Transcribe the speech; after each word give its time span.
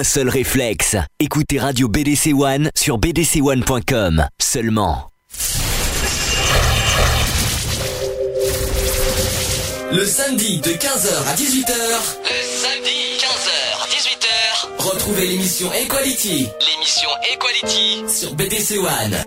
un 0.00 0.04
seul 0.04 0.30
réflexe. 0.30 0.96
Écoutez 1.18 1.58
Radio 1.58 1.86
BDC 1.86 2.32
One 2.32 2.70
sur 2.74 2.98
bdc1.com 2.98 4.26
seulement. 4.40 5.10
Le 9.92 10.06
samedi 10.06 10.60
de 10.60 10.70
15h 10.70 11.28
à 11.28 11.34
18h. 11.34 11.74
Le 12.24 12.40
samedi 12.62 13.18
15h 13.18 13.50
18h. 13.90 14.88
Retrouvez 14.90 15.26
l'émission 15.26 15.70
Equality. 15.74 16.48
L'émission 16.60 17.10
Equality 17.34 18.04
sur 18.08 18.34
BDC 18.34 18.78
One. 18.78 19.18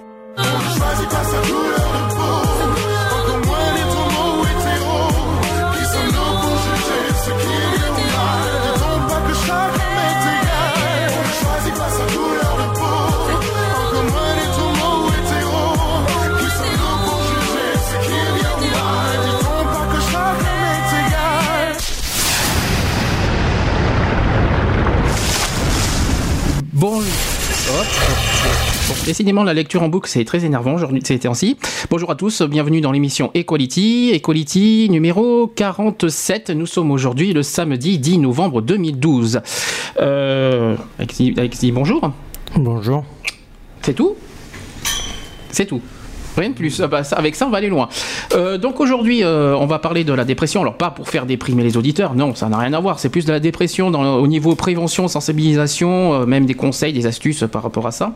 Bon, 28.89 28.95
décidément, 29.05 29.45
la 29.45 29.53
lecture 29.53 29.81
en 29.81 29.87
boucle, 29.87 30.09
c'est 30.09 30.25
très 30.25 30.43
énervant 30.43 30.73
aujourd'hui, 30.73 31.01
ces 31.05 31.17
temps-ci. 31.17 31.57
Bonjour 31.89 32.11
à 32.11 32.15
tous, 32.15 32.41
bienvenue 32.41 32.81
dans 32.81 32.91
l'émission 32.91 33.31
Equality. 33.33 34.11
Equality 34.13 34.89
numéro 34.89 35.47
47. 35.47 36.49
Nous 36.49 36.65
sommes 36.65 36.91
aujourd'hui 36.91 37.31
le 37.31 37.43
samedi 37.43 37.97
10 37.97 38.17
novembre 38.17 38.61
2012. 38.61 39.39
Euh, 40.01 40.75
Alexis, 40.99 41.33
Alexis, 41.37 41.71
bonjour. 41.71 42.11
Bonjour. 42.57 43.05
C'est 43.83 43.93
tout? 43.93 44.15
C'est 45.49 45.65
tout. 45.65 45.81
Rien 46.37 46.49
de 46.49 46.55
plus. 46.55 46.81
Ah 46.81 46.87
bah, 46.87 47.01
avec 47.11 47.35
ça, 47.35 47.45
on 47.47 47.49
va 47.49 47.57
aller 47.59 47.69
loin. 47.69 47.89
Euh, 48.35 48.57
donc 48.57 48.79
aujourd'hui, 48.79 49.23
euh, 49.23 49.55
on 49.57 49.65
va 49.65 49.79
parler 49.79 50.03
de 50.03 50.13
la 50.13 50.25
dépression. 50.25 50.61
Alors 50.61 50.75
pas 50.75 50.89
pour 50.91 51.09
faire 51.09 51.25
déprimer 51.25 51.63
les 51.63 51.77
auditeurs, 51.77 52.15
non, 52.15 52.35
ça 52.35 52.49
n'a 52.49 52.57
rien 52.57 52.73
à 52.73 52.79
voir. 52.79 52.99
C'est 52.99 53.09
plus 53.09 53.25
de 53.25 53.31
la 53.31 53.39
dépression 53.39 53.87
au 53.87 54.27
niveau 54.27 54.55
prévention, 54.55 55.07
sensibilisation, 55.07 56.13
euh, 56.13 56.25
même 56.25 56.45
des 56.45 56.53
conseils, 56.53 56.93
des 56.93 57.05
astuces 57.05 57.43
par 57.51 57.63
rapport 57.63 57.87
à 57.87 57.91
ça. 57.91 58.13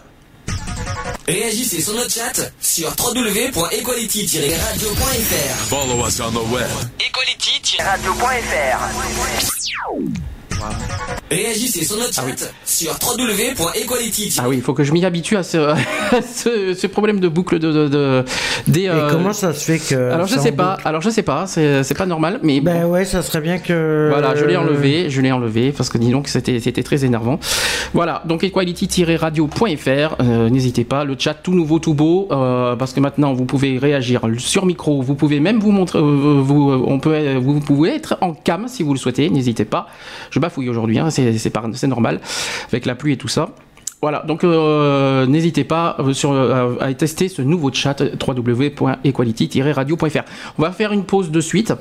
Réagissez 1.28 1.81
sur 1.81 1.94
notre 1.94 2.12
chat 2.12 2.52
sur 2.62 2.90
www.equality-radio.fr. 2.98 5.56
Follow 5.67 6.06
us 6.06 6.20
on 6.22 6.31
the 6.31 6.44
web. 6.52 6.70
Réagissez 11.30 11.84
sur 11.84 11.98
notre 11.98 12.14
chat 12.14 12.23
sur 12.66 12.92
www.equality 12.92 14.38
Ah 14.40 14.48
oui, 14.48 14.58
il 14.58 14.62
faut 14.62 14.73
que 14.73 14.84
je 14.84 14.94
m'y 14.94 15.04
habitue 15.04 15.36
à 15.36 15.44
ce, 15.44 15.58
à 15.58 15.76
ce, 16.22 16.73
ce 16.73 16.88
problème 16.88 17.20
de 17.20 17.28
boucle 17.28 17.60
de, 17.60 17.72
de, 17.72 17.88
de- 17.90 18.26
des. 18.67 18.84
Et 18.84 18.90
euh, 18.90 19.10
comment 19.12 19.34
ça 19.34 19.54
se 19.54 19.66
fait 19.66 19.80
que. 19.80 20.12
Alors 20.12 20.28
je 20.28 20.38
sais 20.40 20.54
pas, 20.54 20.76
boucle 20.76 20.88
alors 20.88 21.02
je 21.02 21.10
sais 21.10 21.23
pas, 21.23 21.46
c'est 21.48 21.98
pas 21.98 22.06
normal, 22.06 22.40
mais 22.44 22.62
Ben 22.62 22.86
ouais, 22.86 23.04
ça 23.04 23.22
serait 23.22 23.42
bien 23.42 23.58
que. 23.60 24.08
voilà, 24.10 24.36
je 24.36 24.46
l'ai 24.46 24.56
enlevé, 24.56 25.10
je 25.10 25.20
l'ai 25.22 25.32
enlevé 25.32 25.72
parce 25.73 25.90
que 25.90 25.98
dis 25.98 26.12
donc 26.12 26.28
c'était 26.30 26.60
c'était 26.62 26.84
très 26.84 27.04
énervant. 27.04 27.40
Voilà, 27.94 28.22
donc 28.26 28.44
equality-radio.fr, 28.44 30.16
euh, 30.22 30.50
n'hésitez 30.50 30.84
pas, 30.86 31.04
le 31.04 31.16
chat 31.20 31.34
tout 31.34 31.54
nouveau, 31.54 31.80
tout 31.80 31.94
beau, 31.94 32.28
euh, 32.32 32.76
parce 32.78 32.94
que 32.94 33.00
maintenant 33.02 33.34
vous 33.34 33.46
pouvez 33.46 33.78
réagir 33.78 34.22
sur 34.38 34.66
micro, 34.66 35.02
vous 35.02 35.16
pouvez 35.16 35.40
même 35.42 35.60
vous 35.60 35.72
montrer, 35.72 36.00
euh, 36.00 36.40
vous, 36.42 36.72
on 36.88 37.00
peut, 37.00 37.36
vous 37.36 37.60
pouvez 37.60 37.96
être 37.96 38.17
en 38.22 38.34
cam 38.34 38.67
si 38.67 38.84
vous 38.84 38.94
le 38.94 39.00
souhaitez, 39.00 39.30
n'hésitez 39.30 39.66
pas. 39.66 39.88
Je 40.32 40.40
bafouille 40.48 40.70
aujourd'hui, 40.70 41.00
hein, 41.00 41.10
c'est 41.10 41.88
normal 41.88 42.22
avec 42.70 42.86
la 42.86 42.96
pluie 42.96 43.14
et 43.14 43.18
tout 43.18 43.28
ça. 43.28 43.50
Voilà, 44.02 44.24
donc 44.28 44.44
euh, 44.44 45.26
n'hésitez 45.26 45.64
pas 45.64 45.96
euh, 46.00 46.14
sur, 46.14 46.32
euh, 46.32 46.76
à 46.80 46.94
tester 46.94 47.30
ce 47.30 47.42
nouveau 47.42 47.74
chat 47.74 48.00
www.equality-radio.fr. 48.00 50.22
On 50.60 50.62
va 50.62 50.72
faire 50.72 50.94
une 50.94 51.04
pause 51.04 51.32
de 51.32 51.42
suite. 51.42 51.74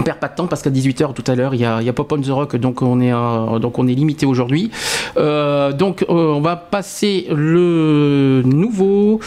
On 0.00 0.02
perd 0.02 0.18
pas 0.18 0.26
de 0.26 0.34
temps 0.34 0.48
parce 0.48 0.62
qu'à 0.62 0.70
18h 0.70 1.12
tout 1.12 1.22
à 1.28 1.36
l'heure 1.36 1.54
il 1.54 1.60
y 1.60 1.64
a, 1.64 1.92
Pop 1.92 2.10
on 2.12 2.20
the 2.20 2.26
Rock 2.28 2.56
donc 2.56 2.82
on 2.82 3.00
est 3.00 3.94
limité 3.94 4.26
aujourd'hui. 4.26 4.72
Donc 5.16 6.04
on 6.08 6.40
va 6.40 6.56
passer 6.56 7.28
le 7.30 8.42
nouveau 8.44 9.20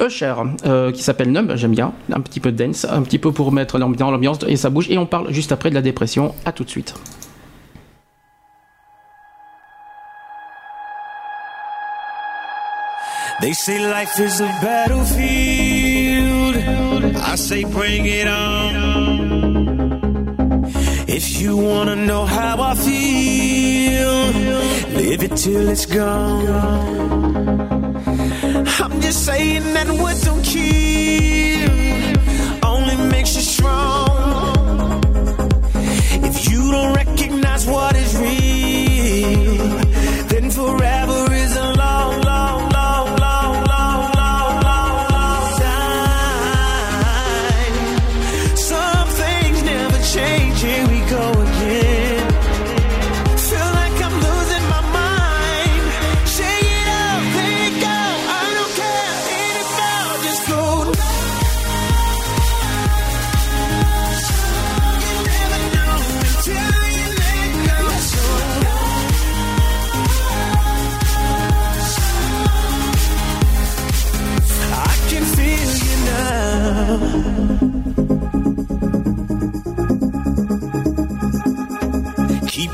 Usher 0.00 0.34
qui 0.94 1.02
s'appelle 1.02 1.32
Numb, 1.32 1.50
j'aime 1.56 1.72
bien, 1.72 1.92
un 2.12 2.20
petit 2.20 2.38
peu 2.38 2.52
de 2.52 2.64
dance, 2.64 2.86
un 2.88 3.02
petit 3.02 3.18
peu 3.18 3.32
pour 3.32 3.50
mettre 3.50 3.80
dans 3.80 4.10
l'ambiance 4.10 4.38
et 4.46 4.54
ça 4.56 4.70
bouge 4.70 4.88
et 4.90 4.98
on 4.98 5.06
parle 5.06 5.32
juste 5.32 5.50
après 5.50 5.70
de 5.70 5.74
la 5.74 5.82
dépression. 5.82 6.36
À 6.44 6.52
tout 6.52 6.62
de 6.62 6.70
suite. 6.70 6.94
They 13.46 13.52
say 13.52 13.78
life 13.78 14.18
is 14.18 14.40
a 14.40 14.50
battlefield. 14.60 16.56
I 17.14 17.36
say 17.36 17.62
bring 17.62 18.04
it 18.04 18.26
on. 18.26 18.74
If 21.06 21.40
you 21.40 21.56
wanna 21.56 21.94
know 21.94 22.24
how 22.26 22.60
I 22.60 22.74
feel, 22.74 24.32
live 25.00 25.22
it 25.22 25.36
till 25.36 25.68
it's 25.68 25.86
gone. 25.86 26.48
I'm 28.84 29.00
just 29.00 29.24
saying 29.24 29.74
that 29.74 29.90
what 29.90 30.20
don't 30.24 30.42
kill 30.42 31.70
only 32.64 32.96
makes 33.14 33.36
you 33.36 33.42
strong. 33.42 35.04
If 36.30 36.50
you 36.50 36.72
don't 36.72 36.94
recognize 36.96 37.64
what 37.64 37.94
is 37.94 38.12
real, 38.18 39.85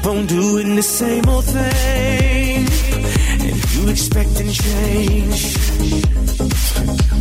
Keep 0.03 0.11
on 0.11 0.27
doing 0.27 0.75
the 0.75 0.83
same 0.83 1.29
old 1.29 1.45
thing, 1.45 2.67
and 3.41 3.75
you 3.75 3.89
expecting 3.89 4.51
change. 4.51 5.57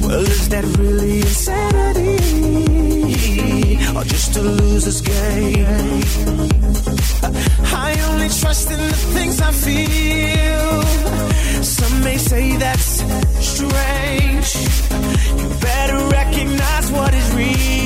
Well, 0.01 0.25
is 0.25 0.49
that 0.49 0.65
really 0.79 1.19
insanity, 1.21 2.17
or 3.95 4.03
just 4.03 4.35
a 4.35 4.41
loser's 4.41 5.01
game? 5.01 5.67
I 7.71 7.95
only 8.09 8.29
trust 8.29 8.71
in 8.71 8.79
the 8.79 8.97
things 9.13 9.39
I 9.41 9.51
feel. 9.51 10.81
Some 11.63 12.03
may 12.03 12.17
say 12.17 12.57
that's 12.57 13.03
strange. 13.45 14.55
You 15.39 15.49
better 15.61 15.99
recognize 16.07 16.91
what 16.91 17.13
is 17.13 17.31
real. 17.35 17.80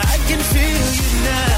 I 0.00 0.16
can 0.28 0.40
feel 0.40 0.86
you 1.02 1.24
now. 1.24 1.57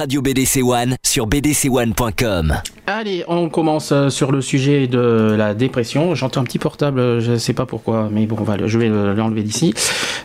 Radio 0.00 0.22
BDC 0.22 0.62
One 0.62 0.96
sur 1.04 1.26
bdc1.com. 1.26 2.54
Allez, 2.86 3.22
on 3.28 3.50
commence 3.50 3.92
euh, 3.92 4.08
sur 4.08 4.32
le 4.32 4.40
sujet 4.40 4.86
de 4.86 5.34
la 5.36 5.52
dépression. 5.52 6.14
J'entends 6.14 6.40
un 6.40 6.44
petit 6.44 6.58
portable, 6.58 7.20
je 7.20 7.32
ne 7.32 7.36
sais 7.36 7.52
pas 7.52 7.66
pourquoi, 7.66 8.08
mais 8.10 8.24
bon, 8.24 8.34
je 8.64 8.78
vais 8.78 8.88
le- 8.88 9.12
l'enlever 9.12 9.42
d'ici. 9.42 9.74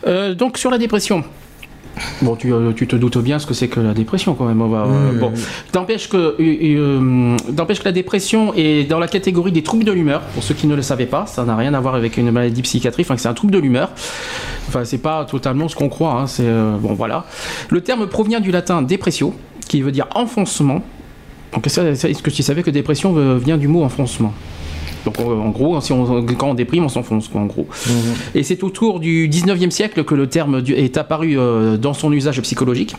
Euh, 0.07 0.33
donc 0.33 0.57
sur 0.57 0.71
la 0.71 0.77
dépression. 0.77 1.25
Bon, 2.21 2.37
tu, 2.37 2.53
euh, 2.53 2.71
tu 2.73 2.87
te 2.87 2.95
doutes 2.95 3.17
bien 3.17 3.37
ce 3.37 3.45
que 3.45 3.53
c'est 3.53 3.67
que 3.67 3.81
la 3.81 3.93
dépression 3.93 4.33
quand 4.33 4.45
même. 4.45 4.59
Va, 4.59 4.85
euh, 4.85 5.19
bon, 5.19 5.33
n'empêche 5.73 6.07
que, 6.07 6.37
euh, 6.39 7.35
que 7.37 7.83
la 7.85 7.91
dépression 7.91 8.53
est 8.55 8.85
dans 8.89 8.99
la 8.99 9.07
catégorie 9.09 9.51
des 9.51 9.61
troubles 9.63 9.83
de 9.83 9.91
l'humeur. 9.91 10.21
Pour 10.33 10.43
ceux 10.43 10.53
qui 10.53 10.67
ne 10.67 10.75
le 10.75 10.81
savaient 10.83 11.05
pas, 11.05 11.25
ça 11.25 11.43
n'a 11.43 11.57
rien 11.57 11.73
à 11.73 11.81
voir 11.81 11.95
avec 11.95 12.15
une 12.15 12.31
maladie 12.31 12.61
psychiatrique. 12.61 13.07
Enfin, 13.09 13.17
c'est 13.17 13.27
un 13.27 13.33
trouble 13.33 13.51
de 13.51 13.59
l'humeur. 13.59 13.91
Enfin, 14.69 14.85
c'est 14.85 14.97
pas 14.99 15.25
totalement 15.25 15.67
ce 15.67 15.75
qu'on 15.75 15.89
croit. 15.89 16.13
hein, 16.13 16.27
c'est 16.27 16.43
euh, 16.47 16.77
bon, 16.77 16.93
voilà. 16.93 17.25
Le 17.69 17.81
terme 17.81 18.07
provient 18.07 18.39
du 18.39 18.51
latin 18.51 18.81
depressio, 18.81 19.33
qui 19.67 19.81
veut 19.81 19.91
dire 19.91 20.07
enfoncement. 20.15 20.81
Est-ce 21.63 22.21
que 22.21 22.29
tu 22.29 22.43
savais 22.43 22.63
que 22.63 22.69
dépression 22.69 23.37
vient 23.37 23.57
du 23.57 23.67
mot 23.67 23.83
enfoncement? 23.83 24.33
Donc 25.05 25.19
en 25.19 25.31
en 25.45 25.49
gros, 25.49 25.79
si 25.81 25.91
on, 25.93 26.23
quand 26.25 26.49
on 26.49 26.53
déprime, 26.55 26.83
on 26.85 26.89
s'enfonce, 26.89 27.29
en 27.33 27.45
gros. 27.45 27.67
Et 28.33 28.43
c'est 28.43 28.63
autour 28.63 28.99
du 28.99 29.29
19e 29.29 29.69
siècle 29.69 30.03
que 30.03 30.15
le 30.15 30.27
terme 30.27 30.61
du- 30.61 30.73
est 30.73 30.97
apparu 30.97 31.37
euh, 31.37 31.77
dans 31.77 31.93
son 31.93 32.11
usage 32.11 32.41
psychologique. 32.41 32.95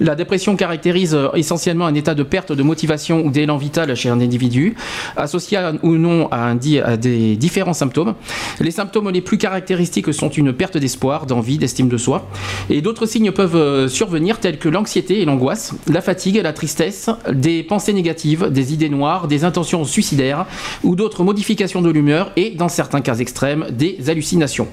La 0.00 0.14
dépression 0.14 0.56
caractérise 0.56 1.14
euh, 1.14 1.28
essentiellement 1.34 1.86
un 1.86 1.94
état 1.94 2.14
de 2.14 2.22
perte 2.22 2.52
de 2.52 2.62
motivation 2.62 3.24
ou 3.24 3.30
d'élan 3.30 3.56
vital 3.58 3.94
chez 3.94 4.08
un 4.08 4.20
individu, 4.20 4.74
associé 5.16 5.58
à- 5.58 5.72
ou 5.82 5.92
non 5.96 6.28
à, 6.30 6.46
un 6.48 6.58
à 6.84 6.96
des 6.96 7.36
différents 7.36 7.74
symptômes. 7.74 8.14
Les 8.60 8.70
symptômes 8.70 9.10
les 9.10 9.20
plus 9.20 9.36
caractéristiques 9.38 10.12
sont 10.14 10.28
une 10.30 10.52
perte 10.52 10.76
d'espoir, 10.78 11.26
d'envie, 11.26 11.58
d'estime 11.58 11.88
de 11.88 11.96
soi. 11.98 12.26
Et 12.70 12.80
d'autres 12.80 13.06
signes 13.06 13.30
peuvent 13.32 13.56
euh, 13.56 13.88
survenir 13.88 14.38
tels 14.40 14.58
que 14.58 14.68
l'anxiété 14.68 15.20
et 15.20 15.24
l'angoisse, 15.24 15.74
la 15.86 16.00
fatigue, 16.00 16.40
la 16.42 16.52
tristesse, 16.52 17.10
des 17.30 17.62
pensées 17.62 17.92
négatives, 17.92 18.50
des 18.50 18.72
idées 18.72 18.88
noires, 18.88 19.28
des 19.28 19.44
intentions 19.44 19.84
suicidaires 19.84 20.46
ou 20.82 20.96
d'autres 20.96 21.22
modifications 21.30 21.80
de 21.80 21.90
l'humeur 21.90 22.32
et, 22.34 22.50
dans 22.50 22.68
certains 22.68 23.00
cas 23.00 23.14
extrêmes, 23.14 23.66
des 23.70 24.10
hallucinations. 24.10 24.66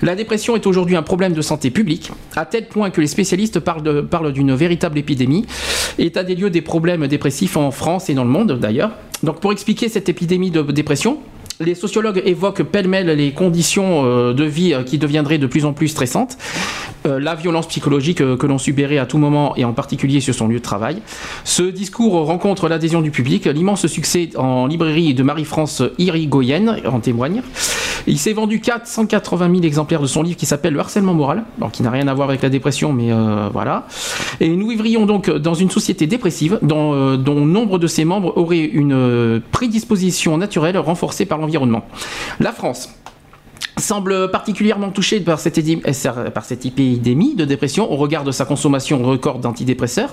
La 0.00 0.14
dépression 0.14 0.54
est 0.54 0.64
aujourd'hui 0.64 0.94
un 0.94 1.02
problème 1.02 1.32
de 1.32 1.42
santé 1.42 1.72
publique, 1.72 2.12
à 2.36 2.46
tel 2.46 2.68
point 2.68 2.90
que 2.90 3.00
les 3.00 3.08
spécialistes 3.08 3.58
parlent 3.58 4.32
d'une 4.32 4.54
véritable 4.54 4.96
épidémie. 4.96 5.44
État 5.98 6.22
des 6.22 6.36
lieux 6.36 6.50
des 6.50 6.62
problèmes 6.62 7.08
dépressifs 7.08 7.56
en 7.56 7.72
France 7.72 8.10
et 8.10 8.14
dans 8.14 8.22
le 8.22 8.30
monde 8.30 8.60
d'ailleurs. 8.60 8.92
Donc 9.24 9.40
pour 9.40 9.50
expliquer 9.50 9.88
cette 9.88 10.08
épidémie 10.08 10.52
de 10.52 10.62
dépression, 10.62 11.18
les 11.60 11.74
sociologues 11.74 12.22
évoquent 12.24 12.62
pêle-mêle 12.62 13.08
les 13.08 13.32
conditions 13.32 14.04
euh, 14.04 14.32
de 14.32 14.44
vie 14.44 14.74
euh, 14.74 14.82
qui 14.82 14.98
deviendraient 14.98 15.38
de 15.38 15.46
plus 15.46 15.64
en 15.64 15.72
plus 15.72 15.88
stressantes, 15.88 16.38
euh, 17.06 17.18
la 17.18 17.34
violence 17.34 17.66
psychologique 17.66 18.18
que 18.18 18.46
l'on 18.46 18.58
subirait 18.58 18.98
à 18.98 19.06
tout 19.06 19.18
moment 19.18 19.56
et 19.56 19.64
en 19.64 19.72
particulier 19.72 20.20
sur 20.20 20.34
son 20.34 20.46
lieu 20.46 20.58
de 20.58 20.62
travail. 20.62 21.02
Ce 21.44 21.62
discours 21.62 22.12
rencontre 22.26 22.68
l'adhésion 22.68 23.00
du 23.00 23.10
public, 23.10 23.46
l'immense 23.46 23.86
succès 23.86 24.30
en 24.36 24.66
librairie 24.66 25.14
de 25.14 25.22
Marie-France 25.22 25.82
Irigoyen 25.98 26.76
en 26.86 27.00
témoigne. 27.00 27.42
Il 28.06 28.18
s'est 28.18 28.32
vendu 28.32 28.60
480 28.60 29.50
000 29.50 29.62
exemplaires 29.64 30.00
de 30.00 30.06
son 30.06 30.22
livre 30.22 30.36
qui 30.36 30.46
s'appelle 30.46 30.72
Le 30.72 30.80
harcèlement 30.80 31.12
moral, 31.12 31.44
alors 31.58 31.70
qui 31.70 31.82
n'a 31.82 31.90
rien 31.90 32.08
à 32.08 32.14
voir 32.14 32.28
avec 32.28 32.40
la 32.42 32.48
dépression, 32.48 32.92
mais 32.92 33.10
voilà. 33.52 33.86
Et 34.40 34.48
nous 34.48 34.68
vivrions 34.68 35.04
donc 35.04 35.28
dans 35.28 35.52
une 35.52 35.68
société 35.68 36.06
dépressive 36.06 36.58
dont, 36.62 37.16
dont 37.16 37.44
nombre 37.44 37.78
de 37.78 37.86
ses 37.86 38.06
membres 38.06 38.32
auraient 38.36 38.64
une 38.64 39.42
prédisposition 39.52 40.38
naturelle 40.38 40.78
renforcée 40.78 41.26
par 41.26 41.36
l'environnement. 41.36 41.47
La 42.40 42.52
France 42.52 42.90
semble 43.80 44.30
particulièrement 44.30 44.90
touchée 44.90 45.20
par 45.20 45.40
cette, 45.40 45.58
édi- 45.58 45.80
euh, 45.86 46.30
par 46.30 46.44
cette 46.44 46.66
épidémie 46.66 47.34
de 47.34 47.44
dépression 47.44 47.90
au 47.90 47.96
regard 47.96 48.24
de 48.24 48.32
sa 48.32 48.44
consommation 48.44 49.02
record 49.02 49.38
d'antidépresseurs. 49.38 50.10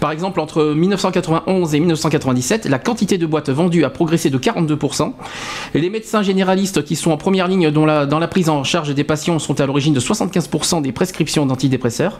Par 0.00 0.12
exemple, 0.12 0.40
entre 0.40 0.64
1991 0.64 1.74
et 1.74 1.80
1997, 1.80 2.66
la 2.66 2.78
quantité 2.78 3.18
de 3.18 3.26
boîtes 3.26 3.50
vendues 3.50 3.84
a 3.84 3.90
progressé 3.90 4.30
de 4.30 4.38
42%. 4.38 5.12
Et 5.74 5.80
les 5.80 5.90
médecins 5.90 6.22
généralistes 6.22 6.84
qui 6.84 6.96
sont 6.96 7.10
en 7.10 7.16
première 7.16 7.48
ligne 7.48 7.70
dans 7.70 7.84
la, 7.84 8.28
prise 8.28 8.48
en 8.48 8.64
charge 8.64 8.94
des 8.94 9.04
patients 9.04 9.38
sont 9.38 9.60
à 9.60 9.66
l'origine 9.66 9.92
de 9.92 10.00
75% 10.00 10.82
des 10.82 10.92
prescriptions 10.92 11.44
d'antidépresseurs. 11.44 12.18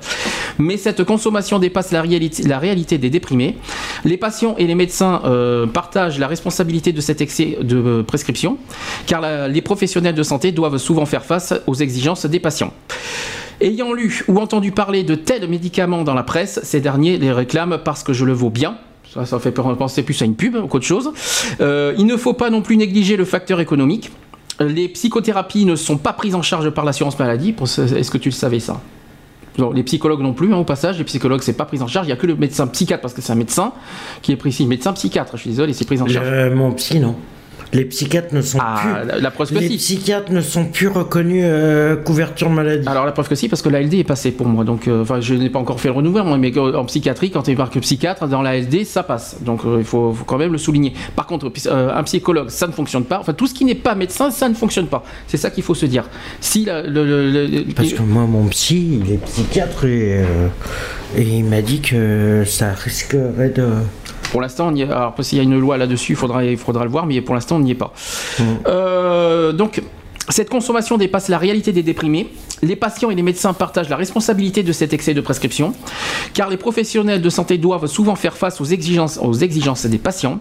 Mais 0.58 0.76
cette 0.76 1.04
consommation 1.04 1.58
dépasse 1.58 1.92
la 1.92 2.02
réalité, 2.02 2.99
des 2.99 3.10
déprimés. 3.10 3.56
Les 4.04 4.16
patients 4.16 4.54
et 4.58 4.66
les 4.66 4.75
médecins 4.75 5.22
euh, 5.25 5.66
partagent 5.66 6.18
la 6.18 6.26
responsabilité 6.26 6.92
de 6.92 7.00
cet 7.00 7.20
excès 7.20 7.58
de 7.62 7.76
euh, 7.76 8.02
prescription, 8.02 8.58
car 9.06 9.49
les 9.49 9.62
professionnels 9.62 10.14
de 10.14 10.22
santé 10.22 10.52
doivent 10.52 10.69
souvent 10.78 11.06
faire 11.06 11.24
face 11.24 11.54
aux 11.66 11.74
exigences 11.74 12.26
des 12.26 12.40
patients. 12.40 12.72
Ayant 13.60 13.92
lu 13.92 14.24
ou 14.28 14.38
entendu 14.38 14.72
parler 14.72 15.02
de 15.02 15.14
tels 15.14 15.46
médicaments 15.48 16.02
dans 16.02 16.14
la 16.14 16.22
presse, 16.22 16.60
ces 16.62 16.80
derniers 16.80 17.18
les 17.18 17.32
réclament 17.32 17.78
parce 17.84 18.02
que 18.02 18.12
je 18.12 18.24
le 18.24 18.32
vaux 18.32 18.50
bien. 18.50 18.76
Ça, 19.12 19.26
ça 19.26 19.38
fait 19.38 19.50
penser 19.50 20.02
plus 20.02 20.20
à 20.22 20.24
une 20.24 20.36
pub 20.36 20.56
qu'autre 20.68 20.86
chose. 20.86 21.12
Euh, 21.60 21.94
il 21.98 22.06
ne 22.06 22.16
faut 22.16 22.32
pas 22.32 22.48
non 22.48 22.62
plus 22.62 22.76
négliger 22.76 23.16
le 23.16 23.24
facteur 23.24 23.60
économique. 23.60 24.10
Les 24.60 24.88
psychothérapies 24.88 25.64
ne 25.64 25.74
sont 25.74 25.98
pas 25.98 26.12
prises 26.12 26.34
en 26.34 26.42
charge 26.42 26.70
par 26.70 26.84
l'assurance 26.84 27.18
maladie. 27.18 27.54
Est-ce 27.60 28.10
que 28.10 28.18
tu 28.18 28.28
le 28.28 28.34
savais 28.34 28.60
ça? 28.60 28.80
Non, 29.58 29.72
les 29.72 29.82
psychologues 29.82 30.20
non 30.20 30.32
plus, 30.32 30.54
hein, 30.54 30.58
au 30.58 30.64
passage, 30.64 30.98
les 30.98 31.04
psychologues 31.04 31.42
c'est 31.42 31.54
pas 31.54 31.64
pris 31.64 31.82
en 31.82 31.88
charge, 31.88 32.06
il 32.06 32.10
n'y 32.10 32.12
a 32.12 32.16
que 32.16 32.26
le 32.26 32.36
médecin 32.36 32.66
psychiatre 32.68 33.02
parce 33.02 33.14
que 33.14 33.20
c'est 33.20 33.32
un 33.32 33.36
médecin 33.36 33.72
qui 34.22 34.32
est 34.32 34.36
pris 34.36 34.50
ici, 34.50 34.64
médecin 34.64 34.92
psychiatre, 34.92 35.32
je 35.36 35.42
suis 35.42 35.50
désolé, 35.50 35.72
c'est 35.72 35.84
pris 35.84 36.00
en 36.00 36.06
charge. 36.06 36.52
Mon 36.54 36.72
psy, 36.72 37.00
non. 37.00 37.16
Les 37.72 37.84
psychiatres 37.84 38.34
ne 38.34 38.42
sont 38.42 38.58
Ah, 38.60 38.80
plus. 39.12 39.20
la, 39.20 39.30
preuve 39.30 39.48
que 39.52 39.58
Les 39.58 39.68
si. 39.68 39.76
psychiatres 39.76 40.32
ne 40.32 40.40
sont 40.40 40.64
plus 40.64 40.88
reconnus 40.88 41.44
euh, 41.46 41.94
couverture 41.96 42.50
maladie. 42.50 42.88
Alors 42.88 43.06
la 43.06 43.12
preuve 43.12 43.28
que 43.28 43.36
si, 43.36 43.48
parce 43.48 43.62
que 43.62 43.68
l'ALD 43.68 43.94
est 43.94 44.02
passé 44.04 44.32
pour 44.32 44.48
moi. 44.48 44.64
Donc, 44.64 44.88
euh, 44.88 45.02
enfin, 45.02 45.20
je 45.20 45.34
n'ai 45.34 45.50
pas 45.50 45.60
encore 45.60 45.80
fait 45.80 45.88
le 45.88 45.94
renouvellement, 45.94 46.36
mais 46.36 46.56
en 46.58 46.84
psychiatrie, 46.86 47.30
quand 47.30 47.42
tu 47.42 47.54
marques 47.54 47.78
psychiatre, 47.78 48.26
dans 48.26 48.42
l'ALD, 48.42 48.84
ça 48.84 49.02
passe. 49.04 49.36
Donc 49.42 49.60
euh, 49.64 49.76
il 49.78 49.84
faut, 49.84 50.12
faut 50.12 50.24
quand 50.24 50.38
même 50.38 50.50
le 50.52 50.58
souligner. 50.58 50.92
Par 51.14 51.26
contre, 51.26 51.50
un 51.70 52.02
psychologue, 52.02 52.48
ça 52.50 52.66
ne 52.66 52.72
fonctionne 52.72 53.04
pas. 53.04 53.20
Enfin, 53.20 53.34
tout 53.34 53.46
ce 53.46 53.54
qui 53.54 53.64
n'est 53.64 53.74
pas 53.76 53.94
médecin, 53.94 54.30
ça 54.32 54.48
ne 54.48 54.54
fonctionne 54.54 54.86
pas. 54.88 55.04
C'est 55.28 55.36
ça 55.36 55.50
qu'il 55.50 55.62
faut 55.62 55.74
se 55.76 55.86
dire. 55.86 56.08
Si 56.40 56.64
la- 56.64 56.82
le, 56.82 57.04
le- 57.06 57.30
le- 57.30 57.46
le- 57.46 57.74
Parce 57.74 57.92
que 57.92 58.02
moi, 58.02 58.26
mon 58.26 58.46
psy, 58.48 59.00
il 59.04 59.12
est 59.12 59.24
psychiatre 59.24 59.84
et, 59.84 60.24
et 61.16 61.22
il 61.22 61.44
m'a 61.44 61.62
dit 61.62 61.80
que 61.80 62.42
ça 62.46 62.72
risquerait 62.72 63.50
de. 63.50 63.68
Pour 64.30 64.40
l'instant, 64.40 64.68
on 64.68 64.75
y 64.75 64.82
est. 64.82 64.90
Alors, 64.90 65.14
s'il 65.20 65.38
y 65.38 65.40
a 65.40 65.44
une 65.44 65.58
loi 65.58 65.76
là-dessus, 65.76 66.12
il 66.12 66.16
faudra, 66.16 66.44
il 66.44 66.56
faudra 66.56 66.84
le 66.84 66.90
voir, 66.90 67.06
mais 67.06 67.20
pour 67.20 67.34
l'instant, 67.34 67.56
on 67.56 67.60
n'y 67.60 67.72
est 67.72 67.75
pas. 67.75 67.92
Euh, 68.66 69.52
donc, 69.52 69.82
cette 70.28 70.49
consommation 70.49 70.96
dépasse 70.96 71.28
la 71.28 71.38
réalité 71.38 71.72
des 71.72 71.82
déprimés. 71.82 72.28
Les 72.62 72.76
patients 72.76 73.10
et 73.10 73.14
les 73.14 73.22
médecins 73.22 73.52
partagent 73.52 73.88
la 73.88 73.96
responsabilité 73.96 74.62
de 74.62 74.72
cet 74.72 74.92
excès 74.92 75.14
de 75.14 75.20
prescription, 75.20 75.72
car 76.34 76.50
les 76.50 76.56
professionnels 76.56 77.22
de 77.22 77.30
santé 77.30 77.58
doivent 77.58 77.87
souvent 77.87 78.14
faire 78.14 78.37
face 78.37 78.60
aux 78.60 78.64
exigences, 78.64 79.18
aux 79.20 79.32
exigences 79.32 79.87
des 79.87 79.99
patients. 79.99 80.38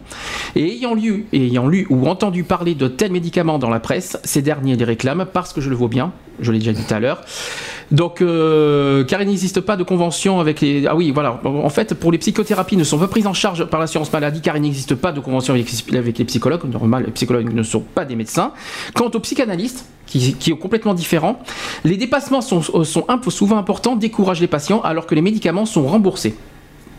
Et 0.55 0.73
ayant 0.73 0.93
lu, 0.93 1.25
et 1.31 1.45
ayant 1.45 1.67
lu 1.67 1.87
ou 1.89 2.07
entendu 2.07 2.43
parler 2.43 2.75
de 2.75 2.87
tels 2.87 3.11
médicaments 3.11 3.57
dans 3.57 3.69
la 3.69 3.79
presse, 3.79 4.17
ces 4.23 4.41
derniers 4.41 4.75
les 4.75 4.85
réclament 4.85 5.25
parce 5.25 5.53
que 5.53 5.61
je 5.61 5.69
le 5.69 5.75
vaux 5.75 5.87
bien, 5.87 6.11
je 6.41 6.51
l'ai 6.51 6.59
déjà 6.59 6.73
dit 6.73 6.83
tout 6.83 6.93
à 6.93 6.99
l'heure. 6.99 7.21
Donc, 7.91 8.21
euh, 8.21 9.03
car 9.03 9.21
il 9.21 9.27
n'existe 9.27 9.61
pas 9.61 9.75
de 9.75 9.83
convention 9.83 10.39
avec 10.39 10.61
les. 10.61 10.85
Ah 10.85 10.95
oui, 10.95 11.11
voilà. 11.11 11.39
En 11.43 11.69
fait, 11.69 11.95
pour 11.95 12.11
les 12.11 12.19
psychothérapies 12.19 12.77
ne 12.77 12.83
sont 12.83 12.99
pas 12.99 13.07
prises 13.07 13.25
en 13.27 13.33
charge 13.33 13.65
par 13.65 13.79
l'assurance 13.79 14.13
maladie, 14.13 14.41
car 14.41 14.55
il 14.57 14.61
n'existe 14.61 14.95
pas 14.95 15.11
de 15.11 15.19
convention 15.19 15.53
avec, 15.53 16.17
les 16.17 16.25
psychologues. 16.25 16.63
Normal, 16.65 17.05
les 17.05 17.11
psychologues 17.11 17.51
ne 17.51 17.63
sont 17.63 17.81
pas 17.81 18.05
des 18.05 18.15
médecins. 18.15 18.51
Quant 18.93 19.09
aux 19.09 19.19
psychanalystes, 19.19 19.85
qui, 20.05 20.35
qui 20.35 20.51
est 20.51 20.57
complètement 20.57 20.93
différent, 20.93 21.39
les 21.83 21.97
dépassements 21.97 22.41
sont, 22.41 22.61
peu 22.61 23.31
souvent 23.31 23.57
importants, 23.57 23.95
découragent 23.95 24.41
les 24.41 24.47
patients, 24.47 24.81
alors 24.81 25.07
que 25.07 25.15
les 25.15 25.21
médicaments 25.21 25.65
sont 25.65 25.85
remboursés. 25.87 26.35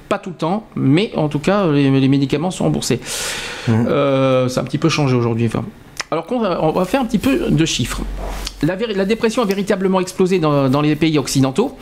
Pas 0.09 0.19
tout 0.19 0.31
le 0.31 0.37
temps, 0.37 0.67
mais 0.75 1.13
en 1.15 1.29
tout 1.29 1.39
cas, 1.39 1.69
les, 1.69 1.89
les 1.89 2.09
médicaments 2.09 2.51
sont 2.51 2.65
remboursés. 2.65 3.01
Euh, 3.69 4.49
ça 4.49 4.61
a 4.61 4.63
un 4.65 4.67
petit 4.67 4.79
peu 4.79 4.89
changé 4.89 5.15
aujourd'hui. 5.15 5.47
Enfin. 5.47 5.65
Alors 6.11 6.27
qu'on 6.27 6.41
va- 6.41 6.63
on 6.63 6.73
va 6.73 6.85
faire 6.85 7.01
un 7.01 7.05
petit 7.05 7.19
peu 7.19 7.51
de 7.51 7.65
chiffres. 7.65 8.01
La, 8.63 8.77
dépression 9.07 9.43
a 9.43 9.47
véritablement 9.47 10.01
explosé 10.01 10.39
dans, 10.39 10.69
dans 10.69 10.81
les 10.81 10.95
pays 10.97 11.19
occidentaux. 11.19 11.77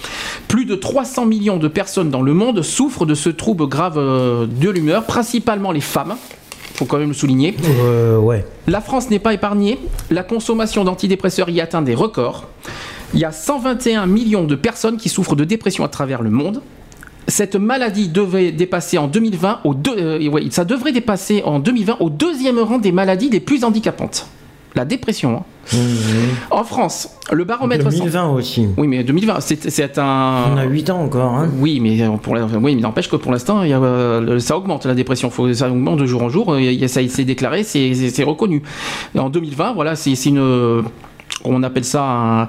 Plus 0.46 0.64
de 0.64 0.74
300 0.74 1.26
millions 1.26 1.56
de 1.56 1.66
personnes 1.66 2.10
dans 2.10 2.22
le 2.22 2.34
monde 2.34 2.62
souffrent 2.62 3.06
de 3.06 3.14
ce 3.14 3.30
trouble 3.30 3.66
grave 3.66 3.94
euh, 3.96 4.46
de 4.46 4.70
l'humeur, 4.70 5.04
principalement 5.04 5.72
les 5.72 5.80
femmes. 5.80 6.14
Faut 6.74 6.84
quand 6.84 6.98
même 6.98 7.08
le 7.08 7.14
souligner. 7.14 7.56
Euh, 7.82 8.18
ouais. 8.18 8.46
La 8.68 8.80
France 8.80 9.10
n'est 9.10 9.18
pas 9.18 9.34
épargnée. 9.34 9.78
La 10.10 10.22
consommation 10.22 10.84
d'antidépresseurs 10.84 11.48
y 11.48 11.60
atteint 11.60 11.82
des 11.82 11.96
records. 11.96 12.46
Il 13.14 13.20
y 13.20 13.24
a 13.24 13.32
121 13.32 14.06
millions 14.06 14.44
de 14.44 14.54
personnes 14.54 14.98
qui 14.98 15.08
souffrent 15.08 15.34
de 15.34 15.44
dépression 15.44 15.82
à 15.84 15.88
travers 15.88 16.22
le 16.22 16.30
monde. 16.30 16.62
Cette 17.28 17.56
maladie 17.56 18.08
devait 18.08 18.52
dépasser 18.52 18.96
en 18.98 19.06
2020 19.06 19.60
au 19.64 19.74
deux- 19.74 19.94
euh, 19.98 20.28
ouais, 20.28 20.44
ça 20.50 20.64
devrait 20.64 20.92
dépasser 20.92 21.42
en 21.44 21.58
2020 21.60 21.98
au 22.00 22.08
deuxième 22.10 22.58
rang 22.58 22.78
des 22.78 22.90
maladies 22.92 23.28
les 23.30 23.40
plus 23.40 23.64
handicapantes. 23.64 24.26
La 24.74 24.84
dépression. 24.84 25.42
hein. 25.72 25.76
En 26.50 26.62
France, 26.64 27.10
le 27.32 27.44
baromètre. 27.44 27.88
2020 27.88 28.28
aussi. 28.30 28.66
Oui, 28.76 28.86
mais 28.86 29.02
2020, 29.04 29.40
c'est 29.40 29.98
un. 29.98 30.44
On 30.54 30.56
a 30.56 30.64
8 30.64 30.88
ans 30.90 31.02
encore. 31.02 31.34
Hein. 31.34 31.48
Oui, 31.58 31.80
mais 31.80 32.00
euh, 32.02 32.10
pour 32.16 32.34
la- 32.34 32.44
oui, 32.46 32.74
mais 32.74 32.80
n'empêche 32.80 33.08
que 33.10 33.16
pour 33.16 33.32
l'instant, 33.32 33.60
euh, 33.64 34.38
ça 34.38 34.56
augmente 34.56 34.86
la 34.86 34.94
dépression. 34.94 35.30
Faut, 35.30 35.52
ça 35.52 35.68
augmente 35.70 35.98
de 35.98 36.06
jour 36.06 36.22
en 36.22 36.28
jour. 36.30 36.58
Il 36.58 36.72
y 36.72 36.84
a- 36.84 36.88
ça 36.88 37.06
s'est 37.08 37.24
déclaré, 37.24 37.62
c'est 37.64 38.22
reconnu. 38.24 38.62
Et 39.14 39.18
en 39.18 39.28
2020, 39.30 39.72
voilà, 39.74 39.96
c'est 39.96 40.12
une 40.26 40.82
on 41.44 41.62
appelle 41.62 41.84
ça 41.84 42.02
un, 42.02 42.48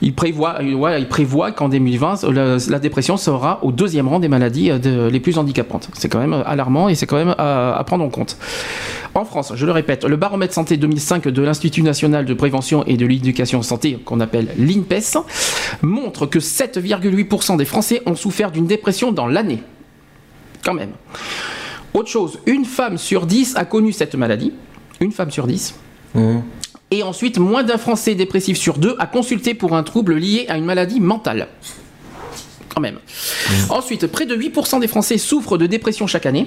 il 0.00 0.14
prévoit, 0.14 1.52
qu'en 1.52 1.68
2020, 1.68 2.24
la, 2.30 2.56
la 2.68 2.78
dépression 2.78 3.16
sera 3.16 3.58
au 3.62 3.72
deuxième 3.72 4.08
rang 4.08 4.20
des 4.20 4.28
maladies 4.28 4.70
euh, 4.70 5.10
les 5.10 5.20
plus 5.20 5.38
handicapantes. 5.38 5.88
C'est 5.94 6.08
quand 6.08 6.20
même 6.20 6.42
alarmant 6.46 6.88
et 6.88 6.94
c'est 6.94 7.06
quand 7.06 7.16
même 7.16 7.34
à, 7.38 7.82
prendre 7.86 8.04
en 8.04 8.10
compte. 8.10 8.36
En 9.14 9.24
France, 9.24 9.52
je 9.54 9.66
le 9.66 9.72
répète, 9.72 10.04
le 10.04 10.16
baromètre 10.16 10.54
santé 10.54 10.76
2005 10.76 11.28
de 11.28 11.42
l'Institut 11.42 11.82
national 11.82 12.24
de 12.24 12.34
prévention 12.34 12.84
et 12.86 12.96
de 12.96 13.04
l'éducation 13.06 13.62
santé, 13.62 13.98
qu'on 14.04 14.20
appelle 14.20 14.48
l'INPES, 14.56 15.18
montre 15.82 16.26
que 16.26 16.38
7,8% 16.38 17.56
des 17.56 17.64
Français 17.64 18.02
ont 18.06 18.16
souffert 18.16 18.50
d'une 18.50 18.66
dépression 18.66 19.12
dans 19.12 19.26
l'année. 19.26 19.62
Quand 20.64 20.74
même. 20.74 20.92
Autre 21.92 22.08
chose, 22.08 22.38
une 22.46 22.64
femme 22.64 22.96
sur 22.96 23.26
10 23.26 23.56
a 23.56 23.64
connu 23.64 23.92
cette 23.92 24.14
maladie. 24.14 24.52
Une 25.00 25.12
femme 25.12 25.30
sur 25.30 25.46
10. 25.46 25.74
Hum. 26.14 26.42
Et 26.92 27.02
ensuite, 27.02 27.38
moins 27.38 27.62
d'un 27.64 27.78
Français 27.78 28.14
dépressif 28.14 28.56
sur 28.58 28.76
deux 28.78 28.94
a 28.98 29.06
consulté 29.06 29.54
pour 29.54 29.74
un 29.74 29.82
trouble 29.82 30.14
lié 30.14 30.44
à 30.48 30.58
une 30.58 30.64
maladie 30.66 31.00
mentale. 31.00 31.48
Quand 32.74 32.80
même. 32.82 32.98
Ensuite, 33.70 34.06
près 34.06 34.24
de 34.24 34.34
8% 34.36 34.80
des 34.80 34.88
Français 34.88 35.18
souffrent 35.18 35.58
de 35.58 35.66
dépression 35.66 36.06
chaque 36.06 36.24
année. 36.26 36.46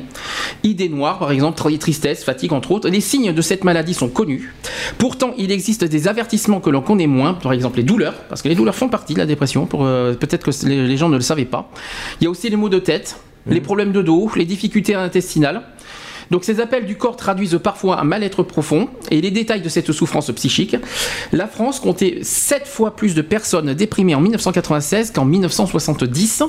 Idées 0.64 0.90
noires, 0.90 1.18
par 1.20 1.32
exemple, 1.32 1.58
tri- 1.58 1.78
tristesse, 1.80 2.24
fatigue, 2.24 2.54
entre 2.54 2.72
autres. 2.72 2.90
Les 2.90 3.02
signes 3.02 3.32
de 3.34 3.42
cette 3.42 3.64
maladie 3.64 3.94
sont 3.96 4.08
connus. 4.10 4.54
Pourtant, 4.98 5.34
il 5.38 5.52
existe 5.52 5.84
des 5.84 6.08
avertissements 6.08 6.62
que 6.62 6.70
l'on 6.72 6.82
connaît 6.82 7.06
moins, 7.08 7.34
par 7.36 7.54
exemple 7.54 7.78
les 7.78 7.84
douleurs, 7.84 8.16
parce 8.30 8.42
que 8.42 8.48
les 8.48 8.56
douleurs 8.56 8.74
font 8.76 8.90
partie 8.90 9.14
de 9.14 9.20
la 9.20 9.26
dépression. 9.28 9.66
Pour 9.68 9.86
euh, 9.86 10.14
peut-être 10.14 10.44
que 10.46 10.68
les, 10.68 10.88
les 10.88 10.98
gens 10.98 11.10
ne 11.10 11.16
le 11.16 11.22
savaient 11.22 11.46
pas. 11.46 11.70
Il 12.22 12.24
y 12.24 12.28
a 12.28 12.30
aussi 12.32 12.50
les 12.50 12.56
maux 12.56 12.70
de 12.70 12.80
tête, 12.80 13.18
les 13.48 13.62
problèmes 13.62 13.92
de 13.92 14.02
dos, 14.02 14.32
les 14.36 14.46
difficultés 14.46 14.96
intestinales. 14.96 15.62
Donc 16.32 16.44
ces 16.44 16.60
appels 16.60 16.86
du 16.86 16.96
corps 16.98 17.16
traduisent 17.18 17.60
parfois 17.64 18.00
un 18.00 18.04
mal-être 18.04 18.44
profond 18.44 18.88
et 19.12 19.22
les 19.22 19.32
détails 19.32 19.62
de 19.62 19.70
cette 19.70 19.92
souffrance 19.92 20.32
psychique. 20.32 20.76
La 21.32 21.48
France 21.48 21.80
comptait 21.80 22.20
7 22.22 22.66
fois 22.68 22.96
plus 22.96 23.16
de 23.16 23.22
personnes 23.22 23.74
déprimées 23.74 24.16
en 24.16 24.22
1996 24.22 25.12
qu'en 25.12 25.26
1970. 25.26 26.44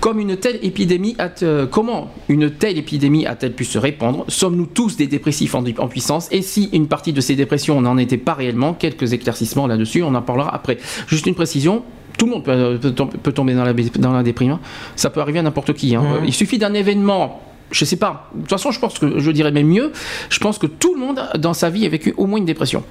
Comme 0.00 0.18
une 0.20 0.36
telle 0.36 0.58
épidémie 0.62 1.16
euh, 1.42 1.66
comment 1.66 2.10
une 2.28 2.50
telle 2.50 2.78
épidémie 2.78 3.26
a-t-elle 3.26 3.52
pu 3.52 3.64
se 3.64 3.78
répandre? 3.78 4.24
Sommes-nous 4.28 4.66
tous 4.66 4.96
des 4.96 5.06
dépressifs 5.06 5.54
en, 5.54 5.64
en 5.78 5.88
puissance? 5.88 6.28
Et 6.30 6.42
si 6.42 6.68
une 6.72 6.86
partie 6.88 7.12
de 7.12 7.20
ces 7.20 7.36
dépressions 7.36 7.80
n'en 7.80 7.98
était 7.98 8.16
pas 8.16 8.34
réellement? 8.34 8.74
Quelques 8.74 9.12
éclaircissements 9.12 9.66
là-dessus, 9.66 10.02
on 10.02 10.14
en 10.14 10.22
parlera 10.22 10.54
après. 10.54 10.78
Juste 11.06 11.26
une 11.26 11.34
précision, 11.34 11.82
tout 12.18 12.26
le 12.26 12.32
monde 12.32 12.44
peut, 12.44 12.78
peut 13.22 13.32
tomber 13.32 13.54
dans 13.54 13.64
la, 13.64 13.72
bé- 13.72 13.90
dans 13.98 14.12
la 14.12 14.22
déprime. 14.22 14.52
hein. 14.52 14.60
Ça 14.96 15.10
peut 15.10 15.20
arriver 15.20 15.38
à 15.38 15.42
n'importe 15.42 15.72
qui. 15.74 15.94
hein. 15.94 16.02
Il 16.26 16.32
suffit 16.34 16.58
d'un 16.58 16.74
événement. 16.74 17.40
Je 17.70 17.84
sais 17.84 17.96
pas. 17.96 18.30
De 18.34 18.40
toute 18.40 18.50
façon, 18.50 18.70
je 18.70 18.80
pense 18.80 18.98
que 18.98 19.18
je 19.18 19.30
dirais 19.30 19.50
même 19.52 19.66
mieux. 19.68 19.92
Je 20.30 20.38
pense 20.38 20.58
que 20.58 20.66
tout 20.66 20.94
le 20.94 21.00
monde 21.00 21.20
dans 21.38 21.52
sa 21.54 21.68
vie 21.70 21.84
a 21.86 21.88
vécu 21.88 22.14
au 22.16 22.26
moins 22.26 22.38
une 22.38 22.46
dépression. 22.46 22.82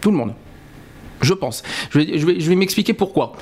Tout 0.00 0.10
le 0.10 0.16
monde. 0.16 0.34
Je 1.22 1.32
pense. 1.34 1.62
Je 1.90 1.98
vais, 2.00 2.18
je 2.18 2.26
vais, 2.26 2.40
je 2.40 2.48
vais 2.48 2.56
m'expliquer 2.56 2.92
pourquoi. 2.94 3.32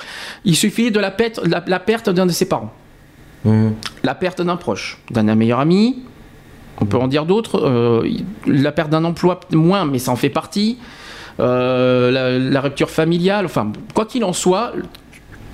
Il 0.45 0.55
suffit 0.55 0.91
de 0.91 0.99
la, 0.99 1.11
perte- 1.11 1.45
la- 1.45 1.63
la 1.65 1.79
perte 1.79 2.09
d'un 2.09 2.25
de 2.25 2.31
ses 2.31 2.45
parents, 2.47 2.73
Hum. 3.45 3.73
la 4.03 4.15
perte 4.15 4.41
d'un 4.41 4.57
proche, 4.57 4.99
d'un 5.11 5.23
meilleur 5.35 5.59
ami. 5.59 6.03
On 6.81 6.85
peut 6.85 6.97
en 6.97 7.07
dire 7.07 7.25
d'autres. 7.25 7.59
euh, 7.61 8.09
la 8.47 8.71
perte 8.71 8.89
d'un 8.89 9.03
emploi, 9.05 9.39
moins, 9.53 9.85
mais 9.85 9.99
ça 9.99 10.11
en 10.11 10.15
fait 10.17 10.29
partie. 10.29 10.77
Euh, 11.39 12.11
la, 12.11 12.37
la 12.37 12.61
rupture 12.61 12.89
familiale. 12.89 13.45
Enfin, 13.45 13.71
quoi 13.93 14.05
qu'il 14.05 14.23
en 14.25 14.33
soit, 14.33 14.73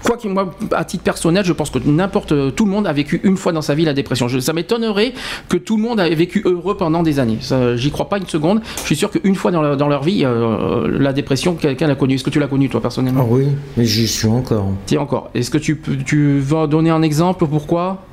quoi 0.05 0.17
qu'il 0.17 0.29
moi, 0.31 0.51
à 0.71 0.85
titre 0.85 1.03
personnel, 1.03 1.43
je 1.43 1.53
pense 1.53 1.69
que 1.69 1.79
n'importe 1.85 2.55
tout 2.55 2.65
le 2.65 2.71
monde 2.71 2.87
a 2.87 2.93
vécu 2.93 3.19
une 3.23 3.37
fois 3.37 3.51
dans 3.51 3.61
sa 3.61 3.75
vie 3.75 3.85
la 3.85 3.93
dépression. 3.93 4.27
Je- 4.27 4.39
ça 4.39 4.53
m'étonnerait 4.53 5.13
que 5.49 5.57
tout 5.57 5.77
le 5.77 5.83
monde 5.83 5.99
ait 5.99 6.13
vécu 6.15 6.41
heureux 6.45 6.77
pendant 6.77 7.03
des 7.03 7.19
années. 7.19 7.39
J'y 7.75 7.91
crois 7.91 8.07
pas 8.09 8.17
une 8.17 8.27
seconde. 8.27 8.61
Je 8.77 8.81
suis 8.83 8.95
sûr 8.95 9.09
qu'une 9.11 9.35
fois 9.35 9.51
dans, 9.51 9.61
leur- 9.61 9.77
dans 9.77 9.87
leur 9.87 10.03
vie, 10.03 10.23
euh, 10.23 10.87
la 10.99 11.11
dépression, 11.13 11.55
quelqu'un 11.55 11.87
l'a 11.87 11.95
connue. 11.95 12.15
Est-ce 12.15 12.23
que 12.23 12.29
tu 12.29 12.39
l'as 12.39 12.47
connue 12.47 12.69
toi 12.69 12.79
Ah 12.79 12.81
personnellement 12.83 13.27
oui, 13.29 13.47
mais 13.77 13.85
j'y 13.85 14.07
suis 14.07 14.27
encore. 14.27 14.67
Tiens 14.85 15.01
encore. 15.01 15.29
Est-ce 15.33 15.49
que 15.51 15.57
tu, 15.57 15.75
peux- 15.75 15.97
tu 15.97 16.39
vas 16.39 16.67
donner 16.67 16.89
un 16.91 17.01
exemple 17.01 17.45
Pourquoi? 17.47 18.05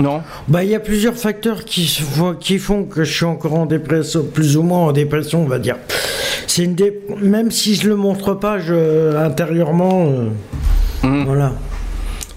Non? 0.00 0.20
Bah, 0.48 0.64
il 0.64 0.70
y 0.70 0.74
a 0.74 0.80
plusieurs 0.80 1.14
facteurs 1.14 1.64
qui, 1.64 2.02
qui 2.40 2.58
font 2.58 2.84
que 2.84 3.04
je 3.04 3.12
suis 3.14 3.24
encore 3.24 3.54
en 3.54 3.66
dépression, 3.66 4.24
plus 4.24 4.56
ou 4.56 4.62
moins 4.62 4.80
en 4.88 4.92
dépression, 4.92 5.42
on 5.42 5.46
va 5.46 5.58
dire. 5.60 5.76
C'est 6.48 6.64
une 6.64 6.74
dé- 6.74 6.98
Même 7.20 7.50
si 7.52 7.76
je 7.76 7.88
le 7.88 7.94
montre 7.94 8.34
pas, 8.34 8.58
je... 8.58 9.16
intérieurement, 9.16 10.06
euh, 10.08 10.28
Mhm. 11.02 11.24
voilà. 11.24 11.52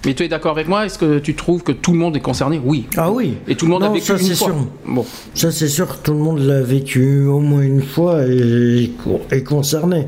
Mais 0.05 0.13
tu 0.13 0.23
es 0.23 0.27
d'accord 0.27 0.51
avec 0.51 0.67
moi 0.67 0.85
Est-ce 0.85 0.99
que 0.99 1.17
tu 1.17 1.33
trouves 1.33 1.63
que 1.63 1.71
tout 1.71 1.91
le 1.91 1.97
monde 1.97 2.15
est 2.15 2.19
concerné? 2.21 2.61
Oui. 2.63 2.85
Ah 2.95 3.09
oui. 3.11 3.37
Et 3.47 3.55
tout 3.55 3.65
le 3.65 3.71
monde 3.71 3.83
a 3.83 3.89
vécu 3.89 4.05
ça, 4.05 4.13
une 4.13 4.19
c'est 4.19 4.35
fois. 4.35 4.47
sûr. 4.49 4.55
Bon. 4.85 5.05
Ça, 5.33 5.51
c'est 5.51 5.67
sûr, 5.67 5.99
tout 6.03 6.13
le 6.13 6.19
monde 6.19 6.39
l'a 6.39 6.61
vécu 6.61 7.25
au 7.25 7.39
moins 7.39 7.61
une 7.63 7.81
fois 7.81 8.23
et 8.27 8.91
est 9.31 9.43
concerné. 9.43 10.07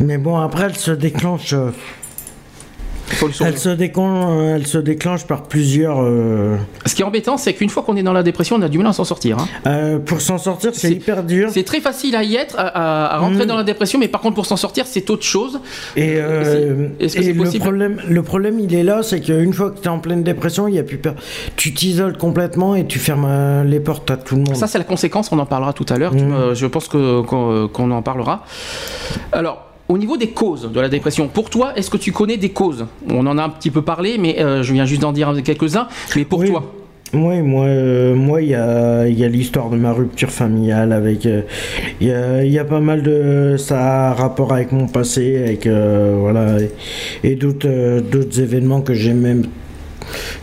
Mais 0.00 0.18
bon, 0.18 0.36
après, 0.36 0.64
elle 0.64 0.76
se 0.76 0.90
déclenche. 0.90 1.54
euh, 1.54 1.70
faut 1.70 1.70
le 1.70 1.72
sourire. 1.72 2.97
Elle 3.40 3.58
se, 3.58 3.68
décon- 3.70 4.54
elle 4.54 4.66
se 4.66 4.78
déclenche 4.78 5.26
par 5.26 5.42
plusieurs. 5.44 5.98
euh, 6.02 6.56
Ce 6.86 6.94
qui 6.94 7.02
est 7.02 7.04
embêtant, 7.04 7.36
c'est 7.36 7.54
qu'une 7.54 7.68
fois 7.70 7.82
qu'on 7.82 7.96
est 7.96 8.02
dans 8.02 8.12
la 8.12 8.22
dépression, 8.22 8.56
on 8.56 8.62
a 8.62 8.68
du 8.68 8.78
mal 8.78 8.86
à 8.88 8.92
s'en 8.92 9.04
sortir. 9.04 9.38
hein. 9.38 9.48
euh, 9.66 9.98
pour 9.98 10.20
s'en 10.20 10.38
sortir, 10.38 10.70
c'est 10.74 10.90
hyper 10.90 11.22
dur. 11.24 11.50
C'est 11.52 11.64
très 11.64 11.80
facile 11.80 12.14
à 12.16 12.22
y 12.22 12.36
être, 12.36 12.56
à, 12.58 13.18
rentrer 13.18 13.42
Mhm. 13.42 13.46
dans 13.46 13.56
la 13.56 13.64
dépression, 13.64 13.98
mais 13.98 14.08
par 14.08 14.20
contre, 14.20 14.34
pour 14.34 14.46
s'en 14.46 14.56
sortir, 14.56 14.86
c'est 14.86 15.08
autre 15.10 15.24
chose. 15.24 15.60
Et, 15.96 16.14
euh, 16.16 16.88
Est-ce 17.00 17.14
que 17.16 17.20
et 17.20 17.24
c'est 17.24 17.32
le, 17.32 17.42
possible? 17.42 17.62
problème, 17.64 18.00
le 18.08 18.22
problème, 18.22 18.60
il 18.60 18.74
est 18.74 18.82
là, 18.84 19.02
c'est 19.02 19.20
qu'une 19.20 19.52
fois 19.52 19.70
que 19.70 19.78
tu 19.80 19.84
es 19.86 19.88
en 19.88 19.98
pleine 19.98 20.22
dépression, 20.22 20.68
il 20.68 20.74
y 20.74 20.78
a 20.78 20.82
plus 20.84 20.98
peur. 20.98 21.14
Tu 21.56 21.72
t'isoles 21.74 22.16
complètement 22.16 22.74
et 22.74 22.86
tu 22.86 22.98
fermes 22.98 23.26
euh, 23.28 23.64
les 23.64 23.80
portes 23.80 24.10
à 24.10 24.16
tout 24.16 24.36
le 24.36 24.42
monde. 24.42 24.56
Ça, 24.56 24.66
c'est 24.66 24.78
la 24.78 24.84
conséquence, 24.84 25.30
on 25.32 25.38
en 25.38 25.46
parlera 25.46 25.72
tout 25.72 25.86
à 25.88 25.96
l'heure. 25.98 26.12
Me- 26.14 26.54
je 26.54 26.66
pense 26.66 26.88
qu'on 26.88 27.90
en 27.90 28.02
parlera. 28.02 28.44
Alors. 29.32 29.67
Au 29.88 29.96
niveau 29.96 30.18
des 30.18 30.28
causes 30.28 30.70
de 30.70 30.80
la 30.80 30.90
dépression, 30.90 31.28
pour 31.28 31.48
toi, 31.48 31.72
est-ce 31.74 31.88
que 31.88 31.96
tu 31.96 32.12
connais 32.12 32.36
des 32.36 32.50
causes? 32.50 32.84
On 33.10 33.26
en 33.26 33.38
a 33.38 33.42
un 33.42 33.48
petit 33.48 33.70
peu 33.70 33.80
parlé, 33.80 34.18
mais 34.18 34.38
euh, 34.38 34.62
je 34.62 34.74
viens 34.74 34.84
juste 34.84 35.00
d'en 35.00 35.12
dire 35.12 35.32
quelques-uns. 35.42 35.88
Mais 36.14 36.26
pour 36.26 36.40
Oui. 36.40 36.48
toi, 36.48 36.62
Oui, 37.14 37.40
moi, 37.40 37.64
euh, 37.64 38.14
moi, 38.14 38.42
il 38.42 38.48
y 38.50 38.54
a, 38.54 39.08
il 39.08 39.18
y 39.18 39.24
a 39.24 39.28
l'histoire 39.28 39.70
de 39.70 39.78
ma 39.78 39.92
rupture 39.94 40.30
familiale 40.30 40.92
avec. 40.92 41.24
euh, 41.24 41.40
Il 42.02 42.08
y, 42.08 42.12
a, 42.12 42.44
il 42.44 42.52
y 42.52 42.58
a 42.58 42.66
pas 42.66 42.80
mal 42.80 43.02
de 43.02 43.54
ça 43.56 44.10
a 44.10 44.12
rapport 44.12 44.52
avec 44.52 44.72
mon 44.72 44.88
passé, 44.88 45.38
avec 45.42 45.66
euh, 45.66 46.16
voilà, 46.20 46.58
et, 46.60 46.70
et 47.24 47.34
d'autres, 47.34 48.00
d'autres 48.00 48.40
événements 48.42 48.82
que 48.82 48.92
j'ai 48.92 49.14
même 49.14 49.44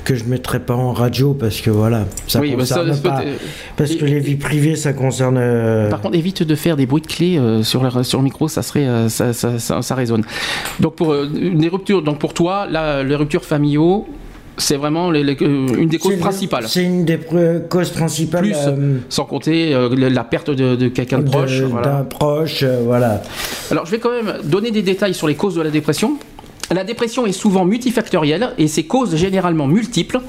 que 0.03 0.15
je 0.15 0.23
mettrai 0.25 0.59
pas 0.59 0.73
en 0.75 0.93
radio 0.93 1.33
parce 1.33 1.61
que 1.61 1.69
voilà, 1.69 2.05
ça 2.27 2.39
Oui, 2.39 2.55
bah, 2.55 2.65
ça, 2.65 2.75
concerne 2.75 2.93
ça 2.95 3.01
peut 3.01 3.09
pas. 3.09 3.23
être- 3.23 3.41
Parce 3.77 3.95
que 3.95 4.05
les 4.05 4.19
vies 4.19 4.35
privées, 4.35 4.75
ça 4.75 4.93
concerne. 4.93 5.37
euh, 5.39 5.89
Par 5.89 6.01
contre, 6.01 6.15
évite 6.15 6.43
de 6.43 6.55
faire 6.55 6.75
des 6.75 6.85
bruits 6.85 7.01
de 7.01 7.07
clés 7.07 7.37
euh, 7.37 7.63
sur, 7.63 7.83
le, 7.83 8.03
sur 8.03 8.19
le 8.19 8.23
micro, 8.23 8.47
ça 8.47 8.61
serait, 8.61 8.85
euh, 8.87 9.09
ça, 9.09 9.33
ça, 9.33 9.59
ça- 9.59 9.81
ça 9.81 9.95
résonne. 9.95 10.23
Donc 10.79 10.95
pour 10.95 11.11
euh, 11.13 11.27
des 11.27 11.67
ruptures, 11.67 12.01
donc 12.01 12.19
pour 12.19 12.33
toi, 12.33 12.67
là, 12.69 13.03
les 13.03 13.15
ruptures 13.15 13.45
familiaux, 13.45 14.05
c'est 14.57 14.77
vraiment 14.77 15.11
les- 15.11 15.23
les- 15.23 15.35
euh, 15.41 15.67
une 15.77 15.89
des 15.89 15.97
causes 15.97 16.15
principales. 16.17 16.65
C'est 16.67 16.83
une 16.83 17.03
des 17.03 17.19
causes 17.69 17.89
principales. 17.89 18.41
Plus 18.43 18.55
euh, 18.67 18.97
sans 19.09 19.25
compter 19.25 19.73
euh, 19.73 19.89
la 20.09 20.23
perte 20.23 20.49
de, 20.49 20.75
de 20.75 20.87
quelqu'un 20.87 21.19
de 21.19 21.29
proche. 21.29 21.59
voilà. 21.61 21.87
d'un 21.87 22.03
proche, 22.05 22.63
euh, 22.63 22.79
voilà. 22.85 23.21
Alors, 23.69 23.85
je 23.85 23.91
vais 23.91 23.99
quand 23.99 24.11
même 24.11 24.35
donner 24.45 24.71
des 24.71 24.81
détails 24.81 25.13
sur 25.13 25.27
les 25.27 25.35
causes 25.35 25.55
de 25.55 25.61
la 25.61 25.71
dépression. 25.71 26.17
La 26.71 26.83
dépression 26.83 27.25
est 27.25 27.31
souvent 27.31 27.65
multifactorielle 27.65 28.53
et 28.57 28.67
ses 28.67 28.85
causes 28.85 29.15
généralement 29.15 29.67
multiples. 29.67 30.19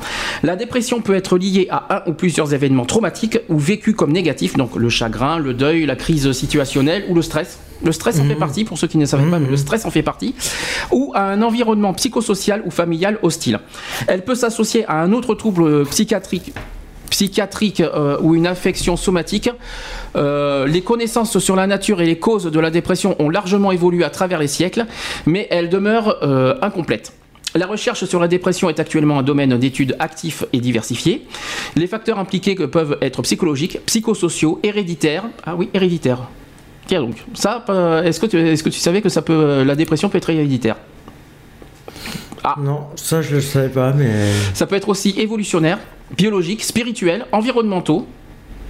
La 0.42 0.56
dépression 0.56 1.00
peut 1.00 1.14
être 1.14 1.38
liée 1.38 1.68
à 1.70 1.96
un 1.96 2.10
ou 2.10 2.14
plusieurs 2.14 2.52
événements 2.52 2.84
traumatiques 2.84 3.38
ou 3.48 3.58
vécus 3.58 3.94
comme 3.94 4.12
négatifs, 4.12 4.56
donc 4.56 4.76
le 4.76 4.88
chagrin, 4.88 5.38
le 5.38 5.54
deuil, 5.54 5.86
la 5.86 5.96
crise 5.96 6.32
situationnelle 6.32 7.04
ou 7.08 7.14
le 7.14 7.22
stress. 7.22 7.58
Le 7.84 7.92
stress 7.92 8.18
en 8.20 8.24
fait 8.24 8.36
partie, 8.36 8.64
pour 8.64 8.78
ceux 8.78 8.86
qui 8.86 8.96
ne 8.96 9.04
savaient 9.04 9.30
pas, 9.30 9.38
mais 9.38 9.50
le 9.50 9.56
stress 9.56 9.84
en 9.84 9.90
fait 9.90 10.02
partie. 10.02 10.34
Ou 10.92 11.12
à 11.14 11.22
un 11.22 11.42
environnement 11.42 11.92
psychosocial 11.92 12.62
ou 12.64 12.70
familial 12.70 13.18
hostile. 13.22 13.60
Elle 14.06 14.24
peut 14.24 14.34
s'associer 14.34 14.86
à 14.86 15.02
un 15.02 15.12
autre 15.12 15.34
trouble 15.34 15.84
psychiatrique 15.86 16.52
psychiatrique 17.16 17.80
euh, 17.80 18.18
ou 18.20 18.34
une 18.34 18.46
affection 18.46 18.94
somatique. 18.96 19.48
Euh, 20.16 20.66
les 20.66 20.82
connaissances 20.82 21.38
sur 21.38 21.56
la 21.56 21.66
nature 21.66 22.02
et 22.02 22.06
les 22.06 22.18
causes 22.18 22.44
de 22.44 22.60
la 22.60 22.70
dépression 22.70 23.16
ont 23.18 23.30
largement 23.30 23.72
évolué 23.72 24.04
à 24.04 24.10
travers 24.10 24.38
les 24.38 24.48
siècles, 24.48 24.84
mais 25.24 25.46
elles 25.50 25.70
demeurent 25.70 26.18
euh, 26.22 26.54
incomplètes. 26.60 27.14
La 27.54 27.66
recherche 27.66 28.04
sur 28.04 28.20
la 28.20 28.28
dépression 28.28 28.68
est 28.68 28.78
actuellement 28.80 29.18
un 29.18 29.22
domaine 29.22 29.56
d'études 29.56 29.96
actif 29.98 30.44
et 30.52 30.60
diversifié. 30.60 31.22
Les 31.74 31.86
facteurs 31.86 32.18
impliqués 32.18 32.54
peuvent 32.54 32.98
être 33.00 33.22
psychologiques, 33.22 33.78
psychosociaux, 33.86 34.60
héréditaires. 34.62 35.24
Ah 35.46 35.54
oui, 35.56 35.70
héréditaires. 35.72 36.28
Tiens 36.86 37.00
donc, 37.00 37.16
ça, 37.32 37.64
est-ce 38.04 38.20
que, 38.20 38.26
tu- 38.68 38.78
savais 38.78 39.00
que 39.00 39.62
la 39.64 39.74
dépression 39.74 40.10
peut 40.10 40.18
être 40.18 40.28
héréditaire? 40.28 40.76
Ah. 42.48 42.54
Non, 42.60 42.82
ça 42.94 43.22
je 43.22 43.34
le 43.34 43.40
savais 43.40 43.68
pas, 43.68 43.92
mais. 43.92 44.08
Ça 44.54 44.66
peut 44.66 44.76
être 44.76 44.88
aussi 44.88 45.14
évolutionnaire, 45.18 45.78
biologique, 46.16 46.62
spirituel, 46.62 47.26
environnementaux. 47.32 48.06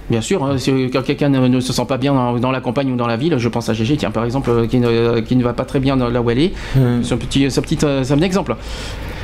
Bien 0.09 0.21
sûr, 0.21 0.43
hein, 0.43 0.57
si 0.57 0.71
quand 0.91 1.03
quelqu'un 1.03 1.29
ne, 1.29 1.59
se 1.59 1.73
sent 1.73 1.85
pas 1.87 1.97
bien 1.97 2.13
dans, 2.13 2.39
dans 2.39 2.49
la 2.51 2.61
campagne 2.61 2.91
ou 2.91 2.95
dans 2.95 3.05
la 3.07 3.17
ville, 3.17 3.37
je 3.37 3.49
pense 3.49 3.69
à 3.69 3.73
Gégé, 3.73 3.97
tiens, 3.97 4.09
par 4.09 4.23
exemple, 4.25 4.49
euh, 4.49 4.65
qui 4.65 4.79
ne, 4.79 5.19
qui 5.19 5.35
ne 5.35 5.43
va 5.43 5.53
pas 5.53 5.65
très 5.65 5.79
bien 5.79 5.95
dans- 5.97 6.07
là 6.09 6.21
où 6.21 6.29
elle 6.31 6.39
est. 6.39 6.53
Hmm. 6.75 7.03
C'est 7.03 7.13
un 7.13 7.17
petit, 7.17 7.45
euh, 7.83 8.03
un 8.09 8.21
exemple. 8.21 8.55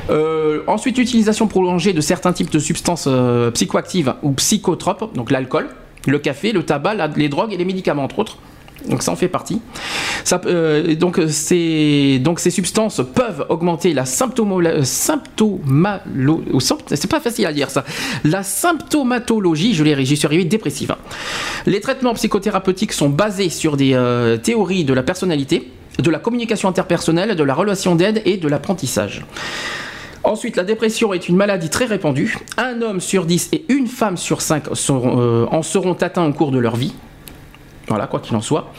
Euh, 0.10 0.60
ensuite, 0.68 0.98
utilisation 0.98 1.48
prolongée 1.48 1.94
de 1.94 2.02
certains 2.02 2.34
types 2.34 2.52
de 2.52 2.60
substances 2.60 3.06
euh, 3.08 3.50
psychoactives 3.52 4.14
ou 4.24 4.34
psychotropes, 4.34 5.16
donc 5.16 5.32
l'alcool, 5.32 5.70
le 6.06 6.20
café, 6.20 6.52
le 6.52 6.64
tabac, 6.64 6.94
la- 6.96 7.08
les 7.08 7.30
drogues 7.30 7.54
et 7.54 7.58
les 7.58 7.66
médicaments, 7.66 8.04
entre 8.04 8.20
autres. 8.20 8.38
Donc 8.90 9.04
ça 9.04 9.12
en 9.12 9.16
fait 9.16 9.28
partie. 9.28 9.62
Ça, 10.24 10.42
euh, 10.46 10.96
donc, 10.96 11.20
ces, 11.28 12.22
substances 12.50 13.02
peuvent 13.14 13.46
augmenter 13.50 13.94
la 13.94 14.06
symptomalo, 14.06 14.82
c'est 16.88 17.10
pas 17.10 17.20
facile 17.20 17.46
à 17.46 17.54
dire 17.54 17.70
ça, 17.70 17.84
la 18.24 18.44
symptomatologie, 18.44 19.74
je 19.74 19.84
l'ai, 19.84 20.06
j'y 20.06 20.18
suis 20.18 20.26
arrivé, 20.26 20.46
dépressive. 20.46 20.92
Hein. 20.92 20.98
Les 21.66 21.80
traitements 21.80 22.14
psychothérapeutiques 22.14 22.94
sont 22.94 23.10
basés 23.10 23.50
sur 23.50 23.78
des 23.78 23.94
euh, 23.94 24.38
théories 24.38 24.84
de 24.84 24.94
la 24.94 25.04
personnalité, 25.04 25.72
de 26.00 26.10
la 26.10 26.20
communication 26.20 26.70
interpersonnelle, 26.70 27.36
de 27.36 27.44
la 27.44 27.54
relation 27.54 27.96
d'aide 27.96 28.22
et 28.26 28.38
de 28.38 28.48
l'apprentissage. 28.48 29.26
Ensuite, 30.24 30.56
la 30.56 30.64
dépression 30.64 31.14
est 31.14 31.28
une 31.28 31.36
maladie 31.36 31.70
très 31.70 31.86
répandue. 31.86 32.38
Un 32.58 32.82
homme 32.82 33.02
sur 33.02 33.26
10 33.26 33.50
et 33.52 33.66
une 33.68 33.88
femme 33.88 34.16
sur 34.16 34.42
5 34.42 34.64
euh, 34.90 35.46
en 35.52 35.62
seront 35.62 35.94
atteints 35.94 36.26
au 36.26 36.32
cours 36.32 36.52
de 36.52 36.60
leur 36.60 36.78
vie. 36.78 36.94
Voilà, 37.90 38.08
quoi 38.08 38.22
qu'il 38.22 38.36
en 38.36 38.42
soit. 38.42 38.72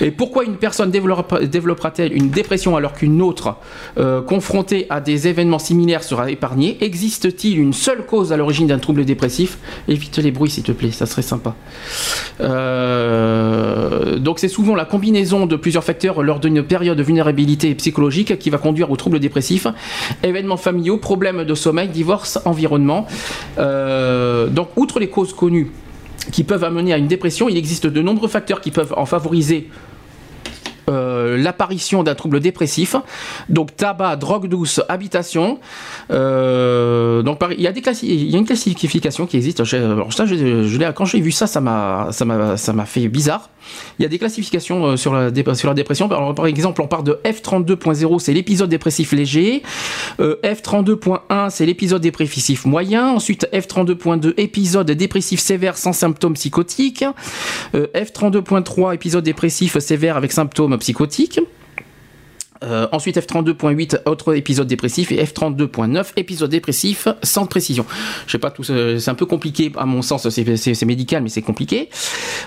Et 0.00 0.10
pourquoi 0.10 0.44
une 0.44 0.56
personne 0.56 0.90
développera-t-elle 0.90 2.14
une 2.14 2.30
dépression 2.30 2.74
alors 2.74 2.94
qu'une 2.94 3.20
autre, 3.20 3.56
euh, 3.98 4.22
confrontée 4.22 4.86
à 4.88 5.00
des 5.00 5.28
événements 5.28 5.58
similaires, 5.58 6.02
sera 6.02 6.30
épargnée? 6.30 6.78
Existe-t-il 6.80 7.58
une 7.58 7.74
seule 7.74 8.06
cause 8.06 8.32
à 8.32 8.38
l'origine 8.38 8.66
d'un 8.66 8.78
trouble 8.78 9.04
dépressif? 9.04 9.58
Évite 9.88 10.16
les 10.18 10.30
bruits, 10.30 10.50
s'il 10.50 10.62
te 10.62 10.72
plaît, 10.72 10.90
ça 10.90 11.04
serait 11.04 11.22
sympa. 11.22 11.54
Euh, 12.40 14.18
donc 14.18 14.38
c'est 14.38 14.48
souvent 14.48 14.74
la 14.74 14.86
combinaison 14.86 15.44
de 15.44 15.56
plusieurs 15.56 15.84
facteurs 15.84 16.22
lors 16.22 16.40
d'une 16.40 16.62
période 16.62 16.96
de 16.96 17.02
vulnérabilité 17.02 17.74
psychologique 17.74 18.38
qui 18.38 18.48
va 18.48 18.56
conduire 18.56 18.90
au 18.90 18.96
trouble 18.96 19.20
dépressif. 19.20 19.66
Événements 20.22 20.56
familiaux, 20.56 20.96
problèmes 20.96 21.44
de 21.44 21.54
sommeil, 21.54 21.88
divorce, 21.88 22.38
environnement. 22.46 23.06
Euh, 23.58 24.46
donc 24.48 24.68
outre 24.76 24.98
les 24.98 25.08
causes 25.08 25.34
connues 25.34 25.70
qui 26.32 26.44
peuvent 26.44 26.64
amener 26.64 26.92
à 26.92 26.98
une 26.98 27.06
dépression. 27.06 27.48
Il 27.48 27.56
existe 27.56 27.86
de 27.86 28.02
nombreux 28.02 28.28
facteurs 28.28 28.60
qui 28.60 28.70
peuvent 28.70 28.94
en 28.96 29.06
favoriser 29.06 29.68
euh, 30.88 31.36
l'apparition 31.36 32.04
d'un 32.04 32.14
trouble 32.14 32.38
dépressif. 32.38 32.94
Donc 33.48 33.74
tabac, 33.76 34.16
drogue 34.16 34.48
douce, 34.48 34.80
habitation. 34.88 35.58
Euh, 36.10 37.22
donc 37.22 37.40
il 37.50 37.60
y 37.60 37.66
a 37.66 37.72
des 37.72 37.82
une 38.04 38.44
classification 38.44 39.26
qui 39.26 39.36
existe. 39.36 39.64
Je, 39.64 40.90
quand 40.92 41.04
j'ai 41.04 41.20
vu 41.20 41.32
ça, 41.32 41.46
ça 41.46 41.60
m'a 41.60 42.86
fait 42.86 43.08
bizarre. 43.08 43.50
Il 43.98 44.04
y 44.04 44.06
a 44.06 44.08
des 44.08 44.18
classifications 44.18 44.86
euh, 44.86 44.96
sur 44.96 45.12
la, 45.12 45.32
sur 45.54 45.68
la 45.68 45.74
dépression. 45.74 46.08
par 46.08 46.46
exemple, 46.46 46.80
on 46.82 46.86
part 46.86 47.02
de 47.02 47.18
F32.0, 47.24 48.20
c'est 48.20 48.32
l'épisode 48.32 48.70
dépressif 48.70 49.12
léger. 49.12 49.62
F32.1, 50.20 51.50
c'est 51.50 51.66
l'épisode 51.66 52.00
dépressif 52.00 52.64
moyen. 52.64 53.08
Ensuite, 53.08 53.48
F32.2, 53.52 54.34
épisode 54.36 54.90
dépressif 54.92 55.40
sévère 55.40 55.76
sans 55.76 55.92
symptômes 55.92 56.34
psychotiques. 56.34 57.04
F32.3, 57.74 58.94
épisode 58.94 59.24
dépressif 59.24 59.78
sévère 59.78 60.16
avec 60.16 60.30
symptômes 60.30 60.75
psychotique. 60.78 61.40
Euh, 62.64 62.86
ensuite 62.92 63.18
F32.8 63.18 64.00
autre 64.06 64.34
épisode 64.34 64.66
dépressif 64.66 65.12
et 65.12 65.22
F32.9 65.22 66.12
épisode 66.16 66.50
dépressif 66.50 67.08
sans 67.22 67.46
précision. 67.46 67.84
Je 68.26 68.32
sais 68.32 68.38
pas 68.38 68.52
c'est 68.62 69.10
un 69.10 69.14
peu 69.14 69.26
compliqué 69.26 69.70
à 69.76 69.86
mon 69.86 70.02
sens 70.02 70.28
c'est 70.28 70.86
médical 70.86 71.22
mais 71.22 71.28
c'est 71.28 71.42
compliqué. 71.42 71.90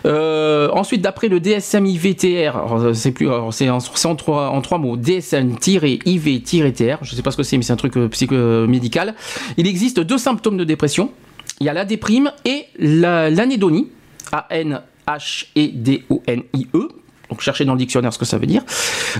Euh, 0.05 0.69
ensuite 0.71 1.01
d'après 1.01 1.27
le 1.27 1.39
DSM-IVTR 1.39 2.93
c'est 2.93 3.11
plus 3.11 3.29
c'est 3.51 3.69
en, 3.69 4.15
trois 4.15 4.49
en 4.49 4.61
trois 4.61 4.79
mots 4.79 4.97
DSM-IV-TR 4.97 6.97
je 7.01 7.15
sais 7.15 7.21
pas 7.21 7.31
ce 7.31 7.37
que 7.37 7.43
c'est 7.43 7.57
mais 7.57 7.63
c'est 7.63 7.73
un 7.73 7.77
truc 7.77 7.97
euh, 7.97 8.07
psycho 8.07 8.67
médical. 8.67 9.15
Il 9.57 9.67
existe 9.67 9.99
deux 9.99 10.17
symptômes 10.17 10.57
de 10.57 10.63
dépression. 10.63 11.11
Il 11.59 11.65
y 11.65 11.69
a 11.69 11.73
la 11.73 11.85
déprime 11.85 12.31
et 12.45 12.65
l'anédonie 12.79 13.89
A 14.31 14.47
N 14.49 14.81
H 15.07 15.47
E 15.57 15.71
D 15.73 16.03
O 16.09 16.23
N 16.25 16.43
I 16.53 16.67
E 16.73 16.87
donc 17.29 17.41
cherchez 17.41 17.65
dans 17.65 17.73
le 17.73 17.79
dictionnaire 17.79 18.13
ce 18.13 18.17
que 18.17 18.25
ça 18.25 18.37
veut 18.37 18.47
dire, 18.47 18.63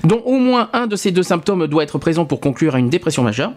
dont 0.03 0.21
au 0.25 0.37
moins 0.37 0.69
un 0.73 0.87
de 0.87 0.95
ces 0.95 1.11
deux 1.11 1.23
symptômes 1.23 1.67
doit 1.67 1.83
être 1.83 1.97
présent 1.97 2.25
pour 2.25 2.39
conclure 2.39 2.75
à 2.75 2.79
une 2.79 2.89
dépression 2.89 3.23
majeure. 3.23 3.51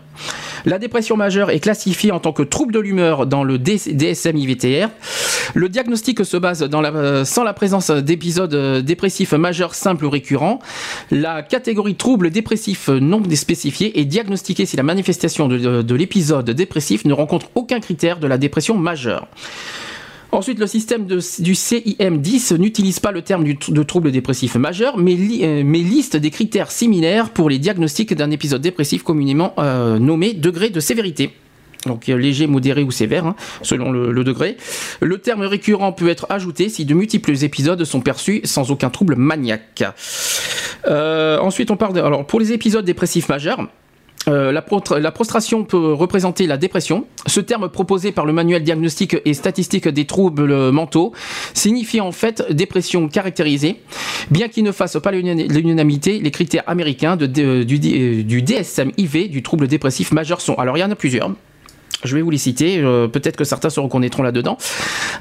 La 0.65 0.79
dépression 0.79 1.17
majeure 1.17 1.51
est 1.51 1.61
classifiée 1.61 2.13
en 2.13 2.21
tant 2.21 2.33
que 2.33 2.43
trouble 2.43 2.73
de 2.73 2.79
l'humeur 2.79 3.27
dans 3.27 3.45
le 3.45 3.59
DSM-IVTR. 3.59 4.89
Le 5.55 5.69
diagnostic 5.69 6.25
se 6.25 6.37
base 6.37 6.63
dans 6.63 6.81
la, 6.81 7.25
sans 7.25 7.45
la 7.45 7.53
présence 7.53 7.91
d'épisodes 7.91 8.85
dépressifs 8.85 9.33
majeurs 9.33 9.75
simples 9.75 10.05
ou 10.05 10.11
récurrents. 10.11 10.61
La 11.11 11.43
catégorie 11.43 11.97
trouble 11.97 12.31
dépressif 12.31 12.89
non 12.89 13.23
spécifié 13.35 13.99
est 13.99 14.05
diagnostiquée 14.05 14.67
si 14.67 14.77
la 14.77 14.83
manifestation 14.83 15.49
de 15.49 15.95
l'épisode 15.95 16.51
dépressif 16.51 17.05
ne 17.05 17.13
rencontre 17.13 17.47
aucun 17.55 17.81
critère 17.81 18.19
de 18.19 18.27
la 18.27 18.39
dépression 18.39 18.77
majeure. 18.77 19.27
Ensuite, 20.33 20.59
le 20.59 20.67
système 20.67 21.05
du 21.07 21.19
CIM-10 21.55 22.57
n'utilise 22.57 23.01
pas 23.01 23.13
le 23.13 23.21
terme 23.21 23.45
de 23.45 23.83
trouble 23.83 24.11
dépressif 24.11 24.55
majeur, 24.55 24.97
mais, 24.97 25.15
euh, 25.43 25.63
mais, 25.63 25.81
liste 25.81 26.17
des 26.17 26.31
critères 26.31 26.71
similaires 26.71 27.29
pour 27.29 27.51
les 27.51 27.59
diagnostics 27.59 28.15
d'un 28.15 28.31
épisode 28.31 28.63
dépressif 28.63 29.03
communément 29.03 29.53
euh, 29.59 29.99
nommé 29.99 30.33
degré 30.33 30.71
de 30.71 30.81
sévérité. 30.81 31.33
Donc 31.85 32.07
léger, 32.07 32.47
modéré 32.47 32.83
ou 32.83 32.91
sévère, 32.91 33.27
hein, 33.27 33.37
selon 33.61 33.93
le, 33.93 34.25
degré. 34.25 34.57
Le 35.01 35.19
terme 35.19 35.43
récurrent 35.43 35.93
peut 35.93 36.09
être 36.09 36.27
ajouté 36.31 36.71
si 36.71 36.87
de 36.87 36.95
multiples 36.95 37.45
épisodes 37.45 37.85
sont 37.85 38.01
perçus 38.01 38.41
sans 38.45 38.71
aucun 38.71 38.89
trouble 38.89 39.17
maniaque. 39.17 39.85
Euh, 40.87 41.39
ensuite, 41.41 41.71
on 41.71 41.77
parle 41.77 41.93
de, 41.93 42.01
alors 42.01 42.27
pour 42.27 42.41
les 42.41 42.53
épisodes 42.53 42.85
dépressifs 42.85 43.29
majeurs. 43.29 43.67
Euh, 44.29 44.53
la, 44.53 45.11
prostration 45.11 45.65
peut 45.65 45.93
représenter 45.93 46.47
la 46.47 46.57
dépression. 46.57 47.07
Ce 47.27 47.41
terme 47.41 47.69
proposé 47.69 48.13
par 48.13 48.27
le 48.27 48.33
manuel 48.33 48.63
diagnostique 48.63 49.17
et 49.25 49.35
statistique 49.35 49.89
des 49.89 50.07
troubles 50.07 50.71
mentaux 50.71 51.13
signifie 51.55 52.01
en 52.01 52.13
fait 52.13 52.45
dépression 52.53 53.09
caractérisée. 53.09 53.81
Bien 54.31 54.49
qu'il 54.49 54.65
ne 54.65 54.73
fasse 54.73 54.97
pas 55.03 55.11
l'unanimité, 55.11 56.19
les 56.19 56.31
critères 56.31 56.65
américains 56.67 57.17
du, 57.17 57.27
du 57.65 58.43
DSM-IV 58.43 59.29
du 59.29 59.43
trouble 59.43 59.67
dépressif 59.67 60.13
majeur 60.13 60.41
sont. 60.41 60.55
Alors 60.55 60.77
il 60.77 60.81
y 60.81 60.85
en 60.85 60.91
a 60.91 60.97
plusieurs. 60.97 61.31
Je 62.05 62.17
vais 62.17 62.23
vous 62.23 62.31
les 62.31 62.39
citer, 62.39 62.79
euh, 62.79 63.07
peut-être 63.07 63.37
que 63.37 63.45
certains 63.45 63.71
se 63.71 63.79
reconnaîtront 63.79 64.23
là-dedans. 64.23 64.57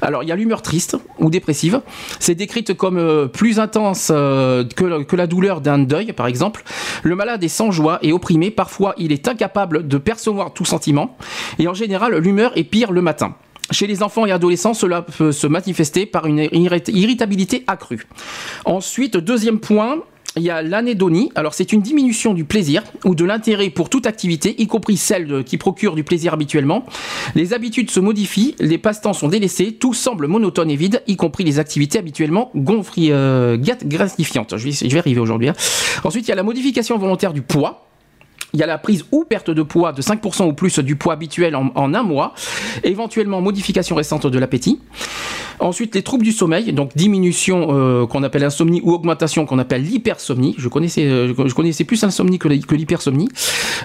Alors, 0.00 0.22
il 0.24 0.28
y 0.28 0.32
a 0.32 0.36
l'humeur 0.36 0.62
triste 0.62 0.96
ou 1.18 1.30
dépressive. 1.30 1.80
C'est 2.18 2.34
décrite 2.34 2.74
comme 2.74 2.98
euh, 2.98 3.26
plus 3.26 3.60
intense 3.60 4.10
euh, 4.12 4.64
que, 4.64 5.04
que, 5.04 5.16
la 5.16 5.26
douleur 5.28 5.60
d'un 5.60 5.78
deuil, 5.78 6.12
par 6.12 6.26
exemple. 6.26 6.64
Le 7.04 7.14
malade 7.14 7.44
est 7.44 7.48
sans 7.48 7.70
joie 7.70 7.98
et 8.02 8.12
opprimé. 8.12 8.50
Parfois, 8.50 8.94
il 8.98 9.12
est 9.12 9.28
incapable 9.28 9.86
de 9.86 9.98
percevoir 9.98 10.52
tout 10.52 10.64
sentiment. 10.64 11.16
Et 11.58 11.68
en 11.68 11.74
général, 11.74 12.16
l'humeur 12.16 12.52
est 12.56 12.64
pire 12.64 12.90
le 12.90 13.00
matin. 13.00 13.36
Chez 13.70 13.86
les 13.86 14.02
enfants 14.02 14.26
et 14.26 14.32
adolescents, 14.32 14.74
cela 14.74 15.02
peut 15.02 15.32
se 15.32 15.46
manifester 15.46 16.04
par 16.04 16.26
une 16.26 16.48
irritabilité 16.52 17.64
accrue. 17.68 18.06
Ensuite, 18.64 19.16
deuxième 19.16 19.60
point, 19.60 19.98
il 20.36 20.42
y 20.42 20.50
a 20.50 20.62
l'anédonie. 20.62 21.30
Alors, 21.34 21.54
c'est 21.54 21.72
une 21.72 21.82
diminution 21.82 22.34
du 22.34 22.44
plaisir 22.44 22.82
ou 23.04 23.14
de 23.14 23.24
l'intérêt 23.24 23.70
pour 23.70 23.88
toute 23.88 24.06
activité, 24.06 24.54
y 24.60 24.66
compris 24.66 24.96
celle 24.96 25.44
qui 25.44 25.58
procure 25.58 25.94
du 25.94 26.04
plaisir 26.04 26.32
habituellement. 26.34 26.84
Les 27.34 27.52
habitudes 27.52 27.90
se 27.90 28.00
modifient, 28.00 28.54
les 28.58 28.78
passe-temps 28.78 29.12
sont 29.12 29.28
délaissés, 29.28 29.72
tout 29.72 29.94
semble 29.94 30.26
monotone 30.26 30.70
et 30.70 30.76
vide, 30.76 31.02
y 31.06 31.16
compris 31.16 31.44
les 31.44 31.58
activités 31.58 31.98
habituellement 31.98 32.50
gonfri, 32.54 33.08
euh, 33.10 33.56
gratifiantes. 33.84 34.56
Je 34.56 34.64
vais, 34.64 34.72
je 34.72 34.92
vais 34.92 34.98
arriver 34.98 35.20
aujourd'hui. 35.20 35.48
Hein. 35.48 35.54
Ensuite, 36.04 36.26
il 36.26 36.30
y 36.30 36.32
a 36.32 36.36
la 36.36 36.42
modification 36.42 36.96
volontaire 36.98 37.32
du 37.32 37.42
poids. 37.42 37.88
Il 38.54 38.60
y 38.60 38.62
a 38.62 38.66
la 38.66 38.78
prise 38.78 39.04
ou 39.12 39.24
perte 39.24 39.50
de 39.50 39.62
poids 39.62 39.92
de 39.92 40.02
5% 40.02 40.46
ou 40.48 40.52
plus 40.52 40.78
du 40.80 40.96
poids 40.96 41.14
habituel 41.14 41.56
en, 41.56 41.94
un 41.94 42.02
mois, 42.02 42.34
éventuellement 42.84 43.40
modification 43.40 43.96
récente 43.96 44.26
de 44.26 44.38
l'appétit. 44.38 44.78
Ensuite, 45.58 45.94
les 45.94 46.02
troubles 46.02 46.24
du 46.24 46.32
sommeil, 46.32 46.72
donc 46.72 46.90
diminution 46.96 47.68
euh, 47.70 48.06
qu'on 48.06 48.22
appelle 48.22 48.44
insomnie 48.44 48.80
ou 48.82 48.92
augmentation 48.92 49.46
qu'on 49.46 49.58
appelle 49.58 49.82
l'hypersomnie. 49.82 50.54
Je 50.58 50.68
connaissais, 50.68 51.06
euh, 51.06 51.34
plus 51.86 52.02
l'insomnie 52.02 52.38
que 52.38 52.48
l'hypersomnie. 52.48 53.28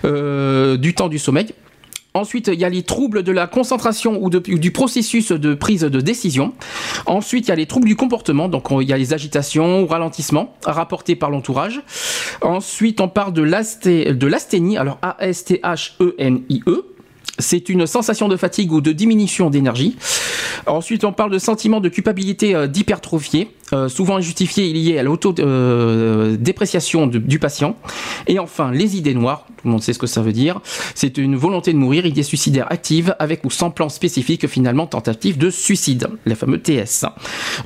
Euh, 0.06 0.78
du 0.78 0.94
temps 0.94 1.08
du 1.08 1.20
sommeil. 1.20 1.54
Ensuite, 2.18 2.48
il 2.48 2.60
y 2.60 2.66
a 2.66 2.70
les 2.70 2.84
troubles 2.84 3.22
de 3.22 3.32
la 3.32 3.46
concentration 3.46 4.20
ou, 4.22 4.30
du 4.30 4.72
processus 4.72 5.32
de 5.32 5.54
prise 5.54 5.82
de 5.82 6.02
décision. 6.02 6.54
Ensuite, 7.06 7.46
il 7.46 7.50
y 7.50 7.52
a 7.52 7.56
les 7.56 7.68
troubles 7.68 7.88
du 7.88 7.96
comportement, 7.96 8.50
donc 8.50 8.70
il 8.72 8.88
y 8.88 8.94
a 8.94 8.98
les 8.98 9.14
agitations 9.14 9.84
ou 9.84 9.88
ralentissements 9.88 10.56
rapportés 10.66 11.16
par 11.16 11.30
l'entourage. 11.30 11.82
Ensuite, 12.42 13.02
on 13.02 13.08
parle 13.08 13.34
de 13.34 13.44
l'asthénie, 13.44 14.78
alors 14.78 14.98
A-S-T-H-E-N-I-E. 15.02 16.70
e 16.70 16.97
c'est 17.40 17.70
une 17.70 17.88
sensation 17.88 18.28
de 18.28 18.36
fatigue 18.36 18.72
ou 18.72 18.82
de 18.82 18.92
diminution 18.92 19.50
d'énergie. 19.50 19.96
Ensuite, 20.66 21.06
on 21.06 21.14
parle 21.14 21.32
de 21.32 21.40
sentiment 21.40 21.80
de 21.80 21.88
culpabilité 21.90 22.56
euh, 22.56 22.68
d'hypertrophier, 22.68 23.52
euh, 23.74 23.90
souvent 23.90 24.16
injustifié 24.18 24.72
lié 24.74 24.98
à 24.98 25.04
l'autodépréciation 25.04 27.06
du 27.08 27.40
patient. 27.40 27.76
Et 28.28 28.40
enfin, 28.40 28.72
les 28.72 28.98
idées 28.98 29.14
noires, 29.14 29.46
tout 29.58 29.66
le 29.66 29.72
monde 29.72 29.84
sait 29.84 29.94
ce 29.94 30.00
que 30.00 30.08
ça 30.08 30.22
veut 30.22 30.34
dire. 30.34 30.60
C'est 30.96 31.18
une 31.18 31.36
volonté 31.36 31.74
de 31.74 31.78
mourir, 31.78 32.06
idée 32.06 32.24
suicidaire 32.24 32.72
active, 32.72 33.14
avec 33.20 33.44
ou 33.46 33.50
sans 33.50 33.72
plan 33.72 33.90
spécifique, 33.90 34.48
finalement 34.48 34.88
tentative 34.88 35.38
de 35.38 35.50
suicide, 35.50 36.08
les 36.26 36.36
fameux 36.36 36.60
TS. 36.60 37.06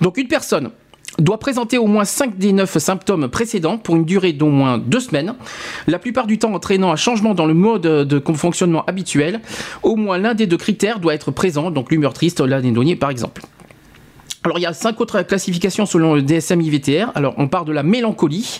Donc 0.02 0.18
une 0.18 0.28
personne 0.28 0.72
doit 1.20 1.40
présenter 1.40 1.78
au 1.78 1.88
moins 1.88 2.06
5 2.06 2.38
des 2.38 2.54
9 2.54 2.78
symptômes 2.78 3.28
précédents 3.28 3.78
pour 3.78 3.96
une 3.96 4.06
durée 4.06 4.34
d'au 4.34 4.48
moins 4.48 4.78
2 4.78 5.00
semaines, 5.00 5.36
la 5.88 6.00
plupart 6.00 6.28
du 6.28 6.40
temps 6.40 6.54
entraînant 6.54 6.92
un 6.92 6.96
changement 6.96 7.34
dans 7.34 7.46
le 7.46 7.54
mode 7.54 7.82
de 7.82 8.22
fonctionnement 8.34 8.86
habituel. 8.86 9.42
Au 9.84 9.96
moins 9.96 10.18
l'un 10.18 10.34
des 10.34 10.48
deux 10.48 10.58
critères 10.58 11.00
doit 11.00 11.14
être 11.14 11.32
présent, 11.32 11.72
donc 11.72 11.92
l'humeur 11.92 12.14
triste, 12.14 12.40
l'anédonie 12.40 12.96
par 12.96 13.10
exemple. 13.10 13.42
Alors 14.44 14.58
il 14.58 14.62
y 14.62 14.66
a 14.66 14.74
cinq 14.74 15.00
autres 15.02 15.22
classifications 15.22 15.86
selon 15.86 16.16
le 16.16 16.24
DSM-IVTR. 16.24 17.12
Alors 17.14 17.36
on 17.38 17.48
part 17.48 17.66
de 17.66 17.72
la 17.72 17.84
mélancolie. 17.84 18.60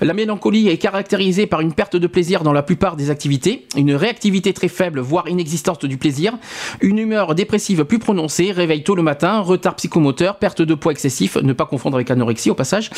La 0.00 0.12
mélancolie 0.12 0.68
est 0.68 0.78
caractérisée 0.78 1.46
par 1.46 1.60
une 1.60 1.72
perte 1.72 1.96
de 1.96 2.06
plaisir 2.06 2.42
dans 2.42 2.52
la 2.52 2.62
plupart 2.62 2.96
des 2.96 3.10
activités, 3.10 3.66
une 3.76 3.94
réactivité 3.94 4.52
très 4.52 4.68
faible, 4.68 5.00
voire 5.00 5.28
inexistante 5.28 5.86
du 5.86 5.96
plaisir, 5.96 6.38
une 6.80 6.98
humeur 6.98 7.34
dépressive 7.34 7.84
plus 7.84 7.98
prononcée, 7.98 8.52
réveil 8.52 8.82
tôt 8.82 8.94
le 8.94 9.02
matin, 9.02 9.40
retard 9.40 9.76
psychomoteur, 9.76 10.38
perte 10.38 10.62
de 10.62 10.74
poids 10.74 10.92
excessif, 10.92 11.36
ne 11.36 11.52
pas 11.52 11.66
confondre 11.66 11.96
avec 11.96 12.10
anorexie 12.10 12.50
au 12.50 12.54
passage, 12.54 12.90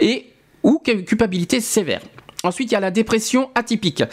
et 0.00 0.26
ou 0.62 0.78
culpabilité 0.78 1.60
sévère. 1.60 2.00
Ensuite, 2.42 2.70
il 2.70 2.74
y 2.74 2.76
a 2.76 2.80
la 2.80 2.90
dépression 2.90 3.50
atypique, 3.54 4.04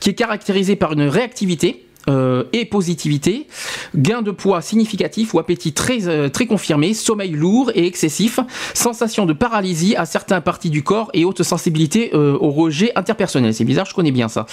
qui 0.00 0.10
est 0.10 0.14
caractérisée 0.14 0.76
par 0.76 0.92
une 0.92 1.02
réactivité, 1.02 1.86
euh, 2.08 2.44
et 2.52 2.64
positivité, 2.64 3.46
gain 3.94 4.22
de 4.22 4.30
poids 4.30 4.62
significatif 4.62 5.34
ou 5.34 5.38
appétit 5.38 5.72
très, 5.72 6.08
euh, 6.08 6.28
très 6.28 6.46
confirmé, 6.46 6.94
sommeil 6.94 7.30
lourd 7.30 7.70
et 7.74 7.86
excessif, 7.86 8.40
sensation 8.74 9.26
de 9.26 9.32
paralysie 9.32 9.96
à 9.96 10.06
certaines 10.06 10.40
parties 10.40 10.70
du 10.70 10.82
corps 10.82 11.10
et 11.14 11.24
haute 11.24 11.42
sensibilité 11.42 12.10
euh, 12.14 12.36
au 12.40 12.50
rejet 12.50 12.92
interpersonnel. 12.96 13.52
C'est 13.52 13.64
bizarre, 13.64 13.86
je 13.86 13.94
connais 13.94 14.12
bien 14.12 14.28
ça. 14.28 14.46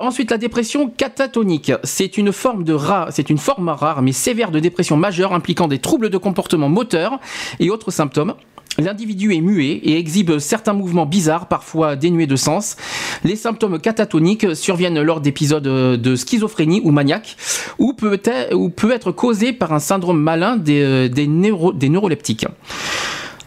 ensuite, 0.00 0.30
la 0.30 0.38
dépression 0.38 0.88
catatonique, 0.88 1.72
c'est 1.84 2.18
une 2.18 2.32
forme 2.32 2.64
de 2.64 2.76
c'est 3.10 3.30
une 3.30 3.38
forme 3.38 3.68
rare 3.68 4.02
mais 4.02 4.12
sévère 4.12 4.50
de 4.50 4.58
dépression 4.58 4.96
majeure 4.96 5.32
impliquant 5.32 5.68
des 5.68 5.78
troubles 5.78 6.10
de 6.10 6.18
comportement 6.18 6.68
moteur 6.68 7.20
et 7.58 7.70
autres 7.70 7.90
symptômes. 7.90 8.34
L'individu 8.78 9.34
est 9.34 9.40
muet 9.40 9.72
et 9.82 9.98
exhibe 9.98 10.38
certains 10.38 10.72
mouvements 10.72 11.06
bizarres, 11.06 11.48
parfois 11.48 11.96
dénués 11.96 12.26
de 12.26 12.36
sens. 12.36 12.76
Les 13.24 13.36
symptômes 13.36 13.78
catatoniques 13.78 14.54
surviennent 14.54 15.00
lors 15.02 15.20
d'épisodes 15.20 15.62
de 15.62 16.16
schizophrénie 16.16 16.80
ou 16.84 16.90
maniaque, 16.90 17.36
ou 17.78 17.92
peut 17.92 18.20
être, 18.24 19.12
causés 19.12 19.52
par 19.52 19.72
un 19.72 19.80
syndrome 19.80 20.20
malin 20.20 20.56
des, 20.56 21.08
des 21.08 21.26
neuroleptiques. 21.26 22.46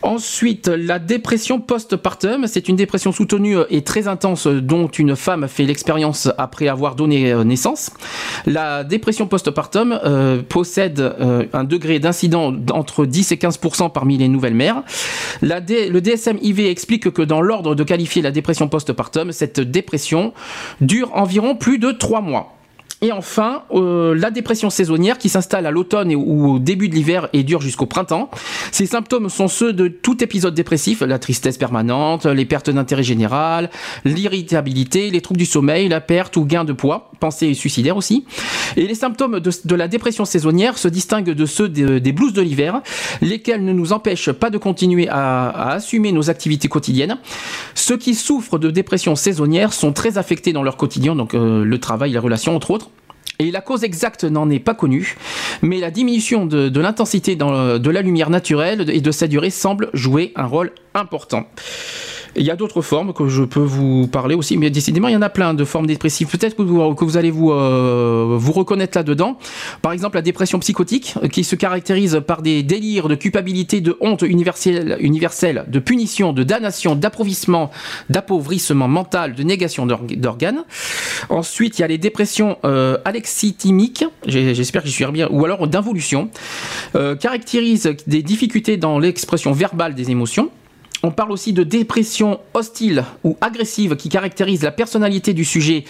Ensuite, 0.03 0.67
la 0.67 0.99
dépression 0.99 1.61
post-partum, 1.61 2.45
c'est 2.45 2.67
une 2.67 2.75
dépression 2.75 3.13
soutenue 3.13 3.55
et 3.69 3.83
très 3.83 4.09
intense 4.09 4.47
dont 4.47 4.87
une 4.87 5.15
femme 5.15 5.47
fait 5.47 5.63
l'expérience 5.63 6.29
après 6.37 6.67
avoir 6.67 6.95
donné 6.95 7.31
euh, 7.31 7.45
naissance. 7.45 7.89
La 8.45 8.83
dépression 8.83 9.27
post-partum 9.27 9.97
euh, 10.03 10.41
possède 10.41 10.99
euh, 10.99 11.45
un 11.53 11.63
degré 11.63 11.99
d'incident 11.99 12.53
entre 12.71 13.05
10 13.05 13.31
et 13.31 13.35
15% 13.37 13.93
parmi 13.93 14.17
les 14.17 14.27
nouvelles 14.27 14.55
mères. 14.55 14.83
Le 15.41 15.99
DSM-IV 15.99 16.59
explique 16.69 17.09
que 17.11 17.21
dans 17.21 17.39
l'ordre 17.39 17.73
de 17.73 17.83
qualifier 17.85 18.21
la 18.21 18.31
dépression 18.31 18.67
post-partum, 18.67 19.31
cette 19.31 19.61
dépression 19.61 20.33
dure 20.81 21.11
environ 21.13 21.55
plus 21.55 21.79
de 21.79 21.91
3 21.91 22.19
mois. 22.19 22.57
Et 23.03 23.11
enfin, 23.11 23.63
euh, 23.73 24.15
la 24.15 24.31
dépression 24.31 24.69
saisonnière 24.69 25.17
qui 25.17 25.27
s'installe 25.27 25.65
à 25.65 25.71
l'automne 25.71 26.15
ou 26.15 26.53
au 26.53 26.57
début 26.57 26.87
de 26.87 26.95
l'hiver 26.95 27.27
et 27.33 27.43
dure 27.43 27.59
jusqu'au 27.59 27.85
printemps. 27.85 28.31
Ces 28.71 28.85
symptômes 28.85 29.27
sont 29.27 29.49
ceux 29.49 29.73
de 29.73 29.89
tout 29.89 30.23
épisode 30.23 30.53
dépressif, 30.53 31.01
la 31.01 31.19
tristesse 31.19 31.57
permanente, 31.57 32.25
les 32.25 32.45
pertes 32.45 32.69
d'intérêt 32.69 33.03
général, 33.03 33.69
l'irritabilité, 34.05 35.09
les 35.09 35.19
troubles 35.19 35.37
du 35.37 35.45
sommeil, 35.45 35.89
la 35.89 35.99
perte 35.99 36.37
ou 36.37 36.45
gain 36.45 36.63
de 36.63 36.71
poids, 36.71 37.11
pensée 37.19 37.53
suicidaire 37.55 37.97
aussi. 37.97 38.23
Et 38.77 38.87
les 38.87 38.95
symptômes 38.95 39.41
de, 39.41 39.75
la 39.75 39.89
dépression 39.89 40.23
saisonnière 40.23 40.77
se 40.77 40.87
distinguent 40.87 41.31
de 41.31 41.45
ceux 41.45 41.67
des 41.67 42.11
blues 42.13 42.31
de 42.31 42.41
l'hiver, 42.41 42.79
lesquels 43.21 43.65
ne 43.65 43.73
nous 43.73 43.91
empêchent 43.91 44.31
pas 44.31 44.49
de 44.49 44.57
continuer 44.57 45.09
à, 45.09 45.73
assumer 45.73 46.13
nos 46.13 46.29
activités 46.29 46.69
quotidiennes. 46.69 47.17
Ceux 47.75 47.97
qui 47.97 48.15
souffrent 48.15 48.59
de 48.59 48.71
dépression 48.71 49.17
saisonnière 49.17 49.73
sont 49.73 49.91
très 49.91 50.17
affectés 50.17 50.53
dans 50.53 50.63
leur 50.63 50.77
quotidien, 50.77 51.17
donc 51.17 51.33
euh, 51.33 51.65
le 51.65 51.79
travail, 51.79 52.11
les 52.11 52.19
relations 52.19 52.55
entre 52.55 52.71
autres. 52.71 52.92
Et 53.39 53.51
la 53.51 53.61
cause 53.61 53.83
exacte 53.83 54.23
n'en 54.23 54.49
est 54.49 54.59
pas 54.59 54.75
connue, 54.75 55.15
mais 55.61 55.79
la 55.79 55.91
diminution 55.91 56.45
de, 56.45 56.79
l'intensité 56.79 57.35
de 57.35 57.89
la 57.89 58.01
lumière 58.01 58.29
naturelle 58.29 58.89
et 58.89 59.01
de 59.01 59.11
sa 59.11 59.27
durée 59.27 59.49
semble 59.49 59.89
jouer 59.93 60.31
un 60.35 60.45
rôle 60.45 60.71
important. 60.93 61.47
Il 62.35 62.43
y 62.43 62.51
a 62.51 62.55
d'autres 62.55 62.81
formes 62.81 63.13
que 63.13 63.27
je 63.27 63.43
peux 63.43 63.59
vous 63.59 64.07
parler 64.07 64.35
aussi, 64.35 64.57
mais 64.57 64.69
décidément, 64.69 65.07
il 65.07 65.13
y 65.13 65.17
en 65.17 65.21
a 65.21 65.29
plein 65.29 65.53
de 65.53 65.63
formes 65.65 65.85
dépressives. 65.85 66.27
Peut-être 66.27 66.55
que 66.55 66.63
vous, 66.63 67.17
allez 67.17 67.31
vous, 67.31 67.51
euh, 67.51 68.35
vous 68.37 68.51
reconnaître 68.51 68.97
là-dedans. 68.97 69.37
Par 69.81 69.91
exemple, 69.91 70.15
la 70.15 70.21
dépression 70.21 70.59
psychotique, 70.59 71.15
euh, 71.23 71.27
qui 71.27 71.43
se 71.43 71.55
caractérise 71.55 72.21
par 72.25 72.41
des 72.41 72.63
délires 72.63 73.07
de 73.07 73.15
culpabilité, 73.15 73.81
de 73.81 73.97
honte 74.01 74.23
universelle, 74.23 74.97
universelle 74.99 75.65
de 75.67 75.79
punition, 75.79 76.33
de 76.33 76.43
damnation, 76.43 76.95
d'appauvrissement, 76.95 77.69
d'appauvrissement 78.09 78.87
mental, 78.87 79.35
de 79.35 79.43
négation 79.43 79.85
d'organes. 79.85 80.63
Ensuite, 81.29 81.79
il 81.79 81.81
y 81.81 81.85
a 81.85 81.87
les 81.87 81.97
dépressions 81.97 82.57
euh, 82.65 82.97
alexithymiques, 83.05 84.05
j'espère 84.25 84.81
que 84.81 84.87
j'y 84.87 84.93
suis 84.93 85.05
bien, 85.05 85.27
ou 85.29 85.45
alors 85.45 85.67
d'involution, 85.67 86.29
euh, 86.95 87.15
caractérisent 87.15 87.95
des 88.07 88.23
difficultés 88.23 88.77
dans 88.77 88.99
l'expression 88.99 89.51
verbale 89.51 89.95
des 89.95 90.11
émotions. 90.11 90.49
On 91.05 91.11
parle 91.11 91.33
aussi 91.33 91.51
de 91.51 91.63
dépression 91.63 92.39
hostile 92.53 93.03
ou 93.25 93.35
agressive 93.41 93.97
qui 93.97 94.07
caractérise 94.07 94.63
la 94.63 94.71
personnalité 94.71 95.33
du 95.33 95.43
sujet 95.43 95.83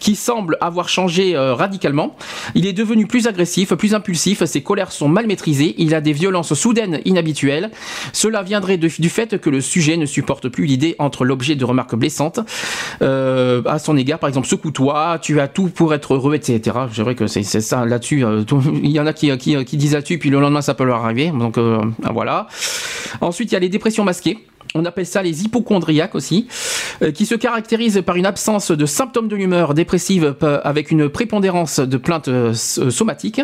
qui 0.00 0.16
semble 0.16 0.56
avoir 0.62 0.88
changé 0.88 1.36
euh, 1.36 1.52
radicalement. 1.52 2.16
Il 2.54 2.66
est 2.66 2.72
devenu 2.72 3.06
plus 3.06 3.26
agressif, 3.26 3.74
plus 3.74 3.94
impulsif, 3.94 4.42
ses 4.44 4.62
colères 4.62 4.90
sont 4.90 5.06
mal 5.06 5.26
maîtrisées, 5.26 5.74
il 5.76 5.94
a 5.94 6.00
des 6.00 6.14
violences 6.14 6.54
soudaines 6.54 7.02
inhabituelles. 7.04 7.72
Cela 8.14 8.42
viendrait 8.42 8.78
du 8.78 9.10
fait 9.10 9.38
que 9.38 9.50
le 9.50 9.60
sujet 9.60 9.98
ne 9.98 10.06
supporte 10.06 10.48
plus 10.48 10.64
l'idée 10.64 10.96
entre 10.98 11.26
l'objet 11.26 11.56
de 11.56 11.64
remarques 11.66 11.94
blessantes 11.94 12.40
euh, 13.02 13.60
à 13.66 13.78
son 13.78 13.98
égard, 13.98 14.18
par 14.18 14.28
exemple 14.28 14.48
secoue-toi, 14.48 15.18
tu 15.20 15.40
as 15.40 15.48
tout 15.48 15.68
pour 15.68 15.92
être 15.92 16.14
heureux, 16.14 16.34
etc. 16.36 16.74
C'est 16.90 17.02
vrai 17.02 17.14
que 17.14 17.26
c'est 17.26 17.42
ça 17.42 17.84
là-dessus. 17.84 18.24
Euh, 18.24 18.44
il 18.82 18.90
y 18.90 18.98
en 18.98 19.06
a 19.06 19.12
qui, 19.12 19.30
disent 19.76 19.92
là-dessus, 19.92 20.18
puis 20.18 20.30
le 20.30 20.40
lendemain 20.40 20.62
ça 20.62 20.72
peut 20.72 20.84
leur 20.84 21.04
arriver. 21.04 21.30
Donc 21.30 21.58
voilà. 22.10 22.46
Ensuite, 23.20 23.52
il 23.52 23.54
y 23.54 23.56
a 23.56 23.60
les 23.60 23.68
dépressions 23.68 24.04
masquées 24.04 24.38
on 24.76 24.84
appelle 24.84 25.06
ça 25.06 25.22
les 25.22 25.44
hypochondriaques 25.44 26.16
aussi, 26.16 26.48
euh, 27.02 27.12
qui 27.12 27.26
se 27.26 27.36
caractérisent 27.36 28.02
par 28.04 28.16
une 28.16 28.26
absence 28.26 28.72
de 28.72 28.86
symptômes 28.86 29.28
de 29.28 29.36
l'humeur 29.36 29.72
dépressive 29.72 30.34
avec 30.64 30.90
une 30.90 31.08
prépondérance 31.08 31.78
de 31.78 31.96
plaintes 31.96 32.26
euh, 32.26 32.52
euh, 32.78 32.90
somatiques. 32.90 33.40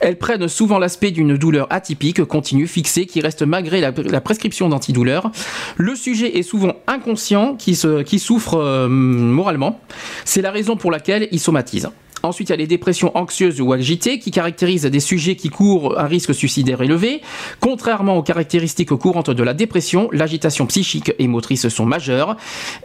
Elles 0.00 0.18
prennent 0.18 0.48
souvent 0.48 0.80
l'aspect 0.80 1.12
d'une 1.12 1.36
douleur 1.36 1.68
atypique, 1.70 2.24
continue, 2.24 2.66
fixée, 2.66 3.06
qui 3.06 3.20
reste 3.20 3.42
malgré 3.42 3.80
la, 3.80 4.20
prescription 4.20 4.68
d'antidouleurs. 4.68 5.30
Le 5.76 5.94
sujet 5.94 6.36
est 6.36 6.42
souvent 6.42 6.74
inconscient, 6.88 7.54
qui, 7.54 7.80
qui 8.04 8.18
souffre 8.18 8.88
moralement. 8.88 9.80
C'est 10.24 10.42
la 10.42 10.50
raison 10.50 10.76
pour 10.76 10.90
laquelle 10.90 11.28
il 11.30 11.38
somatise. 11.38 11.90
Ensuite, 12.22 12.48
il 12.48 12.52
y 12.52 12.54
a 12.54 12.56
les 12.56 12.66
dépressions 12.66 13.16
anxieuses 13.16 13.60
ou 13.60 13.72
agitées 13.72 14.18
qui 14.18 14.30
caractérisent 14.30 14.82
des 14.82 15.00
sujets 15.00 15.36
qui 15.36 15.48
courent 15.48 15.98
un 15.98 16.06
risque 16.06 16.34
suicidaire 16.34 16.82
élevé. 16.82 17.20
Contrairement 17.60 18.16
aux 18.16 18.22
caractéristiques 18.22 18.94
courantes 18.94 19.30
de 19.30 19.42
la 19.42 19.54
dépression, 19.54 20.08
l'agitation 20.12 20.66
psychique 20.66 21.12
et 21.18 21.28
motrice 21.28 21.68
sont 21.68 21.86
majeures. 21.86 22.36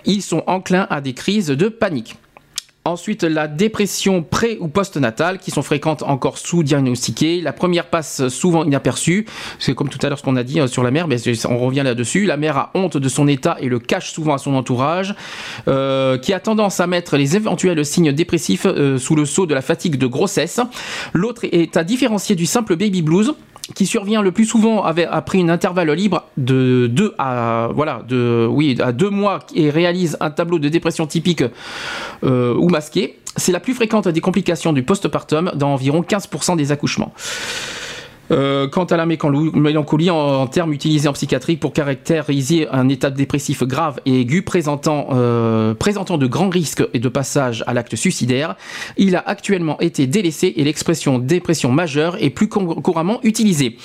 Ils 0.05 0.21
sont 0.21 0.43
enclins 0.47 0.87
à 0.89 1.01
des 1.01 1.13
crises 1.13 1.47
de 1.47 1.69
panique. 1.69 2.15
Ensuite, 2.83 3.21
la 3.23 3.47
dépression 3.47 4.23
pré- 4.23 4.57
ou 4.59 4.67
post-natale, 4.67 5.37
qui 5.37 5.51
sont 5.51 5.61
fréquentes 5.61 6.01
encore 6.01 6.39
sous-diagnostiquées. 6.39 7.39
La 7.39 7.53
première 7.53 7.85
passe 7.85 8.27
souvent 8.29 8.63
inaperçue. 8.63 9.27
C'est 9.59 9.75
comme 9.75 9.87
tout 9.87 9.99
à 10.01 10.09
l'heure 10.09 10.17
ce 10.17 10.23
qu'on 10.23 10.35
a 10.35 10.41
dit 10.43 10.59
euh, 10.59 10.65
sur 10.65 10.81
la 10.81 10.89
mère, 10.89 11.07
mais 11.07 11.17
on 11.47 11.59
revient 11.59 11.83
là-dessus. 11.83 12.25
La 12.25 12.37
mère 12.37 12.57
a 12.57 12.71
honte 12.73 12.97
de 12.97 13.07
son 13.07 13.27
état 13.27 13.55
et 13.59 13.67
le 13.67 13.77
cache 13.77 14.11
souvent 14.11 14.33
à 14.33 14.39
son 14.39 14.55
entourage, 14.55 15.13
euh, 15.67 16.17
qui 16.17 16.33
a 16.33 16.39
tendance 16.39 16.79
à 16.79 16.87
mettre 16.87 17.17
les 17.17 17.35
éventuels 17.35 17.85
signes 17.85 18.13
dépressifs 18.13 18.65
euh, 18.65 18.97
sous 18.97 19.15
le 19.15 19.25
sceau 19.25 19.45
de 19.45 19.53
la 19.53 19.61
fatigue 19.61 19.97
de 19.97 20.07
grossesse. 20.07 20.59
L'autre 21.13 21.43
est 21.51 21.77
à 21.77 21.83
différencier 21.83 22.35
du 22.35 22.47
simple 22.47 22.75
baby 22.75 23.03
blues 23.03 23.35
qui 23.75 23.85
survient 23.85 24.21
le 24.21 24.31
plus 24.31 24.45
souvent 24.45 24.83
après 24.83 25.37
une 25.37 25.49
intervalle 25.49 25.91
libre 25.91 26.25
de 26.37 26.87
deux 26.87 27.13
à 27.17 27.69
voilà 27.73 28.01
de 28.07 28.47
oui 28.49 28.77
à 28.79 28.91
deux 28.91 29.09
mois 29.09 29.39
et 29.55 29.69
réalise 29.69 30.17
un 30.19 30.31
tableau 30.31 30.59
de 30.59 30.69
dépression 30.69 31.07
typique 31.07 31.43
euh, 32.23 32.53
ou 32.55 32.69
masqué. 32.69 33.19
C'est 33.37 33.51
la 33.51 33.59
plus 33.59 33.73
fréquente 33.73 34.07
des 34.07 34.21
complications 34.21 34.73
du 34.73 34.83
postpartum 34.83 35.51
dans 35.55 35.73
environ 35.73 36.01
15% 36.01 36.57
des 36.57 36.71
accouchements. 36.71 37.13
Euh, 38.31 38.67
quant 38.67 38.85
à 38.85 38.97
la 38.97 39.05
mélancolie, 39.05 40.09
en, 40.09 40.47
termes 40.47 40.73
utilisés 40.73 41.07
en 41.07 41.13
psychiatrie 41.13 41.57
pour 41.57 41.73
caractériser 41.73 42.67
un 42.71 42.87
état 42.87 43.09
dépressif 43.09 43.63
grave 43.63 43.99
et 44.05 44.21
aigu 44.21 44.41
présentant, 44.41 45.09
euh, 45.11 45.73
présentant 45.73 46.17
de 46.17 46.27
grands 46.27 46.49
risques 46.49 46.83
et 46.93 46.99
de 46.99 47.09
passage 47.09 47.63
à 47.67 47.73
l'acte 47.73 47.95
suicidaire, 47.95 48.55
il 48.97 49.15
a 49.15 49.19
actuellement 49.19 49.79
été 49.79 50.07
délaissé 50.07 50.53
et 50.55 50.63
l'expression 50.63 51.19
dépression 51.19 51.71
majeure 51.71 52.21
est 52.21 52.29
plus 52.29 52.47
couramment 52.47 53.19
utilisée. 53.23 53.77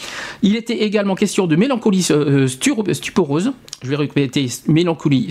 Il 0.43 0.57
était 0.57 0.79
également 0.85 1.17
question 1.17 1.47
de 1.47 1.57
mélancolie 1.57 2.07
euh, 2.11 2.47
stuporeuse, 2.47 3.53
je 3.83 3.91
vais 3.91 3.97
répéter 3.97 4.47
mélancolie 4.69 5.29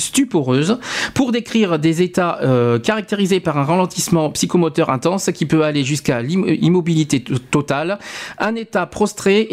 pour 1.14 1.32
décrire 1.32 1.80
des 1.80 2.02
états 2.02 2.40
caractérisés 2.84 3.40
par 3.40 3.58
un 3.58 3.64
ralentissement 3.64 4.30
psychomoteur 4.30 4.90
intense 4.90 5.32
qui 5.34 5.46
peut 5.46 5.64
aller 5.64 5.84
jusqu'à 5.84 6.22
l'immobilité 6.22 7.24
totale, 7.24 7.98
un 8.38 8.56
état 8.56 8.86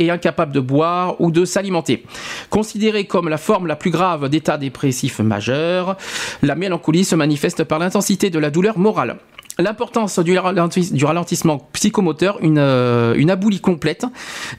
et 0.00 0.10
incapable 0.10 0.52
de 0.52 0.60
boire 0.60 1.20
ou 1.20 1.30
de 1.30 1.44
s'alimenter. 1.44 2.04
Considérée 2.50 3.04
comme 3.04 3.28
la 3.28 3.38
forme 3.38 3.66
la 3.66 3.76
plus 3.76 3.90
grave 3.90 4.28
d'état 4.28 4.58
dépressif 4.58 5.20
majeur, 5.20 5.96
la 6.42 6.54
mélancolie 6.54 7.04
se 7.04 7.14
manifeste 7.14 7.64
par 7.64 7.78
l'intensité 7.78 8.30
de 8.30 8.38
la 8.38 8.50
douleur 8.50 8.78
morale. 8.78 9.18
L'importance 9.58 10.18
du 10.18 10.38
ralentissement 10.38 11.68
psychomoteur, 11.74 12.38
une, 12.40 12.56
euh, 12.58 13.14
une 13.16 13.30
aboulie 13.30 13.60
complète, 13.60 14.06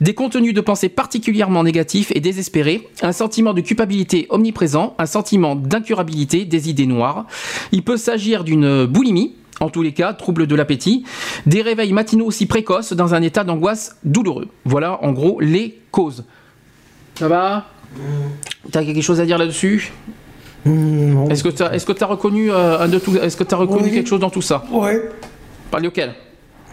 des 0.02 0.14
contenus 0.14 0.54
de 0.54 0.62
pensée 0.62 0.88
particulièrement 0.88 1.64
négatifs 1.64 2.12
et 2.14 2.20
désespérés, 2.20 2.88
un 3.02 3.12
sentiment 3.12 3.54
de 3.54 3.62
culpabilité 3.62 4.28
omniprésent, 4.30 4.94
un 5.00 5.08
sentiment 5.08 5.56
d'incurabilité, 5.56 6.46
des 6.46 6.70
idées 6.70 6.86
noires. 6.86 7.26
Il 7.72 7.84
peut 7.84 7.98
s'agir 7.98 8.44
d'une 8.44 8.86
boulimie, 8.86 9.34
en 9.60 9.70
tous 9.70 9.82
les 9.82 9.94
cas, 9.94 10.14
trouble 10.14 10.48
de 10.48 10.56
l'appétit, 10.56 11.06
des 11.46 11.62
réveils 11.62 11.94
matinaux 11.94 12.26
aussi 12.26 12.46
précoces 12.46 12.94
dans 12.94 13.14
un 13.14 13.22
état 13.22 13.44
d'angoisse 13.44 13.96
douloureux. 14.04 14.48
Voilà 14.66 15.04
en 15.04 15.12
gros 15.12 15.40
les 15.40 15.80
causes. 15.92 16.24
Ça 17.16 17.28
va 17.28 17.66
T'as 18.72 18.84
quelque 18.84 19.02
chose 19.02 19.20
à 19.22 19.26
dire 19.26 19.38
là-dessus 19.38 19.92
non. 20.66 21.28
Est-ce 21.30 21.44
que 21.44 21.50
tu 21.50 22.04
as, 22.04 22.08
reconnu 22.08 22.50
euh, 22.50 22.80
un 22.80 22.88
de 22.88 22.98
tout 22.98 23.16
Est-ce 23.18 23.36
que 23.36 23.44
tu 23.44 23.54
as 23.54 23.58
reconnu 23.58 23.84
Oui. 23.84 23.92
quelque 23.92 24.08
chose 24.08 24.22
dans 24.22 24.30
tout 24.30 24.42
ça 24.42 24.64
Ouais, 24.72 25.10
Pas 25.70 25.80
lequel 25.80 26.14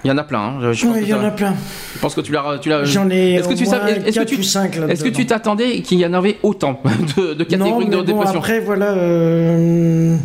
Il 0.05 0.09
y 0.09 0.11
en 0.13 0.17
a 0.19 0.23
plein. 0.23 0.39
hein. 0.39 0.73
Je, 0.73 0.87
pense 0.87 0.97
que 0.97 1.03
il 1.03 1.09
y 1.09 1.13
en 1.13 1.25
a 1.25 1.33
plein. 1.33 1.55
je 1.97 1.99
pense 1.99 2.15
que 2.15 2.21
tu 2.21 2.31
l'as. 2.31 2.59
Tu 2.63 2.69
l'as 2.69 2.85
J'en 2.85 3.11
ai 3.11 3.35
Est-ce 3.35 3.49
que 3.49 3.55
tu 3.55 3.67
savais- 3.67 4.01
est-ce 4.07 4.21
que 4.21 4.25
tu- 4.25 4.39
ou 4.39 4.43
cinq 4.45 4.77
là 4.77 4.87
Est-ce 4.87 5.03
que 5.03 5.09
tu 5.09 5.27
t'attendais 5.27 5.81
qu'il 5.83 5.99
y 5.99 6.07
en 6.07 6.13
avait 6.13 6.39
autant 6.45 6.81
de, 7.17 7.35
de 7.35 7.39
Non, 7.41 7.45
catégories 7.45 7.85
mais 7.87 7.91
de 7.91 7.97
bon, 7.97 8.03
dépression? 8.05 8.39
après, 8.39 8.61
voilà. 8.61 8.93
euh, 8.93 10.17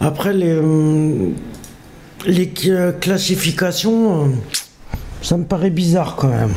après, 0.00 0.32
les, 0.32 0.46
euh, 0.52 1.30
les 2.26 2.50
euh, 2.66 2.92
classifications, 2.92 4.24
euh, 4.24 4.28
ça 5.22 5.36
me 5.36 5.44
paraît 5.44 5.70
bizarre 5.70 6.16
quand 6.16 6.28
même. 6.28 6.52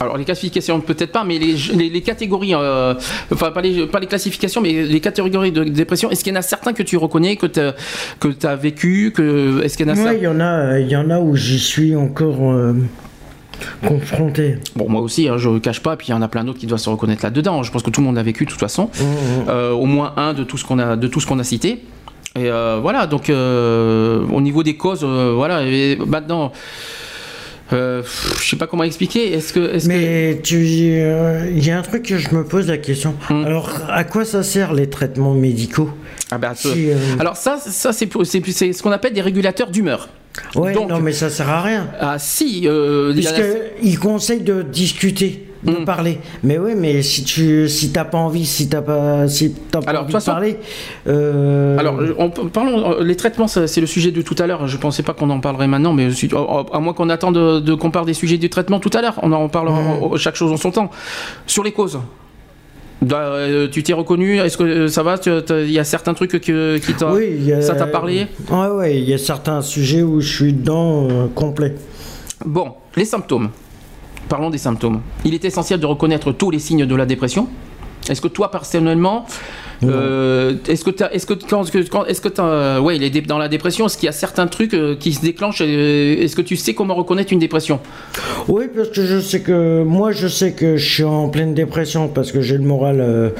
Alors 0.00 0.16
les 0.16 0.24
classifications 0.24 0.80
peut-être 0.80 1.12
pas, 1.12 1.24
mais 1.24 1.38
les, 1.38 1.54
les, 1.74 1.88
les 1.88 2.00
catégories, 2.00 2.54
euh, 2.54 2.94
enfin 3.32 3.52
pas 3.52 3.60
les, 3.60 3.86
pas 3.86 4.00
les 4.00 4.06
classifications, 4.06 4.60
mais 4.60 4.82
les 4.82 5.00
catégories 5.00 5.52
de 5.52 5.62
dépression. 5.64 6.10
Est-ce 6.10 6.24
qu'il 6.24 6.32
y 6.32 6.36
en 6.36 6.40
a 6.40 6.42
certains 6.42 6.72
que 6.72 6.82
tu 6.82 6.96
reconnais, 6.96 7.36
que 7.36 7.46
tu 7.46 7.60
que 8.18 8.46
as 8.46 8.56
vécu, 8.56 9.12
que 9.14 9.62
est-ce 9.62 9.76
qu'il 9.76 9.86
y 9.86 9.90
en 9.90 9.92
a 9.92 9.96
certains 9.96 10.14
il 10.14 10.22
y 10.22 10.26
en 10.26 10.40
a, 10.40 10.80
il 10.80 10.88
y 10.88 10.96
en 10.96 11.10
a 11.10 11.20
où 11.20 11.36
j'y 11.36 11.60
suis 11.60 11.94
encore 11.94 12.50
euh, 12.50 12.74
confronté. 13.86 14.58
Bon, 14.74 14.88
moi 14.88 15.00
aussi, 15.00 15.28
hein, 15.28 15.38
je 15.38 15.48
ne 15.48 15.60
cache 15.60 15.80
pas, 15.80 15.96
puis 15.96 16.08
il 16.08 16.10
y 16.10 16.14
en 16.14 16.22
a 16.22 16.28
plein 16.28 16.42
d'autres 16.42 16.58
qui 16.58 16.66
doivent 16.66 16.80
se 16.80 16.90
reconnaître 16.90 17.24
là-dedans. 17.24 17.62
Je 17.62 17.70
pense 17.70 17.84
que 17.84 17.90
tout 17.90 18.00
le 18.00 18.06
monde 18.06 18.16
l'a 18.16 18.22
vécu 18.24 18.46
de 18.46 18.50
toute 18.50 18.60
façon. 18.60 18.90
Euh, 19.48 19.70
au 19.70 19.86
moins 19.86 20.14
un 20.16 20.34
de 20.34 20.42
tout 20.42 20.58
ce 20.58 20.64
qu'on 20.64 20.80
a, 20.80 20.96
de 20.96 21.06
tout 21.06 21.20
ce 21.20 21.26
qu'on 21.26 21.38
a 21.38 21.44
cité. 21.44 21.84
Et 22.36 22.50
euh, 22.50 22.78
voilà, 22.82 23.06
donc 23.06 23.30
euh, 23.30 24.24
au 24.32 24.40
niveau 24.40 24.62
des 24.64 24.76
causes, 24.76 25.02
euh, 25.04 25.32
voilà, 25.36 25.62
et 25.62 25.96
maintenant, 26.04 26.50
je 27.70 28.02
sais 28.40 28.56
pas 28.56 28.66
comment 28.66 28.82
expliquer. 28.84 29.32
Est-ce 29.32 29.52
que, 29.52 29.78
que- 29.78 29.86
Mais 29.88 30.40
tu, 30.42 30.64
il 30.66 31.64
y 31.64 31.70
a 31.70 31.78
un 31.78 31.82
truc 31.82 32.02
que 32.04 32.18
je 32.18 32.34
me 32.34 32.44
pose 32.44 32.66
la 32.68 32.78
question. 32.78 33.14
Hmm. 33.30 33.44
Alors, 33.44 33.70
à 33.88 34.04
quoi 34.04 34.24
ça 34.24 34.42
sert 34.42 34.72
les 34.74 34.88
traitements 34.90 35.34
médicaux 35.34 35.90
Ah 36.30 36.38
ce- 36.56 36.68
si, 36.72 36.88
Alors 37.20 37.36
ça, 37.36 37.56
ça 37.58 37.92
c'est, 37.92 38.08
ce 38.12 38.82
qu'on 38.82 38.92
appelle 38.92 39.12
des 39.12 39.20
régulateurs 39.22 39.70
d'humeur. 39.70 40.08
Ouais, 40.56 40.72
donc- 40.72 40.88
non, 40.90 40.98
mais 41.00 41.12
ça 41.12 41.30
sert 41.30 41.48
à 41.48 41.62
rien. 41.62 41.86
Ah 42.00 42.16
si, 42.18 42.62
euh, 42.66 43.12
Puisqu'ils 43.12 43.98
conseillent 44.00 44.40
de 44.42 44.62
discuter, 44.62 45.46
de 45.64 45.70
Hmm. 45.72 45.84
parler. 45.84 46.18
Mais 46.42 46.58
oui, 46.58 46.72
mais 46.76 47.02
si 47.02 47.24
tu 47.24 47.68
si 47.68 47.90
t'as 47.90 48.04
pas 48.04 48.18
envie, 48.18 48.44
si 48.44 48.68
t'as 48.68 48.82
pas, 48.82 49.26
si 49.28 49.48
pas 49.50 49.80
Alors, 49.86 50.02
envie 50.02 50.08
de 50.08 50.12
façon- 50.12 50.32
parler. 50.32 50.58
euh, 51.06 51.78
Alors, 51.78 51.98
on, 52.18 52.30
peut- 52.30 52.48
parlons, 52.48 52.92
euh, 52.92 53.02
les 53.04 53.16
traitements, 53.16 53.48
c'est 53.48 53.80
le 53.80 53.86
sujet 53.86 54.10
de 54.10 54.22
tout 54.22 54.36
à 54.38 54.46
l'heure. 54.46 54.66
Je 54.68 54.76
pensais 54.76 55.02
pas 55.02 55.12
qu'on 55.14 55.30
en 55.30 55.40
parlerait 55.40 55.66
maintenant, 55.68 55.92
mais 55.92 56.10
je 56.10 56.14
suis- 56.14 56.30
à 56.34 56.76
à 56.76 56.80
moins 56.80 56.92
qu'on 56.92 57.08
attende 57.08 57.34
de, 57.34 57.60
de- 57.60 57.74
qu'on 57.74 57.90
parle 57.90 58.06
des 58.06 58.14
sujets 58.14 58.36
du 58.38 58.50
traitement 58.50 58.78
tout 58.80 58.90
à 58.94 59.00
l'heure. 59.00 59.18
On 59.22 59.32
en 59.32 59.48
parlera 59.48 59.80
euh, 60.12 60.16
chaque 60.16 60.36
chose 60.36 60.52
en 60.52 60.56
son 60.56 60.70
temps. 60.70 60.90
Sur 61.46 61.64
les 61.64 61.72
causes. 61.72 61.98
Bah, 63.02 63.18
euh, 63.18 63.68
tu 63.70 63.82
t'es 63.82 63.92
reconnu 63.92 64.38
Est-ce 64.38 64.56
que 64.56 64.62
euh, 64.64 64.88
ça 64.88 65.02
va? 65.02 65.16
Il 65.26 65.70
y 65.70 65.78
a 65.78 65.84
certains 65.84 66.14
trucs 66.14 66.40
que, 66.40 66.78
qui 66.78 66.94
t'a, 66.94 67.12
oui, 67.12 67.52
a- 67.52 67.60
ça 67.60 67.74
t'a 67.74 67.86
parlé? 67.86 68.26
Ouais, 68.50 68.68
ouais, 68.68 68.98
il 68.98 69.08
y 69.08 69.12
a 69.12 69.18
certains 69.18 69.60
sujets 69.60 70.02
où 70.02 70.20
je 70.20 70.32
suis 70.34 70.52
dedans 70.54 71.08
euh, 71.10 71.26
complet. 71.34 71.74
Bon, 72.46 72.68
les 72.96 73.04
symptômes. 73.04 73.50
Parlons 74.28 74.50
des 74.50 74.58
symptômes. 74.58 75.00
Il 75.24 75.34
est 75.34 75.44
essentiel 75.44 75.80
de 75.80 75.86
reconnaître 75.86 76.32
tous 76.32 76.50
les 76.50 76.58
signes 76.58 76.86
de 76.86 76.94
la 76.96 77.06
dépression. 77.06 77.48
Est-ce 78.08 78.20
que 78.20 78.28
toi 78.28 78.50
personnellement, 78.50 79.24
euh, 79.82 80.56
est-ce 80.68 80.84
que 80.84 80.90
est-ce 81.12 81.24
que 81.26 81.32
quand, 81.88 82.04
est-ce 82.04 82.20
que 82.20 82.28
t'as- 82.28 82.78
ouais, 82.80 82.96
il 82.96 83.02
est 83.02 83.20
dans 83.26 83.38
la 83.38 83.48
dépression, 83.48 83.86
est-ce 83.86 83.96
qu'il 83.96 84.06
y 84.06 84.10
a 84.10 84.12
certains 84.12 84.46
trucs 84.46 84.74
euh, 84.74 84.94
qui 84.94 85.14
se 85.14 85.22
déclenchent 85.22 85.62
euh, 85.62 86.16
Est-ce 86.22 86.36
que 86.36 86.42
tu 86.42 86.56
sais 86.56 86.74
comment 86.74 86.94
reconnaître 86.94 87.32
une 87.32 87.38
dépression? 87.38 87.80
Oui, 88.48 88.64
parce 88.74 88.90
que 88.90 89.06
je 89.06 89.20
sais 89.20 89.40
que 89.40 89.82
moi, 89.84 90.12
je 90.12 90.28
sais 90.28 90.52
que 90.52 90.76
je 90.76 90.92
suis 90.92 91.04
en 91.04 91.28
pleine 91.30 91.54
dépression 91.54 92.08
parce 92.08 92.30
que 92.30 92.42
j'ai 92.42 92.58
le 92.58 92.64
moral, 92.64 93.00
euh, 93.00 93.30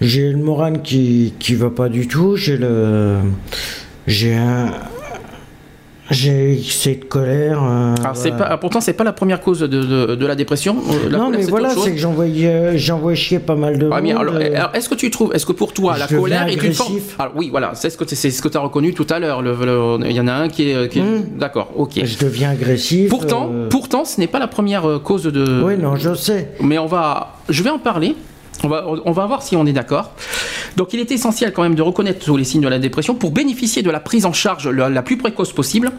j'ai 0.00 0.32
le 0.32 0.38
moral 0.38 0.82
qui 0.82 1.34
qui 1.38 1.54
va 1.54 1.70
pas 1.70 1.88
du 1.88 2.08
tout. 2.08 2.34
J'ai 2.34 2.56
le, 2.56 3.18
j'ai 4.08 4.34
un, 4.34 4.72
j'ai 6.10 6.52
excès 6.58 6.94
de 6.96 7.04
colère. 7.04 7.62
euh, 7.62 7.94
Alors 8.00 8.16
c'est 8.16 8.30
voilà. 8.30 8.46
pas, 8.50 8.56
pourtant 8.58 8.80
c'est 8.80 8.92
pas 8.92 9.04
la 9.04 9.12
première 9.12 9.40
cause 9.40 9.60
de, 9.60 9.66
de- 9.66 10.14
de 10.14 10.26
la 10.26 10.34
dépression. 10.34 10.76
Euh, 10.76 11.10
la 11.10 11.18
non, 11.18 11.24
colère, 11.26 11.40
mais 11.40 11.46
voilà, 11.46 11.70
c'est 11.70 11.92
que 11.92 11.96
j'envoie, 11.98 12.26
j'envoie 12.76 13.14
chier 13.14 13.38
pas 13.38 13.56
mal 13.56 13.78
de 13.78 13.88
Ah, 13.92 14.00
monde. 14.00 14.10
alors, 14.12 14.34
euh, 14.36 14.54
alors, 14.54 14.70
est-ce 14.74 14.88
que 14.88 14.94
tu 14.94 15.10
trouves, 15.10 15.32
est-ce 15.34 15.46
que 15.46 15.52
pour 15.52 15.72
toi 15.72 15.94
Je 15.94 16.00
la 16.00 16.06
colère 16.06 16.46
est 16.48 16.54
une 16.54 16.72
forme 16.72 16.92
agressif. 16.92 17.16
Alors 17.18 17.32
oui, 17.36 17.48
voilà, 17.50 17.72
c'est 17.74 17.90
ce 17.90 17.96
que 17.96 18.04
c'est 18.06 18.30
ce 18.30 18.40
que 18.42 18.48
tu 18.48 18.56
as 18.56 18.60
reconnu 18.60 18.94
tout 18.94 19.06
à 19.10 19.18
l'heure. 19.18 19.42
Il 20.04 20.12
y 20.12 20.20
en 20.20 20.28
a 20.28 20.32
un 20.34 20.48
qui 20.48 20.70
est, 20.70 20.88
qui 20.88 20.98
est- 20.98 21.02
Hmm. 21.02 21.38
d'accord, 21.38 21.72
ok. 21.76 22.00
je 22.04 22.18
deviens 22.18 22.50
agressif. 22.50 23.08
Pourtant, 23.10 23.50
euh, 23.52 23.68
pourtant, 23.68 24.04
ce 24.04 24.20
n'est 24.20 24.26
pas 24.26 24.38
la 24.38 24.48
première 24.48 24.88
euh, 24.88 24.98
cause 24.98 25.24
de. 25.24 25.62
Oui, 25.64 25.76
non, 25.78 25.96
je 25.96 26.14
sais. 26.14 26.50
Mais 26.60 26.78
on 26.78 26.86
va, 26.86 27.34
je 27.48 27.62
vais 27.62 27.70
en 27.70 27.78
parler. 27.78 28.14
On 28.64 28.68
va, 28.68 28.86
on 29.04 29.12
va 29.12 29.26
voir 29.26 29.42
si 29.42 29.56
on 29.56 29.66
est 29.66 29.72
d'accord. 29.72 30.12
Donc, 30.76 30.92
il 30.92 31.00
est 31.00 31.10
essentiel 31.10 31.52
quand 31.52 31.62
même 31.62 31.74
de 31.74 31.82
reconnaître 31.82 32.24
tous 32.24 32.36
les 32.36 32.44
signes 32.44 32.62
de 32.62 32.68
la 32.68 32.78
dépression 32.78 33.14
pour 33.14 33.30
bénéficier 33.30 33.82
de 33.82 33.90
la 33.90 34.00
prise 34.00 34.26
en 34.26 34.32
charge 34.32 34.68
la, 34.68 34.88
la 34.88 35.02
plus 35.02 35.16
précoce 35.16 35.52
possible. 35.52 35.92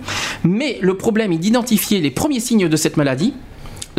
Mais 0.43 0.78
le 0.82 0.96
problème 0.98 1.32
est 1.32 1.38
d'identifier 1.38 2.00
les 2.02 2.12
premiers 2.12 2.39
signes 2.39 2.67
de 2.70 2.76
cette 2.78 2.98
maladie. 2.98 3.34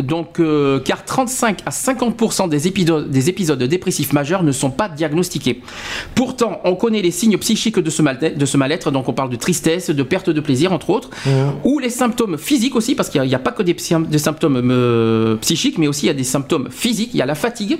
Donc, 0.01 0.39
euh, 0.39 0.79
car 0.79 1.03
35 1.03 1.59
à 1.65 1.71
50% 1.71 2.47
des 2.47 2.67
épisodes, 2.67 3.11
des 3.11 3.27
épisodes 3.27 3.61
dépressifs 3.61 4.13
majeurs 4.13 4.43
ne 4.43 4.53
sont 4.53 4.69
pas 4.69 4.87
diagnostiqués. 4.87 5.61
Pourtant, 6.15 6.61
on 6.63 6.75
connaît 6.75 7.01
les 7.01 7.11
signes 7.11 7.37
psychiques 7.37 7.79
de 7.79 7.89
ce 7.89 8.01
mal- 8.01 8.17
mal-être. 8.55 8.91
Donc, 8.91 9.09
on 9.09 9.13
parle 9.13 9.29
de 9.29 9.35
tristesse, 9.35 9.89
de 9.89 10.03
perte 10.03 10.29
de 10.29 10.39
plaisir, 10.39 10.71
entre 10.71 10.89
autres, 10.91 11.09
ou 11.65 11.79
les 11.79 11.89
symptômes 11.89 12.37
physiques 12.37 12.77
aussi, 12.77 12.95
parce 12.95 13.09
qu'il 13.09 13.19
n'y 13.19 13.23
a, 13.23 13.27
il 13.27 13.31
y 13.31 13.35
a 13.35 13.39
pas 13.39 13.51
que 13.51 13.61
des 13.61 13.75
symptômes 14.17 14.61
euh, 14.71 15.35
psychiques, 15.41 15.77
mais 15.77 15.87
aussi 15.89 16.05
il 16.05 16.07
y 16.07 16.11
a 16.11 16.13
des 16.13 16.23
symptômes 16.23 16.69
physiques. 16.71 17.09
Il 17.13 17.17
y 17.17 17.21
a 17.21 17.25
la 17.25 17.35
fatigue. 17.35 17.79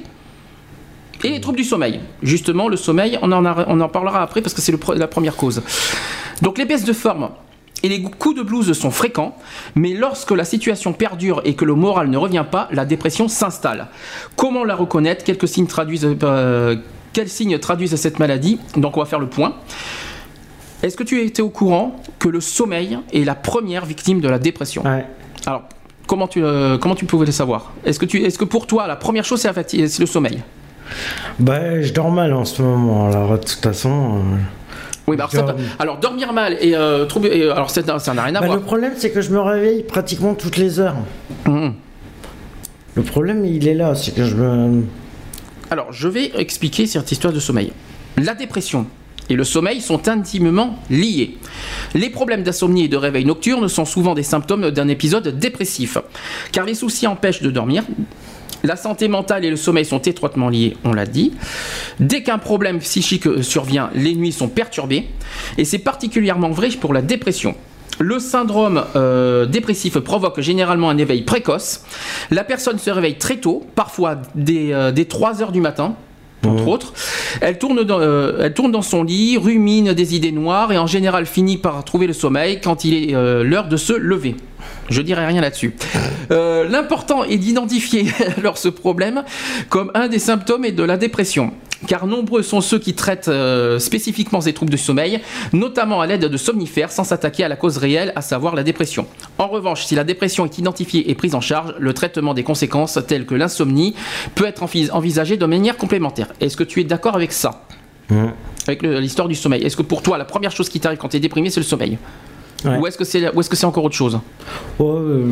Et 1.23 1.29
les 1.29 1.41
troubles 1.41 1.57
du 1.57 1.63
sommeil. 1.63 1.99
Justement, 2.23 2.67
le 2.69 2.77
sommeil, 2.77 3.19
on 3.21 3.31
en, 3.31 3.45
a- 3.45 3.65
on 3.67 3.79
en 3.81 3.89
parlera 3.89 4.21
après 4.21 4.41
parce 4.41 4.53
que 4.53 4.61
c'est 4.61 4.73
la 4.95 5.07
première 5.07 5.35
cause. 5.35 5.61
Donc 6.41 6.57
les 6.57 6.65
baisses 6.65 6.85
de 6.85 6.93
forme 6.93 7.29
et 7.83 7.89
les 7.89 8.01
coups 8.01 8.35
de 8.37 8.41
blues 8.43 8.71
sont 8.73 8.91
fréquents, 8.91 9.35
mais 9.75 9.93
lorsque 9.93 10.31
la 10.31 10.43
situation 10.45 10.93
perdure 10.93 11.41
et 11.45 11.55
que 11.55 11.65
le 11.65 11.75
moral 11.75 12.09
ne 12.09 12.17
revient 12.17 12.45
pas, 12.49 12.67
la 12.71 12.85
dépression 12.85 13.27
s'installe. 13.27 13.87
Comment 14.35 14.63
la 14.63 14.75
reconnaître? 14.75 15.23
Quelques 15.23 15.47
signes 15.47 15.67
traduisent, 15.67 16.07
euh, 16.23 16.75
quels 17.13 17.29
signes 17.29 17.57
traduisent 17.59 17.95
cette 17.95 18.19
maladie? 18.19 18.59
Donc 18.75 18.95
on 18.97 18.99
va 19.01 19.05
faire 19.05 19.19
le 19.19 19.27
point. 19.27 19.55
Est-ce 20.83 20.95
que 20.95 21.03
tu 21.03 21.21
étais 21.21 21.41
au 21.41 21.49
courant 21.49 21.97
que 22.19 22.29
le 22.29 22.39
sommeil 22.41 22.97
est 23.11 23.25
la 23.25 23.35
première 23.35 23.85
victime 23.85 24.21
de 24.21 24.29
la 24.29 24.39
dépression? 24.39 24.83
Ouais. 24.85 25.05
Alors, 25.45 25.63
comment 26.07 26.27
tu, 26.27 26.41
euh, 26.43 26.77
comment 26.77 26.95
tu 26.95 27.05
pouvais 27.05 27.25
le 27.25 27.31
savoir? 27.33 27.71
Est-ce 27.85 27.99
que, 27.99 28.05
tu, 28.05 28.23
est-ce 28.23 28.37
que 28.37 28.45
pour 28.45 28.67
toi, 28.67 28.87
la 28.87 28.95
première 28.95 29.25
chose, 29.25 29.41
c'est 29.41 29.99
le 29.99 30.05
sommeil? 30.05 30.41
Bah, 31.39 31.81
je 31.81 31.93
dors 31.93 32.11
mal 32.11 32.33
en 32.33 32.45
ce 32.45 32.61
moment. 32.61 33.07
Alors, 33.09 33.31
de 33.31 33.37
toute 33.37 33.61
façon. 33.63 33.89
euh, 33.89 34.35
Oui, 35.07 35.17
bah 35.17 35.27
alors, 35.79 35.95
ça 35.95 36.01
dormir 36.01 36.33
mal 36.33 36.57
et 36.61 36.75
euh, 36.75 37.05
trouver. 37.05 37.37
et, 37.37 37.43
euh, 37.43 37.53
alors 37.55 37.69
c'est- 37.69 37.85
ça 37.99 38.13
n'a 38.13 38.23
rien 38.23 38.35
à 38.35 38.39
bah, 38.41 38.45
voir. 38.47 38.57
le 38.57 38.63
problème, 38.63 38.93
c'est 38.97 39.11
que 39.11 39.21
je 39.21 39.31
me 39.31 39.39
réveille 39.39 39.83
pratiquement 39.83 40.33
toutes 40.35 40.57
les 40.57 40.79
heures. 40.79 40.95
Mhm. 41.47 41.73
Le 42.95 43.03
problème, 43.03 43.45
il 43.45 43.67
est 43.67 43.75
là, 43.75 43.95
c'est 43.95 44.13
que 44.13 44.23
je 44.25 44.35
me. 44.35 44.83
Alors, 45.71 45.91
je 45.91 46.07
vais 46.07 46.31
expliquer 46.35 46.85
cette 46.87 47.11
histoire 47.11 47.33
de 47.33 47.39
sommeil. 47.39 47.71
La 48.17 48.33
dépression 48.33 48.87
et 49.29 49.35
le 49.35 49.43
sommeil 49.43 49.79
sont 49.81 50.07
intimement 50.09 50.79
liés. 50.89 51.37
Les 51.93 52.09
problèmes 52.09 52.41
d'insomnie 52.41 52.85
et 52.85 52.87
de 52.87 52.97
réveil 52.97 53.25
nocturne 53.25 53.67
sont 53.67 53.85
souvent 53.85 54.15
des 54.15 54.23
symptômes 54.23 54.71
d'un 54.71 54.87
épisode 54.87 55.27
dépressif, 55.39 55.99
car 56.51 56.65
les 56.65 56.73
soucis 56.73 57.05
empêchent 57.05 57.43
de 57.43 57.51
dormir. 57.51 57.83
La 58.63 58.75
santé 58.75 59.07
mentale 59.07 59.45
et 59.45 59.49
le 59.49 59.55
sommeil 59.55 59.85
sont 59.85 59.99
étroitement 59.99 60.49
liés, 60.49 60.75
on 60.83 60.93
l'a 60.93 61.05
dit. 61.05 61.33
Dès 61.99 62.23
qu'un 62.23 62.37
problème 62.37 62.79
psychique 62.79 63.27
euh, 63.27 63.41
survient, 63.41 63.89
les 63.95 64.15
nuits 64.15 64.31
sont 64.31 64.49
perturbées, 64.49 65.07
et 65.57 65.65
c'est 65.65 65.79
particulièrement 65.79 66.49
vrai 66.49 66.69
pour 66.69 66.93
la 66.93 67.01
dépression. 67.01 67.55
Le 67.99 68.19
syndrome 68.19 68.83
euh, 68.95 69.45
dépressif 69.45 69.99
provoque 69.99 70.39
généralement 70.39 70.89
un 70.89 70.97
éveil 70.97 71.23
précoce. 71.23 71.83
La 72.31 72.43
personne 72.43 72.79
se 72.79 72.89
réveille 72.89 73.17
très 73.17 73.37
tôt, 73.37 73.65
parfois 73.75 74.17
dès, 74.35 74.73
euh, 74.73 74.91
dès 74.91 75.05
3 75.05 75.41
heures 75.41 75.51
du 75.51 75.59
matin, 75.59 75.95
entre 76.45 76.67
autres. 76.67 76.93
Elle 77.41 77.57
tourne, 77.57 77.83
dans, 77.83 77.99
euh, 77.99 78.41
elle 78.43 78.53
tourne 78.53 78.71
dans 78.71 78.81
son 78.81 79.03
lit, 79.03 79.37
rumine 79.37 79.93
des 79.93 80.15
idées 80.15 80.31
noires 80.31 80.71
et 80.71 80.77
en 80.77 80.87
général 80.87 81.25
finit 81.25 81.57
par 81.57 81.83
trouver 81.83 82.07
le 82.07 82.13
sommeil 82.13 82.61
quand 82.61 82.85
il 82.85 82.93
est 82.93 83.15
euh, 83.15 83.43
l'heure 83.43 83.67
de 83.67 83.77
se 83.77 83.93
lever. 83.93 84.35
Je 84.89 85.01
dirais 85.01 85.25
rien 85.25 85.41
là-dessus. 85.41 85.75
Euh, 86.31 86.67
L'important 86.67 87.23
est 87.23 87.37
d'identifier 87.37 88.07
alors 88.37 88.57
ce 88.57 88.69
problème 88.69 89.23
comme 89.69 89.91
un 89.93 90.07
des 90.07 90.19
symptômes 90.19 90.65
et 90.65 90.71
de 90.71 90.83
la 90.83 90.97
dépression. 90.97 91.51
car 91.87 92.07
nombreux 92.07 92.41
sont 92.43 92.59
ceux 92.61 92.77
qui 92.79 92.93
traitent 92.93 93.29
euh, 93.29 93.79
spécifiquement 93.79 94.41
ces 94.41 94.51
troubles 94.53 94.71
du 94.71 94.77
sommeil, 94.77 95.21
notamment 95.53 96.01
à 96.01 96.07
l'aide 96.07 96.25
de 96.25 96.37
somnifères, 96.37 96.91
sans 96.91 97.03
s'attaquer 97.05 97.43
à 97.45 97.47
la 97.47 97.55
cause 97.55 97.77
réelle, 97.77 98.11
à 98.15 98.21
savoir 98.21 98.53
la 98.55 98.63
dépression. 98.63 99.07
En 99.37 99.47
revanche, 99.47 99.85
si 99.85 99.95
la 99.95 100.03
dépression 100.03 100.45
est 100.45 100.57
identifiée 100.57 101.09
et 101.09 101.15
prise 101.15 101.35
en 101.35 101.41
charge, 101.41 101.73
le 101.79 101.93
traitement 101.93 102.33
des 102.33 102.43
conséquences 102.43 102.99
telles 103.07 103.25
que 103.25 103.35
l'insomnie 103.35 103.95
peut 104.35 104.45
être 104.45 104.63
envis- 104.63 104.91
envisagé 104.91 105.37
de 105.37 105.45
manière 105.45 105.77
complémentaire. 105.77 106.27
Est-ce 106.41 106.57
que 106.57 106.65
tu 106.65 106.81
es 106.81 106.83
d'accord 106.83 107.15
avec 107.15 107.31
ça? 107.31 107.63
Hum. 108.11 108.33
Avec 108.67 108.81
l'histoire 108.83 109.27
du 109.29 109.35
sommeil 109.35 109.63
Est-ce 109.63 109.77
que 109.77 109.81
pour 109.83 110.01
toi, 110.03 110.17
la 110.17 110.25
première 110.25 110.51
chose 110.51 110.67
qui 110.69 110.79
t'arrive 110.79 110.99
quand 110.99 111.09
tu 111.09 111.17
es 111.17 111.19
déprimé, 111.21 111.49
c'est 111.49 111.59
le 111.61 111.65
sommeil? 111.65 111.97
Ouais. 112.65 112.77
Ou 112.77 112.87
est-ce 112.87 112.97
que 112.97 113.03
c'est 113.05 113.33
ou 113.35 113.39
est-ce 113.39 113.49
que 113.49 113.55
c'est 113.55 113.65
encore 113.65 113.83
autre 113.85 113.95
chose? 113.95 114.19
Euh, 114.81 115.25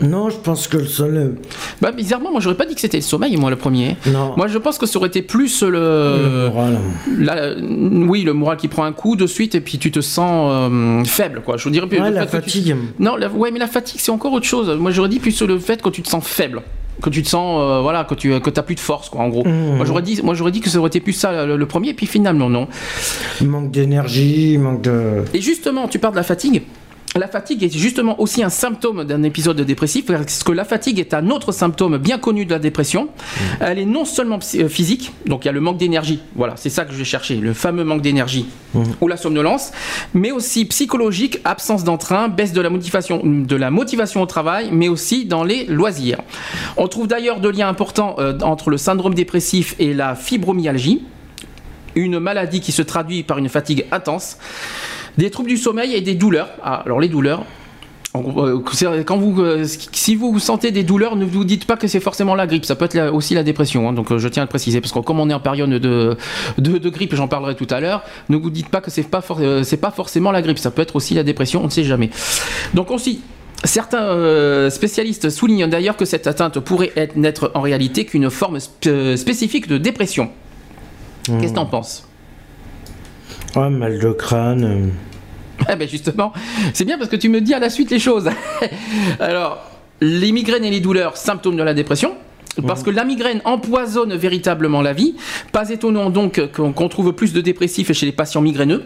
Non, 0.00 0.28
je 0.28 0.36
pense 0.36 0.66
que 0.68 0.76
le 0.76 0.86
seul. 0.86 1.36
Bah 1.80 1.92
bizarrement, 1.92 2.30
moi 2.32 2.40
j'aurais 2.40 2.56
pas 2.56 2.66
dit 2.66 2.74
que 2.74 2.80
c'était 2.80 2.96
le 2.98 3.02
sommeil, 3.02 3.36
moi 3.36 3.48
le 3.48 3.56
premier. 3.56 3.96
Non. 4.06 4.34
Moi 4.36 4.48
je 4.48 4.58
pense 4.58 4.76
que 4.76 4.86
ça 4.86 4.98
aurait 4.98 5.08
été 5.08 5.22
plus 5.22 5.62
le, 5.62 5.70
le 5.70 6.48
moral. 6.50 6.78
la- 7.18 7.54
oui, 7.56 8.22
le 8.22 8.32
moral 8.34 8.56
qui 8.56 8.68
prend 8.68 8.84
un 8.84 8.92
coup 8.92 9.14
de 9.16 9.26
suite 9.26 9.54
et 9.54 9.60
puis 9.60 9.78
tu 9.78 9.90
te 9.92 10.00
sens 10.00 10.50
euh, 10.52 11.04
faible, 11.04 11.42
quoi. 11.44 11.56
Je 11.56 11.68
dirais 11.70 11.86
plus 11.86 12.00
Ouais, 12.00 12.10
la 12.10 12.26
tu- 12.26 12.32
fatigue. 12.32 12.76
Non, 12.98 13.16
la- 13.16 13.28
ouais, 13.30 13.50
mais 13.52 13.60
la 13.60 13.68
fatigue 13.68 14.00
c'est 14.00 14.10
encore 14.12 14.32
autre 14.32 14.46
chose. 14.46 14.68
Moi 14.78 14.90
j'aurais 14.90 15.08
dit 15.08 15.20
plus 15.20 15.40
le 15.42 15.58
fait 15.58 15.80
que 15.80 15.88
tu 15.88 16.02
te 16.02 16.08
sens 16.08 16.26
faible, 16.26 16.60
que 17.02 17.10
tu 17.10 17.22
te 17.22 17.28
sens, 17.28 17.60
euh, 17.60 17.80
voilà, 17.80 18.04
que 18.04 18.14
tu 18.14 18.40
que 18.40 18.50
t'as 18.50 18.62
plus 18.62 18.74
de 18.74 18.80
force, 18.80 19.08
quoi. 19.08 19.20
En 19.22 19.28
gros. 19.28 19.44
Mmh. 19.44 19.76
Moi 19.76 19.84
j'aurais 19.84 20.02
dit, 20.02 20.20
moi 20.22 20.34
j'aurais 20.34 20.52
dit 20.52 20.60
que 20.60 20.70
ça 20.70 20.78
aurait 20.78 20.88
été 20.88 21.00
plus 21.00 21.12
ça 21.12 21.44
le, 21.46 21.56
le 21.56 21.66
premier, 21.66 21.90
et 21.90 21.94
puis 21.94 22.06
finalement 22.06 22.48
non. 22.50 22.68
Manque 23.42 23.70
d'énergie, 23.70 24.58
manque 24.58 24.82
de. 24.82 25.24
Et 25.34 25.40
justement, 25.40 25.88
tu 25.88 25.98
parles 25.98 26.14
de 26.14 26.18
la 26.18 26.24
fatigue. 26.24 26.62
La 27.16 27.28
fatigue 27.28 27.62
est 27.62 27.72
justement 27.72 28.20
aussi 28.20 28.42
un 28.42 28.50
symptôme 28.50 29.04
d'un 29.04 29.22
épisode 29.22 29.60
dépressif, 29.60 30.06
parce 30.06 30.42
que 30.42 30.50
la 30.50 30.64
fatigue 30.64 30.98
est 30.98 31.14
un 31.14 31.30
autre 31.30 31.52
symptôme 31.52 31.96
bien 31.96 32.18
connu 32.18 32.44
de 32.44 32.50
la 32.50 32.58
dépression. 32.58 33.08
Elle 33.60 33.78
est 33.78 33.84
non 33.84 34.04
seulement 34.04 34.40
euh, 34.56 34.68
physique, 34.68 35.12
donc 35.24 35.44
il 35.44 35.46
y 35.46 35.48
a 35.48 35.52
le 35.52 35.60
manque 35.60 35.76
d'énergie, 35.76 36.18
voilà, 36.34 36.54
c'est 36.56 36.70
ça 36.70 36.84
que 36.84 36.92
je 36.92 36.98
vais 36.98 37.04
chercher, 37.04 37.36
le 37.36 37.54
fameux 37.54 37.84
manque 37.84 38.02
d'énergie 38.02 38.46
ou 39.00 39.06
la 39.06 39.16
somnolence, 39.16 39.70
mais 40.12 40.32
aussi 40.32 40.64
psychologique, 40.64 41.38
absence 41.44 41.84
d'entrain, 41.84 42.26
baisse 42.26 42.52
de 42.52 42.60
la 42.60 42.68
motivation, 42.68 43.22
de 43.24 43.56
la 43.56 43.70
motivation 43.70 44.20
au 44.20 44.26
travail, 44.26 44.70
mais 44.72 44.88
aussi 44.88 45.24
dans 45.24 45.44
les 45.44 45.66
loisirs. 45.66 46.18
On 46.76 46.88
trouve 46.88 47.06
d'ailleurs 47.06 47.38
de 47.38 47.48
liens 47.48 47.68
importants 47.68 48.16
euh, 48.18 48.36
entre 48.42 48.70
le 48.70 48.76
syndrome 48.76 49.14
dépressif 49.14 49.76
et 49.78 49.94
la 49.94 50.16
fibromyalgie. 50.16 51.04
Une 51.94 52.18
maladie 52.18 52.60
qui 52.60 52.72
se 52.72 52.82
traduit 52.82 53.22
par 53.22 53.38
une 53.38 53.48
fatigue 53.48 53.86
intense, 53.92 54.36
des 55.18 55.30
troubles 55.30 55.48
du 55.48 55.56
sommeil 55.56 55.94
et 55.94 56.00
des 56.00 56.14
douleurs. 56.14 56.48
Ah, 56.62 56.82
alors 56.84 57.00
les 57.00 57.08
douleurs. 57.08 57.44
euh, 58.16 58.60
Quand 59.04 59.16
vous, 59.16 59.40
euh, 59.42 59.64
si 59.92 60.14
vous 60.14 60.38
sentez 60.38 60.70
des 60.70 60.82
douleurs, 60.84 61.16
ne 61.16 61.24
vous 61.24 61.44
dites 61.44 61.64
pas 61.66 61.76
que 61.76 61.88
c'est 61.88 62.00
forcément 62.00 62.34
la 62.34 62.46
grippe. 62.46 62.64
Ça 62.64 62.76
peut 62.76 62.84
être 62.84 63.12
aussi 63.12 63.34
la 63.34 63.42
dépression. 63.42 63.88
hein. 63.88 63.92
donc 63.92 64.12
euh, 64.12 64.18
je 64.18 64.28
tiens 64.28 64.42
à 64.42 64.46
le 64.46 64.48
préciser 64.50 64.80
parce 64.80 64.92
que 64.92 65.00
comme 65.00 65.18
on 65.20 65.28
est 65.30 65.34
en 65.34 65.40
période 65.40 65.70
de, 65.70 66.16
de, 66.58 66.78
de 66.78 66.88
grippe, 66.90 67.14
j'en 67.14 67.26
parlerai 67.28 67.54
tout 67.56 67.66
à 67.70 67.80
l'heure. 67.80 68.02
Ne 68.28 68.36
vous 68.36 68.50
dites 68.50 68.68
pas 68.68 68.80
que 68.80 68.90
c'est 68.90 69.02
pas 69.04 69.20
for- 69.20 69.40
c'est 69.64 69.76
pas 69.78 69.90
forcément 69.90 70.30
la 70.30 70.42
grippe. 70.42 70.58
Ça 70.58 70.70
peut 70.70 70.82
être 70.82 70.94
aussi 70.96 71.14
la 71.14 71.22
dépression. 71.24 71.60
On 71.62 71.66
ne 71.66 71.70
sait 71.70 71.84
jamais. 71.84 72.10
Donc 72.74 72.90
aussi. 72.90 73.20
Certains 73.66 74.68
spécialistes 74.68 75.30
soulignent 75.30 75.66
d'ailleurs 75.70 75.96
que 75.96 76.04
cette 76.04 76.26
atteinte 76.26 76.60
pourrait 76.60 76.92
être, 76.96 77.16
n'être 77.16 77.50
en 77.54 77.62
réalité 77.62 78.04
qu'une 78.04 78.28
forme 78.28 78.58
sp- 78.58 79.16
spécifique 79.16 79.68
de 79.68 79.78
dépression. 79.78 80.28
Qu'est-ce 81.40 81.52
que 81.52 81.54
t'en 81.56 81.64
penses? 81.64 82.06
Ouais, 83.56 83.70
mal 83.70 83.98
de 83.98 84.12
crâne. 84.12 84.92
Eh 85.72 85.76
ben 85.76 85.88
justement, 85.88 86.32
c'est 86.74 86.84
bien 86.84 86.98
parce 86.98 87.08
que 87.08 87.16
tu 87.16 87.28
me 87.28 87.40
dis 87.40 87.54
à 87.54 87.60
la 87.60 87.70
suite 87.70 87.90
les 87.92 88.00
choses. 88.00 88.28
Alors, 89.20 89.64
les 90.00 90.32
migraines 90.32 90.64
et 90.64 90.70
les 90.70 90.80
douleurs, 90.80 91.16
symptômes 91.16 91.56
de 91.56 91.62
la 91.62 91.74
dépression. 91.74 92.16
Parce 92.66 92.82
que 92.82 92.90
la 92.90 93.04
migraine 93.04 93.40
empoisonne 93.44 94.14
véritablement 94.14 94.82
la 94.82 94.92
vie. 94.92 95.14
Pas 95.52 95.70
étonnant 95.70 96.10
donc 96.10 96.40
qu'on 96.52 96.88
trouve 96.88 97.12
plus 97.12 97.32
de 97.32 97.40
dépressifs 97.40 97.92
chez 97.92 98.06
les 98.06 98.12
patients 98.12 98.40
migraineux. 98.40 98.84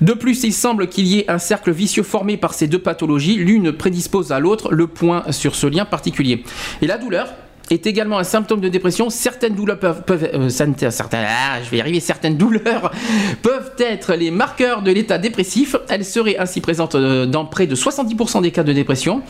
De 0.00 0.12
plus, 0.12 0.42
il 0.44 0.52
semble 0.52 0.88
qu'il 0.88 1.06
y 1.06 1.18
ait 1.18 1.30
un 1.30 1.38
cercle 1.38 1.70
vicieux 1.70 2.02
formé 2.02 2.36
par 2.36 2.54
ces 2.54 2.66
deux 2.66 2.80
pathologies. 2.80 3.36
L'une 3.36 3.72
prédispose 3.72 4.32
à 4.32 4.40
l'autre, 4.40 4.72
le 4.72 4.86
point 4.86 5.24
sur 5.30 5.54
ce 5.54 5.66
lien 5.66 5.84
particulier. 5.84 6.42
Et 6.82 6.86
la 6.86 6.98
douleur 6.98 7.28
est 7.70 7.86
également 7.86 8.18
un 8.18 8.24
symptôme 8.24 8.60
de 8.60 8.68
dépression. 8.68 9.10
Certaines 9.10 9.54
douleurs 9.54 9.78
peuvent, 9.78 10.02
peuvent 10.02 10.28
euh, 10.34 10.48
certaines, 10.48 11.24
ah, 11.26 11.62
je 11.64 11.70
vais 11.70 11.78
y 11.78 11.80
arriver, 11.80 12.00
certaines 12.00 12.36
douleurs 12.36 12.92
peuvent 13.42 13.72
être 13.78 14.14
les 14.14 14.30
marqueurs 14.30 14.82
de 14.82 14.92
l'état 14.92 15.18
dépressif. 15.18 15.76
Elles 15.88 16.04
seraient 16.04 16.38
ainsi 16.38 16.60
présentes 16.60 16.94
euh, 16.94 17.26
dans 17.26 17.44
près 17.44 17.66
de 17.66 17.74
70% 17.74 18.42
des 18.42 18.50
cas 18.50 18.62
de 18.62 18.72
dépression. 18.72 19.22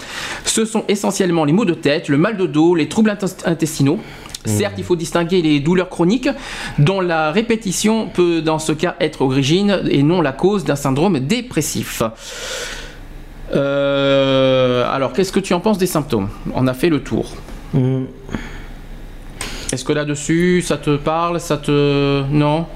Ce 0.45 0.65
sont 0.65 0.85
essentiellement 0.89 1.45
les 1.45 1.53
maux 1.53 1.65
de 1.65 1.75
tête, 1.75 2.09
le 2.09 2.19
mal 2.19 2.37
de 2.37 2.47
dos, 2.47 2.75
les 2.75 2.89
troubles 2.89 3.11
intes- 3.11 3.47
intestinaux. 3.47 3.99
Certes, 4.45 4.75
il 4.79 4.85
faut 4.85 4.95
distinguer 4.95 5.43
les 5.43 5.59
douleurs 5.59 5.89
chroniques, 5.89 6.29
dont 6.79 7.01
la 7.01 7.33
répétition 7.33 8.07
peut 8.07 8.43
dans 8.43 8.61
ce 8.61 8.71
cas 8.71 8.95
être 9.01 9.23
origine 9.23 9.83
et 9.91 10.05
non 10.05 10.21
la 10.21 10.31
cause 10.31 10.65
d'un 10.65 10.77
syndrome 10.77 11.19
dépressif. 11.19 12.03
Euh, 13.55 14.89
alors, 14.89 15.13
qu'est-ce 15.13 15.33
que 15.33 15.41
tu 15.41 15.55
en 15.55 15.61
penses 15.61 15.79
des 15.79 15.87
symptômes? 15.87 16.29
On 16.55 16.67
a 16.67 16.75
fait 16.75 16.89
le 16.89 17.01
tour. 17.01 17.33
Hum. 17.75 18.07
Est-ce 19.73 19.85
que 19.85 19.93
là-dessus, 19.93 20.63
ça 20.63 20.77
te 20.77 20.97
parle 20.97 21.41
Ça 21.41 21.57
te. 21.57 22.23
Non 22.31 22.67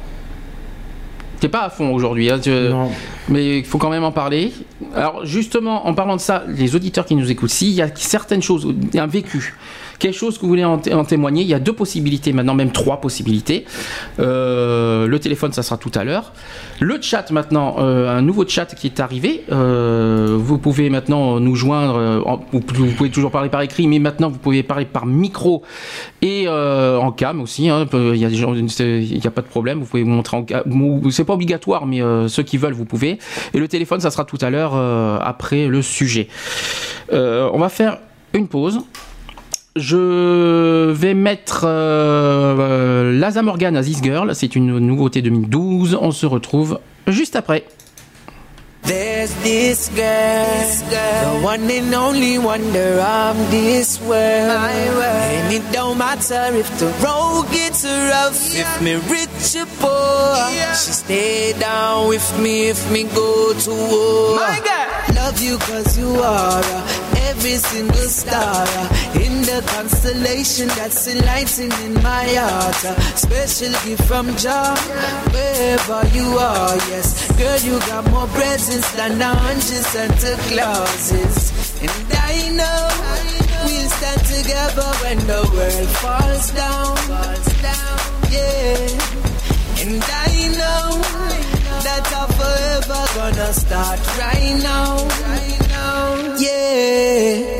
T'es 1.41 1.49
pas 1.49 1.62
à 1.62 1.70
fond 1.70 1.91
aujourd'hui, 1.95 2.30
hein, 2.30 2.38
tu- 2.38 2.51
mais 3.30 3.61
il 3.61 3.64
faut 3.64 3.78
quand 3.78 3.88
même 3.88 4.05
en 4.05 4.12
parler. 4.12 4.53
Alors, 4.95 5.24
justement, 5.24 5.86
en 5.86 5.95
parlant 5.95 6.16
de 6.16 6.20
ça, 6.20 6.45
les 6.49 6.76
auditeurs 6.76 7.07
qui 7.07 7.14
nous 7.14 7.30
écoutent, 7.30 7.49
s'il 7.49 7.70
y 7.70 7.80
a 7.80 7.88
certaines 7.95 8.43
choses, 8.43 8.68
un 8.95 9.07
vécu, 9.07 9.55
quelque 10.01 10.16
chose 10.16 10.36
que 10.36 10.42
vous 10.42 10.48
voulez 10.48 10.64
en, 10.64 10.78
té- 10.78 10.92
en 10.94 11.05
témoigner, 11.05 11.42
il 11.42 11.48
y 11.48 11.55
a 11.55 11.61
deux 11.61 11.72
possibilités 11.72 12.32
maintenant, 12.32 12.55
même 12.55 12.72
trois 12.72 13.01
possibilités. 13.01 13.64
Euh, 14.18 15.07
le 15.07 15.18
téléphone, 15.20 15.53
ça 15.53 15.62
sera 15.62 15.76
tout 15.76 15.92
à 15.94 16.03
l'heure. 16.03 16.32
Le 16.80 16.98
chat 17.01 17.30
maintenant, 17.30 17.76
euh, 17.78 18.09
un 18.18 18.22
nouveau 18.22 18.44
chat 18.48 18.66
qui 18.74 18.88
est 18.88 18.98
arrivé. 18.98 19.44
Euh, 19.53 20.36
vous 20.38 20.59
pouvez 20.59 20.90
maintenant 20.90 21.38
nous 21.38 21.55
joindre. 21.55 22.42
vous, 22.53 22.61
pouvez 22.61 23.11
toujours 23.11 23.30
parler 23.30 23.51
par 23.51 23.61
écrit, 23.62 23.86
mais 23.86 23.98
maintenant 24.01 24.30
vous 24.30 24.38
pouvez 24.38 24.62
parler 24.64 24.86
par 24.86 25.07
micro 25.07 25.62
et 26.22 26.48
en 26.48 27.12
cam 27.12 27.40
aussi. 27.40 27.68
hein. 27.68 27.86
Il 27.92 28.16
y 28.16 28.24
a 28.24 28.28
n'y 28.30 29.26
a 29.26 29.30
pas 29.30 29.42
de 29.42 29.46
problème. 29.46 29.78
Vous 29.80 29.86
pouvez 29.86 30.03
vous 30.03 30.09
montrer 30.11 30.36
en 30.38 30.42
cam. 30.42 30.62
C'est 31.11 31.24
pas 31.24 31.34
obligatoire, 31.34 31.86
mais 31.86 32.01
ceux 32.28 32.42
qui 32.42 32.57
veulent, 32.57 32.72
vous 32.72 32.86
pouvez. 32.86 33.18
Et 33.55 33.59
le 33.59 33.68
téléphone, 33.68 34.01
ça 34.01 34.11
sera 34.11 34.24
tout 34.24 34.38
à 34.40 34.48
l'heure 34.51 34.74
après 35.22 35.66
le 35.68 35.82
sujet. 35.82 36.28
On 37.12 37.59
va 37.59 37.68
faire 37.68 37.98
une 38.32 38.48
pause. 38.48 38.80
Je 39.77 40.91
vais 40.91 41.14
mettre 41.14 41.64
euh, 41.64 42.57
euh, 42.59 43.18
Laza 43.18 43.43
Morgan 43.43 43.77
à 43.77 43.83
This 43.83 44.03
Girl. 44.03 44.35
C'est 44.35 44.57
une 44.57 44.79
nouveauté 44.81 45.23
2012. 45.23 45.97
On 46.01 46.11
se 46.11 46.27
retrouve 46.27 46.81
juste 47.07 47.37
après. 47.37 47.64
There's 48.83 49.31
this 49.43 49.91
girl, 49.95 50.47
the 50.91 51.45
one 51.45 51.71
and 51.71 51.95
only 51.95 52.39
wonder 52.39 52.99
of 52.99 53.37
this 53.51 54.01
world. 54.01 54.51
And 54.51 55.53
it 55.53 55.62
don't 55.71 55.99
matter 55.99 56.57
if 56.57 56.66
the 56.79 56.87
road 57.05 57.45
gets 57.53 57.85
rough, 57.85 58.55
if 58.55 58.81
me 58.81 58.95
rich 58.95 59.55
or 59.57 59.66
poor. 59.81 60.75
She 60.75 60.93
stay 60.93 61.53
down 61.61 62.09
with 62.09 62.27
me 62.41 62.71
if 62.71 62.91
me 62.91 63.05
go 63.05 63.53
to 63.53 63.71
war. 63.71 64.37
My 64.37 64.59
girl, 64.64 65.14
love 65.14 65.41
you 65.41 65.59
cause 65.59 65.99
you 65.99 66.14
are 66.16 66.64
uh, 66.64 67.21
every 67.29 67.57
single 67.59 68.09
star 68.09 68.64
uh, 68.66 69.09
in 69.27 69.43
the 69.43 69.61
constellation 69.75 70.68
that's 70.68 71.07
enlightening 71.07 71.73
in 71.87 71.95
my 72.03 72.25
heart. 72.41 72.85
uh, 72.85 72.95
Special 73.16 73.73
gift 73.85 74.05
from 74.09 74.27
Jah, 74.37 74.75
wherever 75.35 76.01
you 76.16 76.27
are. 76.39 76.77
Yes, 76.93 77.09
girl, 77.37 77.59
you 77.68 77.79
got 77.91 78.05
more 78.11 78.27
presents 78.29 78.91
than 78.97 79.21
a 79.21 79.35
hundred 79.35 79.85
Santa 79.93 80.33
Clauses. 80.49 81.53
And 81.83 82.12
I 82.12 82.35
know 82.59 82.83
we'll 83.64 83.91
stand 83.99 84.23
together 84.37 84.89
when 85.03 85.18
the 85.27 85.43
world 85.55 85.91
falls 86.03 86.51
down. 86.53 86.97
Yeah. 88.31 89.83
And 89.83 90.03
I 90.05 90.33
know 90.61 90.87
that 91.87 92.05
I'm 92.21 92.31
forever 92.39 93.03
gonna 93.16 93.53
start 93.53 94.01
right 94.18 94.57
now. 94.62 94.91
Yeah. 96.39 97.59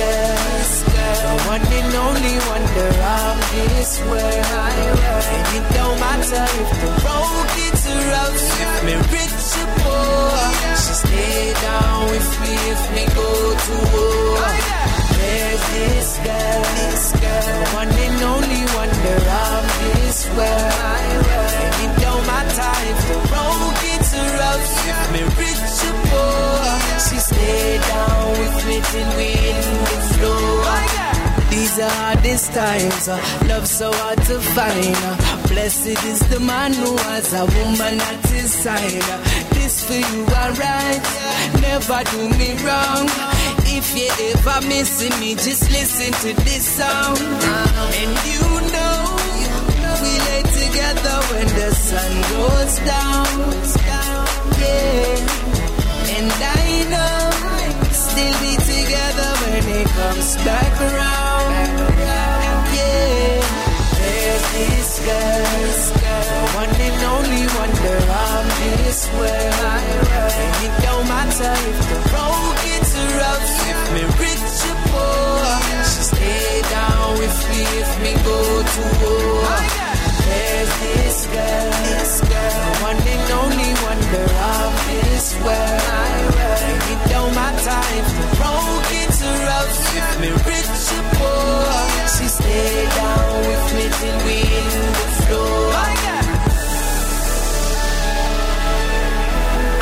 Girl, 0.00 1.20
the 1.20 1.36
one 1.44 1.60
and 1.60 1.94
only 1.94 2.36
wonder 2.48 2.92
of 3.20 3.36
this 3.52 4.00
world. 4.08 4.96
And 5.34 5.46
it 5.58 5.66
don't 5.76 5.98
matter 6.00 6.44
if 6.62 6.70
the 6.80 6.90
road 7.04 7.46
gets 7.58 7.84
rough, 8.08 8.40
if 8.64 8.74
me 8.86 8.94
rich 9.12 9.44
or 9.60 9.68
poor. 9.76 10.40
She 10.80 10.92
stay 11.04 11.52
down 11.60 12.00
with 12.12 12.30
me 12.40 12.54
if 12.72 12.82
me 12.96 13.04
go 13.12 13.28
to 13.66 13.74
war. 13.92 14.40
There's 15.20 15.64
this 15.76 16.08
girl, 16.24 16.64
this 16.80 17.04
girl, 17.20 17.44
the 17.60 17.68
one 17.76 17.92
and 17.92 18.22
only 18.24 18.62
wonder 18.72 19.20
of 19.44 19.62
this 19.84 20.18
world. 20.32 21.28
And 21.60 21.76
it 21.84 21.92
don't 22.00 22.24
matter 22.24 22.72
if 22.88 22.99
She 27.08 27.18
stay 27.18 27.78
down 27.78 28.30
with 28.40 28.56
me 28.68 28.76
till 28.90 29.10
we 29.16 29.28
in 29.32 29.68
the 29.88 29.98
floor. 30.12 31.00
These 31.50 31.76
the 31.76 31.88
hardest 31.88 32.52
times. 32.52 33.08
Uh, 33.08 33.18
love 33.48 33.66
so 33.66 33.90
hard 33.92 34.18
to 34.28 34.38
find. 34.54 34.96
Uh, 35.08 35.48
blessed 35.48 35.98
is 36.12 36.20
the 36.28 36.40
man 36.40 36.72
who 36.72 36.96
has 37.08 37.32
a 37.32 37.44
woman 37.58 38.00
at 38.00 38.26
his 38.28 38.52
side. 38.52 39.02
Uh, 39.14 39.18
this 39.54 39.84
for 39.84 39.94
you, 39.94 40.22
alright. 40.40 41.04
Never 41.60 42.00
do 42.12 42.22
me 42.38 42.50
wrong. 42.64 43.06
If 43.76 43.86
you 43.96 44.08
ever 44.30 44.66
missing 44.68 45.18
me, 45.20 45.34
just 45.34 45.70
listen 45.70 46.12
to 46.24 46.30
this 46.44 46.64
song. 46.78 47.16
And 48.00 48.14
you 48.30 48.46
know 48.74 49.20
we 50.02 50.12
lay 50.28 50.42
together 50.60 51.16
when 51.30 51.48
the 51.58 51.70
sun 51.74 52.12
goes 52.32 52.74
down. 52.86 53.26
Yeah. 54.60 55.49
And 56.20 56.28
I 56.28 56.84
know 56.92 57.32
we'll 57.80 57.96
still 57.96 58.36
be 58.44 58.52
together 58.60 59.30
when 59.40 59.64
it 59.80 59.88
comes 59.88 60.36
back 60.44 60.72
around. 60.88 61.48
Yeah. 61.96 62.60
There's 63.96 64.44
this 64.52 65.00
girl, 65.00 65.80
the 66.28 66.44
one 66.60 66.72
and 66.76 67.00
only 67.14 67.44
wonder 67.56 67.96
I'm 68.04 68.48
this. 68.60 69.08
And 69.08 70.56
it 70.60 70.74
don't 70.84 71.08
matter 71.08 71.56
if 71.72 71.78
the 71.88 72.00
road 72.12 72.54
gets 72.68 72.92
rough, 73.16 73.48
if 73.72 73.80
me 73.96 74.02
rich 74.20 74.60
or 74.68 74.76
poor. 74.92 75.40
She 75.88 76.02
stay 76.04 76.60
down 76.68 77.16
with 77.16 77.38
me 77.48 77.60
if 77.80 77.90
me 78.04 78.12
go 78.28 78.60
to 78.60 78.82
war. 79.00 79.89
There's 80.30 80.72
this 80.84 81.18
girl, 81.34 81.70
this 81.90 82.12
girl, 82.30 82.54
the 82.66 82.72
one 82.88 83.00
and 83.14 83.26
only 83.42 83.70
wonder 83.86 84.26
I'm 84.52 84.72
this 84.88 85.26
well. 85.44 85.78
And 86.66 86.82
it 86.92 87.00
don't 87.12 87.32
matter 87.40 87.80
if 88.00 88.08
the 88.18 88.26
road 88.40 88.80
gets 88.94 89.18
rough, 89.46 89.76
if 90.00 90.08
me 90.22 90.30
rich 90.50 90.84
or 90.96 91.04
poor. 91.16 91.64
She 92.14 92.26
stay 92.38 92.74
down 93.00 93.32
with 93.48 93.64
me 93.76 93.84
till 93.98 94.18
we 94.26 94.38
in 94.60 94.68
the 94.98 95.08
floor. 95.20 95.60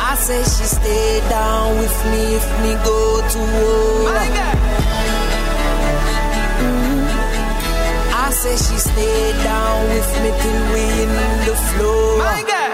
I 0.01 0.15
say 0.15 0.41
she 0.43 0.65
stay 0.77 1.11
down 1.29 1.77
with 1.81 1.97
me 2.11 2.21
if 2.39 2.45
me 2.63 2.71
go 2.89 2.99
to 3.33 3.39
war. 3.55 4.09
Mhm. 4.09 4.58
I 8.29 8.31
say 8.31 8.55
she 8.57 8.77
stay 8.77 9.33
down 9.43 9.89
with 9.89 10.09
me 10.21 10.29
till 10.41 10.61
we 10.71 10.83
in 11.01 11.13
the 11.47 11.55
floor. 11.67 12.17
My 12.19 12.43
girl. 12.51 12.73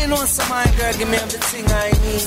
You 0.00 0.06
know 0.08 0.24
some 0.26 0.48
my 0.48 0.66
girl 0.76 0.92
give 0.98 1.08
me 1.08 1.18
everything 1.18 1.64
I 1.70 1.92
need. 2.02 2.26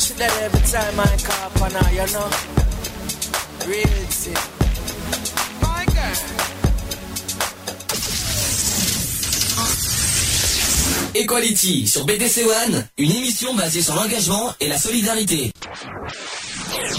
She 0.00 0.14
that 0.14 0.32
every 0.40 0.64
time 0.72 0.98
I 0.98 1.18
call 1.20 1.48
upon 1.48 1.72
her, 1.72 1.90
you 1.92 2.06
know. 2.14 2.28
Real 3.68 4.08
shit. 4.08 4.40
My 5.60 5.84
girl. 5.84 6.53
Equality 11.14 11.86
sur 11.86 12.04
BDC 12.06 12.42
One, 12.66 12.86
une 12.98 13.12
émission 13.12 13.54
basée 13.54 13.82
sur 13.82 13.94
l'engagement 13.94 14.52
et 14.60 14.66
la 14.68 14.76
solidarité. 14.78 15.52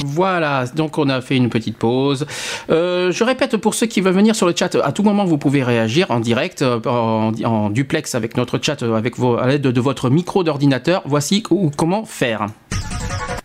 Voilà, 0.05 0.65
donc 0.73 0.97
on 0.97 1.09
a 1.09 1.19
fait 1.21 1.35
une 1.35 1.49
petite 1.49 1.77
pause. 1.77 2.25
Euh, 2.69 3.11
je 3.11 3.23
répète 3.25 3.57
pour 3.57 3.73
ceux 3.75 3.87
qui 3.87 3.99
veulent 4.01 4.13
venir 4.13 4.33
sur 4.35 4.47
le 4.47 4.53
chat, 4.55 4.73
à 4.75 4.91
tout 4.93 5.03
moment 5.03 5.25
vous 5.25 5.37
pouvez 5.37 5.63
réagir 5.63 6.09
en 6.11 6.19
direct, 6.21 6.61
euh, 6.61 6.79
en, 6.85 7.33
en 7.43 7.69
duplex 7.69 8.15
avec 8.15 8.37
notre 8.37 8.57
chat, 8.61 8.81
euh, 8.83 8.95
avec 8.95 9.17
vos, 9.17 9.35
à 9.37 9.47
l'aide 9.47 9.61
de 9.63 9.81
votre 9.81 10.09
micro 10.09 10.43
d'ordinateur. 10.45 11.01
Voici 11.05 11.43
ou- 11.49 11.69
comment 11.75 12.05
faire. 12.05 12.47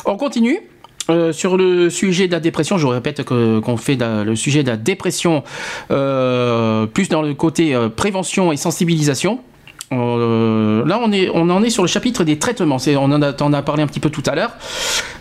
On 0.05 0.18
continue. 0.18 0.61
Euh, 1.09 1.32
sur 1.32 1.55
le 1.55 1.89
sujet 1.89 2.28
de 2.28 2.34
la 2.34 2.39
dépression, 2.39 2.78
je 2.78 2.86
vous 2.86 2.91
répète 2.91 3.24
qu'on 3.24 3.78
fait 3.78 3.97
le 3.97 4.36
sujet 4.36 4.63
de 4.63 4.70
la 4.70 4.78
dépression 4.78 5.43
euh, 5.91 6.86
plus 6.86 7.07
dans 7.07 7.22
le 7.22 7.34
côté 7.34 7.74
euh, 7.74 7.88
prévention 7.88 8.51
et 8.51 8.57
sensibilisation. 8.57 9.39
Là, 9.89 10.99
on, 11.01 11.11
est, 11.13 11.30
on 11.34 11.49
en 11.49 11.63
est 11.63 11.70
sur 11.70 11.82
le 11.82 11.88
chapitre 11.88 12.26
des 12.26 12.38
traitements. 12.38 12.76
On 12.97 13.11
en 13.11 13.22
a, 13.22 13.61
parlé 13.61 13.84
un 13.84 13.88
petit 13.88 14.01
peu 14.01 14.09
tout 14.09 14.24
à 14.26 14.36
l'heure. 14.36 14.51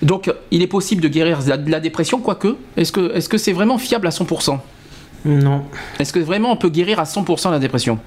Donc, 0.03 0.28
il 0.51 0.61
est 0.61 0.66
possible 0.66 1.01
de 1.01 1.07
guérir 1.07 1.44
de 1.44 1.49
la, 1.49 1.57
de 1.57 1.70
la 1.70 1.78
dépression, 1.78 2.18
quoique. 2.18 2.57
Est-ce 2.76 3.28
que 3.28 3.38
c'est 3.38 3.53
vraiment 3.53 3.78
fiable 3.78 4.09
à 4.09 4.11
100% 4.11 4.59
Non. 5.24 5.62
Est-ce 6.01 6.12
que 6.12 6.18
vraiment 6.18 6.51
on 6.51 6.57
peut 6.57 6.68
guérir 6.68 6.99
à 6.99 7.05
100% 7.05 7.53
la 7.53 7.61
dépression? 7.61 8.01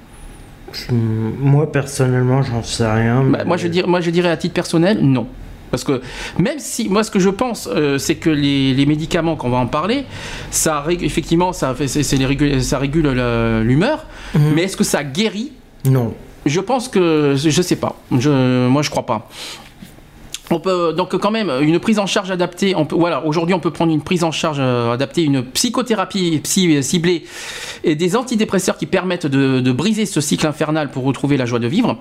Moi, 0.90 1.70
personnellement, 1.70 2.42
j'en 2.42 2.62
sais 2.62 2.90
rien. 2.90 3.22
Bah, 3.22 3.44
moi, 3.44 3.56
je 3.56 3.68
dirais, 3.68 3.86
moi, 3.88 4.00
je 4.00 4.10
dirais 4.10 4.30
à 4.30 4.36
titre 4.36 4.54
personnel, 4.54 4.98
non. 5.02 5.26
Parce 5.70 5.84
que 5.84 6.00
même 6.38 6.58
si, 6.58 6.88
moi, 6.88 7.04
ce 7.04 7.10
que 7.12 7.20
je 7.20 7.28
pense, 7.28 7.68
euh, 7.72 7.96
c'est 7.98 8.16
que 8.16 8.30
les, 8.30 8.74
les 8.74 8.86
médicaments, 8.86 9.36
qu'on 9.36 9.50
va 9.50 9.58
en 9.58 9.66
parler, 9.68 10.04
ça 10.50 10.84
effectivement, 10.88 11.52
ça, 11.52 11.74
fait- 11.74 11.86
c'est- 11.86 12.16
les 12.16 12.26
régule- 12.26 12.60
ça 12.62 12.78
régule 12.78 13.06
l'humeur, 13.62 14.06
mais 14.34 14.62
est-ce 14.64 14.76
que 14.76 14.82
ça 14.84 15.04
guérit? 15.04 15.52
Non. 15.84 16.14
Je 16.46 16.58
pense 16.60 16.88
que, 16.88 17.34
je 17.36 17.62
sais 17.62 17.76
pas. 17.76 17.94
Je, 18.18 18.66
moi, 18.66 18.82
je 18.82 18.90
crois 18.90 19.06
pas. 19.06 19.28
On 20.52 20.58
peut 20.60 20.92
donc 20.92 21.16
quand 21.16 21.30
même 21.30 21.50
une 21.60 21.78
prise 21.78 21.98
en 21.98 22.06
charge 22.06 22.30
adaptée. 22.30 22.74
On 22.74 22.84
peut, 22.84 22.96
voilà, 22.96 23.24
aujourd'hui 23.24 23.54
on 23.54 23.60
peut 23.60 23.70
prendre 23.70 23.92
une 23.92 24.02
prise 24.02 24.24
en 24.24 24.32
charge 24.32 24.58
euh, 24.60 24.92
adaptée, 24.92 25.22
une 25.22 25.44
psychothérapie 25.44 26.40
psy- 26.42 26.82
ciblée 26.82 27.24
et 27.84 27.94
des 27.94 28.16
antidépresseurs 28.16 28.76
qui 28.76 28.86
permettent 28.86 29.26
de, 29.26 29.60
de 29.60 29.72
briser 29.72 30.06
ce 30.06 30.20
cycle 30.20 30.46
infernal 30.46 30.90
pour 30.90 31.04
retrouver 31.04 31.36
la 31.36 31.46
joie 31.46 31.58
de 31.60 31.66
vivre, 31.68 31.98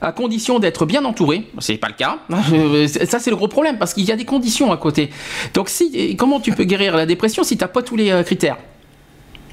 à 0.00 0.12
condition 0.12 0.58
d'être 0.60 0.86
bien 0.86 1.04
entouré. 1.04 1.44
C'est 1.58 1.76
pas 1.78 1.88
le 1.88 1.94
cas. 1.94 2.18
Euh, 2.52 2.86
Ça 2.88 3.18
c'est 3.18 3.30
le 3.30 3.36
gros 3.36 3.48
problème 3.48 3.78
parce 3.78 3.92
qu'il 3.94 4.04
y 4.04 4.12
a 4.12 4.16
des 4.16 4.24
conditions 4.24 4.72
à 4.72 4.76
côté. 4.76 5.10
Donc 5.54 5.68
si, 5.68 6.16
comment 6.16 6.40
tu 6.40 6.52
peux 6.52 6.64
guérir 6.64 6.96
la 6.96 7.06
dépression 7.06 7.42
si 7.44 7.56
t'as 7.56 7.68
pas 7.68 7.82
tous 7.82 7.96
les 7.96 8.10
euh, 8.10 8.22
critères? 8.22 8.56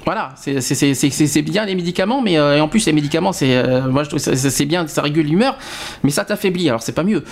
Voilà, 0.08 0.30
c'est- 0.36 1.42
bien 1.42 1.66
les 1.66 1.74
médicaments, 1.74 2.22
mais 2.22 2.38
euh, 2.38 2.56
et 2.56 2.60
en 2.62 2.68
plus 2.68 2.86
les 2.86 2.94
médicaments, 2.94 3.34
c'est 3.34 3.54
euh, 3.54 3.82
moi 3.90 4.04
je 4.04 4.08
trouve 4.08 4.18
c'est 4.20 4.64
bien, 4.64 4.86
ça 4.86 5.02
régule 5.02 5.26
l'humeur, 5.26 5.58
mais 6.02 6.08
ça 6.08 6.24
t'affaiblit, 6.24 6.66
alors 6.70 6.82
c'est 6.82 6.92
pas 6.94 7.02
mieux. 7.02 7.22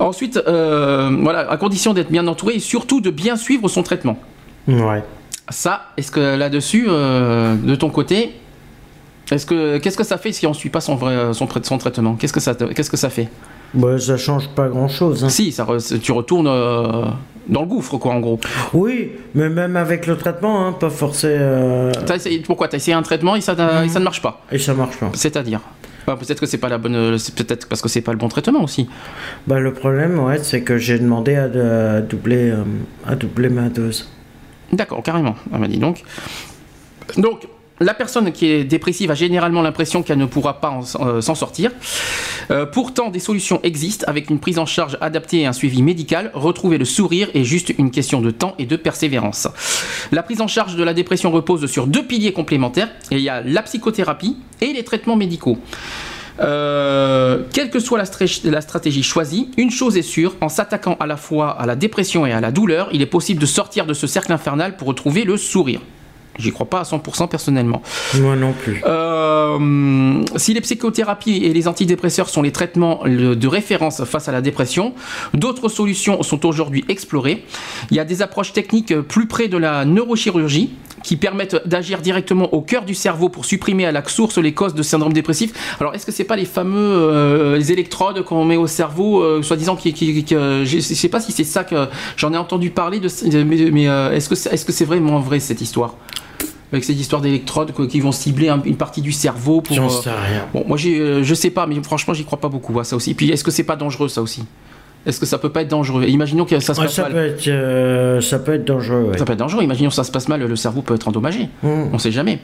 Ensuite, 0.00 0.36
euh, 0.48 1.16
voilà, 1.22 1.48
à 1.48 1.56
condition 1.56 1.94
d'être 1.94 2.10
bien 2.10 2.26
entouré 2.26 2.54
et 2.54 2.58
surtout 2.58 3.00
de 3.00 3.10
bien 3.10 3.36
suivre 3.36 3.68
son 3.68 3.84
traitement. 3.84 4.18
Ouais. 4.66 5.04
Ça, 5.50 5.92
est-ce 5.96 6.10
que 6.10 6.34
là-dessus, 6.36 6.86
de 6.88 7.74
ton 7.76 7.90
côté, 7.90 8.32
est-ce 9.30 9.46
que 9.46 9.78
qu'est-ce 9.78 9.96
que 9.96 10.02
ça 10.02 10.18
fait 10.18 10.32
si 10.32 10.48
on 10.48 10.52
suit 10.52 10.70
pas 10.70 10.80
son 10.80 10.96
vrai 10.96 11.32
son, 11.32 11.46
trai- 11.46 11.62
son 11.62 11.78
traitement? 11.78 12.14
Qu'est-ce 12.16 12.32
que 12.32 12.40
ça 12.40 12.56
qu'est-ce 12.74 12.90
que 12.90 12.96
ça 12.96 13.08
fait? 13.08 13.28
Bah, 13.74 13.98
ça 13.98 14.16
change 14.16 14.48
pas 14.48 14.68
grand 14.68 14.88
chose. 14.88 15.26
Si, 15.28 15.52
ça 15.52 15.64
re- 15.64 15.98
tu 16.00 16.12
retournes 16.12 16.46
euh, 16.48 17.04
dans 17.48 17.60
le 17.62 17.66
gouffre, 17.66 17.98
quoi, 17.98 18.12
en 18.14 18.20
gros. 18.20 18.38
Oui, 18.72 19.10
mais 19.34 19.48
même 19.48 19.76
avec 19.76 20.06
le 20.06 20.16
traitement, 20.16 20.66
hein, 20.66 20.72
pas 20.72 20.90
forcé. 20.90 21.28
euh, 21.30 21.92
T'as 22.06 22.16
essayé- 22.16 22.40
pourquoi 22.40 22.68
T'as 22.68 22.76
essayé 22.76 22.94
un 22.96 23.02
traitement 23.02 23.34
et 23.36 23.40
ça, 23.40 23.52
et 23.84 23.88
ça 23.88 23.98
ne 23.98 24.04
marche 24.04 24.22
pas? 24.22 24.42
Et 24.52 24.58
ça 24.58 24.74
marche 24.74 24.96
pas. 24.98 25.10
C'est-à-dire? 25.14 25.60
Bah, 26.06 26.16
Peut-être 26.20 26.38
que 26.40 26.46
c'est 26.46 26.58
pas 26.58 26.68
la 26.68 26.78
bonne, 26.78 27.16
c'est 27.18 27.34
peut-être 27.34 27.66
parce 27.68 27.80
que 27.80 27.88
c'est 27.88 28.02
pas 28.02 28.12
le 28.12 28.18
bon 28.18 28.28
traitement 28.28 28.62
aussi. 28.62 28.88
Bah, 29.46 29.58
le 29.58 29.72
problème, 29.72 30.18
ouais, 30.20 30.38
c'est 30.42 30.60
que 30.62 30.76
j'ai 30.78 30.98
demandé 30.98 31.34
à, 31.34 31.48
de- 31.48 31.60
à 31.60 32.00
doubler, 32.02 32.50
euh, 32.50 32.62
à 33.06 33.16
doubler 33.16 33.48
ma 33.48 33.68
dose. 33.70 34.08
D'accord, 34.72 35.02
carrément. 35.02 35.34
Elle 35.52 35.58
m'a 35.60 35.68
dit 35.68 35.78
donc. 35.78 36.02
Donc, 37.16 37.46
la 37.80 37.94
personne 37.94 38.30
qui 38.30 38.46
est 38.46 38.64
dépressive 38.64 39.10
a 39.10 39.14
généralement 39.14 39.62
l'impression 39.62 40.02
qu'elle 40.02 40.18
ne 40.18 40.26
pourra 40.26 40.60
pas 40.60 40.78
euh, 41.00 41.20
s'en 41.20 41.34
sortir. 41.34 41.72
Euh, 42.50 42.66
pourtant, 42.66 43.10
des 43.10 43.18
solutions 43.18 43.60
existent 43.62 44.04
avec 44.08 44.30
une 44.30 44.38
prise 44.38 44.58
en 44.58 44.66
charge 44.66 44.96
adaptée 45.00 45.40
et 45.40 45.46
un 45.46 45.52
suivi 45.52 45.82
médical. 45.82 46.30
Retrouver 46.34 46.78
le 46.78 46.84
sourire 46.84 47.28
est 47.34 47.44
juste 47.44 47.74
une 47.76 47.90
question 47.90 48.20
de 48.20 48.30
temps 48.30 48.54
et 48.58 48.66
de 48.66 48.76
persévérance. 48.76 49.48
La 50.12 50.22
prise 50.22 50.40
en 50.40 50.46
charge 50.46 50.76
de 50.76 50.84
la 50.84 50.94
dépression 50.94 51.30
repose 51.32 51.66
sur 51.66 51.86
deux 51.86 52.04
piliers 52.04 52.32
complémentaires. 52.32 52.90
Il 53.10 53.18
y 53.18 53.28
a 53.28 53.40
la 53.40 53.62
psychothérapie 53.62 54.36
et 54.60 54.72
les 54.72 54.84
traitements 54.84 55.16
médicaux. 55.16 55.58
Euh, 56.40 57.42
quelle 57.52 57.70
que 57.70 57.78
soit 57.78 58.02
la 58.44 58.60
stratégie 58.60 59.02
choisie, 59.02 59.50
une 59.56 59.70
chose 59.70 59.96
est 59.96 60.02
sûre, 60.02 60.34
en 60.40 60.48
s'attaquant 60.48 60.96
à 60.98 61.06
la 61.06 61.16
fois 61.16 61.50
à 61.50 61.66
la 61.66 61.76
dépression 61.76 62.26
et 62.26 62.32
à 62.32 62.40
la 62.40 62.50
douleur, 62.50 62.88
il 62.92 63.02
est 63.02 63.06
possible 63.06 63.40
de 63.40 63.46
sortir 63.46 63.86
de 63.86 63.94
ce 63.94 64.06
cercle 64.06 64.32
infernal 64.32 64.76
pour 64.76 64.88
retrouver 64.88 65.24
le 65.24 65.36
sourire. 65.36 65.80
J'y 66.38 66.50
crois 66.52 66.66
pas 66.66 66.80
à 66.80 66.82
100% 66.82 67.28
personnellement. 67.28 67.82
Moi 68.20 68.34
non 68.36 68.52
plus. 68.52 68.82
Euh, 68.84 70.22
si 70.36 70.52
les 70.54 70.60
psychothérapies 70.60 71.44
et 71.44 71.52
les 71.52 71.68
antidépresseurs 71.68 72.28
sont 72.28 72.42
les 72.42 72.52
traitements 72.52 73.02
de 73.04 73.46
référence 73.46 74.04
face 74.04 74.28
à 74.28 74.32
la 74.32 74.40
dépression, 74.40 74.94
d'autres 75.32 75.68
solutions 75.68 76.22
sont 76.22 76.44
aujourd'hui 76.44 76.84
explorées. 76.88 77.44
Il 77.90 77.96
y 77.96 78.00
a 78.00 78.04
des 78.04 78.22
approches 78.22 78.52
techniques 78.52 78.98
plus 79.00 79.28
près 79.28 79.48
de 79.48 79.56
la 79.56 79.84
neurochirurgie 79.84 80.70
qui 81.04 81.16
permettent 81.16 81.68
d'agir 81.68 82.00
directement 82.00 82.52
au 82.54 82.62
cœur 82.62 82.84
du 82.84 82.94
cerveau 82.94 83.28
pour 83.28 83.44
supprimer 83.44 83.86
à 83.86 83.92
la 83.92 84.02
source 84.08 84.38
les 84.38 84.54
causes 84.54 84.74
de 84.74 84.82
syndrome 84.82 85.12
dépressif. 85.12 85.52
Alors, 85.78 85.94
est-ce 85.94 86.06
que 86.06 86.12
c'est 86.12 86.24
pas 86.24 86.36
les 86.36 86.46
fameux 86.46 86.78
euh, 86.78 87.56
les 87.58 87.72
électrodes 87.72 88.22
qu'on 88.24 88.44
met 88.44 88.56
au 88.56 88.66
cerveau, 88.66 89.22
euh, 89.22 89.42
soi-disant 89.42 89.76
qui, 89.76 89.92
qui, 89.92 90.26
je 90.28 90.80
sais 90.80 91.08
pas 91.08 91.20
si 91.20 91.30
c'est 91.30 91.44
ça 91.44 91.62
que 91.62 91.88
j'en 92.16 92.32
ai 92.32 92.38
entendu 92.38 92.70
parler 92.70 93.00
de, 93.00 93.08
mais, 93.42 93.82
est-ce 94.16 94.28
que 94.28 94.34
est-ce 94.34 94.64
que 94.64 94.72
c'est 94.72 94.86
vraiment 94.86 95.20
vrai 95.20 95.40
cette 95.40 95.60
histoire? 95.60 95.94
Avec 96.74 96.84
cette 96.84 96.98
histoire 96.98 97.22
d'électrodes 97.22 97.72
qui 97.88 98.00
vont 98.00 98.12
cibler 98.12 98.50
une 98.64 98.76
partie 98.76 99.00
du 99.00 99.12
cerveau 99.12 99.60
pour. 99.60 99.74
J'en 99.74 99.88
sais 99.88 100.10
rien. 100.10 100.46
Bon, 100.52 100.64
moi, 100.66 100.76
je 100.76 101.34
sais 101.34 101.50
pas, 101.50 101.66
mais 101.66 101.82
franchement, 101.82 102.14
j'y 102.14 102.24
crois 102.24 102.40
pas 102.40 102.48
beaucoup 102.48 102.78
à 102.78 102.84
ça 102.84 102.96
aussi. 102.96 103.14
Puis, 103.14 103.30
est-ce 103.30 103.44
que 103.44 103.50
c'est 103.50 103.64
pas 103.64 103.76
dangereux 103.76 104.08
ça 104.08 104.20
aussi? 104.22 104.44
Est-ce 105.06 105.20
que 105.20 105.26
ça 105.26 105.38
peut 105.38 105.50
pas 105.50 105.62
être 105.62 105.68
dangereux? 105.68 106.04
Imaginons 106.04 106.44
que 106.44 106.58
ça 106.60 106.74
se 106.74 106.80
passe 106.80 106.94
ça 106.94 107.02
mal. 107.02 107.12
Peut 107.12 107.26
être, 107.26 107.48
euh, 107.48 108.20
ça 108.20 108.38
peut 108.38 108.54
être 108.54 108.64
dangereux. 108.64 109.12
Ça 109.18 109.24
peut 109.24 109.34
être 109.34 109.38
dangereux. 109.38 109.62
Imaginons 109.62 109.90
que 109.90 109.94
ça 109.94 110.04
se 110.04 110.10
passe 110.10 110.28
mal, 110.28 110.42
le 110.42 110.56
cerveau 110.56 110.80
peut 110.80 110.94
être 110.94 111.08
endommagé. 111.08 111.48
On 111.62 111.68
mmh. 111.68 111.90
On 111.92 111.98
sait 111.98 112.12
jamais. 112.12 112.38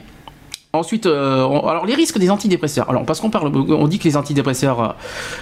Ensuite, 0.73 1.05
euh, 1.05 1.43
alors 1.43 1.85
les 1.85 1.95
risques 1.95 2.19
des 2.19 2.29
antidépresseurs. 2.29 2.89
Alors 2.89 3.03
parce 3.03 3.19
qu'on 3.19 3.31
parle, 3.31 3.51
on 3.55 3.87
dit 3.87 3.99
que 3.99 4.05
les 4.05 4.15
antidépresseurs, 4.15 4.95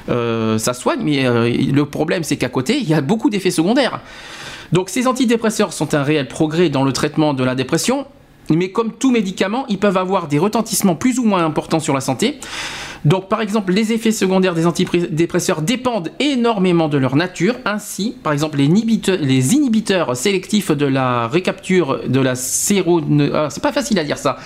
euh, 0.10 0.58
ça 0.58 0.74
soigne, 0.74 1.02
mais 1.04 1.24
le 1.24 1.86
problème 1.86 2.24
c'est 2.24 2.38
qu'à 2.38 2.50
côté, 2.50 2.78
il 2.80 2.90
y 2.90 2.94
a 2.94 3.02
beaucoup 3.02 3.30
d'effets 3.30 3.52
secondaires. 3.52 4.00
Donc 4.72 4.90
ces 4.90 5.06
antidépresseurs 5.06 5.74
sont 5.74 5.94
un 5.94 6.04
réel 6.04 6.28
progrès 6.28 6.70
dans 6.70 6.84
le 6.84 6.94
traitement 6.94 7.34
de 7.34 7.44
la 7.44 7.54
dépression, 7.54 8.08
mais 8.50 8.72
comme 8.72 8.92
tout 8.92 9.12
médicament, 9.12 9.66
ils 9.70 9.78
peuvent 9.78 9.98
avoir 9.98 10.28
des 10.28 10.40
retentissements 10.40 10.96
plus 10.96 11.20
ou 11.20 11.26
moins 11.26 11.46
importants 11.46 11.80
sur 11.80 11.94
la 11.94 12.02
santé. 12.02 12.40
Donc, 13.06 13.30
par 13.30 13.42
exemple, 13.42 13.72
les 13.72 13.94
effets 13.94 14.12
secondaires 14.12 14.54
des 14.54 14.66
antidépresseurs 14.66 15.62
dépendent 15.62 16.10
énormément 16.20 16.90
de 16.90 16.98
leur 16.98 17.16
nature. 17.16 17.56
Ainsi, 17.64 18.16
par 18.24 18.34
exemple, 18.34 18.58
les 18.58 18.66
inhibiteurs, 18.66 20.18
sélectifs 20.18 20.72
de 20.72 20.86
la 20.86 21.28
récapture 21.28 22.02
de 22.08 22.20
la 22.20 22.36
sérotonine. 22.36 23.32
Ah, 23.34 23.48
c'est 23.50 23.64
pas 23.64 23.72
facile 23.72 24.00
à 24.00 24.04
dire 24.04 24.18
ça. 24.18 24.38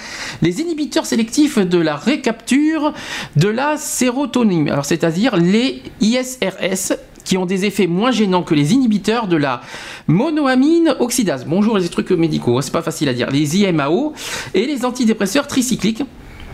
Les 0.42 0.62
inhibiteurs 0.62 1.08
sélectifs 1.08 1.58
de 1.58 1.80
la 1.80 1.96
récapture 1.96 2.94
de 3.36 3.48
la 3.48 3.78
sérotonine. 3.78 4.72
C'est-à-dire 4.84 5.36
les 5.36 5.82
ISRS 6.02 6.94
qui 7.24 7.38
ont 7.38 7.46
des 7.46 7.66
effets 7.66 7.88
moins 7.88 8.12
gênants 8.12 8.44
que 8.44 8.54
les 8.54 8.74
inhibiteurs 8.74 9.28
de 9.28 9.38
la 9.38 9.62
monoamine 10.08 10.96
oxydase. 11.00 11.46
Bonjour 11.46 11.78
les 11.78 11.90
trucs 11.90 12.12
médicaux, 12.12 12.58
hein, 12.58 12.62
c'est 12.62 12.74
pas 12.74 12.82
facile 12.82 13.10
à 13.10 13.14
dire. 13.14 13.30
Les 13.32 13.58
IMAO 13.58 14.14
et 14.54 14.66
les 14.66 14.86
antidépresseurs 14.86 15.48
tricycliques. 15.48 16.04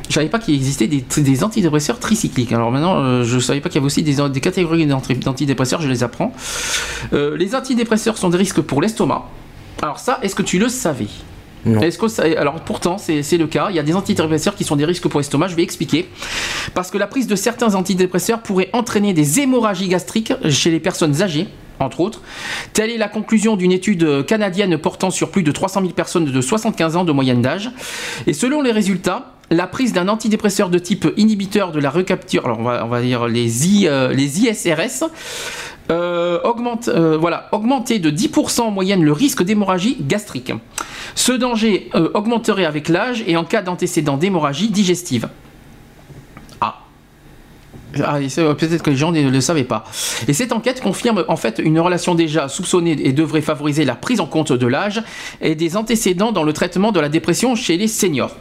Je 0.10 0.16
savais 0.16 0.30
pas 0.30 0.40
qu'il 0.40 0.56
existait 0.56 0.88
des, 0.88 1.44
antidépresseurs 1.44 2.00
tricycliques. 2.00 2.52
Alors 2.52 2.72
maintenant, 2.72 2.98
euh, 2.98 3.24
je 3.24 3.38
savais 3.38 3.62
pas 3.62 3.70
qu'il 3.70 3.76
y 3.76 3.80
avait 3.80 3.86
aussi 3.86 4.02
des, 4.02 4.42
catégories 4.42 4.88
d'antidépresseurs, 4.88 5.82
je 5.82 5.88
les 5.88 6.04
apprends. 6.04 6.34
Euh, 7.14 7.38
les 7.38 7.54
antidépresseurs 7.54 8.18
sont 8.18 8.30
des 8.30 8.38
risques 8.38 8.62
pour 8.62 8.82
l'estomac. 8.82 9.26
Alors 9.84 10.00
ça, 10.00 10.20
est-ce 10.24 10.34
que 10.34 10.42
tu 10.42 10.58
le 10.58 10.68
savais? 10.68 11.08
Est-ce 11.66 11.98
que. 11.98 12.38
Alors 12.38 12.56
pourtant, 12.62 12.98
c'est 12.98 13.38
le 13.38 13.48
cas. 13.48 13.68
Il 13.70 13.76
y 13.76 13.80
a 13.80 13.84
des 13.84 13.96
antidépresseurs 13.96 14.56
qui 14.56 14.64
sont 14.64 14.76
des 14.76 14.86
risques 14.86 15.08
pour 15.08 15.20
l'estomac. 15.20 15.48
Je 15.48 15.56
vais 15.56 15.64
expliquer. 15.64 16.08
Parce 16.74 16.92
que 16.92 16.98
la 16.98 17.08
prise 17.08 17.28
de 17.28 17.36
certains 17.36 17.76
antidépresseurs 17.76 18.42
pourrait 18.42 18.70
entraîner 18.74 19.14
des 19.14 19.40
hémorragies 19.40 19.88
gastriques 19.88 20.34
chez 20.50 20.72
les 20.72 20.80
personnes 20.80 21.22
âgées 21.22 21.48
entre 21.80 22.02
autres. 22.02 22.22
Telle 22.74 22.90
est 22.90 22.98
la 22.98 23.08
conclusion 23.08 23.56
d'une 23.56 23.72
étude 23.72 24.26
canadienne 24.26 24.78
portant 24.78 25.12
sur 25.12 25.32
plus 25.32 25.44
de 25.44 25.52
300 25.52 25.82
000 25.82 25.94
personnes 25.94 26.26
de 26.26 26.42
75 26.42 26.98
ans 26.98 27.04
de 27.06 27.14
moyenne 27.14 27.42
d'âge. 27.42 27.72
Et 28.28 28.34
selon 28.34 28.62
les 28.62 28.74
résultats, 28.74 29.34
la 29.52 29.68
prise 29.68 29.94
d'un 29.94 30.08
antidépresseur 30.08 30.70
de 30.70 30.80
type 30.80 31.08
inhibiteur 31.18 31.72
de 31.72 31.80
la 31.80 31.90
recapture, 31.90 32.46
alors 32.46 32.60
on 32.60 32.88
va, 32.88 33.02
dire 33.02 33.28
les, 33.28 33.68
I, 33.68 33.88
euh, 33.88 34.14
ISRS, 34.14 35.06
euh, 35.92 36.40
augmente, 36.44 36.88
euh, 36.88 37.18
voilà, 37.18 37.50
augmenter 37.52 38.00
de 38.00 38.12
10% 38.12 38.62
en 38.62 38.72
moyenne 38.72 39.04
le 39.04 39.12
risque 39.12 39.44
d'hémorragie 39.44 39.98
gastrique. 40.02 40.54
Ce 41.16 41.32
danger 41.32 41.90
augmenterait 42.14 42.66
avec 42.66 42.90
l'âge 42.90 43.24
et 43.28 43.36
en 43.36 43.44
cas 43.44 43.62
d'antécédent 43.62 44.18
d'hémorragie 44.18 44.70
digestive. 44.70 45.28
Ah. 48.04 48.20
Peut-être 48.20 48.84
que 48.84 48.90
les 48.90 48.96
gens 48.96 49.12
ne 49.12 49.30
le 49.30 49.42
savaient 49.42 49.64
pas. 49.64 49.84
Et 50.28 50.34
cette 50.34 50.52
enquête 50.52 50.82
confirme 50.82 51.26
en 51.28 51.36
fait 51.36 51.60
une 51.64 51.80
relation 51.80 52.16
déjà 52.16 52.48
soupçonnée 52.48 52.98
et 53.04 53.14
devrait 53.14 53.42
favoriser 53.42 53.86
la 53.86 53.96
prise 53.96 54.20
en 54.20 54.28
compte 54.28 54.52
de 54.52 54.68
l'âge 54.68 55.02
et 55.42 55.56
des 55.56 55.76
antécédents 55.76 56.32
dans 56.32 56.44
le 56.44 56.54
traitement 56.54 56.92
de 56.92 57.00
la 57.00 57.10
dépression 57.10 57.56
chez 57.56 57.78
les 57.78 57.88
seniors. 57.88 58.36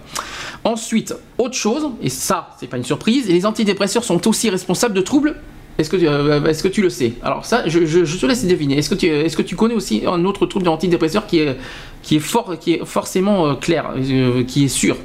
Ensuite, 0.64 1.14
autre 1.38 1.54
chose, 1.54 1.88
et 2.02 2.10
ça, 2.10 2.56
c'est 2.58 2.66
pas 2.66 2.76
une 2.76 2.84
surprise, 2.84 3.28
les 3.28 3.46
antidépresseurs 3.46 4.04
sont 4.04 4.26
aussi 4.28 4.50
responsables 4.50 4.94
de 4.94 5.00
troubles 5.00 5.36
est-ce 5.78 5.90
que, 5.90 5.96
euh, 5.96 6.44
est 6.44 6.60
que 6.60 6.68
tu 6.68 6.82
le 6.82 6.90
sais? 6.90 7.12
Alors 7.22 7.46
ça, 7.46 7.68
je, 7.68 7.78
te 7.78 8.26
laisse 8.26 8.44
deviner. 8.44 8.78
Est-ce 8.78 8.90
que, 8.90 8.96
tu, 8.96 9.06
est 9.06 9.34
que 9.34 9.42
tu 9.42 9.54
connais 9.54 9.74
aussi 9.74 10.02
un 10.06 10.24
autre 10.24 10.44
trouble 10.46 10.64
d'antidépresseur 10.64 11.24
qui 11.28 11.38
est, 11.38 11.56
qui, 12.02 12.16
est 12.16 12.20
fort, 12.20 12.58
qui 12.58 12.74
est 12.74 12.84
forcément 12.84 13.46
euh, 13.46 13.54
clair, 13.54 13.92
euh, 13.96 14.42
qui 14.42 14.64
est 14.64 14.68
sûr? 14.68 14.96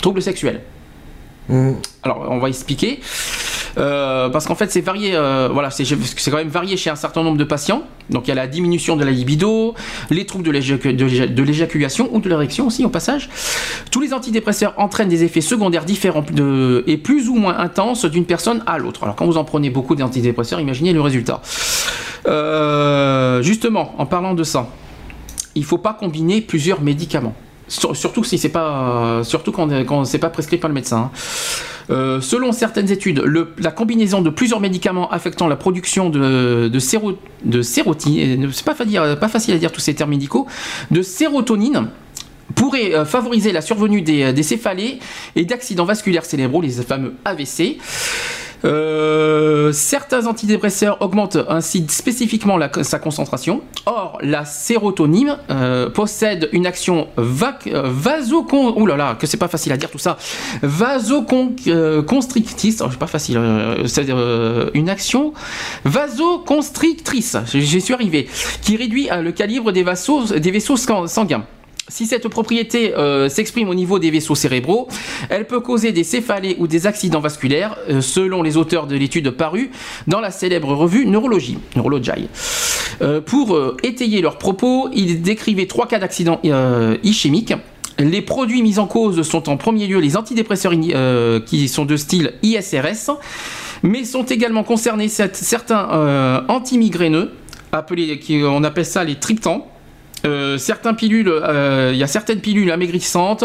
Trouble 0.00 0.22
sexuel. 0.22 0.62
Mmh. 1.48 1.72
Alors, 2.02 2.26
on 2.30 2.38
va 2.38 2.48
expliquer. 2.48 3.00
Euh, 3.78 4.30
parce 4.30 4.46
qu'en 4.46 4.54
fait, 4.54 4.70
c'est 4.70 4.80
varié. 4.80 5.12
Euh, 5.14 5.48
voilà, 5.52 5.70
c'est 5.70 5.84
quand 6.30 6.36
même 6.36 6.48
varié 6.48 6.76
chez 6.76 6.90
un 6.90 6.96
certain 6.96 7.22
nombre 7.22 7.36
de 7.36 7.44
patients. 7.44 7.82
Donc, 8.08 8.26
il 8.26 8.28
y 8.28 8.32
a 8.32 8.34
la 8.34 8.46
diminution 8.46 8.96
de 8.96 9.04
la 9.04 9.10
libido, 9.10 9.74
les 10.10 10.24
troubles 10.24 10.44
de 10.44 11.42
l'éjaculation 11.42 12.08
ou 12.12 12.20
de 12.20 12.28
l'érection 12.28 12.66
aussi, 12.66 12.84
au 12.84 12.88
passage. 12.88 13.28
Tous 13.90 14.00
les 14.00 14.14
antidépresseurs 14.14 14.74
entraînent 14.78 15.08
des 15.08 15.24
effets 15.24 15.40
secondaires 15.40 15.84
différents 15.84 16.24
et 16.86 16.96
plus 16.96 17.28
ou 17.28 17.34
moins 17.34 17.58
intenses 17.58 18.04
d'une 18.04 18.24
personne 18.24 18.62
à 18.66 18.78
l'autre. 18.78 19.02
Alors, 19.02 19.16
quand 19.16 19.26
vous 19.26 19.36
en 19.36 19.44
prenez 19.44 19.70
beaucoup 19.70 19.94
d'antidépresseurs, 19.94 20.60
imaginez 20.60 20.92
le 20.92 21.00
résultat. 21.00 21.42
Euh, 22.26 23.42
justement, 23.42 23.94
en 23.98 24.06
parlant 24.06 24.34
de 24.34 24.44
ça, 24.44 24.68
il 25.54 25.62
ne 25.62 25.66
faut 25.66 25.78
pas 25.78 25.94
combiner 25.94 26.40
plusieurs 26.40 26.80
médicaments. 26.80 27.34
Surtout 27.68 28.22
si 28.22 28.38
c'est 28.38 28.48
pas, 28.48 29.22
surtout 29.24 29.52
quand, 29.52 29.68
quand 29.84 30.04
c'est 30.04 30.18
pas 30.18 30.30
prescrit 30.30 30.58
par 30.58 30.68
le 30.68 30.74
médecin. 30.74 30.96
Hein. 30.96 31.10
Euh, 31.90 32.20
selon 32.20 32.52
certaines 32.52 32.90
études, 32.90 33.22
la 33.58 33.70
combinaison 33.70 34.20
de 34.20 34.30
plusieurs 34.30 34.60
médicaments 34.60 35.10
affectant 35.10 35.46
la 35.46 35.56
production 35.56 36.10
de, 36.10 36.78
séro, 36.78 37.12
de 37.44 37.62
sérotonine, 37.62 38.50
c'est 38.52 38.64
pas, 38.64 38.74
pas 38.74 39.28
facile 39.28 39.54
à 39.54 39.58
dire 39.58 39.70
tous 39.70 39.80
ces 39.80 39.94
termes 39.94 40.10
médicaux, 40.10 40.46
de 40.90 41.02
sérotonine 41.02 41.88
pourrait 42.54 42.94
euh, 42.94 43.04
favoriser 43.04 43.52
la 43.52 43.60
survenue 43.60 44.02
des, 44.02 44.32
des 44.32 44.42
céphalées 44.42 44.98
et 45.34 45.44
d'accidents 45.44 45.84
vasculaires 45.84 46.24
cérébraux, 46.24 46.62
les 46.62 46.70
fameux 46.70 47.14
AVC. 47.24 47.78
Euh, 48.66 49.72
certains 49.72 50.26
antidépresseurs 50.26 50.98
augmentent 51.00 51.38
ainsi 51.48 51.86
spécifiquement 51.88 52.58
sa 52.82 52.98
concentration. 52.98 53.62
Or, 53.86 54.18
la 54.20 54.44
sérotonine 54.44 55.38
euh, 55.50 55.88
possède 55.90 56.48
une 56.52 56.66
action 56.66 57.08
va 57.16 57.58
euh, 57.68 57.84
vasocon... 57.86 58.84
là 58.86 58.96
là, 58.96 59.16
que 59.18 59.26
c'est 59.26 59.36
pas 59.36 59.48
facile 59.48 59.72
à 59.72 59.76
dire 59.76 59.90
tout 59.90 59.98
ça. 59.98 60.16
Vasoconstrictrice. 60.62 62.80
Oh, 62.84 62.88
c'est 62.90 62.98
pas 62.98 63.06
facile. 63.06 63.40
c'est 63.86 64.08
une 64.74 64.88
action 64.88 65.32
vasoconstrictrice. 65.84 67.36
J'y 67.54 67.80
suis 67.80 67.94
arrivé. 67.94 68.28
Qui 68.62 68.76
réduit 68.76 69.08
le 69.22 69.30
calibre 69.32 69.72
des 69.72 69.82
vaisseaux 69.82 70.26
sanguins. 71.06 71.44
Si 71.88 72.06
cette 72.06 72.26
propriété 72.26 72.96
euh, 72.96 73.28
s'exprime 73.28 73.68
au 73.68 73.74
niveau 73.74 74.00
des 74.00 74.10
vaisseaux 74.10 74.34
cérébraux, 74.34 74.88
elle 75.30 75.46
peut 75.46 75.60
causer 75.60 75.92
des 75.92 76.02
céphalées 76.02 76.56
ou 76.58 76.66
des 76.66 76.88
accidents 76.88 77.20
vasculaires, 77.20 77.76
euh, 77.88 78.00
selon 78.00 78.42
les 78.42 78.56
auteurs 78.56 78.88
de 78.88 78.96
l'étude 78.96 79.30
parue 79.30 79.70
dans 80.08 80.20
la 80.20 80.32
célèbre 80.32 80.74
revue 80.74 81.06
Neurologie, 81.06 81.58
Neurology. 81.76 82.28
Euh, 83.02 83.20
pour 83.20 83.56
étayer 83.84 84.20
leurs 84.20 84.38
propos, 84.38 84.88
ils 84.92 85.22
décrivaient 85.22 85.66
trois 85.66 85.86
cas 85.86 86.00
d'accidents 86.00 86.40
ischémiques. 87.04 87.54
Les 87.98 88.20
produits 88.20 88.62
mis 88.62 88.80
en 88.80 88.86
cause 88.86 89.22
sont 89.22 89.48
en 89.48 89.56
premier 89.56 89.86
lieu 89.86 90.00
les 90.00 90.16
antidépresseurs 90.16 90.72
qui 91.46 91.68
sont 91.68 91.84
de 91.84 91.96
style 91.96 92.32
ISRS, 92.42 93.12
mais 93.82 94.04
sont 94.04 94.24
également 94.24 94.64
concernés 94.64 95.08
certains 95.08 96.44
antimigraineux, 96.48 97.32
appelés, 97.72 98.20
on 98.44 98.64
appelle 98.64 98.86
ça 98.86 99.04
les 99.04 99.16
triptans 99.16 99.66
euh, 100.24 100.56
pilules, 100.96 101.28
euh, 101.28 101.90
il 101.92 101.98
y 101.98 102.02
a 102.02 102.06
certaines 102.06 102.40
pilules 102.40 102.70
amaigrissantes. 102.70 103.44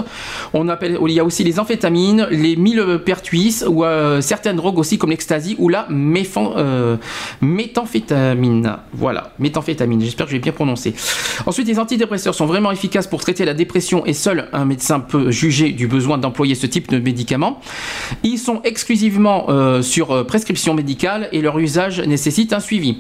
On 0.54 0.70
appelle, 0.70 0.98
il 1.06 1.14
y 1.14 1.20
a 1.20 1.26
aussi 1.26 1.44
les 1.44 1.60
amphétamines, 1.60 2.28
les 2.32 2.56
millepertuis 2.56 3.64
ou 3.68 3.84
euh, 3.84 4.22
certaines 4.22 4.56
drogues 4.56 4.80
aussi 4.80 4.98
comme 4.98 5.10
l'ecstasy 5.10 5.58
ou 5.60 5.68
la 5.70 5.88
méthamphétamine. 5.90 8.78
Voilà, 8.94 9.34
méthamphétamine. 9.40 10.02
J'espère 10.02 10.28
que 10.28 10.34
je 10.34 10.38
bien 10.38 10.52
prononcer. 10.52 10.94
Ensuite, 11.46 11.68
les 11.68 11.80
antidépresseurs 11.80 12.34
sont 12.34 12.46
vraiment 12.46 12.72
efficaces 12.72 13.08
pour 13.08 13.22
traiter 13.22 13.46
la 13.46 13.54
dépression 13.54 14.06
et 14.06 14.14
seul 14.14 14.48
un 14.54 14.66
médecin 14.66 15.00
peut 15.00 15.30
juger 15.30 15.72
du 15.72 15.88
besoin 15.88 16.18
d'employer 16.18 16.56
ce 16.56 16.66
type 16.66 16.90
de 16.90 16.98
médicaments. 17.00 17.60
Ils 18.24 18.40
sont 18.40 18.62
exclusivement 18.64 19.48
sur 19.82 20.26
prescription 20.26 20.74
médicale 20.74 21.30
et 21.32 21.42
leur 21.42 21.60
usage 21.60 22.02
nécessite 22.02 22.52
un 22.54 22.60
suivi. 22.60 22.98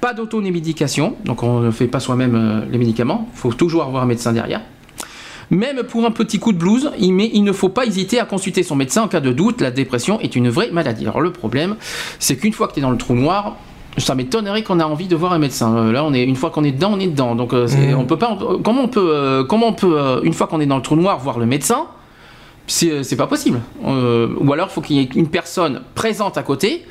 Pas 0.00 0.14
d'automédication, 0.14 1.16
donc 1.24 1.42
on 1.42 1.58
ne 1.60 1.72
fait 1.72 1.88
pas 1.88 2.00
soi-même 2.00 2.66
les 2.70 2.78
médicaments 2.78 2.97
il 2.98 3.38
faut 3.38 3.52
toujours 3.52 3.82
avoir 3.84 4.02
un 4.02 4.06
médecin 4.06 4.32
derrière. 4.32 4.60
Même 5.50 5.82
pour 5.82 6.04
un 6.04 6.10
petit 6.10 6.38
coup 6.38 6.52
de 6.52 6.58
blues, 6.58 6.90
il, 6.98 7.12
mais 7.14 7.30
il 7.32 7.42
ne 7.42 7.52
faut 7.52 7.70
pas 7.70 7.86
hésiter 7.86 8.20
à 8.20 8.24
consulter 8.26 8.62
son 8.62 8.76
médecin 8.76 9.02
en 9.04 9.08
cas 9.08 9.20
de 9.20 9.32
doute. 9.32 9.60
La 9.62 9.70
dépression 9.70 10.20
est 10.20 10.36
une 10.36 10.50
vraie 10.50 10.70
maladie. 10.70 11.04
Alors 11.06 11.22
le 11.22 11.32
problème, 11.32 11.76
c'est 12.18 12.36
qu'une 12.36 12.52
fois 12.52 12.68
que 12.68 12.74
tu 12.74 12.80
es 12.80 12.82
dans 12.82 12.90
le 12.90 12.98
trou 12.98 13.14
noir, 13.14 13.56
ça 13.96 14.14
m'étonnerait 14.14 14.62
qu'on 14.62 14.78
a 14.78 14.84
envie 14.84 15.06
de 15.08 15.16
voir 15.16 15.32
un 15.32 15.38
médecin. 15.38 15.74
Euh, 15.74 15.90
là, 15.92 16.04
on 16.04 16.12
est 16.12 16.22
une 16.22 16.36
fois 16.36 16.50
qu'on 16.50 16.64
est 16.64 16.72
dedans, 16.72 16.90
on 16.94 17.00
est 17.00 17.06
dedans. 17.08 17.34
Donc, 17.34 17.54
euh, 17.54 17.66
Mhm. 17.66 17.98
on 17.98 18.04
peut 18.04 18.18
pas. 18.18 18.36
on- 18.40 18.58
comment 18.58 18.82
on 18.82 18.88
peut, 18.88 19.10
euh, 19.10 19.42
comment 19.44 19.68
on 19.68 19.72
peut, 19.72 19.98
euh, 19.98 20.20
une 20.22 20.34
fois 20.34 20.46
qu'on 20.48 20.60
est 20.60 20.66
dans 20.66 20.76
le 20.76 20.82
trou 20.82 20.96
noir, 20.96 21.18
voir 21.18 21.38
le 21.38 21.46
médecin? 21.46 21.86
C'est 22.66 23.16
pas 23.16 23.26
possible. 23.26 23.60
Euh, 23.86 24.28
ou 24.38 24.52
alors, 24.52 24.68
il 24.70 24.74
faut 24.74 24.82
qu'il 24.82 24.96
y 24.96 25.00
ait 25.00 25.08
une 25.14 25.28
personne 25.28 25.80
présente 25.94 26.36
à 26.36 26.42
côté. 26.42 26.84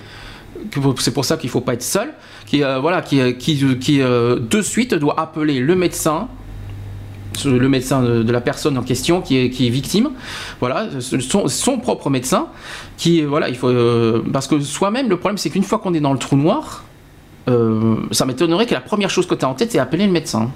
C'est 1.00 1.14
pour 1.14 1.26
ça 1.26 1.38
qu'il 1.38 1.50
faut 1.50 1.62
pas 1.62 1.74
être 1.74 1.84
seul. 1.84 2.14
Qui, 2.46 2.64
euh, 2.64 2.80
voilà, 2.80 3.02
qui, 3.02 3.36
qui, 3.36 3.78
qui 3.78 4.02
euh, 4.02 4.40
de 4.40 4.62
suite 4.62 4.94
doit 4.94 5.20
appeler 5.20 5.60
le 5.60 5.76
médecin 5.76 6.28
le 7.46 7.70
médecin 7.70 8.02
de, 8.02 8.24
de 8.24 8.32
la 8.32 8.42
personne 8.42 8.78
en 8.78 8.84
question 8.84 9.22
qui 9.22 9.38
est, 9.38 9.50
qui 9.50 9.68
est 9.68 9.70
victime, 9.70 10.10
voilà, 10.60 10.88
son, 11.00 11.48
son 11.48 11.78
propre 11.78 12.10
médecin, 12.10 12.48
qui 12.98 13.22
voilà, 13.22 13.50
il 13.50 13.56
faut 13.56 13.70
euh, 13.70 14.24
parce 14.34 14.48
que 14.48 14.60
soi-même 14.60 15.10
le 15.10 15.18
problème 15.18 15.38
c'est 15.38 15.50
qu'une 15.50 15.64
fois 15.64 15.80
qu'on 15.80 15.94
est 15.94 16.00
dans 16.00 16.14
le 16.14 16.20
trou 16.20 16.36
noir, 16.36 16.84
euh, 17.50 17.98
ça 18.12 18.26
m'étonnerait 18.26 18.66
que 18.66 18.74
la 18.74 18.82
première 18.82 19.10
chose 19.10 19.28
que 19.28 19.36
tu 19.36 19.46
as 19.46 19.50
en 19.50 19.54
tête 19.54 19.72
c'est 19.72 19.80
appeler 19.80 20.06
le 20.06 20.12
médecin. 20.12 20.52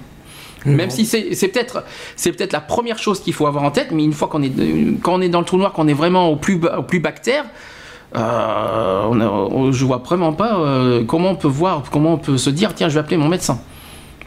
Même 0.64 0.90
si 0.90 1.04
c'est 1.06 1.48
peut-être 1.48 1.82
c'est 2.14 2.30
peut-être 2.30 2.52
la 2.52 2.60
première 2.60 2.96
chose 2.96 3.20
qu'il 3.20 3.32
faut 3.32 3.48
avoir 3.48 3.64
en 3.64 3.72
tête, 3.72 3.88
mais 3.90 4.04
une 4.04 4.12
fois 4.12 4.28
qu'on 4.28 4.42
est 4.42 4.52
quand 5.02 5.14
on 5.14 5.20
est 5.20 5.28
dans 5.28 5.40
le 5.40 5.44
trou 5.44 5.56
noir, 5.56 5.72
qu'on 5.72 5.88
est 5.88 5.92
vraiment 5.92 6.28
au 6.28 6.36
plus 6.36 6.60
au 6.78 6.84
plus 6.84 7.00
bactère, 7.00 7.46
euh, 8.16 9.06
on 9.10 9.20
a- 9.20 9.26
on- 9.26 9.72
je 9.72 9.84
vois 9.84 9.98
vraiment 9.98 10.32
pas 10.32 10.58
euh, 10.58 11.04
comment 11.04 11.30
on 11.30 11.34
peut 11.36 11.48
voir, 11.48 11.82
comment 11.90 12.14
on 12.14 12.18
peut 12.18 12.36
se 12.38 12.50
dire 12.50 12.74
tiens 12.74 12.88
je 12.88 12.94
vais 12.94 13.00
appeler 13.00 13.16
mon 13.16 13.28
médecin. 13.28 13.58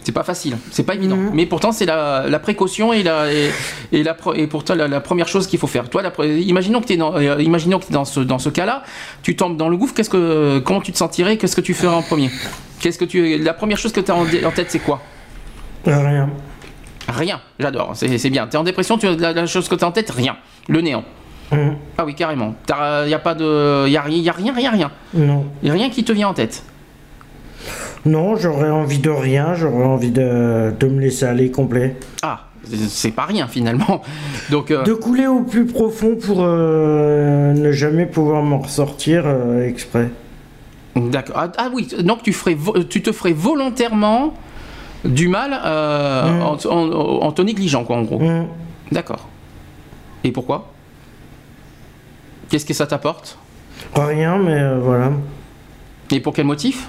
C'est 0.04 0.12
pas 0.12 0.24
facile, 0.24 0.56
c'est 0.70 0.84
pas 0.86 0.94
évident. 0.94 1.16
Mais 1.34 1.48
pourtant, 1.48 1.72
c'est 1.72 1.88
la, 1.88 2.26
la 2.30 2.38
précaution 2.38 2.94
et, 2.94 3.02
la, 3.02 3.34
et, 3.34 3.50
et, 3.92 4.04
la, 4.04 4.14
pro- 4.14 4.36
et 4.36 4.46
pourtant 4.46 4.76
la, 4.76 4.88
la 4.88 5.00
première 5.02 5.28
chose 5.28 5.48
qu'il 5.48 5.58
faut 5.58 5.66
faire. 5.66 5.90
Toi, 5.90 6.04
imaginons 6.28 6.80
que 6.80 6.86
tu 6.86 6.94
es 6.94 6.98
dans, 6.98 7.16
euh, 7.16 7.42
imaginons 7.42 7.80
que 7.80 7.86
t'es 7.86 7.94
dans 7.94 8.06
ce, 8.06 8.20
dans 8.20 8.38
ce 8.38 8.50
cas-là, 8.50 8.84
tu 9.24 9.36
tombes 9.36 9.58
dans 9.58 9.68
le 9.68 9.78
gouffre, 9.78 9.96
qu'est-ce 9.96 10.12
que, 10.12 10.60
comment 10.60 10.80
tu 10.82 10.92
te 10.92 10.98
sentirais 11.00 11.38
Qu'est-ce 11.38 11.56
que 11.56 11.62
tu 11.62 11.74
ferais 11.74 11.96
en 11.96 12.04
premier? 12.04 12.30
Qu'est-ce 12.80 13.00
que 13.00 13.06
tu, 13.06 13.40
La 13.40 13.56
première 13.56 13.80
chose 13.80 13.94
que 13.94 14.00
tu 14.00 14.12
as 14.12 14.16
en, 14.16 14.26
en 14.26 14.52
tête, 14.52 14.68
c'est 14.70 14.78
quoi? 14.78 15.02
Rien. 15.88 16.30
Rien. 17.08 17.42
J'adore, 17.60 17.92
c'est 17.96 18.16
c'est 18.20 18.30
bien. 18.30 18.46
Tu 18.46 18.58
es 18.58 18.60
en 18.60 18.64
dépression, 18.64 19.00
tu, 19.00 19.08
la, 19.16 19.34
la 19.34 19.46
chose 19.48 19.68
que 19.68 19.74
tu 19.74 19.84
as 19.84 19.88
en 19.88 19.92
tête, 19.92 20.12
rien. 20.12 20.38
Le 20.68 20.82
néant. 20.82 21.04
Hum, 21.52 21.76
Ah 21.98 22.06
oui, 22.06 22.16
carrément. 22.16 22.56
Il 23.04 23.08
n'y 23.08 23.14
a 23.14 23.20
pas 23.20 23.36
de. 23.36 23.86
Il 23.88 23.91
y 23.91 23.98
a, 23.98 24.02
rien- 24.02 24.18
y 24.22 24.30
a 24.30 24.34
rien, 24.34 24.54
rien, 24.54 24.72
rien. 24.72 24.91
Non. 25.14 25.46
Il 25.64 25.72
rien 25.72 25.89
qui 25.89 26.04
te 26.04 26.12
vient 26.12 26.30
en 26.30 26.34
tête. 26.34 26.64
Non, 28.06 28.36
j'aurais 28.36 28.70
envie 28.70 29.00
de 29.00 29.10
rien, 29.10 29.54
j'aurais 29.56 29.86
envie 29.86 30.12
de, 30.12 30.74
de 30.80 30.88
me 30.88 31.02
laisser 31.02 31.26
aller 31.26 31.50
complet. 31.50 31.96
Ah, 32.22 32.41
c'est 32.88 33.12
pas 33.12 33.26
rien 33.26 33.48
finalement. 33.48 34.02
Donc. 34.52 34.70
euh, 34.72 34.84
De 34.84 34.93
couler 34.93 35.26
au 35.28 35.41
plus 35.41 35.66
profond 35.66 36.16
pour 36.16 36.38
euh, 36.41 37.54
ne 37.54 37.72
jamais 37.72 38.06
pouvoir 38.06 38.43
m'en 38.43 38.60
ressortir 38.60 39.24
euh, 39.26 39.68
exprès. 39.68 40.10
D'accord. 40.96 41.36
Ah, 41.38 41.52
ah 41.58 41.70
oui, 41.74 41.88
donc 42.04 42.22
tu, 42.24 42.32
ferais 42.32 42.56
tu 42.89 43.02
te 43.02 43.12
ferais 43.12 43.34
volontairement 43.34 44.34
du 45.04 45.28
mal 45.28 45.60
euh, 45.66 46.24
Mm. 46.26 46.41
en, 46.41 46.58
en- 46.72 47.22
en 47.26 47.32
te 47.32 47.41
négligeant, 47.41 47.84
quoi, 47.84 47.98
en 47.98 48.04
gros. 48.04 48.22
Hum. 48.22 48.48
D'accord. 48.91 49.28
Et 50.24 50.32
pourquoi? 50.32 50.72
Qu'est-ce 52.50 52.66
que 52.66 52.74
ça 52.74 52.88
t'apporte? 52.88 53.38
Rien, 53.96 54.38
mais 54.38 54.60
euh, 54.60 54.80
voilà. 54.82 55.12
Et 56.12 56.20
pour 56.20 56.34
quel 56.34 56.46
motif? 56.46 56.88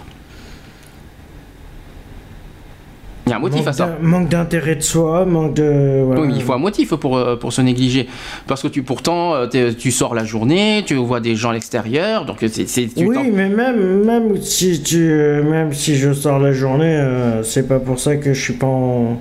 Il 3.26 3.30
y 3.30 3.32
a 3.32 3.36
un 3.36 3.40
motif 3.40 3.59
manque 3.59 3.68
à 3.68 3.72
ça. 3.72 3.96
Manque 4.00 4.28
d'intérêt 4.28 4.76
de 4.76 4.82
soi, 4.82 5.24
manque 5.24 5.54
de. 5.54 6.02
voilà. 6.04 6.20
Oui, 6.20 6.28
mais 6.28 6.34
il 6.34 6.42
faut 6.42 6.52
un 6.52 6.59
motif 6.59 6.94
pour, 6.94 7.16
euh, 7.16 7.34
pour 7.34 7.52
se 7.52 7.61
négliger. 7.61 8.07
Parce 8.46 8.62
que 8.62 8.68
tu, 8.68 8.84
pourtant, 8.84 9.34
euh, 9.34 9.46
tu 9.76 9.90
sors 9.90 10.14
la 10.14 10.24
journée, 10.24 10.84
tu 10.86 10.94
vois 10.94 11.18
des 11.18 11.34
gens 11.34 11.50
à 11.50 11.54
l'extérieur, 11.54 12.24
donc 12.24 12.36
c'est, 12.48 12.88
Oui, 12.98 13.16
mais 13.32 13.48
même, 13.48 14.04
même, 14.04 14.40
si 14.42 14.80
tu, 14.80 14.98
même 15.42 15.72
si 15.72 15.96
je 15.96 16.12
sors 16.12 16.38
la 16.38 16.52
journée, 16.52 16.84
euh, 16.96 17.42
c'est 17.42 17.66
pas 17.66 17.80
pour 17.80 17.98
ça 17.98 18.14
que 18.16 18.32
je 18.32 18.40
suis 18.40 18.52
pas 18.54 18.66
en, 18.68 19.18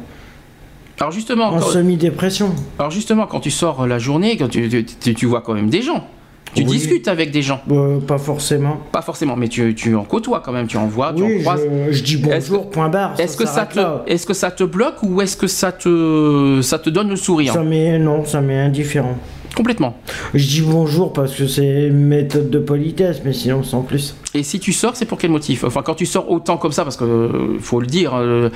Alors 0.99 1.11
justement, 1.11 1.47
en 1.47 1.61
semi-dépression. 1.61 2.53
alors 2.77 2.91
justement, 2.91 3.25
quand 3.25 3.39
tu 3.39 3.49
sors 3.49 3.87
la 3.87 3.97
journée, 3.97 4.37
quand 4.37 4.49
tu, 4.49 4.85
tu- 5.01 5.15
tu 5.15 5.25
vois 5.25 5.41
quand 5.41 5.55
même 5.55 5.71
des 5.71 5.81
gens. 5.81 6.05
Tu 6.53 6.61
Oui. 6.63 6.69
discutes 6.69 7.07
avec 7.09 7.31
des 7.31 7.41
gens. 7.41 7.61
Euh, 7.69 7.99
pas 7.99 8.17
forcément. 8.17 8.77
Pas 8.91 9.01
forcément, 9.01 9.35
mais 9.35 9.49
tu, 9.49 9.75
tu 9.75 9.93
en 9.95 10.03
côtoies 10.05 10.41
quand 10.45 10.53
même, 10.53 10.67
tu 10.67 10.77
en 10.77 10.85
vois, 10.87 11.11
tu 11.13 11.23
en 11.23 11.39
croises. 11.41 11.67
je, 11.87 11.91
je 11.91 12.03
dis 12.03 12.17
bonjour, 12.17 12.69
point 12.69 12.87
barre. 12.87 13.19
Est-ce 13.19 13.35
que, 13.35 13.45
ça 13.45 13.65
te, 13.65 13.79
est-ce 14.07 14.25
que 14.25 14.33
ça 14.33 14.51
te 14.51 14.63
bloque 14.63 15.03
ou 15.03 15.21
est-ce 15.21 15.35
que 15.35 15.47
ça 15.47 15.71
te, 15.73 16.59
ça 16.61 16.79
te 16.79 16.89
donne 16.89 17.09
le 17.09 17.17
sourire? 17.17 17.53
Ça 17.53 17.63
m'est 17.63 17.99
non, 17.99 18.23
ça 18.23 18.39
m'est 18.39 18.57
indifférent. 18.59 19.15
Complètement. 19.55 19.97
Je 20.33 20.45
dis 20.45 20.61
bonjour 20.61 21.13
parce 21.13 21.33
que 21.33 21.47
c'est 21.47 21.87
une 21.87 22.05
méthode 22.07 22.49
de 22.49 22.59
politesse, 22.59 23.21
mais 23.23 23.31
sinon 23.31 23.63
sans 23.63 23.81
plus. 23.83 24.15
Et 24.33 24.43
si 24.43 24.59
tu 24.59 24.73
sors, 24.73 24.97
c'est 24.97 25.05
pour 25.05 25.17
quel 25.17 25.31
motif? 25.31 25.63
Enfin, 25.63 25.81
quand 25.81 25.95
tu 25.95 26.05
sors 26.05 26.29
autant 26.29 26.57
comme 26.57 26.73
ça, 26.73 26.83
parce 26.83 26.97
que 26.97 27.05
euh, 27.05 27.57
faut 27.61 27.79
le 27.79 27.87
dire, 27.87 28.11
euh, 28.15 28.49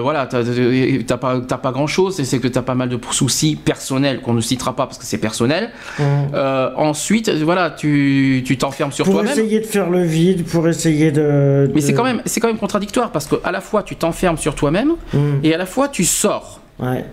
voilà, 0.00 0.26
t'as 0.26 1.16
pas, 1.16 1.40
pas 1.40 1.72
grand 1.72 1.88
chose, 1.88 2.22
c'est 2.22 2.38
que 2.38 2.46
t'as 2.46 2.62
pas 2.62 2.76
mal 2.76 2.88
de 2.88 2.98
soucis 3.10 3.56
personnels 3.56 4.20
qu'on 4.20 4.32
ne 4.34 4.40
citera 4.40 4.76
pas 4.76 4.86
parce 4.86 4.98
que 4.98 5.04
c'est 5.04 5.18
personnel. 5.18 5.70
Hum. 5.98 6.04
Euh, 6.34 6.70
ensuite, 6.76 7.28
voilà, 7.28 7.70
tu 7.70 8.44
t'enfermes 8.58 8.92
sur 8.92 9.04
Pour 9.04 9.14
toi-même. 9.14 9.32
essayer 9.32 9.58
de 9.60 9.66
faire 9.66 9.90
le 9.90 10.02
vide, 10.04 10.44
pour 10.44 10.68
essayer 10.68 11.10
de. 11.10 11.68
Mais 11.74 11.80
c'est 11.80 11.94
quand 11.94 12.04
même, 12.04 12.22
c'est 12.26 12.38
quand 12.38 12.48
même 12.48 12.58
contradictoire 12.58 13.10
parce 13.10 13.26
que 13.26 13.36
à 13.42 13.50
la 13.50 13.60
fois 13.60 13.82
tu 13.82 13.96
t'enfermes 13.96 14.38
sur 14.38 14.54
toi-même 14.54 14.92
Hum, 15.14 15.40
et 15.42 15.52
à 15.52 15.58
la 15.58 15.66
fois 15.66 15.88
tu 15.88 16.04
sors. 16.04 16.60
Ouais. 16.78 17.04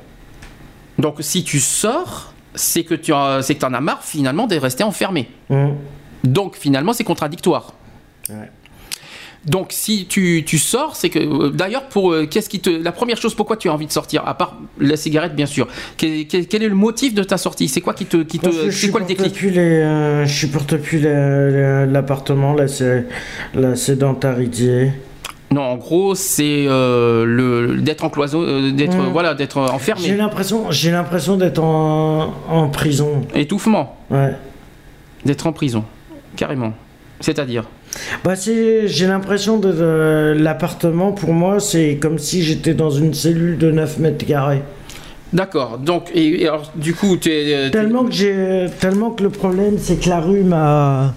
Donc 1.00 1.16
si 1.22 1.44
tu 1.44 1.60
sors, 1.60 2.29
c'est 2.56 2.84
que 2.84 2.96
tu 2.96 3.14
as, 3.14 3.42
c'est 3.42 3.56
que 3.56 3.60
t'en 3.62 3.74
as 3.74 3.82
marre 3.82 4.04
finalement 4.04 4.48
de 4.48 4.56
rester 4.58 4.84
enfermé. 4.84 5.30
Hum. 5.50 5.76
Donc 6.24 6.56
finalement 6.58 6.94
c'est 6.94 7.04
contradictoire. 7.04 7.74
Ouais. 8.30 8.50
Donc 9.46 9.68
si 9.70 10.06
tu, 10.06 10.44
tu 10.46 10.58
sors, 10.60 10.98
c'est 10.98 11.10
que 11.10 11.18
euh, 11.20 11.50
d'ailleurs 11.50 11.88
pour 11.88 12.12
euh, 12.12 12.26
qu'est-ce 12.26 12.50
qui 12.50 12.60
te 12.60 12.70
la 12.70 12.92
première 12.92 13.16
chose 13.16 13.34
pourquoi 13.36 13.56
tu 13.56 13.70
as 13.70 13.74
envie 13.74 13.88
de 13.88 13.92
sortir 13.92 14.28
à 14.28 14.34
part 14.38 14.58
la 14.80 14.98
cigarette 14.98 15.34
bien 15.34 15.46
sûr. 15.46 15.68
Quel, 15.96 16.28
quel- 16.28 16.46
quel 16.46 16.62
est 16.64 16.68
le 16.68 16.76
motif 16.76 17.14
de 17.14 17.24
ta 17.24 17.38
sortie? 17.38 17.70
C'est 17.70 17.80
quoi 17.80 17.94
qui 17.94 18.06
te 18.06 18.18
qui 18.18 18.38
te 18.40 18.70
c'est 18.70 18.90
quoi 18.90 19.00
le 19.00 19.06
déclic? 19.06 19.34
plus 19.34 19.50
les, 19.50 19.60
euh, 19.60 20.26
je 20.26 20.34
supporte 20.34 20.76
plus 20.76 21.00
la- 21.00 21.50
la- 21.50 21.86
l'appartement, 21.86 22.54
la, 22.54 22.66
la 23.54 23.76
sédentarité. 23.78 24.92
Non, 25.52 25.62
en 25.62 25.78
gros, 25.78 26.14
c'est 26.14 26.66
euh, 26.68 27.26
le 27.26 27.78
d'être 27.78 28.04
en 28.04 28.10
cloison, 28.10 28.42
euh, 28.44 28.72
d'être 28.72 28.96
Mm. 28.98 29.10
voilà, 29.12 29.34
d'être 29.34 29.66
J'ai 29.68 29.74
enfermé, 29.74 30.16
l'impression, 30.16 30.70
j'ai 30.70 30.92
l'impression 30.92 31.38
d'être 31.38 31.64
en, 31.64 32.34
en 32.50 32.68
prison. 32.70 33.22
étouffement, 33.34 33.98
Ouais. 34.12 34.34
d'être 35.26 35.48
en 35.48 35.52
prison, 35.54 35.84
carrément. 36.36 36.74
C'est-à-dire? 37.20 37.64
Bah 38.24 38.36
c'est, 38.36 38.88
j'ai 38.88 39.08
l'impression 39.08 39.58
de, 39.58 39.72
de- 39.72 40.36
l'appartement 40.40 41.12
pour 41.12 41.34
moi 41.34 41.60
c'est 41.60 41.98
comme 42.00 42.20
si 42.20 42.44
j'étais 42.44 42.76
dans 42.76 42.92
une 42.92 43.16
cellule 43.16 43.58
de 43.58 43.72
9 43.72 43.98
mètres 43.98 44.24
carrés. 44.28 44.62
D'accord. 45.34 45.80
Donc 45.80 46.12
et, 46.14 46.44
et 46.44 46.48
alors 46.48 46.72
du 46.76 46.94
coup, 46.94 47.18
tu 47.18 47.30
es 47.32 47.54
euh, 47.56 47.70
Tellement 47.72 48.04
que 48.06 48.12
j'ai, 48.12 48.68
tellement 48.80 49.10
que 49.10 49.24
le 49.24 49.30
problème 49.32 49.78
c'est 49.80 49.96
que 50.00 50.08
la 50.08 50.20
rue 50.22 50.44
m'a, 50.44 51.16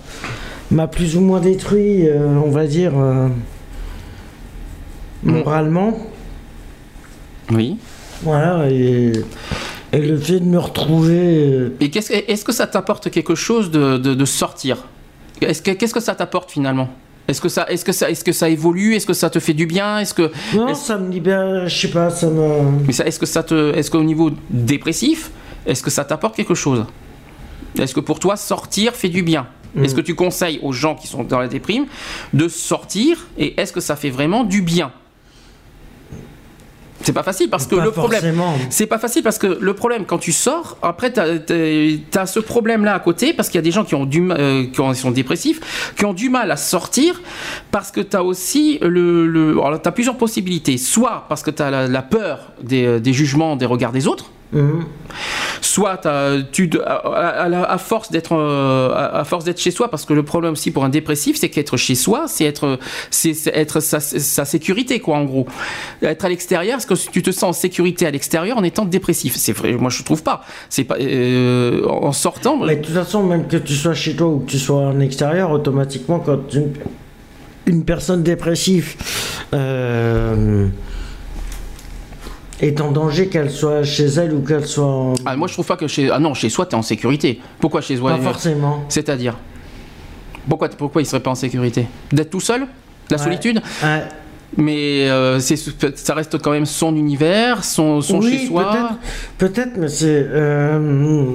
m'a 0.71 0.87
plus 0.87 1.17
ou 1.17 1.21
moins 1.21 1.41
détruit, 1.41 2.09
euh, 2.09 2.27
on 2.43 2.51
va 2.51 2.67
dire 2.67 2.93
euh, 2.99 3.29
moralement. 5.23 5.97
oui. 7.51 7.77
Voilà 8.23 8.71
et, 8.71 9.13
et 9.93 9.99
le 9.99 10.17
fait 10.17 10.39
de 10.39 10.45
me 10.45 10.59
retrouver. 10.59 11.49
euh, 11.49 11.77
Et 11.81 11.91
qu'est-ce 11.91 12.11
que- 12.11 12.31
est-ce 12.31 12.45
que 12.45 12.53
ça 12.53 12.67
t'apporte 12.69 13.11
quelque 13.11 13.35
chose 13.35 13.71
de, 13.73 13.99
de- 13.99 14.15
de 14.15 14.25
sortir? 14.25 14.85
Est-ce 15.41 15.61
que 15.61 15.73
qu'est-ce 15.73 15.93
que 15.95 15.99
ça 16.01 16.15
t'apporte 16.15 16.51
finalement? 16.53 16.89
Est-ce 17.27 17.41
que 17.41 17.49
ça 17.49 17.67
est-ce 17.69 17.85
que 17.85 17.91
ça 17.93 18.09
est-ce 18.11 18.23
que 18.23 18.31
ça 18.33 18.49
évolue? 18.49 18.95
Est-ce 18.95 19.07
que 19.07 19.13
ça 19.13 19.29
te 19.29 19.41
fait 19.41 19.55
du 19.55 19.67
bien? 19.67 19.99
Est-ce 19.99 20.15
que 20.15 20.31
Non, 20.55 20.73
ça 20.75 20.99
me 20.99 21.11
libère, 21.11 21.69
je 21.69 21.77
sais 21.81 21.89
pas, 21.91 22.11
ça 22.11 22.29
me. 22.29 22.85
mais 22.87 22.93
ça 22.93 23.05
est-ce 23.07 23.19
que 23.19 23.27
ça 23.27 23.43
te 23.43 23.75
est-ce 23.77 23.91
qu'au 23.91 24.05
niveau 24.05 24.31
dépressif, 24.51 25.33
est-ce 25.67 25.83
que 25.83 25.91
ça 25.91 26.05
t'apporte 26.05 26.37
quelque 26.37 26.55
chose? 26.55 26.85
Est-ce 27.79 27.95
que 27.95 28.01
pour 28.01 28.21
toi 28.21 28.37
sortir 28.37 28.95
fait 28.95 29.09
du 29.09 29.23
bien? 29.23 29.47
Est-ce 29.83 29.95
que 29.95 30.01
tu 30.03 30.15
conseilles 30.15 30.61
aux 30.63 30.73
gens 30.73 30.95
qui 30.95 31.09
sont 31.09 31.25
dans 31.25 31.39
la 31.41 31.49
déprime 31.49 31.87
de 32.35 32.47
sortir 32.47 33.27
et 33.39 33.59
est-ce 33.61 33.73
que 33.73 33.81
ça 33.81 33.97
fait 33.97 34.11
vraiment 34.11 34.45
du 34.45 34.61
bien? 34.63 34.93
C'est 37.05 37.13
pas 37.13 37.23
facile 37.23 37.49
parce 37.51 37.67
que 37.67 37.75
Pas 37.77 37.85
le 37.85 37.91
problème 37.91 38.21
c'est 38.71 38.87
pas 38.87 38.99
facile 38.99 39.23
parce 39.23 39.39
que 39.39 39.59
le 39.61 39.75
problème 39.75 40.05
quand 40.07 40.19
tu 40.19 40.33
sors, 40.33 40.77
après 40.83 41.13
tu 41.13 41.21
as, 41.21 42.27
ce 42.27 42.41
problème 42.41 42.85
là 42.85 42.95
à 42.95 43.01
côté 43.01 43.33
parce 43.33 43.49
qu'il 43.49 43.57
y 43.59 43.59
a 43.59 43.63
des 43.63 43.71
gens 43.71 43.85
qui 43.85 43.95
ont 43.95 44.05
du 44.07 44.23
euh, 44.31 44.65
qui 44.73 44.81
ont- 44.81 44.95
sont 44.95 45.11
dépressifs, 45.11 45.93
qui 45.97 46.05
ont 46.05 46.15
du 46.15 46.29
mal 46.29 46.51
à 46.51 46.57
sortir 46.57 47.21
parce 47.71 47.91
que 47.91 48.01
tu 48.01 48.17
as 48.17 48.23
aussi 48.23 48.79
le, 48.83 49.27
le 49.27 49.53
alors 49.65 49.81
tu 49.83 49.89
as 49.89 49.93
plusieurs 49.93 50.17
possibilités, 50.17 50.79
soit 50.79 51.27
parce 51.29 51.43
que 51.43 51.51
tu 51.51 51.63
as 51.63 51.71
la, 51.71 51.89
la 51.89 52.03
peur 52.03 52.53
des, 52.63 53.01
des 53.01 53.13
jugements, 53.13 53.57
des 53.57 53.67
regards 53.67 53.93
des 53.93 54.07
autres, 54.07 54.31
Mhm. 54.53 54.85
soit 55.63 56.05
à, 56.05 57.79
force 57.79 58.11
d'être 58.11 58.37
à, 58.37 59.25
force 59.25 59.45
d'être 59.45 59.61
chez 59.61 59.71
soi, 59.71 59.89
parce 59.91 60.05
que 60.05 60.13
le 60.13 60.23
problème 60.23 60.53
aussi 60.53 60.71
pour 60.71 60.85
un 60.85 60.89
dépressif, 60.91 61.39
c'est 61.39 61.49
qu'être 61.49 61.77
chez 61.77 61.95
soi, 61.95 62.27
c'est 62.29 62.45
être, 62.45 62.79
c'est 63.11 63.35
être 63.55 63.81
sa, 63.81 64.01
sécurité, 64.45 65.01
quoi, 65.01 65.17
en 65.17 65.25
gros. 65.25 65.47
Être 66.03 66.25
à 66.25 66.29
l'extérieur, 66.29 66.77
parce 66.77 66.87
que 66.87 67.11
tu 67.11 67.23
te 67.23 67.31
sens 67.31 67.45
en 67.45 67.53
sécurité 67.53 68.07
à 68.07 68.11
l'extérieur 68.11 68.59
en 68.59 68.63
étant 68.63 68.85
dépressif. 68.85 69.37
C'est 69.37 69.53
vrai, 69.53 69.73
moi 69.73 69.91
je 69.91 70.03
trouve 70.03 70.23
pas. 70.23 70.45
C'est 70.69 70.85
pas 70.85 70.97
en 71.89 72.13
sortant. 72.13 72.59
Mais 72.59 72.77
de 72.77 72.83
toute 72.83 72.95
façon, 72.95 73.23
même 73.23 73.47
que 73.49 73.57
tu 73.57 73.75
sois 73.75 73.95
chez 73.95 74.15
toi 74.15 74.29
ou 74.29 74.41
que 74.41 74.51
tu 74.51 74.59
sois 74.59 74.79
en 74.79 75.01
extérieur, 75.01 75.51
automatiquement, 75.51 76.19
quand 76.19 76.53
une, 76.53 76.73
une 77.67 77.85
personne 77.85 78.23
dépressive 78.23 78.97
euh, 79.55 80.67
est 82.63 82.81
en 82.81 82.93
danger, 82.93 83.29
qu'elle 83.29 83.51
soit 83.51 83.83
chez 83.83 84.07
elle 84.07 84.33
ou 84.33 84.41
qu'elle 84.41 84.67
soit. 84.67 84.87
En... 84.87 85.15
Ah, 85.27 85.37
moi, 85.37 85.49
je 85.49 85.53
trouve 85.53 85.67
pas 85.67 85.77
que 85.77 85.87
chez. 85.89 86.11
Ah 86.11 86.19
non, 86.19 86.33
chez 86.33 86.49
soi, 86.49 86.67
tu 86.67 86.73
es 86.73 86.79
en 86.79 86.83
sécurité. 86.83 87.41
Pourquoi 87.61 87.81
chez 87.81 87.97
soi 87.97 88.13
Pas 88.13 88.19
forcément. 88.19 88.85
C'est-à-dire 88.89 89.37
pourquoi, 90.49 90.69
pourquoi 90.69 91.03
il 91.03 91.07
serait 91.07 91.21
pas 91.21 91.31
en 91.31 91.37
sécurité 91.37 91.87
D'être 92.13 92.31
tout 92.31 92.41
seul 92.41 92.67
La 93.11 93.19
solitude 93.19 93.61
Mais 94.57 95.09
euh, 95.09 95.41
ça 95.41 96.15
reste 96.15 96.39
quand 96.39 96.51
même 96.51 96.67
son 96.67 96.95
univers, 96.95 97.65
son, 97.65 98.01
son 98.01 98.21
chez 98.21 98.47
soi. 98.47 98.99
Peut-être, 99.39 99.77
mais 99.77 99.89
c'est. 99.89 100.27
Euh, 100.31 101.35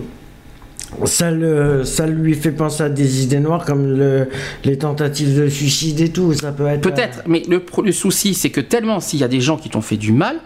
ça, 1.05 1.31
le, 1.31 1.83
ça 1.83 2.07
lui 2.07 2.33
fait 2.35 2.51
penser 2.51 2.83
à 2.83 2.89
des 2.89 3.23
idées 3.23 3.39
noires 3.39 3.65
comme 3.65 3.97
le, 3.97 4.29
les 4.63 4.77
tentatives 4.77 5.37
de 5.37 5.49
suicide 5.49 5.99
et 5.99 6.09
tout. 6.09 6.33
Ça 6.33 6.51
peut 6.51 6.67
être. 6.67 6.81
Peut-être, 6.81 7.23
mais 7.27 7.43
le, 7.49 7.61
le 7.83 7.91
souci, 7.91 8.33
c'est 8.33 8.49
que 8.49 8.61
tellement 8.61 8.99
s'il 8.99 9.19
y 9.19 9.23
a 9.23 9.27
des 9.27 9.41
gens 9.41 9.57
qui 9.57 9.69
t'ont 9.69 9.81
fait 9.81 9.97
du 9.97 10.11
mal, 10.11 10.37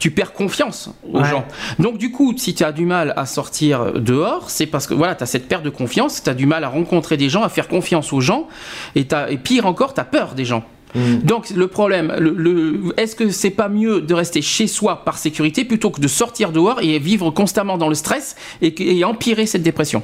tu 0.00 0.10
perds 0.10 0.32
confiance 0.32 0.90
aux 1.12 1.22
gens. 1.22 1.44
Donc 1.78 1.98
du 1.98 2.10
coup, 2.10 2.34
si 2.36 2.54
tu 2.54 2.64
as 2.64 2.72
du 2.72 2.86
mal 2.86 3.12
à 3.16 3.26
sortir 3.26 3.92
dehors, 3.92 4.50
c'est 4.50 4.66
parce 4.66 4.88
que 4.88 4.94
voilà, 4.94 5.14
tu 5.14 5.22
as 5.22 5.26
cette 5.26 5.46
perte 5.46 5.62
de 5.62 5.70
confiance, 5.70 6.22
tu 6.22 6.30
as 6.30 6.34
du 6.34 6.46
mal 6.46 6.64
à 6.64 6.68
rencontrer 6.68 7.16
des 7.16 7.28
gens, 7.28 7.44
à 7.44 7.48
faire 7.48 7.68
confiance 7.68 8.12
aux 8.12 8.20
gens, 8.20 8.48
et, 8.96 9.06
et 9.28 9.36
pire 9.36 9.66
encore, 9.66 9.94
tu 9.94 10.00
as 10.00 10.04
peur 10.04 10.34
des 10.34 10.44
gens. 10.44 10.64
Mm. 10.94 11.18
Donc 11.18 11.50
le 11.50 11.68
problème, 11.68 12.12
le, 12.18 12.92
est-ce 12.96 13.14
que 13.14 13.30
c'est 13.30 13.50
pas 13.50 13.68
mieux 13.68 14.00
de 14.00 14.14
rester 14.14 14.42
chez 14.42 14.66
soi 14.66 15.04
par 15.04 15.18
sécurité 15.18 15.64
plutôt 15.64 15.90
que 15.90 16.00
de 16.00 16.08
sortir 16.08 16.52
dehors 16.52 16.80
et 16.80 16.98
vivre 16.98 17.30
constamment 17.30 17.78
dans 17.78 17.88
le 17.88 17.94
stress 17.94 18.36
et, 18.62 19.04
empirer 19.04 19.46
cette 19.46 19.62
dépression? 19.62 20.02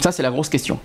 Ça 0.00 0.12
c'est 0.12 0.22
la 0.22 0.30
grosse 0.30 0.48
question. 0.48 0.78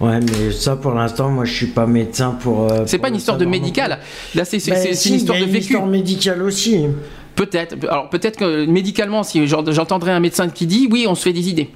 Ouais, 0.00 0.18
mais 0.20 0.50
ça 0.50 0.76
pour 0.76 0.92
l'instant, 0.92 1.28
moi 1.30 1.44
je 1.44 1.52
suis 1.52 1.66
pas 1.66 1.86
médecin 1.86 2.30
pour. 2.40 2.72
Euh, 2.72 2.84
c'est 2.86 2.98
pas 2.98 3.08
une 3.08 3.16
histoire 3.16 3.36
de 3.36 3.44
médical. 3.44 3.98
Là, 4.34 4.44
c'est 4.44 4.64
ben, 4.66 4.82
une 4.82 5.14
histoire 5.14 5.38
de 5.38 5.44
vécu. 5.44 5.56
Une 5.56 5.62
histoire 5.62 5.86
médicale 5.86 6.42
aussi. 6.42 6.86
Peut-être. 7.34 7.76
Alors 7.88 8.08
peut-être 8.08 8.38
que 8.38 8.64
médicalement, 8.64 9.22
si 9.22 9.46
j'entendrais 9.46 10.12
un 10.12 10.20
médecin 10.20 10.48
qui 10.48 10.66
dit 10.66 10.88
oui, 10.90 11.06
on 11.06 11.14
se 11.14 11.22
fait 11.22 11.32
des 11.32 11.48
idées. 11.48 11.70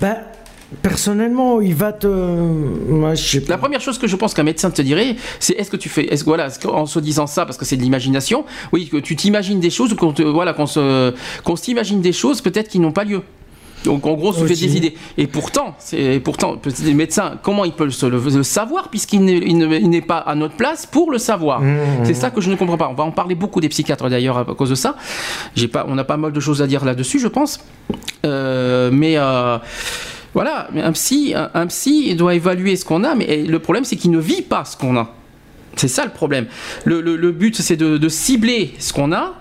Ben, 0.00 0.18
Personnellement, 0.82 1.62
il 1.62 1.74
va 1.74 1.94
te. 1.94 2.06
Moi, 2.06 3.14
je 3.14 3.22
sais 3.22 3.40
pas. 3.40 3.54
La 3.54 3.58
première 3.58 3.80
chose 3.80 3.96
que 3.96 4.06
je 4.06 4.16
pense 4.16 4.34
qu'un 4.34 4.42
médecin 4.42 4.70
te 4.70 4.82
dirait, 4.82 5.16
c'est 5.40 5.54
est-ce 5.54 5.70
que 5.70 5.78
tu 5.78 5.88
fais, 5.88 6.12
est-ce 6.12 6.24
voilà, 6.24 6.48
en 6.66 6.84
se 6.84 6.98
disant 6.98 7.26
ça 7.26 7.46
parce 7.46 7.56
que 7.56 7.64
c'est 7.64 7.78
de 7.78 7.82
l'imagination, 7.82 8.44
oui, 8.72 8.86
que 8.86 8.98
tu 8.98 9.16
t'imagines 9.16 9.60
des 9.60 9.70
choses 9.70 9.94
ou 9.94 9.96
qu'on 9.96 10.12
voilà, 10.30 10.52
qu'on 10.52 10.66
se, 10.66 11.14
qu'on 11.42 11.56
s'imagine 11.56 12.02
des 12.02 12.12
choses 12.12 12.42
peut-être 12.42 12.68
qui 12.68 12.80
n'ont 12.80 12.92
pas 12.92 13.04
lieu. 13.04 13.22
Donc 13.84 14.06
en 14.06 14.14
gros, 14.14 14.32
se 14.32 14.44
fait 14.44 14.54
des 14.54 14.76
idées. 14.76 14.94
Et 15.16 15.26
pourtant, 15.26 15.74
c'est 15.78 16.20
pourtant, 16.20 16.56
les 16.84 16.94
médecins, 16.94 17.38
comment 17.42 17.64
ils 17.64 17.72
peuvent 17.72 17.94
le, 18.02 18.42
savoir 18.42 18.88
puisqu'il 18.88 19.24
n'est 19.24 20.00
pas 20.02 20.18
à 20.18 20.34
notre 20.34 20.54
place 20.54 20.86
pour 20.86 21.10
le 21.10 21.18
savoir. 21.18 21.60
Mmh. 21.60 22.04
C'est 22.04 22.14
ça 22.14 22.30
que 22.30 22.40
je 22.40 22.50
ne 22.50 22.56
comprends 22.56 22.76
pas. 22.76 22.88
On 22.88 22.94
va 22.94 23.04
en 23.04 23.12
parler 23.12 23.34
beaucoup 23.34 23.60
des 23.60 23.68
psychiatres 23.68 24.08
d'ailleurs 24.08 24.38
à 24.38 24.44
cause 24.44 24.70
de 24.70 24.74
ça. 24.74 24.96
J'ai 25.54 25.68
pas, 25.68 25.86
on 25.88 25.96
a 25.98 26.04
pas 26.04 26.16
mal 26.16 26.32
de 26.32 26.40
choses 26.40 26.62
à 26.62 26.66
dire 26.66 26.84
là-dessus, 26.84 27.18
je 27.18 27.28
pense. 27.28 27.60
Euh, 28.24 28.90
mais 28.92 29.14
euh, 29.16 29.58
voilà, 30.34 30.68
un 30.76 30.92
psy, 30.92 31.34
un, 31.34 31.66
psy 31.66 32.14
doit 32.14 32.34
évaluer 32.34 32.76
ce 32.76 32.84
qu'on 32.84 33.04
a, 33.04 33.14
mais 33.14 33.44
le 33.44 33.58
problème 33.58 33.84
c'est 33.84 33.96
qu'il 33.96 34.10
ne 34.10 34.18
vit 34.18 34.42
pas 34.42 34.64
ce 34.64 34.76
qu'on 34.76 34.96
a. 34.96 35.14
C'est 35.76 35.88
ça 35.88 36.04
le 36.04 36.10
problème. 36.10 36.46
Le, 36.84 37.30
but 37.30 37.56
c'est 37.56 37.76
de, 37.76 38.08
cibler 38.08 38.74
ce 38.78 38.92
qu'on 38.92 39.12
a. 39.12 39.34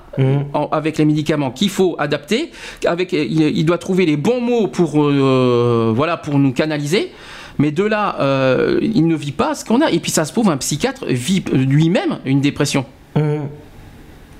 Avec 0.71 0.97
les 0.97 1.05
médicaments 1.05 1.51
qu'il 1.51 1.69
faut 1.69 1.95
adapter, 1.99 2.51
avec, 2.85 3.13
il, 3.13 3.65
doit 3.65 3.77
trouver 3.77 4.05
les 4.05 4.17
bons 4.17 4.41
mots 4.41 4.67
pour, 4.67 5.03
euh, 5.03 5.93
voilà, 5.95 6.17
pour 6.17 6.39
nous 6.39 6.51
canaliser. 6.51 7.11
Mais 7.59 7.71
de 7.71 7.83
là, 7.83 8.17
euh, 8.19 8.79
il 8.81 9.07
ne 9.07 9.15
vit 9.15 9.31
pas 9.31 9.55
ce 9.55 9.65
qu'on 9.65 9.81
a. 9.81 9.91
Et 9.91 9.99
puis 9.99 10.11
ça 10.11 10.25
se 10.25 10.31
trouve, 10.31 10.49
un 10.49 10.57
psychiatre 10.57 11.05
vit 11.07 11.43
lui-même 11.51 12.19
une 12.25 12.41
dépression. 12.41 12.85
Mmh 13.15 13.39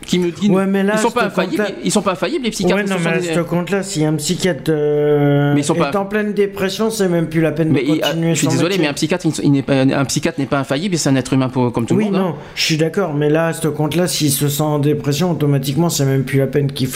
qui 0.08 0.20
me 0.20 0.32
dit 0.32 0.50
ouais, 0.50 0.66
mais 0.66 0.84
là, 0.84 0.94
ils 0.96 1.00
sont 1.00 1.12
pas 1.12 1.26
infaillibles, 1.26 1.66
ils 1.84 1.92
sont 1.92 2.02
pas 2.02 2.14
infaillibles 2.14 2.46
les 2.46 2.52
psychiatres. 2.52 2.76
Ouais, 2.76 2.90
non, 2.90 2.96
mais 3.04 3.30
à 3.30 3.36
ce 3.36 3.40
compte-là, 3.42 3.84
si 3.84 4.06
un 4.06 4.14
psychiatre 4.16 4.64
euh, 4.70 5.54
mais 5.54 5.62
ils 5.62 5.64
sont 5.64 5.76
est 5.76 5.92
pas... 5.92 6.00
en 6.00 6.06
pleine 6.06 6.34
dépression, 6.34 6.90
c'est 6.90 7.08
même 7.08 7.28
plus 7.28 7.42
la 7.42 7.52
peine 7.52 7.70
mais 7.70 7.84
de 7.84 8.00
continuer. 8.00 8.34
je 8.34 8.40
suis 8.40 8.48
désolé, 8.48 8.78
mais 8.78 8.88
un 8.88 8.94
psychiatre, 8.94 9.28
il 9.44 9.52
n'est 9.52 9.62
pas, 9.62 9.82
un 9.82 10.06
psychiatre 10.06 10.40
n'est 10.40 10.46
pas 10.46 10.60
infaillible, 10.60 10.98
c'est 10.98 11.10
un 11.10 11.16
être 11.16 11.34
humain 11.34 11.50
comme 11.50 11.86
tout 11.86 11.96
le 11.96 12.06
monde. 12.06 12.14
Oui, 12.14 12.20
non, 12.20 12.36
je 12.56 12.64
suis 12.64 12.78
d'accord, 12.78 13.14
mais 13.14 13.30
là, 13.30 13.48
à 13.48 13.54
ce 13.54 13.68
compte-là, 13.68 14.08
s'il 14.08 14.32
se 14.32 14.48
sent 14.48 14.64
en 14.64 14.80
dépression, 14.80 15.32
automatiquement, 15.32 15.90
c'est 15.90 16.06
même 16.06 16.24
plus 16.24 16.40
la 16.40 16.48
peine 16.48 16.72
qu'il 16.72 16.88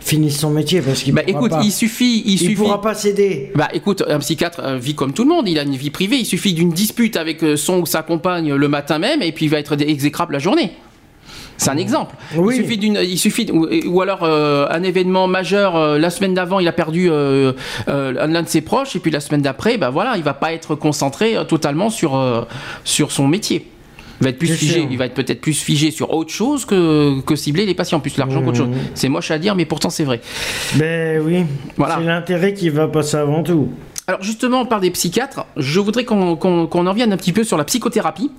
finisse 0.00 0.38
son 0.38 0.50
métier 0.50 0.80
parce 0.80 1.02
qu'il. 1.02 1.14
Bah 1.14 1.22
écoute, 1.26 1.52
il 1.62 1.72
suffit, 1.72 2.22
il, 2.24 2.32
il 2.32 2.38
suffit. 2.38 2.54
pourra 2.54 2.80
pas 2.80 2.94
céder. 2.94 3.52
Bah 3.54 3.68
écoute, 3.72 4.04
un 4.06 4.18
psychiatre 4.18 4.60
euh, 4.62 4.78
vit 4.78 4.94
comme 4.94 5.12
tout 5.12 5.24
le 5.24 5.30
monde, 5.30 5.48
il 5.48 5.58
a 5.58 5.62
une 5.62 5.76
vie 5.76 5.90
privée, 5.90 6.16
il 6.16 6.26
suffit 6.26 6.52
d'une 6.52 6.70
dispute 6.70 7.16
avec 7.16 7.42
euh, 7.42 7.56
son 7.56 7.80
ou 7.80 7.86
sa 7.86 8.02
compagne 8.02 8.54
le 8.54 8.68
matin 8.68 8.98
même, 8.98 9.22
et 9.22 9.32
puis 9.32 9.46
il 9.46 9.48
va 9.50 9.58
être 9.58 9.80
exécrable 9.80 10.32
la 10.32 10.38
journée. 10.38 10.72
C'est 11.58 11.70
un 11.70 11.76
exemple. 11.76 12.14
Il 12.32 12.52
suffit 12.52 12.78
d'une, 12.78 12.98
il 13.02 13.18
suffit 13.18 13.50
ou, 13.50 14.00
alors 14.00 14.22
euh, 14.22 14.66
un 14.70 14.82
événement 14.84 15.26
majeur. 15.26 15.76
Euh, 15.76 15.98
la 15.98 16.08
semaine 16.08 16.32
d'avant, 16.32 16.60
il 16.60 16.68
a 16.68 16.72
perdu 16.72 17.08
euh, 17.10 17.52
l'un 17.86 18.42
de 18.42 18.48
ses 18.48 18.60
proches, 18.60 18.94
et 18.94 19.00
puis 19.00 19.10
la 19.10 19.20
semaine 19.20 19.42
d'après, 19.42 19.76
ben 19.76 19.90
voilà, 19.90 20.16
il 20.16 20.22
va 20.22 20.34
pas 20.34 20.52
être 20.52 20.76
concentré 20.76 21.36
totalement 21.48 21.90
sur 21.90 22.46
sur 22.84 23.12
son 23.12 23.26
métier. 23.26 23.66
Il 24.20 24.24
va 24.24 24.30
être 24.30 24.38
plus 24.38 24.48
figé, 24.48 24.86
il 24.90 24.98
va 24.98 25.06
être 25.06 25.14
peut-être 25.14 25.40
plus 25.40 25.60
figé 25.60 25.92
sur 25.92 26.12
autre 26.12 26.32
chose 26.32 26.64
que, 26.64 27.20
que 27.20 27.36
cibler 27.36 27.66
les 27.66 27.74
patients, 27.74 28.00
plus 28.00 28.16
l'argent 28.16 28.42
qu'autre 28.42 28.56
chose. 28.56 28.68
Mmh. 28.68 28.90
C'est 28.94 29.08
moche 29.08 29.30
à 29.30 29.38
dire, 29.38 29.54
mais 29.54 29.64
pourtant 29.64 29.90
c'est 29.90 30.02
vrai. 30.04 30.20
Ben 30.74 31.22
oui. 31.24 31.44
Voilà. 31.76 31.98
C'est 31.98 32.04
l'intérêt 32.04 32.54
qui 32.54 32.68
va 32.68 32.88
passer 32.88 33.16
avant 33.16 33.42
tout. 33.44 33.68
Alors 34.08 34.22
justement, 34.22 34.62
on 34.62 34.66
parle 34.66 34.82
des 34.82 34.90
psychiatres. 34.90 35.44
Je 35.56 35.80
voudrais 35.80 36.04
qu'on 36.04 36.36
qu'on 36.36 36.86
en 36.86 36.92
vienne 36.92 37.12
un 37.12 37.16
petit 37.16 37.32
peu 37.32 37.44
sur 37.44 37.56
la 37.56 37.64
psychothérapie 37.64 38.30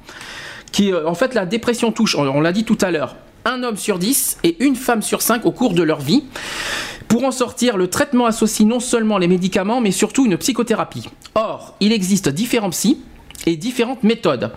qui, 0.72 0.92
euh, 0.92 1.08
en 1.08 1.16
fait, 1.16 1.34
la 1.34 1.46
dépression 1.46 1.92
touche, 1.92 2.16
on 2.16 2.42
l'a 2.42 2.52
dit 2.52 2.64
tout 2.64 2.78
à 2.82 2.92
l'heure, 2.92 3.16
un 3.46 3.64
homme 3.64 3.78
sur 3.78 4.00
dix 4.00 4.38
et 4.44 4.64
une 4.64 4.76
femme 4.76 5.02
sur 5.02 5.22
cinq 5.22 5.46
au 5.46 5.52
cours 5.52 5.74
de 5.74 5.84
leur 5.84 6.00
vie. 6.00 6.24
Pour 7.08 7.24
en 7.24 7.32
sortir, 7.32 7.78
le 7.78 7.88
traitement 7.88 8.26
associe 8.26 8.68
non 8.68 8.80
seulement 8.80 9.18
les 9.18 9.28
médicaments, 9.28 9.82
mais 9.82 9.92
surtout 9.92 10.26
une 10.26 10.38
psychothérapie. 10.38 11.10
Or, 11.36 11.76
il 11.80 11.92
existe 11.92 12.30
différents 12.30 12.70
psys 12.70 13.00
et 13.46 13.56
différentes 13.56 14.04
méthodes. 14.04 14.52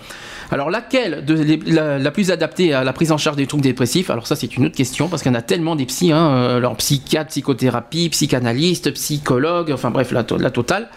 Alors 0.52 0.68
laquelle 0.68 1.24
de, 1.24 1.58
la, 1.66 2.10
plus 2.10 2.30
adaptée 2.30 2.74
à 2.74 2.84
la 2.84 2.92
prise 2.92 3.10
en 3.10 3.16
charge 3.16 3.36
des 3.36 3.46
troubles 3.46 3.62
dépressifs? 3.62 4.10
Alors 4.10 4.26
ça 4.26 4.36
c'est 4.36 4.54
une 4.54 4.66
autre 4.66 4.76
question 4.76 5.08
parce 5.08 5.22
qu'il 5.22 5.32
y 5.32 5.34
en 5.34 5.38
a 5.38 5.42
tellement 5.42 5.76
des 5.76 5.86
psys, 5.86 6.12
hein, 6.12 6.30
euh, 6.30 6.58
alors 6.58 6.76
psychiatre, 6.76 7.30
psychothérapie, 7.30 8.10
psychanalyste, 8.10 8.92
psychologue, 8.92 9.72
enfin 9.72 9.90
bref 9.90 10.12
la, 10.12 10.50
totale. 10.50 10.90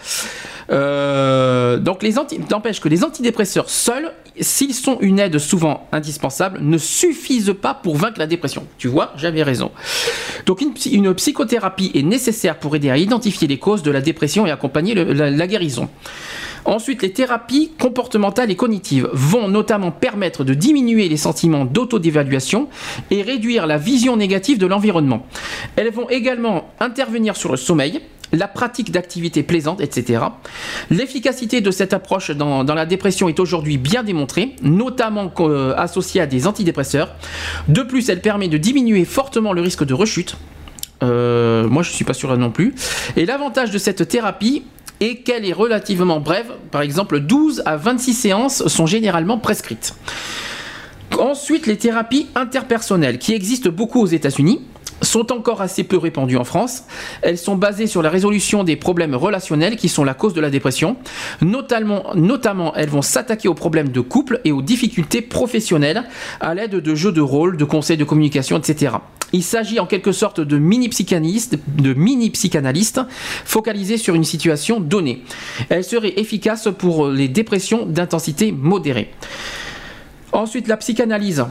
Euh, 0.70 1.78
donc 1.78 2.02
les 2.02 2.16
n'empêche 2.50 2.80
que 2.80 2.88
les 2.90 3.02
antidépresseurs 3.02 3.70
seuls, 3.70 4.12
s'ils 4.38 4.74
sont 4.74 4.98
une 5.00 5.18
aide 5.18 5.38
souvent 5.38 5.88
indispensable, 5.90 6.58
ne 6.60 6.76
suffisent 6.76 7.54
pas 7.60 7.72
pour 7.72 7.96
vaincre 7.96 8.18
la 8.18 8.26
dépression. 8.26 8.66
Tu 8.76 8.88
vois, 8.88 9.14
j'avais 9.16 9.42
raison. 9.42 9.70
Donc 10.44 10.60
une, 10.60 11.14
psychothérapie 11.14 11.92
est 11.94 12.02
nécessaire 12.02 12.58
pour 12.58 12.76
aider 12.76 12.90
à 12.90 12.98
identifier 12.98 13.48
les 13.48 13.58
causes 13.58 13.82
de 13.82 13.90
la 13.90 14.02
dépression 14.02 14.46
et 14.46 14.50
accompagner 14.50 14.94
la, 14.94 15.46
guérison. 15.46 15.88
Ensuite, 16.66 17.02
les 17.02 17.12
thérapies 17.12 17.70
comportementales 17.78 18.50
et 18.50 18.56
cognitives 18.56 19.08
vont 19.12 19.48
notamment 19.48 19.92
permettre 19.92 20.42
de 20.42 20.52
diminuer 20.52 21.08
les 21.08 21.16
sentiments 21.16 21.64
d'autodévaluation 21.64 22.68
et 23.12 23.22
réduire 23.22 23.66
la 23.66 23.78
vision 23.78 24.16
négative 24.16 24.58
de 24.58 24.66
l'environnement. 24.66 25.26
Elles 25.76 25.92
vont 25.92 26.10
également 26.10 26.68
intervenir 26.80 27.36
sur 27.36 27.52
le 27.52 27.56
sommeil, 27.56 28.00
la 28.32 28.48
pratique 28.48 28.90
d'activités 28.90 29.44
plaisantes, 29.44 29.80
etc. 29.80 30.24
L'efficacité 30.90 31.60
de 31.60 31.70
cette 31.70 31.92
approche 31.92 32.32
dans, 32.32 32.64
la 32.64 32.86
dépression 32.86 33.28
est 33.28 33.38
aujourd'hui 33.38 33.78
bien 33.78 34.02
démontrée, 34.02 34.56
notamment 34.62 35.32
euh, 35.38 35.72
associée 35.76 36.20
à 36.20 36.26
des 36.26 36.48
antidépresseurs. 36.48 37.14
De 37.68 37.82
plus, 37.82 38.08
elle 38.08 38.20
permet 38.20 38.48
de 38.48 38.58
diminuer 38.58 39.04
fortement 39.04 39.52
le 39.52 39.60
risque 39.60 39.84
de 39.84 39.94
rechute. 39.94 40.36
Euh, 41.04 41.68
moi, 41.68 41.84
je 41.84 41.90
ne 41.90 41.94
suis 41.94 42.04
pas 42.04 42.14
sûr 42.14 42.36
non 42.36 42.50
plus. 42.50 42.74
Et 43.16 43.24
l'avantage 43.26 43.70
de 43.70 43.78
cette 43.78 44.08
thérapie 44.08 44.64
est 45.00 45.16
qu'elle 45.16 45.44
est 45.44 45.52
relativement 45.52 46.20
brève. 46.20 46.52
Par 46.70 46.82
exemple, 46.82 47.20
12 47.20 47.62
à 47.66 47.76
26 47.76 48.14
séances 48.14 48.66
sont 48.68 48.86
généralement 48.86 49.38
prescrites. 49.38 49.94
Ensuite, 51.18 51.66
les 51.66 51.76
thérapies 51.76 52.26
interpersonnelles 52.34 53.18
qui 53.18 53.32
existent 53.34 53.70
beaucoup 53.70 54.00
aux 54.00 54.06
États-Unis 54.06 54.60
sont 55.06 55.32
encore 55.32 55.62
assez 55.62 55.84
peu 55.84 55.96
répandues 55.96 56.36
en 56.36 56.44
France. 56.44 56.84
Elles 57.22 57.38
sont 57.38 57.56
basées 57.56 57.86
sur 57.86 58.02
la 58.02 58.10
résolution 58.10 58.64
des 58.64 58.76
problèmes 58.76 59.14
relationnels 59.14 59.76
qui 59.76 59.88
sont 59.88 60.04
la 60.04 60.14
cause 60.14 60.34
de 60.34 60.40
la 60.40 60.50
dépression. 60.50 60.96
Notamment, 61.40 62.74
elles 62.74 62.88
vont 62.88 63.02
s'attaquer 63.02 63.48
aux 63.48 63.54
problèmes 63.54 63.88
de 63.88 64.00
couple 64.00 64.40
et 64.44 64.52
aux 64.52 64.62
difficultés 64.62 65.22
professionnelles 65.22 66.04
à 66.40 66.54
l'aide 66.54 66.76
de 66.76 66.94
jeux 66.94 67.12
de 67.12 67.20
rôle, 67.20 67.56
de 67.56 67.64
conseils 67.64 67.96
de 67.96 68.04
communication, 68.04 68.58
etc. 68.58 68.96
Il 69.32 69.42
s'agit 69.42 69.80
en 69.80 69.86
quelque 69.86 70.12
sorte 70.12 70.40
de 70.40 70.58
mini-psychanalyste, 70.58 71.58
de 71.66 71.94
mini-psychanalyste 71.94 73.00
focalisé 73.44 73.98
sur 73.98 74.14
une 74.14 74.24
situation 74.24 74.80
donnée. 74.80 75.24
Elle 75.68 75.84
serait 75.84 76.14
efficace 76.16 76.68
pour 76.78 77.08
les 77.08 77.28
dépressions 77.28 77.86
d'intensité 77.86 78.52
modérée. 78.52 79.10
Ensuite, 80.32 80.68
la 80.68 80.76
psychanalyse. 80.76 81.44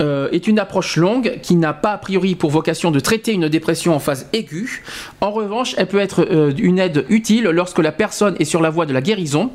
Euh, 0.00 0.28
est 0.30 0.46
une 0.46 0.58
approche 0.60 0.96
longue 0.96 1.40
qui 1.42 1.56
n'a 1.56 1.72
pas 1.72 1.92
a 1.92 1.98
priori 1.98 2.36
pour 2.36 2.50
vocation 2.50 2.90
de 2.92 3.00
traiter 3.00 3.32
une 3.32 3.48
dépression 3.48 3.96
en 3.96 3.98
phase 3.98 4.28
aiguë. 4.32 4.84
En 5.20 5.32
revanche, 5.32 5.74
elle 5.76 5.88
peut 5.88 5.98
être 5.98 6.26
euh, 6.30 6.52
une 6.56 6.78
aide 6.78 7.04
utile 7.08 7.44
lorsque 7.44 7.80
la 7.80 7.90
personne 7.90 8.36
est 8.38 8.44
sur 8.44 8.62
la 8.62 8.70
voie 8.70 8.86
de 8.86 8.92
la 8.92 9.00
guérison. 9.00 9.50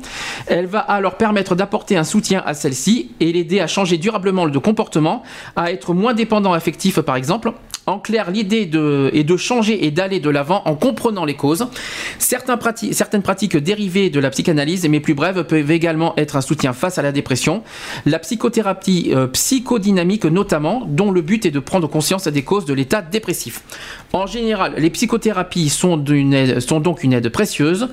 Elle 0.46 0.66
va 0.66 0.80
alors 0.80 1.16
permettre 1.16 1.54
d'apporter 1.54 1.96
un 1.96 2.04
soutien 2.04 2.42
à 2.44 2.52
celle-ci 2.52 3.12
et 3.20 3.32
l'aider 3.32 3.60
à 3.60 3.66
changer 3.66 3.96
durablement 3.96 4.46
de 4.46 4.58
comportement, 4.58 5.22
à 5.56 5.72
être 5.72 5.94
moins 5.94 6.12
dépendant 6.12 6.52
affectif 6.52 7.00
par 7.00 7.16
exemple, 7.16 7.52
en 7.86 7.98
clair, 7.98 8.30
l'idée 8.30 8.70
est 9.12 9.24
de 9.24 9.36
changer 9.36 9.84
et 9.84 9.90
d'aller 9.90 10.18
de 10.18 10.30
l'avant 10.30 10.62
en 10.64 10.74
comprenant 10.74 11.24
les 11.24 11.34
causes. 11.34 11.66
Certaines 12.18 13.22
pratiques, 13.22 13.56
dérivées 13.56 14.08
de 14.08 14.20
la 14.20 14.30
psychanalyse, 14.30 14.88
mais 14.88 15.00
plus 15.00 15.14
brèves, 15.14 15.44
peuvent 15.44 15.70
également 15.70 16.14
être 16.16 16.36
un 16.36 16.40
soutien 16.40 16.72
face 16.72 16.96
à 16.96 17.02
la 17.02 17.12
dépression. 17.12 17.62
La 18.06 18.18
psychothérapie 18.18 19.12
euh, 19.14 19.26
psychodynamique 19.26 20.24
notamment, 20.24 20.84
dont 20.86 21.10
le 21.10 21.20
but 21.20 21.44
est 21.44 21.50
de 21.50 21.60
prendre 21.60 21.88
conscience 21.88 22.26
des 22.26 22.42
causes 22.42 22.64
de 22.64 22.72
l'état 22.72 23.02
dépressif. 23.02 23.62
En 24.12 24.26
général, 24.26 24.74
les 24.78 24.90
psychothérapies 24.90 25.68
sont 25.68 25.96
donc 25.96 27.04
une 27.04 27.12
aide 27.12 27.28
précieuse, 27.28 27.88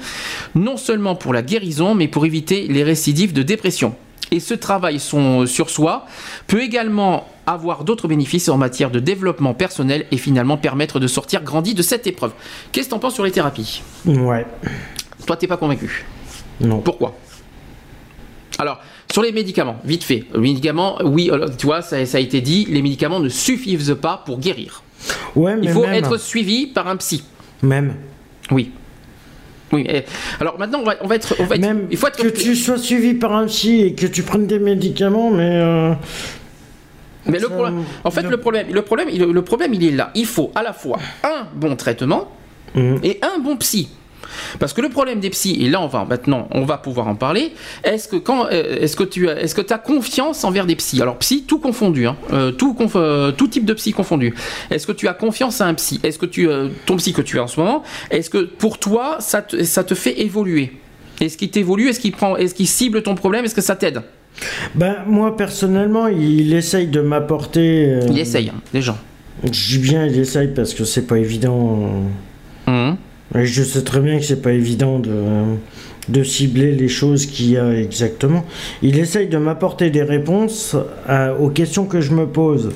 non 0.55 0.77
seulement 0.77 1.15
pour 1.15 1.33
la 1.33 1.41
guérison, 1.41 1.95
mais 1.95 2.07
pour 2.07 2.25
éviter 2.25 2.67
les 2.67 2.83
récidives 2.83 3.33
de 3.33 3.43
dépression. 3.43 3.95
Et 4.33 4.39
ce 4.39 4.53
travail 4.53 4.99
sur 4.99 5.69
soi 5.69 6.05
peut 6.47 6.61
également 6.61 7.27
avoir 7.45 7.83
d'autres 7.83 8.07
bénéfices 8.07 8.47
en 8.47 8.57
matière 8.57 8.89
de 8.89 8.99
développement 8.99 9.53
personnel 9.53 10.05
et 10.11 10.17
finalement 10.17 10.57
permettre 10.57 11.01
de 11.01 11.07
sortir 11.07 11.43
grandi 11.43 11.73
de 11.73 11.81
cette 11.81 12.07
épreuve. 12.07 12.31
Qu'est-ce 12.71 12.87
que 12.87 12.91
tu 12.91 12.95
en 12.95 12.99
penses 12.99 13.15
sur 13.15 13.25
les 13.25 13.31
thérapies? 13.31 13.83
Ouais. 14.05 14.45
Toi, 15.25 15.35
t'es 15.35 15.47
pas 15.47 15.57
convaincu? 15.57 16.05
Non. 16.61 16.79
Pourquoi? 16.79 17.17
Alors, 18.57 18.79
sur 19.11 19.21
les 19.21 19.33
médicaments, 19.33 19.81
vite 19.83 20.05
fait. 20.05 20.23
Les 20.33 20.39
médicaments, 20.39 20.99
oui, 21.03 21.29
tu 21.57 21.65
vois, 21.65 21.81
ça, 21.81 21.97
a 21.97 22.19
été 22.19 22.39
dit, 22.39 22.65
les 22.69 22.81
médicaments 22.81 23.19
ne 23.19 23.29
suffisent 23.29 23.97
pas 24.01 24.21
pour 24.25 24.39
guérir. 24.39 24.83
Ouais, 25.35 25.57
mais 25.57 25.65
Il 25.65 25.71
faut 25.71 25.81
même, 25.81 25.93
être 25.93 26.17
suivi 26.17 26.67
par 26.67 26.87
un 26.87 26.95
psy. 26.95 27.23
Même. 27.63 27.95
Oui. 28.49 28.71
Oui. 29.73 29.87
alors 30.39 30.59
maintenant, 30.59 30.79
on 30.81 30.83
va, 30.83 30.95
on 31.01 31.07
va 31.07 31.15
être, 31.15 31.35
on 31.39 31.45
va 31.45 31.55
être- 31.55 31.61
Même 31.61 31.87
il 31.91 31.97
faut 31.97 32.07
être 32.07 32.21
que 32.21 32.27
tu 32.27 32.55
sois 32.55 32.77
suivi 32.77 33.13
par 33.13 33.33
un 33.33 33.45
psy 33.45 33.81
et 33.81 33.93
que 33.95 34.05
tu 34.07 34.23
prennes 34.23 34.47
des 34.47 34.59
médicaments, 34.59 35.31
mais 35.31 35.49
euh, 35.53 35.93
Mais 37.27 37.37
le 37.37 37.47
Ça, 37.47 37.53
problème, 37.53 37.83
en 38.03 38.09
fait, 38.11 38.23
le- 38.23 38.29
le 38.31 38.37
problème, 38.37 38.67
le 38.71 38.81
problème, 38.81 39.07
il- 39.11 39.21
le 39.21 39.41
problème, 39.43 39.73
il 39.75 39.83
est 39.85 39.91
là. 39.91 40.09
Il 40.15 40.25
faut 40.25 40.51
à 40.55 40.63
la 40.63 40.73
fois 40.73 40.97
un 41.23 41.45
bon 41.55 41.75
traitement 41.75 42.29
Mhm. 42.75 42.99
et 43.03 43.19
un 43.21 43.39
bon 43.39 43.55
psy. 43.57 43.89
Parce 44.59 44.73
que 44.73 44.81
le 44.81 44.89
problème 44.89 45.19
des 45.19 45.29
psys, 45.29 45.57
et 45.63 45.69
là 45.69 45.81
on 45.81 45.87
va 45.87 46.05
maintenant, 46.05 46.47
on 46.51 46.63
va 46.65 46.77
pouvoir 46.77 47.07
en 47.07 47.15
parler. 47.15 47.53
Est-ce 47.83 48.07
que 48.07 48.15
quand, 48.17 48.45
euh, 48.51 48.77
est-ce 48.81 48.95
que 48.95 49.03
tu, 49.03 49.29
as- 49.29 49.39
est-ce 49.41 49.55
que 49.55 49.73
as 49.73 49.77
confiance 49.77 50.43
envers 50.43 50.65
des 50.65 50.75
psys? 50.75 51.01
Alors 51.01 51.17
psy, 51.17 51.43
tout 51.47 51.59
confondu, 51.59 52.05
hein, 52.07 52.15
euh, 52.33 52.51
tout, 52.51 52.73
conf- 52.73 52.91
euh, 52.95 53.31
tout 53.31 53.47
type 53.47 53.65
de 53.65 53.73
psy 53.73 53.93
confondu. 53.93 54.33
Est-ce 54.69 54.85
que 54.87 54.91
tu 54.91 55.07
as 55.07 55.13
confiance 55.13 55.61
à 55.61 55.65
un 55.67 55.73
psy? 55.73 55.99
Est-ce 56.03 56.17
que 56.19 56.25
tu, 56.25 56.47
ton 56.85 56.97
psy 56.97 57.13
que 57.13 57.21
tu 57.21 57.39
as 57.39 57.43
en 57.43 57.47
ce 57.47 57.59
moment, 57.59 57.83
est-ce 58.09 58.29
que 58.29 58.39
pour 58.39 58.77
toi 58.79 59.17
ça 59.19 59.41
te, 59.41 59.63
ça 59.63 59.83
te 59.83 59.93
fait 59.95 60.21
évoluer? 60.21 60.73
Est-ce 61.19 61.37
qu'il 61.37 61.51
t'évolue? 61.51 61.87
Est-ce 61.89 61.99
qu'il 61.99 62.11
prend, 62.13 62.35
est-ce 62.37 62.55
qu'il 62.55 62.67
cible 62.67 63.03
ton 63.03 63.13
problème? 63.15 63.45
Est-ce 63.45 63.53
que 63.55 63.61
ça 63.61 63.75
t'aide? 63.75 64.01
Ben, 64.75 64.97
moi 65.05 65.35
personnellement, 65.37 66.07
il 66.07 66.53
essaye 66.53 66.87
de 66.87 67.01
m'apporter. 67.01 67.85
euh, 67.85 68.07
Il 68.09 68.17
essaye, 68.17 68.49
hein, 68.49 68.59
les 68.73 68.81
gens. 68.81 68.97
Je 69.43 69.49
dis 69.49 69.77
bien, 69.79 70.05
il 70.07 70.17
essaye 70.19 70.47
parce 70.47 70.73
que 70.73 70.83
c'est 70.83 71.05
pas 71.05 71.17
évident. 71.17 72.01
Mhm. 72.67 72.95
Et 73.35 73.45
je 73.45 73.63
sais 73.63 73.83
très 73.83 73.99
bien 74.01 74.17
que 74.19 74.25
c'est 74.25 74.41
pas 74.41 74.51
évident 74.51 74.99
de, 74.99 75.13
de 76.09 76.23
cibler 76.23 76.73
les 76.73 76.89
choses 76.89 77.25
qu'il 77.25 77.51
y 77.51 77.57
a 77.57 77.73
exactement. 77.73 78.45
Il 78.81 78.99
essaye 78.99 79.27
de 79.27 79.37
m'apporter 79.37 79.89
des 79.89 80.03
réponses 80.03 80.75
à- 81.07 81.33
aux 81.35 81.49
questions 81.49 81.85
que 81.85 82.01
je 82.01 82.11
me 82.13 82.27
pose. 82.27 82.71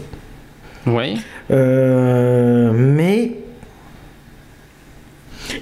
Oui. 0.87 1.17
Euh, 1.51 2.71
mais 2.73 3.33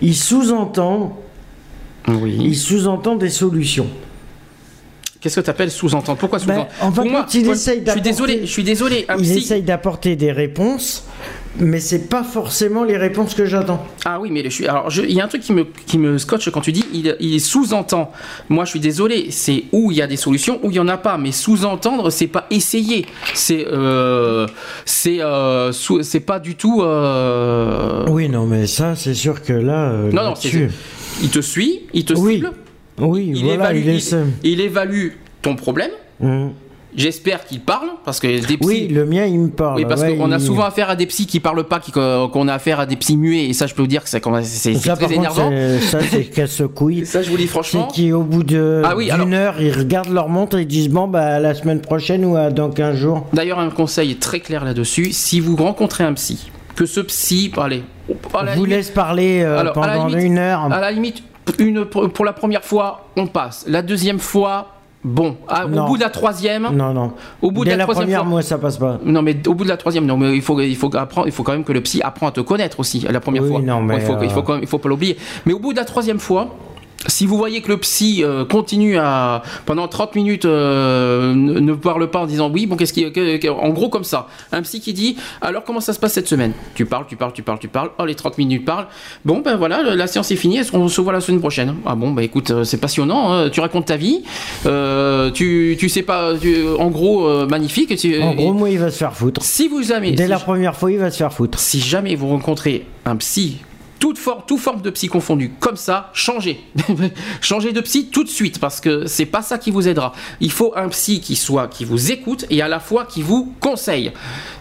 il 0.01 0.15
sous-entend, 0.15 1.19
Oui. 2.07 2.37
il 2.41 2.55
sous-entend 2.55 3.15
des 3.15 3.29
solutions. 3.29 3.87
Qu'est-ce 5.24 5.38
que 5.39 5.45
tu 5.45 5.49
appelles 5.49 5.71
sous-entendre? 5.71 6.17
Pourquoi 6.17 6.38
sous-entendre? 6.38 6.67
Ben, 6.82 6.86
en 6.86 6.91
fait, 6.91 6.95
Pour 7.01 7.09
moi, 7.09 7.26
il 7.34 7.45
moi, 7.45 7.53
essaye 7.53 7.76
je 7.76 7.80
suis 7.80 7.82
d'apporter- 7.86 8.09
désolé, 8.09 8.39
je 8.41 8.45
suis 8.51 8.63
désolé. 8.63 9.05
Un 9.07 9.15
il 9.17 9.24
psy- 9.24 9.38
essaye 9.38 9.61
d'apporter 9.61 10.17
des 10.17 10.34
réponses, 10.34 11.05
mais 11.59 11.80
c'est 11.80 12.09
pas 12.09 12.24
forcément 12.24 12.84
les 12.84 12.97
réponses 12.97 13.34
que 13.34 13.45
j'attends. 13.45 13.86
Ah 14.03 14.19
oui, 14.19 14.30
mais 14.32 14.43
je 14.43 14.49
suis. 14.49 14.67
Alors, 14.67 14.89
il 14.93 15.13
y 15.13 15.21
a 15.21 15.24
un 15.24 15.28
truc 15.30 15.41
qui 15.41 15.53
me, 15.53 15.63
qui 15.86 15.97
me 15.97 16.17
scotche 16.17 16.49
quand 16.51 16.59
tu 16.59 16.74
dis 16.74 16.84
il, 16.93 17.15
il 17.21 17.39
sous-entend. 17.39 18.11
Moi, 18.49 18.65
je 18.65 18.71
suis 18.71 18.80
désolé. 18.82 19.28
C'est 19.30 19.63
où 19.71 19.91
il 19.91 19.97
y 19.97 20.01
a 20.01 20.07
des 20.07 20.17
solutions, 20.17 20.59
où 20.61 20.69
il 20.71 20.76
y 20.76 20.80
en 20.82 20.89
a 20.89 20.97
pas. 20.97 21.17
Mais 21.17 21.32
sous-entendre, 21.32 22.09
c'est 22.09 22.28
pas 22.28 22.45
essayer. 22.51 23.05
C'est 23.34 23.65
euh, 23.71 24.45
c'est 24.84 25.21
euh, 25.21 25.71
c'est 25.71 26.19
pas 26.19 26.39
du 26.39 26.55
tout. 26.55 26.82
euh, 26.84 28.05
Oui, 28.09 28.28
non, 28.30 28.45
mais 28.45 28.67
ça, 28.67 28.95
c'est 28.97 29.13
sûr 29.13 29.41
que 29.41 29.53
là, 29.53 29.89
euh, 29.91 30.11
Non, 30.11 30.24
non, 30.24 30.36
c'est- 30.36 30.67
Il 31.21 31.30
te 31.30 31.39
suit, 31.41 31.84
il 31.93 32.05
te 32.05 32.13
Oui. 32.13 32.36
cible, 32.36 32.51
oui, 32.99 33.31
il 33.35 33.43
voilà, 33.43 33.71
évalue, 33.73 33.77
il 33.87 33.89
essaie. 33.95 34.17
il, 34.43 34.51
il 34.51 34.61
évalue 34.61 35.07
ton 35.41 35.55
problème. 35.55 35.91
Mhm. 36.19 36.51
J'espère 36.95 37.43
qu'il 37.45 37.59
parle 37.59 37.87
parce 38.05 38.19
que 38.19 38.27
des 38.27 38.55
psys. 38.57 38.57
Oui, 38.61 38.87
le 38.87 39.03
mien, 39.07 39.25
il 39.25 39.39
me 39.39 39.49
parle. 39.49 39.77
Oui, 39.77 39.85
parce 39.89 40.01
ouais, 40.01 40.15
qu'on 40.15 40.31
a 40.31 40.37
souvent 40.37 40.61
affaire 40.65 40.91
à 40.91 40.95
des 40.95 41.07
psys 41.07 41.25
qui 41.25 41.39
parlent 41.39 41.63
pas, 41.63 41.79
qui- 41.79 41.91
qu'on 41.91 42.47
a 42.47 42.53
affaire 42.53 42.79
à 42.79 42.85
des 42.85 42.95
psys 42.97 43.17
muets, 43.17 43.45
et 43.45 43.53
ça, 43.53 43.65
je 43.65 43.73
peux 43.73 43.81
vous 43.81 43.87
dire 43.87 44.03
que 44.03 44.09
c'est 44.11 44.19
très 44.19 44.29
par 44.95 45.11
énervant. 45.11 45.49
contre, 45.49 45.81
ça, 45.85 46.01
c'est 46.07 46.25
casse-couille. 46.35 46.99
Et 46.99 47.05
ça, 47.05 47.23
je 47.23 47.31
vous 47.31 47.37
dis 47.37 47.47
franchement. 47.47 47.87
C'est 47.91 48.11
qu'au 48.11 48.21
bout 48.21 48.43
de 48.43 48.83
Ah 48.85 48.95
oui, 48.95 49.05
d'une 49.05 49.33
alors- 49.33 49.55
heure, 49.55 49.55
ils 49.61 49.71
regardent 49.73 50.13
leur 50.13 50.29
montre 50.29 50.59
et 50.59 50.61
ils 50.61 50.67
disent 50.67 50.89
bon 50.89 51.07
bah 51.07 51.39
la 51.39 51.55
semaine 51.55 51.81
prochaine 51.81 52.23
ou 52.25 52.35
dans 52.51 52.69
15 52.69 52.95
jours. 52.95 53.25
D'ailleurs, 53.33 53.57
un 53.57 53.71
conseil 53.71 54.17
très 54.17 54.39
clair 54.39 54.63
là-dessus 54.63 55.13
si 55.13 55.39
vous 55.39 55.55
rencontrez 55.55 56.03
un 56.03 56.13
psy, 56.13 56.51
que 56.75 56.85
ce 56.85 56.99
psy, 56.99 57.51
allez, 57.57 57.81
à 58.35 58.43
la 58.43 58.51
vous 58.53 58.65
limite- 58.65 58.69
laisse 58.77 58.91
parler 58.91 59.41
euh, 59.41 59.57
Alors, 59.57 59.73
pendant 59.73 60.05
limite- 60.09 60.23
une 60.25 60.37
heure. 60.37 60.71
à 60.71 60.79
la 60.79 60.91
limite, 60.91 61.23
une, 61.59 61.85
pour 61.85 62.25
la 62.25 62.33
première 62.33 62.63
fois, 62.63 63.07
on 63.17 63.27
passe. 63.27 63.65
La 63.67 63.81
deuxième 63.81 64.19
fois, 64.19 64.67
bon. 65.03 65.35
Ah, 65.47 65.65
au 65.65 65.85
bout 65.87 65.97
de 65.97 66.01
la 66.03 66.09
troisième, 66.09 66.69
Non, 66.73 66.93
non. 66.93 67.13
au 67.41 67.51
bout 67.51 67.65
de 67.65 67.69
la 67.69 67.77
la 67.77 67.83
troisième 67.83 68.05
première, 68.05 68.19
fois. 68.21 68.29
moi, 68.29 68.41
ça 68.41 68.57
passe 68.57 68.77
pas. 68.77 68.99
Non 69.03 69.21
mais 69.21 69.35
au 69.47 69.53
bout 69.53 69.63
de 69.65 69.69
la 69.69 69.77
troisième, 69.77 70.05
non 70.05 70.17
mais 70.17 70.35
il 70.35 70.41
faut 70.41 70.59
il 70.61 70.75
faut 70.75 70.95
apprendre, 70.95 71.27
il 71.27 71.33
faut 71.33 71.43
quand 71.43 71.51
même 71.51 71.63
que 71.65 71.73
le 71.73 71.81
psy 71.81 72.01
apprend 72.01 72.27
à 72.27 72.31
te 72.31 72.41
connaître 72.41 72.79
aussi 72.79 72.99
la 73.01 73.19
première 73.19 73.43
Oui, 73.43 73.49
fois. 73.49 73.61
non, 73.61 73.81
mais, 73.81 73.95
il 73.95 74.01
faut 74.01 74.15
il 74.21 74.29
faut 74.29 74.39
euh, 74.39 74.43
quand 74.43 74.53
même- 74.53 74.61
il 74.63 74.67
faut 74.67 74.77
pas 74.79 74.89
l'oublier. 74.89 75.17
Mais 75.45 75.53
au 75.53 75.59
bout 75.59 75.73
de 75.73 75.77
la 75.77 75.85
troisième 75.85 76.19
fois, 76.19 76.55
si 77.08 77.26
vous 77.26 77.38
voyez 77.38 77.62
que 77.62 77.70
le 77.70 77.78
psy 77.78 78.22
euh, 78.24 78.45
continue 78.45 78.97
à 78.97 79.41
pendant 79.66 79.88
30 79.88 80.16
minutes 80.16 80.45
euh, 80.45 81.34
ne, 81.36 81.74
parle 81.74 82.10
pas 82.10 82.20
en 82.20 82.26
disant 82.26 82.49
oui 82.54 82.66
bon 82.66 82.76
qu'est-ce 82.76 82.93
qui 82.93 83.12
que- 83.12 83.38
que- 83.38 83.47
en 83.47 83.70
gros 83.70 83.89
comme 83.89 84.04
ça 84.04 84.28
un 84.51 84.62
psy 84.62 84.80
qui 84.80 84.93
dit 84.93 85.18
alors 85.41 85.64
comment 85.64 85.80
ça 85.82 85.93
se 85.93 85.99
passe 85.99 86.14
cette 86.14 86.28
semaine? 86.28 86.54
Tu 86.76 86.86
parles 86.86 87.06
tu 87.08 87.16
parles 87.16 87.34
tu 87.34 87.41
parles 87.43 87.60
tu 87.60 87.68
parles 87.68 87.89
oh 87.99 88.06
les 88.06 88.16
30 88.16 88.38
minutes 88.38 88.66
parlent 88.66 88.88
bon 89.26 89.39
ben 89.39 89.56
voilà 89.58 89.82
la 89.95 90.08
séance 90.08 90.32
est 90.32 90.36
finie 90.36 90.58
est-ce 90.58 90.72
qu'on 90.72 90.88
se 90.88 91.01
voit 91.01 91.14
la 91.14 91.22
semaine 91.22 91.39
prochaine? 91.41 91.76
Ah 91.86 91.95
bon 91.95 92.12
bah 92.12 92.24
écoute 92.24 92.51
euh, 92.51 92.64
c'est 92.64 92.78
passionnant 92.78 93.34
hein, 93.34 93.49
tu 93.49 93.60
racontes 93.60 93.86
ta 93.88 93.97
vie 93.97 94.24
euh, 94.66 95.30
tu 95.32 95.76
tu 95.80 95.89
sais 95.89 96.04
pas 96.04 96.34
tu- 96.39 96.66
en 96.80 96.89
gros 96.89 97.45
magnifique 97.47 97.95
tu- 97.97 98.22
En 98.22 98.34
gros, 98.34 98.54
moi, 98.54 98.70
il 98.70 98.80
va 98.80 98.89
se 98.91 98.97
faire 98.97 99.14
foutre. 99.14 99.41
si 99.43 99.68
vous 99.68 99.84
jamais 99.84 100.12
Dès 100.12 100.24
si 100.24 100.30
la 100.30 100.39
première 100.39 100.76
fois, 100.76 100.91
il 100.91 100.99
va 100.99 101.12
se 101.12 101.18
faire 101.18 101.34
foutre. 101.34 101.60
si 101.60 101.80
jamais 101.80 102.16
vous 102.16 102.28
rencontrez 102.30 102.86
un 103.06 103.16
psy, 103.18 103.58
toute, 104.04 104.18
for- 104.18 104.43
toute 104.45 104.60
forme 104.60 104.82
de 104.82 104.89
psy 104.89 105.08
confondue, 105.08 105.54
comme 105.62 105.78
ça, 105.78 106.10
changez. 106.14 106.60
changez 107.41 107.72
de 107.72 107.80
psy 107.80 108.10
tout 108.12 108.26
de 108.26 108.30
suite, 108.30 108.60
parce 108.60 108.82
que 108.82 109.06
c'est 109.08 109.26
pas 109.26 109.41
ça 109.41 109.58
qui 109.58 109.72
vous 109.72 109.88
aidera. 109.88 110.12
Il 110.41 110.51
faut 110.51 110.74
un 110.76 110.89
psy 110.89 111.22
qui 111.22 111.38
soit, 111.38 111.70
qui 111.70 111.86
vous 111.86 112.12
écoute 112.12 112.45
et 112.49 112.62
à 112.62 112.68
la 112.68 112.82
fois 112.82 113.06
qui 113.06 113.22
vous 113.22 113.54
conseille. 113.62 114.12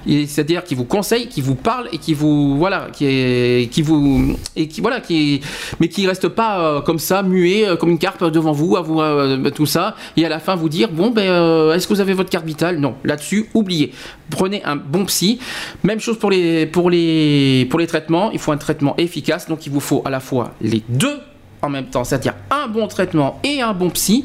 C'est-à-dire 0.07 0.63
qui 0.63 0.77
vous 0.77 0.85
conseille, 0.85 1.27
qui 1.29 1.41
vous 1.41 1.57
parle 1.57 1.89
et 1.93 1.99
qui 1.99 2.15
vous, 2.15 2.57
voilà, 2.57 2.87
qui, 2.93 3.05
est, 3.07 3.69
qui 3.73 3.83
vous, 3.83 4.37
et 4.55 4.69
qui, 4.69 4.81
voilà, 4.81 5.01
qui, 5.01 5.41
mais 5.81 5.89
qui 5.89 6.07
reste 6.07 6.29
pas 6.29 6.61
euh, 6.61 6.81
comme 6.81 7.01
ça, 7.01 7.25
muet, 7.25 7.67
euh, 7.67 7.75
comme 7.77 7.91
une 7.91 7.99
carte 7.99 8.23
devant 8.23 8.53
vous, 8.53 8.77
à 8.77 8.81
vous, 8.83 9.01
euh, 9.01 9.51
tout 9.51 9.67
ça, 9.67 9.97
et 10.17 10.25
à 10.25 10.29
la 10.29 10.39
fin 10.39 10.55
vous 10.55 10.69
dire, 10.69 10.91
bon, 10.93 11.11
ben, 11.11 11.73
est-ce 11.73 11.89
que 11.89 11.95
vous 11.95 12.01
avez 12.01 12.15
votre 12.15 12.31
carte 12.31 12.47
vitale? 12.47 12.79
Non, 12.79 12.95
là-dessus, 13.03 13.47
oubliez. 13.55 13.93
Prenez 14.31 14.63
un 14.65 14.77
bon 14.77 15.05
psy. 15.07 15.39
Même 15.83 16.01
chose 16.01 16.19
pour 16.19 16.31
les, 16.31 16.65
pour 16.67 16.91
les, 16.91 17.67
pour 17.71 17.79
les 17.79 17.87
traitements. 17.87 18.31
Il 18.33 18.39
faut 18.39 18.51
un 18.53 18.57
traitement 18.57 18.95
efficace, 18.97 19.32
donc 19.49 19.67
il 19.67 19.73
vous 19.73 19.81
faut 19.81 20.03
à 20.05 20.11
la 20.11 20.21
fois 20.21 20.53
les 20.61 20.83
deux 20.89 21.19
en 21.63 21.69
même 21.69 21.87
temps, 21.87 22.05
c'est-à-dire 22.05 22.35
un 22.51 22.69
bon 22.69 22.87
traitement 22.89 23.39
et 23.45 23.61
un 23.63 23.73
bon 23.73 23.91
psy 23.91 24.25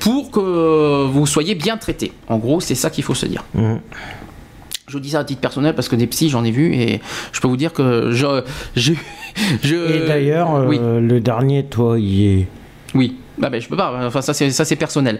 pour 0.00 0.30
que 0.30 1.04
vous 1.06 1.26
soyez 1.26 1.54
bien 1.54 1.76
traité. 1.78 2.12
En 2.28 2.36
gros, 2.38 2.60
c'est 2.60 2.74
ça 2.74 2.90
qu'il 2.90 3.02
faut 3.04 3.14
se 3.14 3.26
dire. 3.26 3.44
Mhm. 3.54 3.80
Je 4.88 4.92
vous 4.92 5.00
dis 5.00 5.10
ça 5.10 5.20
à 5.20 5.24
titre 5.24 5.40
personnel 5.40 5.74
parce 5.74 5.88
que 5.88 5.96
des 5.96 6.06
psys, 6.06 6.28
j'en 6.28 6.44
ai 6.44 6.50
vu 6.52 6.72
et 6.74 7.00
je 7.32 7.40
peux 7.40 7.48
vous 7.48 7.56
dire 7.56 7.72
que 7.72 8.10
je. 8.12 8.42
je, 8.76 8.92
je 9.64 9.74
Et 9.74 10.06
d'ailleurs, 10.06 10.54
euh, 10.54 10.66
oui, 10.66 10.78
le 10.78 11.18
dernier, 11.20 11.64
toi, 11.64 11.98
il 11.98 12.40
est. 12.40 12.46
oui. 12.94 13.16
Bah 13.38 13.50
ben 13.50 13.60
je 13.60 13.68
peux 13.68 13.76
pas. 13.76 13.92
Enfin 14.06 14.22
ça 14.22 14.32
c'est 14.32 14.50
ça 14.50 14.64
c'est 14.64 14.76
personnel. 14.76 15.18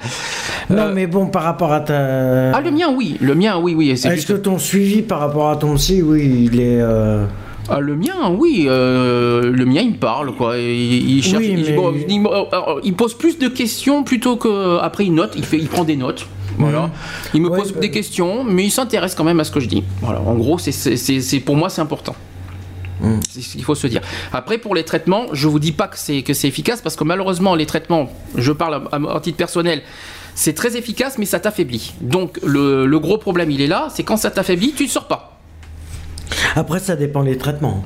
Non, 0.70 0.84
Euh, 0.84 0.92
mais 0.94 1.06
bon, 1.06 1.26
par 1.26 1.42
rapport 1.42 1.70
à 1.70 1.80
ta. 1.80 2.52
Ah 2.56 2.62
le 2.62 2.70
mien 2.70 2.86
oui, 2.96 3.18
le 3.20 3.34
mien 3.34 3.58
oui 3.58 3.74
oui. 3.74 3.94
c'est 3.94 4.08
Est-ce 4.08 4.16
juste- 4.16 4.28
que 4.28 4.32
ton 4.32 4.58
suivi 4.58 5.02
par 5.02 5.18
rapport 5.20 5.50
à 5.50 5.56
ton 5.56 5.74
psy, 5.74 6.00
oui, 6.00 6.48
il 6.50 6.58
est. 6.58 6.80
euh, 6.80 7.26
Ah, 7.68 7.80
le 7.80 7.96
mien, 7.96 8.30
oui, 8.36 8.66
euh, 8.68 9.50
le 9.50 9.64
mien, 9.66 9.80
il 9.82 9.92
me 9.92 9.96
parle, 9.96 10.32
quoi. 10.34 10.56
Il, 10.58 11.16
il 11.16 11.22
cherche, 11.22 11.42
Oui, 11.42 11.54
il, 11.58 11.64
mais- 11.64 11.72
bon, 11.72 11.92
il- 12.08 12.26
alors, 12.52 12.80
il 12.84 12.94
pose 12.94 13.14
plus 13.14 13.38
de 13.38 13.48
questions 13.48 14.04
plutôt 14.04 14.36
que 14.36 14.78
après 14.78 15.04
il 15.04 15.12
note. 15.14 15.32
Il 15.36 15.44
fait, 15.44 15.58
il 15.58 15.68
prend 15.68 15.84
des 15.84 15.96
notes. 15.96 16.26
Voilà. 16.58 16.90
Il 17.34 17.42
me 17.42 17.48
Ouais, 17.50 17.58
pose 17.58 17.72
bah- 17.72 17.80
des 17.80 17.90
questions, 17.90 18.44
mais 18.44 18.64
il 18.64 18.70
s'intéresse 18.70 19.14
quand 19.14 19.24
même 19.24 19.40
à 19.40 19.44
ce 19.44 19.50
que 19.50 19.60
je 19.60 19.68
dis. 19.68 19.82
Voilà. 20.00 20.20
En 20.20 20.34
gros, 20.36 20.58
c'est, 20.58 21.40
pour 21.40 21.56
moi, 21.56 21.68
c'est 21.68 21.80
important. 21.82 22.14
Mm. 23.00 23.18
C'est 23.28 23.42
ce 23.42 23.52
qu'il 23.52 23.64
faut 23.64 23.74
se 23.74 23.86
dire. 23.88 24.00
Après, 24.32 24.56
pour 24.58 24.74
les 24.74 24.84
traitements, 24.84 25.26
je 25.32 25.48
vous 25.48 25.58
dis 25.58 25.72
pas 25.72 25.86
que 25.88 25.98
c'est, 25.98 26.22
que 26.22 26.32
c'est 26.32 26.48
efficace 26.48 26.80
parce 26.80 26.96
que 26.96 27.04
malheureusement, 27.04 27.54
les 27.56 27.66
traitements, 27.66 28.08
je 28.36 28.52
parle 28.52 28.74
à, 28.90 28.96
à- 28.96 29.16
à 29.16 29.20
titre 29.20 29.36
personnel, 29.36 29.82
c'est 30.34 30.54
très 30.54 30.76
efficace, 30.78 31.18
mais 31.18 31.26
ça 31.26 31.40
t'affaiblit. 31.40 31.92
Donc, 32.00 32.38
le, 32.42 32.86
le 32.86 32.98
gros 33.00 33.18
problème, 33.18 33.50
il 33.50 33.60
est 33.60 33.66
là, 33.66 33.88
c'est 33.92 34.02
quand 34.04 34.16
ça 34.16 34.30
t'affaiblit, 34.30 34.72
tu 34.72 34.84
ne 34.84 34.88
sors 34.88 35.08
pas. 35.08 35.35
Après, 36.54 36.78
ça 36.78 36.96
dépend 36.96 37.22
des 37.22 37.38
traitements. 37.38 37.84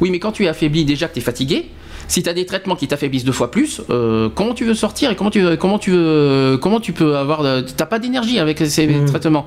Oui, 0.00 0.10
mais 0.10 0.18
quand 0.18 0.32
tu 0.32 0.44
es 0.44 0.48
affaibli, 0.48 0.84
déjà 0.84 1.08
que 1.08 1.14
tu 1.14 1.20
es 1.20 1.22
fatigué, 1.22 1.70
si 2.08 2.22
tu 2.22 2.28
as 2.28 2.34
des 2.34 2.46
traitements 2.46 2.76
qui 2.76 2.86
t'affaiblissent 2.88 3.24
deux 3.24 3.32
fois 3.32 3.50
plus, 3.50 3.80
euh, 3.90 4.28
comment 4.34 4.54
tu 4.54 4.64
veux 4.64 4.74
sortir 4.74 5.10
et 5.10 5.16
comment 5.16 5.30
tu, 5.30 5.40
veux- 5.40 5.56
comment 5.56 5.78
tu, 5.78 5.90
veux, 5.90 6.58
comment 6.62 6.80
tu 6.80 6.92
peux 6.92 7.16
avoir. 7.16 7.42
T'as 7.76 7.86
pas 7.86 7.98
d'énergie 7.98 8.38
avec 8.38 8.58
ces 8.58 8.86
Mm. 8.86 9.06
traitements. 9.06 9.46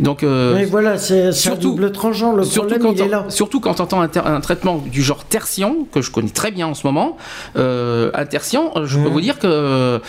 Donc. 0.00 0.22
euh, 0.22 0.54
Mais 0.54 0.64
voilà, 0.64 0.98
c'est 0.98 1.32
surtout- 1.32 1.70
double 1.72 1.92
tranchant. 1.92 2.32
Le 2.34 2.44
Surtout 2.44 2.68
problème, 2.70 2.94
quand, 2.94 3.00
il 3.02 3.06
est 3.06 3.08
là. 3.10 3.24
surtout 3.28 3.60
quand 3.60 3.74
tu 3.74 3.82
entends 3.82 4.00
un, 4.02 4.08
un 4.24 4.40
traitement 4.40 4.82
du 4.90 5.02
genre 5.02 5.24
tertien, 5.24 5.74
que 5.92 6.00
je 6.02 6.10
connais 6.10 6.28
très 6.30 6.50
bien 6.50 6.66
en 6.68 6.74
ce 6.74 6.86
moment, 6.86 7.16
euh, 7.56 8.10
un 8.14 8.24
tertien, 8.26 8.70
je 8.84 8.96
peux 8.98 9.04
Mhm. 9.04 9.12
vous 9.12 9.20
dire 9.20 9.38
que 9.38 10.00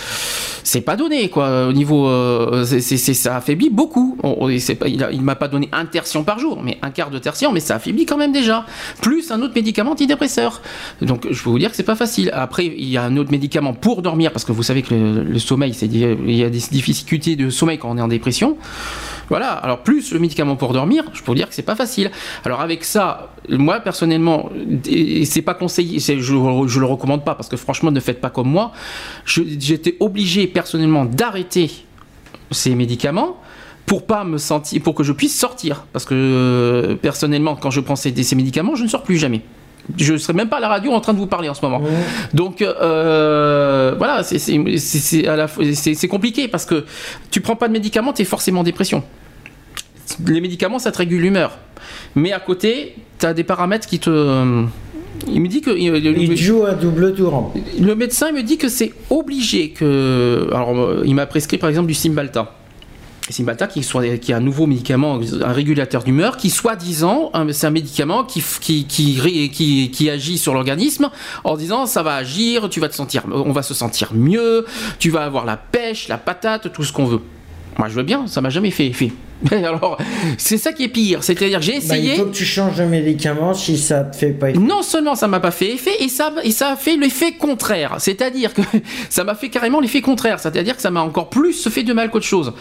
c'est 0.64 0.82
pas 0.82 0.96
donné, 0.96 1.30
quoi. 1.30 1.68
Au 1.68 1.74
niveau. 1.74 2.10
c'est- 2.66 3.14
ça 3.14 3.38
affaiblit 3.38 3.70
beaucoup. 3.70 4.18
On- 4.24 4.38
on- 4.48 4.60
c'est 4.60 4.76
pas- 4.76 4.88
il 4.88 5.04
a- 5.04 5.12
il 5.12 5.22
m'a 5.22 5.36
pas 5.36 5.48
donné 5.48 5.70
un 5.72 5.86
tertien 5.86 6.24
par 6.24 6.40
jour, 6.40 6.62
mais 6.64 6.78
un 6.82 6.90
quart 6.92 7.10
de 7.10 7.18
tertien, 7.20 7.52
mais 7.52 7.60
ça 7.60 7.76
affaiblit 7.76 8.06
quand 8.06 8.18
même 8.18 8.32
déjà. 8.32 8.66
Plus 9.02 9.32
un 9.32 9.42
autre 9.42 9.54
médicament 9.56 9.92
antidépresseur. 9.92 10.62
Donc 11.02 11.28
je 11.30 11.42
peux 11.44 11.50
vous 11.50 11.60
dire 11.60 11.70
que 11.72 11.76
c'est 11.76 11.84
pas 11.88 11.96
facile. 11.96 12.30
Après, 12.34 12.66
il 12.66 12.88
y 12.90 12.98
a 12.98 13.04
un 13.04 13.18
autre 13.18 13.32
médicament 13.32 13.74
pour 13.74 14.02
dormir, 14.02 14.32
parce 14.32 14.46
que 14.46 14.52
vous 14.52 14.62
savez 14.62 14.84
que 14.84 14.94
le, 14.94 15.40
sommeil, 15.40 15.74
c'est 15.74 15.88
il 15.88 16.36
y 16.36 16.44
a 16.44 16.50
des 16.50 16.60
difficultés 16.70 17.36
de 17.36 17.50
sommeil 17.50 17.80
quand 17.80 17.90
on 17.90 17.98
est 17.98 18.02
en 18.02 18.10
dépression. 18.10 18.58
Voilà, 19.30 19.52
alors 19.52 19.80
plus 19.80 20.12
le 20.12 20.20
médicament 20.20 20.56
pour 20.56 20.74
dormir, 20.74 21.04
je 21.14 21.22
peux 21.24 21.34
dire 21.34 21.50
que 21.50 21.56
c'est 21.56 21.62
pas 21.64 21.76
facile. 21.76 22.12
Alors 22.46 22.62
avec 22.62 22.84
ça, 22.84 23.32
moi 23.50 23.80
personnellement, 23.80 24.50
c'est 25.26 25.42
pas 25.42 25.54
conseillé, 25.54 26.00
c'est- 26.00 26.20
je, 26.20 26.34
le 26.34 26.86
recommande 26.86 27.24
pas 27.26 27.36
parce 27.36 27.50
que 27.50 27.58
franchement, 27.58 27.92
ne 27.92 28.00
faites 28.00 28.22
pas 28.22 28.30
comme 28.30 28.50
moi. 28.50 28.74
J'étais 29.26 29.96
obligé 30.00 30.48
personnellement 30.48 31.06
d'arrêter 31.06 31.72
ces 32.52 32.76
médicaments 32.76 33.38
pour 33.86 34.06
pas 34.06 34.26
me 34.26 34.38
sentir, 34.38 34.82
pour 34.82 34.94
que 34.94 35.04
je 35.04 35.14
puisse 35.14 35.38
sortir. 35.38 35.86
Parce 35.94 36.06
que 36.06 36.14
euh, 36.14 36.96
personnellement, 36.96 37.56
quand 37.56 37.72
je 37.72 37.80
prends 37.80 37.96
ces, 37.96 38.14
ces 38.24 38.36
médicaments, 38.36 38.76
je 38.76 38.84
ne 38.84 38.90
sors 38.90 39.04
plus 39.04 39.18
jamais. 39.18 39.42
Je 39.96 40.14
ne 40.14 40.18
serais 40.18 40.34
même 40.34 40.50
pas 40.50 40.58
à 40.58 40.60
la 40.60 40.68
radio 40.68 40.92
en 40.92 41.00
train 41.00 41.14
de 41.14 41.18
vous 41.20 41.28
parler 41.28 41.48
en 41.50 41.54
ce 41.54 41.62
moment. 41.62 41.82
Donc 42.34 42.62
euh, 42.62 43.96
voilà, 43.98 44.24
c'est- 44.24 46.08
compliqué 46.08 46.48
parce 46.48 46.66
que 46.66 46.86
tu 47.32 47.42
prends 47.42 47.56
pas 47.56 47.68
de 47.68 47.74
médicaments, 47.74 48.12
tu 48.14 48.22
es 48.22 48.26
forcément 48.26 48.62
en 48.62 48.64
dépression. 48.64 49.04
Les 50.26 50.42
médicaments, 50.42 50.80
ça 50.80 50.92
te 50.92 50.98
régule 50.98 51.22
l'humeur. 51.22 51.58
Mais 52.16 52.32
à 52.34 52.40
côté, 52.40 52.96
tu 53.20 53.26
as 53.26 53.34
des 53.34 53.44
paramètres 53.44 53.88
qui 53.88 54.00
te... 54.00 54.66
Il 55.28 55.42
me 55.42 55.48
dit 55.48 55.62
que... 55.62 55.72
Il 55.72 56.36
joue 56.38 56.66
à 56.66 56.74
double 56.74 57.14
tour. 57.16 57.54
Le 57.80 57.96
médecin 57.96 58.28
il 58.30 58.36
me 58.36 58.44
dit 58.44 58.58
que 58.58 58.70
c'est 58.70 58.94
obligé 59.10 59.70
que. 59.70 60.48
Alors, 60.54 61.04
il 61.06 61.16
m'a 61.16 61.26
prescrit 61.26 61.58
par 61.58 61.70
exemple 61.70 61.88
du 61.88 61.94
Cymbalta. 61.96 62.54
Cymbalta, 63.34 63.68
qui, 63.68 63.84
soit, 63.84 64.18
qui 64.18 64.32
est 64.32 64.36
un 64.36 64.40
nouveau 64.40 64.68
médicament, 64.68 65.20
un 65.42 65.52
régulateur 65.52 66.04
d'humeur, 66.04 66.38
qui 66.38 66.50
soi-disant, 66.50 67.32
c'est 67.52 67.68
un 67.68 67.72
médicament 67.72 68.24
qui, 68.24 68.44
qui, 68.62 68.86
qui, 68.86 69.92
qui 69.92 70.10
agit 70.10 70.38
sur 70.38 70.54
l'organisme 70.54 71.10
en 71.44 71.58
disant 71.58 71.86
ça 71.86 72.04
va 72.04 72.16
agir, 72.16 72.70
tu 72.70 72.80
vas 72.80 72.90
te 72.90 72.96
sentir, 72.96 73.24
on 73.32 73.52
va 73.52 73.64
se 73.64 73.74
sentir 73.74 74.14
mieux, 74.14 74.66
tu 75.00 75.10
vas 75.10 75.24
avoir 75.24 75.46
la 75.46 75.58
pêche, 75.58 76.08
la 76.08 76.18
patate, 76.18 76.72
tout 76.72 76.84
ce 76.84 76.94
qu'on 76.94 77.06
veut. 77.06 77.22
Moi 77.78 77.90
je 77.90 77.96
veux 77.96 78.04
bien, 78.04 78.28
ça 78.28 78.42
m'a 78.42 78.50
jamais 78.50 78.72
fait 78.72 78.88
effet. 78.88 79.12
Alors, 79.52 79.98
c'est 80.38 80.58
ça 80.58 80.74
qui 80.74 80.84
est 80.84 80.88
pire, 80.88 81.24
c'est-à-dire 81.24 81.62
j'ai 81.62 81.74
Bah, 81.74 81.78
essayé. 81.78 82.12
il 82.14 82.18
faut 82.18 82.26
que 82.26 82.36
tu 82.36 82.46
changes 82.46 82.76
de 82.78 82.86
médicament 82.86 83.54
si 83.54 83.78
ça 83.78 84.04
te 84.04 84.16
fait 84.16 84.32
pas 84.32 84.50
effet. 84.50 84.60
Non 84.60 84.82
seulement 84.82 85.16
ça 85.16 85.28
m'a 85.28 85.40
pas 85.40 85.52
fait 85.52 85.74
effet, 85.74 85.92
et 86.00 86.10
ça, 86.10 86.34
et 86.44 86.52
ça 86.52 86.70
a 86.70 86.76
fait 86.76 86.98
l'effet 86.98 87.34
contraire. 87.34 87.96
C'est-à-dire 88.00 88.54
que 88.54 88.62
ça 89.10 89.24
m'a 89.24 89.36
fait 89.36 89.50
carrément 89.50 89.80
l'effet 89.80 90.02
contraire. 90.02 90.40
C'est-à-dire 90.40 90.76
que 90.76 90.82
ça 90.82 90.90
m'a 90.92 91.02
encore 91.02 91.30
plus 91.30 91.68
fait 91.70 91.84
de 91.84 91.94
mal 91.94 92.10
qu'autre 92.10 92.26
chose. 92.26 92.52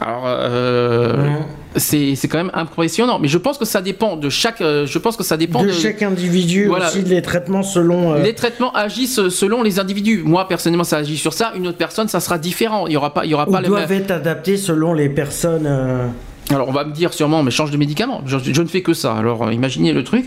Alors, 0.00 0.22
euh, 0.26 1.28
c'est 1.76 2.14
quand 2.28 2.38
même 2.38 2.50
impressionnant. 2.54 3.18
Mais 3.18 3.28
je 3.28 3.38
pense 3.38 3.58
que 3.58 3.64
ça 3.64 3.82
dépend 3.82 4.16
de 4.16 4.28
chaque. 4.30 4.60
euh, 4.62 4.86
je 4.86 4.98
pense 4.98 5.16
que 5.16 5.24
ça 5.24 5.36
dépend 5.36 5.62
de, 5.62 5.68
de. 5.68 5.72
chaque 5.72 6.02
individu 6.02 6.66
Voilà. 6.66 6.88
aussi, 6.88 7.02
les 7.02 7.22
traitements 7.22 7.62
selon. 7.62 8.14
euh, 8.14 8.22
Les 8.22 8.34
traitements 8.34 8.72
agissent 8.74 9.28
selon 9.28 9.62
les 9.62 9.78
individus. 9.78 10.22
Moi, 10.24 10.48
personnellement, 10.48 10.84
ça 10.84 10.98
agit 10.98 11.16
sur 11.18 11.32
ça. 11.34 11.52
Une 11.56 11.66
autre 11.68 11.78
personne, 11.78 12.08
ça 12.08 12.20
sera 12.20 12.38
différent. 12.38 12.86
Il 12.86 12.92
y 12.94 12.96
aura 12.96 13.12
pas, 13.12 13.24
il 13.24 13.30
y 13.30 13.34
aura 13.34 13.48
ou 13.48 13.52
pas 13.52 13.60
le 13.60 13.66
doivent 13.68 13.92
être 13.92 14.10
adaptés 14.10 14.56
selon 14.56 14.94
les 14.94 15.08
personnes. 15.08 15.66
euh, 15.66 16.06
Alors 16.50 16.68
on 16.68 16.72
va 16.72 16.84
me 16.84 16.92
dire 16.92 17.12
sûrement, 17.14 17.42
mais 17.42 17.50
change 17.50 17.70
de 17.70 17.76
médicament. 17.76 18.22
Je, 18.26 18.38
je 18.38 18.62
ne 18.62 18.68
fais 18.68 18.82
que 18.82 18.94
ça. 18.94 19.14
Alors 19.14 19.50
imaginez 19.52 19.92
le 19.92 20.04
truc. 20.04 20.26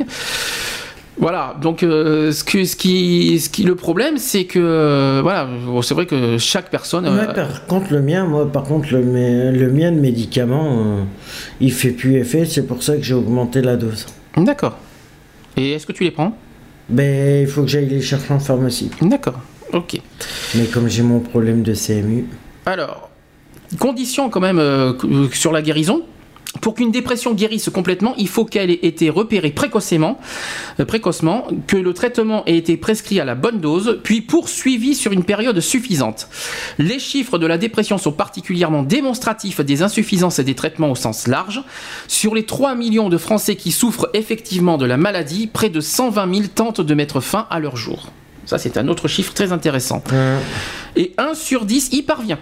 Voilà, 1.18 1.56
donc 1.62 1.82
euh, 1.84 2.34
ce, 2.34 2.44
que, 2.44 2.66
ce, 2.66 2.76
qui, 2.76 3.40
ce 3.40 3.50
qui 3.50 3.64
le 3.64 3.76
problème, 3.76 4.18
c'est 4.18 4.44
que 4.44 4.60
euh, 4.60 5.22
voilà, 5.24 5.46
bon, 5.66 5.82
c'est 5.82 5.94
vrai 5.94 6.06
que 6.08 6.38
chaque 6.38 6.70
personne. 6.70 7.06
euh, 7.06 7.28
Ouais, 7.28 7.34
par 7.34 7.66
contre, 7.68 7.94
le 7.94 8.02
mien, 8.02 8.26
moi, 8.26 8.52
par 8.52 8.64
contre, 8.64 8.92
le, 8.92 9.02
mien- 9.02 9.52
le 9.52 9.72
mien 9.72 9.94
de 9.94 10.00
médicament, 10.00 11.06
il 11.62 11.72
fait 11.72 11.92
plus 11.92 12.16
effet. 12.18 12.44
C'est 12.44 12.68
pour 12.68 12.84
ça 12.84 12.98
que 12.98 13.02
j'ai 13.04 13.14
augmenté 13.14 13.62
la 13.62 13.78
dose. 13.78 14.06
D'accord. 14.36 14.78
Et 15.56 15.72
est-ce 15.72 15.86
que 15.86 15.94
tu 15.94 16.04
les 16.04 16.12
prends? 16.12 16.36
Ben, 16.90 17.44
il 17.44 17.48
faut 17.48 17.62
que 17.62 17.70
j'aille 17.70 17.88
les 17.88 18.02
chercher 18.02 18.34
en 18.34 18.40
pharmacie. 18.40 18.92
D'accord. 19.02 19.40
Ok. 19.72 19.98
Mais 20.56 20.66
comme 20.66 20.90
j'ai 20.90 21.02
mon 21.02 21.22
problème 21.22 21.64
de 21.64 21.74
CMU, 21.74 22.26
Alors, 22.66 23.10
condition 23.80 24.30
quand 24.30 24.40
même 24.40 24.60
euh, 24.60 24.94
sur 25.32 25.52
la 25.52 25.62
guérison. 25.62 26.04
Pour 26.62 26.74
qu'une 26.74 26.92
dépression 26.92 27.34
guérisse 27.34 27.70
complètement, 27.70 28.16
il 28.18 28.28
faut 28.28 28.46
qu'elle 28.46 28.72
ait 28.72 28.80
été 28.82 29.10
repérée 29.10 29.52
précocement, 29.52 30.18
euh, 30.80 30.86
précocement, 30.86 31.48
que 31.68 31.76
le 31.76 31.94
traitement 31.94 32.46
ait 32.46 32.58
été 32.58 32.78
prescrit 32.78 33.20
à 33.20 33.26
la 33.26 33.36
bonne 33.36 33.60
dose, 33.60 34.00
puis 34.04 34.22
poursuivi 34.22 34.96
sur 34.96 35.12
une 35.12 35.24
période 35.24 35.60
suffisante. 35.60 36.30
Les 36.78 37.00
chiffres 37.00 37.38
de 37.38 37.46
la 37.46 37.58
dépression 37.58 37.98
sont 37.98 38.12
particulièrement 38.12 38.84
démonstratifs 38.84 39.62
des 39.62 39.82
insuffisances 39.84 40.40
et 40.40 40.44
des 40.44 40.56
traitements 40.56 40.92
au 40.92 40.96
sens 40.96 41.28
large. 41.28 41.62
Sur 42.08 42.36
les 42.36 42.46
3 42.46 42.76
millions 42.76 43.10
de 43.10 43.18
Français 43.18 43.56
qui 43.56 43.72
souffrent 43.72 44.10
effectivement 44.14 44.78
de 44.78 44.86
la 44.86 44.98
maladie, 44.98 45.48
près 45.48 45.70
de 45.70 45.82
120 45.82 46.34
000 46.34 46.48
tentent 46.54 46.82
de 46.82 46.94
mettre 46.94 47.20
fin 47.20 47.48
à 47.50 47.60
leur 47.60 47.76
jour. 47.76 48.12
Ça, 48.46 48.58
c'est 48.60 48.78
un 48.78 48.88
autre 48.88 49.08
chiffre 49.08 49.34
très 49.34 49.52
intéressant. 49.52 50.04
Et 50.96 51.14
1 51.18 51.34
sur 51.34 51.66
10 51.66 51.90
y 51.94 52.04
parvient. 52.04 52.40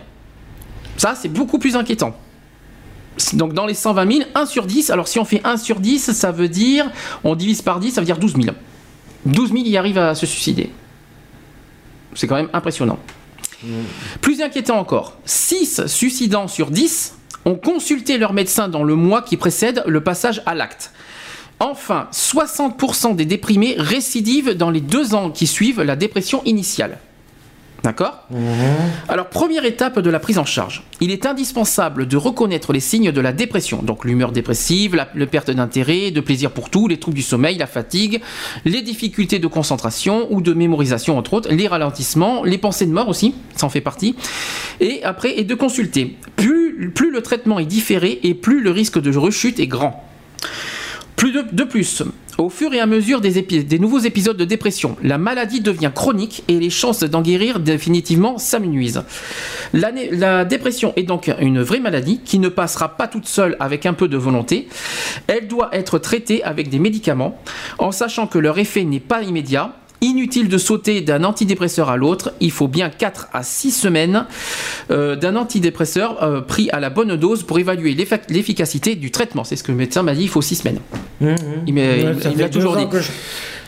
Ça, 0.98 1.16
c'est 1.16 1.30
beaucoup 1.30 1.60
plus 1.60 1.76
inquiétant. 1.76 2.16
Donc 3.34 3.54
dans 3.54 3.66
les 3.66 3.74
120 3.74 4.12
000, 4.12 4.30
1 4.34 4.46
sur 4.46 4.66
10, 4.66 4.90
alors 4.90 5.08
si 5.08 5.20
on 5.20 5.26
fait 5.26 5.42
1 5.44 5.58
sur 5.58 5.80
10, 5.80 6.12
ça 6.12 6.32
veut 6.32 6.50
dire, 6.50 6.90
on 7.24 7.36
divise 7.36 7.62
par 7.62 7.80
10, 7.80 7.92
ça 7.92 8.02
veut 8.02 8.06
dire 8.06 8.18
12 8.18 8.36
000. 8.36 8.56
12 9.26 9.52
000 9.52 9.64
y 9.66 9.78
arrivent 9.78 10.00
à 10.00 10.16
se 10.16 10.26
suicider. 10.26 10.72
C'est 12.16 12.28
quand 12.28 12.36
même 12.36 12.50
impressionnant. 12.54 13.00
Plus 14.22 14.42
inquiétant 14.42 14.78
encore, 14.78 15.18
6 15.26 15.88
suicidants 15.88 16.48
sur 16.48 16.70
10 16.70 17.16
ont 17.46 17.56
consulté 17.56 18.18
leur 18.18 18.34
médecin 18.34 18.68
dans 18.68 18.84
le 18.84 18.96
mois 18.96 19.22
qui 19.22 19.38
précède 19.38 19.84
le 19.86 20.02
passage 20.02 20.42
à 20.46 20.56
l'acte. 20.56 20.92
Enfin, 21.60 22.08
60% 22.12 23.16
des 23.16 23.26
déprimés 23.26 23.76
récidivent 23.78 24.52
dans 24.52 24.70
les 24.70 24.82
deux 24.82 25.16
ans 25.16 25.30
qui 25.30 25.48
suivent 25.48 25.82
la 25.82 25.96
dépression 25.96 26.44
initiale. 26.44 27.00
D'accord 27.84 28.26
Alors, 29.10 29.28
première 29.28 29.66
étape 29.66 30.00
de 30.00 30.10
la 30.10 30.22
prise 30.22 30.38
en 30.38 30.46
charge. 30.46 30.84
Il 31.02 31.12
est 31.12 31.26
indispensable 31.26 32.08
de 32.08 32.16
reconnaître 32.16 32.72
les 32.72 32.80
signes 32.80 33.12
de 33.12 33.20
la 33.20 33.34
dépression, 33.34 33.84
donc 33.84 34.06
l'humeur 34.06 34.32
dépressive, 34.32 34.96
la, 34.96 35.06
perte 35.26 35.52
d'intérêt, 35.52 36.10
de 36.10 36.22
plaisir 36.22 36.52
pour 36.52 36.70
tout, 36.70 36.88
les 36.88 36.98
troubles 36.98 37.18
du 37.18 37.22
sommeil, 37.22 37.58
la 37.58 37.68
fatigue, 37.68 38.22
les 38.64 38.82
difficultés 38.82 39.38
de 39.38 39.48
concentration 39.48 40.28
ou 40.32 40.40
de 40.40 40.54
mémorisation, 40.54 41.18
entre 41.18 41.34
autres, 41.34 41.52
les 41.52 41.68
ralentissements, 41.68 42.46
les 42.46 42.58
pensées 42.58 42.86
de 42.86 42.94
mort 42.94 43.10
aussi, 43.10 43.36
ça 43.58 43.66
en 43.66 43.70
fait 43.70 43.82
partie. 43.82 44.16
Et 44.80 45.04
après, 45.04 45.38
et 45.38 45.44
de 45.44 45.54
consulter. 45.54 46.16
Plus, 46.38 47.12
le 47.12 47.22
traitement 47.22 47.60
est 47.60 47.66
différé 47.66 48.22
et 48.24 48.34
plus 48.34 48.62
le 48.62 48.72
risque 48.72 49.00
de 49.00 49.16
rechute 49.16 49.60
est 49.60 49.68
grand. 49.68 50.08
Plus 51.18 51.34
de 51.34 51.64
plus, 51.66 52.04
au 52.38 52.50
fur 52.50 52.74
et 52.74 52.80
à 52.80 52.86
mesure 52.86 53.22
des, 53.22 53.80
nouveaux 53.80 54.00
épisodes 54.00 54.38
de 54.38 54.46
dépression, 54.46 54.96
la 55.04 55.18
maladie 55.18 55.62
devient 55.62 55.92
chronique 55.94 56.44
et 56.48 56.60
les 56.60 56.70
chances 56.70 57.04
d'en 57.04 57.22
guérir 57.22 57.60
définitivement 57.60 58.38
s'amenuisent. 58.38 59.04
La 59.74 60.46
dépression 60.46 60.94
est 60.96 61.04
donc 61.04 61.32
une 61.40 61.62
vraie 61.62 61.80
maladie 61.80 62.22
qui 62.24 62.40
ne 62.40 62.50
passera 62.50 62.98
pas 62.98 63.08
toute 63.08 63.28
seule 63.28 63.56
avec 63.60 63.86
un 63.86 63.94
peu 63.94 64.08
de 64.08 64.18
volonté. 64.18 64.68
Elle 65.28 65.48
doit 65.48 65.70
être 65.74 66.00
traitée 66.00 66.44
avec 66.44 66.70
des 66.70 66.80
médicaments 66.80 67.40
en 67.78 67.92
sachant 67.92 68.28
que 68.28 68.40
leur 68.40 68.58
effet 68.60 68.84
n'est 68.84 69.00
pas 69.00 69.22
immédiat. 69.22 69.74
Inutile 70.04 70.50
de 70.50 70.58
sauter 70.58 71.00
d'un 71.02 71.24
antidépresseur 71.24 71.90
à 71.90 71.96
l'autre, 71.96 72.34
il 72.42 72.52
faut 72.52 72.68
bien 72.68 72.90
4 72.90 73.30
à 73.32 73.42
6 73.42 73.72
semaines 73.72 74.26
euh, 74.92 75.16
d'un 75.16 75.38
antidépresseur 75.38 76.22
euh, 76.22 76.42
pris 76.42 76.70
à 76.72 76.82
la 76.82 76.90
bonne 76.90 77.16
dose 77.16 77.44
pour 77.44 77.58
évaluer 77.58 77.96
l'effic- 77.96 78.30
l'efficacité 78.30 78.96
du 78.96 79.12
traitement. 79.12 79.46
C'est 79.46 79.56
ce 79.56 79.64
que 79.64 79.72
le 79.72 79.78
médecin 79.78 80.04
m'a 80.04 80.14
dit, 80.14 80.24
il 80.24 80.30
faut 80.30 80.42
6 80.42 80.58
semaines. 80.58 80.80
Il 81.22 81.74
m'a- 81.74 81.80
Ouais, 81.82 82.00
il- 82.18 82.22
ça 82.22 82.30
il 82.30 82.36
fait 82.36 82.44
m'a 82.44 82.50
toujours 82.50 82.76
dit. 82.76 82.88
que 82.90 83.00
je- 83.00 83.12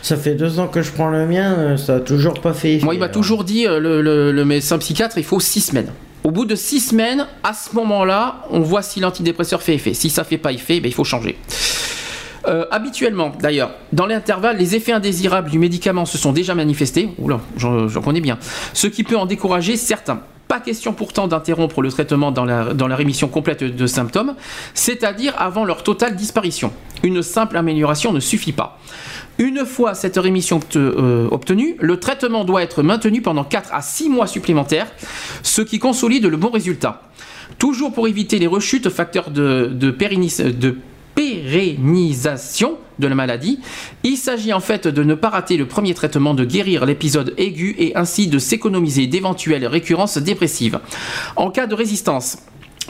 Ça 0.02 0.18
fait 0.18 0.36
deux 0.36 0.60
ans 0.60 0.68
que 0.68 0.82
je 0.82 0.92
prends 0.92 1.10
le 1.10 1.26
mien, 1.26 1.54
euh, 1.58 1.78
ça 1.78 1.96
a 1.96 2.00
toujours 2.02 2.34
pas 2.42 2.54
fait. 2.54 2.74
effet, 2.76 2.86
Moi, 2.86 2.94
il 2.96 3.00
m'a 3.00 3.08
toujours 3.10 3.44
dit, 3.46 3.64
le, 3.64 4.02
le- 4.02 4.32
le 4.34 4.46
médecin 4.46 4.78
psychiatre, 4.78 5.18
il 5.18 5.24
faut 5.24 5.40
6 5.40 5.62
semaines. 5.62 5.92
Au 6.26 6.32
bout 6.32 6.46
de 6.46 6.56
6 6.56 6.80
semaines, 6.82 7.26
à 7.44 7.54
ce 7.54 7.74
moment-là, 7.76 8.44
on 8.52 8.60
voit 8.60 8.82
si 8.82 9.00
l'antidépresseur 9.00 9.62
fait 9.64 9.76
effet. 9.76 9.94
Si 9.94 10.10
ça 10.10 10.24
fait 10.26 10.38
pas 10.38 10.52
effet, 10.52 10.80
ben, 10.82 10.90
il 10.90 10.94
faut 10.94 11.04
changer. 11.06 11.38
Euh, 12.48 12.66
habituellement, 12.72 13.32
d'ailleurs, 13.40 13.72
dans 13.94 14.06
l'intervalle, 14.06 14.58
les 14.58 14.76
effets 14.76 14.92
indésirables 14.92 15.50
du 15.50 15.60
médicament 15.60 16.06
se 16.06 16.18
sont 16.18 16.32
déjà 16.32 16.56
manifestés. 16.56 17.10
Oula, 17.18 17.40
j'en 17.58 18.02
connais 18.02 18.22
bien. 18.22 18.38
Ce 18.74 18.88
qui 18.88 19.04
peut 19.04 19.18
en 19.18 19.26
décourager 19.26 19.78
certains. 19.78 20.22
Pas 20.48 20.60
question 20.60 20.94
pourtant 20.94 21.28
d'interrompre 21.28 21.82
le 21.82 21.90
traitement 21.90 22.32
dans 22.32 22.46
la, 22.46 22.96
rémission 22.96 23.28
complète 23.28 23.64
de 23.64 23.88
symptômes, 23.88 24.36
c'est-à-dire 24.76 25.34
avant 25.40 25.66
leur 25.66 25.82
totale 25.82 26.16
disparition. 26.16 26.72
Une 27.02 27.24
simple 27.24 27.58
amélioration 27.58 28.14
ne 28.14 28.20
suffit 28.20 28.52
pas. 28.52 28.80
Une 29.40 29.66
fois 29.66 29.96
cette 29.96 30.18
rémission 30.18 30.60
euh, 30.76 31.28
obtenue, 31.32 31.76
le 31.80 32.00
traitement 32.00 32.46
doit 32.46 32.62
être 32.62 32.84
maintenu 32.84 33.22
pendant 33.22 33.44
4 33.44 33.74
à 33.74 33.82
6 33.82 34.10
mois 34.10 34.28
supplémentaires, 34.28 34.88
ce 35.42 35.64
qui 35.64 35.80
consolide 35.80 36.26
le 36.26 36.38
bon 36.38 36.52
résultat. 36.52 37.02
Toujours 37.58 37.92
pour 37.92 38.08
éviter 38.08 38.38
les 38.38 38.48
rechutes, 38.48 38.90
facteurs 38.90 39.32
de, 39.32 39.72
de, 39.74 39.90
de 39.90 40.78
pérennisation 41.46 42.78
de 43.00 43.08
la 43.08 43.16
maladie, 43.16 43.60
il 44.04 44.18
s'agit 44.18 44.54
en 44.54 44.60
fait 44.60 44.88
de 44.88 45.04
ne 45.04 45.16
pas 45.16 45.30
rater 45.30 45.58
le 45.58 45.68
premier 45.68 45.94
traitement, 45.94 46.34
de 46.34 46.46
guérir 46.46 46.86
l'épisode 46.86 47.34
aigu 47.38 47.76
et 47.78 47.96
ainsi 47.96 48.28
de 48.28 48.40
s'économiser 48.40 49.08
d'éventuelles 49.08 49.68
récurrences 49.68 50.18
dépressives. 50.18 50.80
En 51.36 51.52
cas 51.52 51.68
de 51.68 51.76
résistance, 51.76 52.38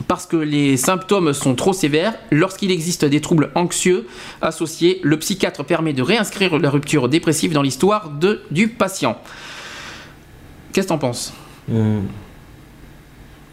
parce 0.07 0.25
que 0.25 0.37
les 0.37 0.77
symptômes 0.77 1.33
sont 1.33 1.55
trop 1.55 1.73
sévères, 1.73 2.13
lorsqu'il 2.31 2.71
existe 2.71 3.05
des 3.05 3.21
troubles 3.21 3.51
anxieux 3.55 4.07
associés, 4.41 4.99
le 5.03 5.17
psychiatre 5.17 5.63
permet 5.63 5.93
de 5.93 6.01
réinscrire 6.01 6.59
la 6.59 6.69
rupture 6.69 7.09
dépressive 7.09 7.53
dans 7.53 7.61
l'histoire 7.61 8.11
du 8.51 8.67
patient. 8.67 9.17
Qu'est-ce 10.73 10.87
que 10.87 10.89
t'en 10.89 10.97
penses? 10.97 11.33
Mhm. 11.67 12.03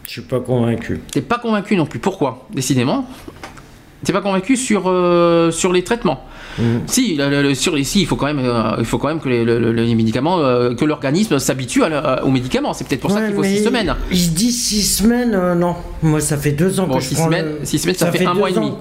Je 0.05 0.11
suis 0.11 0.21
pas 0.21 0.41
convaincu. 0.41 0.99
T'es 1.11 1.21
pas 1.21 1.39
convaincu 1.39 1.77
non 1.77 1.85
plus. 1.85 1.97
Pourquoi? 1.97 2.45
Décidément. 2.53 3.07
T'es 4.03 4.11
pas 4.13 4.21
convaincu 4.21 4.57
sur, 4.57 4.83
euh, 4.87 5.49
sur 5.51 5.71
les 5.73 5.83
traitements. 5.83 6.23
Mhm. 6.59 6.81
Si, 6.87 7.15
le- 7.15 7.29
le- 7.29 7.41
le- 7.41 7.55
sur 7.55 7.75
les, 7.75 7.83
si, 7.83 8.01
il 8.01 8.05
faut 8.07 8.15
quand 8.15 8.25
même, 8.27 8.39
euh, 8.39 8.75
il 8.79 8.85
faut 8.85 8.97
quand 8.97 9.07
même 9.07 9.19
que 9.19 9.29
les, 9.29 9.43
le- 9.45 9.59
le- 9.59 9.71
les 9.71 9.95
médicaments, 9.95 10.39
euh, 10.39 10.75
que 10.75 10.85
l'organisme 10.85 11.39
s'habitue 11.39 11.81
aux 12.23 12.31
médicaments. 12.31 12.73
C'est 12.73 12.87
peut-être 12.87 13.01
pour 13.01 13.11
ça 13.11 13.21
qu'il 13.21 13.33
faut 13.33 13.41
mais 13.41 13.57
6 13.57 13.63
semaines. 13.63 13.95
Je 14.11 14.27
dis 14.29 14.51
six 14.51 14.83
semaines, 14.83 15.53
non. 15.55 15.75
Moi, 16.01 16.19
ça 16.19 16.37
fait 16.37 16.51
deux 16.51 16.79
ans 16.79 16.87
Bon, 16.87 16.95
que 16.95 16.99
je 17.03 17.13
prends 17.13 17.25
semaines- 17.25 17.45
le- 17.59 17.65
six 17.65 17.79
semaines, 17.79 17.95
ça 17.95 18.11
fait 18.11 18.25
un 18.25 18.33
deux 18.33 18.39
mois 18.39 18.49
et 18.49 18.53
demi. 18.53 18.73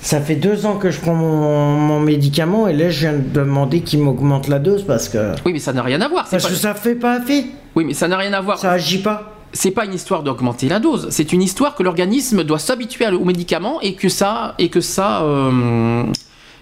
Ça 0.00 0.20
fait 0.20 0.36
deux 0.36 0.64
ans 0.64 0.76
que 0.76 0.90
je 0.92 1.00
prends 1.00 1.14
mon, 1.14 1.72
mon 1.72 1.98
médicament 2.00 2.68
et 2.68 2.72
là, 2.72 2.88
je 2.88 3.00
viens 3.00 3.14
de 3.14 3.22
demander 3.32 3.80
qu'il 3.80 3.98
m'augmente 4.00 4.46
la 4.48 4.58
dose 4.60 4.84
parce 4.84 5.08
que 5.08 5.32
Oui, 5.44 5.52
mais 5.52 5.58
ça 5.58 5.72
n'a 5.72 5.82
rien 5.82 6.00
à 6.00 6.08
voir. 6.08 6.26
parce 6.30 6.42
pas- 6.44 6.48
que 6.50 6.54
ça 6.54 6.74
fait 6.74 6.94
pas 6.94 7.18
effet. 7.18 7.46
Oui, 7.74 7.84
mais 7.84 7.94
ça 7.94 8.06
n'a 8.06 8.16
rien 8.16 8.32
à 8.32 8.40
voir. 8.40 8.58
Ça 8.58 8.70
agit 8.72 8.98
pas. 8.98 9.37
C'est 9.52 9.70
pas 9.70 9.84
une 9.84 9.94
histoire 9.94 10.22
d'augmenter 10.22 10.68
la 10.68 10.78
dose, 10.80 11.08
c'est 11.10 11.32
une 11.32 11.42
histoire 11.42 11.74
que 11.74 11.82
l'organisme 11.82 12.44
doit 12.44 12.58
s'habituer 12.58 13.06
aux 13.08 13.24
médicaments 13.24 13.80
et 13.80 13.94
que 13.94 14.08
ça 14.08 14.54
et 14.58 14.68
que 14.68 14.80
ça 14.80 15.22
euh, 15.22 16.02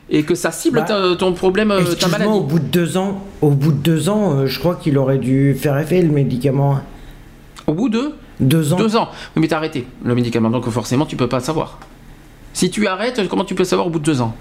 et 0.09 0.23
que 0.23 0.35
ça 0.37 0.53
cible 0.53 0.85
Bah, 0.87 1.17
ton 1.19 1.33
problème, 1.33 1.71
euh, 1.73 1.83
ta 1.99 2.07
maladie. 2.09 2.31
au 2.31 2.41
bout 2.43 2.61
de 2.61 2.65
deux 2.67 2.97
ans, 2.97 3.23
au 3.43 3.51
bout 3.51 3.73
de 3.73 3.79
deux 3.79 4.09
ans, 4.09 4.33
euh, 4.39 4.47
je 4.47 4.59
crois 4.61 4.77
qu'il 4.77 4.97
aurait 4.99 5.19
dû 5.19 5.55
faire 5.55 5.77
effet 5.79 6.01
le 6.03 6.11
médicament. 6.13 6.81
Au 7.67 7.75
bout 7.75 7.89
de 7.89 8.13
Deux 8.39 8.73
ans. 8.73 8.77
deux 8.77 8.95
ans, 8.97 9.09
Oui, 9.35 9.43
mais 9.43 9.49
t'as 9.49 9.57
arrêté 9.57 9.87
le 10.05 10.15
médicament, 10.15 10.51
donc 10.51 10.69
forcément 10.71 11.07
tu 11.07 11.17
peux 11.17 11.29
pas 11.29 11.41
savoir. 11.41 11.81
Si 12.53 12.71
tu 12.71 12.87
arrêtes, 12.87 13.29
comment 13.29 13.45
tu 13.45 13.55
peux 13.57 13.65
savoir 13.65 13.89
au 13.89 13.91
bout 13.91 13.99
de 13.99 14.05
deux 14.05 14.21
ans? 14.21 14.35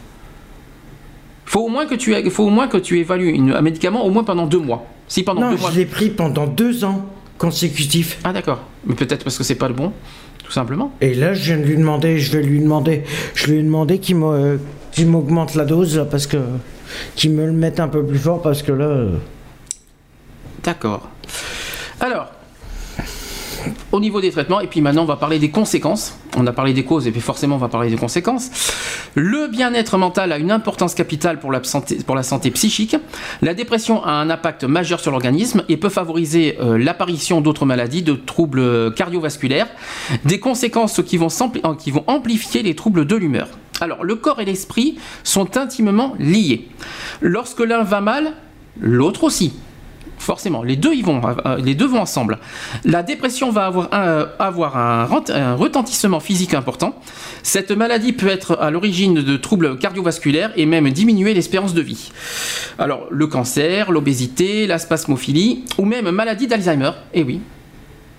Faut 1.46 1.62
au 1.62 1.68
moins 1.70 1.86
que 1.86 1.96
tu 1.96 2.14
faut 2.30 2.44
au 2.46 2.50
moins 2.50 2.68
que 2.68 2.78
tu 2.78 3.00
évalues 3.00 3.30
une- 3.30 3.54
un 3.54 3.62
médicament 3.62 4.06
au 4.06 4.10
moins 4.12 4.24
pendant 4.24 4.46
deux 4.46 4.60
mois. 4.60 4.86
Si 5.08 5.24
pendant 5.24 5.42
Non, 5.42 5.52
deux 5.52 5.58
mois. 5.58 5.72
je 5.72 5.78
l'ai 5.80 5.86
pris 5.86 6.10
pendant 6.10 6.46
deux 6.48 6.84
ans 6.86 7.06
consécutifs. 7.38 8.20
Ah 8.24 8.34
d'accord. 8.34 8.64
Mais 8.86 8.96
peut-être 8.96 9.24
parce 9.24 9.38
que 9.38 9.44
c'est 9.44 9.56
pas 9.56 9.68
le 9.68 9.74
bon, 9.74 9.92
tout 10.44 10.52
simplement. 10.52 10.94
Et 11.02 11.14
là, 11.14 11.34
je 11.34 11.44
viens 11.54 11.58
de 11.58 11.64
lui 11.64 11.78
demander, 11.78 12.20
je 12.20 12.32
vais 12.38 12.44
lui 12.44 12.60
demander, 12.60 13.04
je 13.34 13.48
lui 13.48 13.60
ai 13.60 13.64
demandé 13.64 14.00
qu'il 14.00 14.18
me- 14.18 14.60
qu'il 14.92 15.08
m'augmente 15.08 15.56
la 15.56 15.66
dose 15.66 15.98
là, 15.98 16.06
parce 16.06 16.28
que 16.28 16.38
qu'il 17.16 17.32
me 17.32 17.46
le 17.46 17.52
mette 17.52 17.80
un 17.80 17.88
peu 17.88 18.06
plus 18.06 18.20
fort 18.20 18.42
parce 18.42 18.62
que 18.64 18.72
là, 18.72 18.86
euh, 18.86 19.12
D'accord. 20.64 21.10
Alors, 22.00 22.32
au 23.92 24.00
niveau 24.00 24.22
des 24.22 24.32
traitements, 24.32 24.60
et 24.60 24.68
puis 24.68 24.82
maintenant 24.82 25.04
on 25.04 25.08
va 25.08 25.16
parler 25.16 25.40
des 25.40 25.50
conséquences. 25.50 26.18
On 26.38 26.46
a 26.48 26.52
parlé 26.52 26.74
des 26.74 26.84
causes, 26.84 27.08
et 27.08 27.12
puis 27.12 27.22
forcément 27.22 27.56
on 27.56 27.60
va 27.60 27.68
parler 27.68 27.90
des 27.90 27.98
conséquences. 27.98 28.50
Le 29.16 29.48
bien-être 29.48 29.98
mental 29.98 30.32
a 30.32 30.38
une 30.38 30.52
importance 30.52 30.94
capitale 30.94 31.40
pour 31.40 31.52
la 31.52 31.64
santé, 31.64 32.52
psychique. 32.52 32.96
La 33.42 33.54
dépression 33.54 34.04
a 34.04 34.12
un 34.12 34.30
impact 34.30 34.64
majeur 34.64 35.00
sur 35.00 35.12
l'organisme 35.12 35.64
et 35.70 35.78
peut 35.78 35.90
favoriser 35.90 36.58
euh, 36.60 36.78
l'apparition 36.78 37.42
d'autres 37.42 37.66
maladies, 37.66 38.04
de 38.04 38.14
troubles 38.14 38.60
euh, 38.60 38.92
cardiovasculaires, 38.92 39.68
des 40.26 40.40
conséquences 40.40 41.00
euh, 41.00 41.04
qui 41.04 41.92
vont 41.92 42.04
amplifier 42.08 42.64
les 42.64 42.76
troubles 42.76 43.06
de 43.06 43.16
l'humeur. 43.16 43.48
Alors, 43.82 44.04
le 44.04 44.16
corps 44.16 44.40
et 44.40 44.46
l'esprit 44.46 44.98
sont 45.24 45.58
intimement 45.58 46.16
liés. 46.20 46.68
Lorsque 47.22 47.60
l'un 47.60 47.84
va 47.84 48.02
mal, 48.02 48.34
l'autre 48.80 49.24
aussi. 49.24 49.54
Forcément, 50.26 50.64
les 50.64 50.76
deux, 50.76 50.96
y 50.96 51.04
vont, 51.04 51.22
euh, 51.24 51.58
les 51.58 51.76
deux 51.76 51.86
vont 51.86 52.02
ensemble. 52.02 52.40
La 52.84 53.04
dépression 53.04 53.52
va 53.52 53.68
avoir 53.68 53.94
un, 53.94 54.28
avoir 54.40 54.76
un, 54.76 55.06
retentissement 55.54 56.20
physique 56.20 56.56
important. 56.56 56.96
Cette 57.44 57.70
maladie 57.70 58.12
peut 58.12 58.30
être 58.30 58.58
à 58.60 58.72
l'origine 58.72 59.22
de 59.22 59.38
troubles 59.38 59.78
cardiovasculaires 59.78 60.52
et 60.56 60.66
même 60.66 60.90
diminuer 60.90 61.36
l'espérance 61.36 61.76
de 61.76 61.82
vie. 61.82 62.12
Alors, 62.80 63.06
le 63.12 63.28
cancer, 63.28 63.92
l'obésité, 63.92 64.66
la 64.66 64.80
spasmophilie 64.80 65.64
ou 65.78 65.86
même 65.86 66.10
maladie 66.10 66.48
d'Alzheimer. 66.48 66.94
Eh 67.14 67.22
oui. 67.22 67.40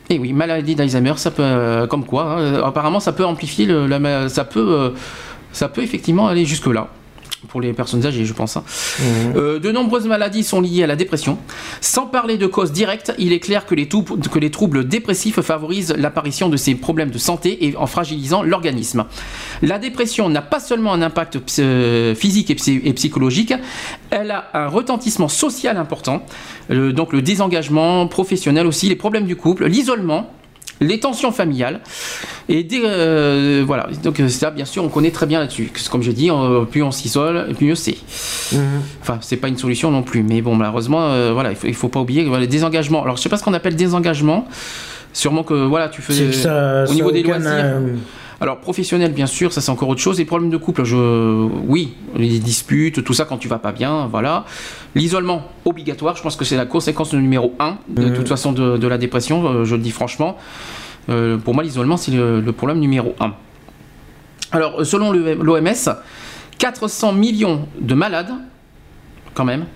Eh 0.08 0.20
oui, 0.20 0.32
maladie 0.32 0.76
d'Alzheimer, 0.76 1.14
ça 1.16 1.32
peut, 1.32 1.42
euh, 1.42 1.88
comme 1.88 2.04
quoi, 2.04 2.22
hein, 2.22 2.38
euh, 2.38 2.62
apparemment, 2.62 3.00
ça 3.00 3.12
peut 3.12 3.24
amplifier, 3.24 3.66
le, 3.66 3.88
la 3.88 4.28
ça 4.28 4.44
peut, 4.44 4.60
euh, 4.60 4.90
ça 5.50 5.68
peut 5.68 5.82
effectivement 5.82 6.28
aller 6.28 6.44
jusque 6.44 6.68
là 6.68 6.86
pour 7.48 7.60
les 7.60 7.72
personnes 7.72 8.04
âgées, 8.06 8.24
je 8.24 8.32
pense. 8.32 8.56
hein. 8.56 8.64
Euh, 9.36 9.58
de 9.58 9.70
nombreuses 9.72 10.06
maladies 10.06 10.44
sont 10.44 10.60
liées 10.60 10.82
à 10.84 10.86
la 10.86 10.96
dépression. 10.96 11.38
Sans 11.80 12.06
parler 12.06 12.36
de 12.38 12.46
causes 12.46 12.72
directes, 12.72 13.12
il 13.18 13.32
est 13.32 13.40
clair 13.40 13.66
que 13.66 13.74
les, 13.74 13.86
tou- 13.88 14.02
que 14.02 14.38
les 14.38 14.50
troubles 14.50 14.86
dépressifs 14.86 15.40
favorisent 15.40 15.94
l'apparition 15.96 16.48
de 16.48 16.56
ces 16.56 16.74
problèmes 16.74 17.10
de 17.10 17.18
santé 17.18 17.66
et 17.66 17.76
en 17.76 17.86
fragilisant 17.86 18.42
l'organisme. 18.42 19.04
La 19.62 19.78
dépression 19.78 20.28
n'a 20.28 20.42
pas 20.42 20.60
seulement 20.60 20.92
un 20.92 21.02
impact 21.02 21.38
physique 22.14 22.50
et, 22.50 22.54
psy- 22.54 22.80
et 22.84 22.92
psychologique, 22.92 23.54
elle 24.10 24.30
a 24.30 24.50
un 24.54 24.68
retentissement 24.68 25.28
social 25.28 25.76
important, 25.76 26.24
Euh, 26.70 26.92
donc 26.92 27.12
le 27.12 27.22
désengagement 27.22 28.08
professionnel 28.08 28.66
aussi, 28.66 28.88
les 28.88 28.96
problèmes 28.96 29.26
du 29.26 29.36
couple, 29.36 29.66
l'isolement 29.66 30.28
les 30.80 31.00
tensions 31.00 31.32
familiales. 31.32 31.80
Et 32.48 32.62
des, 32.62 32.80
euh, 32.84 33.64
voilà. 33.66 33.88
Donc 34.02 34.20
euh, 34.20 34.28
ça 34.28 34.50
bien 34.50 34.64
sûr 34.64 34.84
on 34.84 34.88
connaît 34.88 35.10
très 35.10 35.26
bien 35.26 35.40
là-dessus. 35.40 35.70
Comme 35.90 36.02
je 36.02 36.12
dis 36.12 36.30
euh, 36.30 36.64
plus 36.64 36.82
on 36.82 36.90
s'isole 36.90 37.54
plus 37.54 37.66
mieux 37.66 37.74
c'est 37.74 37.96
enfin 39.00 39.18
c'est 39.20 39.36
pas 39.36 39.48
une 39.48 39.58
solution 39.58 39.90
non 39.90 40.02
plus. 40.02 40.22
Mais 40.22 40.42
bon 40.42 40.54
malheureusement 40.54 41.08
euh, 41.08 41.32
voilà 41.32 41.50
il 41.50 41.56
faut, 41.56 41.66
il 41.66 41.74
faut 41.74 41.88
pas 41.88 42.00
oublier 42.00 42.22
que, 42.22 42.28
voilà, 42.28 42.42
les 42.42 42.48
désengagements. 42.48 43.02
Alors 43.02 43.16
je 43.16 43.22
sais 43.22 43.28
pas 43.28 43.36
ce 43.36 43.44
qu'on 43.44 43.54
appelle 43.54 43.76
désengagement 43.76 44.46
sûrement 45.12 45.42
que 45.42 45.54
voilà 45.54 45.88
tu 45.88 46.02
fais 46.02 46.32
ça, 46.32 46.84
au 46.84 46.86
ça 46.86 46.94
niveau 46.94 47.10
des 47.10 47.22
loisirs 47.22 47.80
alors 48.40 48.58
professionnel 48.60 49.12
bien 49.12 49.26
sûr, 49.26 49.52
ça 49.52 49.60
c'est 49.62 49.70
encore 49.70 49.88
autre 49.88 50.00
chose. 50.00 50.18
Les 50.18 50.24
problèmes 50.26 50.50
de 50.50 50.56
couple, 50.58 50.84
je 50.84 50.96
oui, 51.66 51.94
les 52.16 52.38
disputes, 52.38 53.02
tout 53.02 53.14
ça 53.14 53.24
quand 53.24 53.38
tu 53.38 53.48
vas 53.48 53.58
pas 53.58 53.72
bien, 53.72 54.06
voilà. 54.08 54.44
L'isolement 54.94 55.42
obligatoire, 55.64 56.16
je 56.16 56.22
pense 56.22 56.36
que 56.36 56.44
c'est 56.44 56.56
la 56.56 56.66
conséquence 56.66 57.14
numéro 57.14 57.54
un 57.58 57.78
de 57.88 58.06
Mhm. 58.06 58.14
toute 58.14 58.28
façon 58.28 58.52
de, 58.52 58.76
de 58.76 58.86
la 58.88 58.98
dépression. 58.98 59.44
euh, 59.46 59.64
je 59.64 59.74
le 59.76 59.82
dis 59.82 59.90
franchement. 59.90 60.36
Euh, 61.08 61.38
pour 61.38 61.54
moi, 61.54 61.62
l'isolement 61.64 61.96
c'est 61.96 62.10
le, 62.12 62.40
le 62.40 62.52
problème 62.52 62.78
numéro 62.78 63.14
un. 63.20 63.32
Alors 64.52 64.80
euh, 64.80 64.84
selon 64.84 65.12
l'OMS, 65.12 65.94
400 66.58 67.12
millions 67.12 67.66
de 67.80 67.94
malades, 67.94 68.32
quand 69.36 69.44
même. 69.44 69.66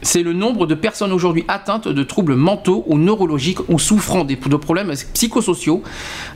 C'est 0.00 0.22
le 0.22 0.32
nombre 0.32 0.66
de 0.66 0.74
personnes 0.74 1.12
aujourd'hui 1.12 1.44
atteintes 1.48 1.88
de 1.88 2.02
troubles 2.04 2.36
mentaux 2.36 2.84
ou 2.86 2.96
neurologiques 2.96 3.68
ou 3.68 3.78
souffrant 3.78 4.24
de 4.24 4.56
problèmes 4.56 4.92
psychosociaux, 5.12 5.82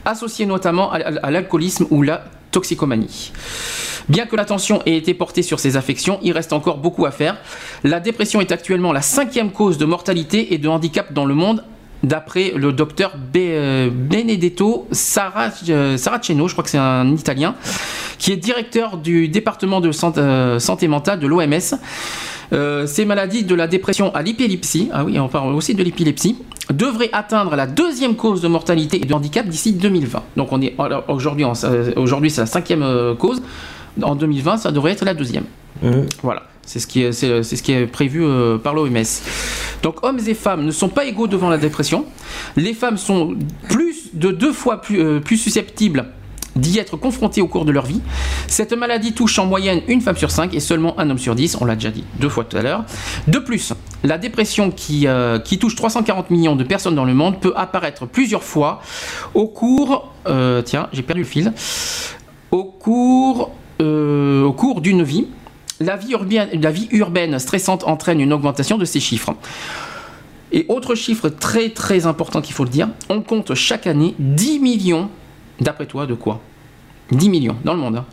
associés 0.05 0.47
notamment 0.47 0.93
à 0.93 1.31
l'alcoolisme 1.31 1.87
ou 1.91 2.03
la 2.03 2.25
toxicomanie. 2.51 3.33
Bien 4.09 4.27
que 4.27 4.35
l'attention 4.35 4.83
ait 4.85 4.97
été 4.97 5.15
portée 5.15 5.43
sur 5.43 5.61
ces 5.61 5.77
affections, 5.77 6.19
il 6.23 6.33
reste 6.33 6.53
encore 6.53 6.79
beaucoup 6.79 7.07
à 7.07 7.13
faire. 7.13 7.39
La 7.85 8.01
dépression 8.01 8.41
est 8.41 8.51
actuellement 8.51 8.93
la 8.93 9.01
cinquième 9.01 9.53
cause 9.53 9.79
de 9.79 9.85
mortalité 9.85 10.53
et 10.53 10.59
de 10.59 10.69
handicap 10.69 11.13
dans 11.13 11.25
le 11.25 11.35
monde, 11.35 11.65
d'après 12.03 12.53
le 12.57 12.73
docteur 12.73 13.13
euh, 13.37 13.91
Benedetto 13.93 14.89
euh, 14.91 15.97
Saraceno, 15.97 16.49
je 16.49 16.53
crois 16.53 16.65
que 16.65 16.71
c'est 16.71 16.79
un 16.79 17.09
Italien, 17.13 17.55
qui 18.19 18.33
est 18.33 18.37
directeur 18.37 18.97
du 18.97 19.29
département 19.29 19.81
de 19.81 19.93
santé, 19.93 20.21
euh, 20.21 20.59
santé 20.59 20.89
mentale 20.89 21.21
de 21.21 21.27
l'OMS. 21.27 21.75
euh, 22.53 22.87
ces 22.87 23.05
maladies 23.05 23.45
de 23.45 23.55
la 23.55 23.67
dépression 23.67 24.15
à 24.15 24.23
l'épilepsie, 24.23 24.91
ah 24.93 25.05
oui, 25.05 25.19
on 25.19 25.29
parle 25.29 25.55
aussi 25.55 25.75
de 25.75 25.83
l'épilepsie, 25.83 26.37
devraient 26.73 27.11
atteindre 27.13 27.57
la 27.57 27.67
deuxième 27.67 28.15
cause 28.17 28.41
de 28.43 28.49
mortalité 28.49 28.99
et 28.99 29.07
de 29.07 29.15
handicap 29.15 29.47
d'ici 29.47 29.73
2020. 29.73 30.23
Donc 30.37 30.53
on 30.53 30.61
est 30.61 30.75
aujourd'hui, 31.09 31.45
aujourd'hui 31.97 32.31
c'est 32.31 32.43
la 32.43 32.47
cinquième 32.47 33.17
cause. 33.19 33.43
En 34.03 34.15
2020, 34.15 34.57
ça 34.57 34.71
devrait 34.71 34.93
être 34.93 35.05
la 35.05 35.13
deuxième. 35.15 35.45
Mmh. 35.83 35.91
Voilà. 36.23 36.45
C'est 36.65 36.79
ce, 36.79 36.87
qui 36.87 37.03
est, 37.03 37.87
prévu 37.87 38.25
par 38.63 38.75
l'OMS. 38.75 39.03
Donc 39.83 40.05
hommes 40.05 40.21
et 40.27 40.35
femmes 40.35 40.65
ne 40.65 40.71
sont 40.71 40.89
pas 40.89 41.05
égaux 41.05 41.27
devant 41.27 41.51
la 41.51 41.59
dépression. 41.59 42.07
Les 42.57 42.73
femmes 42.73 42.97
sont 42.97 43.37
plus 43.69 44.11
de 44.15 44.31
deux 44.31 44.53
fois 44.53 44.81
plus, 44.81 45.21
plus 45.21 45.37
susceptibles 45.37 46.07
d'y 46.57 46.79
être 46.79 46.97
confrontés 46.97 47.41
au 47.41 47.49
cours 47.49 47.65
de 47.65 47.73
leur 47.73 47.87
vie. 47.87 48.01
Cette 48.47 48.73
maladie 48.73 49.13
touche 49.13 49.39
en 49.39 49.47
moyenne 49.47 49.81
une 49.89 50.01
femme 50.01 50.17
sur 50.17 50.31
cinq 50.31 50.55
et 50.55 50.61
seulement 50.61 50.99
un 50.99 51.09
homme 51.11 51.19
sur 51.19 51.35
dix, 51.35 51.57
on 51.61 51.65
l'a 51.65 51.75
déjà 51.75 51.91
dit 51.91 52.05
deux 52.21 52.29
fois 52.29 52.45
tout 52.45 52.57
à 52.57 52.63
l'heure. 52.63 52.85
De 53.27 53.39
plus, 53.39 53.73
la 54.05 54.19
dépression 54.19 54.71
qui, 54.71 55.07
euh, 55.07 55.39
touche 55.39 55.77
340 55.77 56.31
millions 56.31 56.57
de 56.57 56.65
personnes 56.65 56.95
dans 56.95 57.05
le 57.05 57.15
monde 57.15 57.41
peut 57.41 57.53
apparaître 57.57 58.07
plusieurs 58.07 58.43
fois 58.43 58.81
au 59.35 59.47
cours... 59.47 60.13
Euh, 60.27 60.63
tiens, 60.63 60.89
j'ai 60.93 61.03
perdu 61.03 61.23
le 61.23 61.27
fil. 61.27 61.53
Euh, 63.81 64.43
au 64.45 64.53
cours 64.53 64.81
d'une 64.81 65.03
vie. 65.03 65.27
La 65.81 65.97
vie, 65.97 66.89
urbaine, 66.93 67.39
stressante 67.39 67.85
entraîne 67.85 68.21
une 68.21 68.33
augmentation 68.33 68.79
de 68.79 68.85
ces 68.85 69.01
chiffres. 69.01 69.35
Et 70.53 70.67
autre 70.69 70.95
chiffre 70.95 71.29
très 71.29 71.71
très 71.71 72.07
important 72.07 72.41
qu'il 72.41 72.55
faut 72.55 72.65
le 72.65 72.71
dire, 72.71 72.89
on 73.09 73.23
compte 73.23 73.55
chaque 73.55 73.87
année 73.87 74.15
10 74.19 74.59
millions 74.61 75.09
D'après 75.61 75.87
toi, 75.87 76.07
de 76.07 76.15
quoi? 76.15 76.41
10 77.13 77.29
millions 77.29 77.57
dans 77.65 77.75
le 77.75 77.81
monde. 77.81 77.97
Hein. 77.97 78.07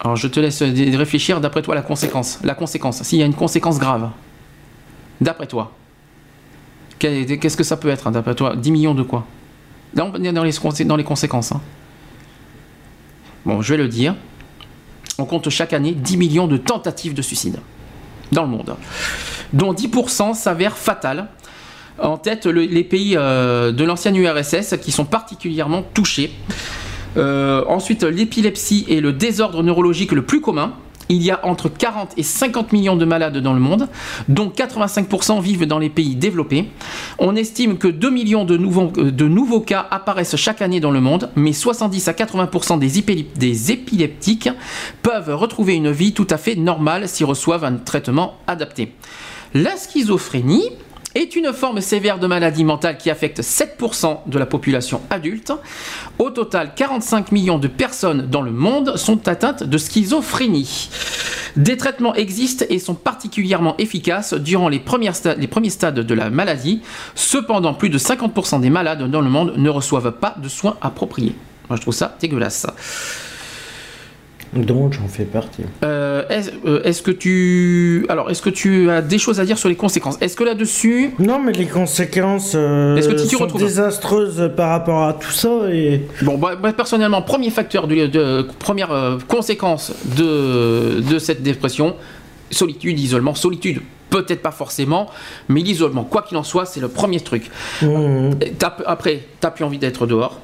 Alors 0.00 0.16
je 0.16 0.28
te 0.28 0.40
laisse 0.40 0.62
réfléchir 0.62 1.40
d'après 1.40 1.62
toi 1.62 1.74
la 1.74 1.82
conséquence. 1.82 2.38
La 2.42 2.54
conséquence, 2.54 3.02
s'il 3.02 3.18
y 3.18 3.22
a 3.22 3.26
une 3.26 3.34
conséquence 3.34 3.78
grave. 3.78 4.10
D'après 5.20 5.46
toi. 5.46 5.72
Qu'est-ce 6.98 7.56
que 7.56 7.64
ça 7.64 7.76
peut 7.76 7.88
être 7.88 8.06
hein, 8.06 8.12
d'après 8.12 8.34
toi? 8.34 8.56
10 8.56 8.70
millions 8.70 8.94
de 8.94 9.02
quoi? 9.02 9.26
Là 9.94 10.06
on 10.06 10.22
est 10.22 10.32
dans 10.32 10.44
les, 10.44 10.84
dans 10.84 10.96
les 10.96 11.04
conséquences. 11.04 11.52
Hein. 11.52 11.60
Bon, 13.44 13.60
je 13.60 13.74
vais 13.74 13.78
le 13.78 13.88
dire. 13.88 14.14
On 15.20 15.26
compte 15.26 15.50
chaque 15.50 15.72
année 15.72 15.92
10 15.92 16.16
millions 16.16 16.46
de 16.46 16.56
tentatives 16.56 17.14
de 17.14 17.22
suicide 17.22 17.58
dans 18.32 18.42
le 18.42 18.48
monde, 18.48 18.74
dont 19.52 19.72
10% 19.74 20.34
s'avèrent 20.34 20.78
fatales 20.78 21.28
en 21.98 22.16
tête 22.16 22.46
les 22.46 22.84
pays 22.84 23.16
euh, 23.16 23.72
de 23.72 23.84
l'ancienne 23.84 24.16
URSS 24.16 24.76
qui 24.80 24.92
sont 24.92 25.04
particulièrement 25.04 25.82
touchés. 25.82 26.32
Euh, 27.16 27.64
ensuite, 27.68 28.04
l'épilepsie 28.04 28.86
est 28.88 29.00
le 29.00 29.12
désordre 29.12 29.62
neurologique 29.62 30.12
le 30.12 30.22
plus 30.22 30.40
commun. 30.40 30.72
Il 31.10 31.24
y 31.24 31.32
a 31.32 31.44
entre 31.44 31.68
40 31.68 32.12
et 32.16 32.22
50 32.22 32.72
millions 32.72 32.94
de 32.94 33.04
malades 33.04 33.38
dans 33.38 33.52
le 33.52 33.58
monde, 33.58 33.88
dont 34.28 34.48
85% 34.48 35.42
vivent 35.42 35.66
dans 35.66 35.80
les 35.80 35.90
pays 35.90 36.14
développés. 36.14 36.70
On 37.18 37.34
estime 37.34 37.78
que 37.78 37.88
2 37.88 38.10
millions 38.10 38.44
de 38.44 38.56
nouveaux, 38.56 38.92
euh, 38.96 39.10
de 39.10 39.26
nouveaux 39.26 39.60
cas 39.60 39.88
apparaissent 39.90 40.36
chaque 40.36 40.62
année 40.62 40.78
dans 40.78 40.92
le 40.92 41.00
monde, 41.00 41.30
mais 41.34 41.52
70 41.52 42.06
à 42.06 42.12
80% 42.12 42.78
des, 42.78 43.26
des 43.36 43.72
épileptiques 43.72 44.50
peuvent 45.02 45.34
retrouver 45.34 45.74
une 45.74 45.90
vie 45.90 46.12
tout 46.12 46.28
à 46.30 46.38
fait 46.38 46.54
normale 46.54 47.08
s'ils 47.08 47.26
reçoivent 47.26 47.64
un 47.64 47.74
traitement 47.74 48.36
adapté. 48.46 48.92
La 49.52 49.76
schizophrénie, 49.76 50.70
est 51.14 51.34
une 51.36 51.52
forme 51.52 51.80
sévère 51.80 52.18
de 52.18 52.26
maladie 52.26 52.64
mentale 52.64 52.96
qui 52.96 53.10
affecte 53.10 53.40
7% 53.40 54.20
de 54.26 54.38
la 54.38 54.46
population 54.46 55.00
adulte. 55.10 55.52
Au 56.18 56.30
total, 56.30 56.72
45 56.74 57.32
millions 57.32 57.58
de 57.58 57.68
personnes 57.68 58.26
dans 58.28 58.42
le 58.42 58.52
monde 58.52 58.96
sont 58.96 59.26
atteintes 59.28 59.64
de 59.64 59.78
schizophrénie. 59.78 60.90
Des 61.56 61.76
traitements 61.76 62.14
existent 62.14 62.64
et 62.68 62.78
sont 62.78 62.94
particulièrement 62.94 63.76
efficaces 63.78 64.34
durant 64.34 64.68
les, 64.68 64.78
premiers 64.78 65.12
stades 65.12 66.00
de 66.00 66.14
la 66.14 66.30
maladie. 66.30 66.80
Cependant, 67.14 67.74
plus 67.74 67.90
de 67.90 67.98
50% 67.98 68.60
des 68.60 68.70
malades 68.70 69.10
dans 69.10 69.20
le 69.20 69.30
monde 69.30 69.54
ne 69.56 69.68
reçoivent 69.68 70.12
pas 70.12 70.36
de 70.40 70.48
soins 70.48 70.76
appropriés. 70.80 71.34
Moi, 71.68 71.76
je 71.76 71.82
trouve 71.82 71.94
ça 71.94 72.16
dégueulasse. 72.20 72.66
Donc 74.52 74.94
j'en 74.94 75.06
fais 75.06 75.24
partie. 75.24 75.62
Euh, 75.84 76.24
euh, 76.66 76.82
est-ce, 76.82 77.02
que 77.02 77.12
tu 77.12 78.04
alors 78.08 78.30
est-ce 78.30 78.42
que 78.42 78.50
tu 78.50 78.90
as 78.90 79.00
des 79.00 79.18
choses 79.18 79.38
à 79.38 79.44
dire 79.44 79.58
sur 79.58 79.68
les 79.68 79.76
conséquences? 79.76 80.18
Est-ce 80.20 80.36
que 80.36 80.42
là-dessus 80.42 81.14
Non, 81.20 81.40
mais 81.40 81.52
les 81.52 81.66
conséquences 81.66 82.52
euh, 82.56 83.00
sont 83.00 83.46
désastreuses 83.46 84.50
par 84.56 84.70
rapport 84.70 85.04
à 85.04 85.12
tout 85.14 85.30
ça 85.30 85.70
et 85.70 86.02
bon 86.22 86.36
bah, 86.36 86.56
personnellement 86.76 87.22
premier 87.22 87.50
facteur 87.50 87.86
de, 87.86 88.42
première 88.58 89.18
conséquence 89.28 89.92
de 90.16 91.00
de 91.00 91.18
cette 91.18 91.42
dépression 91.42 91.94
solitude 92.50 92.98
isolement 92.98 93.34
solitude 93.34 93.80
peut-être 94.10 94.42
pas 94.42 94.50
forcément, 94.50 95.08
mais 95.48 95.60
l'isolement, 95.60 96.02
quoi 96.02 96.22
qu'il 96.22 96.36
en 96.36 96.42
soit, 96.42 96.66
c'est 96.66 96.80
le 96.80 96.88
premier 96.88 97.20
truc. 97.20 97.48
Mmh. 97.80 98.30
Après, 98.84 99.20
t'as 99.38 99.52
plus 99.52 99.62
envie 99.62 99.78
d'être 99.78 100.04
dehors 100.08 100.40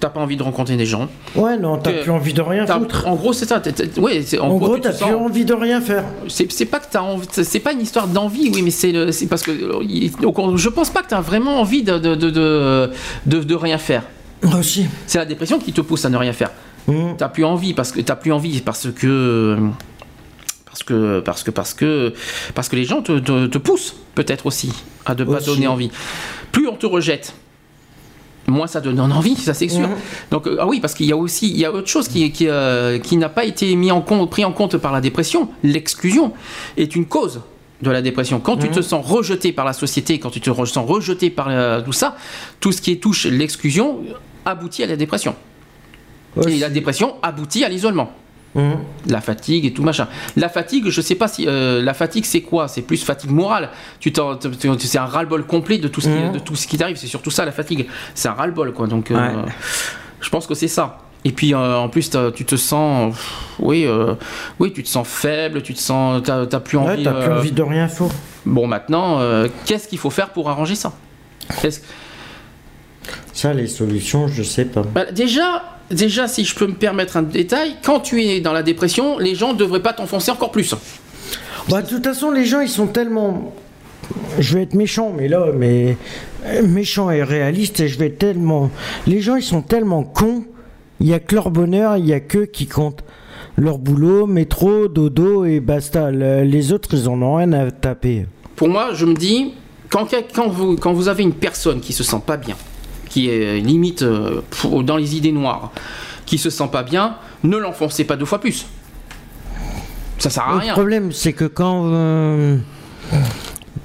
t'as 0.00 0.08
pas 0.08 0.20
envie 0.20 0.36
de 0.36 0.42
rencontrer 0.42 0.76
des 0.76 0.86
gens. 0.86 1.08
Ouais, 1.34 1.58
non, 1.58 1.78
t'as 1.78 1.92
plus 1.92 2.10
envie 2.10 2.32
de 2.32 2.42
rien 2.42 2.66
foutre. 2.66 3.06
En 3.06 3.14
gros, 3.14 3.32
c'est 3.32 3.46
ça. 3.46 3.62
ouais, 3.98 4.24
en, 4.38 4.46
en, 4.46 4.56
gros, 4.56 4.78
t'as 4.78 4.92
plus 4.92 5.14
envie 5.14 5.44
de 5.44 5.54
rien 5.54 5.80
faire. 5.80 6.04
C'est 6.28 6.64
pas 6.66 6.80
que 6.80 6.86
t'as 6.90 7.02
envie. 7.02 7.26
C'est 7.30 7.60
pas 7.60 7.72
une 7.72 7.80
histoire 7.80 8.06
d'envie, 8.06 8.50
oui, 8.52 8.62
mais 8.62 8.70
c'est 8.70 8.92
parce 9.26 9.42
que 9.42 9.52
je 9.52 10.68
pense 10.68 10.90
pas 10.90 11.02
que 11.02 11.08
t'as 11.08 11.20
vraiment 11.20 11.60
envie 11.60 11.82
de 11.82 11.98
de, 11.98 12.14
de, 12.14 12.90
de, 13.26 13.54
rien 13.54 13.78
faire. 13.78 14.02
Aussi. 14.56 14.86
C'est 15.06 15.18
la 15.18 15.24
dépression 15.24 15.58
qui 15.58 15.72
te 15.72 15.80
pousse 15.80 16.04
à 16.04 16.10
ne 16.10 16.16
rien 16.16 16.32
faire. 16.32 16.50
Mmh. 16.86 17.16
T'as 17.18 17.28
plus 17.28 17.44
envie 17.44 17.74
parce 17.74 17.92
que 17.92 18.00
t'as 18.00 18.16
plus 18.16 18.32
envie 18.32 18.60
parce 18.60 18.88
que 18.90 19.58
parce 20.64 20.82
que 20.82 21.20
parce 21.20 21.42
que 21.42 21.50
parce 21.50 21.74
que 21.74 22.14
parce 22.54 22.68
que 22.68 22.76
les 22.76 22.84
gens 22.84 23.02
te, 23.02 23.18
te, 23.18 23.58
poussent 23.58 23.96
peut-être 24.14 24.46
aussi 24.46 24.72
à 25.04 25.14
ne 25.14 25.24
pas 25.24 25.40
donner 25.40 25.66
envie. 25.66 25.90
Plus 26.52 26.68
on 26.68 26.76
te 26.76 26.86
rejette, 26.86 27.34
moins 28.48 28.66
ça 28.66 28.80
donne 28.80 29.00
envie, 29.00 29.36
ça 29.36 29.54
c'est 29.54 29.68
sûr. 29.68 29.88
Mhm. 29.88 29.96
Donc 30.30 30.46
euh, 30.46 30.56
ah 30.60 30.66
oui, 30.66 30.80
parce 30.80 30.94
qu'il 30.94 31.06
y 31.06 31.12
a 31.12 31.16
aussi 31.16 31.48
il 31.50 31.58
y 31.58 31.64
a 31.64 31.72
autre 31.72 31.88
chose 31.88 32.08
qui, 32.08 32.30
qui, 32.32 32.48
euh, 32.48 32.98
qui 32.98 33.16
n'a 33.16 33.28
pas 33.28 33.44
été 33.44 33.74
mis 33.76 33.90
en 33.90 34.00
compte, 34.00 34.30
pris 34.30 34.44
en 34.44 34.52
compte 34.52 34.76
par 34.76 34.92
la 34.92 35.00
dépression. 35.00 35.48
L'exclusion 35.62 36.32
est 36.76 36.96
une 36.96 37.06
cause 37.06 37.40
de 37.82 37.90
la 37.90 38.02
dépression. 38.02 38.40
Quand 38.40 38.56
tu 38.56 38.68
te 38.68 38.76
mhm. 38.76 38.82
sens 38.82 39.06
rejeté 39.06 39.52
par 39.52 39.64
la 39.64 39.72
société, 39.72 40.18
quand 40.18 40.30
tu 40.30 40.40
te 40.40 40.50
sens 40.52 40.78
rejeté 40.88 41.30
par 41.30 41.48
euh, 41.48 41.80
tout 41.80 41.92
ça, 41.92 42.16
tout 42.60 42.72
ce 42.72 42.80
qui 42.80 42.98
touche 42.98 43.26
l'exclusion 43.26 44.00
aboutit 44.44 44.82
à 44.82 44.86
la 44.86 44.96
dépression. 44.96 45.34
Et 46.46 46.58
la 46.58 46.68
dépression 46.68 47.16
aboutit 47.22 47.64
à 47.64 47.68
l'isolement. 47.68 48.12
Mhm. 48.54 48.78
La 49.06 49.20
fatigue 49.20 49.66
et 49.66 49.72
tout 49.72 49.82
machin. 49.82 50.08
La 50.36 50.48
fatigue, 50.48 50.88
je 50.88 51.00
sais 51.00 51.14
pas 51.14 51.28
si 51.28 51.46
euh, 51.46 51.82
la 51.82 51.94
fatigue 51.94 52.24
c'est 52.24 52.40
quoi? 52.40 52.68
C'est 52.68 52.82
plus 52.82 53.04
fatigue 53.04 53.30
morale. 53.30 53.70
Tu 54.00 54.12
c'est 54.58 54.98
un 54.98 55.04
ras-le-bol 55.04 55.44
complet 55.46 55.78
de 55.78 55.88
tout 55.88 56.00
ce 56.00 56.08
qui, 56.08 56.14
mhm. 56.14 56.32
de 56.32 56.38
tout 56.38 56.56
ce 56.56 56.66
qui 56.66 56.78
t'arrive. 56.78 56.96
C'est 56.96 57.06
surtout 57.06 57.30
ça 57.30 57.44
la 57.44 57.52
fatigue. 57.52 57.86
C'est 58.14 58.28
un 58.28 58.32
ras-le-bol 58.32 58.72
quoi. 58.72 58.86
Donc 58.86 59.10
euh, 59.10 59.42
je 60.20 60.30
pense 60.30 60.46
que 60.46 60.54
c'est 60.54 60.68
ça. 60.68 60.98
Et 61.24 61.32
puis 61.32 61.52
euh, 61.52 61.76
en 61.76 61.88
plus 61.88 62.10
tu 62.34 62.44
te 62.44 62.56
sens, 62.56 63.14
oui, 63.58 63.86
oui, 64.58 64.72
tu 64.72 64.82
te 64.82 64.88
sens 64.88 65.06
faible, 65.06 65.62
tu 65.62 65.74
te 65.74 65.80
sens, 65.80 66.22
t'as 66.22 66.60
plus 66.60 66.78
envie. 66.78 67.02
t'as 67.02 67.12
plus 67.12 67.32
envie 67.32 67.52
de 67.52 67.62
rien 67.62 67.88
faire. 67.88 68.08
Bon 68.46 68.66
maintenant, 68.66 69.20
qu'est-ce 69.66 69.88
qu'il 69.88 69.98
faut 69.98 70.10
faire 70.10 70.30
pour 70.30 70.48
arranger 70.48 70.74
ça? 70.74 70.92
Ça, 73.32 73.54
les 73.54 73.68
solutions, 73.68 74.26
je 74.28 74.42
sais 74.42 74.64
pas. 74.64 74.82
Bah, 74.82 75.04
déjà, 75.12 75.77
déjà, 75.90 76.28
si 76.28 76.44
je 76.44 76.54
peux 76.54 76.66
me 76.66 76.74
permettre 76.74 77.16
un 77.16 77.22
détail, 77.22 77.76
quand 77.82 78.00
tu 78.00 78.22
es 78.22 78.40
dans 78.40 78.52
la 78.52 78.62
dépression, 78.62 79.18
les 79.18 79.34
gens 79.34 79.52
ne 79.52 79.58
devraient 79.58 79.82
pas 79.82 79.92
t'enfoncer 79.92 80.30
encore 80.30 80.50
plus. 80.50 80.74
Bah, 81.68 81.82
de 81.82 81.88
toute 81.88 82.04
façon, 82.04 82.30
les 82.30 82.44
gens, 82.44 82.60
ils 82.60 82.68
sont 82.68 82.86
tellement. 82.86 83.52
Je 84.38 84.56
vais 84.56 84.62
être 84.62 84.74
méchant, 84.74 85.12
mais 85.16 85.28
là, 85.28 85.46
mais 85.54 85.96
méchant 86.64 87.10
et 87.10 87.22
réaliste, 87.22 87.80
et 87.80 87.88
je 87.88 87.98
vais 87.98 88.10
tellement. 88.10 88.70
Les 89.06 89.20
gens, 89.20 89.36
ils 89.36 89.42
sont 89.42 89.62
tellement 89.62 90.02
cons. 90.02 90.44
Il 91.00 91.06
y 91.06 91.14
a 91.14 91.20
que 91.20 91.34
leur 91.34 91.50
bonheur, 91.50 91.96
il 91.96 92.06
y 92.06 92.12
a 92.12 92.20
que 92.20 92.44
qui 92.44 92.66
compte. 92.66 93.04
Leur 93.56 93.78
boulot, 93.78 94.26
métro, 94.26 94.88
dodo 94.88 95.44
et 95.44 95.60
basta. 95.60 96.10
Les 96.10 96.72
autres, 96.72 96.90
ils 96.92 97.08
en 97.08 97.20
ont 97.22 97.36
rien 97.36 97.52
à 97.52 97.70
taper. 97.70 98.26
Pour 98.56 98.68
moi, 98.68 98.94
je 98.94 99.04
me 99.04 99.14
dis, 99.14 99.52
quand, 99.90 100.08
quand, 100.34 100.48
vous, 100.48 100.76
quand 100.76 100.92
vous 100.92 101.08
avez 101.08 101.22
une 101.22 101.34
personne 101.34 101.80
qui 101.80 101.92
se 101.92 102.02
sent 102.02 102.20
pas 102.24 102.36
bien, 102.36 102.56
qui 103.08 103.28
est 103.30 103.60
limite 103.60 104.02
euh, 104.02 104.42
dans 104.82 104.96
les 104.96 105.16
idées 105.16 105.32
noires, 105.32 105.72
qui 106.26 106.38
se 106.38 106.50
sent 106.50 106.68
pas 106.70 106.82
bien, 106.82 107.16
ne 107.42 107.56
l'enfoncez 107.56 108.04
pas 108.04 108.16
deux 108.16 108.24
fois 108.24 108.40
plus. 108.40 108.66
Ça 110.18 110.30
sert 110.30 110.42
à 110.42 110.58
rien. 110.58 110.72
Le 110.72 110.74
problème, 110.74 111.12
c'est 111.12 111.32
que 111.32 111.44
quand. 111.44 111.84
Euh, 111.92 112.56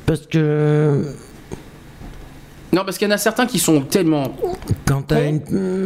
parce 0.05 0.25
que. 0.27 1.05
Non, 2.73 2.83
parce 2.83 2.97
qu'il 2.97 3.07
y 3.07 3.11
en 3.11 3.13
a 3.13 3.19
certains 3.19 3.45
qui 3.45 3.59
sont 3.59 3.81
tellement. 3.81 4.33
Quand 4.85 5.03
t'as 5.03 5.29
une, 5.29 5.41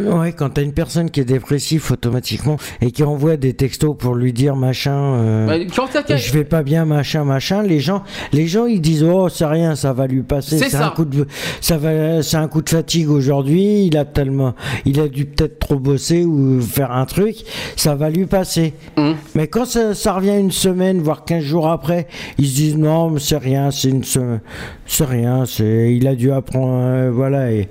ouais, 0.07 0.31
quand 0.31 0.57
une 0.57 0.71
personne 0.71 1.11
qui 1.11 1.19
est 1.19 1.25
dépressive 1.25 1.85
automatiquement 1.91 2.57
et 2.81 2.91
qui 2.91 3.03
envoie 3.03 3.35
des 3.35 3.53
textos 3.53 3.95
pour 3.97 4.15
lui 4.15 4.31
dire 4.31 4.55
machin, 4.55 4.95
euh, 4.95 5.47
Bah, 5.47 5.55
quand 5.75 5.87
je 6.17 6.33
vais 6.33 6.45
pas 6.45 6.63
bien, 6.63 6.85
machin, 6.85 7.25
machin, 7.25 7.61
les 7.61 7.79
gens, 7.79 8.03
les 8.31 8.47
gens 8.47 8.65
ils 8.65 8.81
disent 8.81 9.03
oh 9.03 9.27
c'est 9.29 9.45
rien, 9.45 9.75
ça 9.75 9.91
va 9.91 10.07
lui 10.07 10.23
passer, 10.23 10.57
C'est 10.57 10.75
un 10.75 10.89
coup 10.89 11.05
de, 11.05 11.27
ça 11.59 11.77
va, 11.77 12.23
c'est 12.23 12.37
un 12.37 12.47
coup 12.47 12.61
de 12.61 12.69
fatigue 12.69 13.09
aujourd'hui, 13.09 13.85
il 13.85 13.97
a 13.97 14.05
tellement, 14.05 14.55
il 14.85 14.99
a 14.99 15.09
dû 15.09 15.25
peut-être 15.25 15.59
trop 15.59 15.79
bosser 15.79 16.23
ou 16.23 16.61
faire 16.61 16.91
un 16.91 17.05
truc, 17.05 17.35
ça 17.75 17.95
va 17.95 18.09
lui 18.09 18.25
passer. 18.25 18.73
Hum. 18.95 19.15
Mais 19.35 19.47
quand 19.47 19.65
ça, 19.65 19.93
ça 19.93 20.13
revient 20.13 20.37
une 20.39 20.51
semaine, 20.51 21.01
voire 21.01 21.25
15 21.25 21.43
jours 21.43 21.67
après, 21.67 22.07
ils 22.37 22.47
se 22.47 22.55
disent 22.55 22.77
non, 22.77 23.09
mais 23.09 23.19
c'est 23.19 23.37
rien, 23.37 23.71
c'est 23.71 23.89
une 23.89 24.03
c'est 24.03 25.05
rien, 25.05 25.45
c'est 25.45 25.93
il 25.93 26.07
a 26.07 26.15
dû 26.15 26.31
apprendre, 26.31 26.76
euh, 26.81 27.11
voilà. 27.13 27.51
Et, 27.51 27.67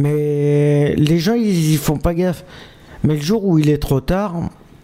mais 0.00 0.94
les 0.96 1.18
gens 1.18 1.34
ils, 1.34 1.72
ils 1.72 1.78
font 1.78 1.96
pas 1.96 2.14
gaffe. 2.14 2.44
Mais 3.04 3.14
le 3.14 3.20
jour 3.20 3.44
où 3.44 3.58
il 3.58 3.68
est 3.68 3.78
trop 3.78 4.00
tard, 4.00 4.34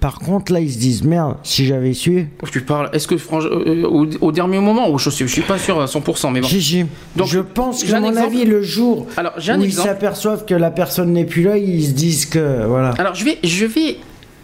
par 0.00 0.18
contre 0.18 0.52
là 0.52 0.60
ils 0.60 0.72
se 0.72 0.78
disent 0.78 1.04
merde, 1.04 1.36
si 1.42 1.66
j'avais 1.66 1.92
su. 1.92 2.28
Tu 2.50 2.60
parles. 2.62 2.90
Est-ce 2.92 3.06
que 3.06 3.14
euh, 3.14 3.84
au, 3.86 4.06
au 4.20 4.32
dernier 4.32 4.58
moment, 4.60 4.90
ou 4.90 4.98
je, 4.98 5.10
suis- 5.10 5.26
je 5.28 5.32
suis 5.32 5.42
pas 5.42 5.58
sûr 5.58 5.80
à 5.80 5.86
100%, 5.86 6.32
mais 6.32 6.40
bon. 6.40 6.46
Gigi, 6.48 6.86
Donc, 7.16 7.28
je 7.28 7.38
pense 7.40 7.84
qu'à 7.84 7.96
un 7.96 8.00
mon 8.00 8.08
exemple. 8.10 8.26
avis, 8.26 8.44
le 8.44 8.62
jour 8.62 9.06
Alors, 9.16 9.32
où 9.36 9.40
ils 9.40 9.64
exemple. 9.64 9.88
s'aperçoivent 9.88 10.44
que 10.44 10.54
la 10.54 10.70
personne 10.70 11.12
n'est 11.12 11.24
plus 11.24 11.42
là, 11.42 11.56
ils 11.58 11.84
se 11.86 11.92
disent 11.92 12.26
que 12.26 12.66
voilà. 12.66 12.90
Alors 12.98 13.14
je 13.14 13.24
vais, 13.24 13.38
je 13.44 13.66
vais, 13.66 13.96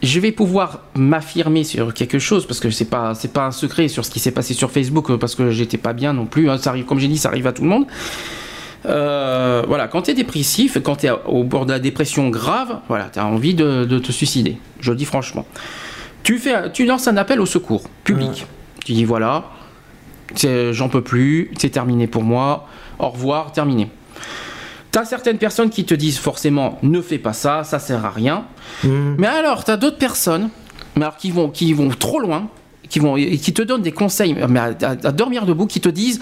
je 0.03 0.20
vais 0.20 0.31
pouvoir 0.32 0.82
m'affirmer 0.97 1.65
sur 1.65 1.93
quelque 1.95 2.19
chose 2.20 2.47
parce 2.47 2.61
que 2.61 2.70
c'est 2.70 2.85
pas, 2.85 3.15
c'est 3.16 3.32
pas 3.32 3.47
un 3.47 3.51
secret 3.53 3.89
sur 3.89 4.05
ce 4.05 4.11
qui 4.11 4.20
s'est 4.20 4.31
passé 4.32 4.55
sur 4.55 4.70
Facebook 4.70 5.16
parce 5.16 5.35
que 5.35 5.51
j'étais 5.51 5.78
pas 5.78 5.95
bien 5.95 6.12
non 6.12 6.27
plus. 6.27 6.49
hein. 6.49 6.59
ça 6.59 6.70
arrive, 6.70 6.85
comme 6.85 6.99
j'ai 7.01 7.09
dit, 7.09 7.19
ça 7.19 7.28
arrive 7.31 7.47
à 7.49 7.53
tout 7.53 7.62
le 7.62 7.69
monde. 7.69 7.86
Euh, 8.86 9.62
voilà, 9.66 9.89
quand 9.89 10.02
tu 10.02 10.11
es 10.11 10.15
dépressif, 10.15 10.78
quand 10.82 10.97
tu 10.97 11.06
es 11.06 11.11
au 11.11 11.44
bord 11.44 11.66
de 11.66 11.73
la 11.73 11.78
dépression 11.78 12.28
grave, 12.28 12.81
voilà, 12.89 13.09
tu 13.12 13.19
as 13.19 13.27
envie 13.27 13.55
de, 13.55 13.85
de 13.85 13.98
te 13.98 14.12
suicider. 14.12 14.59
Je 14.81 14.90
le 14.90 14.97
dis 14.97 15.05
franchement. 15.05 15.47
Tu, 16.23 16.39
fais, 16.39 16.70
tu 16.73 16.86
lances 16.86 17.06
un 17.09 17.16
appel 17.16 17.40
au 17.40 17.47
secours 17.47 17.89
public. 18.02 18.47
Tu 18.85 18.93
dis 18.93 19.05
voilà, 19.05 19.44
j'en 20.73 20.89
peux 20.89 21.02
plus, 21.02 21.51
c'est 21.59 21.70
terminé 21.70 22.06
pour 22.06 22.23
moi, 22.23 22.66
au 22.98 23.09
revoir, 23.09 23.52
terminé. 23.52 23.90
T'as 24.90 25.05
certaines 25.05 25.39
personnes 25.39 25.70
qui 25.70 25.85
te 25.85 25.94
disent 25.94 26.19
forcément 26.19 26.78
ne 26.82 27.01
fais 27.01 27.19
pas 27.19 27.32
ça, 27.32 27.65
ça 27.65 27.78
sert 27.78 28.05
à 28.05 28.11
rien. 28.11 28.44
Mhm. 28.85 29.16
Mais 29.19 29.27
alors, 29.27 29.65
t'as 29.65 29.77
d'autres 29.77 29.98
personnes 29.98 30.51
mais 30.97 31.02
alors, 31.02 31.16
qui, 31.16 31.31
vont, 31.31 31.48
qui 31.48 31.73
vont 31.73 31.89
trop 31.89 32.20
loin, 32.20 32.48
qui, 33.01 33.53
te 33.53 33.62
donnent 33.62 33.83
des 33.83 33.93
conseils 33.93 34.35
mais 34.49 34.61
à, 34.61 34.95
dormir 35.12 35.47
debout, 35.47 35.66
qui 35.66 35.81
te 35.81 35.89
disent 35.89 36.21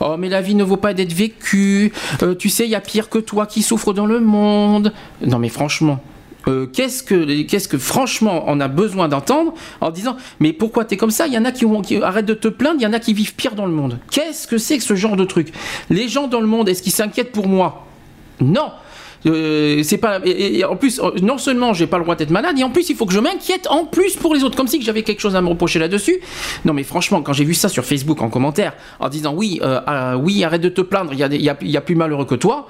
Oh, 0.00 0.16
mais 0.18 0.28
la 0.28 0.40
vie 0.40 0.54
ne 0.54 0.64
vaut 0.64 0.76
pas 0.76 0.94
d'être 0.94 1.12
vécue, 1.12 1.92
Euh, 2.22 2.34
tu 2.34 2.48
sais, 2.48 2.64
il 2.64 2.70
y 2.70 2.74
a 2.74 2.80
pire 2.80 3.08
que 3.08 3.18
toi 3.18 3.46
qui 3.46 3.62
souffre 3.62 3.92
dans 3.92 4.06
le 4.06 4.20
monde. 4.20 4.92
Non, 5.26 5.38
mais 5.38 5.48
franchement. 5.48 6.00
euh, 6.46 6.66
qu'est-ce 6.66 7.02
que, 7.02 7.78
franchement 7.78 8.44
on 8.46 8.58
a 8.60 8.68
besoin 8.68 9.08
d'entendre 9.08 9.52
en 9.80 9.90
disant 9.90 10.16
mais 10.40 10.52
pourquoi 10.52 10.84
t'es 10.84 10.96
comme 10.96 11.10
ça? 11.10 11.26
Il 11.26 11.32
y 11.34 11.38
en 11.38 11.44
a 11.44 11.52
qui, 11.52 11.66
qui 11.82 11.96
arrêtent 12.02 12.26
de 12.26 12.34
te 12.34 12.48
plaindre, 12.48 12.76
il 12.80 12.84
y 12.84 12.86
en 12.86 12.92
a 12.92 13.00
qui 13.00 13.12
vivent 13.12 13.34
pire 13.34 13.54
dans 13.54 13.66
le 13.66 13.72
monde. 13.72 13.98
Qu'est-ce 14.10 14.46
que 14.46 14.56
c'est 14.58 14.78
que 14.78 14.84
ce 14.84 14.94
genre 14.94 15.16
de 15.16 15.24
truc? 15.24 15.52
Les 15.90 16.08
gens 16.08 16.26
dans 16.28 16.40
le 16.40 16.46
monde, 16.46 16.68
est-ce 16.68 16.82
qu'ils 16.82 16.92
s'inquiètent 16.92 17.32
pour 17.32 17.48
moi? 17.48 17.86
Non. 18.40 18.70
Euh, 19.26 19.82
c'est 19.82 19.98
pas 19.98 20.20
en 20.68 20.76
plus 20.76 21.00
euh, 21.00 21.10
non 21.22 21.38
seulement 21.38 21.74
j'ai 21.74 21.88
pas 21.88 21.98
le 21.98 22.04
droit 22.04 22.14
d'être 22.14 22.30
malade 22.30 22.56
et 22.58 22.62
en 22.62 22.70
plus 22.70 22.88
il 22.88 22.94
faut 22.94 23.04
que 23.04 23.12
je 23.12 23.18
m'inquiète 23.18 23.66
en 23.68 23.84
plus 23.84 24.16
pour 24.16 24.32
les 24.32 24.44
autres 24.44 24.56
comme 24.56 24.68
si 24.68 24.80
j'avais 24.80 25.02
quelque 25.02 25.20
chose 25.20 25.34
à 25.34 25.40
me 25.40 25.48
reprocher 25.48 25.80
là-dessus. 25.80 26.20
Non 26.64 26.72
mais 26.72 26.84
franchement 26.84 27.20
quand 27.22 27.32
j'ai 27.32 27.44
vu 27.44 27.54
ça 27.54 27.68
sur 27.68 27.84
Facebook 27.84 28.22
en 28.22 28.30
commentaire 28.30 28.74
en 29.00 29.08
disant 29.08 29.34
oui 29.34 29.58
euh, 29.62 29.80
euh, 29.88 30.14
oui 30.14 30.44
arrête 30.44 30.60
de 30.60 30.68
te 30.68 30.82
plaindre 30.82 31.12
il 31.12 31.18
y, 31.18 31.24
a 31.24 31.56
y 31.60 31.76
a 31.76 31.80
plus 31.80 31.96
malheureux 31.96 32.26
que 32.26 32.36
toi 32.36 32.68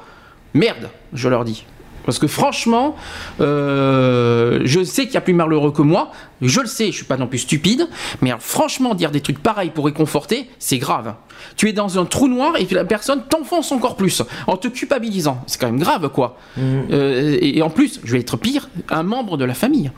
merde 0.55 0.89
je 1.13 1.29
leur 1.29 1.45
dis 1.45 1.65
parce 2.09 2.19
que 2.19 2.27
franchement, 2.27 2.97
euh, 3.43 4.63
je 4.65 4.83
sais 4.83 5.05
qu'il 5.05 5.13
y 5.13 5.19
a 5.19 5.21
plus 5.21 5.35
malheureux 5.35 5.73
que 5.73 5.83
moi. 5.83 6.11
Je 6.41 6.61
le 6.61 6.67
sais, 6.67 6.87
je 6.87 6.93
suis 6.97 7.05
pas 7.05 7.19
non 7.19 7.27
plus 7.27 7.41
stupide. 7.41 7.87
Mais 8.23 8.31
alors, 8.31 8.41
franchement, 8.41 8.95
dire 8.95 9.11
des 9.11 9.21
trucs 9.21 9.43
pareils 9.43 9.69
pour 9.69 9.85
réconforter, 9.85 10.49
c'est 10.59 10.79
grave. 10.79 11.17
Tu 11.57 11.69
es 11.69 11.75
dans 11.75 11.99
un 11.99 12.07
trou 12.07 12.27
noir 12.27 12.55
et 12.57 12.67
la 12.73 12.87
personne 12.87 13.25
t'enfonce 13.29 13.73
encore 13.73 13.95
plus 13.95 14.23
en 14.47 14.57
te 14.57 14.69
culpabilisant. 14.69 15.43
C'est 15.47 15.61
quand 15.61 15.67
même 15.67 15.81
grave, 15.81 16.09
quoi. 16.09 16.39
Euh, 16.59 17.37
et, 17.43 17.59
et 17.59 17.61
en 17.61 17.69
plus, 17.69 18.01
je 18.03 18.13
vais 18.13 18.21
être 18.21 18.39
pire, 18.39 18.71
un 18.89 19.03
membre 19.03 19.37
de 19.37 19.45
la 19.45 19.53
famille. 19.53 19.91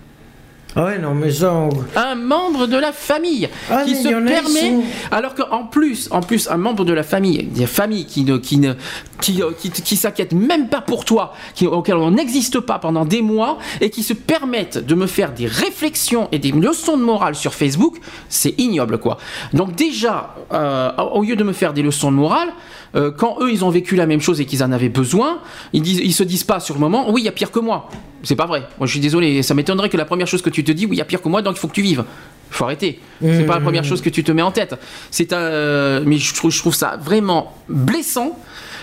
Ah 0.76 0.84
ouais, 0.84 0.98
non, 0.98 1.14
mais 1.14 1.32
ça, 1.32 1.52
on- 1.52 1.70
Un 1.98 2.14
membre 2.14 2.66
de 2.66 2.76
la 2.76 2.92
famille 2.92 3.48
Ah, 3.70 3.82
qui 3.84 3.96
se 3.96 4.08
permet, 4.08 4.70
sont- 4.70 4.82
alors 5.10 5.34
qu'en 5.34 5.64
plus, 5.64 6.08
en 6.12 6.20
plus, 6.20 6.48
un 6.48 6.56
membre 6.58 6.84
de 6.84 6.92
la 6.92 7.02
famille, 7.02 7.42
des 7.42 7.66
familles 7.66 8.06
qui 8.06 8.22
ne, 8.24 8.36
qui 8.36 8.58
ne, 8.58 8.74
qui, 9.20 9.42
euh, 9.42 9.50
qui, 9.58 9.70
qui 9.70 9.96
s'inquiètent 9.96 10.32
même 10.32 10.68
pas 10.68 10.80
pour 10.80 11.04
toi, 11.04 11.34
qui, 11.54 11.66
auxquelles 11.66 11.96
on 11.96 12.12
n'existe 12.12 12.60
pas 12.60 12.78
pendant 12.78 13.04
des 13.04 13.20
mois 13.20 13.58
et 13.80 13.90
qui 13.90 14.02
se 14.04 14.12
permettent 14.12 14.78
de 14.78 14.94
me 14.94 15.06
faire 15.06 15.32
des 15.32 15.46
réflexions 15.46 16.28
et 16.30 16.38
des 16.38 16.52
leçons 16.52 16.96
de 16.96 17.02
morale 17.02 17.34
sur 17.34 17.52
Facebook, 17.54 17.96
c'est 18.28 18.54
ignoble 18.60 18.98
quoi. 18.98 19.18
Donc 19.52 19.74
déjà, 19.74 20.36
euh, 20.52 20.90
au 21.12 21.22
lieu 21.24 21.34
de 21.36 21.42
me 21.44 21.52
faire 21.52 21.72
des 21.72 21.82
leçons 21.82 22.12
de 22.12 22.16
morale, 22.16 22.48
euh, 22.94 23.10
quand 23.10 23.38
eux 23.40 23.50
ils 23.50 23.64
ont 23.64 23.70
vécu 23.70 23.96
la 23.96 24.06
même 24.06 24.20
chose 24.20 24.40
et 24.40 24.46
qu'ils 24.46 24.62
en 24.62 24.70
avaient 24.72 24.88
besoin, 24.88 25.38
ils, 25.72 25.82
disent, 25.82 26.00
ils 26.02 26.12
se 26.14 26.22
disent 26.22 26.44
pas 26.44 26.60
sur 26.60 26.74
le 26.74 26.80
moment, 26.80 27.10
oui 27.10 27.22
il 27.22 27.24
y 27.24 27.28
a 27.28 27.32
pire 27.32 27.50
que 27.50 27.58
moi. 27.60 27.88
C'est 28.22 28.36
pas 28.36 28.46
vrai. 28.46 28.62
Moi 28.78 28.86
je 28.86 28.92
suis 28.92 29.00
désolé, 29.00 29.42
ça 29.42 29.54
m'étonnerait 29.54 29.88
que 29.88 29.96
la 29.96 30.04
première 30.04 30.26
chose 30.26 30.42
que 30.42 30.50
tu 30.50 30.62
te 30.64 30.72
dis, 30.72 30.86
oui 30.86 30.96
il 30.96 30.98
y 30.98 31.02
a 31.02 31.04
pire 31.04 31.22
que 31.22 31.28
moi, 31.28 31.42
donc 31.42 31.56
il 31.56 31.60
faut 31.60 31.68
que 31.68 31.74
tu 31.74 31.82
vives. 31.82 32.04
Il 32.50 32.56
faut 32.56 32.64
arrêter. 32.64 32.98
C'est 33.22 33.44
pas 33.46 33.54
la 33.54 33.60
première 33.60 33.84
chose 33.84 34.02
que 34.02 34.08
tu 34.10 34.24
te 34.24 34.32
mets 34.32 34.42
en 34.42 34.50
tête. 34.50 34.74
C'est 35.12 35.32
un, 35.32 35.36
euh, 35.38 36.02
mais 36.04 36.16
je 36.18 36.34
trouve, 36.34 36.50
je 36.50 36.58
trouve 36.58 36.74
ça 36.74 36.98
vraiment 37.00 37.54
blessant 37.68 38.36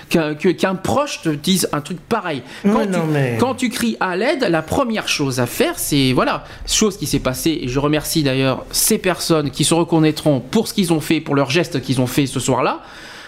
qu'un 0.10 0.76
proche 0.76 1.22
te 1.22 1.28
dise 1.28 1.68
un 1.74 1.82
truc 1.82 2.00
pareil. 2.00 2.42
Quand, 2.64 2.70
Ouais, 2.78 2.86
tu, 2.86 2.92
non, 2.94 3.06
mais- 3.12 3.38
quand 3.42 3.56
tu 3.56 3.68
cries 3.68 3.98
à 4.00 4.16
l'aide, 4.16 4.48
la 4.50 4.62
première 4.62 5.10
chose 5.10 5.42
à 5.42 5.46
faire, 5.48 5.78
c'est 5.78 6.14
voilà, 6.14 6.46
chose 6.66 6.96
qui 6.98 7.06
s'est 7.08 7.20
passée. 7.20 7.60
Et 7.64 7.68
je 7.68 7.78
remercie 7.80 8.24
d'ailleurs 8.24 8.66
ces 8.72 8.98
personnes 9.00 9.52
qui 9.52 9.66
se 9.66 9.74
reconnaîtront 9.74 10.40
pour 10.40 10.70
ce 10.70 10.74
qu'ils 10.74 10.94
ont 10.94 11.02
fait, 11.02 11.20
pour 11.20 11.36
leurs 11.36 11.50
gestes 11.50 11.82
qu'ils 11.82 12.00
ont 12.00 12.08
fait 12.08 12.26
ce 12.26 12.40
soir-là. 12.40 12.80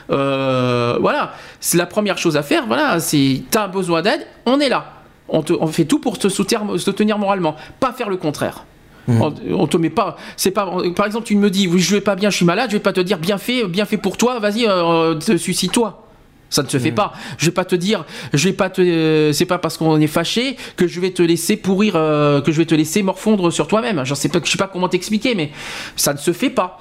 Euh, 0.10 0.98
voilà, 1.02 1.34
c'est 1.60 1.77
la 1.77 1.86
première 1.86 2.18
chose 2.18 2.38
à 2.38 2.44
faire. 2.44 2.65
Voilà, 2.65 3.02
c'est 3.02 3.41
t'as 3.52 3.68
besoin 3.68 4.02
d'aide, 4.02 4.26
on 4.45 4.61
est 4.61 4.69
là. 4.69 4.94
On, 5.31 5.41
te, 5.41 5.53
on 5.53 5.68
fait 5.68 5.85
tout 5.85 5.99
pour 5.99 6.18
te 6.18 6.30
soutenir, 6.30 6.61
te 6.84 6.91
tenir 6.91 7.18
moralement, 7.18 7.56
pas 7.80 7.93
faire 7.93 8.10
le 8.10 8.18
contraire. 8.18 8.65
On, 9.07 9.34
on 9.51 9.65
te 9.65 9.77
met 9.77 9.89
pas, 9.89 10.18
c'est 10.38 10.51
pas. 10.51 10.72
Par 10.95 11.07
exemple, 11.07 11.26
tu 11.26 11.35
me 11.35 11.49
dis, 11.49 11.68
oui, 11.68 11.80
je 11.80 11.95
vais 11.95 12.01
pas 12.01 12.15
bien, 12.15 12.30
je 12.30 12.35
suis 12.35 12.45
malade, 12.45 12.69
je 12.69 12.76
vais 12.76 12.84
pas 12.84 12.93
te 12.93 12.99
dire 12.99 13.18
bien 13.18 13.39
fait, 13.39 13.65
bien 13.65 13.85
fait 13.85 13.97
pour 13.97 14.18
toi, 14.18 14.38
vas-y, 14.39 14.68
euh, 14.68 15.15
te 15.15 15.35
suicide-toi. 15.35 16.06
Ça 16.51 16.64
ne 16.64 16.68
se 16.68 16.80
fait 16.80 16.91
pas. 16.91 17.14
Je 17.38 17.45
vais 17.45 17.51
pas 17.51 17.65
te 17.65 17.76
dire, 17.76 18.06
je 18.34 18.49
vais 18.49 18.53
pas 18.53 18.69
te, 18.69 18.81
euh, 18.81 19.31
c'est 19.34 19.45
pas 19.45 19.60
parce 19.60 19.77
qu'on 19.77 19.99
est 19.99 20.07
fâché 20.07 20.57
que 20.76 20.88
je 20.88 20.99
vais 20.99 21.11
te 21.11 21.22
laisser 21.22 21.57
pourrir, 21.57 21.93
euh, 21.95 22.41
que 22.41 22.51
je 22.51 22.57
vais 22.57 22.65
te 22.65 22.76
laisser 22.76 23.03
morfondre 23.03 23.51
sur 23.51 23.68
toi-même. 23.68 24.03
Je 24.03 24.14
sais 24.15 24.30
pas, 24.30 24.39
je 24.43 24.49
sais 24.49 24.57
pas 24.57 24.68
comment 24.68 24.89
t'expliquer, 24.89 25.35
mais 25.35 25.51
ça 25.95 26.14
ne 26.14 26.18
se 26.18 26.31
fait 26.31 26.49
pas. 26.49 26.80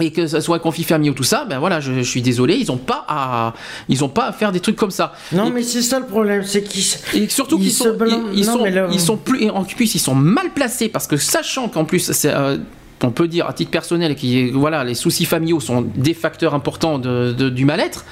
Et 0.00 0.12
que 0.12 0.26
ce 0.28 0.40
soit 0.40 0.56
un 0.56 0.60
conflit 0.60 0.84
familial 0.84 1.12
ou 1.12 1.16
tout 1.16 1.24
ça, 1.24 1.44
ben 1.44 1.58
voilà, 1.58 1.80
je, 1.80 1.92
je 1.92 2.00
suis 2.02 2.22
désolé, 2.22 2.54
ils 2.54 2.70
ont 2.70 2.76
pas 2.76 3.04
à, 3.08 3.54
ils 3.88 4.04
ont 4.04 4.08
pas 4.08 4.26
à 4.28 4.32
faire 4.32 4.52
des 4.52 4.60
trucs 4.60 4.76
comme 4.76 4.92
ça. 4.92 5.12
Non, 5.32 5.46
Et- 5.46 5.50
mais 5.50 5.62
c'est 5.64 5.82
ça 5.82 5.98
le 5.98 6.06
problème, 6.06 6.44
c'est 6.44 6.62
qu'ils. 6.62 6.84
et 7.20 7.28
surtout 7.28 7.56
Ils 7.58 7.62
qu'ils 7.64 7.72
sont, 7.72 7.96
ils, 8.06 8.38
ils 8.40 8.46
non, 8.46 8.52
sont, 8.58 8.64
là- 8.64 8.88
ils 8.92 9.00
sont 9.00 9.16
plus, 9.16 9.50
en 9.50 9.64
plus 9.64 9.94
ils 9.96 9.98
sont 9.98 10.14
mal 10.14 10.50
placés 10.54 10.88
parce 10.88 11.06
que 11.08 11.16
sachant 11.16 11.68
qu'en 11.68 11.84
plus 11.84 12.12
c'est, 12.12 12.32
euh, 12.32 12.58
on 13.02 13.10
peut 13.10 13.26
dire 13.28 13.46
à 13.48 13.52
titre 13.52 13.70
personnel 13.72 14.14
que 14.14 14.52
voilà 14.52 14.84
les 14.84 14.94
soucis 14.94 15.24
familiaux 15.24 15.58
sont 15.60 15.82
des 15.94 16.14
facteurs 16.14 16.54
importants 16.54 16.98
de- 16.98 17.32
de- 17.36 17.48
du 17.50 17.64
mal-être 17.64 18.04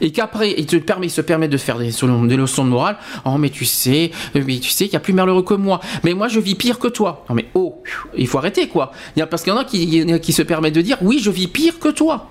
et 0.00 0.10
qu'après 0.12 0.54
il 0.56 0.66
te 0.66 0.76
permet, 0.76 1.06
il 1.06 1.10
se 1.10 1.20
permet 1.20 1.48
de 1.48 1.56
faire 1.56 1.78
des, 1.78 1.86
leçons 1.86 2.64
de 2.64 2.70
morale. 2.70 2.96
Oh 3.24 3.38
mais 3.38 3.50
tu 3.50 3.64
sais, 3.64 4.10
euh, 4.34 4.42
mais 4.46 4.58
tu 4.58 4.70
sais 4.70 4.84
qu'il 4.84 4.94
y 4.94 4.96
a 4.96 5.00
plus 5.00 5.12
malheureux 5.12 5.42
que 5.42 5.54
moi. 5.54 5.80
Mais 6.04 6.14
moi 6.14 6.28
je 6.28 6.40
vis 6.40 6.54
pire 6.54 6.78
que 6.78 6.88
toi. 6.88 7.24
Non 7.28 7.34
mais 7.34 7.46
oh, 7.54 7.82
il 8.16 8.26
faut 8.26 8.38
arrêter 8.38 8.68
quoi. 8.68 8.92
Parce 9.30 9.42
qu'il 9.42 9.52
y 9.52 9.56
en 9.56 9.58
a 9.58 9.64
qui, 9.64 9.82
il 9.82 9.94
y 9.94 10.12
en 10.12 10.16
a 10.16 10.18
qui 10.18 10.32
se 10.32 10.42
permettent 10.42 10.74
de 10.74 10.82
dire 10.82 10.98
oui 11.00 11.18
je 11.22 11.30
vis 11.30 11.48
pire 11.48 11.78
que 11.78 11.88
toi. 11.88 12.30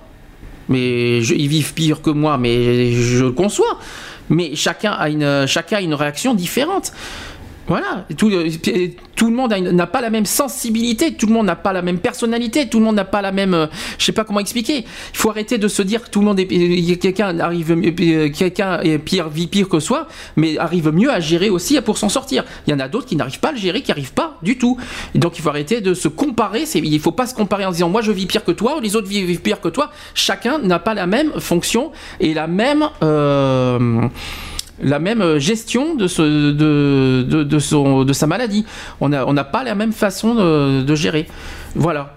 Mais 0.70 1.22
je- 1.22 1.36
ils 1.36 1.48
vivent 1.48 1.74
pire 1.74 2.02
que 2.02 2.10
moi, 2.10 2.38
mais 2.38 2.92
je 2.92 3.26
le 3.26 3.32
conçois. 3.32 3.80
Mais 4.30 4.56
chacun 4.56 4.92
a 4.92 5.10
une, 5.10 5.46
chacun 5.46 5.78
a 5.78 5.82
une 5.82 5.94
réaction 5.94 6.34
différente. 6.34 6.92
Voilà, 7.68 8.06
tout, 8.16 8.30
euh, 8.30 8.48
tout 9.16 9.26
le 9.26 9.36
monde 9.36 9.52
n'a 9.52 9.88
pas 9.88 10.02
la 10.02 10.12
même 10.12 10.28
sensibilité, 10.28 11.16
tout 11.16 11.26
le 11.26 11.34
monde 11.34 11.48
n'a 11.48 11.56
pas 11.56 11.74
la 11.74 11.82
même 11.82 11.98
personnalité, 11.98 12.70
tout 12.70 12.78
le 12.78 12.86
monde 12.86 12.96
n'a 12.96 13.06
pas 13.06 13.24
la 13.24 13.32
même, 13.32 13.56
euh, 13.56 13.66
je 13.98 14.06
sais 14.06 14.12
pas 14.12 14.24
comment 14.24 14.40
expliquer. 14.40 14.80
Il 14.80 15.18
faut 15.18 15.32
arrêter 15.32 15.58
de 15.58 15.68
se 15.68 15.82
dire 15.82 16.04
que 16.04 16.10
tout 16.12 16.20
le 16.20 16.28
monde 16.28 16.40
est, 16.40 17.00
quelqu'un 17.00 17.40
arrive, 17.40 17.72
euh, 17.72 18.30
quelqu'un 18.30 18.82
est 18.82 19.00
pire, 19.00 19.30
vit 19.30 19.48
pire 19.48 19.68
que 19.68 19.80
soi, 19.80 20.08
mais 20.36 20.60
arrive 20.60 20.92
mieux 20.92 21.10
à 21.10 21.20
gérer 21.20 21.50
aussi 21.50 21.80
pour 21.82 21.98
s'en 21.98 22.10
sortir. 22.10 22.46
Il 22.68 22.72
y 22.72 22.74
en 22.74 22.80
a 22.80 22.88
d'autres 22.88 23.08
qui 23.08 23.16
n'arrivent 23.16 23.40
pas 23.40 23.50
à 23.50 23.54
le 23.54 23.58
gérer, 23.58 23.82
qui 23.82 23.90
n'arrivent 23.90 24.14
pas 24.14 24.38
du 24.44 24.60
tout. 24.60 24.78
Donc 25.16 25.40
il 25.40 25.42
faut 25.42 25.50
arrêter 25.50 25.82
de 25.82 25.96
se 25.96 26.08
comparer. 26.08 26.66
Il 26.76 27.00
faut 27.00 27.12
pas 27.12 27.26
se 27.26 27.34
comparer 27.34 27.66
en 27.66 27.72
disant 27.72 27.90
moi 27.90 28.02
je 28.02 28.12
vis 28.12 28.28
pire 28.28 28.44
que 28.44 28.52
toi, 28.52 28.78
ou 28.78 28.80
les 28.80 28.96
autres 28.96 29.08
vivent 29.08 29.42
pire 29.42 29.60
que 29.60 29.70
toi. 29.70 29.90
Chacun 30.14 30.60
n'a 30.60 30.78
pas 30.78 30.94
la 30.94 31.08
même 31.08 31.32
fonction 31.40 31.92
et 32.20 32.36
la 32.36 32.46
même. 32.46 32.90
La 34.82 35.00
même 35.00 35.22
euh, 35.22 35.40
gestion 35.40 35.96
de, 35.96 36.08
ce, 36.08 36.22
de, 36.52 37.44
de, 37.44 37.60
son, 37.60 38.04
de 38.04 38.14
sa 38.14 38.28
maladie. 38.28 38.66
On 39.02 39.10
n'a 39.10 39.28
on 39.28 39.36
pas 39.36 39.64
la 39.64 39.76
même 39.76 39.94
façon 39.94 40.36
de, 40.36 40.96
gérer. 40.96 41.28
Voilà. 41.76 42.14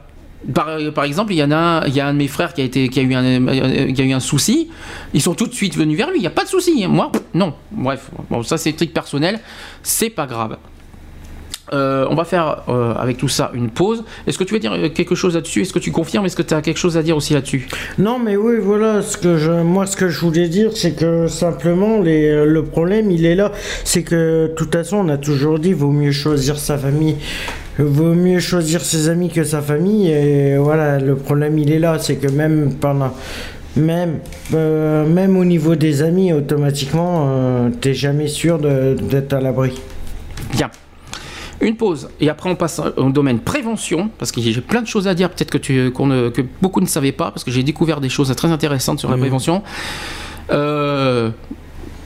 Par, 0.54 0.68
par 0.94 1.04
exemple, 1.04 1.32
il 1.32 1.36
y 1.36 1.42
en 1.42 1.50
a, 1.50 1.84
il 1.88 1.94
y 1.94 2.00
a 2.00 2.06
un 2.06 2.12
de 2.12 2.18
mes 2.18 2.28
frères 2.28 2.54
qui 2.54 2.60
a 2.60 2.64
été, 2.64 2.88
qui 2.88 3.00
a 3.00 3.02
eu 3.02 3.14
un, 3.14 3.24
euh, 3.24 3.92
qui 3.92 4.00
a 4.00 4.04
eu 4.04 4.12
un 4.12 4.20
souci. 4.20 4.70
Ils 5.12 5.22
sont 5.22 5.34
tout 5.34 5.46
de 5.46 5.54
suite 5.54 5.76
venus 5.76 5.96
vers 5.96 6.10
lui. 6.10 6.18
Il 6.18 6.20
n'y 6.20 6.26
a 6.26 6.30
pas 6.30 6.44
de 6.44 6.48
souci. 6.48 6.86
Moi, 6.86 7.10
non. 7.34 7.54
Bref, 7.72 8.10
bon, 8.30 8.42
ça 8.42 8.56
c'est 8.56 8.72
truc 8.72 8.92
personnel. 8.92 9.40
C'est 9.82 10.10
pas 10.10 10.26
grave. 10.26 10.56
Euh, 11.72 12.06
on 12.10 12.14
va 12.14 12.24
faire 12.24 12.62
euh, 12.68 12.94
avec 12.94 13.16
tout 13.16 13.28
ça 13.28 13.50
une 13.54 13.70
pause. 13.70 14.04
Est-ce 14.26 14.38
que 14.38 14.44
tu 14.44 14.54
veux 14.54 14.60
dire 14.60 14.72
euh, 14.72 14.88
quelque 14.88 15.14
chose 15.14 15.34
là-dessus? 15.34 15.62
Est-ce 15.62 15.72
que 15.72 15.78
tu 15.78 15.90
confirmes? 15.90 16.26
Est-ce 16.26 16.36
que 16.36 16.42
tu 16.42 16.54
as 16.54 16.62
quelque 16.62 16.78
chose 16.78 16.96
à 16.96 17.02
dire 17.02 17.16
aussi 17.16 17.34
là-dessus? 17.34 17.68
Non, 17.98 18.18
mais 18.18 18.36
oui, 18.36 18.54
voilà, 18.60 19.02
ce 19.02 19.16
que 19.16 19.36
je, 19.36 19.50
moi, 19.50 19.86
ce 19.86 19.96
que 19.96 20.08
je 20.08 20.20
voulais 20.20 20.48
dire, 20.48 20.70
c'est 20.74 20.92
que 20.92 21.26
simplement, 21.26 22.00
les, 22.00 22.44
le 22.44 22.64
problème, 22.64 23.10
il 23.10 23.26
est 23.26 23.34
là. 23.34 23.52
C'est 23.84 24.02
que, 24.02 24.48
de 24.48 24.54
toute 24.54 24.72
façon, 24.74 24.98
on 24.98 25.08
a 25.08 25.18
toujours 25.18 25.58
dit, 25.58 25.72
vaut 25.72 25.90
mieux 25.90 26.12
choisir 26.12 26.58
sa 26.58 26.78
famille, 26.78 27.16
vaut 27.78 28.14
mieux 28.14 28.40
choisir 28.40 28.80
ses 28.80 29.08
amis 29.08 29.28
que 29.28 29.44
sa 29.44 29.60
famille. 29.60 30.10
Et 30.10 30.56
voilà, 30.56 30.98
le 30.98 31.16
problème, 31.16 31.58
il 31.58 31.72
est 31.72 31.78
là. 31.78 31.98
C'est 31.98 32.16
que 32.16 32.28
même 32.28 32.74
pendant. 32.74 33.12
Même, 33.76 34.18
euh, 34.54 35.06
même 35.06 35.36
au 35.36 35.44
niveau 35.44 35.76
des 35.76 36.02
amis, 36.02 36.32
automatiquement, 36.32 37.28
euh, 37.28 37.68
t'es 37.80 37.94
jamais 37.94 38.26
sûr 38.26 38.58
d'être 38.58 39.32
à 39.34 39.40
l'abri. 39.40 39.80
Bien. 40.52 40.68
Une 41.60 41.76
pause 41.76 42.08
et 42.20 42.28
après 42.28 42.48
on 42.48 42.54
passe 42.56 42.80
au 42.96 43.10
domaine 43.10 43.40
prévention 43.40 44.10
parce 44.18 44.30
que 44.30 44.40
j'ai 44.40 44.60
plein 44.60 44.80
de 44.80 44.86
choses 44.86 45.08
à 45.08 45.14
dire 45.14 45.28
peut-être 45.28 45.50
que, 45.50 45.58
tu, 45.58 45.72
ne- 45.98 46.28
que 46.28 46.42
beaucoup 46.62 46.80
ne 46.80 46.86
savaient 46.86 47.10
pas 47.12 47.30
parce 47.32 47.42
que 47.42 47.50
j'ai 47.50 47.64
découvert 47.64 48.00
des 48.00 48.08
choses 48.08 48.32
très 48.36 48.48
intéressantes 48.52 49.00
sur 49.00 49.10
la 49.10 49.16
prévention. 49.16 49.62
Euh, 50.50 51.30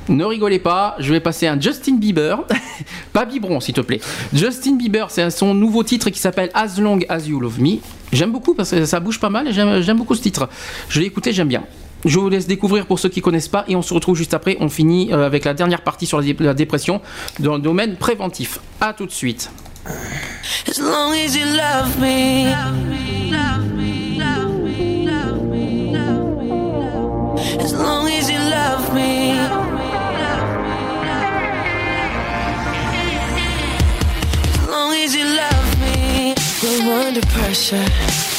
ne 0.09 0.25
rigolez 0.25 0.59
pas, 0.59 0.97
je 0.99 1.13
vais 1.13 1.21
passer 1.21 1.47
un 1.47 1.61
Justin 1.61 1.97
Bieber, 1.97 2.45
pas 3.13 3.25
biberon 3.25 3.61
s'il 3.61 3.75
te 3.75 3.81
plaît. 3.83 4.01
Justin 4.33 4.77
Bieber, 4.77 5.11
c'est 5.11 5.29
son 5.31 5.55
nouveau 5.55 5.83
titre 5.85 6.11
qui 6.11 6.19
s'appelle 6.19 6.51
As 6.55 6.81
Long 6.81 6.99
As 7.09 7.27
You 7.29 7.39
Love 7.39 7.61
Me. 7.61 7.77
J'aime 8.13 8.33
beaucoup 8.33 8.55
parce 8.55 8.71
que 8.71 8.85
ça 8.85 9.01
bouge 9.01 9.21
pas 9.21 9.31
mal 9.31 9.47
et 9.49 9.53
j'aime 9.53 9.97
beaucoup 9.99 10.15
ce 10.15 10.23
titre. 10.23 10.49
Je 10.89 10.99
l'ai 11.01 11.07
écouté, 11.07 11.33
j'aime 11.33 11.49
bien. 11.49 11.63
Je 12.05 12.19
vous 12.19 12.29
laisse 12.29 12.47
découvrir 12.47 12.87
pour 12.87 12.99
ceux 12.99 13.09
qui 13.09 13.21
connaissent 13.21 13.49
pas 13.49 13.65
et 13.69 13.77
on 13.77 13.83
se 13.83 13.95
retrouve 13.95 14.17
juste 14.17 14.35
après. 14.35 14.57
On 14.61 14.69
finit 14.69 15.13
euh, 15.13 15.25
avec 15.27 15.45
la 15.45 15.55
dernière 15.55 15.83
partie 15.83 16.07
sur 16.07 16.19
la, 16.21 16.25
dé- 16.27 16.37
la 16.41 16.55
dépression 16.55 17.01
dans 17.39 17.55
le 17.55 17.61
domaine 17.61 17.97
préventif. 17.97 18.59
A 18.81 18.93
tout 18.93 19.07
de 19.07 19.13
suite. 19.13 19.51
As 19.87 20.79
long 20.81 21.13
as 21.13 21.37
you 21.37 21.45
love 21.47 21.99
me. 22.01 22.47
As 27.61 27.73
long 27.73 28.07
as 28.09 28.29
you 28.31 28.39
love 28.39 28.95
me. 28.95 29.39
As 34.55 34.69
long 34.69 34.93
as 34.93 35.15
you 35.15 35.25
love 35.25 35.81
me. 35.81 36.35
Under 36.85 37.21
pressure. 37.27 38.32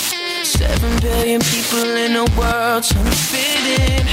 Seven 0.57 0.99
billion 1.01 1.41
people 1.41 1.97
in 2.05 2.13
the 2.13 2.25
world 2.37 2.83
trying 2.83 3.05
to 3.05 3.11
fit 3.11 3.63
in. 3.81 4.05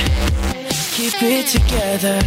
Keep 0.97 1.23
it 1.23 1.47
together. 1.47 2.19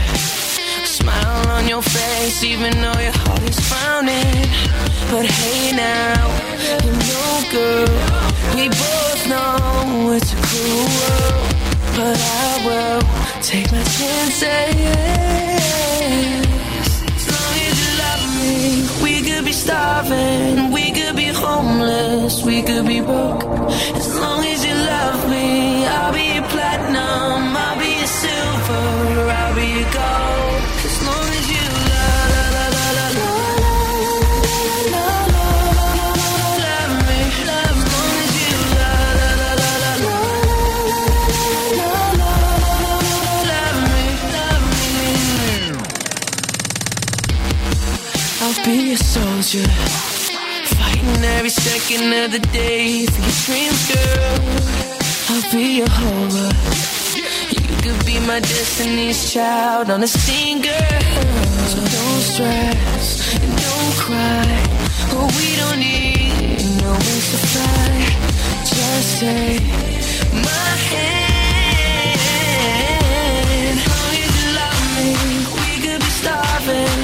Smile 0.86 1.50
on 1.50 1.68
your 1.68 1.82
face, 1.82 2.44
even 2.44 2.72
though 2.80 3.00
your 3.02 3.18
heart 3.26 3.42
is 3.42 3.60
frowning. 3.60 4.46
But 5.10 5.26
hey 5.26 5.76
now, 5.76 6.30
you 6.86 6.94
know, 7.10 7.42
girl, 7.54 7.90
we 8.54 8.70
both 8.70 9.22
know 9.28 10.14
it's 10.14 10.32
a 10.32 10.40
cruel 10.46 10.88
world. 10.98 11.50
But 11.98 12.18
I 12.22 12.50
will 12.68 13.02
take 13.42 13.72
my 13.72 13.84
chances. 13.98 14.44
As 17.18 17.26
long 17.34 17.54
as 17.66 17.76
you 17.82 17.92
love 18.06 18.24
me, 18.38 18.54
we 19.04 19.14
could 19.28 19.44
be 19.44 19.54
starving, 19.54 20.72
we 20.72 20.92
could 20.92 21.03
homeless, 21.44 22.44
we 22.44 22.62
could 22.62 22.86
be 22.88 23.00
broke. 23.02 23.44
As 24.00 24.08
long 24.22 24.42
as 24.54 24.60
you 24.66 24.76
love 24.94 25.20
me, 25.30 25.86
I'll 25.86 26.14
be 26.14 26.26
your 26.36 26.48
platinum, 26.54 27.56
I'll 27.66 27.78
be 27.80 27.90
your 28.02 28.12
silver, 28.22 28.86
I'll 29.40 29.56
be 29.56 29.68
your 29.78 29.90
gold. 30.00 30.62
As 30.88 30.98
long 31.08 31.28
as 31.40 31.46
you 31.56 31.66
love, 31.92 32.28
la 32.34 32.46
la 32.56 32.66
la 32.76 32.86
la 32.98 33.08
la 33.20 33.28
la 34.94 35.08
la 35.34 35.46
love 36.66 36.96
me, 37.08 37.20
love 37.52 37.78
as 37.80 37.88
long 37.94 38.14
as 38.24 38.34
you 38.42 38.56
love, 38.80 39.14
la 39.22 39.32
la 39.42 39.52
la 39.62 39.72
la 39.84 39.94
la 39.94 40.14
love 43.52 43.80
me, 43.92 44.04
love 44.36 44.66
me. 44.96 45.10
I'll 48.44 48.58
be 48.66 48.78
a 48.94 48.98
soldier, 48.98 49.68
fighting 51.24 51.38
every 51.38 51.50
second 51.50 52.14
of 52.14 52.32
the 52.32 52.40
day 52.52 53.06
for 53.06 53.22
your 53.22 53.32
dreams, 53.46 53.88
girl. 53.94 54.40
I'll 55.30 55.52
be 55.52 55.78
your 55.78 55.90
horror. 55.90 56.52
You 57.52 57.64
could 57.82 58.06
be 58.06 58.20
my 58.28 58.40
destiny's 58.40 59.32
child 59.32 59.90
on 59.90 60.04
a 60.04 60.08
stinger. 60.08 60.88
So 61.68 61.78
don't 61.78 62.22
stress 62.22 63.36
and 63.42 63.58
don't 63.58 63.96
cry. 64.06 64.62
Oh, 65.16 65.28
we 65.40 65.56
don't 65.62 65.80
need 65.80 66.64
no 66.82 66.92
wings 66.92 67.32
to 67.32 67.38
fly. 67.52 67.92
Just 68.66 69.20
take 69.20 69.64
my 70.32 70.72
hand. 70.92 71.24
Long 73.90 74.16
as 74.24 74.32
you 74.40 74.48
love 74.62 74.84
me, 74.98 75.10
we 75.60 75.72
could 75.84 76.02
be 76.02 76.12
starving, 76.22 77.03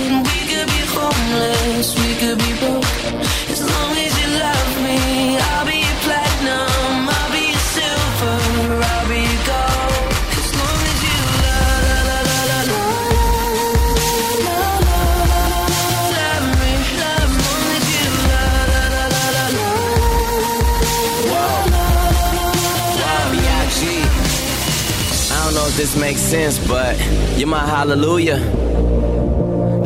this 25.80 25.95
makes 25.95 26.19
sense, 26.19 26.60
but 26.68 26.99
you're 27.38 27.47
my 27.47 27.65
hallelujah. 27.65 28.35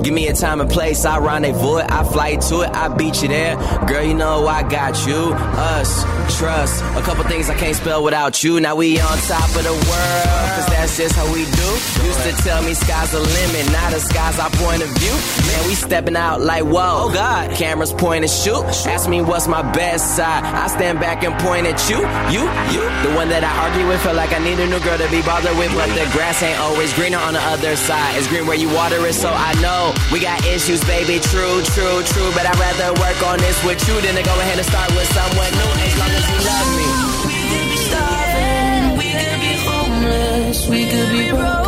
Give 0.04 0.14
me 0.14 0.28
a 0.28 0.34
time 0.34 0.60
and 0.60 0.70
place, 0.70 1.06
I 1.06 1.18
rendezvous 1.18 1.78
it, 1.78 1.90
I 1.90 2.04
fly 2.04 2.36
to 2.36 2.62
it, 2.62 2.70
I 2.72 2.90
beat 2.90 3.22
you 3.22 3.30
there. 3.30 3.56
Girl, 3.88 4.04
you 4.04 4.14
know 4.14 4.46
I 4.48 4.62
got 4.68 5.08
you, 5.08 5.32
us, 5.34 6.04
trust. 6.38 6.84
A 6.98 7.02
couple 7.02 7.24
things 7.24 7.50
I 7.50 7.56
can't 7.56 7.74
spell 7.74 8.04
without 8.04 8.44
you. 8.44 8.60
Now 8.60 8.76
we 8.76 9.00
on 9.00 9.18
top 9.20 9.48
of 9.56 9.64
the 9.64 9.72
world, 9.72 10.50
cause 10.60 10.68
that's 10.68 10.98
just 10.98 11.16
how 11.16 11.26
we 11.32 11.46
do. 11.46 11.70
Used 12.04 12.20
to 12.24 12.34
tell 12.44 12.62
me 12.64 12.74
sky's 12.74 13.12
the 13.12 13.22
limit, 13.22 13.72
now 13.72 13.90
the 13.92 14.00
sky's 14.00 14.40
our 14.40 14.50
point 14.50 14.84
of 14.84 14.90
view. 15.00 15.16
Man, 15.48 15.68
we 15.68 15.74
stepping 15.74 16.18
out 16.18 16.42
like 16.42 16.66
whoa. 16.66 17.08
Oh 17.08 17.14
God, 17.14 17.52
cameras 17.52 17.94
point 17.94 18.26
and 18.26 18.32
shoot. 18.32 18.62
Ask 18.92 19.08
me 19.08 19.22
what's 19.22 19.48
my 19.48 19.62
best 19.72 20.18
side. 20.18 20.44
I 20.44 20.68
stand 20.68 21.00
back 21.00 21.24
and 21.24 21.34
point 21.40 21.66
at 21.66 21.80
you, 21.90 22.04
you, 22.28 22.44
you. 22.76 22.84
The 23.08 23.16
one 23.16 23.30
that 23.30 23.46
I 23.46 23.72
argue 23.72 23.88
with, 23.88 24.02
feel 24.04 24.16
like 24.16 24.34
I 24.34 24.40
need 24.44 24.60
a 24.60 24.68
new 24.68 24.84
girl 24.84 24.98
to 24.98 25.10
be 25.10 25.22
bothered 25.22 25.58
with, 25.58 25.72
but 25.76 25.88
the 25.96 26.04
grass 26.12 26.44
ain't 26.44 26.60
always 26.60 26.94
greener 26.94 27.20
on 27.20 27.36
the 27.36 27.42
other 27.56 27.78
side. 27.78 28.18
It's 28.18 28.28
green 28.28 28.46
where 28.46 28.58
you 28.58 28.68
water 28.68 29.00
it, 29.08 29.14
so 29.14 29.30
I 29.32 29.54
know 29.62 29.93
we 30.12 30.20
got 30.20 30.46
issues, 30.46 30.84
baby. 30.86 31.20
True, 31.20 31.62
true, 31.76 32.04
true. 32.04 32.30
But 32.34 32.46
I'd 32.46 32.60
rather 32.60 32.94
work 33.00 33.20
on 33.26 33.38
this 33.40 33.58
with 33.64 33.80
you 33.88 33.96
than 34.02 34.16
to 34.16 34.24
go 34.24 34.36
ahead 34.40 34.58
and 34.58 34.68
start 34.68 34.90
with 34.92 35.10
someone 35.14 35.52
new. 35.52 35.72
As 35.84 35.96
long 36.00 36.12
as 36.12 36.26
you 36.30 36.40
love 36.50 36.70
me. 36.80 36.90
We 37.28 37.38
could 37.50 37.68
be 37.74 37.80
starving, 37.90 38.84
we 39.00 39.08
could 39.18 39.40
be 39.42 39.54
homeless, 39.68 40.68
we 40.68 40.80
could 40.92 41.10
be 41.12 41.30
broke. 41.32 41.63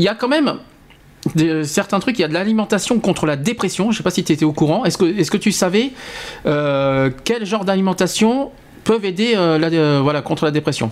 y 0.00 0.08
a 0.08 0.14
quand 0.14 0.28
même 0.28 0.54
certains 1.64 2.00
trucs, 2.00 2.18
il 2.18 2.22
y 2.22 2.24
a 2.24 2.28
de 2.28 2.34
l'alimentation 2.34 2.98
contre 2.98 3.26
la 3.26 3.36
dépression. 3.36 3.84
Je 3.86 3.90
ne 3.90 3.96
sais 3.98 4.02
pas 4.02 4.10
si 4.10 4.24
tu 4.24 4.32
étais 4.32 4.44
au 4.44 4.52
courant. 4.52 4.84
Est-ce 4.84 4.98
que, 4.98 5.36
tu 5.36 5.52
savais 5.52 5.92
quel 6.44 7.44
genre 7.44 7.64
d'alimentation 7.64 8.50
peuvent 8.84 9.04
aider 9.04 9.32
euh, 9.36 9.58
la- 9.58 9.68
euh, 9.68 10.00
voilà, 10.02 10.22
contre 10.22 10.44
la 10.44 10.50
dépression 10.50 10.90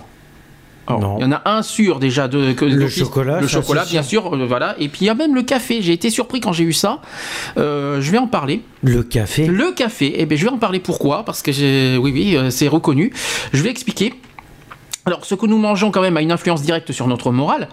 Alors. 0.87 1.17
Il 1.19 1.21
y 1.21 1.25
en 1.25 1.31
a 1.31 1.41
un 1.45 1.61
sûr 1.61 1.99
déjà 1.99 2.27
de 2.27 2.53
que- 2.53 2.65
Le 2.65 2.87
chocolat, 2.89 3.39
le 3.39 3.47
chocolat 3.47 3.85
bien 3.85 4.01
sûr, 4.03 4.33
euh, 4.33 4.45
voilà. 4.47 4.75
Et 4.79 4.87
puis 4.89 5.01
il 5.01 5.05
y 5.05 5.09
a 5.09 5.13
même 5.15 5.35
le 5.35 5.43
café. 5.43 5.81
J'ai 5.81 5.93
été 5.93 6.09
surpris 6.09 6.39
quand 6.41 6.51
j'ai 6.53 6.63
eu 6.63 6.73
ça. 6.73 7.01
Euh, 7.57 8.01
je 8.01 8.09
vais 8.11 8.17
en 8.17 8.27
parler. 8.27 8.61
Le 8.81 9.03
café. 9.03 9.45
Le 9.45 9.71
café, 9.71 10.15
eh 10.17 10.25
bien, 10.25 10.37
je 10.37 10.45
vais 10.45 10.51
en 10.51 10.57
parler 10.57 10.79
pourquoi? 10.79 11.23
Parce 11.25 11.41
que 11.43 11.51
j'ai, 11.51 11.97
oui, 11.97 12.11
oui, 12.13 12.35
euh, 12.35 12.49
c'est 12.49 12.67
reconnu. 12.67 13.11
Je 13.53 13.61
vais 13.61 13.69
expliquer. 13.69 14.13
Alors, 15.05 15.25
ce 15.25 15.33
que 15.33 15.45
nous 15.45 15.57
mangeons 15.57 15.91
quand 15.91 16.01
même 16.01 16.17
a 16.17 16.21
une 16.21 16.31
influence 16.31 16.61
directe 16.61 16.91
sur 16.91 17.07
notre 17.07 17.31
morale. 17.31 17.69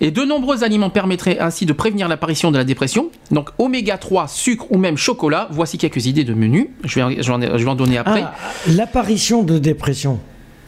Et 0.00 0.10
de 0.10 0.22
nombreux 0.24 0.62
aliments 0.64 0.90
permettraient 0.90 1.38
ainsi 1.38 1.64
de 1.64 1.72
prévenir 1.72 2.08
l'apparition 2.08 2.50
de 2.50 2.58
la 2.58 2.64
dépression. 2.64 3.10
Donc, 3.30 3.50
oméga 3.58 3.96
3, 3.96 4.28
sucre 4.28 4.66
ou 4.70 4.76
même 4.76 4.96
chocolat. 4.96 5.48
Voici 5.52 5.78
quelques 5.78 6.06
idées 6.06 6.24
de 6.24 6.34
menus. 6.34 6.66
Je 6.84 7.00
vais, 7.00 7.22
je 7.22 7.28
vais, 7.32 7.32
en, 7.32 7.40
je 7.58 7.64
vais 7.64 7.70
en 7.70 7.76
donner 7.76 7.96
après. 7.98 8.22
Ah, 8.22 8.34
l'apparition 8.68 9.42
de 9.42 9.58
dépression. 9.58 10.18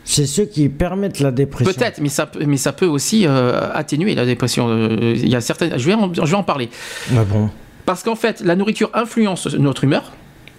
C'est 0.05 0.25
ceux 0.27 0.47
qui 0.47 0.71
permettent 0.71 1.21
la 1.21 1.31
dépression. 1.33 1.71
Peut-être, 1.75 2.01
mais 2.01 2.09
ça, 2.09 2.25
peut- 2.25 2.43
mais 2.47 2.57
ça 2.57 2.73
peut 2.73 2.87
aussi 2.87 3.27
euh, 3.27 3.61
atténuer 3.75 4.15
la 4.15 4.25
dépression. 4.25 4.69
Euh, 4.71 5.13
Il 5.17 5.29
y 5.29 5.37
a 5.37 5.43
certaines. 5.43 5.79
Je 5.79 5.85
vais 5.87 5.95
en, 5.95 6.15
je 6.15 6.23
vais 6.23 6.35
en 6.35 6.43
parler. 6.45 6.71
Ah 7.15 7.25
bon? 7.25 7.51
Parce 7.85 8.03
qu'en 8.03 8.15
fait, 8.17 8.41
la 8.41 8.57
nourriture 8.57 8.89
influence 8.95 9.47
notre 9.55 9.85
humeur. 9.85 10.13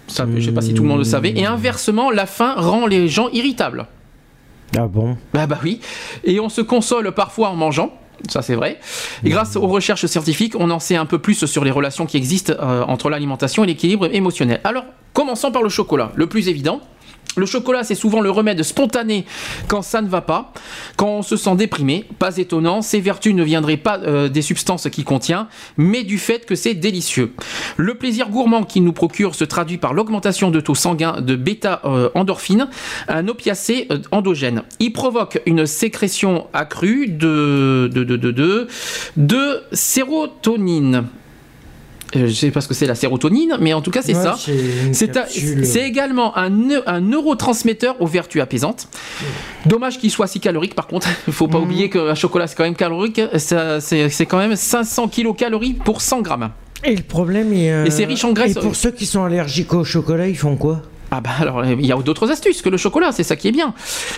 Ça, 0.07 0.25
je 0.31 0.37
ne 0.37 0.41
sais 0.41 0.51
pas 0.51 0.61
si 0.61 0.73
tout 0.75 0.83
le 0.83 0.89
monde 0.89 0.99
le 0.99 1.03
savait. 1.03 1.31
Et 1.35 1.45
inversement, 1.45 2.11
la 2.11 2.25
faim 2.27 2.53
rend 2.57 2.85
les 2.85 3.07
gens 3.07 3.29
irritables. 3.29 3.87
Ah 4.77 4.87
bon. 4.87 5.17
Bah 5.33 5.47
bah 5.47 5.59
oui. 5.63 5.79
Et 6.23 6.39
on 6.39 6.49
se 6.49 6.61
console 6.61 7.11
parfois 7.11 7.49
en 7.49 7.55
mangeant. 7.55 7.91
Ça 8.27 8.41
c'est 8.41 8.55
vrai. 8.55 8.79
Et 9.23 9.29
grâce 9.29 9.55
aux 9.55 9.67
recherches 9.67 10.05
scientifiques, 10.05 10.55
on 10.59 10.69
en 10.69 10.79
sait 10.79 10.95
un 10.95 11.05
peu 11.05 11.19
plus 11.19 11.45
sur 11.45 11.63
les 11.63 11.71
relations 11.71 12.05
qui 12.05 12.17
existent 12.17 12.53
euh, 12.59 12.83
entre 12.83 13.09
l'alimentation 13.09 13.63
et 13.63 13.67
l'équilibre 13.67 14.13
émotionnel. 14.13 14.59
Alors, 14.63 14.83
commençons 15.13 15.51
par 15.51 15.63
le 15.63 15.69
chocolat. 15.69 16.11
Le 16.15 16.27
plus 16.27 16.49
évident. 16.49 16.81
Le 17.38 17.45
chocolat, 17.45 17.84
c'est 17.84 17.95
souvent 17.95 18.22
le 18.22 18.31
remède 18.31 18.61
spontané 18.64 19.26
quand 19.68 19.81
ça 19.81 20.01
ne 20.01 20.10
va 20.10 20.22
pas, 20.22 20.51
quand 20.97 21.07
on 21.07 21.22
se 21.22 21.38
sent 21.38 21.56
déprimé. 21.56 22.06
Pas 22.18 22.38
étonnant, 22.38 22.81
ses 22.81 22.99
vertus 22.99 23.34
ne 23.34 23.43
viendraient 23.43 23.77
pas 23.77 23.99
euh, 23.99 24.30
des 24.30 24.41
substances 24.41 24.89
qu'il 24.89 25.06
contient, 25.06 25.47
mais 25.77 26.03
du 26.03 26.18
fait 26.18 26.45
que 26.45 26.56
c'est 26.56 26.73
délicieux. 26.73 27.34
Le 27.77 27.95
plaisir 27.95 28.30
gourmand 28.30 28.64
qu'il 28.64 28.84
nous 28.84 28.93
procure 28.93 29.35
se 29.35 29.43
traduit 29.43 29.77
par 29.77 29.93
l'augmentation 29.93 30.51
de 30.51 30.60
taux 30.60 30.76
sanguins 30.76 31.22
de 31.22 31.35
bêta-endorphine, 31.35 32.68
un 33.07 33.27
opiacé 33.27 33.88
euh, 33.91 33.99
endogène. 34.11 34.64
Il 34.80 34.91
provoque 34.91 35.41
une 35.45 35.65
sécrétion 35.65 36.47
accrue 36.53 37.07
de, 37.07 37.89
de 39.18 39.64
sérotonine. 39.72 41.06
Euh, 42.15 42.27
je 42.27 42.34
sais 42.34 42.49
pas 42.52 42.61
ce 42.61 42.68
que 42.68 42.73
c'est 42.73 42.88
la 42.88 42.95
sérotonine, 42.95 43.57
mais 43.60 43.73
en 43.73 43.81
tout 43.81 43.91
cas 43.91 44.02
c'est 44.02 44.15
Ouais, 44.15 44.23
ça. 44.23 44.36
c'est 44.94 45.11
c'est 45.64 45.81
également 45.88 46.36
un, 46.38 46.49
neu- 46.49 46.81
un 46.88 47.02
neurotransmetteur 47.02 48.02
aux 48.02 48.07
vertus 48.07 48.41
apaisantes. 48.41 48.88
Dommage 49.65 49.99
qu'il 49.99 50.10
soit 50.10 50.27
si 50.27 50.40
calorique 50.40 50.73
par 50.76 50.88
contre. 50.88 51.07
Il 51.27 51.34
faut 51.40 51.48
pas 51.48 51.60
oublier 51.60 51.90
qu'un 51.90 52.15
chocolat 52.15 52.48
c'est 52.48 52.56
quand 52.56 52.64
même 52.64 52.76
calorique. 52.76 53.22
Ça, 53.38 53.80
C'est 53.80 54.10
c'est 54.10 54.26
quand 54.26 54.38
même 54.40 54.56
500 54.56 55.07
kilocalories 55.10 55.73
pour 55.73 56.02
100 56.02 56.22
grammes. 56.22 56.49
Et 56.84 56.95
le 56.95 57.03
problème 57.03 57.53
est. 57.53 57.72
euh, 57.72 57.86
Et 57.86 57.91
c'est 57.91 58.06
riche 58.06 58.23
en 58.23 58.31
graisse. 58.31 58.56
Et 58.56 58.60
pour 58.60 58.76
ceux 58.76 58.91
qui 58.91 59.06
sont 59.06 59.23
allergiques 59.23 59.73
au 59.73 59.84
chocolat, 59.84 60.27
ils 60.27 60.38
font 60.38 60.56
quoi? 60.56 60.81
Ah 61.11 61.22
bah 61.22 61.31
alors 61.40 61.65
il 61.65 61.86
y 61.86 61.91
a 61.91 61.95
d'autres 61.98 62.31
astuces 62.31 62.61
que 62.61 62.69
le 62.69 62.77
chocolat, 62.77 63.11
c'est 63.11 63.23
ça 63.23 63.36
qui 63.36 63.48
est 63.48 63.52
bien. 63.52 63.73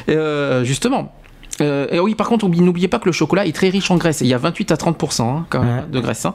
Euh, 0.10 0.64
justement. 0.64 1.14
Euh, 1.60 1.88
et 1.92 2.00
oui, 2.00 2.16
par 2.16 2.28
contre, 2.30 2.46
oublie- 2.46 2.62
n'oubliez 2.62 2.88
pas 2.88 2.98
que 2.98 3.06
le 3.06 3.12
chocolat 3.12 3.46
est 3.46 3.52
très 3.52 3.70
riche 3.70 3.92
en 3.92 3.98
graisse. 3.98 4.22
Il 4.22 4.28
y 4.28 4.34
a 4.34 4.38
28 4.38 4.72
à 4.72 4.76
30% 4.78 5.22
hein, 5.24 5.46
quand 5.50 5.62
même, 5.62 5.78
Ouais. 5.80 5.84
de 5.92 6.00
graisse. 6.00 6.26
hein. 6.26 6.34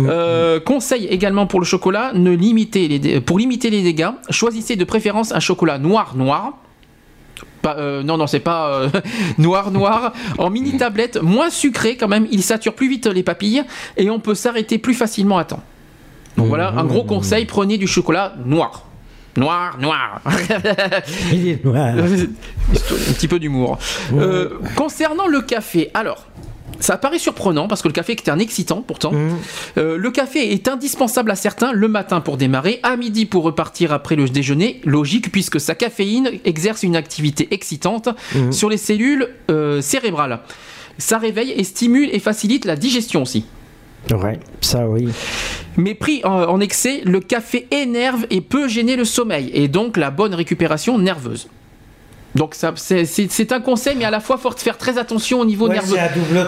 Euh, 0.00 0.58
conseil 0.60 1.06
également 1.06 1.46
pour 1.46 1.60
le 1.60 1.64
chocolat, 1.66 2.12
ne 2.14 2.30
limitez 2.32 2.88
les 2.88 3.20
pour 3.20 3.38
limiter 3.38 3.70
les 3.70 3.82
dégâts, 3.82 4.10
choisissez 4.28 4.76
de 4.76 4.84
préférence 4.84 5.32
un 5.32 5.40
chocolat 5.40 5.78
noir 5.78 6.14
noir. 6.16 6.54
Pas, 7.62 7.76
euh, 7.78 8.02
non, 8.02 8.16
non, 8.16 8.26
c'est 8.26 8.40
pas 8.40 8.68
euh, 8.72 8.88
noir 9.38 9.70
noir. 9.70 10.12
En 10.38 10.50
mini 10.50 10.76
tablette, 10.76 11.22
moins 11.22 11.48
sucré 11.50 11.96
quand 11.96 12.08
même. 12.08 12.26
Il 12.30 12.42
sature 12.42 12.74
plus 12.74 12.88
vite 12.88 13.06
les 13.06 13.22
papilles 13.22 13.62
et 13.96 14.10
on 14.10 14.18
peut 14.18 14.34
s'arrêter 14.34 14.78
plus 14.78 14.94
facilement 14.94 15.38
à 15.38 15.44
temps. 15.44 15.62
Donc 16.36 16.48
voilà, 16.48 16.70
un 16.76 16.84
gros 16.84 17.04
conseil 17.04 17.44
prenez 17.44 17.76
du 17.78 17.86
chocolat 17.86 18.34
noir. 18.44 18.84
Noir, 19.40 19.78
noir. 19.78 20.20
Il 21.32 21.48
est 21.48 21.64
noir. 21.64 21.94
un 21.96 23.12
petit 23.14 23.26
peu 23.26 23.38
d'humour. 23.38 23.78
Euh, 24.12 24.58
concernant 24.76 25.26
le 25.26 25.40
café, 25.40 25.90
alors. 25.94 26.26
Ça 26.78 26.96
paraît 26.96 27.18
surprenant 27.18 27.68
parce 27.68 27.82
que 27.82 27.88
le 27.88 27.92
café 27.92 28.12
est 28.12 28.28
un 28.30 28.38
excitant 28.38 28.80
pourtant. 28.80 29.12
Euh, 29.76 29.98
le 29.98 30.10
café 30.10 30.52
est 30.52 30.66
indispensable 30.66 31.30
à 31.30 31.34
certains 31.34 31.72
le 31.72 31.88
matin 31.88 32.22
pour 32.22 32.38
démarrer, 32.38 32.80
à 32.82 32.96
midi 32.96 33.26
pour 33.26 33.44
repartir 33.44 33.92
après 33.92 34.16
le 34.16 34.26
déjeuner. 34.28 34.80
Logique 34.84 35.30
puisque 35.30 35.60
sa 35.60 35.74
caféine 35.74 36.30
exerce 36.46 36.82
une 36.82 36.96
activité 36.96 37.48
excitante 37.50 38.08
sur 38.50 38.70
les 38.70 38.78
cellules 38.78 39.28
euh, 39.50 39.82
cérébrales. 39.82 40.40
Ça 40.96 41.18
réveille 41.18 41.52
et 41.52 41.64
stimule 41.64 42.08
et 42.12 42.18
facilite 42.18 42.64
la 42.64 42.76
digestion 42.76 43.22
aussi. 43.22 43.44
Ouais, 44.10 44.40
ça 44.60 44.86
oui. 44.88 45.08
Mais 45.76 45.94
pris 45.94 46.20
en, 46.24 46.30
en 46.44 46.60
excès, 46.60 47.02
le 47.04 47.20
café 47.20 47.66
énerve 47.70 48.26
et 48.30 48.40
peut 48.40 48.66
gêner 48.68 48.96
le 48.96 49.04
sommeil 49.04 49.50
et 49.54 49.68
donc 49.68 49.96
la 49.96 50.10
bonne 50.10 50.34
récupération 50.34 50.98
nerveuse. 50.98 51.48
Donc 52.34 52.54
ça, 52.54 52.72
c'est- 52.76 53.52
un 53.52 53.60
conseil, 53.60 53.96
mais 53.98 54.04
à 54.04 54.10
la 54.10 54.20
fois 54.20 54.36
faut 54.38 54.50
faire 54.52 54.78
très 54.78 54.98
attention 54.98 55.40
au 55.40 55.44
niveau 55.44 55.66
Ouais, 55.68 55.74
nerveux. 55.74 55.96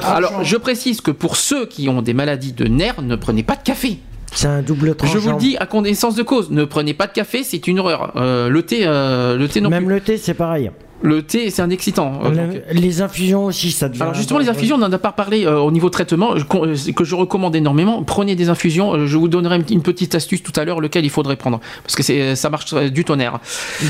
Alors 0.04 0.44
je 0.44 0.56
précise 0.56 1.00
que 1.00 1.10
pour 1.10 1.36
ceux 1.36 1.66
qui 1.66 1.88
ont 1.88 2.02
des 2.02 2.14
maladies 2.14 2.52
de 2.52 2.64
nerfs, 2.66 3.02
ne 3.02 3.16
prenez 3.16 3.42
pas 3.42 3.56
de 3.56 3.62
café. 3.62 3.98
C'est 4.34 4.46
un 4.46 4.62
double 4.62 4.94
tranchant. 4.94 5.12
Je 5.12 5.18
vous 5.18 5.30
le 5.30 5.36
dis 5.36 5.56
à 5.58 5.66
connaissance 5.66 6.14
de 6.14 6.22
cause, 6.22 6.50
ne 6.50 6.64
prenez 6.64 6.94
pas 6.94 7.06
de 7.06 7.12
café, 7.12 7.42
c'est 7.44 7.66
une 7.66 7.80
horreur. 7.80 8.12
Euh, 8.16 8.48
le 8.48 8.62
thé, 8.62 8.82
euh, 8.86 9.36
le 9.36 9.46
thé 9.48 9.60
non 9.60 9.68
Même 9.70 9.84
plus. 9.84 9.94
le 9.94 10.00
thé, 10.00 10.16
c'est 10.18 10.34
pareil. 10.34 10.70
Le 11.02 11.22
thé, 11.22 11.50
c'est 11.50 11.62
un 11.62 11.70
excitant. 11.70 12.20
euh, 12.24 12.30
Le- 12.30 12.36
donc- 12.36 12.62
les 12.72 13.02
infusions 13.02 13.46
aussi, 13.46 13.72
ça 13.72 13.88
devient. 13.88 14.02
alors 14.02 14.14
justement, 14.14 14.38
les 14.38 14.48
infusions, 14.48 14.76
on 14.76 14.78
n'en 14.78 14.92
a 14.92 14.98
pas 14.98 15.12
parlé 15.12 15.44
euh, 15.44 15.58
au 15.58 15.70
niveau 15.72 15.90
traitement, 15.90 16.36
je- 16.36 16.44
euh, 16.54 16.92
que 16.94 17.04
je 17.04 17.14
recommande 17.14 17.56
énormément. 17.56 18.02
Prenez 18.04 18.36
des 18.36 18.48
infusions. 18.48 19.06
Je 19.06 19.16
vous 19.16 19.28
donnerai 19.28 19.60
une, 19.70 19.82
petite 19.82 20.14
astuce 20.14 20.42
tout 20.42 20.52
à 20.56 20.64
l'heure, 20.64 20.80
lequel 20.80 21.04
il 21.04 21.10
faudrait 21.10 21.36
prendre, 21.36 21.60
parce 21.82 21.96
que 21.96 22.34
ça 22.34 22.50
marche 22.50 22.72
du 22.74 23.04
tonnerre. 23.04 23.40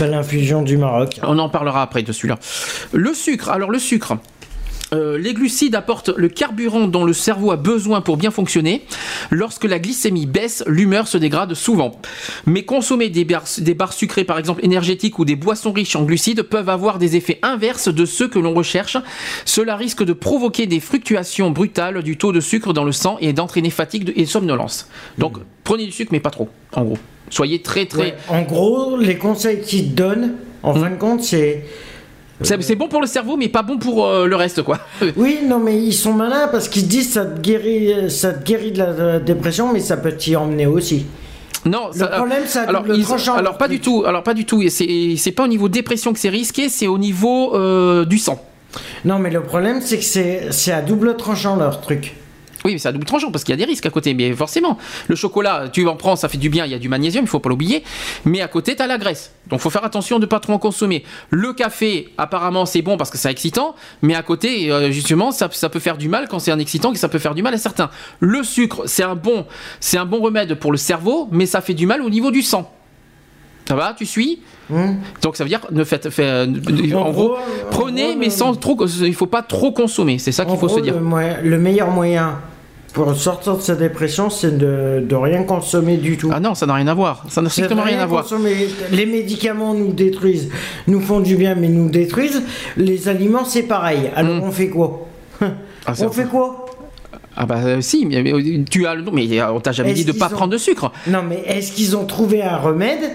Bah, 0.01 0.07
L'infusion 0.07 0.63
du 0.63 0.77
Maroc. 0.77 1.21
On 1.23 1.39
en 1.39 1.49
parlera 1.49 1.83
après 1.83 2.03
de 2.03 2.13
celui-là. 2.13 2.39
Le 2.93 3.13
sucre. 3.15 3.51
Alors 3.51 3.71
le 3.71 3.79
sucre. 3.79 4.17
Euh, 4.93 5.19
les 5.19 5.35
glucides 5.35 5.75
apportent 5.75 6.11
le 6.11 6.29
carburant 6.29 6.87
dont 6.87 7.05
le 7.05 7.13
cerveau 7.13 7.51
a 7.51 7.57
besoin 7.57 8.01
pour 8.01 8.17
bien 8.17 8.31
fonctionner. 8.31 8.85
Lorsque 9.31 9.65
la 9.65 9.79
glycémie 9.79 10.27
baisse, 10.27 10.63
l'humeur 10.67 11.09
se 11.09 11.19
dégrade 11.19 11.55
souvent. 11.55 12.01
Mais 12.47 12.65
consommer 12.65 13.09
des 13.09 13.25
barres, 13.25 13.45
des 13.59 13.75
barres 13.75 13.93
sucrées, 13.93 14.25
par 14.25 14.39
exemple 14.39 14.65
énergétiques 14.65 15.19
ou 15.19 15.25
des 15.25 15.37
boissons 15.37 15.73
riches 15.73 15.97
en 15.97 16.05
glucides, 16.05 16.43
peuvent 16.43 16.69
avoir 16.69 16.99
des 16.99 17.17
effets 17.17 17.39
inverses 17.43 17.89
de 17.89 18.05
ceux 18.05 18.29
que 18.29 18.39
l'on 18.39 18.55
recherche. 18.55 18.97
Cela 19.45 19.77
risque 19.77 20.05
de 20.05 20.13
provoquer 20.13 20.67
des 20.67 20.81
fluctuations 20.81 21.51
brutales 21.51 22.03
du 22.03 22.17
taux 22.17 22.33
de 22.33 22.41
sucre 22.41 22.73
dans 22.73 22.85
le 22.85 22.93
sang 22.93 23.17
et 23.21 23.33
d'entraîner 23.33 23.71
fatigue 23.71 24.13
et 24.17 24.27
somnolence. 24.27 24.89
Donc 25.19 25.39
prenez 25.65 25.87
du 25.87 25.93
sucre, 25.93 26.11
mais 26.13 26.21
pas 26.21 26.31
trop, 26.31 26.49
en 26.75 26.85
gros. 26.85 26.99
Soyez 27.31 27.63
très 27.63 27.87
très... 27.87 28.03
Ouais, 28.03 28.15
En 28.29 28.43
gros, 28.43 28.99
les 28.99 29.17
conseils 29.17 29.63
qu'ils 29.63 29.91
te 29.91 29.97
donnent, 29.97 30.35
en 30.63 30.75
fin 30.75 30.91
de 30.91 30.97
compte, 30.97 31.23
c'est 31.23 31.65
C'est 32.43 32.77
bon 32.77 32.89
pour 32.89 33.01
le 33.01 33.07
cerveau, 33.07 33.37
mais 33.37 33.49
pas 33.49 33.63
bon 33.63 33.79
pour 33.79 34.07
euh, 34.07 34.27
le 34.27 34.37
reste, 34.37 34.63
quoi. 34.63 34.79
Oui, 35.17 35.41
non, 35.45 35.59
mais 35.59 35.79
ils 35.79 35.93
sont 35.93 36.13
malins 36.13 36.49
parce 36.49 36.69
qu'ils 36.69 36.83
se 36.83 36.87
disent 36.87 37.13
ça 37.13 37.25
te 37.25 37.41
guérit, 37.41 38.11
ça 38.11 38.33
te 38.33 38.45
guérit 38.45 38.73
de 38.73 38.79
la, 38.79 39.19
dépression, 39.19 39.73
mais 39.73 39.81
ça 39.81 39.97
peut 39.97 40.13
t'y 40.13 40.37
emmener 40.37 40.67
aussi. 40.67 41.07
Non, 41.65 41.91
le 41.95 42.17
problème, 42.17 42.43
c'est 42.47 42.59
alors, 42.59 42.85
alors 43.37 43.57
pas 43.57 43.69
du 43.69 43.81
tout. 43.81 44.03
Alors 44.05 44.25
pas 44.25 44.35
du 44.35 44.45
tout. 44.45 44.63
C'est 44.69 45.33
pas 45.35 45.45
au 45.45 45.49
niveau 45.49 45.69
dépression 45.69 46.13
que 46.13 46.19
c'est 46.19 46.29
risqué, 46.29 46.69
c'est 46.69 46.89
au 46.89 46.99
niveau 46.99 47.55
euh, 47.55 48.05
du 48.05 48.19
sang. 48.19 48.45
Non, 49.05 49.19
mais 49.19 49.31
le 49.31 49.43
problème, 49.43 49.81
c'est 49.81 49.99
que 49.99 50.53
c'est 50.53 50.73
à 50.73 50.81
double 50.81 51.17
tranchant 51.17 51.57
leur 51.57 51.81
truc. 51.81 52.15
Oui, 52.65 52.73
mais 52.73 52.79
c'est 52.79 52.89
à 52.89 52.93
double 52.93 53.05
tranchant 53.05 53.31
parce 53.31 53.45
qu'il 53.45 53.53
y 53.53 53.55
a 53.55 53.57
des 53.57 53.65
risques 53.65 53.87
à 53.87 53.91
côté. 53.91 54.15
Mais 54.15 54.33
forcément, 54.33 54.79
le 55.09 55.17
chocolat, 55.17 55.69
tu 55.73 55.87
en 55.87 55.97
prends, 55.97 56.17
ça 56.17 56.29
fait 56.29 56.39
du 56.39 56.49
bien, 56.49 56.65
il 56.65 56.73
y 56.73 56.75
a 56.75 56.79
du 56.79 56.89
magnésium, 56.89 57.25
il 57.25 57.29
faut 57.29 57.41
pas 57.41 57.49
l'oublier. 57.49 57.83
Mais 58.25 58.41
à 58.41 58.49
côté, 58.49 58.77
tu 58.77 58.83
as 58.83 58.87
la 58.87 58.99
graisse. 58.99 59.33
Donc 59.49 59.61
il 59.61 59.63
faut 59.63 59.71
faire 59.71 59.85
attention 59.85 60.19
de 60.19 60.25
ne 60.25 60.27
pas 60.27 60.41
trop 60.41 60.53
en 60.53 60.59
consommer. 60.59 61.05
Le 61.31 61.53
café, 61.53 62.13
apparemment, 62.19 62.67
c'est 62.67 62.83
bon 62.83 62.97
parce 62.97 63.11
que 63.11 63.19
c'est 63.19 63.31
excitant. 63.31 63.75
Mais 64.03 64.15
à 64.15 64.23
côté, 64.23 64.71
euh, 64.71 64.91
justement, 64.91 65.33
ça, 65.33 65.49
peut 65.49 65.81
faire 65.81 65.97
du 65.97 66.09
mal 66.09 66.29
quand 66.29 66.39
c'est 66.39 66.53
un 66.53 66.59
excitant, 66.59 66.93
que 66.93 66.99
ça 66.99 67.09
peut 67.09 67.19
faire 67.19 67.35
du 67.35 67.43
mal 67.43 67.55
à 67.55 67.59
certains. 67.59 67.91
Le 68.21 68.43
sucre, 68.43 68.83
c'est 68.87 69.03
un, 69.03 69.15
bon, 69.15 69.47
un 69.95 70.07
bon 70.07 70.21
remède 70.21 70.55
pour 70.55 70.73
le 70.73 70.79
cerveau, 70.79 71.29
mais 71.33 71.47
ça 71.47 71.61
fait 71.61 71.75
du 71.75 71.87
mal 71.87 72.03
au 72.03 72.11
niveau 72.11 72.31
du 72.31 72.43
sang. 72.43 72.73
Ça 73.67 73.77
va, 73.77 73.95
tu 73.97 74.07
suis? 74.07 74.41
Hmm. 74.69 74.95
Donc 75.23 75.37
ça 75.37 75.45
veut 75.45 75.49
dire 75.49 75.61
ne 75.71 75.85
faites, 75.85 76.07
en, 76.07 77.11
gros, 77.11 77.37
prenez 77.71 78.17
mais 78.17 78.31
sans 78.31 78.55
trop 78.55 78.87
il 78.87 79.15
faut 79.15 79.27
pas 79.27 79.43
trop 79.43 79.73
consommer, 79.73 80.19
c'est 80.19 80.33
ça 80.33 80.45
qu'il 80.45 80.57
faut 80.57 80.69
se 80.69 80.81
dire. 80.81 80.95
le 80.99 81.59
meilleur 81.59 81.91
moyen 81.91 82.39
pour 82.93 83.15
sortir 83.17 83.57
de 83.57 83.63
sa 83.63 83.75
dépression, 83.75 84.29
c'est 84.31 84.57
de, 84.57 85.03
de, 85.07 85.15
rien 85.15 85.45
consommer 85.45 85.97
du 85.97 86.17
tout. 86.17 86.31
Ah 86.33 86.41
non, 86.41 86.55
ça 86.55 86.67
n'a 86.67 86.75
rien 86.75 86.89
à 86.89 86.95
voir. 86.95 87.25
Ça 87.29 87.41
n'a 87.41 87.49
strictement 87.49 87.83
rien, 87.83 87.99
à 88.01 88.07
voir. 88.07 88.27
Les 88.91 89.07
médicaments 89.07 89.75
nous 89.75 89.93
détruisent, 89.93 90.51
nous 90.87 91.01
font 91.01 91.21
du 91.21 91.37
bien, 91.37 91.55
mais 91.55 91.69
nous 91.69 91.89
détruisent. 91.89 92.43
Les 92.77 93.09
aliments, 93.09 93.45
c'est 93.45 93.63
pareil. 93.63 94.11
Alors 94.15 94.37
hmm. 94.37 94.45
on 94.45 94.51
fait 94.51 94.69
quoi? 94.69 95.09
Ah, 95.85 95.95
On 96.01 96.11
fait 96.11 96.27
quoi? 96.27 96.67
Ah 97.35 97.47
bah 97.47 97.57
euh, 97.65 97.81
si, 97.81 98.07
mais, 98.07 98.23
tu 98.71 98.87
as 98.87 98.95
le 98.95 99.03
mais 99.11 99.43
on 99.43 99.59
t'a 99.59 99.73
jamais 99.73 99.95
dit 99.95 100.05
de 100.05 100.13
pas 100.13 100.29
prendre 100.29 100.53
de 100.53 100.59
sucre. 100.59 100.93
Non 101.07 101.23
mais 101.27 101.43
est-ce 101.47 101.73
qu'ils 101.73 101.97
ont 101.97 102.05
trouvé 102.05 102.43
un 102.43 102.59
remède 102.59 103.11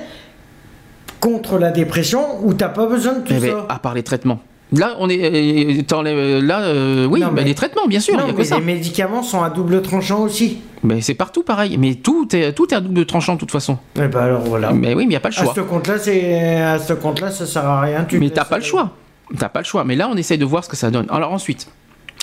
contre 1.19 1.57
la 1.57 1.71
dépression 1.71 2.43
où 2.43 2.53
t'as 2.53 2.69
pas 2.69 2.87
besoin 2.87 3.13
de 3.13 3.19
tout 3.19 3.33
eh 3.37 3.39
ben, 3.39 3.51
ça? 3.51 3.65
À 3.69 3.79
part 3.79 3.93
les 3.93 4.03
traitements. 4.03 4.41
Là, 4.73 4.95
on 4.99 5.09
est 5.09 5.23
euh, 5.23 5.81
euh, 5.93 6.41
là, 6.41 6.59
euh, 6.61 7.05
oui, 7.05 7.23
mais 7.33 7.43
les 7.43 7.55
traitements, 7.55 7.87
bien 7.87 8.01
sûr. 8.01 8.17
Non, 8.17 8.25
mais 8.35 8.43
les 8.43 8.61
médicaments 8.61 9.23
sont 9.23 9.41
à 9.41 9.49
double 9.49 9.81
tranchant 9.81 10.19
aussi. 10.21 10.59
Mais 10.83 10.99
c'est 10.99 11.13
partout 11.13 11.43
pareil. 11.43 11.77
Mais 11.77 11.95
tout 11.95 12.27
est 12.35 12.51
tout 12.51 12.73
est 12.73 12.75
à 12.75 12.81
double 12.81 13.05
tranchant 13.05 13.35
de 13.35 13.39
toute 13.39 13.51
façon. 13.51 13.73
Et 13.95 13.99
eh 13.99 13.99
bah 14.01 14.07
ben, 14.07 14.19
alors 14.23 14.41
voilà. 14.41 14.73
Mais 14.73 14.89
oui, 14.89 14.95
mais 14.95 15.03
il 15.03 15.09
n'y 15.09 15.15
a 15.15 15.21
pas 15.21 15.29
le 15.29 15.35
choix. 15.35 15.51
À 15.51 15.55
ce 15.55 15.61
compte-là, 15.61 15.97
c'est 15.97 16.61
à 16.61 16.79
ce 16.79 16.93
compte-là, 16.93 17.31
ça 17.31 17.45
sert 17.45 17.65
à 17.65 17.81
rien. 17.81 18.03
Tu 18.03 18.19
mais 18.19 18.29
t'as 18.29 18.45
pas 18.45 18.57
le 18.57 18.63
choix. 18.63 18.91
T'as 19.37 19.49
pas 19.49 19.59
le 19.59 19.65
choix. 19.65 19.85
Mais 19.85 19.95
là, 19.95 20.09
on 20.11 20.17
essaye 20.17 20.37
de 20.37 20.45
voir 20.45 20.63
ce 20.65 20.69
que 20.69 20.75
ça 20.75 20.91
donne. 20.91 21.07
Alors 21.09 21.31
ensuite, 21.31 21.69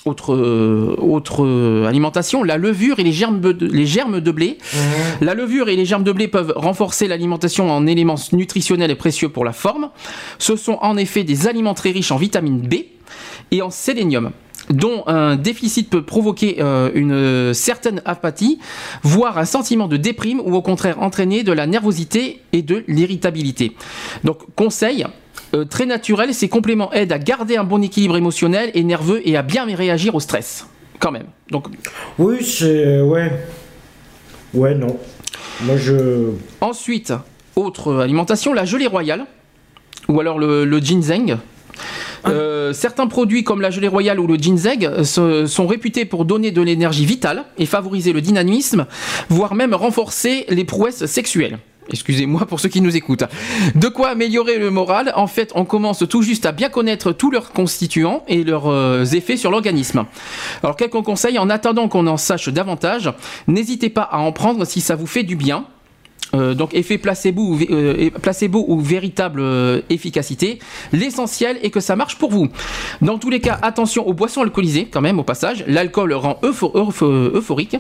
autre, 0.05 0.35
euh, 0.35 0.97
autre 0.99 1.45
euh, 1.45 1.87
alimentation, 1.87 2.43
la 2.43 2.57
levure 2.57 2.99
et 2.99 3.03
les 3.03 3.13
germes 3.13 3.41
de, 3.41 3.67
les 3.67 3.87
germes 3.87 4.21
de 4.21 4.31
blé. 4.31 4.59
Mhm. 4.73 5.27
La 5.27 5.35
levure 5.35 5.69
et 5.69 5.77
les 5.77 5.85
germes 5.85 6.05
de 6.05 6.13
blé 6.13 6.29
peuvent 6.29 6.53
renforcer 6.57 7.09
l'alimentation 7.09 7.71
en 7.71 7.87
éléments 7.87 8.17
nutritionnels 8.33 8.91
et 8.91 8.97
précieux 8.97 9.29
pour 9.29 9.45
la 9.45 9.53
forme. 9.53 9.91
Ce 10.39 10.57
sont 10.57 10.79
en 10.83 10.97
effet 10.97 11.25
des 11.25 11.47
aliments 11.47 11.75
très 11.75 11.91
riches 11.91 12.13
en 12.13 12.17
vitamine 12.17 12.61
B 12.61 12.75
et 13.51 13.63
en 13.63 13.71
sélénium 13.71 14.31
dont 14.71 15.05
un 15.07 15.37
déficit 15.37 15.91
peut 15.91 16.03
provoquer 16.03 16.57
euh, 16.61 16.91
une 16.95 17.53
certaine 17.53 18.01
apathie, 18.07 18.59
voire 19.03 19.37
un 19.39 19.45
sentiment 19.45 19.89
de 19.89 19.97
déprime 19.97 20.41
ou 20.41 20.55
au 20.55 20.63
contraire 20.63 21.03
entraîner 21.03 21.43
de 21.43 21.53
la 21.53 21.67
nervosité 21.67 22.41
et 22.53 22.63
de 22.63 22.83
l'irritabilité. 22.89 23.77
Donc 24.25 24.39
conseil, 24.57 25.07
euh, 25.55 25.65
très 25.65 25.87
naturel. 25.87 26.35
Ces 26.35 26.49
compléments 26.49 26.93
aident 26.93 27.13
à 27.13 27.19
garder 27.19 27.57
un 27.57 27.65
bon 27.65 27.83
équilibre 27.83 28.17
émotionnel 28.17 28.71
et 28.75 28.83
nerveux 28.83 29.27
et 29.27 29.37
à 29.37 29.43
bien 29.43 29.65
réagir 29.65 30.15
au 30.15 30.21
stress. 30.21 30.67
Quand 30.99 31.11
même. 31.11 31.27
Donc. 31.51 31.67
Oui, 32.19 32.45
c'est 32.45 33.01
ouais. 33.01 33.31
Ouais, 34.53 34.75
non. 34.75 34.99
Moi 35.63 35.77
je. 35.77 36.31
Ensuite, 36.61 37.13
autre 37.57 37.95
alimentation, 37.97 38.53
la 38.53 38.65
gelée 38.65 38.87
royale 38.87 39.27
ou 40.09 40.21
alors 40.21 40.39
le, 40.39 40.79
ginseng. 40.81 41.39
Ah. 42.25 42.31
Euh, 42.31 42.73
certains 42.73 43.07
produits 43.07 43.45
comme 43.45 43.61
la 43.61 43.71
gelée 43.71 43.89
royale 43.89 44.21
ou 44.21 44.27
le 44.27 44.37
ginseng 44.37 45.05
sont 45.05 45.67
réputés 45.67 46.05
pour 46.05 46.25
donner 46.25 46.51
de 46.51 46.63
l'énergie 46.63 47.05
vitale 47.05 47.45
et 47.59 47.67
favoriser 47.67 48.13
le 48.13 48.21
dynamisme, 48.21 48.87
voire 49.29 49.55
même 49.55 49.75
renforcer 49.75 50.47
les 50.49 50.65
prouesses 50.65 51.07
sexuelles. 51.07 51.59
Excusez-moi 51.91 52.47
pour 52.47 52.61
ceux 52.61 52.69
qui 52.69 52.81
nous 52.81 52.97
écoutent. 52.97 53.25
De 53.75 53.89
quoi 53.89 54.09
améliorer 54.09 54.59
le 54.59 54.71
moral? 54.71 55.13
En 55.17 55.27
fait, 55.27 55.53
on 55.55 55.65
commence 55.65 56.05
tout 56.09 56.23
juste 56.23 56.47
à 56.47 56.53
bien 56.53 56.69
connaître 56.69 57.13
tous 57.13 57.31
leurs 57.31 57.53
constituants 57.53 58.25
et 58.29 58.45
leurs 58.45 58.69
euh, 58.69 59.05
effets 59.05 59.37
sur 59.37 59.51
l'organisme. 59.51 60.05
Alors, 60.63 60.77
quelques 60.77 61.03
conseils 61.03 61.39
en 61.39 61.51
attendant 61.51 61.89
qu'on 61.89 62.07
en 62.07 62.17
sache 62.17 62.49
davantage, 62.49 63.13
n'hésitez 63.47 63.91
pas 63.91 64.03
à 64.03 64.19
en 64.19 64.33
prendre 64.33 64.65
si 64.65 64.81
ça 64.81 64.97
vous 64.97 65.07
fait 65.07 65.25
du 65.25 65.37
bien. 65.37 65.67
Euh, 66.35 66.55
donc 66.55 66.75
effet 66.75 66.99
placebo 66.99 67.43
ou, 67.43 67.59
euh, 67.71 68.83
véritable 68.83 69.41
euh, 69.41 69.81
efficacité. 69.89 70.59
L'essentiel 70.93 71.59
est 71.63 71.71
que 71.71 71.81
ça 71.81 71.97
marche 71.97 72.19
pour 72.19 72.31
vous. 72.31 72.49
Dans 73.03 73.19
tous 73.19 73.31
les 73.31 73.41
cas, 73.41 73.59
attention 73.63 74.07
aux 74.07 74.13
boissons 74.13 74.43
alcoolisées 74.43 74.87
quand 74.91 75.01
même 75.01 75.19
au 75.19 75.23
passage. 75.23 75.65
L'alcool 75.67 76.13
rend 76.13 76.39
euphorique, 76.43 77.77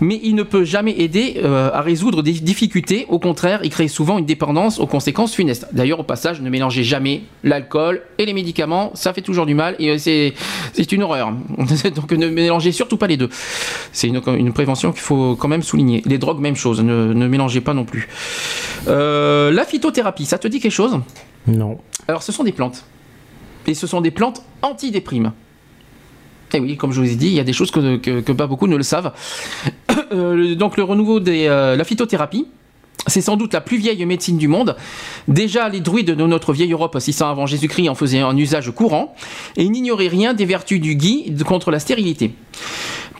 mais 0.00 0.20
il 0.22 0.34
ne 0.34 0.42
peut 0.42 0.64
jamais 0.64 0.94
aider 0.98 1.40
à 1.44 1.80
résoudre 1.80 2.22
des 2.22 2.32
difficultés. 2.32 3.06
Au 3.08 3.18
contraire, 3.18 3.60
il 3.62 3.70
crée 3.70 3.88
souvent 3.88 4.18
une 4.18 4.24
dépendance 4.24 4.78
aux 4.78 4.86
conséquences 4.86 5.34
funestes. 5.34 5.68
D'ailleurs, 5.72 6.00
au 6.00 6.04
passage, 6.04 6.40
ne 6.40 6.50
mélangez 6.50 6.84
jamais 6.84 7.22
l'alcool 7.44 8.02
et 8.18 8.26
les 8.26 8.32
médicaments. 8.32 8.90
Ça 8.94 9.12
fait 9.12 9.22
toujours 9.22 9.46
du 9.46 9.54
mal 9.54 9.76
et 9.78 9.98
c'est 9.98 10.92
une 10.92 11.02
horreur. 11.02 11.32
donc 11.94 12.12
ne 12.12 12.28
mélangez 12.28 12.72
surtout 12.72 12.96
pas 12.96 13.06
les 13.06 13.16
deux. 13.16 13.28
C'est 13.92 14.08
une, 14.08 14.52
prévention 14.52 14.92
qu'il 14.92 15.00
faut 15.00 15.36
quand 15.36 15.48
même 15.48 15.62
souligner. 15.62 16.02
Les 16.06 16.18
drogues, 16.18 16.40
même 16.40 16.56
chose. 16.56 16.82
Ne 16.82 17.28
mélangez 17.28 17.60
pas 17.60 17.74
non 17.74 17.84
plus. 17.84 17.97
Euh, 18.86 19.50
la 19.50 19.64
phytothérapie, 19.64 20.26
ça 20.26 20.38
te 20.38 20.48
dit 20.48 20.60
quelque 20.60 20.72
chose? 20.72 20.98
Non. 21.46 21.78
Alors, 22.06 22.22
ce 22.22 22.32
sont 22.32 22.44
des 22.44 22.52
plantes. 22.52 22.84
Et 23.66 23.74
ce 23.74 23.86
sont 23.86 24.00
des 24.00 24.10
plantes 24.10 24.42
antidéprimes. 24.62 25.32
Et 26.52 26.56
eh 26.56 26.60
oui, 26.60 26.76
comme 26.78 26.92
je 26.92 27.00
vous 27.00 27.10
ai 27.10 27.16
dit, 27.16 27.26
il 27.26 27.34
y 27.34 27.40
a 27.40 27.44
des 27.44 27.52
choses 27.52 27.70
que, 27.70 28.32
pas 28.32 28.46
beaucoup 28.46 28.66
ne 28.66 28.76
le 28.76 28.82
savent. 28.82 29.12
Euh, 30.10 30.54
donc, 30.54 30.78
le 30.78 30.84
renouveau 30.84 31.20
de 31.20 31.30
euh, 31.30 31.76
la 31.76 31.84
phytothérapie, 31.84 32.46
c'est 33.06 33.20
sans 33.20 33.36
doute 33.36 33.52
la 33.52 33.60
plus 33.60 33.76
vieille 33.76 34.04
médecine 34.06 34.38
du 34.38 34.48
monde. 34.48 34.76
Déjà, 35.26 35.68
les 35.68 35.80
druides 35.80 36.12
de 36.12 36.26
notre 36.26 36.52
vieille 36.52 36.72
Europe, 36.72 36.96
600 36.98 37.30
avant 37.30 37.46
Jésus-Christ, 37.46 37.88
en 37.88 37.94
faisaient 37.94 38.20
un 38.20 38.36
usage 38.36 38.70
courant 38.70 39.14
et 39.56 39.64
ils 39.64 39.70
n'ignoraient 39.70 40.08
rien 40.08 40.34
des 40.34 40.44
vertus 40.44 40.80
du 40.80 40.94
gui 40.94 41.34
contre 41.46 41.70
la 41.70 41.78
stérilité. 41.78 42.32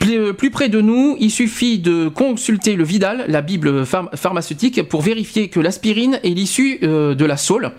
Euh, 0.07 0.33
plus 0.33 0.49
près 0.49 0.69
de 0.69 0.81
nous, 0.81 1.17
il 1.19 1.31
suffit 1.31 1.79
de 1.79 2.07
consulter 2.07 2.75
le 2.75 2.83
Vidal, 2.83 3.25
la 3.27 3.41
Bible 3.41 3.85
pharmaceutique, 3.85 4.87
pour 4.87 5.01
vérifier 5.01 5.49
que 5.49 5.59
l'aspirine 5.59 6.19
est 6.23 6.29
l'issue 6.29 6.79
euh, 6.83 7.15
de 7.15 7.25
la 7.25 7.37
saule. 7.37 7.71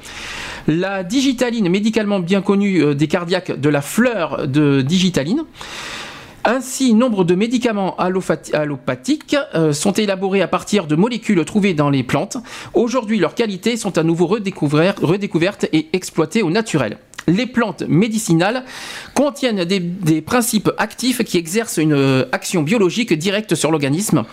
La 0.69 1.03
digitaline, 1.03 1.69
médicalement 1.69 2.21
bien 2.21 2.43
connue 2.43 2.83
euh, 2.83 2.95
des 2.95 3.09
cardiaques, 3.09 3.59
de 3.59 3.69
la 3.69 3.81
fleur 3.81 4.47
de 4.47 4.83
digitaline. 4.83 5.45
Ainsi, 6.45 6.95
nombre 6.95 7.25
de 7.25 7.35
médicaments 7.35 7.95
allopathiques 7.99 9.37
sont 9.73 9.93
élaborés 9.93 10.41
à 10.41 10.49
partir 10.49 10.87
de 10.87 10.97
molécules 10.97 11.45
trouvées 11.45 11.75
dans 11.75 11.91
les 11.91 12.03
plantes. 12.03 12.39
Aujourd'hui, 12.73 13.19
leurs 13.19 13.35
qualités 13.35 13.77
sont 13.77 13.99
à 13.99 14.03
nouveau 14.03 14.27
redécouvertes 14.27 15.67
et 15.75 15.89
exploitées 15.93 16.43
au 16.43 16.51
naturel 16.51 16.97
les 17.27 17.47
plantes 17.47 17.83
médicinales 17.89 18.65
contiennent 19.15 19.65
des, 19.65 20.21
principes 20.21 20.71
actifs 20.79 21.25
qui 21.25 21.39
exercent 21.39 21.79
une 21.79 21.93
euh, 21.93 22.25
action 22.33 22.63
biologique 22.63 23.13
directe 23.13 23.55
sur 23.55 23.71
l'organisme. 23.71 24.25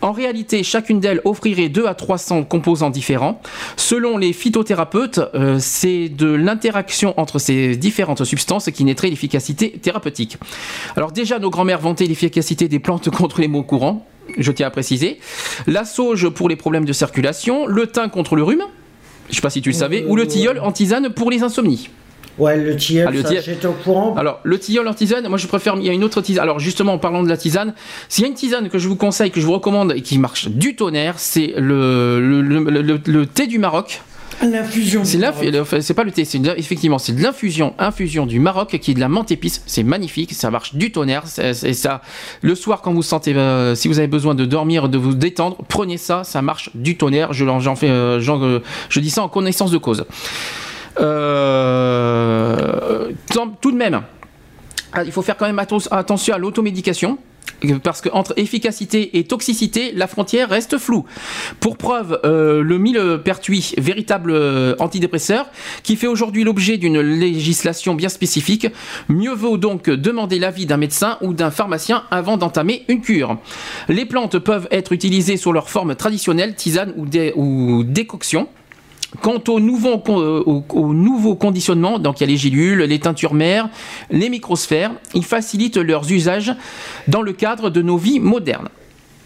En 0.00 0.12
réalité, 0.12 0.62
chacune 0.62 1.00
d'elles 1.00 1.20
offrirait 1.24 1.68
2 1.68 1.86
à 1.86 1.94
300 1.94 2.44
composants 2.44 2.90
différents. 2.90 3.40
Selon 3.76 4.16
les 4.16 4.32
phytothérapeutes, 4.32 5.20
euh, 5.34 5.56
c'est 5.58 6.08
de 6.08 6.28
l'interaction 6.28 7.14
entre 7.18 7.38
ces 7.38 7.76
différentes 7.76 8.24
substances 8.24 8.70
qui 8.70 8.84
naîtrait 8.84 9.10
l'efficacité 9.10 9.70
thérapeutique. 9.72 10.38
Alors 10.96 11.12
déjà, 11.12 11.38
nos 11.38 11.50
grands-mères 11.50 11.80
vantaient 11.80 12.06
l'efficacité 12.06 12.68
des 12.68 12.78
plantes 12.78 13.10
contre 13.16 13.40
les 13.40 13.48
maux 13.48 13.62
courants, 13.62 14.06
je 14.38 14.52
tiens 14.52 14.68
à 14.68 14.70
préciser. 14.70 15.18
La 15.66 15.84
sauge 15.84 16.28
pour 16.28 16.48
les 16.48 16.56
problèmes 16.56 16.84
de 16.84 16.92
circulation, 16.92 17.66
le 17.66 17.86
thym 17.86 18.08
contre 18.08 18.36
le 18.36 18.42
rhume, 18.42 18.64
je 19.26 19.30
ne 19.30 19.34
sais 19.34 19.42
pas 19.42 19.50
si 19.50 19.62
tu 19.62 19.70
le 19.70 19.74
savais, 19.74 20.04
ou 20.06 20.16
le 20.16 20.26
tilleul 20.26 20.60
en 20.60 20.72
tisane 20.72 21.10
pour 21.10 21.30
les 21.30 21.42
insomnies. 21.42 21.88
Ouais, 22.38 22.56
le 22.56 22.76
tilleul, 22.76 23.08
ah, 23.14 23.68
au 23.68 23.72
courant. 23.72 24.14
Alors, 24.16 24.40
le 24.42 24.58
tilleul 24.58 24.88
en 24.88 24.94
tisane, 24.94 25.28
moi 25.28 25.36
je 25.36 25.46
préfère. 25.46 25.74
Il 25.76 25.84
y 25.84 25.90
a 25.90 25.92
une 25.92 26.04
autre 26.04 26.22
tisane. 26.22 26.42
Alors, 26.42 26.58
justement, 26.58 26.94
en 26.94 26.98
parlant 26.98 27.22
de 27.22 27.28
la 27.28 27.36
tisane, 27.36 27.74
s'il 28.08 28.22
y 28.22 28.26
a 28.26 28.28
une 28.28 28.34
tisane 28.34 28.68
que 28.70 28.78
je 28.78 28.88
vous 28.88 28.96
conseille, 28.96 29.30
que 29.30 29.40
je 29.40 29.46
vous 29.46 29.52
recommande 29.52 29.92
et 29.94 30.00
qui 30.00 30.18
marche 30.18 30.48
du 30.48 30.74
tonnerre, 30.74 31.14
c'est 31.18 31.52
le, 31.56 32.20
le, 32.40 33.26
thé 33.26 33.46
du 33.46 33.58
Maroc. 33.58 34.00
L'infusion. 34.42 35.04
C'est 35.04 35.20
c'est 35.82 35.94
pas 35.94 36.04
le 36.04 36.10
thé, 36.10 36.24
c'est 36.24 36.40
effectivement 36.56 36.98
c'est 36.98 37.12
de 37.12 37.22
l'infusion, 37.22 37.74
infusion 37.78 38.26
du 38.26 38.40
Maroc 38.40 38.76
qui 38.80 38.90
est 38.90 38.94
de 38.94 39.00
la 39.00 39.08
menthe 39.08 39.30
épice. 39.30 39.62
C'est 39.66 39.84
magnifique, 39.84 40.32
ça 40.32 40.50
marche 40.50 40.74
du 40.74 40.90
tonnerre. 40.90 41.24
C'est 41.26 41.74
ça. 41.74 42.00
Le 42.40 42.54
soir 42.54 42.80
quand 42.80 42.92
vous 42.92 43.02
sentez, 43.02 43.36
euh, 43.36 43.74
si 43.74 43.88
vous 43.88 43.98
avez 43.98 44.08
besoin 44.08 44.34
de 44.34 44.44
dormir, 44.44 44.88
de 44.88 44.98
vous 44.98 45.14
détendre, 45.14 45.58
prenez 45.68 45.98
ça, 45.98 46.24
ça 46.24 46.42
marche 46.42 46.70
du 46.74 46.96
tonnerre. 46.96 47.32
Je 47.32 47.44
j'en 47.44 47.76
fais, 47.76 47.90
euh, 47.90 48.20
euh, 48.26 48.60
je 48.88 49.00
dis 49.00 49.10
ça 49.10 49.22
en 49.22 49.28
connaissance 49.28 49.70
de 49.70 49.78
cause. 49.78 50.06
Tout 53.60 53.70
de 53.70 53.76
même, 53.76 54.02
il 55.04 55.12
faut 55.12 55.22
faire 55.22 55.36
quand 55.36 55.46
même 55.46 55.58
attention 55.58 56.34
à 56.34 56.38
l'automédication 56.38 57.18
parce 57.82 58.00
qu'entre 58.00 58.34
efficacité 58.36 59.18
et 59.18 59.24
toxicité, 59.24 59.92
la 59.94 60.06
frontière 60.06 60.48
reste 60.48 60.78
floue. 60.78 61.04
Pour 61.60 61.76
preuve, 61.76 62.20
euh, 62.24 62.62
le 62.62 62.78
millepertuis, 62.78 63.74
véritable 63.78 64.32
euh, 64.32 64.74
antidépresseur, 64.78 65.46
qui 65.82 65.96
fait 65.96 66.06
aujourd'hui 66.06 66.44
l'objet 66.44 66.76
d'une 66.76 67.00
législation 67.00 67.94
bien 67.94 68.08
spécifique, 68.08 68.68
mieux 69.08 69.34
vaut 69.34 69.58
donc 69.58 69.88
demander 69.88 70.38
l'avis 70.38 70.66
d'un 70.66 70.76
médecin 70.76 71.18
ou 71.20 71.32
d'un 71.32 71.50
pharmacien 71.50 72.04
avant 72.10 72.36
d'entamer 72.36 72.84
une 72.88 73.00
cure. 73.00 73.38
Les 73.88 74.06
plantes 74.06 74.38
peuvent 74.38 74.68
être 74.70 74.92
utilisées 74.92 75.36
sous 75.36 75.52
leur 75.52 75.70
forme 75.70 75.94
traditionnelle, 75.94 76.54
tisane 76.54 76.94
ou 76.96 77.84
décoction. 77.84 78.48
Quant 79.20 79.42
au 79.48 79.60
nouveau, 79.60 80.02
euh, 80.08 80.42
au, 80.44 80.94
nouveau 80.94 81.34
conditionnement, 81.34 81.98
donc 81.98 82.20
il 82.20 82.22
y 82.22 82.24
a 82.24 82.26
les 82.28 82.36
gélules, 82.36 82.80
les 82.80 82.98
teintures 82.98 83.34
mères, 83.34 83.68
les 84.10 84.30
microsphères, 84.30 84.92
ils 85.14 85.24
facilitent 85.24 85.76
leurs 85.76 86.10
usages 86.10 86.54
dans 87.08 87.20
le 87.20 87.32
cadre 87.32 87.68
de 87.68 87.82
nos 87.82 87.98
vies 87.98 88.20
modernes. 88.20 88.68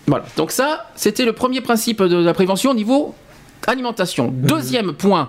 Voilà, 0.08 0.24
donc 0.36 0.50
ça, 0.50 0.86
c'était 0.96 1.24
le 1.24 1.32
premier 1.32 1.60
principe 1.60 2.02
de 2.02 2.16
la 2.16 2.34
prévention 2.34 2.72
au 2.72 2.74
niveau 2.74 3.14
alimentation. 3.66 4.30
Mhm. 4.30 4.46
Deuxième 4.46 4.92
point 4.92 5.28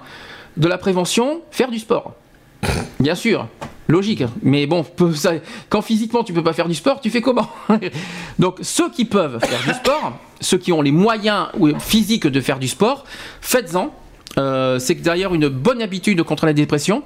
de 0.58 0.68
la 0.68 0.78
prévention, 0.78 1.42
faire 1.52 1.70
du 1.70 1.80
sport. 1.80 2.14
Bien 3.00 3.16
sûr, 3.16 3.48
logique, 3.88 4.24
mais 4.42 4.66
bon, 4.66 4.86
quand 5.70 5.82
physiquement 5.82 6.24
tu 6.24 6.34
peux 6.34 6.44
pas 6.44 6.54
faire 6.54 6.68
du 6.68 6.76
sport, 6.76 7.00
tu 7.00 7.10
fais 7.10 7.22
comment 7.22 7.50
Donc 8.40 8.58
ceux 8.62 8.90
qui 8.90 9.06
peuvent 9.06 9.40
faire 9.40 9.64
du 9.64 9.74
sport, 9.80 10.18
ceux 10.42 10.58
qui 10.58 10.72
ont 10.72 10.82
les 10.82 10.92
moyens 10.92 11.48
physiques 11.80 12.28
de 12.28 12.42
faire 12.42 12.60
du 12.60 12.68
sport, 12.68 13.06
faites-en 13.42 13.94
euh, 14.38 14.80
c'est 14.80 14.96
d'ailleurs 14.96 15.34
une 15.34 15.48
bonne 15.48 15.82
habitude 15.82 16.22
contre 16.24 16.46
la 16.46 16.54
dépression, 16.54 17.04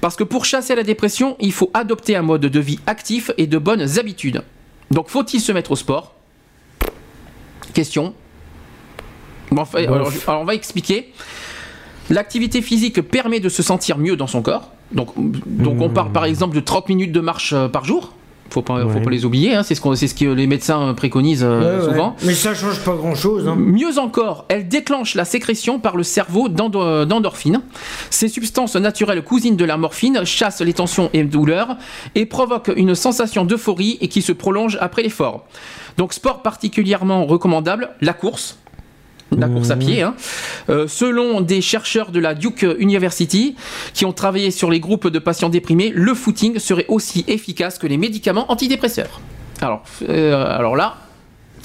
parce 0.00 0.16
que 0.16 0.24
pour 0.24 0.44
chasser 0.44 0.74
la 0.74 0.82
dépression, 0.82 1.36
il 1.40 1.52
faut 1.52 1.70
adopter 1.74 2.16
un 2.16 2.22
mode 2.22 2.42
de 2.42 2.60
vie 2.60 2.78
actif 2.86 3.30
et 3.38 3.46
de 3.46 3.58
bonnes 3.58 3.98
habitudes. 3.98 4.42
Donc 4.90 5.08
faut-il 5.08 5.40
se 5.40 5.52
mettre 5.52 5.72
au 5.72 5.76
sport? 5.76 6.14
Question. 7.72 8.14
alors, 9.74 10.10
on 10.28 10.44
va 10.44 10.54
expliquer. 10.54 11.12
L'activité 12.10 12.62
physique 12.62 13.00
permet 13.00 13.40
de 13.40 13.48
se 13.48 13.62
sentir 13.62 13.96
mieux 13.98 14.16
dans 14.16 14.26
son 14.26 14.42
corps. 14.42 14.70
Donc, 14.92 15.08
donc 15.46 15.80
on 15.80 15.88
parle 15.88 16.12
par 16.12 16.24
exemple 16.24 16.54
de 16.54 16.60
30 16.60 16.88
minutes 16.88 17.12
de 17.12 17.20
marche 17.20 17.52
euh, 17.52 17.68
par 17.68 17.84
jour 17.84 18.14
faut 18.52 18.62
pas, 18.62 18.86
faut 18.88 19.00
pas 19.00 19.10
les 19.10 19.24
oublier. 19.24 19.54
Hein. 19.54 19.62
c'est 19.62 19.74
ce, 19.74 20.06
ce 20.06 20.14
que 20.14 20.24
les 20.26 20.46
médecins 20.46 20.94
préconisent 20.94 21.44
euh, 21.44 21.88
souvent. 21.88 22.16
Mais 22.24 22.34
ça 22.34 22.54
change 22.54 22.80
pas 22.80 22.94
grand 22.94 23.14
chose. 23.14 23.48
Hein. 23.48 23.56
Mieux 23.56 23.98
encore, 23.98 24.44
elle 24.48 24.68
déclenche 24.68 25.14
la 25.14 25.24
sécrétion 25.24 25.78
par 25.78 25.96
le 25.96 26.02
cerveau 26.02 26.48
d'endorphines. 26.48 27.62
Ces 28.10 28.28
substances 28.28 28.76
naturelles 28.76 29.22
cousines 29.24 29.56
de 29.56 29.64
la 29.64 29.76
morphine 29.76 30.24
chassent 30.24 30.60
les 30.60 30.74
tensions 30.74 31.10
et 31.12 31.24
douleurs 31.24 31.76
et 32.14 32.26
provoquent 32.26 32.72
une 32.76 32.94
sensation 32.94 33.44
d'euphorie 33.44 33.98
et 34.00 34.08
qui 34.08 34.22
se 34.22 34.32
prolonge 34.32 34.76
après 34.80 35.02
l'effort. 35.02 35.46
Donc 35.96 36.12
sport 36.12 36.42
particulièrement 36.42 37.26
recommandable, 37.26 37.90
la 38.00 38.12
course 38.12 38.58
la 39.38 39.48
course 39.48 39.70
à 39.70 39.76
pied. 39.76 40.02
Hein. 40.02 40.14
Euh, 40.68 40.86
selon 40.88 41.40
des 41.40 41.60
chercheurs 41.60 42.10
de 42.10 42.20
la 42.20 42.34
Duke 42.34 42.66
University 42.78 43.56
qui 43.94 44.04
ont 44.04 44.12
travaillé 44.12 44.50
sur 44.50 44.70
les 44.70 44.80
groupes 44.80 45.08
de 45.08 45.18
patients 45.18 45.48
déprimés, 45.48 45.92
le 45.94 46.14
footing 46.14 46.58
serait 46.58 46.86
aussi 46.88 47.24
efficace 47.28 47.78
que 47.78 47.86
les 47.86 47.96
médicaments 47.96 48.50
antidépresseurs. 48.50 49.20
Alors, 49.60 49.82
euh, 50.08 50.44
alors 50.46 50.76
là, 50.76 50.96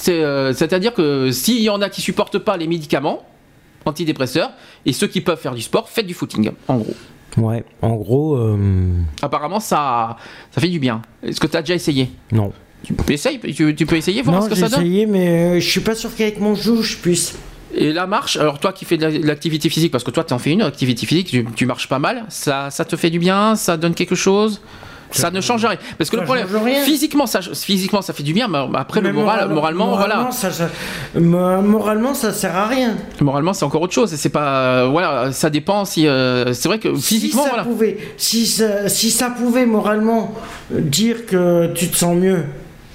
euh, 0.08 0.54
c'est-à-dire 0.54 0.94
que 0.94 1.32
s'il 1.32 1.62
y 1.62 1.70
en 1.70 1.82
a 1.82 1.90
qui 1.90 2.02
supportent 2.02 2.40
pas 2.40 2.58
les 2.58 2.68
médicaments 2.68 3.24
antidépresseurs 3.86 4.52
et 4.86 4.94
ceux 4.94 5.08
qui 5.08 5.22
peuvent 5.22 5.40
faire 5.40 5.56
du 5.56 5.62
sport, 5.62 5.90
faites 5.90 6.06
du 6.06 6.14
footing, 6.14 6.52
en 6.68 6.78
gros. 6.78 6.96
Ouais, 7.38 7.64
en 7.82 7.96
gros. 7.96 8.40
Apparemment, 9.22 9.60
ça, 9.60 10.18
ça 10.52 10.62
fait 10.62 10.70
du 10.70 10.80
bien. 10.80 11.02
Est-ce 11.24 11.40
que 11.40 11.48
tu 11.48 11.56
as 11.56 11.62
déjà 11.62 11.76
essayé? 11.76 12.10
Non. 12.32 12.52
Tu 12.84 12.94
peux, 12.94 13.14
essayer, 13.14 13.40
tu, 13.40 13.86
peux 13.86 13.96
essayer, 13.96 14.22
voir 14.22 14.44
ce 14.44 14.50
que 14.50 14.56
ça 14.56 14.70
donne? 14.70 14.82
J'ai 14.82 14.88
essayé, 14.88 15.06
mais 15.06 15.60
je 15.60 15.70
suis 15.70 15.82
pas 15.82 15.96
sûr 15.96 16.16
qu'avec 16.16 16.40
mon 16.40 16.56
joue 16.56 16.82
je 16.82 16.98
puisse. 16.98 17.36
Et 17.76 17.94
la 17.94 18.08
marche, 18.08 18.38
alors 18.38 18.60
toi 18.60 18.74
qui 18.74 18.86
fais 18.86 18.98
de 18.98 19.26
l'activité 19.26 19.70
physique, 19.70 19.92
parce 19.92 20.04
que 20.04 20.12
toi 20.12 20.24
tu 20.24 20.34
en 20.34 20.40
fais 20.40 20.52
une 20.52 20.62
activité 20.62 21.06
physique, 21.06 21.36
tu, 21.56 21.66
marches 21.66 21.88
pas 21.88 22.00
mal, 22.00 22.26
ça, 22.30 22.70
ça 22.72 22.86
te 22.86 22.96
fait 22.96 23.10
du 23.10 23.20
bien, 23.20 23.56
ça 23.56 23.78
donne 23.78 23.94
quelque 23.94 24.16
chose 24.16 24.62
ça 25.12 25.32
ne 25.32 25.42
change 25.42 25.66
rien. 25.66 25.78
Parce 25.98 26.10
que 26.10 26.18
le 26.18 26.24
problème, 26.24 26.48
physiquement 26.84 27.26
ça, 27.26 27.40
physiquement, 27.42 28.02
ça 28.02 28.14
fait 28.14 28.24
du 28.24 28.34
bien, 28.34 28.48
mais 28.48 28.60
après, 28.76 29.02
le 29.02 29.14
moral, 29.14 29.50
moralement, 29.50 29.96
voilà. 29.96 30.30
Ça, 30.32 30.50
moralement, 31.16 32.14
ça 32.14 32.34
sert 32.34 32.56
à 32.56 32.68
rien. 32.68 32.96
Moralement, 33.22 33.54
c'est 33.54 33.66
encore 33.66 33.82
autre 33.82 33.94
chose. 33.94 34.14
C'est 34.16 34.30
pas, 34.30 34.88
voilà, 34.88 35.32
ça 35.32 35.50
dépend 35.50 35.86
si. 35.86 36.08
Euh, 36.08 36.54
c'est 36.54 36.68
vrai 36.68 36.80
que 36.80 36.96
physiquement, 36.96 37.44
si 37.44 37.50
ça 37.50 37.64
Pouvait, 37.64 37.98
si, 38.18 38.46
ça, 38.46 38.90
si 38.90 39.12
ça 39.12 39.30
pouvait 39.30 39.66
moralement 39.66 40.36
dire 40.70 41.26
que 41.26 41.72
tu 41.74 41.88
te 41.90 41.96
sens 41.96 42.16
mieux, 42.16 42.44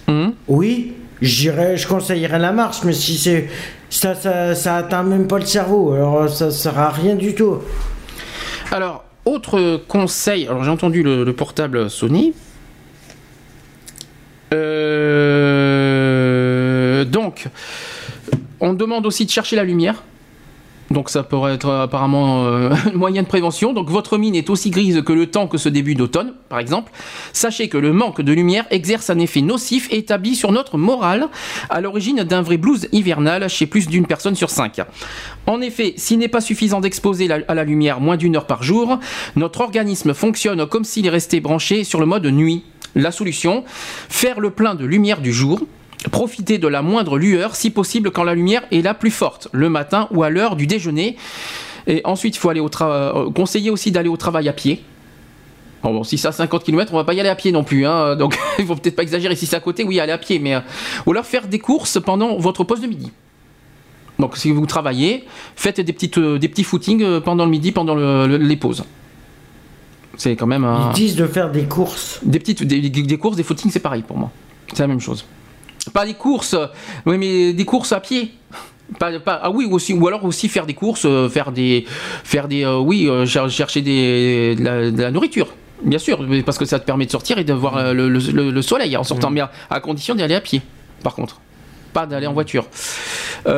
hum. 0.09 0.32
oui, 0.49 0.94
je 1.20 1.86
conseillerais 1.86 2.39
la 2.39 2.53
marche, 2.53 2.78
mais 2.85 2.93
si 2.93 3.19
c'est 3.19 3.49
ça, 3.93 4.14
ça, 4.14 4.55
ça 4.55 4.77
atteint 4.77 5.02
même 5.02 5.27
pas 5.27 5.39
le 5.39 5.44
cerveau, 5.44 5.93
alors 5.93 6.28
ça 6.31 6.51
sert 6.51 6.78
à 6.78 6.90
rien 6.90 7.14
du 7.14 7.35
tout. 7.35 7.59
Alors, 8.70 9.05
autre 9.24 9.82
conseil, 9.86 10.47
alors 10.47 10.64
j'ai 10.64 10.70
entendu 10.70 11.02
le, 11.02 11.31
portable 11.32 11.90
Sony. 11.90 12.32
Euh, 14.52 15.44
donc, 17.05 17.48
on 18.60 18.73
demande 18.73 19.05
aussi 19.06 19.27
de 19.27 19.31
chercher 19.31 19.56
la 19.56 19.64
lumière. 19.64 20.02
Donc 20.91 21.09
ça 21.09 21.23
pourrait 21.23 21.55
être 21.55 21.71
apparemment 21.71 22.45
euh, 22.45 22.71
un 22.95 22.97
moyen 22.97 23.23
de 23.23 23.27
prévention. 23.27 23.73
Donc 23.73 23.91
votre 23.91 24.19
mine 24.19 24.35
est 24.35 24.51
aussi 24.51 24.71
grise 24.71 25.03
que 25.03 25.13
le 25.13 25.27
temps 25.27 25.47
que 25.47 25.59
ce 25.59 25.69
début 25.69 25.95
d'automne, 25.95 26.35
par 26.49 26.59
exemple. 26.59 26.93
Sachez 27.33 27.69
que 27.69 27.79
le 27.79 27.93
manque 27.93 28.21
de 28.21 28.33
lumière 28.33 28.67
exerce 28.71 29.11
un 29.11 29.19
effet 29.19 29.41
nocif 29.41 29.89
établi 29.91 30.35
sur 30.35 30.53
notre 30.53 30.79
morale, 30.79 31.29
à 31.71 31.81
l'origine 31.81 32.25
d'un 32.25 32.43
vrai 32.43 32.57
blues 32.57 32.89
hivernal 32.93 33.49
chez 33.49 33.67
plus 33.67 33.89
d'une 33.89 34.07
personne 34.07 34.35
sur 34.35 34.51
cinq. 34.51 34.81
En 35.47 35.61
effet, 35.61 35.95
s'il 35.97 36.19
n'est 36.19 36.29
pas 36.29 36.41
suffisant 36.41 36.81
d'exposer 36.81 37.29
à 37.31 37.55
la 37.55 37.65
lumière 37.65 38.01
moins 38.01 38.17
d'une 38.17 38.37
heure 38.37 38.47
par 38.47 38.63
jour, 38.63 38.99
notre 39.37 39.61
organisme 39.61 40.15
fonctionne 40.15 40.67
comme 40.67 40.85
s'il 40.85 41.07
est 41.07 41.11
resté 41.11 41.41
branché 41.41 41.85
sur 41.85 42.01
le 42.01 42.07
mode 42.07 42.27
nuit. 42.27 42.65
La 42.95 43.11
solution 43.11 43.65
Faire 44.09 44.41
le 44.41 44.51
plein 44.51 44.75
de 44.75 44.85
lumière 44.85 45.21
du 45.21 45.33
jour, 45.33 45.61
Profitez 46.11 46.59
de 46.59 46.69
la 46.69 46.83
moindre 46.83 47.19
lueur, 47.19 47.55
si 47.57 47.70
possible 47.70 48.11
quand 48.11 48.24
la 48.24 48.35
lumière 48.35 48.62
est 48.70 48.83
la 48.83 48.95
plus 48.95 49.11
forte, 49.11 49.49
le 49.53 49.69
matin 49.69 50.09
ou 50.11 50.23
à 50.23 50.31
l'heure 50.31 50.57
du 50.57 50.66
déjeuner. 50.66 51.16
Et 51.87 52.01
ensuite, 52.05 52.37
il 52.37 52.39
faut 52.39 52.49
aller 52.49 52.61
au 52.61 52.69
travail. 52.69 53.12
Euh, 53.15 53.31
conseiller 53.31 53.70
aussi 53.70 53.91
d'aller 53.91 54.09
au 54.09 54.16
travail 54.16 54.49
à 54.49 54.53
pied. 54.53 54.83
Bon, 55.83 56.05
si 56.05 56.16
c'est 56.16 56.29
à 56.29 56.33
50 56.33 56.62
km, 56.62 56.95
on 56.95 56.97
va 56.97 57.05
pas 57.05 57.15
y 57.15 57.20
aller 57.20 57.29
à 57.29 57.35
pied 57.35 57.51
non 57.51 57.65
plus. 57.65 57.87
Hein, 57.87 58.16
donc, 58.19 58.39
il 58.59 58.66
faut 58.66 58.77
peut-être 58.77 58.97
pas 58.97 59.03
exagérer. 59.03 59.35
Si 59.37 59.47
c'est 59.47 59.57
à 59.57 59.61
côté, 59.61 59.85
oui, 59.85 59.99
aller 60.01 60.12
à 60.12 60.19
pied. 60.19 60.39
Mais, 60.39 60.55
euh, 60.55 60.61
ou 61.07 61.12
alors 61.12 61.27
faire 61.27 61.49
des 61.49 61.59
courses 61.59 62.01
pendant 62.01 62.37
votre 62.39 62.65
pause 62.65 62.81
de 62.81 62.87
midi. 62.87 63.11
Donc, 64.19 64.37
si 64.37 64.53
vous 64.53 64.66
travaillez, 64.66 65.24
faites 65.57 65.81
des, 65.81 65.93
petites, 65.93 66.19
euh, 66.19 66.39
des 66.39 66.49
petits 66.49 66.65
footings 66.65 67.20
pendant 67.20 67.45
le 67.45 67.51
midi, 67.51 67.73
pendant 67.73 67.97
les 68.27 68.57
pauses. 68.57 68.85
C'est 70.16 70.37
quand 70.37 70.47
même. 70.47 70.69
Ils 70.91 70.95
disent 70.95 71.16
de 71.16 71.27
faire 71.27 71.51
des 71.51 71.65
courses. 71.65 72.20
Des 72.23 72.39
petites, 72.39 72.62
des, 72.62 72.89
des 72.89 73.19
courses, 73.19 73.37
des 73.37 73.43
footings, 73.43 73.70
c'est 73.70 73.81
pareil 73.81 74.03
pour 74.03 74.19
moi. 74.19 74.31
C'est 74.73 74.81
la 74.81 74.87
même 74.87 75.01
chose. 75.01 75.24
Pas 75.91 76.07
des 76.07 76.15
courses, 76.15 76.57
oui, 77.07 77.19
mais 77.19 77.53
des 77.53 77.65
courses 77.65 77.93
à 77.93 78.01
pied. 78.01 78.33
Pas, 78.99 79.11
ah 79.27 79.51
oui 79.51 79.67
aussi 79.71 79.95
ou 79.95 80.07
alors 80.07 80.23
aussi 80.25 80.49
faire 80.51 80.67
des 80.67 80.75
courses 80.75 81.07
euh, 81.07 81.27
faire 81.31 81.51
des 81.51 81.87
faire 82.25 82.47
des 82.47 82.63
euh, 82.63 82.77
oui 82.77 83.09
euh, 83.09 83.25
chercher 83.25 83.81
des 83.81 84.55
de 84.55 85.01
la, 85.01 85.11
nourriture 85.11 85.55
bien 85.83 85.99
sûr 85.99 86.23
parce 86.45 86.59
que 86.59 86.67
ça 86.67 86.79
te 86.79 86.85
permet 86.85 87.07
de 87.07 87.11
sortir 87.11 87.39
et 87.39 87.45
de 87.45 87.55
voir 87.55 87.95
le, 87.95 88.63
soleil 88.63 88.95
en 88.99 89.03
sortant 89.03 89.31
bien 89.31 89.49
à 89.71 89.81
condition 89.81 90.15
d'y 90.15 90.23
aller 90.23 90.35
à 90.35 90.43
pied 90.43 90.61
par 91.03 91.15
contre. 91.15 91.41
Pas 91.95 92.07
d'aller 92.07 92.27
en 92.27 92.35
voiture. 92.35 92.67
Ou 93.47 93.51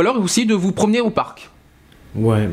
alors 0.00 0.20
aussi 0.20 0.46
de 0.46 0.54
vous 0.54 0.72
promener 0.72 1.00
au 1.00 1.10
parc. 1.10 1.48
Ouais 2.16 2.48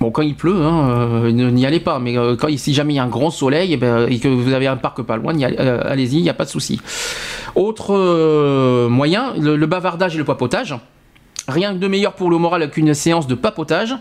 Bon, 0.00 0.10
quand 0.10 0.22
il 0.22 0.34
pleut, 0.34 0.62
hein, 0.62 1.30
n'y 1.30 1.66
allez 1.66 1.80
pas. 1.80 1.98
Mais 1.98 2.14
quand, 2.38 2.48
si 2.56 2.74
jamais 2.74 2.94
il 2.94 2.96
y 2.96 2.98
a 2.98 3.04
un 3.04 3.08
grand 3.08 3.30
soleil 3.30 3.72
eh 3.72 3.76
ben, 3.76 4.06
et, 4.08 4.18
que 4.18 4.28
vous 4.28 4.52
avez 4.52 4.66
un 4.66 4.76
parc 4.76 5.02
pas 5.02 5.16
loin, 5.16 5.32
allez-y, 5.40 6.16
il 6.16 6.22
n'y 6.22 6.30
a 6.30 6.34
pas 6.34 6.44
de 6.44 6.50
souci. 6.50 6.80
Autre 7.54 7.94
euh, 7.94 8.88
moyen, 8.88 9.32
le, 9.38 9.66
bavardage 9.66 10.14
et 10.16 10.18
le 10.18 10.24
papotage. 10.24 10.74
Rien 11.46 11.72
de 11.74 11.88
meilleur 11.88 12.14
pour 12.14 12.30
le 12.30 12.38
moral 12.38 12.68
qu'une 12.70 12.94
séance 12.94 13.26
de 13.26 13.34
papotage. 13.34 13.94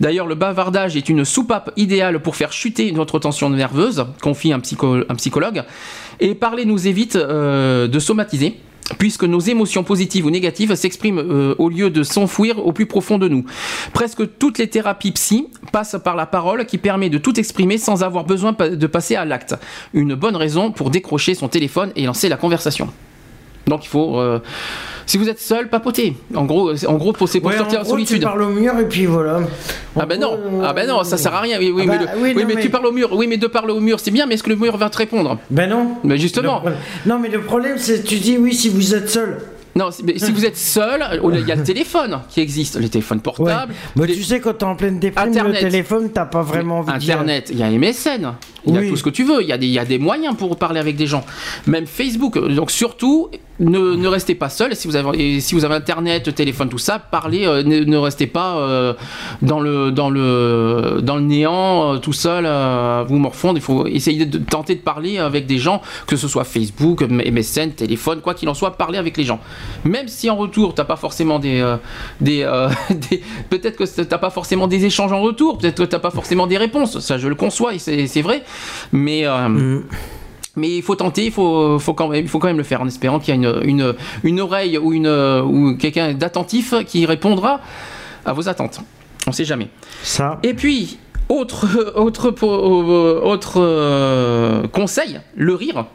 D'ailleurs, 0.00 0.26
le 0.26 0.36
bavardage 0.36 0.96
est 0.96 1.08
une 1.08 1.24
soupape 1.24 1.72
idéale 1.76 2.20
pour 2.20 2.36
faire 2.36 2.52
chuter 2.52 2.92
notre 2.92 3.18
tension 3.18 3.50
nerveuse, 3.50 4.06
confie 4.22 4.52
un, 4.52 4.60
psychologue. 4.60 5.64
Et 6.20 6.34
parler 6.34 6.64
nous 6.64 6.86
évite 6.86 7.16
euh, 7.16 7.88
de 7.88 7.98
somatiser 7.98 8.58
puisque 8.96 9.24
nos 9.24 9.40
émotions 9.40 9.84
positives 9.84 10.24
ou 10.24 10.30
négatives 10.30 10.74
s'expriment 10.74 11.18
euh, 11.18 11.54
au 11.58 11.68
lieu 11.68 11.90
de 11.90 12.02
s'enfouir 12.02 12.64
au 12.64 12.72
plus 12.72 12.86
profond 12.86 13.18
de 13.18 13.28
nous. 13.28 13.44
Presque 13.92 14.38
toutes 14.38 14.58
les 14.58 14.68
thérapies 14.68 15.12
psy 15.12 15.48
passent 15.72 15.96
par 16.02 16.16
la 16.16 16.26
parole 16.26 16.64
qui 16.66 16.78
permet 16.78 17.10
de 17.10 17.18
tout 17.18 17.38
exprimer 17.38 17.78
sans 17.78 18.02
avoir 18.02 18.24
besoin 18.24 18.52
de 18.52 18.86
passer 18.86 19.16
à 19.16 19.24
l'acte. 19.24 19.54
Une 19.92 20.14
bonne 20.14 20.36
raison 20.36 20.70
pour 20.70 20.90
décrocher 20.90 21.34
son 21.34 21.48
téléphone 21.48 21.92
et 21.96 22.06
lancer 22.06 22.28
la 22.28 22.36
conversation. 22.36 22.88
Donc 23.66 23.84
il 23.84 23.88
faut... 23.88 24.18
Euh, 24.18 24.40
Si 25.08 25.16
vous 25.16 25.26
êtes 25.30 25.40
seul, 25.40 25.68
papotez. 25.70 26.12
En 26.34 26.44
gros, 26.44 26.70
en 26.84 26.94
gros, 26.98 27.14
c'est 27.26 27.40
pour 27.40 27.50
Ouais, 27.50 27.56
sortir 27.56 27.78
en 27.80 27.82
la 27.82 27.88
solitude. 27.88 28.18
Tu 28.18 28.22
parles 28.22 28.42
au 28.42 28.50
mur 28.50 28.78
et 28.78 28.86
puis 28.86 29.06
voilà. 29.06 29.40
Ah 29.98 30.04
ben 30.04 30.20
non, 30.20 30.36
gros, 30.36 30.62
ah 30.62 30.74
ben 30.74 30.86
non, 30.86 31.02
ça 31.02 31.16
sert 31.16 31.34
à 31.34 31.40
rien. 31.40 31.58
Oui, 31.58 31.72
oui, 31.74 31.84
Ah 31.86 31.90
mais, 31.92 31.98
bah, 32.04 32.12
le- 32.14 32.20
oui, 32.22 32.32
oui, 32.36 32.42
non, 32.42 32.48
mais 32.48 32.54
mais- 32.56 32.60
tu 32.60 32.68
parles 32.68 32.84
au 32.84 32.92
mur. 32.92 33.08
Oui, 33.14 33.26
mais 33.26 33.38
de 33.38 33.46
parler 33.46 33.72
au 33.72 33.80
mur, 33.80 34.00
c'est 34.00 34.10
bien, 34.10 34.26
mais 34.26 34.34
est-ce 34.34 34.42
que 34.42 34.50
le 34.50 34.56
mur 34.56 34.76
va 34.76 34.90
te 34.90 34.98
répondre? 34.98 35.38
Ben 35.48 35.70
non. 35.70 35.92
Mais 36.04 36.18
justement. 36.18 36.56
Le 36.56 36.60
problème- 36.60 36.78
Non, 37.06 37.18
mais 37.18 37.28
le 37.30 37.40
problème, 37.40 37.78
c'est 37.78 38.04
tu 38.04 38.16
dis 38.18 38.36
oui 38.36 38.52
si 38.54 38.68
vous 38.68 38.94
êtes 38.94 39.08
seul. 39.08 39.38
Non, 39.74 39.88
mais 40.04 40.18
si 40.18 40.30
vous 40.30 40.44
êtes 40.44 40.58
seul, 40.58 41.02
il 41.32 41.46
y 41.48 41.52
a 41.52 41.54
le 41.54 41.62
téléphone 41.72 42.18
qui 42.28 42.40
existe, 42.42 42.78
les 42.78 42.90
téléphones 42.90 43.18
Ouais. 43.18 43.22
portables. 43.22 43.72
Mais 43.96 44.08
tu 44.08 44.22
sais, 44.24 44.40
quand 44.40 44.52
t'es 44.58 44.64
en 44.64 44.76
pleine 44.76 44.98
déprime, 44.98 45.28
Internet. 45.30 45.54
le 45.54 45.70
téléphone, 45.70 46.10
t'as 46.12 46.26
pas 46.26 46.42
vraiment 46.42 46.80
envie. 46.80 46.90
Internet, 46.92 47.48
il 47.50 47.58
y 47.58 47.62
a 47.62 47.70
MSN, 47.70 48.34
il 48.66 48.74
y 48.74 48.76
a 48.76 48.80
Oui. 48.80 48.90
tout 48.90 48.96
ce 48.96 49.02
que 49.04 49.10
tu 49.10 49.24
veux, 49.24 49.40
il 49.40 49.48
y, 49.48 49.52
a 49.52 49.56
des, 49.58 49.66
il 49.68 49.72
y 49.72 49.78
a 49.78 49.86
des 49.86 49.98
moyens 49.98 50.36
pour 50.36 50.54
parler 50.58 50.80
avec 50.80 50.96
des 50.96 51.06
gens. 51.06 51.24
Même 51.66 51.86
Facebook. 51.86 52.38
Donc 52.54 52.70
surtout, 52.70 53.28
ne, 53.60 54.06
restez 54.06 54.34
pas 54.34 54.48
seul. 54.48 54.74
Si 54.74 54.86
vous 54.88 54.96
avez, 54.96 55.40
si 55.40 55.54
vous 55.54 55.64
avez 55.64 55.74
Internet, 55.74 56.34
téléphone, 56.34 56.68
tout 56.68 56.78
ça, 56.78 56.98
parlez. 56.98 57.46
euh, 57.46 57.62
ne, 57.62 57.96
restez 57.96 58.26
pas 58.26 58.58
euh, 58.58 58.94
dans, 59.42 59.60
le, 59.60 59.90
dans, 59.90 60.10
le, 60.10 61.00
dans 61.02 61.16
le 61.16 61.22
néant, 61.22 61.94
euh, 61.94 61.98
tout 61.98 62.12
seul, 62.12 62.46
vous 63.06 63.18
morfondre. 63.18 63.58
Il 63.58 63.62
faut 63.62 63.86
essayer 63.86 64.26
de 64.26 64.38
tenter 64.38 64.74
de 64.74 64.80
parler 64.80 65.18
avec 65.18 65.46
des 65.46 65.58
gens, 65.58 65.82
que 66.06 66.16
ce 66.16 66.28
soit 66.28 66.44
Facebook, 66.44 67.02
MSN, 67.02 67.70
téléphone, 67.72 68.20
quoi 68.20 68.34
qu'il 68.34 68.48
en 68.48 68.54
soit, 68.54 68.76
parler 68.76 68.98
avec 68.98 69.16
les 69.16 69.24
gens. 69.24 69.40
Même 69.84 70.08
si 70.08 70.30
en 70.30 70.36
retour, 70.36 70.74
t'as 70.74 70.84
pas 70.84 70.96
forcément 70.96 71.38
des, 71.38 71.64
des, 72.20 72.44
peut-être 73.50 73.76
que 73.76 74.02
t'as 74.02 74.18
pas 74.18 74.30
forcément 74.30 74.66
des 74.66 74.84
échanges 74.84 75.12
en 75.12 75.20
retour, 75.20 75.58
peut-être 75.58 75.76
que 75.76 75.88
t'as 75.88 75.98
pas 75.98 76.10
forcément 76.10 76.46
des 76.46 76.58
réponses. 76.58 77.00
Ça, 77.00 77.18
je 77.18 77.28
le 77.28 77.34
conçois, 77.34 77.72
c'est 77.78 78.22
vrai. 78.22 78.44
Mais 78.92 79.26
euh, 79.26 79.48
Mm. 79.48 79.82
Mais 80.58 80.76
il 80.76 80.82
faut 80.82 80.94
tenter, 80.96 81.26
il 81.26 81.32
faut, 81.32 81.78
faut 81.78 81.94
quand 81.94 82.08
même, 82.08 82.22
il 82.24 82.28
faut 82.28 82.38
quand 82.38 82.48
même 82.48 82.58
le 82.58 82.62
faire 82.64 82.82
en 82.82 82.86
espérant 82.86 83.18
qu'il 83.20 83.34
y 83.34 83.38
a 83.38 83.40
une, 83.40 83.62
une, 83.64 83.94
une 84.24 84.40
oreille 84.40 84.76
ou, 84.78 84.92
une, 84.92 85.08
ou 85.08 85.76
quelqu'un 85.78 86.12
d'attentif 86.14 86.74
qui 86.86 87.06
répondra 87.06 87.60
à 88.26 88.32
vos 88.32 88.48
attentes. 88.48 88.80
On 89.26 89.32
sait 89.32 89.44
jamais. 89.44 89.68
Ça. 90.02 90.38
Et 90.42 90.54
puis, 90.54 90.98
autre, 91.28 91.66
autre, 91.96 92.30
autre 93.24 93.52
euh, 93.60 94.66
conseil, 94.68 95.20
le 95.36 95.54
rire. 95.54 95.86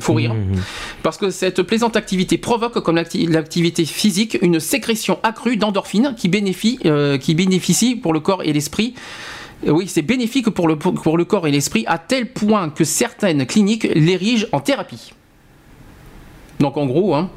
Faut 0.00 0.14
rire. 0.14 0.34
Mhm. 0.34 0.60
Parce 1.04 1.16
que 1.18 1.30
cette 1.30 1.62
plaisante 1.62 1.96
activité 1.96 2.36
provoque, 2.36 2.80
comme 2.80 2.96
l'acti- 2.96 3.26
l'activité 3.26 3.84
physique, 3.84 4.36
une 4.42 4.58
sécrétion 4.58 5.18
accrue 5.22 5.56
d'endorphines 5.56 6.14
qui, 6.16 6.28
bénéficie, 6.28 6.80
euh, 6.84 7.16
qui 7.16 7.34
bénéficie 7.34 7.94
pour 7.94 8.12
le 8.12 8.18
corps 8.20 8.42
et 8.42 8.52
l'esprit. 8.52 8.94
Oui, 9.66 9.88
c'est 9.88 10.02
bénéfique 10.02 10.50
pour 10.50 10.68
le, 10.68 10.76
pour 10.76 11.16
le 11.16 11.24
corps 11.24 11.46
et 11.46 11.50
l'esprit 11.50 11.84
à 11.86 11.98
tel 11.98 12.32
point 12.32 12.68
que 12.70 12.84
certaines 12.84 13.46
cliniques 13.46 13.88
l'érigent 13.94 14.46
en 14.52 14.60
thérapie. 14.60 15.12
Donc 16.60 16.76
en 16.76 16.86
gros, 16.86 17.14
hein, 17.14 17.30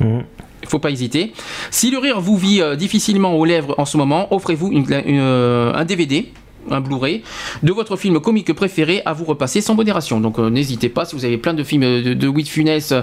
il 0.00 0.68
faut 0.68 0.78
pas 0.78 0.90
hésiter. 0.90 1.32
Si 1.70 1.90
le 1.90 1.98
rire 1.98 2.20
vous 2.20 2.36
vit 2.36 2.60
euh, 2.60 2.76
difficilement 2.76 3.34
aux 3.34 3.44
lèvres 3.44 3.74
en 3.78 3.84
ce 3.84 3.96
moment, 3.96 4.32
offrez-vous 4.34 4.70
une- 4.72 4.86
une, 5.06 5.18
euh, 5.20 5.72
un 5.74 5.84
DVD, 5.84 6.28
un 6.70 6.80
Blu-ray, 6.80 7.22
de 7.64 7.72
votre 7.72 7.96
film 7.96 8.20
comique 8.20 8.52
préféré 8.52 9.02
à 9.04 9.12
vous 9.12 9.24
repasser 9.24 9.60
sans 9.60 9.74
modération. 9.74 10.20
Donc 10.20 10.38
euh, 10.38 10.48
n'hésitez 10.48 10.88
pas, 10.88 11.04
si 11.04 11.16
vous 11.16 11.24
avez 11.24 11.38
plein 11.38 11.54
de 11.54 11.64
films 11.64 11.82
de, 11.82 12.14
de 12.14 12.30
de 12.30 12.42
Funès, 12.44 12.94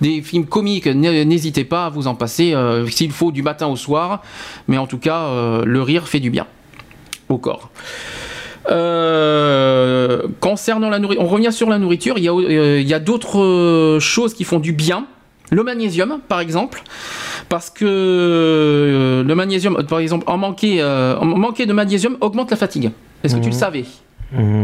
des 0.00 0.22
films 0.22 0.46
comiques, 0.46 0.86
n'hésitez 0.86 1.64
pas 1.64 1.86
à 1.86 1.90
vous 1.90 2.06
en 2.06 2.14
passer, 2.14 2.54
s'il 2.90 3.10
faut, 3.10 3.32
du 3.32 3.42
matin 3.42 3.66
au 3.66 3.76
soir. 3.76 4.22
Mais 4.68 4.78
en 4.78 4.86
tout 4.86 4.98
cas, 4.98 5.62
le 5.64 5.82
rire 5.82 6.06
fait 6.08 6.20
du 6.20 6.30
bien 6.30 6.46
au 7.28 7.38
corps. 7.38 7.70
Euh, 8.70 10.22
concernant 10.40 10.90
la 10.90 10.98
nourriture, 10.98 11.24
on 11.24 11.28
revient 11.28 11.52
sur 11.52 11.68
la 11.70 11.78
nourriture, 11.78 12.18
il 12.18 12.24
y 12.24 12.28
a, 12.28 12.32
euh, 12.32 12.80
il 12.80 12.88
y 12.88 12.94
a 12.94 12.98
d'autres 13.00 13.38
euh, 13.40 14.00
choses 14.00 14.34
qui 14.34 14.44
font 14.44 14.58
du 14.58 14.72
bien. 14.72 15.06
Le 15.50 15.62
magnésium, 15.62 16.18
par 16.28 16.40
exemple, 16.40 16.82
parce 17.48 17.70
que 17.70 17.86
euh, 17.86 19.24
le 19.24 19.34
magnésium, 19.34 19.82
par 19.88 20.00
exemple, 20.00 20.24
en 20.28 20.36
manquer, 20.36 20.84
en 20.84 21.24
manquer 21.24 21.64
de 21.64 21.72
magnésium 21.72 22.18
augmente 22.20 22.50
la 22.50 22.56
fatigue. 22.58 22.90
Est-ce 23.24 23.34
que 23.36 23.40
tu 23.40 23.48
le 23.48 23.54
savais? 23.54 23.84
Mhm. 24.30 24.62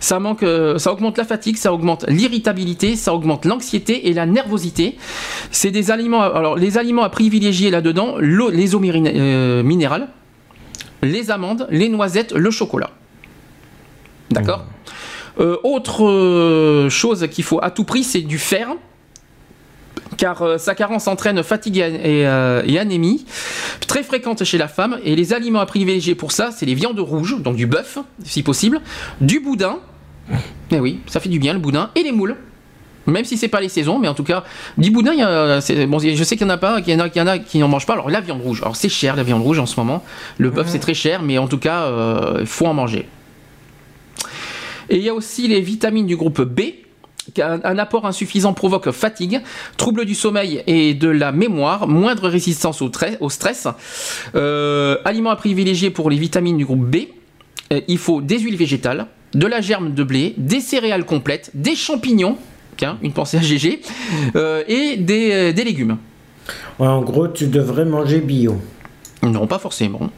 ça, 0.00 0.18
manque, 0.18 0.44
ça 0.78 0.90
augmente 0.92 1.16
la 1.18 1.22
fatigue, 1.22 1.56
ça 1.56 1.72
augmente 1.72 2.04
l'irritabilité, 2.08 2.96
ça 2.96 3.14
augmente 3.14 3.44
l'anxiété 3.44 4.08
et 4.08 4.12
la 4.12 4.26
nervosité. 4.26 4.96
C'est 5.52 5.70
des 5.70 5.92
aliments. 5.92 6.22
Alors, 6.22 6.56
les 6.56 6.78
aliments 6.78 7.04
à 7.04 7.10
privilégier 7.10 7.70
là-dedans, 7.70 8.16
l'eau- 8.18 8.50
les 8.50 8.74
eaux 8.74 8.80
minérales, 8.80 10.08
les 11.02 11.30
amandes, 11.30 11.66
les 11.70 11.88
noisettes, 11.88 12.32
le 12.32 12.50
chocolat. 12.50 12.90
D'accord 14.30 14.64
Euh, 15.40 15.56
Autre 15.64 16.04
euh, 16.04 16.88
chose 16.88 17.26
qu'il 17.30 17.44
faut 17.44 17.58
à 17.62 17.70
tout 17.70 17.84
prix, 17.84 18.04
c'est 18.04 18.20
du 18.20 18.38
fer. 18.38 18.68
Car 20.16 20.42
euh, 20.42 20.58
sa 20.58 20.74
carence 20.74 21.08
entraîne 21.08 21.42
fatigue 21.42 21.78
et, 21.78 22.78
anémie, 22.78 23.26
très 23.88 24.02
fréquente 24.02 24.44
chez 24.44 24.58
la 24.58 24.68
femme. 24.68 24.98
Et 25.04 25.16
les 25.16 25.32
aliments 25.32 25.60
à 25.60 25.66
privilégier 25.66 26.14
pour 26.14 26.30
ça, 26.32 26.50
c'est 26.52 26.66
les 26.66 26.74
viandes 26.74 27.00
rouges, 27.00 27.42
donc 27.42 27.56
du 27.56 27.66
bœuf, 27.66 27.98
si 28.22 28.42
possible, 28.42 28.80
du 29.20 29.40
boudin. 29.40 29.80
Eh 30.70 30.80
oui, 30.80 31.00
ça 31.06 31.20
fait 31.20 31.28
du 31.28 31.38
bien 31.38 31.52
le 31.52 31.58
boudin 31.58 31.90
et 31.94 32.02
les 32.02 32.12
moules. 32.12 32.36
Même 33.06 33.24
si 33.24 33.36
c'est 33.36 33.48
pas 33.48 33.60
les 33.60 33.68
saisons, 33.68 33.98
mais 33.98 34.08
en 34.08 34.14
tout 34.14 34.24
cas, 34.24 34.44
du 34.78 34.90
boudin, 34.90 35.12
y 35.14 35.22
a, 35.22 35.60
bon, 35.86 35.98
je 35.98 36.24
sais 36.24 36.36
qu'il 36.36 36.46
y 36.46 36.50
en 36.50 36.52
a 36.54 36.56
pas, 36.56 36.80
qu'il 36.80 36.94
y 36.94 36.96
en 36.96 37.00
a, 37.00 37.08
qu'il 37.08 37.20
y 37.20 37.22
en 37.22 37.26
a 37.28 37.38
qui 37.38 37.58
n'en 37.58 37.68
mangent 37.68 37.86
pas. 37.86 37.92
Alors 37.94 38.08
la 38.10 38.20
viande 38.20 38.40
rouge, 38.42 38.60
alors 38.62 38.76
c'est 38.76 38.88
cher 38.88 39.14
la 39.16 39.22
viande 39.22 39.42
rouge 39.42 39.58
en 39.58 39.66
ce 39.66 39.78
moment. 39.78 40.02
Le 40.38 40.50
bœuf 40.50 40.68
c'est 40.68 40.78
très 40.78 40.94
cher, 40.94 41.22
mais 41.22 41.36
en 41.38 41.46
tout 41.48 41.58
cas, 41.58 41.82
euh, 41.84 42.38
il 42.40 42.46
faut 42.46 42.66
en 42.66 42.74
manger. 42.74 43.06
Et 44.90 44.96
il 44.96 45.02
y 45.02 45.08
a 45.08 45.14
aussi 45.14 45.48
les 45.48 45.60
vitamines 45.60 46.06
du 46.06 46.16
groupe 46.16 46.42
B. 46.42 46.60
qu'un- 47.32 47.60
Un 47.64 47.78
apport 47.78 48.04
insuffisant 48.06 48.52
provoque 48.52 48.90
fatigue, 48.90 49.40
trouble 49.78 50.04
du 50.04 50.14
sommeil 50.14 50.62
et 50.66 50.92
de 50.92 51.08
la 51.08 51.32
mémoire, 51.32 51.88
moindre 51.88 52.28
résistance 52.28 52.82
au, 52.82 52.90
au 53.20 53.30
stress. 53.30 53.66
Euh, 54.34 54.98
aliments 55.06 55.30
à 55.30 55.36
privilégier 55.36 55.88
pour 55.90 56.10
les 56.10 56.18
vitamines 56.18 56.58
du 56.58 56.66
groupe 56.66 56.84
B. 56.84 56.96
Euh, 57.72 57.80
il 57.88 57.96
faut 57.96 58.20
des 58.20 58.38
huiles 58.40 58.56
végétales, 58.58 59.06
de 59.32 59.46
la 59.46 59.62
germe 59.62 59.94
de 59.94 60.04
blé, 60.04 60.34
des 60.36 60.60
céréales 60.60 61.06
complètes, 61.06 61.50
des 61.54 61.74
champignons, 61.74 62.36
tiens, 62.76 62.98
une 63.02 63.12
pensée 63.12 63.38
à 63.38 63.40
GG, 63.42 63.80
euh, 64.36 64.62
et 64.68 64.96
des, 64.96 65.30
euh, 65.32 65.52
des 65.52 65.64
légumes. 65.64 65.96
Ouais, 66.78 66.86
en 66.88 67.02
gros, 67.02 67.28
tu 67.28 67.46
devrais 67.46 67.84
manger 67.84 68.18
bio. 68.20 68.56
Non, 69.22 69.46
pas 69.46 69.58
forcément. 69.58 70.10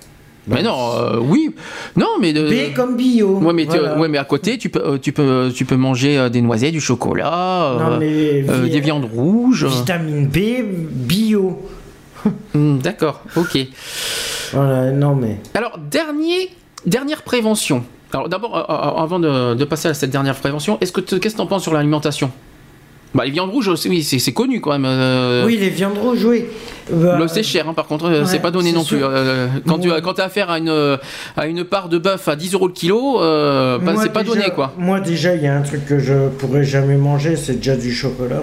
Mais 0.49 0.63
non, 0.63 0.77
euh, 0.95 1.19
oui, 1.21 1.53
non, 1.97 2.07
mais 2.21 2.33
de, 2.33 2.49
B 2.49 2.73
comme 2.75 2.97
bio. 2.97 3.39
Ouais, 3.39 3.53
mais, 3.53 3.65
tu- 3.65 3.71
Voilà. 3.79 3.99
ouais, 3.99 4.07
mais 4.09 4.19
à 4.19 4.25
côté, 4.25 4.59
tu 4.59 4.69
peux, 4.69 4.97
tu 5.01 5.11
peux, 5.13 5.51
tu 5.53 5.65
peux 5.65 5.75
manger 5.75 6.31
des 6.31 6.41
noisettes, 6.41 6.71
du 6.73 6.81
chocolat, 6.81 7.75
Non, 7.79 7.97
mais 7.99 8.45
euh, 8.49 8.63
vi- 8.63 8.71
des 8.71 8.81
viandes 8.81 9.07
rouges. 9.13 9.67
Vitamine 9.67 10.29
B, 10.29 10.39
bio. 10.65 11.61
Hmm, 12.55 12.79
D'accord, 12.79 13.23
ok. 13.37 13.59
Voilà, 14.53 14.93
non 14.93 15.15
mais. 15.17 15.41
Alors, 15.55 15.79
dernier, 15.79 16.51
dernière 16.87 17.23
prévention. 17.23 17.85
Alors, 18.13 18.29
d'abord, 18.29 18.57
euh, 18.57 18.61
euh, 18.61 19.03
avant 19.03 19.19
de, 19.19 19.55
de 19.55 19.65
passer 19.65 19.89
à 19.89 19.95
cette 19.95 20.11
dernière 20.11 20.37
prévention, 20.37 20.79
est-ce 20.81 20.93
que 20.93 21.01
qu'est-ce 21.01 21.33
que 21.35 21.37
tu 21.37 21.41
en 21.43 21.47
penses 21.47 21.63
sur 21.65 21.73
l'alimentation? 21.75 22.31
Bah, 23.15 23.25
Les 23.25 23.31
viandes 23.31 23.51
rouges, 23.51 23.75
c'est- 23.77 23.89
oui, 23.89 24.03
c'est 24.03 24.33
connu 24.33 24.61
quand 24.61 24.73
même. 24.73 24.85
euh, 24.85 25.45
Oui, 25.47 25.57
les 25.57 25.71
viandes 25.71 25.97
rouges, 25.99 26.25
oui. 26.25 26.45
Bah, 26.91 27.17
Le 27.19 27.29
c'est 27.29 27.43
cher, 27.43 27.69
hein, 27.69 27.73
par 27.75 27.87
contre, 27.87 28.09
ouais, 28.11 28.27
c'est 28.27 28.39
pas 28.41 28.51
donné 28.51 28.73
non 28.73 28.85
plus. 28.85 28.99
Euh, 29.03 29.49
quand 29.67 29.79
tu 29.79 29.89
Moi- 29.89 29.97
as 29.97 30.01
quand 30.03 30.19
as 30.21 30.25
affaire 30.25 30.51
à 30.51 30.59
une, 30.59 30.99
à 31.37 31.47
une 31.47 31.65
part 31.65 31.89
de 31.89 31.99
bœuf 31.99 32.29
à 32.29 32.37
10 32.37 32.53
euros 32.55 32.67
le 32.69 32.73
kilo, 32.75 33.21
euh, 33.23 33.79
bah, 33.79 33.95
c'est 34.01 34.13
pas 34.13 34.23
donné 34.23 34.51
quoi. 34.55 34.73
Moi, 34.77 35.01
déjà, 35.01 35.35
il 35.35 35.43
y 35.43 35.47
a 35.47 35.57
un 35.57 35.63
truc 35.63 35.85
que 35.87 35.99
je 35.99 36.29
pourrais 36.29 36.65
jamais 36.65 36.97
manger, 36.97 37.37
c'est 37.37 37.55
déjà 37.55 37.77
du 37.77 37.93
chocolat. 37.93 38.43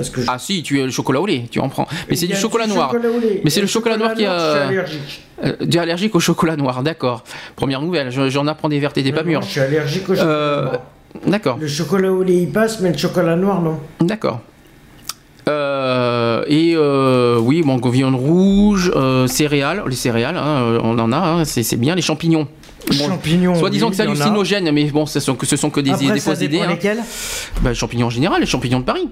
Parce 0.00 0.10
que 0.10 0.20
je- 0.22 0.26
Ah 0.30 0.38
si, 0.38 0.62
tu 0.62 0.80
as 0.80 0.84
le 0.84 0.90
chocolat 0.90 1.20
au 1.20 1.26
lait, 1.26 1.44
tu 1.50 1.60
en 1.60 1.68
prends. 1.68 1.86
Mais 2.08 2.16
c'est 2.16 2.26
y 2.26 2.28
du 2.28 2.36
chocolat 2.36 2.66
noir. 2.66 2.90
chocolat. 2.90 3.08
Mais 3.44 3.50
c'est 3.50 3.60
le 3.60 3.66
chocolat 3.66 3.96
noir 3.96 4.14
qui 4.14 4.24
a- 4.26 4.38
Je 4.38 4.50
suis 4.50 4.68
allergique. 4.68 5.22
Euh, 5.44 5.52
tu 5.70 5.76
es 5.76 5.80
allergique 5.80 6.14
au 6.14 6.20
chocolat 6.20 6.56
noir, 6.56 6.82
d'accord. 6.82 7.24
Première 7.56 7.80
nouvelle, 7.80 8.10
je- 8.10 8.28
j'en 8.28 8.46
apprends 8.46 8.68
des 8.68 8.78
vertes 8.78 8.98
et 8.98 9.02
des 9.02 9.12
pas 9.12 9.22
mûres. 9.22 9.42
Je 9.42 9.48
suis 9.50 9.60
allergique 9.60 10.08
au 10.08 10.14
chocolat 10.14 10.30
Euh, 10.30 10.62
noir. 10.64 10.78
D'accord, 11.26 11.58
Le 11.60 11.66
chocolat 11.66 12.12
au 12.12 12.22
lait, 12.22 12.42
il 12.42 12.50
passe, 12.52 12.80
mais 12.80 12.92
le 12.92 12.98
chocolat 12.98 13.34
noir, 13.36 13.60
non. 13.60 13.80
d'accord. 14.00 14.40
Euh, 15.48 16.44
et 16.46 16.74
euh, 16.76 17.38
oui, 17.40 17.62
bon, 17.62 17.76
viande 17.90 18.14
rouge, 18.14 18.92
euh, 18.94 19.26
céréales, 19.26 19.82
les 19.88 19.96
céréales, 19.96 20.36
hein, 20.36 20.60
euh, 20.62 20.80
on 20.84 20.98
en 20.98 21.10
a, 21.12 21.16
hein, 21.16 21.44
c'est 21.44 21.76
bien, 21.76 21.94
les 21.94 22.02
champignons. 22.02 22.46
Bon, 22.98 23.08
Champignons. 23.08 23.54
Soit 23.56 23.70
disant 23.70 23.86
oui, 23.86 23.90
que 23.90 23.96
c'est 23.96 24.04
y 24.04 24.06
hallucinogène, 24.06 24.70
mais 24.72 24.84
bon, 24.84 25.04
ce 25.06 25.20
sont 25.20 25.34
que, 25.34 25.46
ce 25.46 25.56
sont 25.56 25.70
que 25.70 25.80
des, 25.80 25.90
Après, 25.90 26.12
des 26.12 26.20
fausses 26.20 26.40
idées. 26.40 26.60
hein. 26.60 26.68
lesquels. 26.70 26.98
Bah, 27.62 27.70
les 27.70 27.74
champignons 27.74 28.06
en 28.06 28.10
général, 28.10 28.40
les 28.40 28.46
champignons 28.46 28.80
de 28.80 28.84
Paris. 28.84 29.08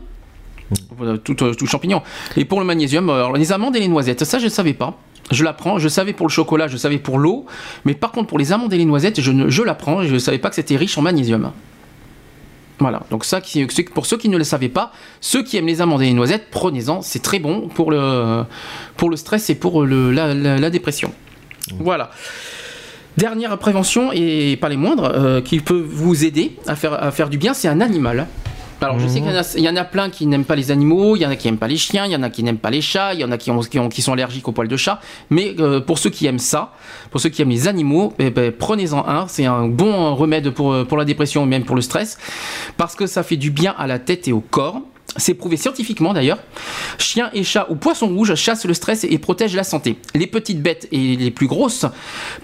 Tout, 1.24 1.45
euh, 1.45 1.55
tout 1.55 1.66
champignon. 1.66 2.03
Et 2.36 2.45
pour 2.45 2.61
le 2.61 2.66
magnésium, 2.66 3.09
euh, 3.09 3.15
alors, 3.15 3.32
les 3.32 3.53
amandes 3.53 3.74
et 3.77 3.81
les 3.81 3.89
noisettes, 3.89 4.24
ça 4.24 4.39
je 4.39 4.45
ne 4.45 4.51
savais 4.51 4.74
pas. 4.74 4.99
Je 5.31 5.45
l'apprends, 5.45 5.78
je 5.78 5.89
savais 5.89 6.12
pour 6.12 6.27
le 6.27 6.31
chocolat, 6.32 6.69
je 6.69 6.77
savais 6.77 6.99
pour 6.99 7.19
l'eau, 7.19 7.47
mais 7.85 7.95
par 7.95 8.12
contre 8.12 8.28
pour 8.28 8.39
les 8.39 8.53
amandes 8.53 8.73
et 8.73 8.78
les 8.78 8.85
noisettes, 8.85 9.20
je, 9.20 9.31
ne, 9.31 9.49
je 9.49 9.62
l'apprends, 9.62 10.03
je 10.03 10.15
ne 10.15 10.19
savais 10.19 10.39
pas 10.39 10.49
que 10.49 10.55
c'était 10.55 10.77
riche 10.77 10.97
en 10.99 11.03
magnésium. 11.03 11.53
Voilà, 12.78 13.03
donc 13.11 13.24
ça, 13.24 13.40
pour 13.93 14.07
ceux 14.07 14.16
qui 14.16 14.28
ne 14.28 14.39
le 14.39 14.45
savaient 14.45 14.69
pas, 14.69 14.93
ceux 15.20 15.43
qui 15.43 15.57
aiment 15.57 15.66
les 15.66 15.81
amandes 15.81 16.01
et 16.03 16.07
les 16.07 16.12
noisettes, 16.12 16.47
prenez-en, 16.51 17.03
c'est 17.03 17.23
très 17.23 17.40
bon 17.40 17.69
pour 17.69 17.90
le, 17.90 18.45
pour 18.97 19.11
le 19.11 19.16
stress 19.16 19.51
et 19.51 19.55
pour 19.55 19.85
le, 19.85 20.12
la 20.12 20.70
dépression. 20.70 21.12
Voilà. 21.78 22.11
Dernière 23.19 23.59
prévention, 23.59 24.12
et 24.12 24.57
pas 24.61 24.69
les 24.69 24.77
moindres, 24.77 25.12
euh, 25.12 25.40
qui 25.40 25.59
peut 25.59 25.85
vous 25.85 26.24
aider 26.24 26.57
à 26.69 26.77
faire, 26.77 26.93
à 27.03 27.11
faire 27.11 27.28
du 27.28 27.36
bien, 27.36 27.53
c'est 27.53 27.66
un 27.66 27.81
animal. 27.81 28.28
Alors, 28.80 29.00
je 29.00 29.09
sais 29.09 29.20
qu'il 29.20 29.64
y, 29.64 29.68
en 29.68 29.76
a 29.76 29.84
plein 29.84 30.09
qui 30.09 30.26
n'aiment 30.26 30.44
pas 30.44 30.55
les 30.55 30.70
animaux, 30.70 31.16
il 31.16 31.22
y 31.22 31.26
en 31.26 31.30
a 31.30 31.36
qui 31.36 31.48
n'aiment 31.48 31.59
pas 31.59 31.66
les 31.66 31.76
chiens, 31.76 32.06
il 32.06 32.12
y 32.12 32.16
en 32.16 32.22
a 32.22 32.30
qui 32.30 32.44
n'aiment 32.44 32.59
pas 32.59 32.70
les 32.70 32.80
chats, 32.80 33.12
il 33.12 33.20
y 33.20 33.24
en 33.24 33.32
a 33.32 33.36
qui, 33.38 34.02
sont 34.02 34.12
allergiques 34.12 34.46
aux 34.46 34.52
poils 34.52 34.68
de 34.68 34.76
chat. 34.76 35.00
Mais 35.30 35.55
euh, 35.59 35.80
pour 35.80 35.98
ceux 35.98 36.10
qui 36.10 36.26
aiment 36.26 36.38
ça, 36.38 36.72
pour 37.10 37.20
ceux 37.20 37.28
qui 37.28 37.42
aiment 37.42 37.50
les 37.50 37.66
animaux, 37.66 38.12
eh 38.20 38.30
ben, 38.30 38.52
prenez-en 38.52 39.06
un. 39.09 39.26
C'est 39.26 39.46
un 39.46 39.66
bon 39.66 40.14
remède 40.14 40.50
pour, 40.50 40.86
pour 40.86 40.96
la 40.96 41.05
dépression, 41.05 41.44
même 41.44 41.64
pour 41.64 41.74
le 41.74 41.82
stress, 41.82 42.18
parce 42.76 42.94
que 42.94 43.06
ça 43.06 43.24
fait 43.24 43.36
du 43.36 43.50
bien 43.50 43.74
à 43.78 43.86
la 43.88 43.98
tête 43.98 44.28
et 44.28 44.32
au 44.32 44.40
corps. 44.40 44.82
C'est 45.16 45.34
prouvé 45.34 45.56
scientifiquement 45.56 46.12
d'ailleurs. 46.12 46.38
Chiens 46.98 47.30
et 47.32 47.42
chats 47.42 47.66
ou 47.70 47.74
poissons 47.74 48.09
rouges 48.09 48.34
chassent 48.34 48.66
le 48.66 48.74
stress 48.74 49.05
et 49.05 49.18
protègent 49.18 49.56
la 49.56 49.64
santé. 49.64 49.98
Les 50.14 50.26
petites 50.26 50.62
bêtes 50.62 50.86
et 50.92 51.16
les 51.16 51.30
plus 51.30 51.46
grosses 51.46 51.86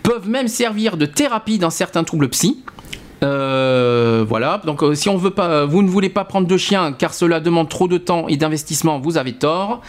peuvent 0.03 0.29
même 0.29 0.49
servir 0.49 0.97
de 0.97 1.07
thérapie 1.07 1.59
dans 1.59 1.71
certains 1.71 2.05
troubles 2.05 2.29
psy. 2.31 2.65
Euh, 3.25 4.25
voilà, 4.29 4.61
donc 4.65 4.83
euh, 4.83 4.95
si 4.95 5.09
on 5.09 5.17
veut 5.17 5.31
pas, 5.31 5.65
vous 5.65 5.83
ne 5.83 5.89
voulez 5.89 6.11
pas 6.11 6.25
prendre 6.25 6.47
de 6.47 6.57
chien 6.57 6.93
car 6.93 7.15
cela 7.15 7.41
demande 7.41 7.69
trop 7.69 7.89
de 7.89 7.97
temps 7.97 8.29
et 8.29 8.37
d'investissement, 8.37 9.01
vous 9.01 9.17
avez 9.17 9.33
tort. 9.33 9.81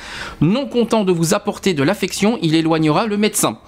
Non 0.42 0.68
content 0.68 1.04
de 1.04 1.12
vous 1.12 1.34
apporter 1.34 1.74
de 1.74 1.84
l'affection, 1.84 2.40
il 2.42 2.56
éloignera 2.56 3.08
le 3.08 3.18
médecin. 3.18 3.60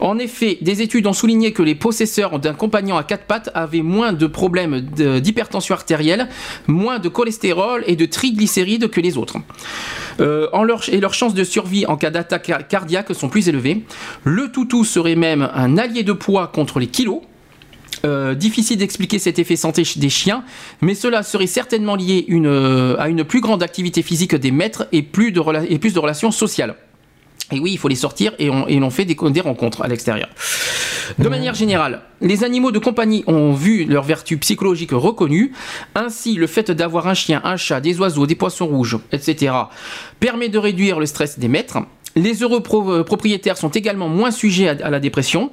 En 0.00 0.18
effet, 0.18 0.58
des 0.60 0.82
études 0.82 1.06
ont 1.06 1.12
souligné 1.12 1.52
que 1.52 1.62
les 1.62 1.74
possesseurs 1.74 2.38
d'un 2.38 2.54
compagnon 2.54 2.96
à 2.96 3.02
quatre 3.02 3.24
pattes 3.24 3.50
avaient 3.54 3.82
moins 3.82 4.12
de 4.12 4.26
problèmes 4.26 4.80
d'hypertension 4.80 5.74
artérielle, 5.74 6.28
moins 6.66 6.98
de 6.98 7.08
cholestérol 7.08 7.82
et 7.86 7.96
de 7.96 8.04
triglycérides 8.04 8.90
que 8.90 9.00
les 9.00 9.16
autres. 9.16 9.38
Euh, 10.20 10.48
et 10.92 11.00
leurs 11.00 11.14
chances 11.14 11.34
de 11.34 11.44
survie 11.44 11.86
en 11.86 11.96
cas 11.96 12.10
d'attaque 12.10 12.68
cardiaque 12.68 13.14
sont 13.14 13.28
plus 13.28 13.48
élevées. 13.48 13.84
Le 14.24 14.50
toutou 14.52 14.84
serait 14.84 15.16
même 15.16 15.48
un 15.54 15.78
allié 15.78 16.02
de 16.02 16.12
poids 16.12 16.46
contre 16.48 16.78
les 16.78 16.86
kilos. 16.86 17.20
Euh, 18.04 18.34
difficile 18.34 18.78
d'expliquer 18.78 19.18
cet 19.18 19.38
effet 19.38 19.56
santé 19.56 19.82
des 19.96 20.08
chiens, 20.08 20.44
mais 20.80 20.94
cela 20.94 21.22
serait 21.24 21.48
certainement 21.48 21.96
lié 21.96 22.26
euh, 22.30 22.96
à 22.98 23.08
une 23.08 23.24
plus 23.24 23.40
grande 23.40 23.62
activité 23.62 24.02
physique 24.02 24.36
des 24.36 24.52
maîtres 24.52 24.86
et 24.92 25.02
plus 25.02 25.32
de, 25.32 25.42
et 25.68 25.78
plus 25.78 25.94
de 25.94 25.98
relations 25.98 26.30
sociales. 26.30 26.76
Et 27.50 27.60
oui, 27.60 27.72
il 27.72 27.78
faut 27.78 27.88
les 27.88 27.96
sortir 27.96 28.34
et 28.38 28.50
on, 28.50 28.90
fait 28.90 29.06
des, 29.06 29.16
des, 29.30 29.40
rencontres 29.40 29.82
à 29.82 29.88
l'extérieur. 29.88 30.28
De 31.18 31.28
manière 31.28 31.54
générale, 31.54 32.02
les 32.20 32.44
animaux 32.44 32.70
de 32.72 32.78
compagnie 32.78 33.24
ont 33.26 33.54
vu 33.54 33.86
leur 33.86 34.04
vertu 34.04 34.36
psychologique 34.36 34.90
reconnue. 34.92 35.52
Ainsi, 35.94 36.34
le 36.34 36.46
fait 36.46 36.70
d'avoir 36.70 37.08
un 37.08 37.14
chien, 37.14 37.40
un 37.44 37.56
chat, 37.56 37.80
des 37.80 37.98
oiseaux, 37.98 38.26
des 38.26 38.34
poissons 38.34 38.66
rouges, 38.66 38.98
etc., 39.12 39.54
permet 40.20 40.50
de 40.50 40.58
réduire 40.58 41.00
le 41.00 41.06
stress 41.06 41.38
des 41.38 41.48
maîtres. 41.48 41.78
Les 42.16 42.42
heureux 42.42 42.62
euh, 42.72 43.04
propriétaires 43.04 43.56
sont 43.56 43.68
également 43.68 44.08
moins 44.08 44.30
sujets 44.30 44.68
à, 44.68 44.90
la 44.90 45.00
dépression. 45.00 45.50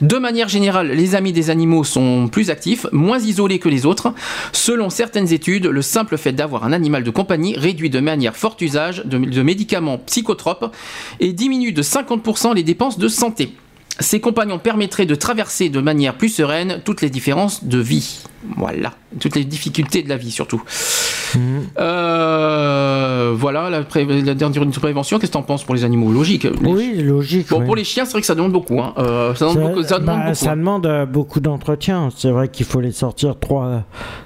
De 0.00 0.16
manière 0.16 0.48
générale, 0.48 0.92
les 0.92 1.14
amis 1.14 1.32
des 1.32 1.50
animaux 1.50 1.84
sont 1.84 2.28
plus 2.28 2.50
actifs, 2.50 2.86
moins 2.92 3.18
isolés 3.18 3.58
que 3.58 3.68
les 3.68 3.86
autres. 3.86 4.12
Selon 4.52 4.90
certaines 4.90 5.32
études, 5.32 5.66
le 5.66 5.82
simple 5.82 6.16
fait 6.16 6.32
d'avoir 6.32 6.64
un 6.64 6.72
animal 6.72 7.04
de 7.04 7.10
compagnie 7.10 7.56
réduit 7.56 7.90
de 7.90 8.00
manière 8.00 8.36
forte 8.36 8.60
usage 8.60 9.02
de, 9.04 9.18
de 9.18 9.42
médicaments 9.42 9.98
psychotropes 9.98 10.74
et 11.20 11.32
diminue 11.32 11.72
de 11.72 11.82
50% 11.82 12.54
les 12.54 12.62
dépenses 12.62 12.98
de 12.98 13.08
santé. 13.08 13.52
Ces 14.00 14.20
compagnons 14.20 14.58
permettraient 14.58 15.06
de 15.06 15.14
traverser 15.14 15.70
de 15.70 15.80
manière 15.80 16.14
plus 16.14 16.28
sereine 16.28 16.80
toutes 16.84 17.00
les 17.00 17.10
différences 17.10 17.64
de 17.64 17.78
vie. 17.78 18.22
Voilà, 18.56 18.94
toutes 19.18 19.34
les 19.34 19.44
difficultés 19.44 20.02
de 20.02 20.08
la 20.08 20.16
vie 20.16 20.30
surtout. 20.30 20.62
Mhm. 21.34 21.66
Euh, 21.78 23.34
voilà, 23.36 23.68
la, 23.70 23.82
dernière 24.34 24.70
prévention, 24.70 25.18
qu'est-ce 25.18 25.30
que 25.30 25.36
tu 25.36 25.38
en 25.38 25.42
penses 25.42 25.64
pour 25.64 25.74
les 25.74 25.84
animaux? 25.84 26.12
Logique. 26.12 26.46
Oui, 26.62 27.02
logique. 27.02 27.50
Bon, 27.50 27.64
pour 27.64 27.76
les 27.76 27.84
chiens, 27.84 28.04
c'est 28.04 28.12
vrai 28.12 28.20
que 28.20 28.26
ça 28.26 28.34
demande 28.34 28.52
beaucoup. 28.52 28.80
Hein. 28.80 28.94
Euh, 28.98 29.34
ça 29.34 29.48
demande, 29.48 29.68
beaucoup, 29.68 29.82
ça 29.82 29.98
demande, 29.98 30.20
bah, 30.24 30.54
demande 30.54 30.86
euh, 30.86 31.06
beaucoup 31.06 31.40
d'entretien. 31.40 32.08
C'est 32.14 32.30
vrai 32.30 32.48
qu'il 32.48 32.66
faut 32.66 32.80
les 32.80 32.92
sortir 32.92 33.38
trois, 33.38 33.82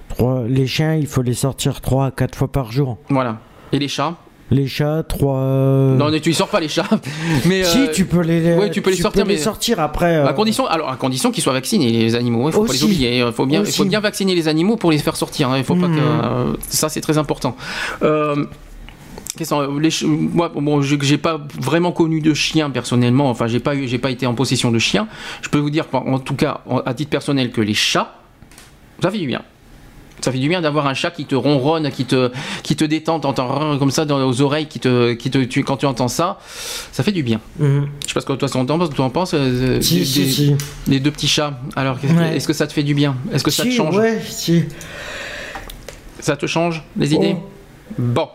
trois. 0.09 0.45
Les 0.47 0.67
chiens, 0.67 0.95
il 0.95 1.07
faut 1.07 1.23
les 1.23 1.35
sortir 1.35 1.81
trois 1.81 2.07
à 2.07 2.11
quatre 2.11 2.37
fois 2.37 2.51
par 2.51 2.71
jour. 2.71 2.99
Voilà. 3.09 3.39
Et 3.73 3.79
les 3.79 3.89
chats? 3.89 4.15
Les 4.53 4.67
chats, 4.67 5.03
trois. 5.03 5.41
Non, 5.97 6.11
tu 6.21 6.31
ne 6.31 6.35
sors 6.35 6.49
pas 6.49 6.61
les 6.61 6.69
chats. 6.69 6.89
Mais 7.47 7.65
si 7.65 7.91
tu 7.93 8.05
peux 8.05 8.21
les, 8.21 8.55
oui, 8.55 8.71
tu 8.71 8.83
peux 8.83 8.91
les 8.91 8.97
sortir, 8.97 9.27
mais 9.27 9.37
sortir 9.37 9.81
après. 9.81 10.17
À 10.17 10.33
condition, 10.33 10.67
alors 10.67 10.91
à 10.91 10.97
condition 10.97 11.31
qu'ils 11.31 11.43
soient 11.43 11.53
vaccinés 11.53 11.91
les 11.91 12.15
animaux. 12.15 12.49
Il 12.49 12.53
faut 12.53 12.65
pas 12.65 12.73
les 12.73 12.85
oublier. 12.85 13.19
Il 13.19 13.33
faut 13.33 13.47
bien, 13.47 13.63
il 13.65 13.73
faut 13.73 13.85
bien 13.85 14.01
vacciner 14.01 14.35
les 14.35 14.49
animaux 14.49 14.77
pour 14.77 14.91
les 14.91 14.99
faire 14.99 15.17
sortir. 15.17 15.51
Hein. 15.51 15.59
Il 15.59 15.65
faut 15.65 15.75
pas 15.75 15.87
que 15.87 16.51
mhm. 16.51 16.57
ça 16.69 16.89
c'est 16.89 17.01
très 17.01 17.19
important. 17.19 17.57
Euh, 18.03 18.45
les, 19.39 20.07
moi, 20.07 20.53
bon, 20.55 20.83
j'ai 20.83 21.19
pas 21.19 21.41
vraiment 21.59 21.93
connu 21.93 22.21
de 22.21 22.35
chien 22.35 22.71
personnellement. 22.71 23.31
Enfin, 23.31 23.47
j'ai 23.47 23.61
pas 23.61 23.75
j'ai 23.75 23.99
pas 23.99 24.11
été 24.11 24.27
en 24.27 24.35
possession 24.35 24.71
de 24.71 24.79
chien. 24.79 25.09
Je 25.41 25.49
peux 25.49 25.59
vous 25.59 25.71
dire, 25.71 25.87
en 25.93 26.19
tout 26.19 26.35
cas, 26.35 26.61
à 26.85 26.95
titre 26.95 27.11
personnel, 27.11 27.51
que 27.51 27.61
les 27.61 27.75
chats, 27.75 28.15
ça 29.03 29.11
fait 29.11 29.19
du 29.19 29.27
bien. 29.27 29.43
Ça 30.23 30.33
fait 30.33 30.39
du 30.39 30.49
bien 30.49 30.61
d'avoir 30.61 30.87
un 30.87 30.95
chat 30.95 31.11
qui 31.11 31.27
te 31.27 31.35
ronronne, 31.35 31.91
qui 31.91 32.05
te, 32.05 32.31
qui 32.63 32.77
te 32.77 32.85
détend, 32.85 33.19
t'entends 33.21 33.77
comme 33.77 33.91
ça 33.91 34.05
dans, 34.05 34.25
aux 34.25 34.41
oreilles, 34.41 34.67
qui 34.67 34.79
te, 34.79 35.13
qui 35.15 35.31
te, 35.31 35.39
tu, 35.39 35.65
quand 35.65 35.77
tu 35.77 35.87
entends 35.87 36.09
ça, 36.09 36.39
ça 36.93 37.03
fait 37.03 37.13
du 37.13 37.23
bien. 37.23 37.41
Mhm. 37.59 37.89
Je 38.03 38.09
sais 38.09 38.15
pas 38.15 38.21
ce 38.21 38.27
que 38.27 38.33
toi 38.33 38.49
tu 38.49 39.01
en 39.01 39.11
penses. 39.11 39.33
Euh, 39.35 39.81
si, 39.81 40.07
si, 40.07 40.33
si. 40.33 40.57
Les 40.87 41.01
deux 41.01 41.11
petits 41.11 41.29
chats. 41.29 41.59
Alors, 41.77 41.99
est-ce 42.35 42.47
que 42.47 42.53
ça 42.53 42.67
te 42.67 42.73
fait 42.73 42.85
du 42.85 42.95
bien? 42.95 43.17
Est-ce 43.33 43.43
que 43.45 43.51
ça 43.51 43.65
te 43.65 43.71
change? 43.71 43.97
Ouais, 43.97 44.21
si. 44.25 44.65
Ça 46.21 46.37
te 46.37 46.47
change 46.47 46.83
les 46.97 47.15
idées? 47.15 47.37
Oh. 47.37 47.49
Bon. 47.99 48.29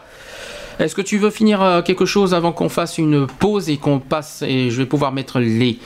Est-ce 0.79 0.93
que 0.93 1.01
tu 1.01 1.17
veux 1.17 1.31
finir 1.31 1.61
euh, 1.61 1.81
quelque 1.81 2.05
chose 2.05 2.33
avant 2.33 2.51
qu'on 2.51 2.69
fasse 2.69 2.97
une 2.99 3.25
pause 3.25 3.69
et 3.69 3.77
qu'on 3.77 3.99
passe 3.99 4.43
et 4.43 4.69
je 4.69 4.77
vais 4.77 4.85
pouvoir 4.85 5.11
mettre 5.11 5.39
les 5.39 5.79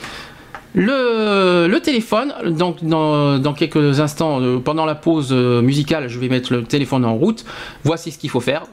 le, 0.74 1.78
téléphone, 1.78 2.32
donc 2.46 2.82
dans, 2.84 3.54
quelques 3.54 4.00
instants, 4.00 4.40
euh, 4.40 4.58
pendant 4.58 4.84
la 4.84 4.94
pause 4.94 5.28
euh, 5.32 5.60
musicale, 5.60 6.08
je 6.08 6.18
vais 6.18 6.28
mettre 6.28 6.52
le 6.52 6.64
téléphone 6.64 7.04
en 7.04 7.14
route. 7.14 7.44
Voici 7.84 8.10
ce 8.10 8.18
qu'il 8.18 8.30
faut 8.30 8.40
faire. 8.40 8.64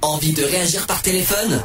Envie 0.00 0.32
de 0.32 0.44
réagir 0.44 0.86
par 0.86 1.02
téléphone 1.02 1.60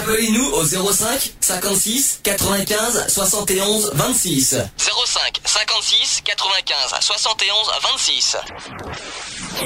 Appelez-nous 0.00 0.46
au 0.54 0.64
05 0.64 1.34
56 1.40 2.20
95 2.24 3.06
71 3.08 3.92
26. 3.94 4.56
05 4.76 5.40
56 5.44 6.22
95 6.24 7.00
71 7.00 7.56
26. 7.94 8.36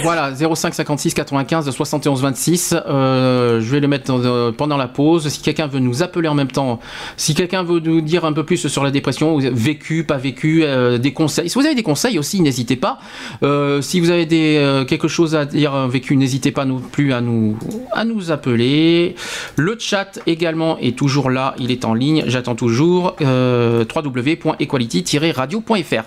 Voilà, 0.02 0.32
05 0.35 0.74
56 0.74 1.14
95 1.14 1.70
71 1.70 2.20
26. 2.20 2.74
je 2.74 3.70
vais 3.70 3.81
le 3.81 3.89
mettre 3.89 4.12
euh, 4.12 4.52
pendant 4.52 4.77
la 4.77 4.89
pause. 4.89 5.28
Si 5.28 5.40
quelqu'un 5.40 5.66
veut 5.66 5.78
nous 5.78 6.02
appeler 6.02 6.28
en 6.28 6.35
même 6.35 6.51
temps, 6.51 6.81
si 7.16 7.35
quelqu'un 7.35 7.62
veut 7.62 7.81
nous 7.81 8.01
dire 8.01 8.24
un 8.24 8.32
peu 8.32 8.44
plus 8.44 8.68
sur 8.68 8.85
la 8.85 8.90
dépression, 8.90 9.39
vécu, 9.39 10.05
pas 10.05 10.18
vécu, 10.18 10.64
euh, 10.64 10.98
des 10.98 11.12
conseils. 11.12 11.48
Si 11.48 11.59
vous 11.59 11.64
avez 11.64 11.74
des 11.74 11.82
conseils 11.82 12.18
aussi, 12.18 12.40
n'hésitez 12.40 12.77
pas. 12.77 12.98
Euh, 13.43 13.81
si 13.81 14.01
vous 14.01 14.10
avez 14.10 14.27
des, 14.27 14.85
quelque 14.89 15.09
chose 15.09 15.35
à 15.35 15.44
dire 15.44 15.89
vécu, 15.89 16.16
n'hésitez 16.16 16.51
pas 16.51 16.64
non 16.64 16.81
plus 16.81 17.12
à 17.12 17.20
nous, 17.20 17.56
à 17.93 18.05
nous 18.05 18.31
appeler. 18.31 19.15
Le 19.57 19.77
chat 19.79 20.21
également 20.27 20.79
est 20.79 20.97
toujours 20.97 21.31
là, 21.31 21.55
il 21.59 21.71
est 21.71 21.85
en 21.85 21.93
ligne. 21.95 22.25
J'attends 22.27 22.55
toujours 22.55 23.17
www.equality-radio.fr 23.21 26.05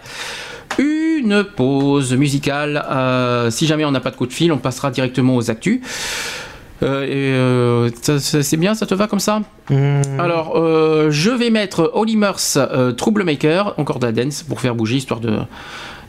une 0.77 1.43
pause 1.43 2.14
musicale. 2.14 2.85
Euh, 2.89 3.51
si 3.51 3.68
jamais 3.68 3.85
on 3.85 3.91
n'a 3.91 3.99
pas 3.99 4.11
de 4.11 4.15
coup 4.15 4.26
de 4.26 4.34
fil, 4.34 4.51
on 4.51 4.57
passera 4.57 4.91
directement 4.91 5.35
aux 5.35 5.51
actus. 5.51 5.81
Euh, 6.81 7.89
euh, 7.91 8.19
c'est 8.19 8.57
bien, 8.57 8.73
ça 8.73 8.85
te 8.85 8.95
va 8.95 9.07
comme 9.07 9.19
ça? 9.19 9.41
Hmm. 9.69 10.01
Alors, 10.18 10.56
je 11.10 11.31
vais 11.31 11.49
mettre 11.49 11.91
Holly 11.93 12.15
Murs 12.15 12.39
Troublemaker, 12.97 13.73
encore 13.77 13.99
de 13.99 14.06
la 14.06 14.11
dance 14.11 14.43
pour 14.43 14.61
faire 14.61 14.76
bouger, 14.76 14.95
histoire 14.95 15.19
de. 15.19 15.39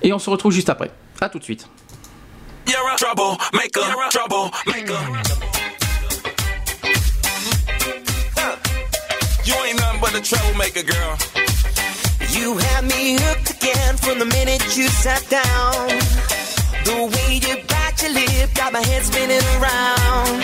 Et 0.02 0.12
on 0.12 0.18
se 0.18 0.30
retrouve 0.30 0.52
juste 0.52 0.70
après. 0.70 0.90
A 1.20 1.28
tout 1.28 1.38
de 1.38 1.44
suite. 1.44 1.68
You 9.50 9.56
ain't 9.66 9.80
nothing 9.80 10.00
but 10.00 10.14
a 10.14 10.20
troublemaker, 10.20 10.84
girl. 10.84 11.18
You 12.30 12.56
had 12.56 12.84
me 12.84 13.18
hooked 13.18 13.50
again 13.50 13.96
from 13.96 14.20
the 14.20 14.24
minute 14.24 14.62
you 14.76 14.86
sat 14.86 15.26
down. 15.28 15.88
The 16.86 17.10
way 17.10 17.40
you 17.42 17.56
bite 17.66 17.98
your 18.00 18.12
lip 18.14 18.54
got 18.54 18.72
my 18.72 18.78
head 18.78 19.02
spinning 19.02 19.42
around. 19.58 20.38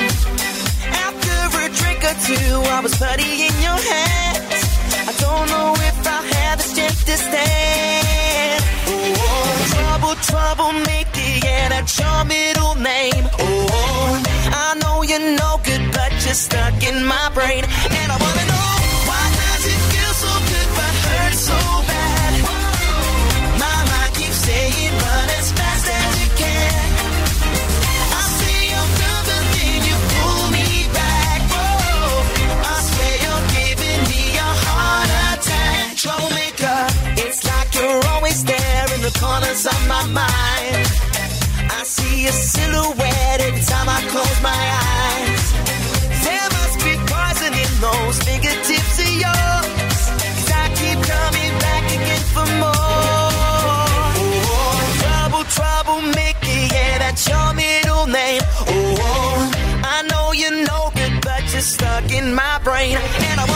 After 1.06 1.36
a 1.62 1.68
drink 1.78 2.02
or 2.02 2.16
two, 2.26 2.50
I 2.74 2.80
was 2.82 2.96
putty 2.98 3.46
in 3.46 3.54
your 3.62 3.78
hands. 3.78 4.62
I 5.06 5.12
don't 5.22 5.46
know 5.54 5.70
if 5.78 5.98
I 6.04 6.18
have 6.34 6.58
the 6.58 6.64
strength 6.64 7.06
to 7.06 7.16
stand. 7.16 8.64
Oh, 8.90 9.46
trouble, 9.70 10.14
trouble, 10.30 10.72
make 10.90 11.14
it, 11.14 11.44
yeah, 11.44 11.68
that's 11.68 11.96
your 11.96 12.24
middle 12.24 12.74
name. 12.74 13.24
Oh, 13.38 14.22
I 14.50 14.74
know 14.82 15.04
you're 15.04 15.30
no 15.38 15.60
good, 15.62 15.92
but 15.92 16.10
you're 16.24 16.34
stuck 16.34 16.82
in 16.82 17.04
my 17.04 17.30
brain, 17.34 17.62
and 17.62 18.10
I 18.10 18.16
wanna 18.18 18.46
know. 18.50 18.75
Corners 39.20 39.66
of 39.66 39.80
my 39.88 40.04
mind. 40.06 40.86
I 41.78 41.82
see 41.84 42.26
a 42.26 42.32
silhouette 42.32 43.40
every 43.40 43.62
time 43.62 43.88
I 43.88 44.00
close 44.12 44.38
my 44.42 44.62
eyes. 44.92 45.44
There 46.24 46.48
must 46.58 46.76
be 46.84 46.94
poison 47.12 47.52
in 47.64 47.70
those 47.80 48.16
fingertips 48.26 48.75
for 52.36 52.48
more. 52.62 52.72
Oh, 54.20 54.76
trouble, 55.00 55.44
trouble, 55.56 56.00
Mickey, 56.18 56.60
yeah, 56.74 56.98
that's 57.02 57.24
your 57.32 57.48
middle 57.54 58.06
name. 58.06 58.42
Oh, 58.60 59.08
oh, 59.08 59.50
I 59.94 59.96
know 60.10 60.26
you 60.42 60.50
know 60.66 60.84
it, 61.04 61.12
but 61.26 61.42
you're 61.52 61.68
stuck 61.74 62.06
in 62.12 62.34
my 62.34 62.58
brain. 62.66 62.96
And 63.28 63.40
I 63.40 63.55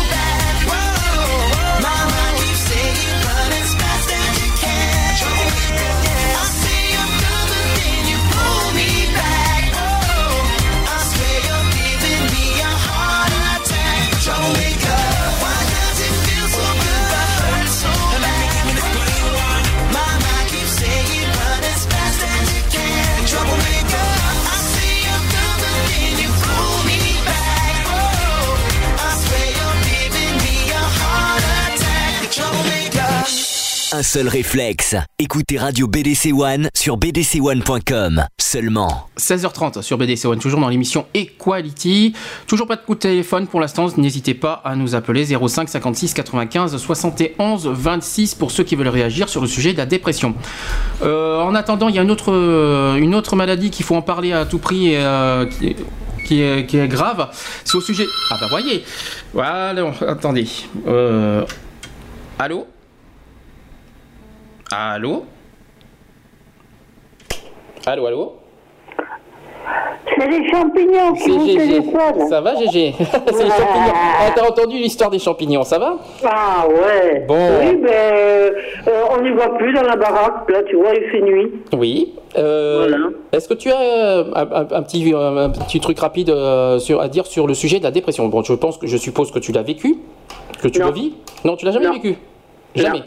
Un 33.93 34.03
seul 34.03 34.29
réflexe. 34.29 34.95
Écoutez 35.19 35.57
Radio 35.57 35.85
BDC 35.85 36.31
One 36.31 36.69
sur 36.73 36.97
bdc1.com. 36.97 38.23
Seulement. 38.39 39.09
16h30 39.19 39.81
sur 39.81 39.97
BDC 39.97 40.23
One, 40.27 40.39
toujours 40.39 40.61
dans 40.61 40.69
l'émission 40.69 41.07
Equality. 41.13 42.13
Toujours 42.47 42.67
pas 42.67 42.77
de 42.77 42.81
coup 42.83 42.95
de 42.95 42.99
téléphone 42.99 43.47
pour 43.47 43.59
l'instant, 43.59 43.89
n'hésitez 43.97 44.33
pas 44.33 44.61
à 44.63 44.77
nous 44.77 44.95
appeler 44.95 45.25
05 45.25 45.67
56 45.67 46.13
95 46.13 46.77
71 46.77 47.67
26 47.67 48.35
pour 48.35 48.51
ceux 48.51 48.63
qui 48.63 48.77
veulent 48.77 48.87
réagir 48.87 49.27
sur 49.27 49.41
le 49.41 49.47
sujet 49.47 49.73
de 49.73 49.77
la 49.79 49.85
dépression. 49.85 50.35
Euh, 51.01 51.41
en 51.41 51.53
attendant, 51.53 51.89
il 51.89 51.95
y 51.95 51.99
a 51.99 52.01
une 52.01 52.11
autre, 52.11 52.31
euh, 52.31 52.95
une 52.95 53.13
autre 53.13 53.35
maladie 53.35 53.71
qu'il 53.71 53.85
faut 53.85 53.95
en 53.95 54.01
parler 54.01 54.31
à 54.31 54.45
tout 54.45 54.59
prix 54.59 54.93
et 54.93 54.99
euh, 54.99 55.45
qui, 55.47 55.75
qui 56.25 56.41
est, 56.41 56.65
qui 56.65 56.77
est 56.77 56.87
grave. 56.87 57.27
C'est 57.65 57.75
au 57.75 57.81
sujet. 57.81 58.05
Ah 58.29 58.37
bah 58.39 58.47
voyez. 58.49 58.85
Voilà, 59.33 59.91
attendez. 60.07 60.47
Euh, 60.87 61.43
Allô? 62.39 62.67
Allô? 64.71 65.23
Allô, 67.85 68.05
allô? 68.07 68.33
C'est 70.17 70.27
les 70.27 70.49
champignons 70.49 71.13
qui 71.13 71.23
C'est 71.23 71.29
vous 71.31 71.45
téléphonent. 71.47 72.27
Ça 72.29 72.41
va, 72.41 72.55
GG 72.55 72.93
C'est 72.99 73.43
les 73.43 73.49
champignons. 73.49 73.93
Ah, 73.93 74.29
T'as 74.35 74.47
entendu 74.47 74.77
l'histoire 74.77 75.09
des 75.09 75.19
champignons, 75.19 75.63
ça 75.63 75.79
va? 75.79 75.97
Ah 76.23 76.65
ouais. 76.67 77.25
Bon. 77.27 77.49
Oui, 77.59 77.77
mais 77.81 77.89
euh, 77.91 78.51
on 79.11 79.21
n'y 79.21 79.31
voit 79.31 79.57
plus 79.57 79.73
dans 79.73 79.81
la 79.83 79.95
baraque. 79.95 80.49
Là, 80.49 80.61
tu 80.63 80.75
vois, 80.75 80.93
il 80.93 81.09
fait 81.09 81.21
nuit. 81.21 81.51
Oui. 81.73 82.13
Euh, 82.37 82.87
Voilà. 82.87 83.07
Est-ce 83.31 83.47
que 83.49 83.53
tu 83.55 83.71
as 83.71 83.79
euh, 83.81 84.23
un, 84.35 84.83
petit, 84.83 85.11
un, 85.15 85.49
petit 85.49 85.79
truc 85.79 85.99
rapide 85.99 86.33
sur, 86.79 87.01
à 87.01 87.07
dire 87.07 87.25
sur 87.25 87.47
le 87.47 87.53
sujet 87.53 87.79
de 87.79 87.83
la 87.83 87.91
dépression? 87.91 88.27
Bon, 88.27 88.43
je 88.43 88.53
pense 88.53 88.77
que 88.77 88.87
je 88.87 88.97
suppose 88.97 89.31
que 89.31 89.39
tu 89.39 89.51
l'as 89.51 89.63
vécu, 89.63 89.97
que 90.61 90.67
tu 90.67 90.79
Non. 90.79 90.87
le 90.87 90.93
vis. 90.93 91.13
Non, 91.45 91.55
tu 91.55 91.65
l'as 91.65 91.71
jamais 91.71 91.87
Non. 91.87 91.93
vécu? 91.93 92.15
Jamais? 92.75 93.01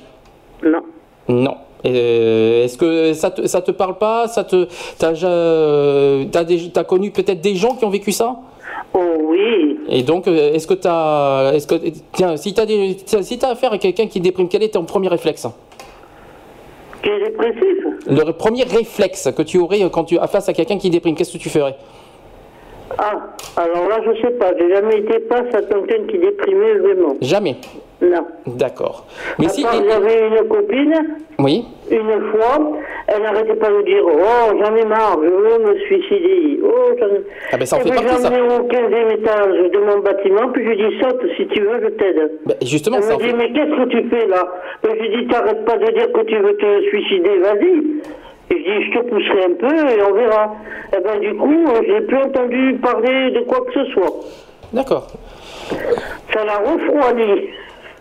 Non. 0.62 0.70
Non. 0.70 0.82
Euh, 1.28 2.64
Est-ce 2.64 2.78
que 2.78 3.12
ça 3.12 3.30
te, 3.30 3.46
ça 3.46 3.60
te 3.60 3.70
parle 3.70 3.98
pas? 3.98 4.28
Ça 4.28 4.44
te, 4.44 4.66
t'as, 4.98 5.12
euh, 5.24 6.24
connu 6.86 7.10
peut-être 7.10 7.40
des 7.40 7.54
gens 7.56 7.74
qui 7.74 7.84
ont 7.84 7.90
vécu 7.90 8.12
ça? 8.12 8.36
Oh 8.94 9.00
oui. 9.20 9.78
Et 9.88 10.02
donc, 10.02 10.26
euh, 10.26 10.52
est-ce 10.54 10.66
que 10.66 10.74
t'as, 10.74 11.52
est-ce 11.52 11.66
que, 11.66 11.74
tiens, 12.12 12.36
si 12.36 12.54
t'as 12.54 12.64
des, 12.64 12.96
si 13.04 13.38
t'as 13.38 13.50
affaire 13.50 13.72
à 13.72 13.78
quelqu'un 13.78 14.06
qui 14.06 14.20
déprime, 14.20 14.48
quel 14.48 14.62
est 14.62 14.74
ton 14.74 14.84
premier 14.84 15.08
réflexe? 15.08 15.46
Qui 17.02 17.10
est 17.10 17.24
dépressif. 17.24 17.84
Le 18.06 18.32
premier 18.32 18.62
réflexe 18.62 19.30
que 19.36 19.42
tu 19.42 19.58
aurais 19.58 19.80
quand 19.90 20.04
tu 20.04 20.18
as 20.18 20.26
face 20.26 20.48
à 20.48 20.52
quelqu'un 20.52 20.78
qui 20.78 20.90
déprime, 20.90 21.14
qu'est-ce 21.14 21.32
que 21.32 21.42
tu 21.42 21.50
ferais? 21.50 21.76
Ah, 22.98 23.34
alors 23.56 23.88
là, 23.88 24.00
je 24.06 24.20
sais 24.22 24.34
pas. 24.34 24.52
J'ai 24.58 24.70
jamais 24.74 24.98
été 24.98 25.20
face 25.28 25.54
à 25.54 25.62
quelqu'un 25.62 26.06
qui 26.08 26.18
déprimait 26.18 26.74
vraiment. 26.74 27.16
Jamais. 27.20 27.56
Non. 28.02 28.26
D'accord. 28.46 29.06
Mais 29.38 29.46
À 29.46 29.48
si, 29.50 29.62
j'avais 29.62 30.28
une 30.28 30.48
copine, 30.48 30.94
oui. 31.38 31.64
une 31.90 32.20
fois, 32.32 32.58
elle 33.06 33.22
n'arrêtait 33.22 33.54
pas 33.54 33.68
de 33.70 33.82
dire 33.82 34.02
Oh, 34.04 34.52
j'en 34.60 34.74
ai 34.76 34.84
marre, 34.84 35.16
je 35.22 35.28
veux 35.30 35.58
me 35.64 35.78
suicider. 35.80 36.60
Oh, 36.64 36.90
j'en 36.98 37.06
ai... 37.06 37.20
Ah 37.52 37.56
ben 37.56 37.64
ça 37.66 37.76
en 37.76 37.80
Eh 37.80 37.82
fait 37.84 37.90
ben, 37.90 38.04
partie 38.04 38.22
ça. 38.22 38.28
Au 38.30 38.66
15e 38.68 39.10
étage 39.14 39.70
de 39.72 39.78
mon 39.78 39.98
bâtiment, 40.00 40.48
puis 40.52 40.64
je 40.64 40.68
lui 40.70 40.76
dis 40.76 40.98
Saute 41.00 41.22
si 41.36 41.46
tu 41.48 41.60
veux, 41.62 41.80
je 41.82 41.88
t'aide. 41.90 42.32
Ben, 42.44 42.56
justement, 42.62 42.96
Elle 42.98 43.02
ça 43.04 43.14
en 43.14 43.18
me 43.18 43.22
dit, 43.22 43.30
fait. 43.30 43.36
mais 43.36 43.52
qu'est-ce 43.52 43.76
que 43.84 43.88
tu 43.88 44.08
fais 44.10 44.26
là? 44.26 44.44
Et 44.86 44.90
Je 44.90 45.02
lui 45.02 45.16
dis, 45.16 45.26
t'arrêtes 45.28 45.64
pas 45.64 45.78
de 45.78 45.90
dire 45.92 46.12
que 46.12 46.20
tu 46.22 46.36
veux 46.36 46.56
te 46.56 46.80
suicider, 46.88 47.38
vas-y. 47.38 47.82
Et 48.50 48.58
je 48.58 48.70
dis, 48.80 48.84
je 48.92 48.98
te 48.98 49.04
pousserai 49.04 49.44
un 49.44 49.54
peu 49.54 49.74
et 49.74 50.02
on 50.02 50.12
verra. 50.14 50.54
Et 50.94 51.00
ben 51.00 51.20
du 51.20 51.34
coup, 51.36 51.64
euh, 51.68 51.80
j'ai 51.86 52.00
plus 52.02 52.18
entendu 52.18 52.74
parler 52.82 53.30
de 53.30 53.40
quoi 53.40 53.60
que 53.64 53.72
ce 53.72 53.84
soit. 53.92 54.12
D'accord. 54.72 55.06
Ça 56.34 56.44
l'a 56.44 56.58
refroidi. 56.58 57.48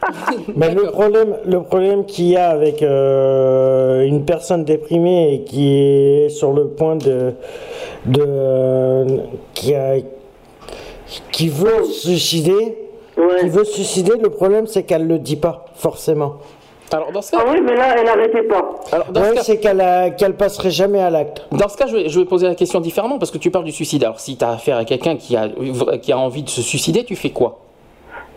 Mais 0.56 0.74
le 0.74 0.92
problème, 0.92 1.36
le 1.46 1.62
problème 1.64 2.06
qu'il 2.06 2.26
y 2.30 2.38
a 2.38 2.50
avec 2.50 2.82
euh, 2.84 4.04
une 4.04 4.26
personne 4.26 4.64
déprimée 4.66 5.34
et 5.36 5.44
qui 5.44 5.78
est 5.78 6.30
sur 6.30 6.52
le 6.54 6.68
point 6.68 6.96
de, 6.96 7.34
de 8.06 9.06
qui 9.54 9.74
a, 9.76 9.96
qui 11.32 11.50
veut 11.50 11.84
se 11.86 12.10
suicider, 12.16 12.78
qui 13.40 13.50
veut 13.50 13.64
se 13.64 13.74
suicider, 13.76 14.14
le 14.22 14.30
problème 14.30 14.68
c'est 14.68 14.84
qu'elle 14.84 15.08
le 15.08 15.20
dit 15.20 15.36
pas 15.36 15.66
forcément. 15.76 16.36
Alors 16.92 17.12
dans 17.12 17.22
ce 17.24 17.32
cas, 17.32 17.38
Ah 17.42 17.50
oui, 17.52 17.60
mais 17.66 17.76
là, 17.76 17.96
elle 17.98 18.06
n'arrêtait 18.06 18.44
pas. 18.44 18.70
alors, 18.92 19.12
dans 19.12 19.24
ce 19.24 19.34
cas- 19.34 19.42
c'est 19.44 19.58
qu'elle 19.58 19.82
a- 19.82 20.12
qu'elle 20.12 20.36
passerait 20.36 20.70
jamais 20.70 21.00
à 21.02 21.10
l'acte. 21.10 21.42
Dans 21.52 21.68
ce 21.68 21.76
cas, 21.76 21.88
je 21.88 21.96
vais, 21.96 22.10
je 22.10 22.20
vais 22.20 22.26
poser 22.26 22.46
la 22.46 22.54
question 22.54 22.80
différemment 22.82 23.18
parce 23.18 23.32
que 23.32 23.40
tu 23.40 23.50
parles 23.50 23.66
du 23.66 23.72
suicide. 23.72 24.04
Alors, 24.04 24.20
si 24.20 24.38
tu 24.38 24.46
as 24.46 24.52
affaire 24.52 24.78
à 24.78 24.86
quelqu'un 24.86 25.16
qui 25.16 25.36
a, 25.36 25.50
qui 26.02 26.12
a 26.12 26.18
envie 26.20 26.44
de 26.44 26.50
se 26.50 26.62
suicider, 26.62 27.04
tu 27.04 27.16
fais 27.16 27.32
quoi? 27.32 27.62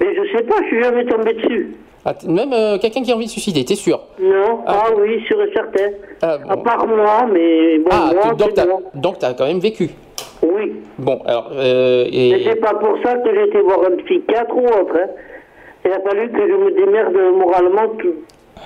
Mais 0.00 0.14
je 0.14 0.36
sais 0.36 0.44
pas, 0.44 0.56
je 0.62 0.66
suis 0.66 0.82
jamais 0.82 1.04
tombé 1.06 1.32
dessus. 1.34 1.76
Ah, 2.04 2.14
Même 2.28 2.52
euh, 2.52 2.78
quelqu'un 2.78 3.02
qui 3.02 3.10
a 3.10 3.16
envie 3.16 3.24
de 3.26 3.30
suicider, 3.30 3.64
t'es 3.64 3.74
sûr? 3.74 4.00
Non, 4.20 4.60
Ah. 4.66 4.84
ah, 4.86 4.90
oui, 4.96 5.22
sûr 5.26 5.40
et 5.42 5.52
certain. 5.52 5.90
Ah, 6.22 6.38
bon. 6.38 6.50
À 6.50 6.56
part 6.58 6.86
moi, 6.86 7.26
mais 7.32 7.78
bon, 7.78 7.88
Ah, 7.90 8.10
moi, 8.14 8.34
donc 8.34 8.54
t'as 8.54 8.66
moi. 8.66 8.80
donc 8.94 9.18
t'as 9.18 9.34
quand 9.34 9.46
même 9.46 9.58
vécu. 9.58 9.90
Oui. 10.42 10.74
Bon, 10.98 11.20
alors 11.26 11.50
euh, 11.54 12.04
Et 12.12 12.30
et 12.30 12.44
c'est 12.44 12.60
pas 12.60 12.74
pour 12.74 12.96
ça 13.02 13.14
que 13.16 13.34
j'ai 13.34 13.48
été 13.48 13.60
voir 13.60 13.80
un 13.90 13.96
psychiatre 14.04 14.54
ou 14.54 14.64
autre. 14.66 14.94
hein. 14.96 15.08
Il 15.84 15.90
a 15.92 16.00
fallu 16.00 16.30
que 16.30 16.40
je 16.46 16.52
me 16.54 16.70
démerde 16.72 17.16
moralement 17.36 17.88
tout- 17.98 18.14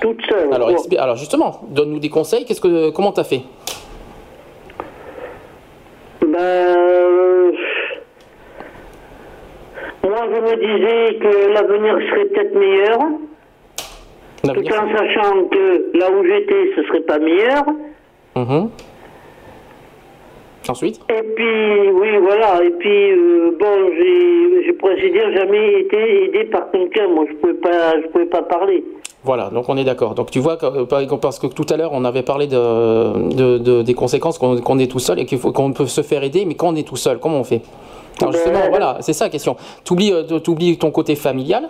toute 0.00 0.20
seule. 0.28 0.52
alors, 0.52 0.70
alors 0.98 1.16
justement, 1.16 1.60
donne-nous 1.68 1.98
des 1.98 2.08
conseils. 2.10 2.44
Qu'est-ce 2.44 2.60
que 2.60 2.90
comment 2.90 3.12
t'as 3.12 3.24
fait? 3.24 3.40
Ben, 6.20 6.38
euh, 6.38 7.52
moi, 10.02 10.18
je 10.34 10.40
me 10.40 10.56
disais 10.56 11.18
que 11.18 11.52
l'avenir 11.52 11.98
serait 12.10 12.24
peut-être 12.26 12.54
meilleur. 12.54 12.98
Tout 14.42 14.74
en 14.74 14.96
sachant 14.96 15.44
que 15.48 15.98
là 15.98 16.10
où 16.10 16.24
j'étais, 16.24 16.70
ce 16.76 16.82
serait 16.84 17.00
pas 17.02 17.18
meilleur. 17.18 17.64
Mhm. 18.36 18.70
Ensuite 20.68 21.00
Et 21.08 21.22
puis, 21.34 21.90
oui, 21.92 22.08
voilà. 22.22 22.62
Et 22.62 22.70
puis, 22.70 23.10
euh, 23.12 23.50
bon, 23.58 23.90
j'ai, 23.96 24.66
je 24.66 24.72
pourrais 24.72 24.96
dire, 24.96 25.32
jamais 25.34 25.80
été 25.80 26.24
aidé 26.24 26.44
par 26.44 26.70
quelqu'un. 26.70 27.08
Moi, 27.08 27.24
je 27.28 27.34
pouvais 27.36 27.54
pas, 27.54 28.00
je 28.00 28.06
pouvais 28.08 28.26
pas 28.26 28.42
parler. 28.42 28.84
Voilà, 29.22 29.50
donc 29.50 29.68
on 29.68 29.76
est 29.76 29.84
d'accord. 29.84 30.14
Donc 30.14 30.30
tu 30.30 30.38
vois, 30.38 30.56
euh, 30.62 30.86
parce 31.20 31.38
que 31.38 31.46
tout 31.48 31.66
à 31.68 31.76
l'heure 31.76 31.90
on 31.92 32.06
avait 32.06 32.22
parlé 32.22 32.46
de, 32.46 33.34
de- 33.34 33.58
de- 33.58 33.82
des 33.82 33.92
conséquences 33.92 34.38
qu'on 34.38 34.56
qu'on 34.62 34.78
est 34.78 34.90
tout 34.90 34.98
seul 34.98 35.18
et 35.18 35.26
qu'il 35.26 35.36
faut- 35.36 35.52
qu'on 35.52 35.74
peut 35.74 35.84
se 35.84 36.00
faire 36.00 36.22
aider, 36.24 36.46
mais 36.46 36.54
quand 36.54 36.68
on 36.68 36.74
est 36.74 36.88
tout 36.88 36.96
seul, 36.96 37.18
comment 37.18 37.40
on 37.40 37.44
fait? 37.44 37.60
Alors 38.20 38.32
justement, 38.32 38.60
Ben- 38.60 38.70
voilà, 38.70 38.96
c'est 39.00 39.12
ça 39.12 39.24
la 39.26 39.30
question. 39.30 39.56
Tu 39.84 39.92
oublies 39.92 40.78
ton 40.78 40.90
côté 40.90 41.14
familial. 41.16 41.68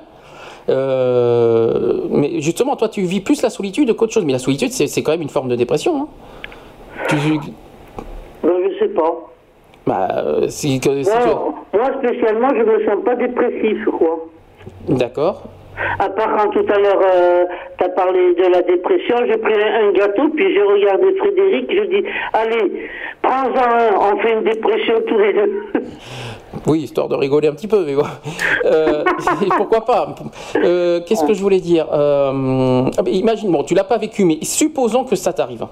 euh, 0.68 2.02
mais 2.10 2.40
justement, 2.40 2.77
toi, 2.77 2.89
tu 2.89 3.02
vis 3.02 3.20
plus 3.20 3.43
la 3.43 3.51
solitude 3.51 3.93
qu'autre 3.94 4.12
chose. 4.12 4.24
Mais 4.24 4.32
la 4.32 4.39
solitude, 4.39 4.70
c'est 4.70 5.02
quand 5.02 5.12
même 5.12 5.22
une 5.22 5.28
forme 5.28 5.48
de 5.48 5.56
dépression. 5.56 6.02
hein. 6.02 6.09
Tu- 7.09 7.16
Ben, 8.43 8.51
je 8.70 8.78
sais 8.78 8.89
pas. 8.93 9.14
bah, 9.86 10.09
euh, 10.18 10.48
si, 10.48 10.78
que- 10.81 11.02
si 11.02 11.10
Moi, 11.10 11.55
moi, 11.74 11.90
spécialement, 12.02 12.48
je 12.51 12.62
me 12.62 12.85
sens 12.86 13.05
pas 13.05 13.14
dépressif, 13.16 13.85
quoi. 13.98 14.27
D'accord. 14.89 15.43
À 15.98 16.09
part 16.10 16.36
quand 16.36 16.51
tout 16.51 16.66
à 16.72 16.78
l'heure, 16.78 17.01
tu 17.78 17.85
as 17.85 17.89
parlé 17.90 18.35
de 18.35 18.52
la 18.52 18.60
dépression, 18.62 19.16
j'ai 19.27 19.39
pris 19.39 19.55
un, 19.55 19.89
un 19.89 19.93
gâteau, 19.93 20.28
puis 20.28 20.52
j'ai 20.52 20.62
regardé 20.62 21.14
Frédéric, 21.16 21.70
je 21.70 21.85
dis, 21.85 22.06
allez, 22.35 22.89
prends-en 23.22 23.56
un, 23.56 24.12
on 24.12 24.16
fait 24.18 24.32
une 24.35 24.44
dépression 24.44 24.94
tous 25.06 25.18
les 25.18 25.32
deux. 25.32 25.62
Oui, 26.66 26.81
histoire 26.81 27.09
de 27.09 27.14
rigoler 27.14 27.48
un 27.48 27.52
petit 27.52 27.68
peu, 27.68 27.85
mais 27.85 27.94
bon. 27.94 28.02
Euh, 28.66 29.05
pourquoi 29.56 29.85
pas? 29.85 30.14
Euh, 30.56 31.01
Qu'est-ce 31.06 31.24
que 31.24 31.32
je 31.32 31.40
voulais 31.40 31.60
dire? 31.60 31.86
Euh, 31.93 32.85
ah, 32.98 33.02
Imagine, 33.09 33.51
bon, 33.51 33.62
tu 33.62 33.74
l'as 33.74 33.85
pas 33.85 33.97
vécu, 33.97 34.24
mais 34.24 34.39
supposons 34.43 35.05
que 35.05 35.16
ça 35.16 35.32
t'arrive. 35.32 35.64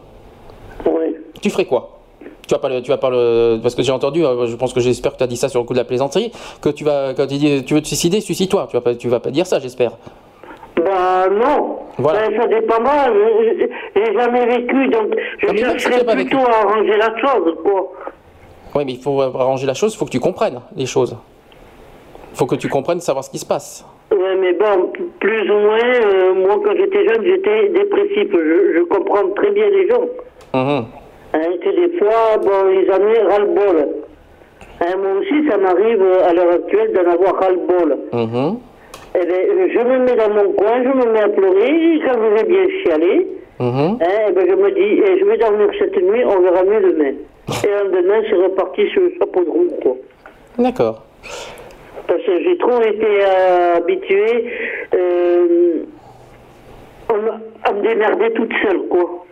Oui. 0.87 1.17
Tu 1.43 1.51
ferais 1.51 1.67
quoi? 1.67 1.99
Tu 2.47 2.55
vas 2.55 2.59
pas 2.59 2.69
le, 2.71 2.81
tu 2.81 2.89
vas 2.91 2.97
pas 2.97 3.11
le, 3.11 3.59
parce 3.63 3.75
que 3.75 3.83
j'ai 3.83 3.93
entendu, 3.93 4.23
je 4.23 4.57
pense 4.57 4.73
que 4.73 4.81
j'espère 4.81 5.13
que 5.13 5.19
tu 5.19 5.25
as 5.25 5.27
dit 5.27 5.37
ça 5.37 5.51
sur 5.51 5.61
le 5.61 5.67
coup 5.67 5.75
de 5.75 5.79
la 5.79 5.85
plaisanterie, 5.85 6.33
que 6.63 6.71
tu 6.71 6.83
vas, 6.83 7.13
quand 7.15 7.27
tu 7.27 7.35
dis, 7.37 7.63
tu 7.65 7.75
veux 7.75 7.83
te 7.83 7.87
suicider, 7.87 8.21
suicide-toi. 8.23 8.67
Tu 8.71 8.77
vas 8.77 8.81
pas, 8.81 8.95
tu 8.95 9.09
vas 9.09 9.21
pas 9.21 9.31
dire 9.31 9.47
ça, 9.47 9.59
j'espère. 9.59 9.93
Ben 10.77 11.29
non, 11.31 11.77
Voilà. 11.99 12.29
Ben, 12.29 12.41
ça 12.41 12.47
dépendra, 12.47 13.09
je- 13.09 13.59
je- 13.61 13.67
j'ai 13.97 14.15
jamais 14.15 14.47
vécu, 14.47 14.89
donc 14.89 15.15
je 15.43 15.47
Ah, 15.51 15.57
chercherais 15.57 16.05
pas 16.05 16.15
plutôt 16.15 16.39
vécu. 16.39 16.51
à 16.51 16.67
arranger 16.67 16.97
la 16.97 17.19
chose, 17.21 17.55
quoi. 17.63 17.93
Oui, 18.79 18.85
mais 18.87 18.93
il 18.93 19.01
faut 19.03 19.21
arranger 19.21 19.67
la 19.67 19.75
chose, 19.75 19.93
il 19.95 19.99
faut 19.99 20.05
que 20.05 20.11
tu 20.11 20.21
comprennes 20.21 20.61
les 20.77 20.87
choses. 20.87 21.17
Il 22.33 22.37
faut 22.39 22.47
que 22.47 22.55
tu 22.55 22.69
comprennes 22.69 23.01
savoir 23.01 23.25
ce 23.25 23.31
qui 23.31 23.39
se 23.39 23.47
passe. 23.47 23.85
Ouais, 24.13 24.37
mais 24.41 24.53
bon, 24.53 24.93
plus 25.19 25.51
ou 25.51 25.59
moins, 25.59 25.79
euh, 25.83 26.35
moi 26.35 26.61
quand 26.65 26.77
j'étais 26.77 27.05
jeune, 27.09 27.25
j'étais 27.25 27.71
dépressif, 27.71 28.29
je, 28.33 28.75
je 28.79 28.83
comprends 28.85 29.29
très 29.35 29.51
bien 29.51 29.69
les 29.69 29.89
gens. 29.89 30.05
Mhm. 30.55 30.85
Hein, 31.35 31.41
que 31.63 31.71
des 31.71 31.99
fois, 31.99 32.37
bon, 32.41 32.71
ils 32.71 32.89
en 32.89 32.95
avaient 32.95 33.23
ras-le-bol. 33.23 33.89
Hein, 34.81 34.95
moi 35.03 35.13
aussi, 35.21 35.49
ça 35.51 35.59
m'arrive 35.59 36.01
euh, 36.01 36.29
à 36.29 36.33
l'heure 36.33 36.53
actuelle 36.53 36.93
d'en 36.93 37.11
avoir 37.11 37.35
ras-le-bol. 37.43 37.99
Mhm. 38.13 38.59
Eh 39.21 39.27
ben, 39.27 39.33
euh, 39.35 39.69
je 39.75 39.79
me 39.81 39.99
mets 40.05 40.15
dans 40.15 40.31
mon 40.33 40.53
coin, 40.53 40.83
je 40.85 40.89
me 40.89 41.13
mets 41.13 41.21
à 41.21 41.29
pleurer, 41.31 41.67
et 41.97 42.01
quand 42.07 42.15
je 42.15 42.35
vais 42.37 42.45
bien 42.45 42.65
chialer, 42.85 43.27
Mhm. 43.59 43.99
hein, 44.01 44.07
eh 44.29 44.33
ben, 44.33 44.47
je 44.49 44.55
me 44.55 44.71
dis, 44.71 45.03
eh, 45.05 45.19
je 45.19 45.25
vais 45.25 45.37
dormir 45.37 45.69
cette 45.81 45.97
nuit, 46.01 46.23
on 46.25 46.41
verra 46.43 46.63
mieux 46.63 46.81
demain. 46.93 47.15
Et 47.65 47.66
le 47.66 47.91
lendemain, 47.91 48.20
c'est 48.29 48.35
reparti 48.37 48.89
sur 48.91 49.01
le 49.03 49.12
chapeau 49.19 49.45
de 49.45 49.51
roue, 49.51 49.69
quoi. 49.83 49.97
D'accord. 50.59 51.03
Parce 52.07 52.23
que 52.23 52.43
j'ai 52.43 52.57
trop 52.59 52.81
été 52.83 53.07
euh, 53.07 53.77
habitué 53.77 54.51
euh, 54.95 55.83
à 57.65 57.73
me- 57.73 57.83
démerder 57.83 58.33
toute 58.35 58.53
seule, 58.62 58.83
quoi. 58.89 59.25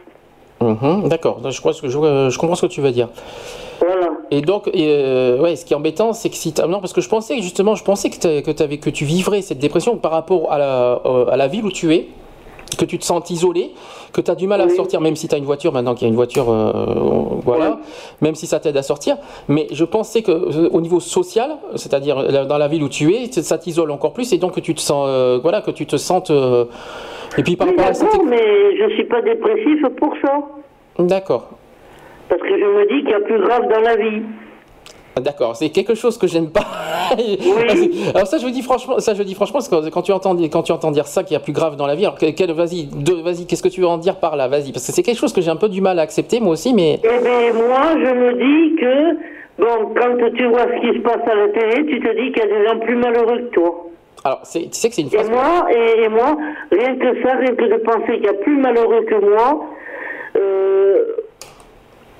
Mhm. 0.60 1.08
D'accord. 1.08 1.40
Je, 1.50 1.60
crois 1.60 1.72
que 1.72 1.88
je, 1.88 1.98
euh, 1.98 2.30
je 2.30 2.38
comprends 2.38 2.54
ce 2.56 2.66
que 2.66 2.72
tu 2.72 2.80
veux 2.80 2.90
dire. 2.90 3.08
Voilà. 3.80 4.08
Et 4.30 4.40
donc, 4.40 4.68
euh, 4.68 5.38
ouais, 5.40 5.54
ce 5.56 5.64
qui 5.64 5.74
est 5.74 5.76
embêtant, 5.76 6.12
c'est 6.14 6.30
que 6.30 6.36
si 6.36 6.52
t'as- 6.54 6.66
non, 6.66 6.80
parce 6.80 6.92
que 6.94 7.00
je 7.02 7.08
pensais 7.08 7.36
justement, 7.42 7.74
je 7.74 7.84
pensais 7.84 8.08
que, 8.08 8.88
tu 8.90 9.04
vivrais 9.04 9.42
cette 9.42 9.58
dépression 9.58 9.96
par 9.98 10.12
rapport 10.12 10.50
à 10.50 10.58
la, 10.58 11.00
à 11.30 11.36
la 11.36 11.46
ville 11.48 11.64
où 11.66 11.70
tu 11.72 11.92
es, 11.94 12.06
que 12.78 12.84
tu 12.84 12.98
te 12.98 13.04
sens 13.04 13.28
isolé, 13.30 13.72
que 14.12 14.20
tu 14.20 14.30
as 14.30 14.34
du 14.34 14.46
mal 14.46 14.60
à 14.60 14.68
sortir, 14.68 15.00
même 15.00 15.16
si 15.16 15.28
tu 15.28 15.34
as 15.34 15.38
une 15.38 15.44
voiture 15.44 15.72
maintenant 15.72 15.94
qu'il 15.94 16.06
y 16.06 16.06
a 16.06 16.10
une 16.10 16.16
voiture, 16.16 16.50
euh, 16.50 16.72
voilà, 17.42 17.78
même 18.20 18.34
si 18.34 18.46
ça 18.46 18.60
t'aide 18.60 18.76
à 18.76 18.82
sortir. 18.82 19.16
Mais 19.48 19.66
je 19.72 19.84
pensais 19.84 20.22
que 20.22 20.30
euh, 20.32 20.68
au 20.72 20.80
niveau 20.80 21.00
social, 21.00 21.56
c'est-à-dire 21.76 22.18
euh, 22.18 22.44
dans 22.44 22.58
la 22.58 22.68
ville 22.68 22.82
où 22.82 22.88
tu 22.88 23.14
es, 23.14 23.30
ça 23.32 23.56
t'isole 23.58 23.90
encore 23.90 24.12
plus 24.12 24.32
et 24.32 24.38
donc 24.38 24.54
que 24.54 24.60
tu 24.60 24.74
te 24.74 24.80
sens, 24.80 25.06
euh, 25.08 25.38
voilà, 25.42 25.60
que 25.62 25.70
tu 25.70 25.86
te 25.86 25.96
sentes. 25.96 26.30
euh, 26.30 26.64
et 27.38 27.42
puis 27.42 27.56
par 27.56 27.68
Oui, 27.68 27.74
rapport 27.76 27.90
à 27.90 27.92
d'accord, 28.04 28.24
mais 28.24 28.76
je 28.78 28.94
suis 28.94 29.04
pas 29.04 29.22
dépressif 29.22 29.82
pour 29.98 30.12
ça. 30.22 30.32
D'accord. 30.98 31.48
Parce 32.28 32.40
que 32.42 32.48
je 32.48 32.64
me 32.64 32.88
dis 32.88 33.00
qu'il 33.02 33.10
y 33.10 33.14
a 33.14 33.20
plus 33.20 33.40
grave 33.40 33.62
dans 33.72 33.80
la 33.80 33.96
vie. 33.96 34.22
Ah, 35.18 35.22
D'accord, 35.22 35.56
c'est 35.56 35.70
quelque 35.70 35.94
chose 35.94 36.18
que 36.18 36.26
j'aime 36.26 36.50
pas. 36.50 36.60
alors 38.14 38.26
ça, 38.26 38.36
je 38.36 38.44
vous 38.44 38.50
dis 38.50 38.60
franchement, 38.60 38.98
ça 38.98 39.14
je 39.14 39.22
dis 39.22 39.34
franchement, 39.34 39.60
parce 39.60 39.68
que 39.70 39.88
quand 39.88 40.02
tu 40.02 40.12
entends 40.12 40.36
quand 40.52 40.62
tu 40.62 40.72
entends 40.72 40.90
dire 40.90 41.06
ça 41.06 41.24
qu'il 41.24 41.32
y 41.32 41.36
a 41.36 41.40
plus 41.40 41.54
grave 41.54 41.76
dans 41.76 41.86
la 41.86 41.94
vie, 41.94 42.04
alors 42.04 42.18
que- 42.18 42.30
quel- 42.32 42.52
vas-y, 42.52 42.88
vas-y, 43.24 43.46
qu'est-ce 43.46 43.62
que 43.62 43.68
tu 43.70 43.80
veux 43.80 43.86
en 43.86 43.96
dire 43.96 44.16
par 44.16 44.36
là, 44.36 44.46
vas-y, 44.46 44.72
parce 44.72 44.86
que 44.86 44.92
c'est 44.92 45.02
quelque 45.02 45.18
chose 45.18 45.32
que 45.32 45.40
j'ai 45.40 45.50
un 45.50 45.56
peu 45.56 45.70
du 45.70 45.80
mal 45.80 45.98
à 45.98 46.02
accepter 46.02 46.38
moi 46.38 46.52
aussi, 46.52 46.74
mais 46.74 47.00
Eh 47.02 47.08
bien, 47.08 47.52
moi, 47.54 47.82
je 47.94 48.12
me 48.12 48.32
dis 48.34 48.76
que, 48.76 49.14
bon, 49.58 49.94
quand 49.96 50.32
tu 50.36 50.46
vois 50.48 50.64
ce 50.64 50.80
qui 50.82 50.98
se 50.98 51.02
passe 51.02 51.26
à 51.26 51.34
la 51.34 51.48
télé, 51.48 51.86
tu 51.86 51.98
te 51.98 52.08
dis 52.14 52.32
qu'il 52.32 52.42
y 52.42 52.52
a 52.52 52.58
des 52.58 52.66
gens 52.66 52.78
plus 52.80 52.96
malheureux 52.96 53.38
que 53.38 53.54
toi. 53.54 53.86
alors 54.22 54.40
c'est- 54.42 54.64
tu 54.70 54.74
sais 54.78 54.90
que 54.90 54.96
c'est 54.96 55.02
une 55.02 55.08
Et 55.08 55.16
phrase. 55.16 55.30
moi, 55.30 55.66
et, 55.72 56.02
et 56.04 56.08
moi, 56.10 56.36
rien 56.70 56.94
que 56.96 57.22
ça, 57.22 57.36
rien 57.36 57.54
que 57.54 57.64
de 57.64 57.76
penser 57.78 58.16
qu'il 58.16 58.24
y 58.24 58.28
a 58.28 58.34
plus 58.34 58.56
malheureux 58.58 59.02
que 59.08 59.14
moi, 59.24 59.64
euh, 60.36 60.96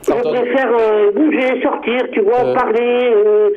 je 0.06 0.12
préfère 0.12 0.70
euh, 0.78 1.10
bouger, 1.12 1.62
sortir, 1.62 2.02
tu 2.12 2.20
vois, 2.22 2.40
Euh. 2.44 2.54
parler, 2.54 3.10
euh, 3.14 3.50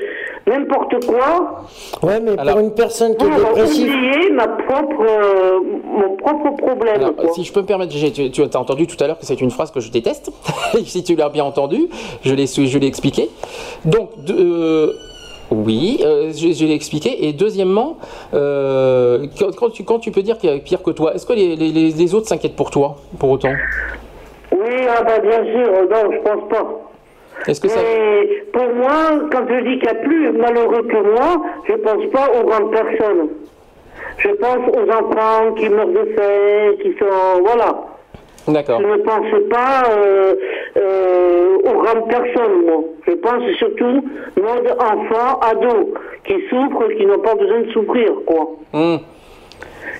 n'importe 0.47 1.05
quoi, 1.05 1.65
Ouais, 2.01 2.19
mais 2.19 2.31
Alors- 2.37 2.55
pour 2.55 2.63
une 2.65 2.73
personne 2.73 3.15
qui 3.15 3.25
est 3.25 3.29
dépressive, 3.29 3.87
oublier 3.91 4.29
ma 4.31 4.47
propre, 4.47 5.05
euh, 5.07 5.59
mon 5.83 6.15
propre 6.15 6.55
problème. 6.57 6.95
Alors, 6.95 7.15
quoi. 7.15 7.33
si 7.33 7.43
je 7.43 7.53
peux 7.53 7.61
me 7.61 7.65
permettre, 7.65 7.93
tu, 8.13 8.31
tu 8.31 8.41
as 8.41 8.59
entendu 8.59 8.87
tout 8.87 9.01
à 9.03 9.07
l'heure 9.07 9.19
que 9.19 9.25
c'est 9.25 9.41
une 9.41 9.51
phrase 9.51 9.71
que 9.71 9.79
je 9.79 9.91
déteste. 9.91 10.31
si 10.85 11.03
tu 11.03 11.15
l'as 11.15 11.29
bien 11.29 11.43
entendu, 11.45 11.87
je 12.23 12.33
l'ai 12.33 12.45
je 12.47 12.77
l'ai 12.77 12.87
expliqué. 12.87 13.29
Donc, 13.85 14.09
de- 14.23 14.33
euh, 14.39 14.93
oui, 15.51 15.99
euh, 16.03 16.31
je, 16.35 16.51
je 16.53 16.65
l'ai 16.65 16.73
expliqué. 16.73 17.27
Et 17.27 17.33
deuxièmement, 17.33 17.97
euh, 18.33 19.25
quand, 19.37 19.55
quand 19.55 19.69
tu, 19.69 19.83
quand 19.83 19.99
tu 19.99 20.11
peux 20.11 20.21
dire 20.23 20.37
qu'il 20.37 20.49
y 20.49 20.53
a 20.53 20.57
pire 20.59 20.81
que 20.83 20.91
toi, 20.91 21.13
est-ce 21.15 21.25
que 21.25 21.33
les, 21.33 21.55
les- 21.55 21.71
les- 21.71 21.91
les 21.91 22.13
autres 22.15 22.27
s'inquiètent 22.27 22.55
pour 22.55 22.71
toi, 22.71 22.95
pour 23.19 23.29
autant? 23.31 23.53
Oui, 24.59 24.75
ah 24.89 25.03
bah 25.03 25.19
bien 25.19 25.43
sûr, 25.45 25.71
non, 25.89 26.11
je 26.11 26.17
pense 26.19 26.49
pas. 26.49 26.89
Est-ce 27.47 27.61
que 27.61 27.69
ça... 27.69 27.79
Mais 27.81 28.43
pour 28.51 28.75
moi, 28.75 29.27
quand 29.31 29.47
je 29.49 29.63
dis 29.63 29.79
qu'il 29.79 29.85
y 29.85 29.91
a 29.91 29.95
plus 29.95 30.31
malheureux 30.33 30.83
que 30.83 30.97
moi, 30.97 31.41
je 31.67 31.73
pense 31.73 32.05
pas 32.11 32.27
aux 32.37 32.45
grandes 32.45 32.71
personnes. 32.71 33.29
Je 34.17 34.29
pense 34.29 34.75
aux 34.75 34.91
enfants 34.91 35.53
qui 35.55 35.69
meurent 35.69 35.87
de 35.87 36.13
faim, 36.15 36.75
qui 36.81 36.97
sont... 36.97 37.41
Voilà. 37.45 37.85
D'accord. 38.47 38.81
Je 38.81 38.87
ne 38.87 38.97
pense 38.97 39.49
pas 39.49 39.83
euh, 39.91 40.35
euh, 40.77 41.57
aux 41.59 41.81
grandes 41.81 42.09
personnes, 42.09 42.65
moi. 42.65 42.83
Je 43.07 43.13
pense 43.13 43.43
surtout 43.57 44.03
mode 44.41 44.75
enfants, 44.79 45.39
ados, 45.41 45.87
qui 46.25 46.35
souffrent, 46.49 46.87
qui 46.97 47.05
n'ont 47.05 47.19
pas 47.19 47.35
besoin 47.35 47.61
de 47.61 47.71
souffrir, 47.71 48.11
quoi. 48.25 48.55
Hum. 48.73 48.99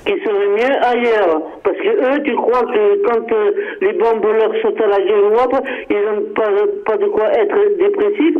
Qui 0.05 0.13
seraient 0.23 0.47
mieux 0.57 0.75
ailleurs. 0.83 1.41
Parce 1.63 1.77
que 1.77 1.87
eux, 1.89 2.23
tu 2.23 2.35
crois 2.35 2.61
que 2.61 3.03
quand 3.05 3.31
euh, 3.31 3.51
les 3.81 3.93
bombes 3.93 4.23
leur 4.25 4.51
sautent 4.61 4.81
à 4.81 4.87
la 4.87 4.97
gueule 4.99 5.25
ou 5.31 5.33
autre, 5.33 5.61
ils 5.89 5.97
n'ont 5.97 6.33
pas, 6.33 6.49
pas 6.85 6.97
de 6.97 7.05
quoi 7.07 7.25
être 7.33 7.77
dépressifs 7.77 8.37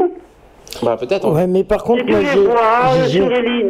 Bah, 0.83 0.97
peut-être. 0.99 1.29
ouais, 1.31 1.47
mais 1.47 1.63
par 1.63 1.83
contre, 1.83 2.01
Et 2.01 2.05
tu 2.05 2.11
moi, 2.11 2.19
les 2.21 2.41
vois 2.47 3.05
j'ai- 3.07 3.19
sur 3.19 3.29
les 3.29 3.41
lits 3.41 3.65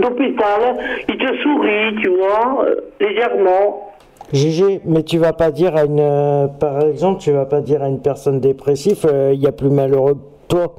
d'hôpital, 0.00 0.76
ils 1.08 1.16
te 1.18 1.36
sourient, 1.42 1.96
tu 2.02 2.08
vois, 2.16 2.64
euh, 2.66 2.74
légèrement. 3.00 3.88
Gégé, 4.32 4.80
mais 4.86 5.02
tu 5.02 5.18
vas 5.18 5.34
pas 5.34 5.50
dire 5.50 5.76
à 5.76 5.84
une, 5.84 6.00
euh, 6.00 6.46
par 6.48 6.80
exemple, 6.80 7.20
tu 7.20 7.32
vas 7.32 7.44
pas 7.44 7.60
dire 7.60 7.82
à 7.82 7.88
une 7.88 8.00
personne 8.00 8.40
dépressive, 8.40 9.04
euh, 9.04 9.32
il 9.34 9.40
y 9.42 9.46
a 9.46 9.52
plus 9.52 9.68
malheureux 9.68 10.14
que 10.14 10.54
toi. 10.56 10.74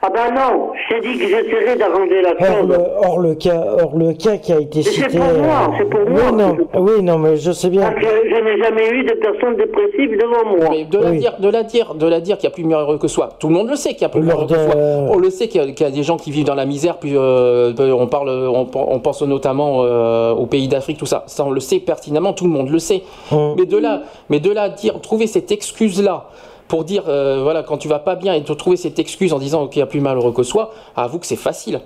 Ah 0.00 0.10
ben 0.14 0.32
non, 0.32 0.70
je 0.74 0.94
t'ai 0.94 1.00
dit 1.08 1.18
que 1.18 1.24
j'essaierai 1.26 1.74
d'arranger 1.76 2.22
la 2.22 2.30
Or 2.30 2.60
chose. 2.60 2.68
le, 2.68 3.08
or 3.08 3.18
le 3.18 3.34
cas, 3.34 3.64
or 3.82 3.96
le 3.96 4.12
cas 4.12 4.36
qui 4.36 4.52
a 4.52 4.60
été 4.60 4.82
c'est 4.84 4.90
cité. 4.92 5.18
pour 5.18 5.26
moi, 5.42 5.70
euh, 5.70 5.74
c'est 5.76 5.90
pour 5.90 6.00
oui, 6.06 6.12
moi. 6.12 6.30
non, 6.30 6.56
oui, 6.74 7.02
non, 7.02 7.18
mais 7.18 7.36
je 7.36 7.50
sais 7.50 7.68
bien. 7.68 7.80
Parce 7.90 7.96
que 7.96 8.06
je 8.06 8.44
n'ai 8.44 8.62
jamais 8.62 8.88
eu 8.90 9.02
de 9.02 9.14
personne 9.14 9.56
dépressive 9.56 10.16
devant 10.16 10.56
moi. 10.56 10.68
Mais 10.70 10.84
de 10.84 10.98
la 10.98 11.10
Oui. 11.10 11.18
dire, 11.18 11.34
de 11.40 11.48
la 11.48 11.62
dire, 11.64 11.94
de 11.96 12.06
la 12.06 12.20
dire 12.20 12.36
qu'il 12.38 12.44
y 12.48 12.52
a 12.52 12.54
plus 12.54 12.62
malheureux 12.62 12.98
que 12.98 13.08
soi. 13.08 13.30
Tout 13.40 13.48
le 13.48 13.54
monde 13.54 13.70
le 13.70 13.74
sait 13.74 13.90
qu'il 13.94 14.02
y 14.02 14.04
a 14.04 14.08
plus 14.08 14.20
Lors 14.22 14.46
malheureux 14.46 14.46
que 14.46 14.52
de- 14.68 14.72
soi. 14.72 15.14
On 15.16 15.18
le 15.18 15.30
sait 15.30 15.48
qu'il 15.48 15.60
y, 15.60 15.64
a- 15.64 15.72
qu'il 15.72 15.84
y 15.84 15.88
a 15.88 15.92
des 15.92 16.04
gens 16.04 16.16
qui 16.16 16.30
vivent 16.30 16.46
dans 16.46 16.54
la 16.54 16.64
misère. 16.66 16.98
Puis 16.98 17.14
euh, 17.16 17.72
on 17.78 18.06
parle, 18.06 18.28
on, 18.30 18.68
on 18.72 18.98
pense 19.00 19.22
notamment 19.22 19.82
euh, 19.82 20.32
aux 20.32 20.46
pays 20.46 20.68
d'Afrique, 20.68 20.98
tout 20.98 21.06
ça. 21.06 21.24
Ça, 21.26 21.44
on 21.44 21.50
le 21.50 21.58
sait 21.60 21.80
pertinemment. 21.80 22.32
Tout 22.34 22.44
le 22.44 22.50
monde 22.50 22.68
le 22.70 22.78
sait. 22.78 23.02
Hum. 23.32 23.54
Mais 23.58 23.66
de 23.66 23.76
là, 23.76 24.02
mais 24.30 24.38
de 24.38 24.52
là 24.52 24.62
à 24.62 24.68
dire, 24.68 25.00
trouver 25.00 25.26
cette 25.26 25.50
excuse 25.50 26.00
là. 26.00 26.26
Pour 26.68 26.84
dire, 26.84 27.04
euh, 27.08 27.40
voilà, 27.42 27.62
quand 27.62 27.78
tu 27.78 27.88
vas 27.88 27.98
pas 27.98 28.14
bien 28.14 28.34
et 28.34 28.42
te 28.42 28.52
trouver 28.52 28.76
cette 28.76 28.98
excuse 28.98 29.32
en 29.32 29.38
disant 29.38 29.68
qu'il 29.68 29.80
y 29.80 29.82
a 29.82 29.86
plus 29.86 30.00
malheureux 30.00 30.32
que 30.32 30.42
soi, 30.42 30.70
avoue 30.96 31.18
que 31.18 31.26
c'est 31.26 31.36
facile. 31.36 31.80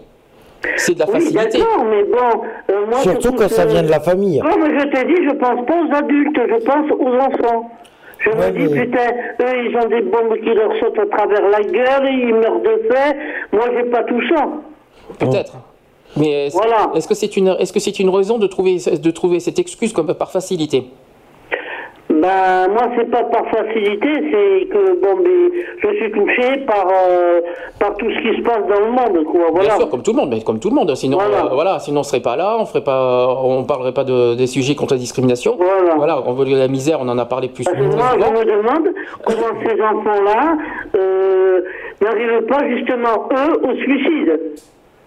C'est 0.77 0.95
de 0.95 0.99
la 1.01 1.07
Oui, 1.07 1.13
facilité. 1.15 1.59
d'accord, 1.59 1.85
mais 1.85 2.05
bon, 2.05 2.43
euh, 2.71 2.87
moi, 2.89 2.99
Surtout 3.01 3.33
quand 3.33 3.49
ça 3.49 3.65
que- 3.65 3.71
vient 3.71 3.83
de 3.83 3.91
la 3.91 4.01
famille. 4.01 4.41
Comme 4.41 4.65
je 4.65 4.85
t'ai 4.89 5.05
dit, 5.07 5.25
je 5.29 5.35
pense 5.35 5.67
pas 5.67 5.75
aux 5.75 5.95
adultes, 5.97 6.37
je 6.37 6.65
pense 6.65 6.91
aux 6.99 7.15
enfants. 7.17 7.71
Je 8.19 8.31
Ouais, 8.31 8.53
me 8.53 8.59
dis, 8.69 8.73
mais- 8.75 8.87
putain, 8.87 9.11
eux, 9.41 9.65
ils 9.71 9.77
ont 9.77 9.89
des 9.89 10.03
bombes 10.03 10.37
qui 10.39 10.55
leur 10.55 10.71
sautent 10.79 10.99
à 10.99 11.07
travers 11.17 11.49
la 11.49 11.61
gueule, 11.63 12.09
ils 12.13 12.35
meurent 12.35 12.61
de 12.61 12.83
faim. 12.93 13.13
Moi, 13.53 13.65
j'ai 13.77 13.91
pas 13.91 14.05
tout 14.05 14.21
ça. 14.29 14.47
Peut-être. 15.19 15.55
Mais 16.17 16.47
est-ce 16.47 16.57
Voilà. 16.57 16.91
est-ce 16.95 17.09
que 17.09 17.15
c'est 17.15 17.37
une, 17.37 17.57
est-ce 17.59 17.73
que 17.73 17.81
c'est 17.81 17.99
une 17.99 18.11
raison 18.11 18.39
de 18.39 18.47
trouver, 18.47 18.77
de 18.79 19.11
trouver 19.11 19.41
cette 19.41 19.59
excuse 19.59 19.93
comme 19.93 20.13
par 20.15 20.31
facilité? 20.31 20.85
Ben, 22.21 22.69
moi, 22.73 22.89
c'est 22.97 23.11
pas 23.11 23.25
par 23.25 23.47
facilité, 23.49 24.09
c'est 24.31 24.67
que, 24.69 25.01
bon, 25.01 25.23
mais 25.23 25.65
je 25.83 25.97
suis 25.97 26.13
touché 26.13 26.59
par, 26.67 26.87
euh, 26.89 27.41
par 27.79 27.97
tout 27.97 28.07
ce 28.11 28.19
qui 28.21 28.37
se 28.37 28.43
passe 28.43 28.63
dans 28.69 28.81
le 28.81 28.91
monde, 28.93 29.25
quoi. 29.25 29.47
Voilà. 29.51 29.69
Bien 29.71 29.77
sûr, 29.79 29.89
comme 29.91 30.03
tout 30.03 30.13
le 30.13 30.19
monde, 30.19 30.31
mais 30.31 30.43
comme 30.43 30.59
tout 30.59 30.69
le 30.69 30.75
monde. 30.75 30.95
Sinon, 30.95 31.19
Voilà. 31.19 31.47
euh, 31.47 31.55
voilà, 31.55 31.79
sinon 31.79 32.01
on 32.01 32.03
serait 32.03 32.21
pas 32.21 32.37
là, 32.37 32.57
on 32.59 32.67
ferait 32.67 32.85
pas, 32.85 33.35
on 33.43 33.65
parlerait 33.65 33.93
pas 33.95 34.05
de, 34.05 34.35
des 34.35 34.47
sujets 34.47 34.75
contre 34.75 34.95
la 34.95 35.01
discrimination. 35.01 35.57
Voilà. 35.97 36.23
on 36.27 36.33
veut 36.33 36.45
la 36.45 36.69
misère, 36.69 36.99
on 37.01 37.09
en 37.09 37.19
a 37.19 37.25
parlé 37.25 37.49
plus. 37.49 37.65
Parce 37.65 37.77
que 37.77 37.83
moi, 37.83 38.11
je 38.15 38.19
me 38.19 38.45
demande 38.45 38.89
comment 39.25 39.61
ces 39.67 39.81
enfants-là 39.81 40.57
euh, 40.95 41.61
n'arrivent 42.03 42.47
pas, 42.47 42.69
justement, 42.69 43.29
eux, 43.33 43.69
au 43.71 43.75
suicide. 43.77 44.41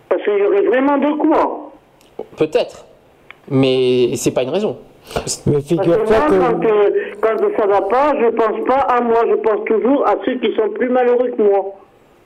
Parce 0.10 0.24
qu'il 0.24 0.38
y 0.38 0.44
aurait 0.44 0.62
vraiment 0.64 0.98
de 0.98 1.14
quoi. 1.18 1.72
Peut-être, 2.38 2.86
mais 3.50 4.16
c'est 4.16 4.32
pas 4.34 4.44
une 4.44 4.50
raison. 4.50 4.78
Mais 5.46 5.62
figure-toi 5.62 6.16
que. 6.28 6.40
quand, 6.40 6.66
euh, 6.66 6.90
quand 7.22 7.38
ça 7.58 7.68
va 7.68 7.82
pas, 7.82 8.14
je 8.20 8.28
pense 8.36 8.68
pas 8.68 8.80
à 8.82 9.02
moi, 9.02 9.24
je 9.30 9.36
pense 9.36 9.66
toujours 9.66 10.06
à 10.08 10.16
ceux 10.26 10.36
qui 10.40 10.54
sont 10.56 10.70
plus 10.74 10.90
malheureux 10.90 11.30
que 11.38 11.42
moi. 11.42 11.74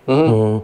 Mhm. 0.08 0.62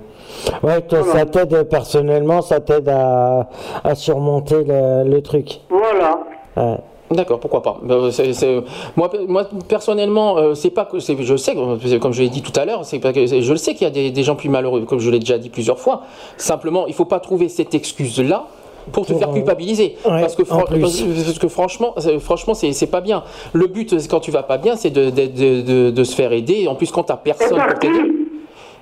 Ouais, 0.64 0.82
toi, 0.82 1.04
ça 1.04 1.26
t'aide 1.26 1.70
personnellement, 1.70 2.42
ça 2.42 2.60
t'aide 2.60 2.90
à, 2.90 3.48
à 3.84 3.96
surmonter 3.96 4.64
le, 4.64 5.08
le 5.10 5.22
truc. 5.22 5.60
Voilà. 5.70 6.20
Ouais. 6.58 6.78
D'accord, 7.12 7.40
pourquoi 7.40 7.62
pas. 7.62 7.78
Euh, 7.88 8.10
c'est- 8.10 8.34
c'est- 8.34 8.64
moi, 8.96 9.12
moi, 9.28 9.48
personnellement, 9.70 10.38
euh, 10.40 10.56
c'est 10.56 10.72
pas 10.72 10.86
que 10.86 10.98
je 10.98 11.36
sais, 11.38 11.54
comme 11.54 12.14
je 12.14 12.24
l'ai 12.24 12.30
dit 12.30 12.42
tout 12.42 12.60
à 12.60 12.66
l'heure, 12.66 12.84
c'est 12.84 12.98
pas 12.98 13.14
que 13.14 13.28
c'est- 13.28 13.42
je 13.44 13.52
le 13.52 13.58
sais 13.60 13.74
qu'il 13.76 13.84
y 13.84 13.90
a 13.90 13.94
des, 13.94 14.10
des 14.10 14.24
gens 14.24 14.36
plus 14.36 14.50
malheureux, 14.50 14.82
comme 14.86 14.98
je 15.00 15.12
l'ai 15.12 15.20
déjà 15.20 15.38
dit 15.38 15.50
plusieurs 15.50 15.78
fois. 15.78 16.02
Simplement, 16.38 16.88
il 16.88 16.96
faut 16.96 17.06
pas 17.06 17.20
trouver 17.20 17.48
cette 17.50 17.76
excuse-là 17.76 18.46
pour 18.92 19.06
te 19.06 19.12
Pour, 19.12 19.20
faire 19.20 19.30
euh, 19.30 19.34
culpabiliser. 19.34 19.96
ouais, 20.06 20.22
parce 20.22 20.36
que, 20.36 20.44
parce- 20.44 21.40
que 21.40 21.48
franchement, 21.48 21.94
c'est- 21.98 22.20
franchement, 22.20 22.54
c'est 22.54 22.72
c'est 22.74 22.88
pas 22.88 23.02
bien. 23.02 23.24
Le 23.54 23.68
but, 23.68 24.00
c'est 24.00 24.08
quand 24.10 24.20
tu 24.20 24.32
vas 24.32 24.44
pas 24.44 24.58
bien, 24.58 24.76
c'est 24.76 24.90
de, 24.90 25.10
de, 25.10 25.26
de, 25.28 25.62
de- 25.62 25.92
de 25.92 26.04
se 26.04 26.16
faire 26.16 26.32
aider. 26.32 26.68
En 26.68 26.76
plus, 26.76 26.92
quand 26.92 27.04
t'as 27.04 27.18
personne 27.18 27.58
pour 27.70 27.80
t'aider. 27.80 28.12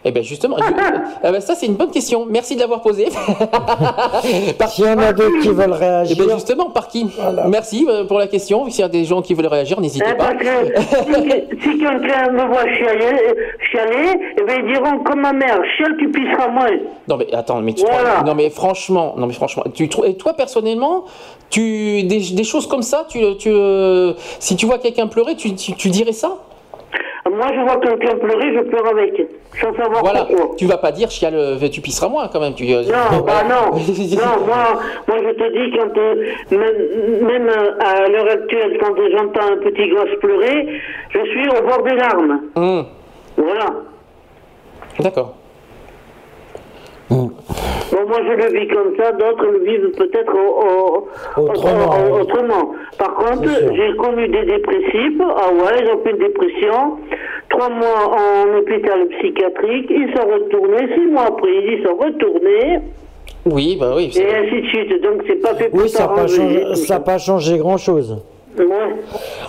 Eh 0.06 0.12
bien 0.12 0.22
justement, 0.22 0.58
je- 0.58 0.64
eh 1.28 1.32
ben, 1.32 1.40
ça 1.42 1.56
c'est 1.56 1.66
une 1.66 1.76
bonne 1.76 1.92
question. 1.92 2.26
Merci 2.30 2.56
de 2.56 2.60
l'avoir 2.62 2.82
posée. 2.82 3.08
Par- 4.58 4.70
S'il 4.70 4.86
y 4.86 4.90
en 4.90 4.98
a 5.00 5.14
d'autres 5.14 5.40
qui 5.42 5.50
veulent 5.50 5.74
Eh 5.76 5.84
réagir. 5.86 6.18
ben 6.28 6.34
justement, 6.36 6.70
par 6.70 6.88
qui 6.88 7.08
Merci 7.48 7.86
euh, 7.90 8.04
pour 8.06 8.20
la 8.20 8.28
question. 8.28 8.70
S'il 8.70 8.82
y 8.82 8.84
a 8.84 8.90
des 8.90 9.06
gens 9.06 9.22
qui 9.22 9.34
veulent 9.34 9.48
réagir, 9.48 9.80
n'hésitez 9.80 10.06
Hein, 10.06 10.16
pas. 10.18 10.26
parce 10.34 10.38
que 10.44 10.82
si, 11.62 11.62
si 11.62 11.78
quelqu'un 11.80 12.32
me 12.32 12.46
voit 12.48 12.64
chialer, 12.76 13.18
chialer 13.72 14.20
eh 14.38 14.42
ben, 14.44 14.62
ils 14.66 14.74
diront 14.74 15.00
comme 15.04 15.22
ma 15.22 15.34
mère, 15.34 15.60
chiale, 15.78 15.96
tu 16.00 16.10
pisseras 16.10 16.48
moins. 16.50 16.68
Non 17.08 17.18
mais 17.18 17.34
attends, 17.34 17.62
mais 17.62 17.74
tu 17.74 17.84
Voilà. 17.84 18.24
non 18.26 18.36
mais 18.36 18.50
franchement, 18.50 19.14
non 19.18 19.28
mais 19.28 19.34
franchement, 19.34 19.64
tu 19.74 19.90
et 20.06 20.16
toi 20.16 20.34
personnellement, 20.34 21.06
tu 21.50 22.04
des, 22.04 22.20
des 22.34 22.44
choses 22.44 22.68
comme 22.68 22.82
ça, 22.82 23.06
tu, 23.10 23.20
tu 23.38 23.50
euh, 23.52 24.14
si 24.40 24.56
tu 24.56 24.66
vois 24.66 24.80
quelqu'un 24.80 25.08
pleurer, 25.08 25.36
tu, 25.36 25.56
tu, 25.56 25.74
tu 25.74 25.90
dirais 25.90 26.12
ça? 26.14 26.36
Moi, 27.32 27.48
je 27.56 27.62
vois 27.62 27.78
quelqu'un 27.78 28.16
pleurer, 28.18 28.54
je 28.54 28.60
pleure 28.70 28.86
avec, 28.88 29.28
sans 29.60 29.74
savoir 29.76 30.04
Voilà, 30.04 30.26
pourquoi. 30.26 30.56
tu 30.58 30.66
vas 30.66 30.78
pas 30.78 30.92
dire 30.92 31.10
chiale, 31.10 31.58
tu 31.72 31.80
pisseras 31.82 32.10
moins 32.10 32.28
quand 32.28 32.40
même. 32.42 32.54
Tu, 32.54 32.66
euh, 32.74 32.84
Non, 32.84 33.22
bah 33.26 33.44
non, 33.44 33.78
non, 33.78 34.46
moi, 34.46 34.82
moi 35.08 35.18
je 35.24 35.32
te 35.32 35.54
dis 35.54 35.78
quand 35.78 35.98
euh, 35.98 36.16
même, 36.52 37.26
même, 37.26 37.48
euh, 37.50 37.80
à 37.80 38.08
l'heure 38.10 38.30
actuelle, 38.30 38.78
quand 38.80 38.94
j'entends 39.12 39.54
un 39.54 39.58
petit 39.58 39.90
gosse 39.90 40.20
pleurer, 40.20 40.80
je 41.12 41.20
suis 41.20 41.48
au 41.50 41.62
bord 41.66 41.82
des 41.84 41.96
larmes. 41.96 42.42
Hum, 42.56 42.86
Voilà. 43.38 43.66
D'accord. 45.00 45.36
Bon, 47.14 48.08
moi 48.08 48.18
je 48.28 48.34
le 48.34 48.60
vis 48.60 48.68
comme 48.68 48.96
ça, 48.98 49.12
d'autres 49.12 49.46
le 49.46 49.60
vivent 49.64 49.92
peut-être 49.98 50.34
au- 50.34 51.42
au- 51.42 51.44
Autrement, 51.50 51.86
au- 51.86 52.14
ouais. 52.16 52.22
autrement. 52.22 52.72
Par 52.98 53.14
contre, 53.16 53.50
j'ai 53.76 53.96
connu 53.98 54.28
des 54.30 54.46
dépressifs, 54.46 55.22
ah 55.22 55.50
ouais, 55.54 55.80
ils 55.84 55.88
ont 55.90 56.04
fait 56.04 56.12
une 56.12 56.18
dépression, 56.18 56.98
trois 57.50 57.70
mois 57.70 58.18
en 58.18 58.58
hôpital 58.58 59.08
psychiatrique, 59.20 59.88
ils 59.90 60.12
sont 60.16 60.28
retournés, 60.28 60.94
six 60.96 61.06
mois 61.12 61.26
après, 61.28 61.50
ils 61.54 61.84
sont 61.86 61.96
retournés, 61.96 62.80
Oui, 63.46 63.78
bah 63.80 63.94
oui. 63.96 64.12
et 64.16 64.36
ainsi 64.36 64.62
de 64.62 64.68
suite. 64.68 65.02
Donc 65.04 65.22
c'est 65.28 65.42
pas 65.42 65.54
fait 65.56 65.70
pour 65.70 65.82
Oui, 65.82 65.90
ça 65.90 66.08
n'a 66.08 66.14
pas, 66.14 66.28
ça 66.76 67.00
pas 67.00 67.18
changé 67.20 67.58
grand-chose. 67.60 68.24
Ouais. 68.58 68.66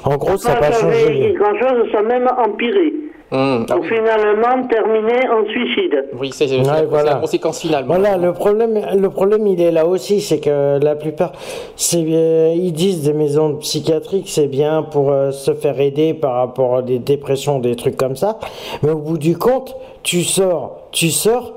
En 0.04 0.16
gros, 0.16 0.36
ça 0.36 0.50
n'a 0.54 0.60
pas 0.60 0.66
pas 0.68 0.72
changé. 0.72 1.34
grand 1.38 1.54
chose, 1.58 1.90
ça 1.92 1.98
a 2.00 2.02
même 2.02 2.28
empiré. 2.44 2.92
Ah 3.36 3.64
Pour 3.68 3.80
oui. 3.80 3.88
finalement 3.88 4.66
terminer 4.68 5.28
en 5.28 5.44
suicide. 5.50 6.04
Oui, 6.18 6.30
c'est 6.32 6.46
c'est 6.46 6.58
Ouais, 6.58 6.64
la, 6.64 6.84
voilà. 6.84 7.14
la 7.14 7.16
conséquence 7.16 7.60
finale. 7.60 7.84
Voilà, 7.86 8.16
le 8.16 8.32
problème, 8.32 8.80
le 8.96 9.10
problème, 9.10 9.46
il 9.48 9.60
est 9.60 9.72
là 9.72 9.86
aussi, 9.86 10.20
c'est 10.20 10.38
que 10.38 10.78
la 10.82 10.94
plupart, 10.94 11.32
c'est, 11.74 12.04
euh, 12.08 12.52
ils 12.54 12.72
disent 12.72 13.02
des 13.02 13.12
maisons 13.12 13.56
psychiatriques, 13.56 14.28
c'est 14.28 14.46
bien 14.46 14.82
pour 14.84 15.10
euh, 15.10 15.32
se 15.32 15.52
faire 15.52 15.80
aider 15.80 16.14
par 16.14 16.34
rapport 16.34 16.76
à 16.76 16.82
des 16.82 17.00
dépressions, 17.00 17.58
des 17.58 17.74
trucs 17.74 17.96
comme 17.96 18.14
ça. 18.14 18.38
Mais 18.84 18.90
au 18.90 18.98
bout 18.98 19.18
du 19.18 19.36
compte, 19.36 19.74
tu 20.04 20.22
sors, 20.22 20.88
tu 20.92 21.08
sors, 21.10 21.54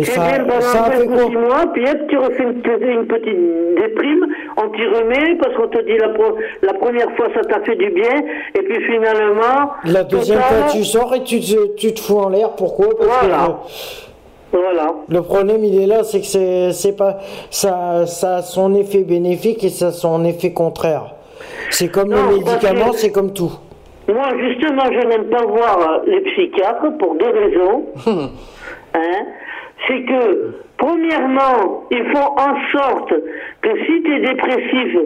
et 0.00 0.04
ça, 0.04 0.20
bien 0.22 0.44
pendant 0.44 0.60
ça 0.60 0.82
a 0.84 0.90
fait 0.90 0.98
5 0.98 1.06
quoi 1.08 1.24
ou 1.24 1.30
6 1.30 1.36
mois, 1.36 1.64
puis 1.72 1.84
hop, 1.88 1.98
tu 2.08 2.16
refais 2.18 2.42
une, 2.42 2.88
une 2.90 3.06
petite 3.06 3.76
déprime, 3.76 4.26
on 4.56 4.68
t'y 4.70 4.84
remet 4.86 5.36
parce 5.40 5.54
qu'on 5.56 5.68
te 5.68 5.82
dit 5.84 5.96
la, 5.98 6.08
pro- 6.10 6.36
la 6.62 6.74
première 6.74 7.10
fois 7.16 7.26
ça 7.34 7.40
t'a 7.42 7.60
fait 7.60 7.76
du 7.76 7.90
bien, 7.90 8.22
et 8.54 8.62
puis 8.62 8.82
finalement. 8.84 9.70
La 9.84 10.02
deuxième 10.04 10.40
fois, 10.40 10.66
tu 10.72 10.84
sors 10.84 11.14
et 11.14 11.22
tu 11.22 11.40
te, 11.40 11.74
tu 11.76 11.94
te 11.94 12.00
fous 12.00 12.18
en 12.18 12.28
l'air. 12.28 12.50
Pourquoi? 12.56 12.88
Parce 12.98 13.20
Voilà. 13.20 13.58
que 14.52 14.56
Voilà. 14.58 14.92
le 15.08 15.22
problème, 15.22 15.64
il 15.64 15.80
est 15.82 15.86
là, 15.86 16.02
c'est 16.04 16.20
que 16.20 16.26
c'est, 16.26 16.72
c'est 16.72 16.96
pas, 16.96 17.18
ça, 17.50 18.06
ça 18.06 18.36
a 18.36 18.42
son 18.42 18.74
effet 18.74 19.02
bénéfique 19.04 19.64
et 19.64 19.68
ça 19.68 19.88
a 19.88 19.92
son 19.92 20.24
effet 20.24 20.52
contraire. 20.52 21.14
C'est 21.70 21.88
comme 21.88 22.08
Non, 22.10 22.30
les 22.30 22.38
médicaments, 22.38 22.92
c'est 22.92 23.10
comme 23.10 23.32
tout. 23.32 23.52
Moi, 24.06 24.26
justement, 24.38 24.84
je 24.92 25.06
n'aime 25.08 25.24
pas 25.30 25.44
voir 25.46 26.02
les 26.06 26.20
psychiatres 26.20 26.96
pour 26.98 27.14
deux 27.16 27.30
raisons. 27.30 27.84
Hein? 28.96 29.26
C'est 29.86 30.02
que, 30.02 30.54
premièrement, 30.76 31.84
ils 31.90 32.04
font 32.12 32.36
en 32.36 32.78
sorte 32.78 33.14
que 33.62 33.70
si 33.86 34.02
tu 34.02 34.16
es 34.16 34.20
dépressif 34.20 34.98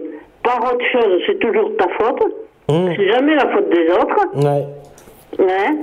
par 0.42 0.72
autre 0.72 0.84
chose, 0.92 1.22
c'est 1.26 1.38
toujours 1.38 1.76
ta 1.76 1.88
faute. 1.98 2.22
Mmh. 2.68 2.92
C'est 2.96 3.08
jamais 3.08 3.34
la 3.34 3.48
faute 3.48 3.70
des 3.70 3.90
autres. 3.90 4.26
Ouais. 4.36 4.64
Hein? 5.40 5.76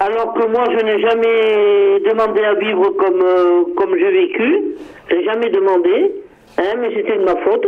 Alors 0.00 0.34
que 0.34 0.46
moi, 0.46 0.64
je 0.70 0.84
n'ai 0.84 1.00
jamais 1.00 2.00
demandé 2.10 2.42
à 2.42 2.54
vivre 2.54 2.90
comme, 2.90 3.22
euh, 3.22 3.64
comme 3.76 3.96
j'ai 3.98 4.10
vécu. 4.10 4.64
Je 5.08 5.16
n'ai 5.16 5.24
jamais 5.24 5.50
demandé. 5.50 6.12
Hein, 6.58 6.74
mais 6.80 6.94
c'était 6.94 7.18
de 7.18 7.24
ma 7.24 7.36
faute. 7.36 7.66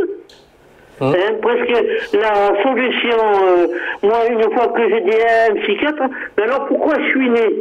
Hein, 1.00 1.12
presque 1.40 1.70
la 2.14 2.62
solution, 2.62 3.18
euh, 3.46 3.66
moi, 4.02 4.18
une 4.28 4.42
fois 4.52 4.68
que 4.68 4.88
j'ai 4.88 5.00
dit 5.02 5.22
à 5.22 5.52
un 5.52 5.54
psychiatre, 5.60 6.02
mais 6.36 6.44
alors 6.44 6.66
pourquoi 6.66 6.94
je 6.98 7.08
suis 7.10 7.30
né? 7.30 7.54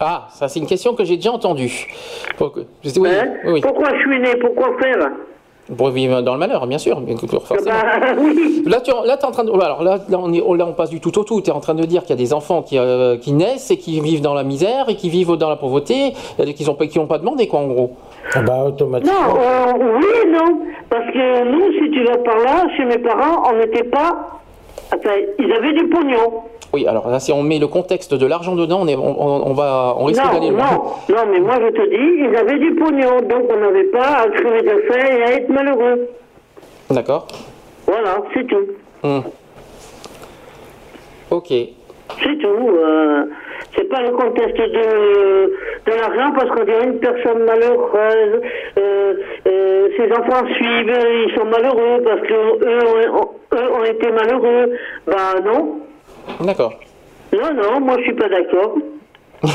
Ah, 0.00 0.28
ça 0.30 0.48
c'est 0.48 0.58
une 0.60 0.66
question 0.66 0.94
que 0.94 1.04
j'ai 1.04 1.16
déjà 1.16 1.30
entendue. 1.30 1.86
Oui, 2.40 2.48
Hein 2.56 3.34
oui, 3.44 3.52
oui. 3.52 3.60
Pourquoi 3.60 3.88
je 3.94 4.00
suis 4.00 4.18
né 4.20 4.34
Pourquoi 4.40 4.68
faire 4.80 5.10
Pour 5.76 5.90
vivre 5.90 6.22
dans 6.22 6.32
le 6.32 6.38
malheur, 6.38 6.66
bien 6.66 6.78
sûr, 6.78 7.00
bien 7.02 7.16
sûr, 7.18 7.28
forcément. 7.46 7.70
Bah, 7.70 8.14
oui. 8.18 8.62
Là, 8.66 8.80
tu 8.80 8.90
là, 8.90 9.18
es 9.20 9.24
en 9.24 9.30
train 9.30 9.44
de. 9.44 9.52
Alors 9.52 9.82
là, 9.84 9.98
là, 10.08 10.18
on 10.18 10.32
est, 10.32 10.38
là, 10.56 10.66
on 10.66 10.72
passe 10.72 10.88
du 10.90 11.00
tout 11.00 11.16
au 11.18 11.24
tout. 11.24 11.42
Tu 11.42 11.50
es 11.50 11.52
en 11.52 11.60
train 11.60 11.74
de 11.74 11.84
dire 11.84 12.00
qu'il 12.02 12.10
y 12.10 12.12
a 12.14 12.16
des 12.16 12.32
enfants 12.32 12.62
qui, 12.62 12.78
euh, 12.78 13.18
qui 13.18 13.32
naissent 13.32 13.70
et 13.70 13.76
qui 13.76 14.00
vivent 14.00 14.22
dans 14.22 14.32
la 14.34 14.42
misère 14.42 14.86
et 14.88 14.96
qui 14.96 15.10
vivent 15.10 15.36
dans 15.36 15.50
la 15.50 15.56
pauvreté, 15.56 16.14
qui 16.56 16.64
n'ont 16.64 16.74
qui 16.74 16.98
ont 16.98 17.06
pas 17.06 17.18
demandé, 17.18 17.46
quoi, 17.46 17.60
en 17.60 17.66
gros. 17.68 17.96
Ah 18.34 18.40
bah, 18.42 18.54
Non, 18.56 18.66
automatiquement. 18.68 19.18
euh, 19.38 19.72
oui 19.98 20.30
non. 20.32 20.60
Parce 20.88 21.06
que 21.12 21.44
nous, 21.44 21.72
si 21.78 21.90
tu 21.92 22.04
vas 22.04 22.16
par 22.18 22.38
là, 22.38 22.66
chez 22.76 22.84
mes 22.86 22.98
parents, 22.98 23.50
on 23.52 23.58
n'était 23.58 23.84
pas. 23.84 24.39
Ils 25.38 25.52
avaient 25.52 25.72
du 25.72 25.86
pognon. 25.88 26.42
Oui, 26.72 26.86
alors 26.86 27.08
là, 27.10 27.18
si 27.18 27.32
on 27.32 27.42
met 27.42 27.58
le 27.58 27.66
contexte 27.66 28.14
de 28.14 28.26
l'argent 28.26 28.54
dedans, 28.54 28.80
on, 28.82 28.86
est, 28.86 28.94
on, 28.96 29.48
on- 29.48 29.54
va, 29.54 29.94
on 29.98 30.04
risque 30.04 30.22
d'aller 30.22 30.50
loin. 30.50 30.70
non, 31.08 31.16
non, 31.16 31.22
mais 31.32 31.40
moi 31.40 31.54
je 31.60 31.68
te 31.68 31.88
dis, 31.88 32.28
ils 32.30 32.36
avaient 32.36 32.58
du 32.58 32.74
pognon, 32.76 33.20
donc 33.22 33.50
on 33.50 33.56
n'avait 33.60 33.84
pas 33.84 34.18
à 34.22 34.28
crever 34.28 34.62
de 34.62 34.82
faim 34.88 35.06
et 35.10 35.22
à 35.24 35.32
être 35.32 35.48
malheureux. 35.48 36.08
D'accord. 36.90 37.26
Voilà, 37.86 38.18
c'est 38.34 38.46
tout. 38.46 38.66
Hum. 39.02 39.22
Ok. 41.30 41.48
C'est 41.48 42.38
tout. 42.38 42.68
euh, 42.68 43.24
c'est 43.74 43.88
pas 43.88 44.02
le 44.02 44.10
contexte 44.10 44.56
de, 44.56 45.52
de 45.86 45.92
l'argent 45.92 46.32
parce 46.34 46.50
qu'on 46.50 46.64
dirait 46.64 46.84
une 46.84 46.98
personne 47.00 47.44
malheureuse. 47.44 48.40
Euh, 48.78 49.14
euh, 49.46 49.88
ses 49.96 50.12
enfants 50.12 50.46
suivent, 50.54 50.92
ils 51.26 51.34
sont 51.36 51.44
malheureux 51.44 52.02
parce 52.04 52.20
que 52.22 52.34
eux 52.34 53.10
ont, 53.12 53.30
eux 53.54 53.72
ont 53.72 53.84
été 53.84 54.10
malheureux. 54.10 54.72
Ben 55.06 55.40
non. 55.44 55.80
D'accord. 56.40 56.74
Non, 57.32 57.54
non, 57.54 57.80
moi 57.80 57.96
je 57.98 58.02
suis 58.04 58.14
pas 58.14 58.28
d'accord. 58.28 58.74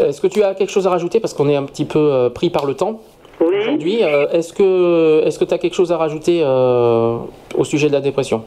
Est-ce 0.00 0.20
que 0.20 0.28
tu 0.28 0.42
as 0.42 0.54
quelque 0.54 0.70
chose 0.70 0.86
à 0.86 0.90
rajouter 0.90 1.18
parce 1.20 1.34
qu'on 1.34 1.48
est 1.48 1.56
un 1.56 1.64
petit 1.64 1.84
peu 1.84 1.98
euh, 1.98 2.30
pris 2.30 2.50
par 2.50 2.66
le 2.66 2.74
temps 2.74 3.00
aujourd'hui. 3.40 4.02
Euh, 4.02 4.28
est-ce 4.30 4.52
que 4.52 5.22
est-ce 5.24 5.38
que 5.38 5.44
tu 5.44 5.54
as 5.54 5.58
quelque 5.58 5.74
chose 5.74 5.92
à 5.92 5.96
rajouter 5.96 6.40
euh, 6.42 7.18
au 7.56 7.64
sujet 7.64 7.88
de 7.88 7.92
la 7.92 8.00
dépression? 8.00 8.44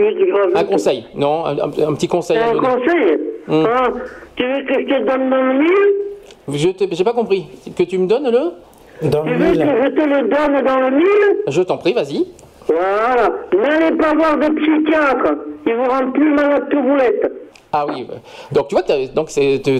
Tu 0.00 0.18
veux 0.20 0.24
que 0.24 0.28
je 0.28 0.32
rajoute 0.34 0.56
Un 0.56 0.64
conseil, 0.64 1.04
non 1.14 1.44
un, 1.46 1.94
petit 1.94 2.08
conseil 2.08 2.38
Un 2.38 2.58
conseil? 2.58 3.18
Hmm. 3.46 3.64
Ah, 3.66 3.88
Tu 4.36 4.44
veux 4.44 4.62
que 4.64 4.74
je 4.74 4.86
te 4.86 5.06
donne 5.06 5.30
dans 5.30 5.42
le 5.42 5.58
mille? 5.58 6.56
Je 6.58 6.68
t'ai- 6.70 6.88
j'ai 6.90 7.04
pas 7.04 7.12
compris. 7.12 7.46
Que 7.76 7.82
tu 7.84 7.98
me 7.98 8.06
donnes 8.06 8.30
le? 8.30 9.08
Dans 9.08 9.22
Tu 9.24 9.30
veux 9.34 9.52
que 9.52 9.54
je 9.54 9.88
te 9.90 10.02
le 10.02 10.28
donne 10.28 10.64
dans 10.64 10.80
le 10.80 10.90
mille? 10.96 11.36
Je 11.48 11.62
t'en 11.62 11.76
prie, 11.78 11.92
vas-y. 11.92 12.26
Voilà. 12.66 13.30
N'allez 13.56 13.96
pas 13.96 14.14
voir 14.14 14.36
de 14.38 14.48
psychiatre. 14.54 15.34
Ils 15.66 15.74
vous 15.74 15.84
rendent 15.84 16.12
plus 16.12 16.32
malade 16.32 16.68
que 16.70 16.76
vous 16.76 16.96
l'êtes. 16.96 17.32
Ah 17.72 17.86
oui. 17.88 18.06
Donc 18.52 18.68
tu 18.68 18.74
vois, 18.74 18.84
donc 19.14 19.28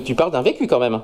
tu 0.04 0.14
parles 0.14 0.30
d'un 0.30 0.42
vécu 0.42 0.66
quand 0.66 0.78
même. 0.78 1.00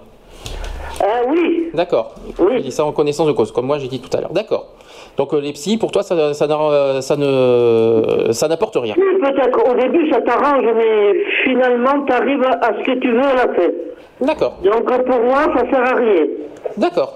Ah 1.02 1.20
oui. 1.28 1.68
D'accord. 1.74 2.14
Je 2.38 2.60
dis 2.62 2.72
ça 2.72 2.84
en 2.84 2.92
connaissance 2.92 3.26
de 3.26 3.32
cause, 3.32 3.52
comme 3.52 3.66
moi 3.66 3.78
j'ai 3.78 3.88
dit 3.88 4.00
tout 4.00 4.14
à 4.16 4.20
l'heure. 4.20 4.32
D'accord. 4.32 4.68
Donc 5.16 5.32
euh, 5.32 5.40
les 5.40 5.52
psys, 5.52 5.78
pour 5.78 5.90
toi, 5.92 6.02
ça, 6.02 6.34
ça, 6.34 6.46
ça 7.00 7.16
ne, 7.16 8.32
ça 8.32 8.48
n'apporte 8.48 8.76
rien. 8.76 8.94
Oui, 8.98 9.18
peut-être 9.20 9.70
au 9.70 9.74
début 9.74 10.10
ça 10.10 10.20
t'arrange, 10.20 10.64
mais 10.76 11.24
finalement 11.44 12.04
tu 12.06 12.12
arrives 12.12 12.44
à 12.44 12.70
ce 12.78 12.84
que 12.84 12.98
tu 12.98 13.10
veux 13.12 13.20
à 13.24 13.34
la 13.34 13.54
fin. 13.54 13.70
D'accord. 14.20 14.54
Donc 14.62 14.84
pour 15.04 15.20
moi, 15.20 15.44
ça 15.56 15.70
sert 15.70 15.92
à 15.92 15.94
rien. 15.96 16.26
D'accord. 16.76 17.14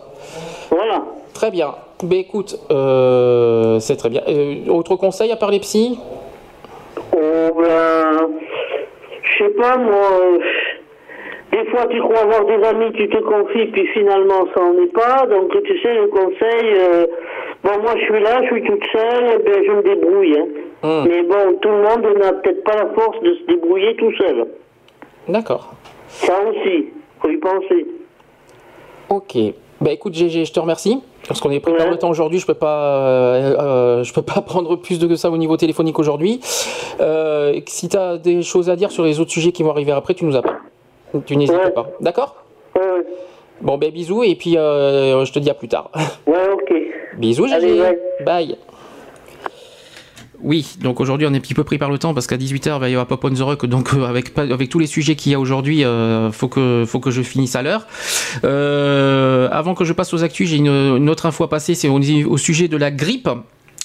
Voilà. 0.70 1.02
Très 1.35 1.51
bien. 1.51 1.74
Ben 2.02 2.18
écoute, 2.20 2.56
euh, 2.70 3.78
c'est 3.81 3.97
très 3.97 4.09
bien. 4.09 4.22
Euh, 4.28 4.66
autre 4.70 4.97
conseil 4.97 5.31
à 5.32 5.36
part 5.36 5.51
les 5.51 5.60
psys? 5.60 5.98
Oh 7.12 7.18
ben, 7.59 8.28
je 9.22 9.44
sais 9.44 9.51
pas 9.51 9.77
moi. 9.77 10.10
euh, 10.22 10.39
Des 11.52 11.64
fois 11.70 11.86
tu 11.90 12.01
crois 12.01 12.20
avoir 12.20 12.44
des 12.47 12.62
amis, 12.66 12.93
tu 12.94 13.09
te 13.09 13.18
confies, 13.18 13.66
puis 13.66 13.86
finalement 13.89 14.47
ça 14.55 14.62
en 14.62 14.72
est 14.82 14.93
pas. 14.93 15.27
Donc 15.27 15.51
tu 15.64 15.81
sais, 15.82 15.94
le 15.94 16.06
conseil, 16.06 16.64
euh, 16.78 17.06
bon 17.65 17.70
moi 17.82 17.95
je 17.97 18.05
suis 18.05 18.20
là, 18.23 18.41
je 18.43 18.47
suis 18.55 18.62
toute 18.65 18.85
seule, 18.93 19.43
ben 19.45 19.62
je 19.66 19.73
me 19.73 19.82
débrouille. 19.82 20.39
hein. 20.39 20.47
Hmm. 20.82 21.09
Mais 21.09 21.23
bon, 21.23 21.59
tout 21.61 21.69
le 21.69 21.82
monde 21.82 22.19
n'a 22.19 22.32
peut-être 22.32 22.65
pas 22.65 22.77
la 22.77 22.87
force 22.95 23.20
de 23.23 23.35
se 23.35 23.43
débrouiller 23.47 23.95
tout 23.97 24.12
seul. 24.16 24.47
D'accord. 25.28 25.73
Ça 26.09 26.35
aussi, 26.49 26.87
faut 27.20 27.28
y 27.28 27.37
penser. 27.37 27.87
Ok. 29.11 29.37
Ben 29.81 29.91
écoute 29.93 30.15
GG, 30.15 30.45
je 30.45 30.53
te 30.53 30.61
remercie. 30.61 31.03
Parce 31.28 31.41
qu'on 31.41 31.51
est 31.51 31.61
pris 31.61 31.74
par 31.77 31.89
le 31.89 31.97
temps 31.97 32.09
aujourd'hui, 32.11 32.39
je 32.39 32.47
peux 32.47 32.55
pas, 32.55 33.07
euh, 33.07 33.57
euh, 33.61 34.05
je 34.05 34.12
peux 34.12 34.23
pas 34.23 34.41
prendre 34.47 34.77
plus 34.77 34.99
de 34.99 35.07
que 35.07 35.16
ça 35.16 35.31
au 35.31 35.37
niveau 35.37 35.57
téléphonique 35.57 35.99
aujourd'hui. 35.99 36.41
Euh, 37.01 37.55
si 37.66 37.89
tu 37.89 37.97
as 37.97 38.16
des 38.16 38.43
choses 38.43 38.69
à 38.70 38.77
dire 38.77 38.91
sur 38.91 39.05
les 39.05 39.20
autres 39.20 39.31
sujets 39.31 39.53
qui 39.53 39.62
vont 39.62 39.70
arriver 39.70 39.93
après, 39.93 40.15
tu 40.15 40.24
nous 40.24 40.35
appelles. 40.37 40.59
Tu 41.27 41.37
n'hésites 41.37 41.74
pas. 41.74 41.89
D'accord? 42.01 42.37
Bon 43.61 43.77
ben 43.77 43.91
bisous 43.91 44.23
et 44.24 44.35
puis 44.37 44.57
euh, 44.57 45.23
je 45.27 45.32
te 45.32 45.39
dis 45.39 45.51
à 45.51 45.55
plus 45.55 45.69
tard. 45.69 45.91
Ouais, 46.27 46.49
ok. 46.53 46.73
Bisous 47.21 47.47
GG. 47.47 47.55
Allez, 47.55 47.81
ouais. 47.81 47.99
Bye. 48.25 48.57
Oui, 50.43 50.75
donc 50.81 51.01
aujourd'hui 51.01 51.27
on 51.27 51.35
est 51.35 51.37
un 51.37 51.41
petit 51.41 51.53
peu 51.53 51.65
pris 51.65 51.77
par 51.77 51.91
le 51.91 51.99
temps 51.99 52.15
parce 52.15 52.27
qu'à 52.27 52.39
18h 52.39 52.77
il 52.77 52.81
va 52.81 52.89
y 52.89 52.93
avoir 52.93 53.07
Pop 53.07 53.23
on 53.25 53.31
the 53.31 53.41
Rock, 53.41 53.67
donc 53.67 53.93
euh, 53.93 54.07
avec, 54.07 54.33
tous 54.71 54.79
les 54.79 54.87
sujets 54.87 55.15
qu'il 55.15 55.33
y 55.33 55.35
a 55.35 55.41
aujourd'hui, 55.41 55.85
euh, 55.85 56.33
faut, 56.33 56.49
que, 56.49 56.85
faut 56.87 56.99
que 56.99 57.11
je 57.11 57.21
finisse 57.21 57.57
à 57.57 57.63
l'heure. 57.63 57.87
Euh, 58.45 59.49
avant 59.53 59.75
que 59.75 59.85
je 59.85 59.93
passe 59.93 60.15
aux 60.15 60.25
actus, 60.25 60.49
j'ai 60.49 60.57
une, 60.57 60.69
une 60.69 61.11
autre 61.11 61.27
info 61.27 61.45
à 61.45 61.51
passer, 61.51 61.75
c'est 61.75 61.89
au, 61.89 62.01
au 62.01 62.39
sujet 62.39 62.69
de 62.69 62.77
la 62.79 62.91
grippe. 62.91 63.29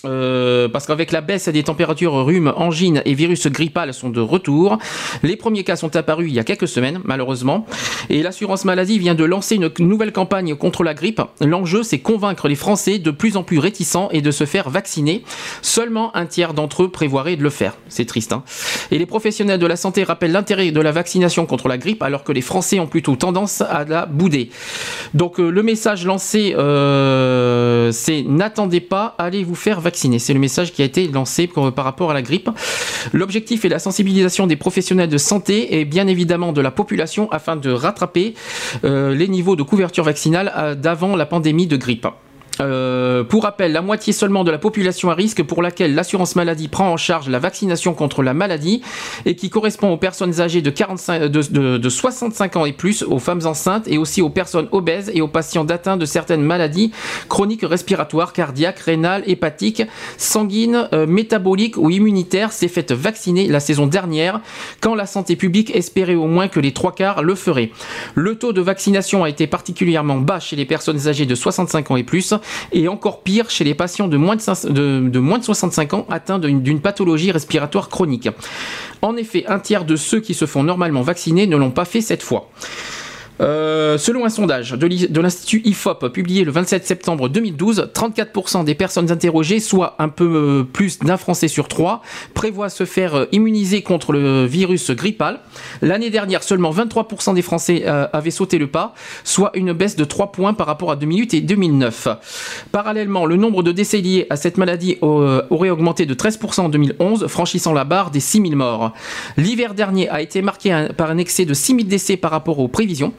Euh, 0.05 0.67
parce 0.67 0.85
qu'avec 0.85 1.11
la 1.11 1.21
baisse 1.21 1.49
des 1.49 1.63
températures, 1.63 2.13
rhume, 2.25 2.53
angine 2.55 3.01
et 3.05 3.13
virus 3.13 3.47
grippal 3.47 3.93
sont 3.93 4.09
de 4.09 4.21
retour. 4.21 4.77
Les 5.23 5.35
premiers 5.35 5.63
cas 5.63 5.75
sont 5.75 5.95
apparus 5.95 6.29
il 6.29 6.35
y 6.35 6.39
a 6.39 6.43
quelques 6.43 6.67
semaines, 6.67 7.01
malheureusement. 7.03 7.65
Et 8.09 8.21
l'assurance 8.21 8.65
maladie 8.65 8.99
vient 8.99 9.15
de 9.15 9.23
lancer 9.23 9.55
une 9.55 9.71
nouvelle 9.79 10.11
campagne 10.11 10.55
contre 10.55 10.83
la 10.83 10.93
grippe. 10.93 11.21
L'enjeu, 11.41 11.83
c'est 11.83 11.99
convaincre 11.99 12.47
les 12.47 12.55
Français 12.55 12.99
de 12.99 13.11
plus 13.11 13.37
en 13.37 13.43
plus 13.43 13.59
réticents 13.59 14.09
et 14.11 14.21
de 14.21 14.31
se 14.31 14.45
faire 14.45 14.69
vacciner. 14.69 15.23
Seulement 15.61 16.15
un 16.15 16.25
tiers 16.25 16.53
d'entre 16.53 16.83
eux 16.83 16.89
prévoirait 16.89 17.35
de 17.35 17.43
le 17.43 17.49
faire. 17.49 17.75
C'est 17.89 18.05
triste, 18.05 18.33
hein. 18.33 18.43
Et 18.91 18.97
les 18.97 19.05
professionnels 19.05 19.59
de 19.59 19.67
la 19.67 19.75
santé 19.75 20.03
rappellent 20.03 20.31
l'intérêt 20.31 20.71
de 20.71 20.81
la 20.81 20.91
vaccination 20.91 21.45
contre 21.45 21.67
la 21.67 21.77
grippe, 21.77 22.03
alors 22.03 22.23
que 22.23 22.31
les 22.31 22.41
Français 22.41 22.79
ont 22.79 22.87
plutôt 22.87 23.15
tendance 23.15 23.61
à 23.61 23.85
la 23.85 24.05
bouder. 24.05 24.49
Donc 25.13 25.39
euh, 25.39 25.49
le 25.49 25.63
message 25.63 26.05
lancé, 26.05 26.53
euh, 26.55 27.91
c'est 27.91 28.23
n'attendez 28.23 28.81
pas, 28.81 29.15
allez 29.17 29.43
vous 29.43 29.55
faire 29.55 29.81
vacciner. 29.81 29.84
C'est 29.93 30.33
le 30.33 30.39
message 30.39 30.73
qui 30.73 30.81
a 30.81 30.85
été 30.85 31.07
lancé 31.07 31.47
par 31.47 31.85
rapport 31.85 32.11
à 32.11 32.13
la 32.13 32.21
grippe. 32.21 32.49
L'objectif 33.13 33.65
est 33.65 33.69
la 33.69 33.79
sensibilisation 33.79 34.47
des 34.47 34.55
professionnels 34.55 35.09
de 35.09 35.17
santé 35.17 35.79
et 35.79 35.85
bien 35.85 36.07
évidemment 36.07 36.53
de 36.53 36.61
la 36.61 36.71
population 36.71 37.31
afin 37.31 37.55
de 37.55 37.69
rattraper 37.69 38.33
euh, 38.83 39.13
les 39.13 39.27
niveaux 39.27 39.55
de 39.55 39.63
couverture 39.63 40.03
vaccinale 40.03 40.51
euh, 40.57 40.75
d'avant 40.75 41.15
la 41.15 41.25
pandémie 41.25 41.67
de 41.67 41.77
grippe. 41.77 42.07
Euh, 42.61 43.23
pour 43.23 43.43
rappel, 43.43 43.71
la 43.73 43.81
moitié 43.81 44.13
seulement 44.13 44.43
de 44.43 44.51
la 44.51 44.57
population 44.57 45.09
à 45.09 45.13
risque 45.13 45.43
pour 45.43 45.61
laquelle 45.61 45.93
l'assurance 45.95 46.35
maladie 46.35 46.67
prend 46.67 46.89
en 46.91 46.97
charge 46.97 47.27
la 47.29 47.39
vaccination 47.39 47.93
contre 47.93 48.23
la 48.23 48.33
maladie 48.33 48.81
et 49.25 49.35
qui 49.35 49.49
correspond 49.49 49.91
aux 49.91 49.97
personnes 49.97 50.39
âgées 50.39 50.61
de, 50.61 50.69
45, 50.69 51.23
de, 51.23 51.41
de- 51.41 51.77
de 51.77 51.89
65 51.89 52.55
ans 52.55 52.65
et 52.65 52.71
plus, 52.73 53.03
aux 53.03 53.19
femmes 53.19 53.41
enceintes 53.45 53.87
et 53.87 53.97
aussi 53.97 54.21
aux 54.21 54.29
personnes 54.29 54.67
obèses 54.71 55.11
et 55.13 55.21
aux 55.21 55.27
patients 55.27 55.65
atteints 55.65 55.97
de 55.97 56.05
certaines 56.05 56.43
maladies 56.43 56.91
chroniques 57.29 57.63
respiratoires, 57.63 58.31
cardiaques, 58.33 58.79
rénales, 58.79 59.23
hépatiques, 59.27 59.83
sanguines, 60.17 60.87
euh, 60.93 61.05
métaboliques 61.07 61.77
ou 61.77 61.89
immunitaires 61.89 62.51
s'est 62.51 62.67
faite 62.67 62.91
vacciner 62.91 63.47
la 63.47 63.59
saison 63.59 63.87
dernière 63.87 64.39
quand 64.81 64.95
la 64.95 65.05
santé 65.05 65.35
publique 65.35 65.75
espérait 65.75 66.15
au 66.15 66.27
moins 66.27 66.47
que 66.47 66.59
les 66.59 66.71
trois 66.73 66.93
quarts 66.93 67.23
le 67.23 67.35
feraient. 67.35 67.71
Le 68.15 68.35
taux 68.37 68.53
de 68.53 68.61
vaccination 68.61 69.23
a 69.23 69.29
été 69.29 69.47
particulièrement 69.47 70.17
bas 70.17 70.39
chez 70.39 70.55
les 70.55 70.65
personnes 70.65 71.07
âgées 71.07 71.25
de 71.25 71.35
65 71.35 71.91
ans 71.91 71.97
et 71.97 72.03
plus 72.03 72.33
et 72.71 72.87
encore 72.87 73.21
pire 73.21 73.49
chez 73.49 73.63
les 73.63 73.73
patients 73.73 74.07
de 74.07 74.17
moins 74.17 74.35
de, 74.35 74.41
5 74.41 74.65
de- 74.71 75.07
de 75.09 75.19
moins 75.19 75.37
de 75.39 75.43
65 75.43 75.93
ans 75.93 76.05
atteints 76.09 76.39
d'une 76.39 76.79
pathologie 76.81 77.31
respiratoire 77.31 77.89
chronique. 77.89 78.29
En 79.01 79.15
effet, 79.17 79.45
un 79.47 79.59
tiers 79.59 79.85
de 79.85 79.95
ceux 79.95 80.19
qui 80.19 80.33
se 80.33 80.45
font 80.45 80.63
normalement 80.63 81.01
vacciner 81.01 81.47
ne 81.47 81.55
l'ont 81.57 81.71
pas 81.71 81.85
fait 81.85 82.01
cette 82.01 82.23
fois. 82.23 82.49
Euh, 83.41 83.97
selon 83.97 84.23
un 84.25 84.29
sondage 84.29 84.71
de 84.71 84.87
l'I- 84.87 85.09
de 85.09 85.19
l'Institut 85.19 85.61
IFOP 85.65 86.07
publié 86.09 86.45
le 86.45 86.51
27 86.51 86.85
septembre 86.85 87.27
2012, 87.27 87.89
34% 87.93 88.63
des 88.63 88.75
personnes 88.75 89.11
interrogées, 89.11 89.59
soit 89.59 89.95
un 89.99 90.07
peu 90.07 90.23
euh, 90.25 90.63
plus 90.63 90.99
d'un 90.99 91.17
Français 91.17 91.49
sur 91.49 91.67
trois, 91.67 92.01
prévoient 92.33 92.69
se 92.69 92.85
faire 92.85 93.15
euh, 93.15 93.25
immuniser 93.33 93.81
contre 93.81 94.13
le 94.13 94.45
virus 94.45 94.89
grippal. 94.91 95.41
L'année 95.81 96.09
dernière, 96.09 96.43
seulement 96.43 96.71
23% 96.71 97.33
des 97.33 97.41
Français 97.41 97.85
avaient 97.85 98.31
sauté 98.31 98.57
le 98.57 98.67
pas, 98.67 98.93
soit 99.23 99.51
une 99.55 99.73
baisse 99.73 99.95
de 99.95 100.05
3 100.05 100.31
points 100.31 100.53
par 100.53 100.67
rapport 100.67 100.91
à 100.91 100.95
2008 100.95 101.33
et 101.33 101.41
2009. 101.41 102.07
Parallèlement, 102.71 103.25
le 103.25 103.35
nombre 103.35 103.63
de 103.63 103.71
décès 103.71 103.99
liés 103.99 104.27
à 104.29 104.35
cette 104.37 104.57
maladie 104.57 104.97
aurait 105.01 105.69
augmenté 105.69 106.05
de 106.05 106.13
13% 106.13 106.61
en 106.61 106.69
2011, 106.69 107.27
franchissant 107.27 107.73
la 107.73 107.83
barre 107.83 108.11
des 108.11 108.19
6000 108.19 108.55
morts. 108.55 108.93
L'hiver 109.37 109.73
dernier 109.73 110.09
a 110.09 110.21
été 110.21 110.41
marqué 110.41 110.87
par 110.97 111.09
un 111.09 111.17
excès 111.17 111.45
de 111.45 111.53
6000 111.53 111.87
décès 111.87 112.17
par 112.17 112.31
rapport 112.31 112.59
aux 112.59 112.67
prévisions. 112.67 113.13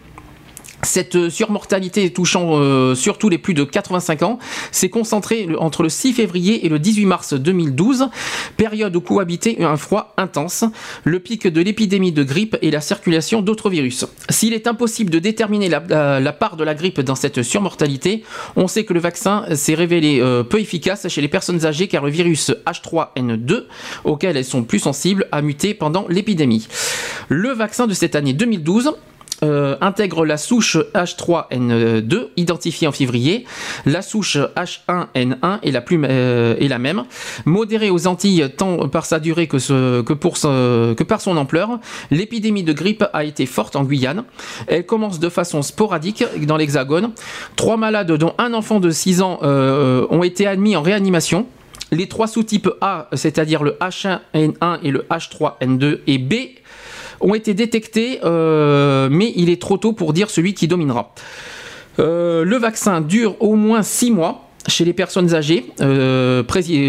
Cette 0.86 1.16
euh, 1.16 1.30
surmortalité 1.30 2.10
touchant 2.12 2.52
euh, 2.52 2.94
surtout 2.94 3.28
les 3.28 3.38
plus 3.38 3.54
de 3.54 3.64
85 3.64 4.22
ans 4.22 4.38
s'est 4.70 4.88
concentrée 4.88 5.48
entre 5.58 5.82
le 5.82 5.88
6 5.88 6.12
février 6.12 6.64
et 6.64 6.68
le 6.68 6.78
18 6.78 7.06
mars 7.06 7.34
2012, 7.34 8.08
période 8.56 8.94
où 8.94 9.00
cohabitait 9.00 9.62
un 9.62 9.76
froid 9.76 10.14
intense, 10.16 10.64
le 11.04 11.18
pic 11.18 11.46
de 11.46 11.60
l'épidémie 11.60 12.12
de 12.12 12.22
grippe 12.22 12.56
et 12.62 12.70
la 12.70 12.80
circulation 12.80 13.42
d'autres 13.42 13.68
virus. 13.68 14.06
S'il 14.30 14.54
est 14.54 14.66
impossible 14.66 15.10
de 15.10 15.18
déterminer 15.18 15.68
la 15.68 16.32
part 16.32 16.56
de 16.56 16.64
la 16.64 16.74
grippe 16.74 17.00
dans 17.00 17.16
cette 17.16 17.42
surmortalité, 17.42 18.22
on 18.54 18.68
sait 18.68 18.84
que 18.84 18.94
le 18.94 19.00
vaccin 19.00 19.44
s'est 19.54 19.74
révélé 19.74 20.20
euh, 20.20 20.44
peu 20.44 20.60
efficace 20.60 21.08
chez 21.08 21.20
les 21.20 21.28
personnes 21.28 21.66
âgées 21.66 21.88
car 21.88 22.04
le 22.04 22.10
virus 22.10 22.52
H3N2, 22.66 23.64
auquel 24.04 24.36
elles 24.36 24.44
sont 24.44 24.62
plus 24.62 24.78
sensibles, 24.78 25.26
a 25.32 25.42
muté 25.42 25.74
pendant 25.74 26.06
l'épidémie. 26.08 26.68
Le 27.28 27.50
vaccin 27.50 27.86
de 27.86 27.94
cette 27.94 28.14
année 28.14 28.32
2012 28.32 28.94
euh, 29.42 29.76
intègre 29.80 30.24
la 30.24 30.36
souche 30.36 30.78
H3N2 30.94 32.28
identifiée 32.36 32.88
en 32.88 32.92
février. 32.92 33.44
La 33.84 34.02
souche 34.02 34.38
H1N1 34.56 35.58
est 35.62 35.74
euh, 35.92 36.68
la 36.68 36.78
même. 36.78 37.04
Modérée 37.44 37.90
aux 37.90 38.06
Antilles 38.06 38.48
tant 38.56 38.88
par 38.88 39.04
sa 39.04 39.20
durée 39.20 39.46
que 39.46 41.02
par 41.02 41.20
son 41.20 41.36
ampleur, 41.36 41.78
l'épidémie 42.10 42.62
de 42.62 42.72
grippe 42.72 43.04
a 43.12 43.24
été 43.24 43.46
forte 43.46 43.76
en 43.76 43.84
Guyane. 43.84 44.24
Elle 44.68 44.86
commence 44.86 45.20
de 45.20 45.28
façon 45.28 45.62
sporadique 45.62 46.24
dans 46.46 46.56
l'Hexagone. 46.56 47.10
Trois 47.56 47.76
malades, 47.76 48.12
dont 48.12 48.34
un 48.38 48.54
enfant 48.54 48.80
de 48.80 48.90
6 48.90 49.22
ans, 49.22 49.40
euh, 49.42 50.06
ont 50.10 50.22
été 50.22 50.46
admis 50.46 50.76
en 50.76 50.82
réanimation. 50.82 51.46
Les 51.92 52.08
trois 52.08 52.26
sous-types 52.26 52.68
A, 52.80 53.08
c'est-à-dire 53.12 53.62
le 53.62 53.76
H1N1 53.80 54.78
et 54.82 54.90
le 54.90 55.06
H3N2 55.08 56.00
et 56.06 56.18
B, 56.18 56.34
ont 57.20 57.34
été 57.34 57.54
détectés, 57.54 58.20
euh, 58.24 59.08
mais 59.10 59.32
il 59.36 59.50
est 59.50 59.60
trop 59.60 59.78
tôt 59.78 59.92
pour 59.92 60.12
dire 60.12 60.30
celui 60.30 60.54
qui 60.54 60.68
dominera. 60.68 61.12
Euh, 61.98 62.44
le 62.44 62.56
vaccin 62.56 63.00
dure 63.00 63.36
au 63.40 63.54
moins 63.54 63.82
6 63.82 64.10
mois. 64.10 64.42
chez 64.68 64.84
les 64.84 64.92
personnes 64.92 65.34
âgées, 65.34 65.66
euh, 65.80 66.42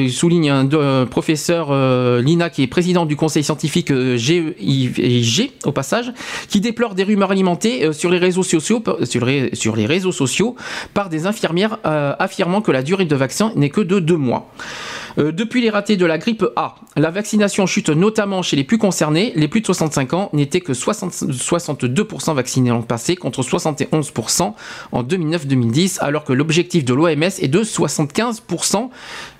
souligne 0.09 0.49
un 0.49 0.67
euh, 0.73 1.05
professeur 1.05 1.67
euh, 1.69 2.21
Lina 2.21 2.49
qui 2.49 2.63
est 2.63 2.67
président 2.67 3.05
du 3.05 3.15
conseil 3.15 3.43
scientifique 3.43 3.93
GIG 3.93 5.51
au 5.65 5.71
passage, 5.71 6.11
qui 6.49 6.59
déplore 6.59 6.95
des 6.95 7.03
rumeurs 7.03 7.31
alimentées 7.31 7.93
sur 7.93 8.09
les 8.09 8.17
réseaux 8.17 8.43
sociaux, 8.43 8.83
sur 9.03 9.25
les 9.25 9.85
réseaux 9.85 10.11
sociaux 10.11 10.55
par 10.93 11.09
des 11.09 11.25
infirmières 11.25 11.77
affirmant 11.83 12.61
que 12.61 12.71
la 12.71 12.81
durée 12.81 13.05
de 13.05 13.15
vaccin 13.15 13.51
n'est 13.55 13.69
que 13.69 13.81
de 13.81 13.99
deux 13.99 14.17
mois. 14.17 14.51
Euh, 15.17 15.31
depuis 15.31 15.61
les 15.61 15.69
ratés 15.69 15.97
de 15.97 16.05
la 16.05 16.17
grippe 16.17 16.45
A, 16.55 16.75
la 16.95 17.09
vaccination 17.09 17.65
chute 17.65 17.89
notamment 17.89 18.41
chez 18.41 18.55
les 18.55 18.63
plus 18.63 18.77
concernés. 18.77 19.33
Les 19.35 19.47
plus 19.47 19.61
de 19.61 19.65
65 19.65 20.13
ans 20.13 20.29
n'étaient 20.33 20.61
que 20.61 20.73
62% 20.73 22.33
vaccinés 22.33 22.69
l'an 22.69 22.83
passé 22.83 23.15
contre 23.15 23.41
71% 23.41 24.53
en 24.91 25.03
2009-2010, 25.03 25.99
alors 26.01 26.23
que 26.23 26.33
l'objectif 26.33 26.85
de 26.85 26.93
l'OMS 26.93 27.23
est 27.23 27.47
de 27.47 27.63
75%. 27.63 28.89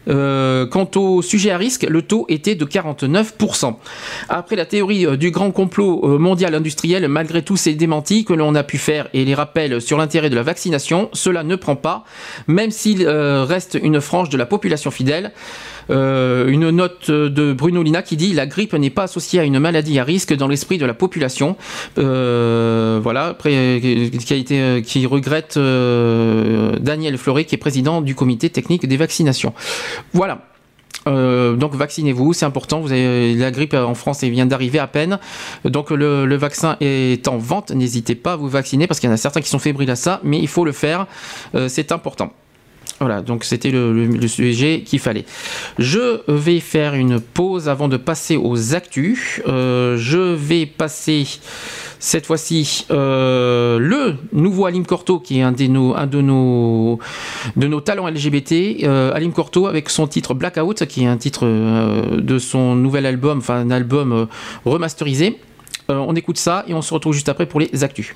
Euh, 0.10 0.66
quant 0.66 0.90
au 0.96 1.22
sujet 1.22 1.52
à 1.52 1.58
risque, 1.58 1.84
le 1.84 2.02
taux 2.02 2.26
était 2.30 2.56
de 2.56 2.66
49%. 2.66 3.76
Après 4.30 4.56
la 4.56 4.66
théorie 4.66 5.06
euh, 5.06 5.18
du 5.18 5.32
grand 5.32 5.52
complot 5.52 6.18
mondial 6.20 6.56
industriel, 6.56 7.08
malgré 7.08 7.42
tous 7.42 7.58
ces 7.58 7.74
démentis 7.74 8.26
que 8.26 8.34
l'on 8.34 8.56
a 8.56 8.64
pu 8.64 8.78
faire 8.78 9.08
et 9.14 9.26
les 9.26 9.36
rappels 9.36 9.82
sur 9.82 9.98
l'intérêt 9.98 10.30
de 10.30 10.36
la 10.36 10.44
vaccination, 10.44 11.10
cela 11.14 11.44
ne 11.44 11.56
prend 11.56 11.76
pas, 11.76 12.04
même 12.48 12.72
s'il 12.72 13.08
reste 13.08 13.78
une 13.82 14.02
frange 14.02 14.30
de 14.30 14.38
la 14.38 14.46
population 14.46 14.92
fidèle. 14.92 15.32
Euh, 15.90 16.48
une 16.48 16.70
note 16.70 17.10
de 17.12 17.54
Bruno 17.54 17.84
Lina 17.84 18.02
qui 18.02 18.18
dit 18.18 18.34
la 18.34 18.46
grippe 18.46 18.74
n'est 18.74 18.90
pas 18.90 19.04
associée 19.04 19.40
à 19.40 19.44
une 19.44 19.60
maladie 19.60 20.00
à 20.00 20.04
risque 20.04 20.34
dans 20.34 20.48
l'esprit 20.48 20.78
de 20.78 20.86
la 20.86 20.94
population. 20.94 21.56
Euh, 21.98 23.00
voilà, 23.02 23.36
qui 23.42 24.34
a 24.34 24.36
été, 24.36 24.82
qui 24.86 25.06
regrette 25.06 25.58
euh, 25.58 26.78
Daniel 26.80 27.18
Fleury 27.18 27.46
qui 27.46 27.56
est 27.56 27.60
président 27.60 28.02
du 28.02 28.16
comité 28.16 28.50
technique 28.50 28.88
des 28.88 28.98
vaccinations. 28.98 29.54
Voilà. 30.14 30.40
donc 31.06 31.74
vaccinez-vous, 31.74 32.34
c'est 32.34 32.46
important. 32.46 32.82
Vous 32.82 32.92
avez 32.92 33.34
la 33.34 33.52
grippe 33.52 33.74
en 33.74 33.96
France 33.96 34.24
vient 34.24 34.46
d'arriver 34.46 34.80
à 34.80 34.88
peine. 34.88 35.20
Donc 35.64 35.90
le, 35.90 36.26
le, 36.26 36.36
vaccin 36.36 36.76
est 36.82 37.28
en 37.28 37.38
vente. 37.38 37.72
N'hésitez 37.72 38.16
pas 38.16 38.34
à 38.34 38.36
vous 38.36 38.50
vacciner 38.50 38.88
parce 38.88 39.00
qu'il 39.00 39.08
y 39.08 39.12
en 39.12 39.16
a 39.16 39.18
certains 39.18 39.42
qui 39.42 39.50
sont 39.50 39.60
fébriles 39.60 39.92
à 39.92 39.96
ça, 39.96 40.20
mais 40.24 40.40
il 40.40 40.48
faut 40.50 40.66
le 40.66 40.74
faire. 40.74 41.08
c'est 41.68 41.92
important. 41.92 42.34
Voilà, 43.00 43.22
donc 43.22 43.44
c'était 43.44 43.70
le, 43.70 44.28
sujet 44.28 44.82
qu'il 44.84 45.00
fallait. 45.00 45.26
Je 45.78 46.22
vais 46.28 46.60
faire 46.60 46.96
une 46.96 47.20
pause 47.20 47.70
avant 47.70 47.88
de 47.88 47.98
passer 47.98 48.38
aux 48.38 48.74
actus. 48.74 49.40
Euh, 49.48 49.98
je 49.98 50.18
vais 50.18 50.66
passer 50.66 51.28
cette 52.00 52.26
fois-ci 52.26 52.88
euh, 52.90 53.78
le 53.78 54.16
nouveau 54.34 54.66
Alim 54.66 54.84
Corto, 54.84 55.20
qui 55.20 55.40
est 55.40 55.42
un, 55.44 55.52
de 55.52 55.68
nos, 55.68 55.96
un 55.96 56.08
de, 56.08 56.22
nos, 56.22 56.98
de 57.56 57.68
nos 57.68 57.82
talents 57.82 58.08
LGBT. 58.08 58.84
Euh, 58.84 59.14
Alim 59.14 59.32
Corto 59.32 59.68
avec 59.68 59.92
son 59.92 60.08
titre 60.08 60.34
Blackout, 60.34 60.86
qui 60.88 61.04
est 61.04 61.08
un 61.08 61.18
titre 61.18 61.46
de 62.18 62.40
son 62.40 62.76
nouvel 62.76 63.06
album, 63.06 63.38
enfin 63.38 63.58
un 63.58 63.70
album 63.70 64.28
remasterisé. 64.66 65.38
on 65.88 66.16
écoute 66.16 66.40
ça 66.40 66.66
et 66.68 66.74
on 66.74 66.82
se 66.82 66.96
retrouve 66.96 67.14
juste 67.14 67.30
après 67.30 67.46
pour 67.46 67.60
les 67.60 67.84
actus. 67.84 68.16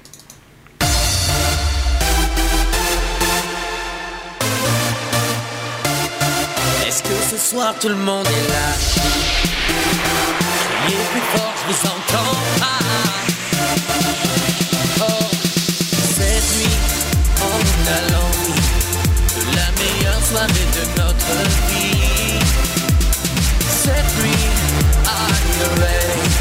Soir, 7.52 7.76
tout 7.82 7.90
le 7.90 7.96
monde 7.96 8.28
est 8.28 8.48
là. 8.54 8.68
Criez 10.86 11.06
plus 11.12 11.26
fort, 11.34 11.54
je 11.60 11.64
vous 11.70 11.82
entends 11.96 12.38
pas. 12.62 12.82
Oh, 15.02 15.26
cette 16.16 16.50
nuit, 16.56 16.78
on 17.42 17.62
a 17.96 18.00
l'envie 18.14 18.68
de 19.36 19.42
la 19.58 19.70
meilleure 19.82 20.24
soirée 20.30 20.70
de 20.78 20.84
notre 21.02 21.34
vie. 21.68 22.40
Cette 23.84 24.12
nuit, 24.22 24.48
ready? 25.82 26.32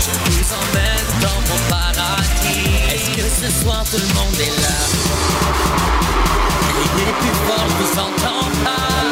Je 0.00 0.12
vous 0.30 0.48
emmène 0.62 1.08
dans 1.20 1.40
mon 1.48 1.60
paradis. 1.68 2.70
Est-ce 2.94 3.08
que 3.14 3.26
ce 3.42 3.48
soir, 3.62 3.80
tout 3.90 3.98
le 3.98 4.10
monde 4.14 4.40
est 4.40 4.56
là? 4.62 4.78
Criez 6.70 7.12
plus 7.20 7.36
fort, 7.46 7.66
je 7.68 7.74
vous 7.84 7.98
entends 7.98 8.48
pas. 8.64 9.05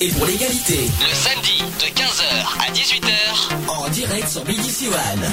Et 0.00 0.08
pour 0.10 0.26
l'égalité. 0.26 0.78
Le 1.00 1.14
samedi 1.14 1.58
de 1.80 1.86
15h 1.86 2.22
à 2.60 2.70
18h 2.70 3.10
en 3.68 3.88
direct 3.88 4.28
sur 4.28 4.44
BDC 4.44 4.86
One. 4.88 5.24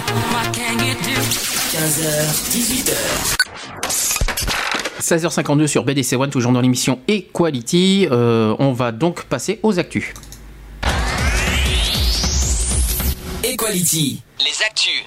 15h, 1.74 2.08
18h. 2.52 2.94
16h52 5.02 5.68
sur 5.68 5.84
BDC 5.84 6.14
One, 6.14 6.32
toujours 6.32 6.52
dans 6.52 6.62
l'émission 6.62 7.00
Equality. 7.08 8.08
Euh, 8.10 8.56
on 8.58 8.72
va 8.74 8.92
donc 8.92 9.26
passer 9.26 9.60
aux 9.62 9.78
actus. 9.78 10.14
Equality, 13.44 14.24
les 14.40 14.66
actus. 14.66 15.06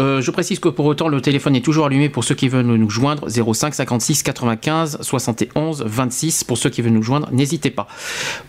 Euh, 0.00 0.20
je 0.20 0.30
précise 0.30 0.58
que 0.58 0.68
pour 0.68 0.86
autant, 0.86 1.08
le 1.08 1.20
téléphone 1.20 1.54
est 1.54 1.64
toujours 1.64 1.86
allumé 1.86 2.08
pour 2.08 2.24
ceux 2.24 2.34
qui 2.34 2.48
veulent 2.48 2.66
nous 2.66 2.90
joindre. 2.90 3.28
05 3.28 3.74
56 3.74 4.22
95 4.22 4.98
71 5.02 5.84
26. 5.86 6.44
Pour 6.44 6.56
ceux 6.56 6.70
qui 6.70 6.80
veulent 6.80 6.92
nous 6.92 7.02
joindre, 7.02 7.28
n'hésitez 7.32 7.70
pas. 7.70 7.86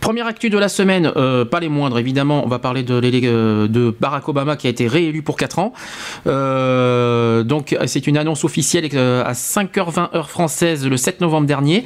Première 0.00 0.26
actu 0.26 0.48
de 0.48 0.58
la 0.58 0.68
semaine, 0.68 1.12
euh, 1.16 1.44
pas 1.44 1.60
les 1.60 1.68
moindres 1.68 1.98
évidemment. 1.98 2.42
On 2.44 2.48
va 2.48 2.58
parler 2.58 2.82
de, 2.82 3.00
euh, 3.02 3.92
Barack 4.00 4.28
Obama 4.28 4.56
qui 4.56 4.66
a 4.66 4.70
été 4.70 4.86
réélu 4.86 5.22
pour 5.22 5.36
4 5.36 5.58
ans. 5.58 5.72
donc 6.24 7.76
c'est 7.86 8.06
une 8.06 8.16
annonce 8.16 8.44
officielle 8.44 8.84
à 8.96 9.32
5h20 9.32 10.14
heure 10.16 10.30
française 10.30 10.86
le 10.86 10.96
7 10.96 11.20
novembre 11.20 11.46
dernier. 11.46 11.84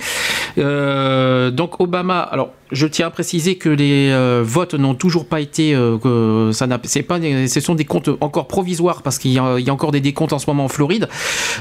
donc 0.56 1.80
Obama, 1.80 2.20
alors 2.20 2.50
je 2.72 2.86
tiens 2.86 3.06
à 3.08 3.10
préciser 3.10 3.56
que 3.56 3.68
les 3.68 4.14
votes 4.42 4.74
n'ont 4.74 4.94
toujours 4.94 5.26
pas 5.26 5.40
été, 5.40 5.74
pas, 5.74 7.20
ce 7.20 7.60
sont 7.60 7.74
des 7.74 7.84
comptes 7.84 8.10
encore 8.20 8.46
provisoires 8.48 9.02
parce 9.02 9.18
qu'il 9.18 9.32
y 9.32 9.38
a 9.38 9.55
il 9.58 9.66
y 9.66 9.70
a 9.70 9.72
encore 9.72 9.92
des 9.92 10.00
décomptes 10.00 10.32
en 10.32 10.38
ce 10.38 10.46
moment 10.48 10.64
en 10.64 10.68
Floride. 10.68 11.08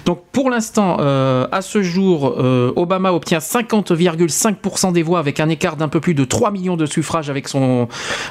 Donc 0.06 0.22
pour 0.32 0.50
l'instant, 0.50 0.98
euh, 1.00 1.48
à 1.52 1.62
ce 1.62 1.82
jour, 1.82 2.36
euh, 2.38 2.74
Obama 2.76 3.14
obtient 3.14 3.40
50,5% 3.40 4.92
des 4.92 5.04
voix 5.04 5.20
avec 5.20 5.40
un 5.40 5.50
écart 5.50 5.76
d'un 5.76 5.88
peu 5.88 6.00
plus 6.00 6.14
de 6.14 6.24
3 6.24 6.52
millions 6.52 6.78
de 6.78 6.86
suffrages 6.86 7.30
avec 7.30 7.48
son, 7.48 7.88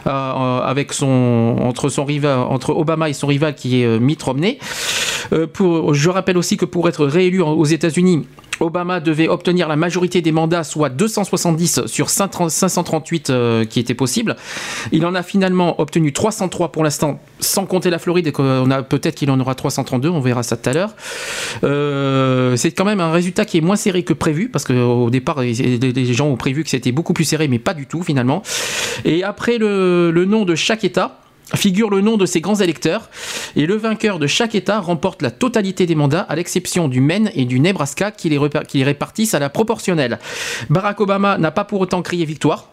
euh, 0.06 0.70
entre 1.64 1.88
son 1.88 2.04
rival, 2.04 2.38
entre 2.38 2.70
Obama 2.70 3.08
et 3.08 3.12
son 3.12 3.26
rival 3.26 3.54
qui 3.54 3.82
est 3.82 3.98
Mitt 3.98 4.22
Romney. 4.22 4.58
je 5.32 6.08
rappelle 6.08 6.38
aussi 6.38 6.56
que 6.56 6.64
pour 6.64 6.88
être 6.88 7.06
réélu 7.06 7.40
aux 7.40 7.64
États-Unis, 7.64 8.26
Obama 8.60 9.00
devait 9.00 9.28
obtenir 9.28 9.68
la 9.68 9.76
majorité 9.76 10.20
des 10.22 10.32
mandats, 10.32 10.64
soit 10.64 10.88
270 10.88 11.86
sur 11.86 12.10
538 12.10 13.30
euh, 13.30 13.64
qui 13.64 13.80
étaient 13.80 13.94
possibles. 13.94 14.36
Il 14.92 15.04
en 15.06 15.14
a 15.14 15.22
finalement 15.22 15.80
obtenu 15.80 16.12
303 16.12 16.72
pour 16.72 16.84
l'instant, 16.84 17.20
sans 17.40 17.66
compter 17.66 17.90
la 17.90 17.98
Floride, 17.98 18.26
et 18.26 18.32
peut-être 18.32 19.14
qu'il 19.14 19.30
en 19.30 19.40
aura 19.40 19.54
332, 19.54 20.08
on 20.08 20.20
verra 20.20 20.42
ça 20.42 20.56
tout 20.56 20.70
à 20.70 20.72
l'heure. 20.72 20.94
Euh, 21.62 22.56
c'est 22.56 22.72
quand 22.72 22.84
même 22.84 23.00
un 23.00 23.12
résultat 23.12 23.44
qui 23.44 23.58
est 23.58 23.62
moins 23.62 23.76
serré 23.76 24.02
que 24.02 24.12
prévu, 24.12 24.48
parce 24.48 24.64
qu'au 24.64 25.10
départ, 25.10 25.40
les 25.40 26.12
gens 26.12 26.28
ont 26.28 26.36
prévu 26.36 26.64
que 26.64 26.70
c'était 26.70 26.92
beaucoup 26.92 27.12
plus 27.12 27.24
serré, 27.24 27.48
mais 27.48 27.58
pas 27.58 27.74
du 27.74 27.86
tout 27.86 28.02
finalement. 28.02 28.42
Et 29.04 29.24
après 29.24 29.58
le 29.58 30.24
nom 30.24 30.44
de 30.44 30.54
chaque 30.54 30.84
État, 30.84 31.18
figure 31.56 31.90
le 31.90 32.00
nom 32.00 32.16
de 32.16 32.26
ses 32.26 32.40
grands 32.40 32.56
électeurs 32.56 33.10
et 33.56 33.66
le 33.66 33.76
vainqueur 33.76 34.18
de 34.18 34.26
chaque 34.26 34.54
État 34.54 34.80
remporte 34.80 35.22
la 35.22 35.30
totalité 35.30 35.86
des 35.86 35.94
mandats 35.94 36.20
à 36.20 36.36
l'exception 36.36 36.88
du 36.88 37.00
Maine 37.00 37.30
et 37.34 37.44
du 37.44 37.60
Nebraska 37.60 38.10
qui 38.10 38.28
les, 38.28 38.84
répartissent 38.84 39.34
à 39.34 39.38
la 39.38 39.48
proportionnelle. 39.50 40.18
Barack 40.70 41.00
Obama 41.00 41.38
n'a 41.38 41.50
pas 41.50 41.64
pour 41.64 41.80
autant 41.80 42.02
crié 42.02 42.24
victoire. 42.24 42.70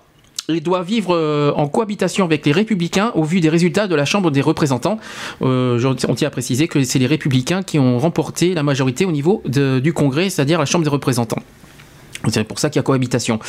Il 0.49 0.63
doit 0.63 0.83
vivre 0.83 1.15
euh, 1.15 1.53
en 1.55 1.67
cohabitation 1.67 2.25
avec 2.25 2.45
les 2.45 2.51
républicains 2.51 3.11
au 3.15 3.23
vu 3.23 3.39
des 3.39 3.49
résultats 3.49 3.87
de 3.87 3.95
la 3.95 4.05
Chambre 4.05 4.31
des 4.31 4.41
représentants. 4.41 4.99
Euh, 5.41 5.93
on 6.07 6.15
tient 6.15 6.27
à 6.27 6.31
préciser 6.31 6.67
que 6.67 6.83
c'est 6.83 6.99
les 6.99 7.07
républicains 7.07 7.63
qui 7.63 7.79
ont 7.79 7.99
remporté 7.99 8.53
la 8.53 8.63
majorité 8.63 9.05
au 9.05 9.11
niveau 9.11 9.43
du 9.45 9.93
Congrès, 9.93 10.29
c'est-à-dire 10.29 10.59
la 10.59 10.65
Chambre 10.65 10.83
des 10.83 10.89
représentants. 10.89 11.41
C'est 12.29 12.43
pour 12.43 12.59
ça 12.59 12.69
qu'il 12.69 12.79
y 12.79 12.81
a 12.81 12.83
cohabitation. 12.83 13.39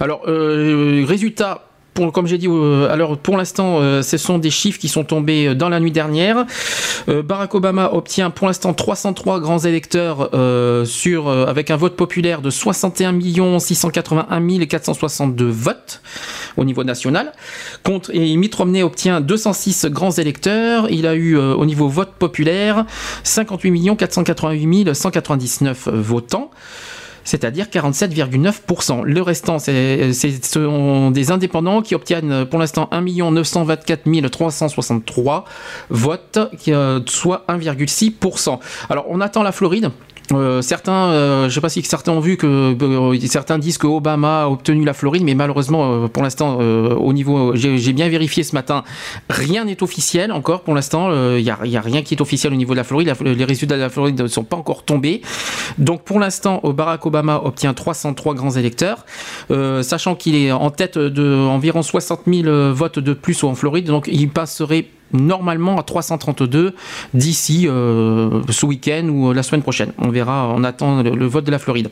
Alors, 0.00 0.22
euh, 0.28 1.04
résultat 1.06 1.67
comme 2.12 2.26
j'ai 2.26 2.38
dit, 2.38 2.48
euh, 2.48 2.90
alors 2.90 3.18
pour 3.18 3.36
l'instant, 3.36 3.78
euh, 3.80 4.02
ce 4.02 4.16
sont 4.16 4.38
des 4.38 4.50
chiffres 4.50 4.78
qui 4.78 4.88
sont 4.88 5.04
tombés 5.04 5.48
euh, 5.48 5.54
dans 5.54 5.68
la 5.68 5.80
nuit 5.80 5.90
dernière. 5.90 6.46
Barack 7.24 7.54
Obama 7.54 7.90
obtient 7.94 8.30
pour 8.30 8.46
l'instant 8.46 8.74
303 8.74 9.40
grands 9.40 9.60
électeurs 9.60 10.30
sur, 10.84 11.28
avec 11.28 11.70
un 11.70 11.76
vote 11.76 11.96
populaire 11.96 12.42
de 12.42 12.50
61 12.50 13.58
681 13.58 14.66
462 14.66 15.46
votes 15.46 16.02
au 16.58 16.64
niveau 16.64 16.84
national. 16.84 17.32
Contre, 17.82 18.14
et 18.14 18.36
Mitt 18.36 18.54
Romney 18.54 18.82
obtient 18.82 19.22
206 19.22 19.86
grands 19.86 20.10
électeurs. 20.10 20.90
Il 20.90 21.06
a 21.06 21.14
eu 21.14 21.38
au 21.38 21.64
niveau 21.64 21.88
vote 21.88 22.12
populaire 22.18 22.84
58 23.24 23.96
488 23.96 24.92
199 24.92 25.88
votants 25.88 26.50
c'est-à-dire 27.28 27.66
47,9%. 27.66 29.02
Le 29.04 29.20
restant, 29.20 29.58
c'est, 29.58 30.14
ce 30.14 30.30
sont 30.50 31.10
des 31.10 31.30
indépendants 31.30 31.82
qui 31.82 31.94
obtiennent 31.94 32.46
pour 32.46 32.58
l'instant 32.58 32.88
1 32.90 33.02
924 33.30 34.28
363 34.30 35.44
votes, 35.90 36.38
euh, 36.68 37.00
soit 37.06 37.44
1,6%. 37.48 38.58
Alors 38.88 39.04
on 39.10 39.20
attend 39.20 39.42
la 39.42 39.52
Floride. 39.52 39.90
Euh, 40.32 40.60
certains, 40.62 41.10
euh, 41.10 41.48
je 41.48 41.54
sais 41.54 41.60
pas 41.60 41.68
si 41.68 41.82
certains 41.82 42.12
ont 42.12 42.20
vu 42.20 42.36
que 42.36 42.46
euh, 42.46 43.26
certains 43.26 43.58
disent 43.58 43.78
que 43.78 43.86
Obama 43.86 44.42
a 44.42 44.48
obtenu 44.48 44.84
la 44.84 44.92
Floride, 44.92 45.22
mais 45.24 45.34
malheureusement, 45.34 46.08
pour 46.08 46.22
l'instant, 46.22 46.58
au 46.58 47.12
niveau, 47.12 47.54
j'ai 47.54 47.92
bien 47.92 48.08
vérifié 48.08 48.42
ce 48.42 48.54
matin, 48.54 48.84
rien 49.30 49.64
n'est 49.64 49.82
officiel 49.82 50.32
encore. 50.32 50.62
Pour 50.62 50.74
l'instant, 50.74 51.10
il 51.36 51.42
n'y 51.42 51.50
a, 51.50 51.58
a, 51.58 51.80
rien 51.80 52.02
qui 52.02 52.14
est 52.14 52.20
officiel 52.20 52.52
au 52.52 52.56
niveau 52.56 52.74
de 52.74 52.78
la 52.78 52.84
Floride. 52.84 53.14
les 53.20 53.44
résultats 53.44 53.76
de 53.76 53.80
la 53.80 53.88
Floride 53.88 54.20
ne 54.20 54.26
sont 54.26 54.44
pas 54.44 54.56
encore 54.56 54.84
tombés. 54.84 55.22
Donc, 55.78 56.02
pour 56.02 56.20
l'instant, 56.20 56.60
Barack 56.64 57.06
Obama 57.06 57.40
obtient 57.44 57.74
303 57.74 58.34
grands 58.34 58.50
électeurs, 58.50 59.06
sachant 59.82 60.14
qu'il 60.14 60.34
est 60.36 60.52
en 60.52 60.70
tête 60.70 60.98
de 60.98 61.46
environ 61.46 61.82
60 61.82 62.20
000 62.26 62.72
votes 62.72 62.98
de 62.98 63.12
plus 63.12 63.42
en 63.44 63.54
Floride. 63.54 63.86
Donc, 63.86 64.08
il 64.10 64.28
passerait 64.28 64.86
normalement 65.12 65.78
à 65.78 65.82
332 65.82 66.74
d'ici 67.14 67.66
euh, 67.66 68.42
ce 68.50 68.66
week-end 68.66 69.08
ou 69.08 69.32
la 69.32 69.42
semaine 69.42 69.62
prochaine. 69.62 69.92
On 69.98 70.08
verra, 70.10 70.52
on 70.54 70.64
attend 70.64 71.02
le, 71.02 71.26
vote 71.26 71.44
de 71.44 71.50
la 71.50 71.58
Floride. 71.58 71.88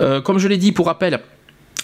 Euh, 0.00 0.20
comme 0.20 0.38
je 0.38 0.48
l'ai 0.48 0.56
dit, 0.56 0.72
pour 0.72 0.86
rappel, 0.86 1.20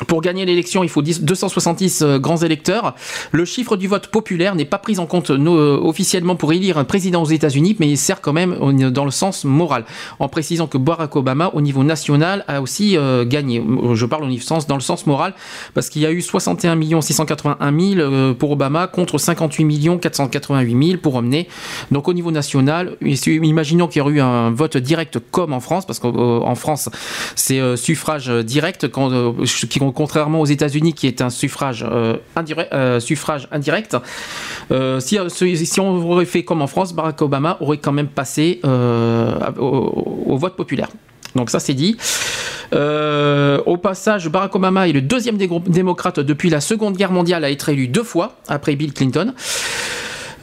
pour 0.04 0.20
gagner 0.20 0.44
l'élection, 0.44 0.84
il 0.84 0.90
faut 0.90 1.00
270 1.00 2.02
euh, 2.02 2.18
grands 2.18 2.36
électeurs. 2.36 2.94
Le 3.32 3.44
chiffre 3.46 3.76
du 3.76 3.88
vote 3.88 4.08
populaire 4.08 4.54
n'est 4.54 4.66
pas 4.66 4.78
pris 4.78 4.98
en 4.98 5.06
compte 5.06 5.30
euh, 5.30 5.78
officiellement 5.82 6.36
pour 6.36 6.52
élire 6.52 6.76
un 6.76 6.84
président 6.84 7.22
aux 7.22 7.30
États-Unis, 7.30 7.76
mais 7.78 7.88
il 7.88 7.96
sert 7.96 8.20
quand 8.20 8.34
même 8.34 8.56
dans 8.90 9.04
le 9.06 9.10
sens 9.10 9.44
moral, 9.44 9.86
en 10.18 10.28
précisant 10.28 10.66
que 10.66 10.76
Barack 10.76 11.16
Obama, 11.16 11.50
au 11.54 11.62
niveau 11.62 11.82
national, 11.82 12.44
a 12.46 12.60
aussi 12.60 12.96
euh, 12.96 13.24
gagné. 13.24 13.64
Je 13.94 14.06
parle 14.06 14.24
au 14.24 14.26
niveau 14.26 14.44
dans 14.68 14.74
le 14.74 14.80
sens 14.80 15.06
moral, 15.06 15.34
parce 15.72 15.88
qu'il 15.88 16.02
y 16.02 16.06
a 16.06 16.12
eu 16.12 16.20
61 16.20 17.00
681 17.00 17.78
000 17.96 18.34
pour 18.34 18.50
Obama 18.50 18.86
contre 18.86 19.18
58 19.18 19.98
488 20.00 20.86
000 20.88 20.98
pour 21.00 21.14
Romney. 21.14 21.48
Donc 21.90 22.08
au 22.08 22.12
niveau 22.12 22.30
national, 22.30 22.96
imaginons 23.00 23.88
qu'il 23.88 24.00
y 24.00 24.02
aurait 24.02 24.12
eu 24.12 24.20
un 24.20 24.50
vote 24.50 24.76
direct 24.76 25.18
comme 25.30 25.52
en 25.52 25.60
France, 25.60 25.86
parce 25.86 25.98
qu'en 25.98 26.54
France, 26.54 26.90
c'est 27.34 27.76
suffrage 27.76 28.28
direct 28.28 28.88
quand, 28.88 29.10
contrairement 29.92 30.40
aux 30.40 30.46
États-Unis 30.46 30.92
qui 30.92 31.06
est 31.06 31.20
un 31.20 31.30
suffrage, 31.30 31.84
euh, 31.88 32.16
indirect, 32.34 32.72
euh. 32.72 34.00
Euh, 34.70 35.00
si, 35.00 35.80
on 35.80 36.10
aurait 36.10 36.24
fait 36.24 36.44
comme 36.44 36.62
en 36.62 36.66
France, 36.66 36.92
Barack 36.94 37.20
Obama 37.22 37.56
aurait 37.60 37.78
quand 37.78 37.92
même 37.92 38.08
passé 38.08 38.60
au, 38.64 40.36
vote 40.36 40.56
populaire. 40.56 40.88
Donc 41.34 41.50
ça 41.50 41.60
c'est 41.60 41.74
dit. 41.74 41.96
au 42.72 43.76
passage, 43.76 44.28
Barack 44.28 44.54
Obama 44.54 44.88
est 44.88 44.92
le 44.92 45.02
deuxième 45.02 45.36
des 45.36 45.48
démocrates 45.66 46.20
depuis 46.20 46.50
la 46.50 46.60
Seconde 46.60 46.96
Guerre 46.96 47.12
mondiale 47.12 47.44
à 47.44 47.50
être 47.50 47.68
élu 47.68 47.88
deux 47.88 48.04
fois 48.04 48.36
après 48.48 48.76
Bill 48.76 48.92
Clinton. 48.92 49.34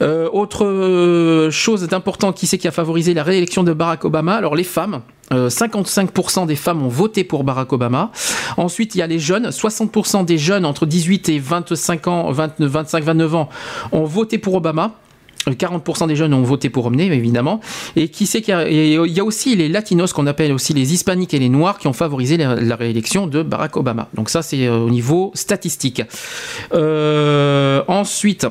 autre 0.00 1.48
chose 1.50 1.86
d'important 1.88 2.32
qui 2.32 2.46
c'est 2.46 2.58
qui 2.58 2.68
a 2.68 2.72
favorisé 2.72 3.14
la 3.14 3.22
réélection 3.22 3.64
de 3.64 3.72
Barack 3.72 4.04
Obama, 4.04 4.34
alors 4.34 4.56
les 4.56 4.64
femmes. 4.64 5.02
55% 5.30 6.42
euh, 6.42 6.46
des 6.46 6.56
femmes 6.56 6.82
ont 6.82 6.88
voté 6.88 7.24
pour 7.24 7.44
Barack 7.44 7.72
Obama. 7.72 8.10
Ensuite, 8.56 8.94
il 8.94 8.98
y 8.98 9.02
a 9.02 9.06
les 9.06 9.18
jeunes. 9.18 9.48
60% 9.48 10.24
des 10.24 10.38
jeunes 10.38 10.64
entre 10.64 10.86
18 10.86 11.28
et 11.28 11.38
25 11.38 12.08
ans, 12.08 12.30
25, 12.30 13.02
29 13.02 13.34
ans 13.34 13.48
ont 13.92 14.04
voté 14.04 14.38
pour 14.38 14.54
Obama. 14.54 14.92
40% 15.50 16.08
des 16.08 16.16
jeunes 16.16 16.34
ont 16.34 16.42
voté 16.42 16.70
pour 16.70 16.84
Romney, 16.84 17.06
évidemment. 17.06 17.60
Et 17.96 18.08
qui 18.08 18.26
sait 18.26 18.42
qu'il 18.42 18.54
y, 18.54 19.20
a 19.20 19.24
aussi 19.24 19.56
les 19.56 19.68
latinos, 19.68 20.12
qu'on 20.12 20.26
appelle 20.26 20.52
aussi 20.52 20.72
les 20.72 20.92
hispaniques 20.92 21.34
et 21.34 21.38
les 21.38 21.48
noirs, 21.48 21.78
qui 21.78 21.86
ont 21.86 21.92
favorisé 21.92 22.36
la, 22.36 22.76
réélection 22.76 23.26
de 23.26 23.42
Barack 23.42 23.76
Obama. 23.76 24.08
Donc 24.14 24.30
ça, 24.30 24.42
c'est 24.42 24.66
euh, 24.66 24.78
au 24.78 24.90
niveau 24.90 25.30
statistique. 25.34 26.02
Euh, 26.72 27.82
ensuite, 27.88 28.46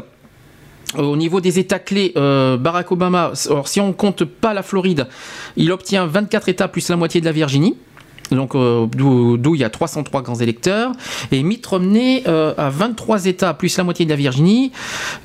au 0.97 1.15
niveau 1.15 1.41
des 1.41 1.59
États 1.59 1.79
clés, 1.79 2.13
euh, 2.17 2.57
Barack 2.57 2.91
Obama, 2.91 3.31
alors 3.49 3.67
si 3.67 3.79
on 3.79 3.93
compte 3.93 4.23
pas 4.23 4.53
la 4.53 4.63
Floride, 4.63 5.07
il 5.57 5.71
obtient 5.71 6.05
24 6.05 6.49
États 6.49 6.67
plus 6.67 6.89
la 6.89 6.95
moitié 6.95 7.21
de 7.21 7.25
la 7.25 7.31
Virginie 7.31 7.75
donc 8.35 8.55
euh, 8.55 8.87
d'où 8.87 9.55
il 9.55 9.61
y 9.61 9.63
a 9.63 9.69
303 9.69 10.21
grands 10.21 10.35
électeurs, 10.35 10.91
et 11.31 11.43
Mitt 11.43 11.65
Romney 11.65 12.23
euh, 12.27 12.53
a 12.57 12.69
23 12.69 13.25
États 13.25 13.53
plus 13.53 13.77
la 13.77 13.83
moitié 13.83 14.05
de 14.05 14.09
la 14.09 14.15
Virginie. 14.15 14.71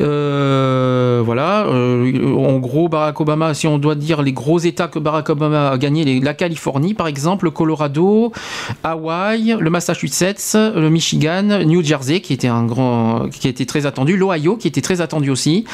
Euh, 0.01 1.23
voilà, 1.25 1.67
en 1.69 2.59
gros 2.59 2.89
Barack 2.89 3.20
Obama, 3.20 3.55
si 3.55 3.67
on 3.67 3.78
doit 3.78 3.95
dire 3.95 4.23
les 4.23 4.33
gros 4.33 4.59
États 4.59 4.89
que 4.89 4.99
Barack 4.99 5.31
Obama 5.31 5.70
a 5.70 5.78
gagné, 5.78 6.20
la 6.20 6.35
Californie 6.35 6.95
par 6.95 7.07
exemple, 7.07 7.47
le 7.47 7.51
Colorado, 7.51 8.33
Hawaï, 8.83 9.57
le 9.59 9.70
Massachusetts, 9.70 10.55
le 10.55 10.89
Michigan, 10.89 11.65
New 11.65 11.83
Jersey 11.83 12.20
qui 12.20 12.33
était 12.33 13.67
très 13.67 13.87
attendu, 13.87 14.17
l'Ohio 14.17 14.57
qui 14.57 14.69
était 14.69 14.81
très 14.81 15.01
attendu 15.01 15.31
aussi, 15.31 15.65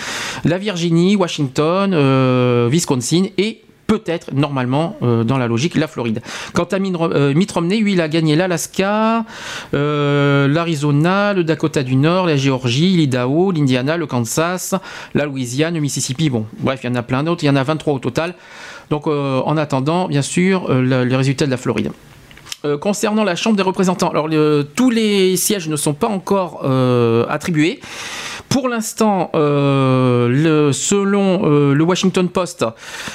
la 0.45 0.59
Virginie, 0.59 1.17
Washington, 1.17 2.69
Wisconsin 2.69 3.25
et 3.39 3.61
peut-être, 3.99 4.33
normalement, 4.33 4.97
euh, 5.03 5.23
dans 5.25 5.39
la 5.39 5.47
logique, 5.47 5.77
la 5.77 5.87
Floride. 5.87 6.21
Quant 6.53 6.65
à 6.65 6.77
euh, 6.77 7.35
Mitt 7.35 7.53
Romney, 7.53 7.79
lui, 7.79 7.93
il 7.93 8.01
a 8.01 8.09
gagné 8.09 8.35
l'Alaska, 8.37 9.25
l'Arizona, 9.73 11.33
le 11.33 11.45
Dakota 11.45 11.83
du 11.83 11.97
Nord, 11.97 12.27
la 12.27 12.37
Géorgie, 12.37 12.97
l'Idaho, 12.97 13.53
l'Indiana, 13.53 13.97
le 13.97 14.07
Kansas, 14.07 14.75
la 15.15 15.27
Louisiane, 15.27 15.75
le 15.75 15.81
Mississippi. 15.81 16.31
Bon, 16.31 16.47
bref, 16.59 16.81
il 16.83 16.89
y 16.89 16.91
en 16.91 16.97
a 16.97 17.03
plein 17.03 17.23
d'autres. 17.23 17.45
Il 17.45 17.47
y 17.47 17.51
en 17.51 17.57
a 17.57 17.63
23 17.63 17.95
au 17.95 17.99
total. 17.99 18.35
Donc, 18.91 19.07
en 19.07 19.57
attendant, 19.57 20.09
bien 20.09 20.23
sûr, 20.23 20.73
les 20.73 21.17
résultats 21.17 21.47
de 21.47 21.51
la 21.51 21.57
Floride. 21.57 21.93
concernant 22.81 23.25
la 23.25 23.35
Chambre 23.35 23.57
des 23.57 23.63
représentants, 23.63 24.11
alors 24.11 24.29
tous 24.75 24.91
les 24.91 25.37
sièges 25.37 25.69
ne 25.69 25.77
sont 25.77 25.95
pas 25.95 26.09
encore 26.09 26.65
attribués. 27.31 27.81
Pour 28.49 28.69
l'instant, 28.69 29.31
euh, 29.35 30.73
selon 30.73 31.43
euh, 31.45 31.75
le 31.75 31.85
Washington 31.85 32.29
Post, 32.29 32.65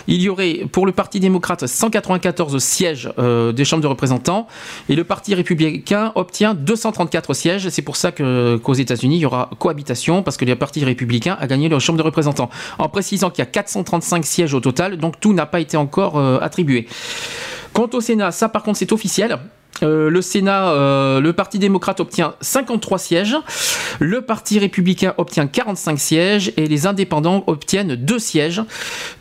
il 0.08 0.22
y 0.22 0.27
aurait 0.27 0.66
pour 0.72 0.85
le 0.85 0.91
Parti 0.91 1.22
démocrate 1.22 1.66
194 1.66 2.58
sièges 2.59 3.09
euh, 3.19 3.53
des 3.53 3.64
chambres 3.64 3.82
de 3.82 3.88
représentants 3.88 4.48
et 4.90 4.95
le 4.95 5.03
Parti 5.06 5.33
républicain 5.35 6.11
obtient 6.16 6.53
234 6.53 7.33
sièges. 7.33 7.69
C'est 7.69 7.82
pour 7.82 7.95
ça 7.95 8.11
qu'aux 8.11 8.74
États-Unis, 8.74 9.16
il 9.16 9.22
y 9.22 9.25
aura 9.25 9.49
cohabitation 9.59 10.24
parce 10.24 10.35
que 10.35 10.43
le 10.43 10.56
Parti 10.58 10.83
républicain 10.83 11.38
a 11.40 11.48
gagné 11.48 11.69
la 11.69 11.80
chambre 11.80 11.98
de 11.98 12.03
représentants. 12.03 12.49
En 12.77 12.90
précisant 12.90 13.30
qu'il 13.30 13.40
y 13.40 13.48
a 13.48 13.51
435 13.51 14.25
sièges 14.25 14.53
au 14.53 14.59
total, 14.59 14.98
donc 14.98 15.19
tout 15.22 15.33
n'a 15.33 15.45
pas 15.45 15.61
été 15.61 15.77
encore 15.77 16.19
attribué. 16.41 16.88
Quant 17.72 17.90
au 17.93 18.01
Sénat, 18.01 18.32
ça 18.32 18.49
par 18.49 18.64
contre 18.64 18.80
c'est 18.80 18.91
officiel. 18.91 19.40
Euh, 19.83 20.09
le 20.09 20.22
Sénat, 20.22 20.69
euh, 20.69 21.22
le 21.22 21.33
Parti 21.33 21.59
démocrate 21.59 21.99
obtient 21.99 22.35
53 22.41 22.98
sièges, 22.98 23.38
le 23.99 24.22
Parti 24.22 24.59
républicain 24.59 25.14
obtient 25.17 25.48
45 25.48 25.99
sièges 25.99 26.53
et 26.57 26.67
les 26.67 26.88
indépendants 26.88 27.43
obtiennent 27.48 27.95
2 27.95 28.19
sièges. 28.19 28.61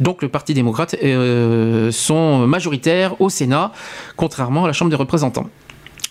Donc 0.00 0.22
le 0.22 0.28
Parti 0.28 0.54
démocrate 0.54 0.96
euh, 1.02 1.90
sont 1.92 2.46
majoritaires 2.46 3.20
au 3.20 3.28
Sénat, 3.28 3.72
contrairement 4.16 4.64
à 4.64 4.66
la 4.66 4.72
Chambre 4.72 4.90
des 4.90 4.96
représentants. 4.96 5.48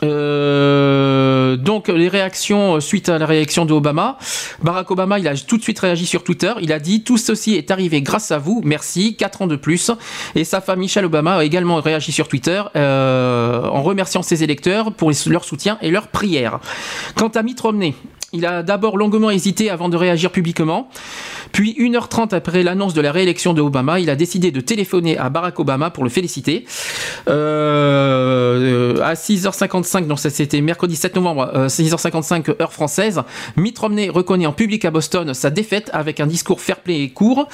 Euh, 0.04 1.56
donc 1.56 1.88
les 1.88 2.08
réactions 2.08 2.76
euh, 2.76 2.80
suite 2.80 3.10
à 3.10 3.18
la 3.18 3.26
réaction 3.26 3.66
de 3.66 3.74
Obama, 3.74 4.18
Barack 4.62 4.92
Obama 4.92 5.18
il 5.18 5.28
a 5.28 5.36
tout 5.36 5.58
de 5.58 5.64
suite 5.64 5.80
réagi 5.80 6.06
sur 6.06 6.24
Twitter, 6.24 6.54
il 6.62 6.72
a 6.72 6.80
dit 6.80 7.04
tout 7.04 7.18
ceci 7.18 7.56
est 7.56 7.72
arrivé 7.72 8.02
grâce 8.02 8.32
à 8.32 8.38
vous, 8.38 8.62
merci, 8.64 9.16
4 9.16 9.44
ans 9.44 9.48
de 9.48 9.56
plus. 9.56 9.92
Et 10.36 10.44
sa 10.44 10.62
femme 10.62 10.80
Michelle 10.80 11.06
Obama 11.06 11.38
a 11.38 11.44
également 11.44 11.82
réagi 11.82 12.12
sur 12.12 12.28
Twitter 12.28 12.62
euh, 12.76 13.64
en 13.64 13.82
remerciant 13.82 14.22
ses 14.22 14.44
électeurs 14.44 14.94
pour 14.94 15.12
leur 15.28 15.44
soutien 15.44 15.78
et 15.82 15.90
leurs 15.90 16.10
prières. 16.10 16.60
Quant 17.16 17.30
à 17.30 17.42
Mitt 17.42 17.60
Romney, 17.60 17.96
il 18.34 18.46
a 18.46 18.62
d'abord 18.62 18.98
longuement 18.98 19.30
hésité 19.30 19.70
avant 19.70 19.88
de 19.90 19.96
réagir 19.96 20.32
publiquement. 20.32 20.90
Puis, 21.54 21.76
1h30 21.80 22.36
après 22.36 22.62
l'annonce 22.62 22.94
de 22.94 23.00
la 23.00 23.12
réélection 23.14 23.54
de 23.54 23.62
Obama, 23.62 24.00
il 24.00 24.10
a 24.10 24.16
décidé 24.16 24.52
de 24.52 24.60
téléphoner 24.60 25.18
à 25.18 25.30
Barack 25.30 25.60
Obama 25.60 25.90
pour 25.92 26.04
le 26.04 26.10
féliciter. 26.10 26.66
Euh, 27.30 29.02
à 29.02 29.14
6h55, 29.14 30.08
donc 30.08 30.20
c'était 30.20 30.60
mercredi 30.60 30.98
7 30.98 31.16
novembre, 31.16 31.68
6h55 31.68 32.50
euh, 32.50 32.56
heure 32.62 32.74
française, 32.74 33.22
Mitt 33.56 33.80
Romney 33.80 34.10
reconnaît 34.10 34.46
en 34.46 34.54
public 34.54 34.84
à 34.84 34.92
Boston 34.92 35.34
sa 35.34 35.50
défaite 35.50 35.90
avec 35.94 36.20
un 36.20 36.28
discours 36.28 36.60
fair-play 36.60 37.04
et 37.04 37.10
court. 37.10 37.48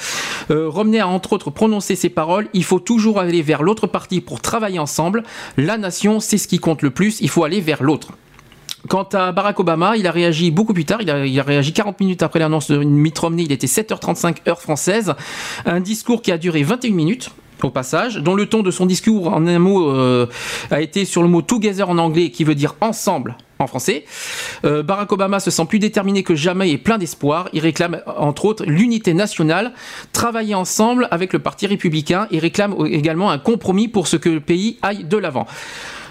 Euh, 0.50 0.68
Romney 0.68 0.98
a 0.98 1.06
entre 1.06 1.34
autres 1.34 1.50
prononcé 1.50 1.94
ces 1.94 2.08
paroles 2.08 2.48
Il 2.52 2.64
faut 2.64 2.80
toujours 2.80 3.20
aller 3.20 3.42
vers 3.42 3.62
l'autre 3.62 3.86
parti 3.86 4.20
pour 4.20 4.40
travailler 4.40 4.80
ensemble. 4.80 5.22
La 5.56 5.78
nation, 5.78 6.18
c'est 6.18 6.38
ce 6.38 6.48
qui 6.48 6.58
compte 6.58 6.82
le 6.82 6.90
plus. 6.90 7.20
Il 7.20 7.28
faut 7.30 7.44
aller 7.44 7.60
vers 7.60 7.82
l'autre. 7.82 8.08
Quant 8.88 9.08
à 9.14 9.32
Barack 9.32 9.58
Obama, 9.60 9.96
il 9.96 10.06
a 10.06 10.10
réagi 10.10 10.50
beaucoup 10.50 10.74
plus 10.74 10.84
tard. 10.84 11.00
Il 11.00 11.10
a, 11.10 11.42
réagi 11.42 11.72
40 11.72 12.00
minutes 12.00 12.22
après 12.22 12.38
l'annonce 12.38 12.70
de 12.70 12.78
Mitt 12.78 13.18
Romney. 13.18 13.44
Il 13.44 13.52
était 13.52 13.66
7h35 13.66 14.48
heure 14.48 14.60
française. 14.60 15.14
Un 15.64 15.80
discours 15.80 16.20
qui 16.20 16.32
a 16.32 16.38
duré 16.38 16.62
21 16.62 16.92
minutes 16.92 17.30
au 17.62 17.70
passage, 17.70 18.16
dont 18.16 18.34
le 18.34 18.46
ton 18.46 18.62
de 18.62 18.70
son 18.70 18.84
discours 18.84 19.28
en 19.32 19.46
un 19.46 19.58
mot 19.58 19.88
euh, 19.88 20.26
a 20.70 20.82
été 20.82 21.06
sur 21.06 21.22
le 21.22 21.28
mot 21.28 21.40
together 21.40 21.88
en 21.88 21.96
anglais 21.96 22.30
qui 22.30 22.44
veut 22.44 22.54
dire 22.54 22.74
ensemble 22.82 23.36
en 23.58 23.66
français. 23.66 24.04
Euh, 24.64 24.82
Barack 24.82 25.12
Obama 25.12 25.40
se 25.40 25.50
sent 25.50 25.64
plus 25.66 25.78
déterminé 25.78 26.22
que 26.22 26.34
jamais 26.34 26.70
et 26.70 26.78
plein 26.78 26.98
d'espoir. 26.98 27.48
Il 27.54 27.60
réclame 27.60 28.02
entre 28.18 28.44
autres 28.44 28.64
l'unité 28.66 29.14
nationale, 29.14 29.72
travailler 30.12 30.54
ensemble 30.54 31.08
avec 31.10 31.32
le 31.32 31.38
Parti 31.38 31.66
républicain 31.66 32.26
et 32.30 32.38
réclame 32.38 32.74
également 32.86 33.30
un 33.30 33.38
compromis 33.38 33.88
pour 33.88 34.08
ce 34.08 34.16
que 34.16 34.28
le 34.28 34.40
pays 34.40 34.78
aille 34.82 35.04
de 35.04 35.16
l'avant. 35.16 35.46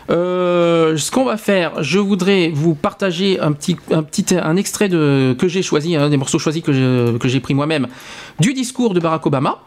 Euh, 0.09 0.97
ce 0.97 1.11
qu'on 1.11 1.25
va 1.25 1.37
faire, 1.37 1.81
je 1.81 1.99
voudrais 1.99 2.49
vous 2.49 2.75
partager 2.75 3.39
un 3.39 3.51
petit, 3.51 3.77
extrait 4.57 4.89
de 4.89 5.35
que 5.37 5.47
j'ai 5.47 5.61
choisi, 5.61 5.95
hein, 5.95 6.09
des 6.09 6.17
morceaux 6.17 6.39
choisis 6.39 6.61
que 6.61 6.73
j'ai 7.23 7.39
pris 7.39 7.53
moi-même 7.53 7.87
du 8.39 8.53
discours 8.53 8.93
de 8.93 8.99
Barack 8.99 9.25
Obama. 9.25 9.59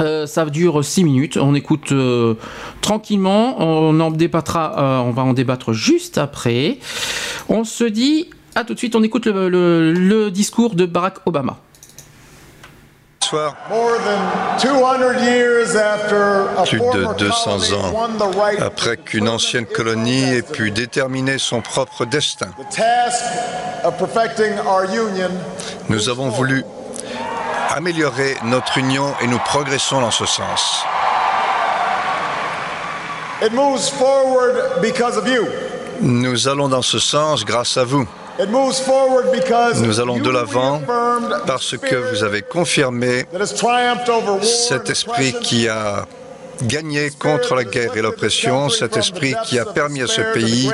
Euh, 0.00 0.26
ça 0.26 0.44
dure 0.46 0.84
6 0.84 1.04
minutes, 1.04 1.36
on 1.36 1.54
écoute 1.54 1.92
euh, 1.92 2.34
tranquillement, 2.80 3.60
on 3.60 4.00
en 4.00 4.10
débattra, 4.10 5.02
on 5.04 5.12
va 5.12 5.22
en 5.22 5.34
débattre 5.34 5.72
juste 5.72 6.18
après. 6.18 6.78
On 7.48 7.64
se 7.64 7.84
dit, 7.84 8.30
à 8.54 8.64
tout 8.64 8.74
de 8.74 8.78
suite, 8.78 8.96
on 8.96 9.02
écoute 9.02 9.26
le 9.26 10.30
discours 10.30 10.74
de 10.74 10.86
Barack 10.86 11.18
Obama. 11.26 11.58
Plus 16.66 16.80
de 16.80 17.14
200 17.18 17.72
ans 17.72 18.08
après 18.60 18.96
qu'une 18.96 19.28
ancienne 19.28 19.66
colonie 19.66 20.34
ait 20.34 20.42
pu 20.42 20.70
déterminer 20.70 21.38
son 21.38 21.60
propre 21.60 22.04
destin, 22.04 22.48
nous 25.88 26.08
avons 26.08 26.28
voulu 26.30 26.64
améliorer 27.74 28.36
notre 28.44 28.78
union 28.78 29.14
et 29.20 29.26
nous 29.26 29.38
progressons 29.38 30.00
dans 30.00 30.10
ce 30.10 30.26
sens. 30.26 30.84
Nous 36.00 36.48
allons 36.48 36.68
dans 36.68 36.82
ce 36.82 36.98
sens 36.98 37.44
grâce 37.44 37.76
à 37.76 37.84
vous. 37.84 38.06
Nous 38.38 40.00
allons 40.00 40.18
de 40.18 40.30
l'avant 40.30 40.82
parce 41.46 41.76
que 41.76 41.94
vous 41.94 42.24
avez 42.24 42.42
confirmé 42.42 43.26
cet 44.42 44.90
esprit 44.90 45.34
qui 45.40 45.68
a 45.68 46.06
gagné 46.62 47.10
contre 47.10 47.54
la 47.54 47.64
guerre 47.64 47.96
et 47.96 48.02
l'oppression, 48.02 48.68
cet 48.68 48.96
esprit 48.96 49.34
qui 49.44 49.58
a 49.58 49.64
permis 49.64 50.02
à 50.02 50.06
ce 50.06 50.20
pays 50.32 50.70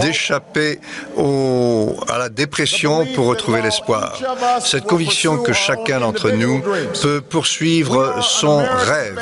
d'échapper 0.00 0.80
à 1.16 2.18
la 2.18 2.28
dépression 2.28 3.06
pour 3.14 3.26
retrouver 3.26 3.62
l'espoir. 3.62 4.16
Cette 4.64 4.84
conviction 4.84 5.38
que 5.38 5.52
chacun 5.52 6.00
d'entre 6.00 6.30
nous 6.30 6.62
peut 7.02 7.20
poursuivre 7.20 8.22
son 8.22 8.58
rêve. 8.58 9.20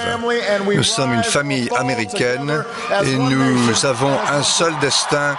Nous 0.75 0.83
sommes 0.83 1.15
une 1.15 1.25
famille 1.25 1.70
américaine 1.76 2.65
et 3.02 3.15
nous 3.15 3.86
avons 3.86 4.17
un 4.31 4.42
seul 4.42 4.75
destin 4.81 5.36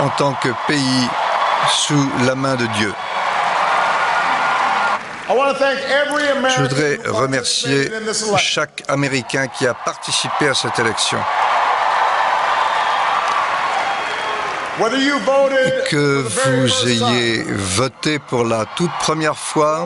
en 0.00 0.08
tant 0.10 0.34
que 0.34 0.48
pays 0.66 1.08
sous 1.70 2.10
la 2.26 2.34
main 2.34 2.54
de 2.56 2.66
Dieu. 2.66 2.92
Je 5.28 6.62
voudrais 6.62 6.98
remercier 7.06 7.90
chaque 8.38 8.82
Américain 8.88 9.46
qui 9.48 9.66
a 9.66 9.74
participé 9.74 10.48
à 10.48 10.54
cette 10.54 10.78
élection. 10.78 11.18
Que 15.90 16.22
vous 16.22 16.88
ayez 16.88 17.42
voté 17.48 18.18
pour 18.20 18.44
la 18.44 18.64
toute 18.76 18.92
première 19.00 19.36
fois 19.36 19.84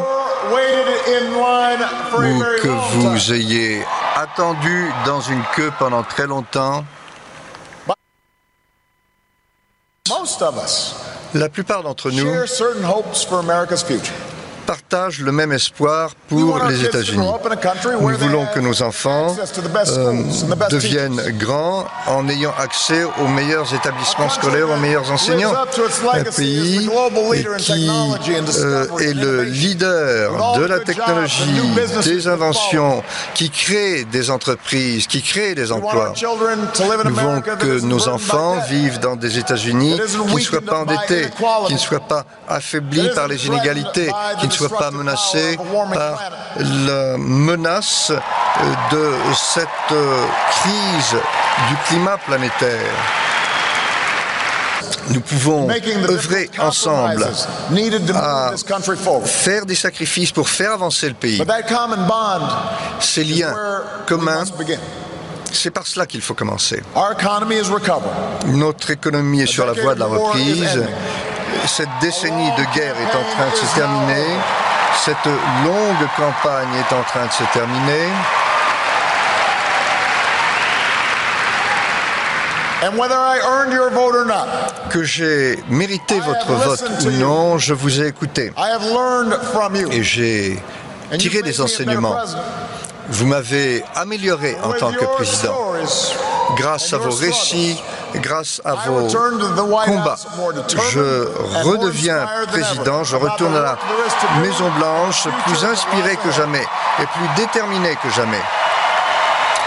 ou 2.15 2.43
que 2.63 2.69
vous 2.69 3.33
ayez 3.33 3.85
attendu 4.17 4.93
dans 5.07 5.21
une 5.21 5.43
queue 5.55 5.73
pendant 5.79 6.03
très 6.03 6.27
longtemps, 6.27 6.85
la 11.35 11.49
plupœur 11.49 11.83
d'entre 11.83 12.11
nous 12.11 12.27
partagent 14.67 15.21
le 15.21 15.33
même 15.33 15.53
espoir 15.53 16.15
pour 16.29 16.65
les 16.65 16.85
États-Unis. 16.85 17.27
Nous 18.01 18.17
voulons 18.17 18.47
que 18.55 18.61
nos 18.61 18.83
enfants 18.83 19.37
euh, 19.89 20.23
deviennent 20.71 21.21
grands 21.39 21.87
en 22.07 22.29
ayant 22.29 22.55
accès 22.59 23.05
aux 23.05 23.29
meilleurs 23.29 23.73
établissements 23.75 24.29
scolaires, 24.29 24.71
aux 24.71 24.77
meilleurs 24.77 25.11
enseignants. 25.11 25.53
Un 26.13 26.25
pays 26.25 26.89
qui 27.59 27.89
euh, 28.59 28.99
est 28.99 29.15
le 29.15 29.43
leader 29.43 30.59
de 30.59 30.65
la 30.65 30.81
technologie, 30.81 31.61
des 32.05 32.29
inventions, 32.29 33.03
qui 33.35 33.51
crée 33.51 34.05
des 34.05 34.31
entreprises, 34.31 35.07
qui 35.07 35.23
crée 35.23 35.55
des 35.55 35.73
emplois. 35.73 36.13
Nous 37.05 37.15
voulons 37.15 37.41
que 37.41 37.81
nos 37.81 38.09
enfants 38.09 38.61
vivent 38.69 38.99
dans 39.01 39.17
des 39.17 39.39
États-Unis 39.39 39.99
qui 40.29 40.35
ne 40.35 40.41
soient 40.41 40.61
pas 40.61 40.81
endettés, 40.81 41.27
qui 41.67 41.75
ne 41.75 41.79
soient 41.79 42.01
pas 42.01 42.25
affaiblis 42.49 43.11
par 43.15 43.29
les 43.29 43.47
inégalités, 43.47 44.11
qui 44.41 44.47
ne 44.47 44.52
soient 44.53 44.79
pas 44.79 44.91
menacés 44.91 45.59
par 45.93 46.31
la 46.59 47.17
menace 47.19 48.13
de 48.91 49.13
cette 49.35 49.69
crise 49.89 51.17
du 51.69 51.77
climat 51.89 52.19
planétaire. 52.19 52.93
nous 55.11 55.21
pouvons 55.21 55.69
œuvrer 56.09 56.51
ensemble 56.59 57.27
à 58.15 58.53
faire 59.25 59.67
des 59.67 59.75
sacrifices 59.75 60.33
pour 60.33 60.49
faire 60.49 60.73
avancer 60.73 61.09
le 61.09 61.15
pays. 61.15 61.43
Ces 63.01 63.25
liens 63.25 63.55
communs, 64.07 64.45
c'est 65.53 65.71
par 65.71 65.87
cela 65.87 66.07
qu'il 66.07 66.23
faut 66.23 66.35
commencer. 66.35 66.83
Notre 68.47 68.91
économie 68.91 69.43
est 69.43 69.47
sur 69.47 69.67
la 69.67 69.73
voie 69.73 69.95
de 69.95 70.01
la 70.01 70.07
reprise. 70.07 70.83
Cette 71.67 71.89
décennie 72.01 72.51
de 72.53 72.65
guerre 72.75 72.95
est 73.01 73.17
en 73.17 73.25
train 73.35 73.51
de 73.51 73.57
se 73.57 73.75
terminer. 73.75 74.27
Cette 75.05 75.27
longue 75.65 76.09
campagne 76.17 76.75
est 76.75 76.95
en 76.95 77.03
train 77.03 77.27
de 77.27 77.33
se 77.33 77.45
terminer. 77.53 78.09
Que 84.91 85.05
j'ai 85.05 85.59
mérité 85.69 86.19
votre 86.21 86.53
vote 86.53 86.85
ou 87.07 87.11
non, 87.13 87.57
je 87.57 87.75
vous 87.75 88.01
ai 88.01 88.09
écouté. 88.09 88.53
Et 89.91 90.03
j'ai 90.03 90.61
tiré 91.19 91.43
des 91.43 91.61
enseignements. 91.61 92.17
Vous 93.09 93.27
m'avez 93.27 93.85
amélioré 93.95 94.57
en 94.65 94.73
tant 94.73 94.93
que 94.93 95.05
président. 95.05 95.55
Grâce 96.57 96.93
à 96.93 96.99
vos 96.99 97.15
récits, 97.15 97.81
grâce 98.17 98.61
à 98.65 98.75
vos 98.75 99.07
combats, 99.85 100.17
je 100.91 101.29
redeviens 101.65 102.27
président, 102.49 103.05
je 103.05 103.17
retourne 103.17 103.57
à 103.57 103.61
la 103.61 103.79
Maison 104.41 104.71
Blanche 104.79 105.29
plus 105.47 105.65
inspiré 105.65 106.17
que 106.17 106.31
jamais 106.31 106.65
et 107.01 107.07
plus 107.07 107.29
déterminé 107.37 107.97
que 108.03 108.11
jamais 108.11 108.43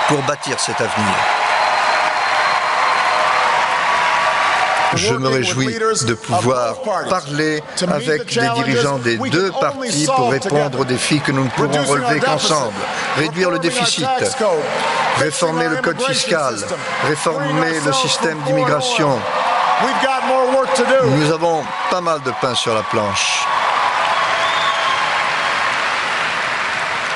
pour 0.07 0.22
bâtir 0.24 0.59
cet 0.59 0.80
avenir. 0.82 1.34
Je 4.95 5.14
me 5.14 5.27
réjouis 5.27 5.75
de 6.07 6.14
pouvoir 6.14 6.82
parler 7.09 7.61
avec 7.88 8.35
les 8.35 8.49
dirigeants 8.49 8.99
des 8.99 9.17
deux 9.17 9.51
partis 9.51 10.07
pour 10.15 10.32
répondre 10.32 10.80
aux 10.80 10.85
défis 10.85 11.19
que 11.19 11.32
nous 11.32 11.43
ne 11.45 11.49
pourrons 11.49 11.83
relever 11.83 12.19
qu'ensemble. 12.19 12.74
Réduire 13.17 13.51
le 13.51 13.59
déficit, 13.59 14.07
réformer 15.17 15.67
le 15.67 15.77
code 15.77 16.01
fiscal, 16.01 16.56
réformer 17.07 17.80
le 17.85 17.93
système 17.93 18.38
d'immigration. 18.45 19.19
Nous 21.03 21.32
avons 21.32 21.64
pas 21.90 22.01
mal 22.01 22.22
de 22.22 22.32
pain 22.41 22.56
sur 22.56 22.74
la 22.74 22.83
planche. 22.83 23.45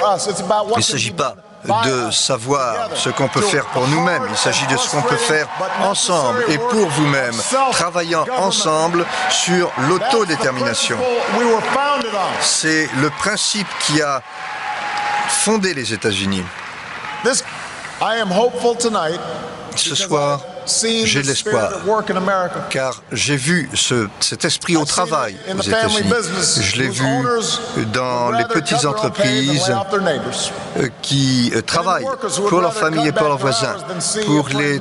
Il 0.01 0.77
ne 0.77 0.81
s'agit 0.81 1.11
pas 1.11 1.35
de 1.65 2.11
savoir 2.11 2.89
ce 2.95 3.09
qu'on 3.09 3.27
peut 3.27 3.41
faire 3.41 3.65
pour 3.67 3.87
nous-mêmes, 3.87 4.23
il 4.29 4.37
s'agit 4.37 4.65
de 4.67 4.77
ce 4.77 4.89
qu'on 4.89 5.01
peut 5.01 5.17
faire 5.17 5.47
ensemble 5.81 6.43
et 6.47 6.57
pour 6.57 6.87
vous-même, 6.87 7.35
travaillant 7.71 8.25
ensemble 8.37 9.05
sur 9.29 9.71
l'autodétermination. 9.87 10.97
C'est 12.41 12.89
le 13.01 13.09
principe 13.09 13.67
qui 13.85 14.01
a 14.01 14.21
fondé 15.27 15.73
les 15.73 15.93
États-Unis. 15.93 16.43
Ce 19.75 19.95
soir, 19.95 20.41
j'ai 21.05 21.21
de 21.21 21.27
l'espoir, 21.27 21.71
car 22.69 23.01
j'ai 23.11 23.35
vu 23.35 23.69
ce, 23.73 24.07
cet 24.19 24.45
esprit 24.45 24.77
au 24.77 24.85
travail 24.85 25.35
aux 25.57 25.61
États-Unis. 25.61 26.09
Je 26.61 26.77
l'ai 26.77 26.89
vu 26.89 27.05
dans 27.93 28.31
les 28.31 28.45
petites 28.45 28.85
entreprises 28.85 29.71
euh, 30.77 30.87
qui 31.01 31.51
euh, 31.55 31.61
travaillent 31.61 32.05
pour 32.49 32.61
leur 32.61 32.73
famille 32.73 33.07
et 33.07 33.11
pour 33.11 33.27
leurs 33.27 33.37
voisins, 33.37 33.75
pour 34.25 34.47
les 34.49 34.79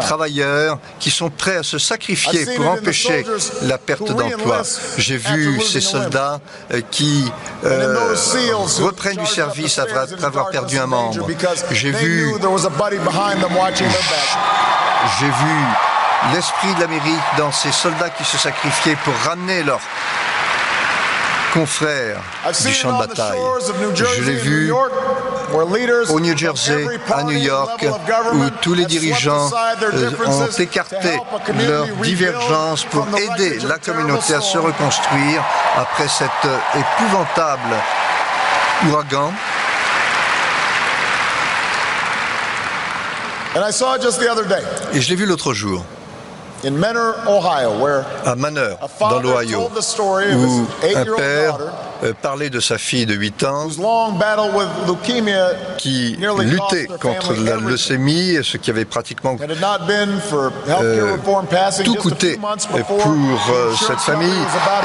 travailleurs 0.00 0.78
qui 0.98 1.10
sont 1.10 1.30
prêts 1.30 1.56
à 1.56 1.62
se 1.62 1.78
sacrifier 1.78 2.46
pour 2.56 2.68
empêcher 2.68 3.24
la 3.62 3.78
perte 3.78 4.08
d'emploi. 4.08 4.62
J'ai 4.98 5.16
vu 5.16 5.60
ces 5.60 5.80
soldats 5.80 6.40
euh, 6.72 6.80
qui 6.90 7.24
reprennent 7.62 9.16
du 9.16 9.26
service 9.26 9.78
après 9.78 10.12
avoir 10.22 10.50
perdu 10.50 10.78
un 10.78 10.86
membre. 10.86 11.26
J'ai 11.70 11.92
vu 11.92 12.34
j'ai 15.18 15.26
vu 15.26 16.34
l'esprit 16.34 16.74
de 16.74 16.80
l'Amérique 16.80 17.20
dans 17.36 17.52
ces 17.52 17.72
soldats 17.72 18.10
qui 18.10 18.24
se 18.24 18.38
sacrifiaient 18.38 18.96
pour 19.04 19.14
ramener 19.28 19.62
leurs 19.62 19.80
confrères 21.52 22.20
du 22.62 22.72
champ 22.72 22.92
de 22.98 23.06
bataille. 23.06 23.38
Je 23.94 24.22
l'ai 24.22 24.36
vu 24.36 24.72
au 26.08 26.20
New 26.20 26.36
Jersey, 26.36 26.86
à 27.12 27.22
New 27.24 27.36
York, 27.36 27.84
où 28.34 28.50
tous 28.60 28.74
les 28.74 28.86
dirigeants 28.86 29.50
euh, 29.82 30.10
ont 30.26 30.46
écarté 30.46 31.18
leurs 31.66 31.86
divergences 32.02 32.84
pour 32.84 33.06
aider 33.18 33.58
la 33.66 33.78
communauté 33.78 34.34
à 34.34 34.40
se 34.40 34.58
reconstruire 34.58 35.42
après 35.76 36.08
cet 36.08 36.30
euh, 36.44 36.58
épouvantable 36.74 37.76
ouragan. 38.88 39.32
Et 44.94 45.00
je 45.00 45.08
l'ai 45.10 45.16
vu 45.16 45.26
l'autre 45.26 45.52
jour. 45.52 45.84
à 48.24 48.36
Manor, 48.36 48.78
dans 49.00 49.20
l'Ohio, 49.20 49.68
où 50.36 50.66
un 50.94 51.04
père 51.16 51.58
euh, 52.04 52.12
parlait 52.22 52.50
de 52.50 52.60
sa 52.60 52.78
fille 52.78 53.04
de 53.04 53.14
8 53.14 53.42
ans 53.42 53.66
qui 55.76 56.16
luttait 56.44 56.86
contre 57.00 57.34
la 57.34 57.56
leucémie, 57.56 58.38
ce 58.44 58.58
qui 58.58 58.70
avait 58.70 58.84
pratiquement 58.84 59.36
euh, 60.84 61.16
tout 61.84 61.94
coûté 61.96 62.38
pour 62.86 63.06
euh, 63.50 63.72
cette 63.88 63.98
famille. 63.98 64.30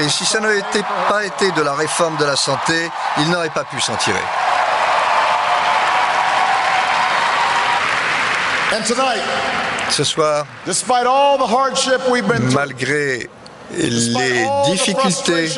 Et 0.03 0.09
si 0.09 0.25
ça 0.25 0.39
n'avait 0.39 0.63
pas 1.07 1.25
été 1.25 1.51
de 1.51 1.61
la 1.61 1.73
réforme 1.75 2.17
de 2.17 2.25
la 2.25 2.35
santé, 2.35 2.89
il 3.19 3.29
n'aurait 3.29 3.49
pas 3.51 3.65
pu 3.65 3.79
s'en 3.79 3.95
tirer. 3.97 4.17
Ce 9.89 10.03
soir, 10.03 10.45
malgré 12.53 13.29
les 13.71 14.47
difficultés, 14.65 15.49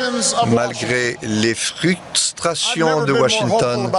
malgré 0.48 1.16
les 1.22 1.54
frustrations 1.54 3.04
de 3.04 3.12
Washington, 3.12 3.90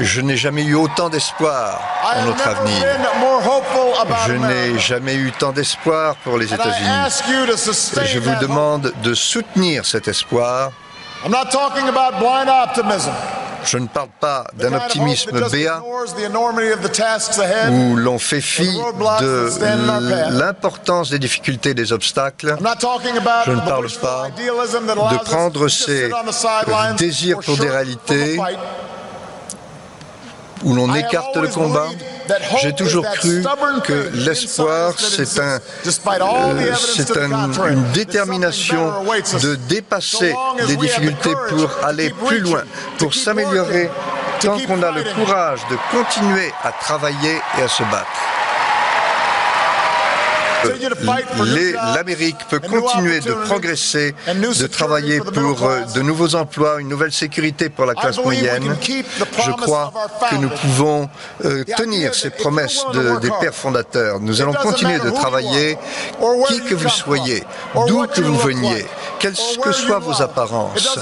je 0.00 0.20
n'ai 0.20 0.36
jamais 0.36 0.62
eu 0.64 0.74
autant 0.74 1.08
d'espoir 1.08 1.80
en 2.04 2.24
notre 2.26 2.46
avenir. 2.48 2.84
Je 4.26 4.32
n'ai 4.34 4.78
jamais 4.78 5.14
eu 5.14 5.32
tant 5.32 5.52
d'espoir 5.52 6.16
pour 6.16 6.38
les 6.38 6.52
États-Unis. 6.52 6.88
Je 8.04 8.18
vous 8.18 8.34
demande 8.40 8.92
de 9.02 9.14
soutenir 9.14 9.86
cet 9.86 10.08
espoir. 10.08 10.70
Je 13.64 13.78
ne 13.78 13.86
parle 13.86 14.08
pas 14.18 14.44
d'un 14.54 14.72
optimisme 14.72 15.48
béat 15.50 15.80
où 17.70 17.96
l'on 17.96 18.18
fait 18.18 18.40
fi 18.40 18.66
de 19.20 19.50
l'importance 20.36 21.10
des 21.10 21.18
difficultés 21.20 21.72
des 21.74 21.92
obstacles. 21.92 22.56
Je 22.58 23.52
ne 23.52 23.60
parle 23.60 23.88
pas 24.00 24.30
de 24.30 25.24
prendre 25.24 25.68
ces 25.68 26.10
désirs 26.96 27.38
pour 27.38 27.56
des 27.56 27.70
réalités 27.70 28.40
où 30.64 30.74
l'on 30.74 30.92
écarte 30.94 31.36
le 31.36 31.48
combat. 31.48 31.88
J'ai 32.62 32.72
toujours 32.72 33.04
cru 33.10 33.42
que 33.84 34.10
l'espoir, 34.14 34.94
c'est 34.98 35.40
un, 35.40 35.58
euh, 35.58 36.74
c'est 36.74 37.16
une 37.16 37.92
détermination 37.92 38.92
de 39.42 39.54
dépasser 39.68 40.34
les 40.68 40.76
difficultés 40.76 41.34
pour 41.48 41.70
aller 41.84 42.14
plus 42.26 42.40
loin, 42.40 42.62
pour 42.98 43.14
s'améliorer, 43.14 43.90
tant 44.40 44.58
qu'on 44.58 44.82
a 44.82 44.90
le 44.90 45.04
courage 45.14 45.60
de 45.70 45.76
continuer 45.90 46.52
à 46.62 46.72
travailler 46.72 47.40
et 47.58 47.62
à 47.62 47.68
se 47.68 47.82
battre. 47.84 48.06
L'Amérique 51.94 52.38
peut 52.48 52.60
continuer 52.60 53.20
de 53.20 53.32
progresser, 53.32 54.14
de 54.26 54.66
travailler 54.66 55.20
pour 55.20 55.64
euh, 55.64 55.80
de 55.94 56.02
nouveaux 56.02 56.34
emplois, 56.34 56.80
une 56.80 56.88
nouvelle 56.88 57.12
sécurité 57.12 57.68
pour 57.68 57.86
la 57.86 57.94
classe 57.94 58.18
moyenne. 58.18 58.74
Je 58.82 59.50
crois 59.52 59.92
que 60.30 60.36
nous 60.36 60.48
pouvons 60.48 61.08
euh, 61.44 61.64
tenir 61.76 62.14
ces 62.14 62.30
promesses 62.30 62.84
des 63.20 63.30
pères 63.40 63.54
fondateurs. 63.54 64.20
Nous 64.20 64.40
allons 64.40 64.54
continuer 64.54 64.98
de 64.98 65.10
travailler, 65.10 65.78
qui 66.48 66.60
que 66.62 66.74
vous 66.74 66.88
soyez, 66.88 67.42
d'où 67.86 68.06
que 68.06 68.20
vous 68.20 68.38
veniez, 68.38 68.86
quelles 69.18 69.36
que 69.62 69.72
soient 69.72 69.98
vos 69.98 70.20
apparences, 70.22 70.98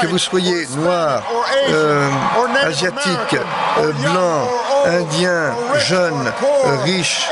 que 0.00 0.06
vous 0.06 0.18
soyez 0.18 0.66
noir, 0.78 1.22
euh, 1.70 2.08
asiatique, 2.62 3.36
blanc, 4.02 4.48
indien, 4.86 5.54
jeune, 5.86 6.32
riche, 6.84 7.28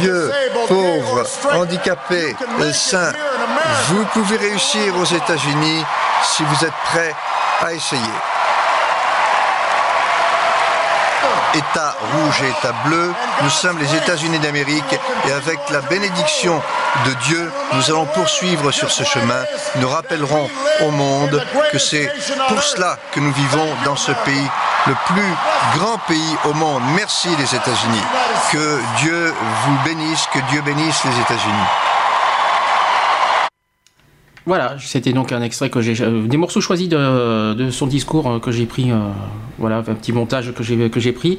vieux, 0.00 0.23
pauvres, 0.68 1.24
handicapés, 1.52 2.34
sains. 2.72 3.12
Vous 3.88 4.04
pouvez 4.12 4.36
réussir 4.36 4.96
aux 4.98 5.04
États-Unis 5.04 5.84
si 6.22 6.42
vous 6.42 6.64
êtes 6.64 6.80
prêt 6.90 7.14
à 7.62 7.72
essayer. 7.72 8.00
État 11.54 11.94
rouge 12.12 12.42
et 12.42 12.48
État 12.48 12.74
bleu. 12.84 13.12
Nous 13.42 13.50
sommes 13.50 13.78
les 13.78 13.94
États-Unis 13.94 14.40
d'Amérique 14.40 14.98
et 15.26 15.32
avec 15.32 15.58
la 15.70 15.80
bénédiction 15.82 16.60
de 17.06 17.12
Dieu, 17.26 17.52
nous 17.72 17.90
allons 17.90 18.06
poursuivre 18.06 18.70
sur 18.72 18.90
ce 18.90 19.04
chemin. 19.04 19.44
Nous 19.76 19.88
rappellerons 19.88 20.48
au 20.80 20.90
monde 20.90 21.44
que 21.70 21.78
c'est 21.78 22.10
pour 22.48 22.62
cela 22.62 22.98
que 23.12 23.20
nous 23.20 23.32
vivons 23.32 23.68
dans 23.84 23.96
ce 23.96 24.12
pays, 24.24 24.50
le 24.86 24.94
plus 25.06 25.34
grand 25.78 25.98
pays 26.06 26.36
au 26.44 26.52
monde. 26.52 26.82
Merci 26.94 27.28
les 27.36 27.54
États-Unis. 27.54 28.02
Que 28.52 28.80
Dieu 28.98 29.34
vous 29.64 29.78
bénisse, 29.84 30.26
que 30.32 30.40
Dieu 30.50 30.60
bénisse 30.62 31.04
les 31.04 31.20
États-Unis. 31.20 31.93
Voilà, 34.46 34.76
c'était 34.78 35.14
donc 35.14 35.32
un 35.32 35.40
extrait 35.40 35.70
que 35.70 35.80
j'ai, 35.80 35.94
euh, 36.02 36.26
des 36.26 36.36
morceaux 36.36 36.60
choisis 36.60 36.86
de, 36.86 37.54
de 37.54 37.70
son 37.70 37.86
discours 37.86 38.28
euh, 38.30 38.38
que 38.38 38.50
j'ai 38.52 38.66
pris, 38.66 38.90
euh, 38.90 38.96
voilà, 39.58 39.78
un 39.78 39.82
petit 39.94 40.12
montage 40.12 40.52
que 40.52 40.62
j'ai 40.62 40.90
que 40.90 41.00
j'ai 41.00 41.12
pris. 41.12 41.38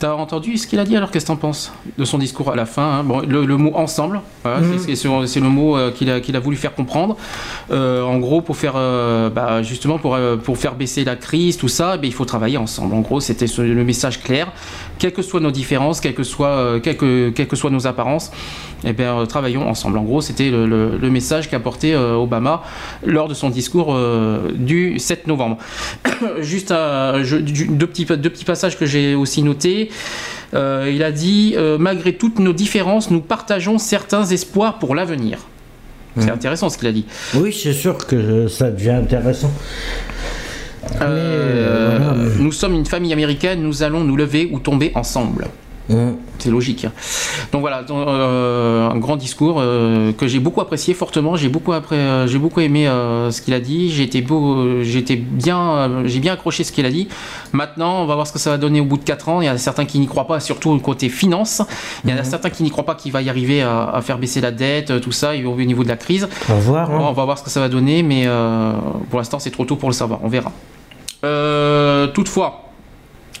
T'as 0.00 0.14
entendu 0.14 0.56
ce 0.56 0.66
qu'il 0.66 0.80
a 0.80 0.84
dit 0.84 0.96
alors 0.96 1.12
Qu'est-ce 1.12 1.26
que 1.26 1.30
t'en 1.30 1.36
penses 1.36 1.72
de 1.96 2.04
son 2.04 2.18
discours 2.18 2.50
à 2.50 2.56
la 2.56 2.66
fin 2.66 2.82
hein? 2.82 3.04
Bon, 3.04 3.20
le, 3.20 3.44
le, 3.44 3.56
mot 3.56 3.70
ensemble, 3.76 4.20
voilà, 4.42 4.58
Mhm. 4.62 4.78
c'est, 4.80 5.40
le 5.40 5.48
mot 5.48 5.76
qu'il 5.92 6.10
a 6.10 6.18
qu'il 6.20 6.34
a 6.34 6.40
voulu 6.40 6.56
faire 6.56 6.74
comprendre. 6.74 7.16
Euh, 7.70 8.02
en 8.02 8.18
gros, 8.18 8.40
pour 8.40 8.56
faire, 8.56 8.72
euh, 8.74 9.30
bah, 9.30 9.62
justement, 9.62 9.98
pour 9.98 10.18
pour 10.42 10.58
faire 10.58 10.74
baisser 10.74 11.04
la 11.04 11.14
crise, 11.14 11.56
tout 11.56 11.68
ça, 11.68 11.92
eh 11.94 11.98
bien, 11.98 12.08
il 12.08 12.14
faut 12.14 12.24
travailler 12.24 12.56
ensemble. 12.56 12.94
En 12.94 13.00
gros, 13.00 13.20
c'était 13.20 13.46
le 13.58 13.84
message 13.84 14.20
clair. 14.20 14.50
Quelles 14.98 15.12
que 15.12 15.22
soient 15.22 15.38
nos 15.40 15.52
différences, 15.52 16.00
quelles 16.00 16.14
que 16.14 16.24
soient, 16.24 16.80
quelles 16.82 16.96
que, 16.96 17.30
quelles 17.30 17.46
que 17.48 17.56
soient 17.56 17.70
nos 17.70 17.86
apparences, 17.86 18.32
eh 18.84 18.92
bien, 18.92 19.18
euh, 19.18 19.26
travaillons 19.26 19.68
ensemble. 19.68 19.98
En 19.98 20.02
gros, 20.02 20.20
c'était 20.20 20.50
le, 20.50 20.66
le- 20.66 20.96
le 20.96 21.10
message 21.10 21.48
qu'a 21.50 21.60
porté 21.60 21.94
euh, 21.94 22.14
Obama 22.14 22.62
lors 23.04 23.28
de 23.28 23.34
son 23.34 23.50
discours 23.50 23.94
euh, 23.94 24.50
du 24.54 24.98
7 24.98 25.26
novembre. 25.26 25.58
Juste 26.40 26.70
je- 26.70 27.36
deux, 27.36 27.86
petits, 27.86 28.04
deux 28.06 28.30
petits 28.30 28.44
passages 28.44 28.78
que 28.78 28.86
j'ai 28.86 29.14
aussi 29.14 29.42
notés. 29.42 29.90
Euh, 30.54 30.90
il 30.92 31.02
a 31.02 31.12
dit 31.12 31.54
euh, 31.56 31.78
Malgré 31.78 32.14
toutes 32.14 32.38
nos 32.38 32.52
différences, 32.52 33.10
nous 33.10 33.20
partageons 33.20 33.78
certains 33.78 34.24
espoirs 34.24 34.78
pour 34.78 34.94
l'avenir. 34.94 35.38
C'est 36.18 36.30
intéressant 36.30 36.68
ce 36.68 36.76
qu'il 36.76 36.88
a 36.88 36.92
dit. 36.92 37.06
Oui, 37.34 37.52
c'est 37.52 37.72
sûr 37.72 37.96
que 38.06 38.48
ça 38.48 38.70
devient 38.70 38.90
intéressant. 38.90 39.52
Euh, 41.02 41.98
voilà, 42.00 42.14
Nous 42.38 42.52
sommes 42.52 42.74
une 42.74 42.84
famille 42.86 43.12
américaine, 43.12 43.62
nous 43.62 43.82
allons 43.82 44.02
nous 44.02 44.16
lever 44.16 44.48
ou 44.52 44.58
tomber 44.58 44.90
ensemble. 44.94 45.46
C'est 46.38 46.50
logique. 46.50 46.84
hein. 46.86 46.92
Donc 47.52 47.60
voilà, 47.60 47.82
euh, 47.90 48.88
un 48.88 48.96
grand 48.96 49.16
discours 49.16 49.56
euh, 49.58 50.12
que 50.12 50.26
j'ai 50.26 50.38
beaucoup 50.40 50.60
apprécié 50.62 50.94
fortement. 50.94 51.36
J'ai 51.36 51.48
beaucoup, 51.48 51.72
euh, 51.72 52.26
j'ai 52.26 52.38
beaucoup 52.38 52.60
aimé 52.60 52.88
euh, 52.88 53.30
ce 53.30 53.42
qu'il 53.42 53.52
a 53.54 53.60
dit. 53.60 53.90
J'ai 53.90 54.04
été, 54.04 54.22
beau, 54.22 54.82
j'étais 54.82 55.16
bien, 55.16 56.02
j'ai 56.06 56.18
bien 56.20 56.32
accroché 56.34 56.64
ce 56.64 56.72
qu'il 56.72 56.86
a 56.86 56.90
dit. 56.90 57.08
Maintenant, 57.52 58.02
on 58.02 58.06
va 58.06 58.14
voir 58.14 58.26
ce 58.26 58.32
que 58.32 58.38
ça 58.38 58.50
va 58.50 58.56
donner 58.58 58.80
au 58.80 58.84
bout 58.84 58.96
de 58.96 59.04
4 59.04 59.28
ans. 59.28 59.40
Il 59.42 59.44
y 59.44 59.48
a 59.48 59.58
certains 59.58 59.84
qui 59.84 59.98
n'y 59.98 60.06
croient 60.06 60.26
pas, 60.26 60.40
surtout 60.40 60.78
côté 60.78 61.08
finance. 61.10 61.60
Il 62.04 62.10
y 62.10 62.14
en 62.14 62.18
a 62.18 62.24
certains 62.24 62.50
qui 62.50 62.62
n'y 62.62 62.70
croient 62.70 62.86
pas 62.86 62.94
qu'il 62.94 63.12
va 63.12 63.20
y 63.20 63.28
arriver 63.28 63.60
à, 63.62 63.90
à 63.90 64.00
faire 64.00 64.16
baisser 64.18 64.40
la 64.40 64.50
dette, 64.52 65.00
tout 65.00 65.12
ça, 65.12 65.32
au 65.44 65.50
au 65.50 65.56
niveau 65.64 65.82
de 65.82 65.88
la 65.88 65.96
crise. 65.96 66.28
On 66.48 66.54
va 66.54 66.60
voir. 66.60 66.90
hein. 66.90 66.98
On 67.02 67.12
va 67.12 67.24
voir 67.24 67.36
ce 67.38 67.42
que 67.42 67.50
ça 67.50 67.60
va 67.60 67.68
donner, 67.68 68.02
mais 68.02 68.26
pour 69.10 69.18
l'instant, 69.18 69.38
c'est 69.38 69.50
trop 69.50 69.64
tôt 69.66 69.76
pour 69.76 69.88
le 69.90 69.94
savoir. 69.94 70.20
On 70.22 70.28
verra. 70.28 70.52
Toutefois. 72.14 72.69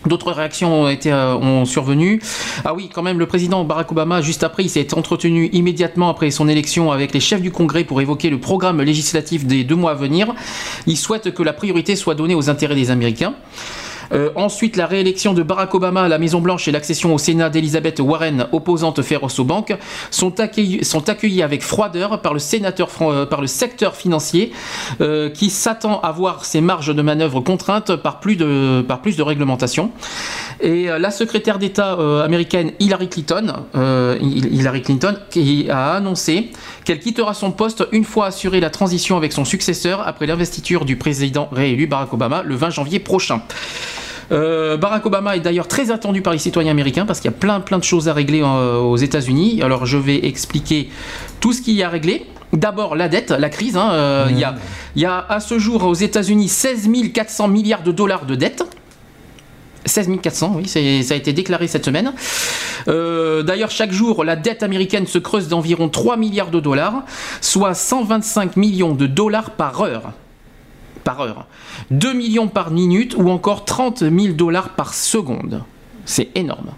D'autres 0.06 0.32
réactions 0.32 0.82
ont, 0.82 0.88
été, 0.88 1.12
euh, 1.12 1.34
ont 1.36 1.64
survenu. 1.64 2.22
Ah 2.64 2.74
oui, 2.74 2.88
quand 2.92 3.02
même, 3.02 3.18
le 3.18 3.26
président 3.26 3.64
Barack 3.64 3.92
Obama, 3.92 4.22
juste 4.22 4.42
après, 4.42 4.64
il 4.64 4.70
s'est 4.70 4.94
entretenu 4.94 5.50
immédiatement 5.52 6.08
après 6.08 6.30
son 6.30 6.48
élection 6.48 6.90
avec 6.90 7.12
les 7.12 7.20
chefs 7.20 7.42
du 7.42 7.50
Congrès 7.50 7.84
pour 7.84 8.00
évoquer 8.00 8.30
le 8.30 8.38
programme 8.38 8.80
législatif 8.80 9.44
des 9.46 9.62
deux 9.62 9.76
mois 9.76 9.92
à 9.92 9.94
venir. 9.94 10.34
Il 10.86 10.96
souhaite 10.96 11.34
que 11.34 11.42
la 11.42 11.52
priorité 11.52 11.96
soit 11.96 12.14
donnée 12.14 12.34
aux 12.34 12.48
intérêts 12.48 12.74
des 12.74 12.90
Américains. 12.90 13.34
Euh, 14.12 14.30
ensuite, 14.34 14.76
la 14.76 14.86
réélection 14.86 15.34
de 15.34 15.42
Barack 15.42 15.74
Obama 15.74 16.02
à 16.02 16.08
la 16.08 16.18
Maison-Blanche 16.18 16.68
et 16.68 16.72
l'accession 16.72 17.14
au 17.14 17.18
Sénat 17.18 17.50
d'Elizabeth 17.50 18.00
Warren, 18.00 18.46
opposante 18.52 19.02
féroce 19.02 19.38
aux 19.38 19.44
banques, 19.44 19.76
sont 20.10 20.40
accueillis, 20.40 20.84
sont 20.84 21.08
accueillis 21.08 21.42
avec 21.42 21.62
froideur 21.62 22.20
par 22.20 22.32
le, 22.32 22.38
sénateur, 22.38 22.88
euh, 23.02 23.26
par 23.26 23.40
le 23.40 23.46
secteur 23.46 23.94
financier 23.94 24.52
euh, 25.00 25.30
qui 25.30 25.50
s'attend 25.50 26.00
à 26.00 26.12
voir 26.12 26.44
ses 26.44 26.60
marges 26.60 26.94
de 26.94 27.02
manœuvre 27.02 27.40
contraintes 27.40 27.96
par 27.96 28.20
plus 28.20 28.36
de, 28.36 28.84
par 28.86 29.02
plus 29.02 29.16
de 29.16 29.22
réglementation. 29.22 29.90
Et 30.60 30.90
euh, 30.90 30.98
la 30.98 31.10
secrétaire 31.10 31.58
d'État 31.58 31.98
euh, 31.98 32.24
américaine 32.24 32.72
Hillary 32.80 33.08
Clinton, 33.08 33.52
Hillary 34.20 34.82
Clinton 34.82 35.16
qui 35.30 35.68
a 35.70 35.94
annoncé 35.94 36.50
qu'elle 36.84 37.00
quittera 37.00 37.34
son 37.34 37.50
poste 37.50 37.86
une 37.92 38.04
fois 38.04 38.26
assurée 38.26 38.60
la 38.60 38.70
transition 38.70 39.16
avec 39.16 39.32
son 39.32 39.44
successeur 39.44 40.06
après 40.06 40.26
l'investiture 40.26 40.84
du 40.84 40.96
président 40.96 41.48
réélu 41.52 41.86
Barack 41.86 42.12
Obama 42.12 42.42
le 42.44 42.54
20 42.54 42.70
janvier 42.70 42.98
prochain. 42.98 43.42
Euh, 44.32 44.76
Barack 44.76 45.04
Obama 45.06 45.36
est 45.36 45.40
d'ailleurs 45.40 45.66
très 45.68 45.90
attendu 45.90 46.22
par 46.22 46.32
les 46.32 46.38
citoyens 46.38 46.70
américains 46.70 47.04
parce 47.06 47.20
qu'il 47.20 47.30
y 47.30 47.34
a 47.34 47.36
plein 47.36 47.60
plein 47.60 47.78
de 47.78 47.84
choses 47.84 48.08
à 48.08 48.12
régler 48.12 48.42
euh, 48.42 48.78
aux 48.78 48.96
États-Unis. 48.96 49.60
Alors 49.62 49.86
je 49.86 49.98
vais 49.98 50.24
expliquer 50.26 50.88
tout 51.40 51.52
ce 51.52 51.62
qu'il 51.62 51.74
y 51.74 51.82
a 51.82 51.88
à 51.88 51.90
régler. 51.90 52.26
D'abord 52.52 52.96
la 52.96 53.08
dette, 53.08 53.30
la 53.30 53.48
crise. 53.48 53.76
hein, 53.76 53.90
euh, 53.92 54.26
il, 54.30 54.38
y 54.38 54.44
a, 54.44 54.56
il 54.96 55.02
y 55.02 55.06
a 55.06 55.24
à 55.28 55.40
ce 55.40 55.58
jour 55.58 55.84
aux 55.84 55.94
États-Unis 55.94 56.48
16 56.48 56.90
400 57.12 57.48
milliards 57.48 57.82
de 57.82 57.92
dollars 57.92 58.26
de 58.26 58.34
dette. 58.34 58.64
16 59.86 60.10
400, 60.22 60.56
oui, 60.56 60.68
ça 60.68 61.14
a 61.14 61.16
été 61.16 61.32
déclaré 61.32 61.66
cette 61.66 61.84
semaine. 61.84 62.12
Euh, 62.88 63.42
D'ailleurs, 63.42 63.70
chaque 63.70 63.92
jour, 63.92 64.24
la 64.24 64.36
dette 64.36 64.62
américaine 64.62 65.06
se 65.06 65.18
creuse 65.18 65.48
d'environ 65.48 65.88
3 65.88 66.16
milliards 66.16 66.50
de 66.50 66.60
dollars, 66.60 67.04
soit 67.40 67.74
125 67.74 68.56
millions 68.56 68.94
de 68.94 69.06
dollars 69.06 69.50
par 69.50 69.80
heure. 69.80 70.12
Par 71.16 71.20
heure. 71.22 71.46
2 71.90 72.12
millions 72.12 72.46
par 72.46 72.70
minute 72.70 73.16
ou 73.16 73.30
encore 73.30 73.64
30 73.64 73.98
000 74.00 74.34
dollars 74.34 74.70
par 74.70 74.94
seconde. 74.94 75.62
C'est 76.04 76.28
énorme. 76.36 76.70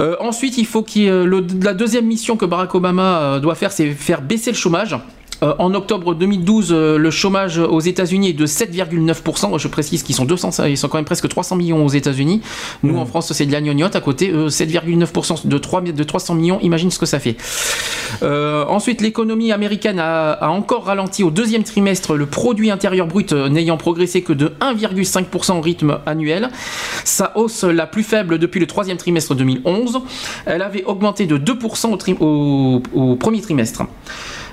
Euh, 0.00 0.16
ensuite, 0.18 0.58
il 0.58 0.66
faut 0.66 0.82
ait, 1.06 1.24
le- 1.24 1.46
la 1.62 1.74
deuxième 1.74 2.06
mission 2.06 2.36
que 2.36 2.44
Barack 2.44 2.74
Obama 2.74 3.18
euh, 3.20 3.38
doit 3.40 3.54
faire, 3.54 3.70
c'est 3.70 3.90
faire 3.92 4.20
baisser 4.22 4.50
le 4.50 4.56
chômage. 4.56 4.96
Euh, 5.42 5.54
en 5.58 5.74
octobre 5.74 6.14
2012, 6.14 6.68
euh, 6.72 6.96
le 6.96 7.10
chômage 7.10 7.58
aux 7.58 7.80
États-Unis 7.80 8.30
est 8.30 8.32
de 8.34 8.46
7,9%. 8.46 9.58
Je 9.58 9.68
précise 9.68 10.02
qu'ils 10.02 10.14
sont 10.14 10.24
200, 10.24 10.64
ils 10.66 10.78
sont 10.78 10.88
quand 10.88 10.98
même 10.98 11.04
presque 11.04 11.28
300 11.28 11.56
millions 11.56 11.84
aux 11.84 11.88
États-Unis. 11.88 12.40
Nous, 12.82 12.96
en 12.96 13.04
France, 13.06 13.32
c'est 13.32 13.46
de 13.46 13.52
la 13.52 13.60
gnognotte. 13.60 13.96
À 13.96 14.00
côté, 14.00 14.30
euh, 14.30 14.48
7,9% 14.48 15.46
de, 15.46 15.58
3, 15.58 15.80
de 15.82 16.04
300 16.04 16.34
millions. 16.34 16.58
Imagine 16.60 16.90
ce 16.90 16.98
que 16.98 17.06
ça 17.06 17.18
fait. 17.18 17.36
Euh, 18.22 18.64
ensuite, 18.68 19.00
l'économie 19.00 19.52
américaine 19.52 19.98
a, 19.98 20.32
a 20.32 20.48
encore 20.48 20.84
ralenti 20.84 21.22
au 21.24 21.30
deuxième 21.30 21.64
trimestre, 21.64 22.14
le 22.14 22.26
produit 22.26 22.70
intérieur 22.70 23.06
brut 23.06 23.32
euh, 23.32 23.48
n'ayant 23.48 23.76
progressé 23.76 24.22
que 24.22 24.32
de 24.32 24.52
1,5% 24.60 25.58
au 25.58 25.60
rythme 25.60 25.98
annuel. 26.06 26.48
Sa 27.04 27.36
hausse 27.36 27.64
la 27.64 27.86
plus 27.86 28.02
faible 28.04 28.38
depuis 28.38 28.60
le 28.60 28.66
troisième 28.66 28.96
trimestre 28.98 29.34
2011. 29.34 30.00
Elle 30.46 30.62
avait 30.62 30.84
augmenté 30.84 31.26
de 31.26 31.36
2% 31.38 31.92
au, 31.92 31.96
tri- 31.96 32.16
au- 32.20 32.82
au 32.94 33.16
premier 33.16 33.40
trimestre. 33.40 33.82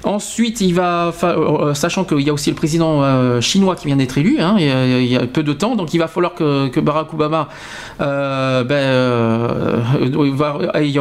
Ensuite, 0.03 0.61
il 0.61 0.73
va, 0.73 1.11
fa- 1.13 1.35
euh, 1.37 1.73
sachant 1.75 2.03
qu'il 2.05 2.21
y 2.21 2.29
a 2.29 2.33
aussi 2.33 2.49
le 2.49 2.55
président 2.55 3.03
euh, 3.03 3.39
chinois 3.39 3.75
qui 3.75 3.85
vient 3.85 3.95
d'être 3.97 4.17
élu, 4.17 4.37
hein, 4.39 4.55
il, 4.57 4.65
y 5.05 5.15
a, 5.15 5.23
y 5.23 5.27
peu 5.27 5.43
de 5.43 5.53
temps, 5.53 5.75
donc 5.75 5.93
il 5.93 5.99
va 5.99 6.07
falloir 6.07 6.33
que, 6.33 6.69
que 6.69 6.79
Barack 6.79 7.13
Obama 7.13 7.47
euh, 8.01 8.63
ben, 8.63 8.73
euh, 8.75 9.77
va 10.33 10.53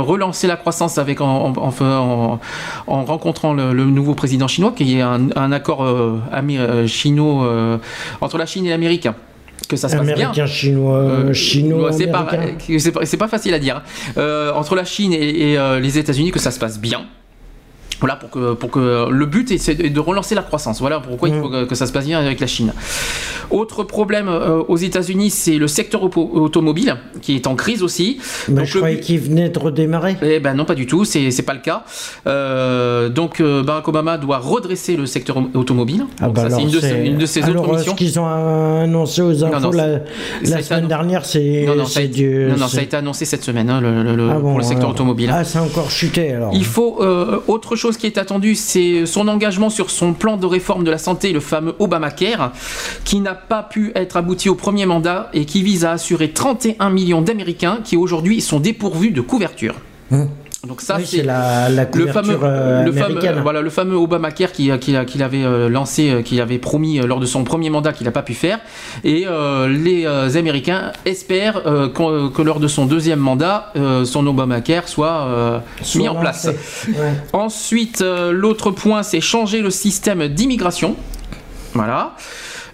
relancer 0.03 0.47
la 0.47 0.57
croissance 0.57 0.99
avec 0.99 1.21
en, 1.23 1.47
en- 1.47 1.53
en- 1.57 1.83
en- 1.83 2.41
en 2.87 3.05
rencontrant 3.05 3.55
le, 3.55 3.73
le 3.73 3.85
nouveau 3.87 4.15
président 4.15 4.49
chinois, 4.49 4.73
qui 4.77 4.97
est 4.99 5.01
un, 5.03 5.29
un 5.35 5.53
accord 5.53 5.83
euh, 5.85 6.19
euh, 6.35 6.87
chino 6.87 7.43
euh, 7.45 7.79
entre 8.21 8.37
la 8.37 8.45
Chine 8.47 8.67
et 8.67 8.71
l'Amérique. 8.71 9.09
Que 9.69 9.77
ça 9.77 9.89
se 9.89 9.97
passe 9.97 10.07
bien. 10.07 10.15
Américain, 10.31 10.47
chinois, 10.47 10.97
Euh, 10.99 11.33
chinois, 11.33 11.93
c'est 11.93 12.07
pas, 12.09 12.27
euh, 12.33 13.17
pas, 13.19 13.29
facile 13.29 13.55
à 13.55 13.59
dire. 13.59 13.77
hein. 13.77 13.83
Euh, 14.19 14.53
entre 14.55 14.75
la 14.75 14.85
Chine 14.85 15.13
et, 15.13 15.53
et, 15.53 15.59
euh, 15.59 15.79
les 15.81 15.97
États-Unis, 15.99 16.33
que 16.33 16.39
ça 16.41 16.51
se 16.51 16.59
passe 16.59 16.81
bien. 16.81 17.03
Voilà, 18.01 18.17
pour 18.17 18.31
que, 18.31 18.55
pour 18.55 18.71
que 18.71 19.09
le 19.11 19.27
but 19.27 19.51
est 19.51 19.59
c'est 19.59 19.75
de 19.75 20.01
relancer 20.01 20.35
la 20.35 20.43
croissance. 20.43 20.81
Voilà 20.81 21.01
pourquoi 21.01 21.29
il 21.29 21.35
faut 21.35 21.49
que, 21.49 21.65
que 21.65 21.75
ça 21.75 21.87
se 21.87 21.93
passe 21.93 22.07
bien 22.07 22.19
avec 22.19 22.41
la 22.41 22.47
Chine. 22.47 22.73
Autre 23.51 23.83
problème 23.85 24.29
euh, 24.29 24.63
aux 24.69 24.77
États-Unis, 24.77 25.31
c'est 25.31 25.59
le 25.59 25.67
secteur 25.69 26.03
automobile 26.05 26.97
qui 27.21 27.35
est 27.37 27.47
en 27.47 27.57
crise 27.57 27.83
aussi. 27.83 28.19
Bah, 28.49 28.61
Donc, 28.63 28.65
je 28.67 28.75
le 28.75 28.81
croyais 28.81 28.97
but- 28.97 29.03
qu'il 29.03 29.19
venait 29.21 29.49
de 29.49 29.59
redémarrer. 29.59 30.17
eh 30.23 30.41
ben 30.41 30.55
non, 30.55 30.65
pas 30.65 30.75
du 30.75 30.87
tout, 30.87 31.05
c'est 31.05 31.31
c'est 31.31 31.43
pas 31.43 31.55
le 31.55 31.61
cas. 31.61 31.85
Euh, 32.27 33.09
donc 33.09 33.41
euh, 33.41 33.63
Barack 33.63 33.89
Obama 33.89 34.17
doit 34.19 34.39
redresser 34.39 34.97
le 34.97 35.07
secteur 35.07 35.37
au- 35.37 35.59
automobile. 35.59 36.07
Ah 36.21 36.29
bah 36.29 36.49
ça, 36.49 36.57
c'est 36.57 36.63
une, 36.63 36.71
de 36.71 36.81
ses- 36.81 36.89
c'est- 36.89 37.07
une 37.07 37.19
de 37.19 37.27
ses 37.27 37.43
alors, 37.43 37.65
autres 37.65 37.77
missions. 37.79 37.93
ce 37.93 37.97
qu'ils 37.99 38.19
ont 38.21 38.27
annoncé 38.27 39.21
aux 39.23 39.45
infos 39.45 39.59
non, 39.61 39.71
la, 39.73 39.99
ça 40.45 40.57
a 40.57 40.63
semaine 40.63 40.89
dernière, 40.89 41.25
c'est 41.25 41.65
Non, 41.67 41.75
non, 41.77 41.85
ça 41.87 42.01
a, 42.01 42.07
du. 42.07 42.47
non, 42.51 42.57
non, 42.57 42.69
ça 42.69 42.79
a 42.79 42.83
été 42.83 42.97
annoncé 42.97 43.25
cette 43.25 43.43
semaine 43.45 43.69
hein, 43.69 43.81
le- 43.81 44.03
le- 44.17 44.31
Ah 44.31 44.35
bon, 44.35 44.51
pour 44.51 44.59
le 44.59 44.65
secteur 44.65 44.81
alors. 44.85 44.91
automobile. 44.93 45.31
Ah, 45.33 45.45
c'est 45.45 45.59
encore 45.59 45.91
chuté 45.91 46.33
alors. 46.33 46.53
Il 46.55 46.65
faut 46.65 46.99
euh, 47.03 47.41
autre 47.49 47.77
chose 47.77 47.90
qui 47.99 48.07
est 48.07 48.19
attendu, 48.19 48.55
c'est 48.55 49.07
son 49.07 49.29
engagement 49.29 49.71
sur 49.71 49.91
son 49.91 50.13
plan 50.13 50.37
de 50.37 50.47
réforme 50.47 50.85
de 50.85 50.91
la 50.91 50.99
santé, 50.99 51.33
le 51.33 51.41
fameux 51.41 51.75
Obamacare, 51.79 52.53
qui 53.05 53.21
n'a 53.21 53.35
pas 53.35 53.63
pu 53.63 53.93
être 53.95 54.17
abouti 54.17 54.49
au 54.49 54.55
premier 54.55 54.87
mandat 54.87 55.31
et 55.33 55.45
qui 55.45 55.63
vise 55.63 55.85
à 55.85 55.93
assurer 55.93 56.31
31 56.31 56.91
millions 56.91 57.23
d'Américains 57.23 57.81
qui 57.83 57.97
aujourd'hui 57.97 58.41
sont 58.41 58.61
dépourvus 58.61 59.11
de 59.11 59.21
couverture. 59.21 59.75
Hum. 60.11 60.29
Donc 60.67 60.83
ça, 60.83 60.97
Oui, 60.97 61.05
c'est 61.07 61.19
c'est 61.19 61.23
la, 61.23 61.71
la 61.71 61.89
le 61.91 62.07
fameux, 62.09 62.39
euh, 62.43 62.85
le 62.85 62.93
fameux, 62.93 63.41
voilà, 63.41 63.63
le 63.63 63.71
fameux 63.71 63.97
Obamacare 63.97 64.53
qu'il 64.53 64.79
qu'il 64.79 65.03
qu'il 65.07 65.23
avait 65.23 65.43
euh, 65.43 65.71
lancé, 65.71 66.11
euh, 66.11 66.23
qu'il 66.23 66.39
avait 66.41 66.59
promis 66.59 67.01
euh, 67.01 67.07
lors 67.07 67.19
de 67.19 67.25
son 67.25 67.45
premier 67.45 67.71
mandat 67.71 67.95
qu'il 67.95 68.05
n'a 68.05 68.11
pas 68.11 68.23
pu 68.23 68.35
faire. 68.35 68.59
Et 69.03 69.25
euh, 69.27 69.69
les 69.69 70.37
Américains 70.37 70.93
espèrent 71.07 71.63
que 71.63 72.43
lors 72.43 72.61
de 72.61 72.69
son 72.69 72.85
deuxième 72.87 73.21
mandat, 73.21 73.73
son 74.05 74.27
Obamacare 74.27 74.89
soit, 74.89 75.63
Soit 75.83 76.01
mis 76.01 76.09
en 76.09 76.17
place. 76.17 76.49
Ouais. 76.89 76.95
Ensuite, 77.33 78.05
l'autre 78.31 78.71
point, 78.71 79.03
c'est 79.03 79.21
changer 79.21 79.63
le 79.63 79.71
système 79.71 80.29
d'immigration. 80.29 80.97
Voilà. 81.75 82.15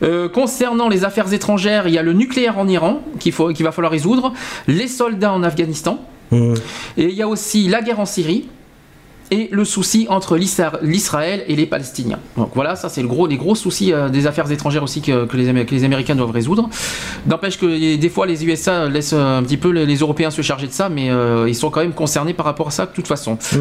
Euh, 0.03 0.29
concernant 0.29 0.89
les 0.89 1.05
affaires 1.05 1.33
étrangères, 1.33 1.89
il 1.89 1.95
y 1.95 1.99
a 1.99 2.03
le 2.03 2.13
nucléaire 2.13 2.59
en 2.59 2.69
Iran 2.69 3.01
qu'il 3.19 3.33
qu'il 3.33 3.65
va 3.65 3.73
falloir 3.73 3.93
résoudre, 3.93 4.33
les 4.67 4.89
soldats 4.89 5.33
en 5.33 5.43
Afghanistan, 5.43 5.99
Et 6.33 7.05
il 7.05 7.13
y 7.13 7.23
a 7.23 7.29
aussi 7.29 7.69
la 7.69 7.83
guerre 7.83 8.01
en 8.01 8.07
Syrie 8.07 8.49
et 9.31 9.49
le 9.51 9.65
souci 9.65 10.07
entre 10.09 10.37
l'Isra- 10.37 10.79
l'Israël 10.83 11.45
et 11.49 11.57
les 11.57 11.67
Palestiniens. 11.67 12.19
Donc 12.37 12.51
voilà, 12.55 12.77
ça 12.77 12.89
c'est 12.89 13.03
le 13.03 13.09
gros, 13.09 13.27
les 13.27 13.37
gros 13.37 13.55
soucis 13.55 13.93
euh, 13.93 14.09
des 14.09 14.27
affaires 14.27 14.51
étrangères 14.51 14.83
aussi 14.83 15.01
que, 15.03 15.25
que 15.27 15.37
les, 15.37 15.49
Amé- 15.49 15.65
que 15.65 15.75
les 15.75 15.85
Américains 15.85 16.15
doivent 16.15 16.31
résoudre. 16.31 16.69
N'empêche 17.27 17.59
que 17.59 17.97
des 17.97 18.09
fois 18.09 18.27
les 18.27 18.45
USA 18.45 18.89
laissent 18.89 19.13
un 19.13 19.43
petit 19.43 19.57
peu 19.57 19.71
les, 19.71 19.85
les 19.87 19.97
Européens 19.97 20.31
se 20.31 20.43
charger 20.43 20.67
de 20.69 20.73
ça, 20.73 20.89
mais 20.89 21.11
euh, 21.11 21.49
ils 21.49 21.55
sont 21.55 21.71
quand 21.71 21.81
même 21.81 21.93
concernés 21.93 22.35
par 22.35 22.47
rapport 22.47 22.69
à 22.69 22.71
ça 22.71 22.87
de 22.87 22.93
toute 22.93 23.07
façon. 23.09 23.39
Mmh. 23.53 23.59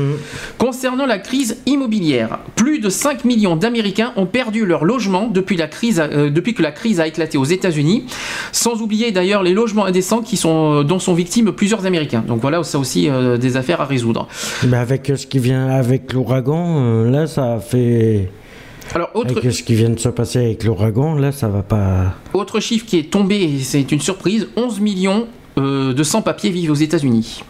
Concernant 0.58 1.06
la 1.06 1.18
crise 1.18 1.58
immobilière, 1.66 2.40
plus 2.56 2.80
de 2.80 2.90
5 2.90 3.26
millions 3.26 3.56
d'Américains 3.56 4.14
ont 4.16 4.26
perdu 4.26 4.66
leur 4.66 4.85
logement 4.85 5.27
depuis, 5.27 5.58
la 5.58 5.68
crise, 5.68 6.00
euh, 6.02 6.30
depuis 6.30 6.53
que 6.53 6.61
la 6.61 6.72
crise 6.72 7.00
a 7.00 7.08
éclaté 7.08 7.38
aux 7.38 7.45
États-Unis, 7.45 8.06
sans 8.52 8.82
oublier 8.82 9.11
d'ailleurs 9.11 9.44
les 9.44 9.53
logements 9.53 9.85
indécents 9.85 10.22
qui 10.22 10.38
sont, 10.38 10.84
dont 10.84 11.00
sont 11.00 11.14
victimes 11.14 11.52
plusieurs 11.52 11.85
Américains. 11.85 12.24
Donc 12.27 12.42
voilà, 12.42 12.64
ça 12.64 12.77
aussi 12.80 13.10
euh, 13.10 13.38
des 13.38 13.58
affaires 13.58 13.82
à 13.82 13.85
résoudre. 13.85 14.27
Mais 14.68 14.77
avec 14.77 15.11
ce 15.16 15.26
qui 15.26 15.40
vient 15.40 15.55
avec 15.56 16.14
l'ouragan, 16.14 16.80
euh, 16.80 17.11
là, 17.11 17.27
ça 17.27 17.53
a 17.53 17.59
fait. 17.59 18.30
Alors, 18.93 19.09
autre, 19.16 19.38
Avec 19.38 19.51
ce 19.51 19.64
qui 19.64 19.75
vient 19.75 19.90
de 19.90 20.00
se 20.00 20.09
passer 20.09 20.40
avec 20.40 20.64
l'ouragan, 20.64 21.16
là, 21.16 21.32
ça 21.32 21.48
va 21.48 21.64
pas. 21.64 22.14
autre 22.34 22.59
chiffre 22.59 22.85
qui 22.85 23.00
est 23.00 23.11
tombé, 23.11 23.59
c'est 23.61 23.92
une 23.92 24.00
surprise, 24.00 24.48
11 24.56 24.80
millions 24.80 25.27
euh, 25.58 25.93
de 25.93 26.03
sans-papiers 26.03 26.51
vivent 26.51 26.72
aux 26.72 26.75
États-Unis. 26.75 27.43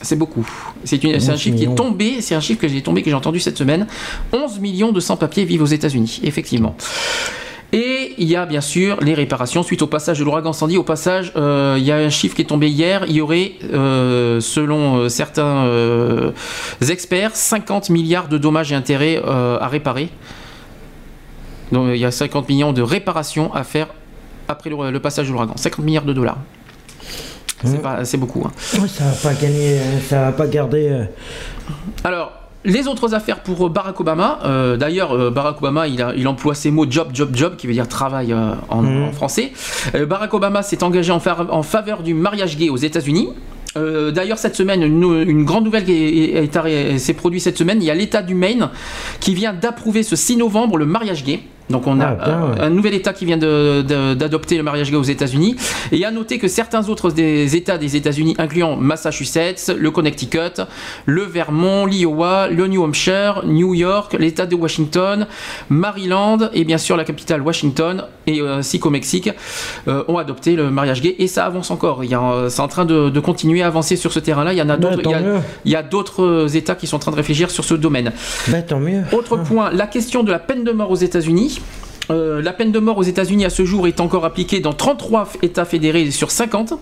C'est 0.00 0.16
beaucoup. 0.16 0.48
C'est 0.84 1.04
un 1.04 1.16
11 1.16 1.36
chiffre 1.36 1.42
qui 1.42 1.48
est 1.48 1.52
millions. 1.66 1.74
tombé, 1.74 2.20
c'est 2.20 2.36
un 2.36 2.40
chiffre 2.40 2.60
que 2.60 2.68
j'ai 2.68 2.82
tombé, 2.82 3.02
que 3.02 3.10
j'ai 3.10 3.16
entendu 3.16 3.40
cette 3.40 3.58
semaine. 3.58 3.86
11 4.32 4.60
millions 4.60 4.92
de 4.92 5.00
sans-papiers 5.00 5.44
vivent 5.44 5.62
aux 5.62 5.66
États-Unis, 5.66 6.20
effectivement. 6.22 6.76
Et 7.72 8.14
il 8.16 8.26
y 8.26 8.34
a 8.34 8.46
bien 8.46 8.62
sûr 8.62 8.98
les 9.02 9.12
réparations 9.12 9.62
suite 9.62 9.82
au 9.82 9.86
passage 9.86 10.18
de 10.18 10.24
l'ouragan 10.24 10.54
Sandy. 10.54 10.78
Au 10.78 10.82
passage, 10.84 11.32
euh, 11.36 11.76
il 11.78 11.84
y 11.84 11.92
a 11.92 11.96
un 11.96 12.08
chiffre 12.08 12.34
qui 12.34 12.40
est 12.42 12.46
tombé 12.46 12.68
hier. 12.68 13.04
Il 13.08 13.12
y 13.16 13.20
aurait, 13.20 13.52
euh, 13.74 14.40
selon 14.40 14.96
euh, 14.96 15.08
certains 15.10 15.66
euh, 15.66 16.30
experts, 16.88 17.36
50 17.36 17.90
milliards 17.90 18.28
de 18.28 18.38
dommages 18.38 18.72
et 18.72 18.74
intérêts 18.74 19.20
à 19.22 19.68
réparer. 19.68 20.08
Donc 21.70 21.88
il 21.92 21.98
y 22.00 22.06
a 22.06 22.10
50 22.10 22.48
millions 22.48 22.72
de 22.72 22.80
réparations 22.80 23.52
à 23.52 23.64
faire 23.64 23.88
après 24.48 24.70
le, 24.70 24.90
le 24.90 25.00
passage 25.00 25.26
de 25.28 25.32
l'ouragan. 25.32 25.52
50 25.56 25.84
milliards 25.84 26.04
de 26.06 26.14
dollars. 26.14 26.38
C'est 27.64 27.82
pas- 27.82 28.04
c'est 28.06 28.16
beaucoup. 28.16 28.44
hein. 28.46 28.52
Ça 28.56 29.04
va 29.04 29.12
pas 29.22 29.34
gagner, 29.34 29.78
ça 30.08 30.22
va 30.22 30.32
pas 30.32 30.46
garder. 30.46 31.04
Alors, 32.02 32.32
les 32.68 32.86
autres 32.86 33.14
affaires 33.14 33.40
pour 33.40 33.66
euh, 33.66 33.68
Barack 33.68 33.98
Obama. 34.00 34.38
euh, 34.44 34.76
D'ailleurs, 34.76 35.12
euh, 35.12 35.30
Barack 35.30 35.58
Obama, 35.58 35.88
il, 35.88 36.00
a- 36.02 36.12
il 36.16 36.28
emploie 36.28 36.54
ces 36.54 36.70
mots 36.70 36.86
job, 36.88 37.08
job, 37.12 37.30
job, 37.34 37.56
qui 37.56 37.66
veut 37.66 37.72
dire 37.72 37.88
travail 37.88 38.32
euh, 38.32 38.52
en, 38.68 38.82
Mhm. 38.82 39.02
en 39.08 39.12
français. 39.12 39.52
Barack 40.08 40.32
Obama 40.34 40.62
s'est 40.62 40.82
engagé 40.84 41.10
en, 41.12 41.20
fa- 41.20 41.46
en 41.50 41.62
faveur 41.62 42.02
du 42.02 42.14
mariage 42.14 42.56
gay 42.56 42.68
aux 42.68 42.76
États-Unis. 42.76 43.30
D'ailleurs, 43.76 44.38
cette 44.38 44.56
semaine, 44.56 44.82
une, 44.82 45.22
une 45.28 45.44
grande 45.44 45.64
nouvelle 45.64 45.84
qui 45.84 46.34
s'est 46.98 47.14
produite 47.14 47.42
cette 47.42 47.58
semaine. 47.58 47.78
Il 47.80 47.84
y 47.84 47.90
a 47.90 47.94
l'État 47.94 48.22
du 48.22 48.34
Maine 48.34 48.70
qui 49.20 49.34
vient 49.34 49.52
d'approuver 49.52 50.02
ce 50.02 50.16
6 50.16 50.36
novembre 50.36 50.78
le 50.78 50.84
mariage 50.86 51.22
gay. 51.22 51.40
Donc 51.70 51.86
on 51.86 52.00
a 52.00 52.06
Ah, 52.06 52.24
bien, 52.24 52.40
ouais. 52.54 52.60
un 52.60 52.70
nouvel 52.70 52.94
État 52.94 53.12
qui 53.12 53.24
vient 53.26 53.36
d'adopter 53.36 54.56
le 54.56 54.62
mariage 54.62 54.90
gay 54.90 54.96
aux 54.96 55.02
États-Unis. 55.02 55.56
Et 55.92 56.04
à 56.04 56.10
noter 56.10 56.38
que 56.38 56.48
certains 56.48 56.88
autres 56.88 57.10
des 57.10 57.56
États 57.56 57.78
des 57.78 57.96
États-Unis, 57.96 58.34
incluant 58.38 58.76
Massachusetts, 58.76 59.72
le 59.76 59.90
Connecticut, 59.90 60.62
le 61.06 61.22
Vermont, 61.22 61.86
l'Iowa, 61.86 62.48
le 62.48 62.66
New 62.66 62.82
Hampshire, 62.82 63.42
New 63.46 63.74
York, 63.74 64.16
l'État 64.18 64.46
de 64.46 64.54
Washington, 64.54 65.26
Maryland 65.68 66.38
et 66.54 66.64
bien 66.64 66.78
sûr 66.78 66.96
la 66.96 67.04
capitale 67.04 67.42
Washington 67.42 68.04
et 68.26 68.40
euh, 68.40 68.56
ainsi 68.58 68.78
qu'au 68.80 68.90
Mexique 68.90 69.30
euh, 69.88 70.04
ont 70.08 70.18
adopté 70.18 70.56
le 70.56 70.70
mariage 70.70 71.00
gay 71.02 71.14
et 71.18 71.26
ça 71.28 71.44
avance 71.46 71.70
encore. 71.70 72.02
Euh, 72.02 72.48
c'est 72.48 72.60
en 72.60 72.68
train 72.68 72.84
de, 72.84 73.10
de 73.10 73.20
continuer 73.20 73.62
à 73.62 73.66
avancer 73.66 73.96
sur 73.96 74.12
ce 74.12 74.18
terrain-là. 74.20 74.52
Il 74.52 74.58
y 74.58 74.62
en 74.62 74.68
a 74.68 74.76
d'autres. 74.76 75.00
il 75.64 75.70
y 75.72 75.76
a- 75.76 75.82
États 76.54 76.74
qui 76.74 76.86
sont 76.86 76.96
en 76.96 76.98
train 76.98 77.10
de 77.10 77.16
réfléchir 77.16 77.50
sur 77.50 77.64
ce 77.64 77.74
domaine. 77.74 78.12
Bah, 78.48 78.62
tant 78.62 78.80
mieux. 78.80 79.02
Autre 79.12 79.36
point, 79.36 79.70
la 79.70 79.86
question 79.86 80.22
de 80.24 80.30
la 80.30 80.38
peine 80.38 80.64
de 80.64 80.72
mort 80.72 80.90
aux 80.90 80.96
États-Unis. 80.96 81.57
Euh, 82.10 82.40
la 82.40 82.52
peine 82.52 82.72
de 82.72 82.78
mort 82.78 82.98
aux 82.98 83.02
États-Unis 83.02 83.44
à 83.44 83.50
ce 83.50 83.64
jour 83.64 83.86
est 83.86 84.00
encore 84.00 84.24
appliquée 84.24 84.60
dans 84.60 84.72
33 84.72 85.28
États 85.42 85.64
fédérés 85.64 86.10
sur 86.10 86.30
50. 86.30 86.74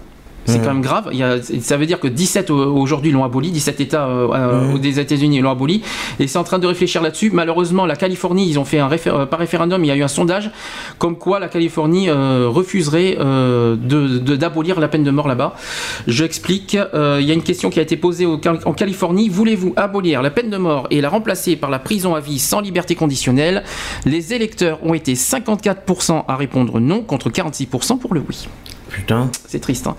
C'est 0.47 0.59
Mhm. 0.59 0.65
quand 0.65 0.73
même 0.75 0.83
grave. 0.83 1.09
Il 1.13 1.19
y 1.19 1.23
a- 1.23 1.37
ça 1.61 1.77
veut 1.77 1.87
dire 1.87 2.01
que 2.01 2.09
17 2.09 2.51
au- 2.51 2.75
aujourd'hui 2.77 3.11
l'ont 3.13 3.25
aboli, 3.25 3.51
17 3.51 3.81
États 3.81 4.07
euh, 4.07 4.29
euh, 4.33 4.73
Mhm. 4.73 4.79
des 4.79 5.01
États-Unis 5.01 5.41
l'ont 5.41 5.51
aboli. 5.51 5.83
Et 6.21 6.27
c'est 6.27 6.39
en 6.39 6.45
train 6.45 6.59
de 6.59 6.67
réfléchir 6.67 7.03
là-dessus. 7.03 7.31
Malheureusement, 7.33 7.85
la 7.87 7.97
Californie, 7.97 8.49
ils 8.49 8.59
ont 8.59 8.65
fait 8.65 8.79
un 8.79 8.89
réfé- 8.89 9.11
euh, 9.11 9.27
par 9.27 9.39
référendum, 9.39 9.85
il 9.85 9.89
y 9.89 9.91
a 9.91 9.97
eu 9.97 10.03
un 10.03 10.09
sondage 10.09 10.51
comme 10.99 11.17
quoi 11.19 11.39
la 11.41 11.49
Californie 11.49 12.09
euh, 12.09 12.47
refuserait 12.49 13.17
euh, 13.21 13.77
de- 13.77 14.19
de- 14.19 14.37
d'abolir 14.37 14.81
la 14.81 14.89
peine 14.89 15.05
de 15.05 15.11
mort 15.11 15.29
là-bas. 15.29 15.55
J'explique. 16.07 16.77
Euh, 16.95 17.19
il 17.21 17.27
y 17.27 17.31
a 17.31 17.35
une 17.35 17.43
question 17.43 17.71
qui 17.71 17.79
a 17.79 17.83
été 17.83 17.97
posée 17.97 18.27
au 18.27 18.41
en 18.65 18.73
Californie. 18.73 19.29
Voulez-vous 19.29 19.73
abolir 19.77 20.23
la 20.23 20.31
peine 20.31 20.51
de 20.51 20.57
mort 20.57 20.87
et 20.91 21.01
la 21.01 21.09
remplacer 21.09 21.57
par 21.57 21.71
la 21.71 21.79
prison 21.79 22.15
à 22.15 22.21
vie 22.21 22.39
sans 22.39 22.61
liberté 22.61 22.95
conditionnelle? 22.95 23.65
Les 24.05 24.33
électeurs 24.35 24.79
ont 24.85 24.95
été 24.95 25.15
54% 25.15 26.25
à 26.29 26.37
répondre 26.37 26.79
non 26.81 27.03
contre 27.03 27.31
46% 27.31 27.99
pour 27.99 28.15
le 28.15 28.23
oui. 28.29 28.47
Putain. 28.97 29.31
C'est 29.47 29.61
triste. 29.61 29.87
hein. 29.87 29.97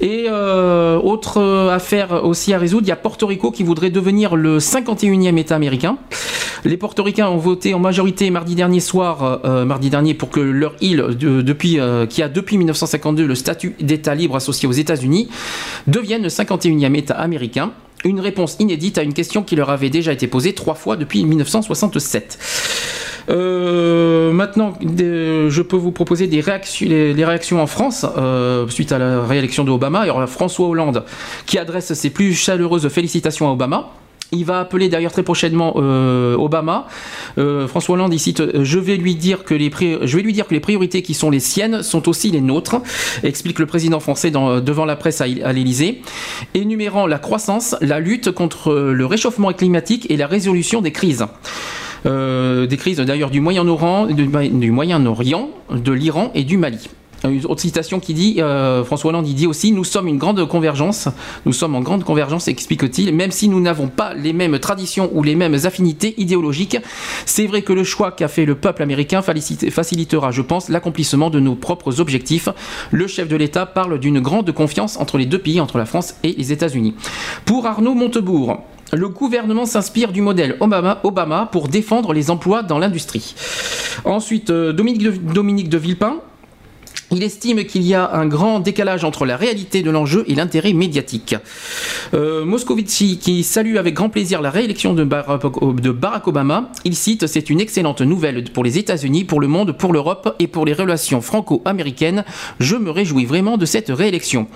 Et 0.00 0.26
euh, 0.28 0.98
autre 0.98 1.38
euh, 1.38 1.70
affaire 1.74 2.24
aussi 2.24 2.54
à 2.54 2.58
résoudre, 2.58 2.86
il 2.86 2.88
y 2.88 2.92
a 2.92 2.96
Porto 2.96 3.26
Rico 3.26 3.50
qui 3.50 3.62
voudrait 3.62 3.90
devenir 3.90 4.36
le 4.36 4.58
51e 4.58 5.36
État 5.36 5.54
américain. 5.54 5.98
Les 6.66 6.76
portoricains 6.76 7.28
ont 7.28 7.36
voté 7.36 7.74
en 7.74 7.78
majorité 7.78 8.28
mardi 8.30 8.56
dernier 8.56 8.80
soir, 8.80 9.40
euh, 9.44 9.64
mardi 9.64 9.88
dernier, 9.88 10.14
pour 10.14 10.30
que 10.30 10.40
leur 10.40 10.74
île, 10.80 11.00
euh, 11.00 12.06
qui 12.06 12.22
a 12.22 12.28
depuis 12.28 12.58
1952 12.58 13.24
le 13.24 13.34
statut 13.36 13.76
d'État 13.78 14.16
libre 14.16 14.34
associé 14.34 14.68
aux 14.68 14.72
États-Unis, 14.72 15.28
devienne 15.86 16.24
le 16.24 16.28
51e 16.28 16.96
État 16.96 17.14
américain. 17.14 17.70
Une 18.04 18.18
réponse 18.18 18.56
inédite 18.58 18.98
à 18.98 19.04
une 19.04 19.14
question 19.14 19.44
qui 19.44 19.54
leur 19.54 19.70
avait 19.70 19.90
déjà 19.90 20.12
été 20.12 20.26
posée 20.26 20.54
trois 20.54 20.74
fois 20.74 20.96
depuis 20.96 21.24
1967. 21.24 22.38
Euh, 23.28 24.32
maintenant, 24.32 24.74
je 24.80 25.62
peux 25.62 25.76
vous 25.76 25.92
proposer 25.92 26.26
des 26.26 26.40
réactions, 26.40 26.88
les, 26.88 27.24
réactions 27.24 27.62
en 27.62 27.68
France 27.68 28.04
suite 28.70 28.90
à 28.90 28.98
la 28.98 29.24
réélection 29.24 29.62
de 29.62 29.70
Obama. 29.70 30.04
Il 30.04 30.08
y 30.08 30.26
François 30.26 30.66
Hollande 30.66 31.04
qui 31.46 31.58
adresse 31.58 31.94
ses 31.94 32.10
plus 32.10 32.34
chaleureuses 32.34 32.88
félicitations 32.88 33.48
à 33.48 33.52
Obama. 33.52 33.92
Il 34.32 34.44
va 34.44 34.60
appeler 34.60 34.88
d'ailleurs 34.88 35.12
très 35.12 35.22
prochainement 35.22 35.74
euh, 35.76 36.36
Obama. 36.36 36.86
Euh, 37.38 37.68
François 37.68 37.94
Hollande 37.94 38.12
il 38.12 38.18
cite 38.18 38.40
euh, 38.40 38.64
Je 38.64 38.78
vais 38.78 38.96
lui 38.96 39.14
dire 39.14 39.44
que 39.44 39.54
les 39.54 39.70
priorités 39.70 41.02
qui 41.02 41.14
sont 41.14 41.30
les 41.30 41.40
siennes 41.40 41.82
sont 41.82 42.08
aussi 42.08 42.30
les 42.30 42.40
nôtres, 42.40 42.76
explique 43.22 43.58
le 43.58 43.66
président 43.66 44.00
français 44.00 44.30
devant 44.30 44.84
la 44.84 44.96
presse 44.96 45.20
à, 45.20 45.26
l'Élysée, 45.26 46.02
énumérant 46.54 47.06
la 47.06 47.18
croissance, 47.18 47.76
la 47.80 48.00
lutte 48.00 48.32
contre 48.32 48.74
le 48.74 49.06
réchauffement 49.06 49.52
climatique 49.52 50.10
et 50.10 50.16
la 50.16 50.26
résolution 50.26 50.80
des 50.80 50.92
crises. 50.92 51.24
Des 52.04 52.76
crises 52.76 52.98
d'ailleurs 52.98 53.30
du 53.30 53.40
du, 53.40 54.26
du 54.50 54.70
Moyen-Orient, 54.70 55.50
de 55.70 55.92
l'Iran 55.92 56.30
et 56.34 56.44
du 56.44 56.56
Mali. 56.56 56.88
Une 57.30 57.44
autre 57.46 57.60
citation 57.60 58.00
qui 58.00 58.14
dit, 58.14 58.36
euh, 58.38 58.84
François 58.84 59.10
Hollande, 59.10 59.28
il 59.28 59.34
dit 59.34 59.46
aussi, 59.46 59.72
nous 59.72 59.84
sommes 59.84 60.08
une 60.08 60.18
grande 60.18 60.46
convergence, 60.48 61.08
nous 61.44 61.52
sommes 61.52 61.74
en 61.74 61.80
grande 61.80 62.04
convergence, 62.04 62.48
explique-t-il, 62.48 63.14
même 63.14 63.30
si 63.30 63.48
nous 63.48 63.60
n'avons 63.60 63.88
pas 63.88 64.14
les 64.14 64.32
mêmes 64.32 64.58
traditions 64.58 65.10
ou 65.14 65.22
les 65.22 65.34
mêmes 65.34 65.56
affinités 65.64 66.14
idéologiques. 66.18 66.78
C'est 67.24 67.46
vrai 67.46 67.62
que 67.62 67.72
le 67.72 67.84
choix 67.84 68.12
qu'a 68.12 68.28
fait 68.28 68.44
le 68.44 68.54
peuple 68.54 68.82
américain 68.82 69.22
facilitera, 69.22 70.30
je 70.30 70.42
pense, 70.42 70.68
l'accomplissement 70.68 71.30
de 71.30 71.40
nos 71.40 71.54
propres 71.54 72.00
objectifs. 72.00 72.48
Le 72.90 73.06
chef 73.06 73.28
de 73.28 73.36
l'État 73.36 73.66
parle 73.66 73.98
d'une 73.98 74.20
grande 74.20 74.52
confiance 74.52 74.96
entre 74.96 75.18
les 75.18 75.26
deux 75.26 75.38
pays, 75.38 75.60
entre 75.60 75.78
la 75.78 75.86
France 75.86 76.14
et 76.22 76.32
les 76.32 76.52
États-Unis. 76.52 76.94
Pour 77.44 77.66
Arnaud 77.66 77.94
Montebourg, 77.94 78.58
le 78.92 79.08
gouvernement 79.08 79.66
s'inspire 79.66 80.12
du 80.12 80.22
modèle 80.22 80.56
Obama, 80.60 81.00
Obama 81.02 81.48
pour 81.50 81.68
défendre 81.68 82.12
les 82.12 82.30
emplois 82.30 82.62
dans 82.62 82.78
l'industrie. 82.78 83.34
Ensuite, 84.04 84.50
euh, 84.50 84.72
Dominique 84.72 85.68
de 85.68 85.78
Villepin. 85.78 86.20
Il 87.16 87.22
estime 87.22 87.64
qu'il 87.64 87.80
y 87.80 87.94
a 87.94 88.12
un 88.12 88.26
grand 88.26 88.60
décalage 88.60 89.02
entre 89.02 89.24
la 89.24 89.38
réalité 89.38 89.82
de 89.82 89.90
l'enjeu 89.90 90.26
et 90.28 90.34
l'intérêt 90.34 90.74
médiatique. 90.74 91.34
Euh, 92.12 92.44
Moscovici, 92.44 93.16
qui 93.16 93.42
salue 93.42 93.76
avec 93.78 93.94
grand 93.94 94.10
plaisir 94.10 94.42
la 94.42 94.50
réélection 94.50 94.92
de 94.92 95.02
Barack 95.02 96.28
Obama, 96.28 96.70
il 96.84 96.94
cite 96.94 97.26
C'est 97.26 97.48
une 97.48 97.58
excellente 97.58 98.02
nouvelle 98.02 98.44
pour 98.52 98.64
les 98.64 98.76
États-Unis, 98.76 99.24
pour 99.24 99.40
le 99.40 99.48
monde, 99.48 99.72
pour 99.72 99.94
l'Europe 99.94 100.36
et 100.40 100.46
pour 100.46 100.66
les 100.66 100.74
relations 100.74 101.22
franco-américaines. 101.22 102.22
Je 102.60 102.76
me 102.76 102.90
réjouis 102.90 103.24
vraiment 103.24 103.56
de 103.56 103.64
cette 103.64 103.88
réélection. 103.88 104.46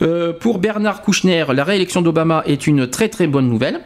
Euh, 0.00 0.32
pour 0.32 0.60
Bernard 0.60 1.02
Kouchner, 1.02 1.46
la 1.52 1.64
réélection 1.64 2.02
d'Obama 2.02 2.44
est 2.46 2.68
une 2.68 2.86
très 2.86 3.08
très 3.08 3.26
bonne 3.26 3.48
nouvelle. 3.48 3.80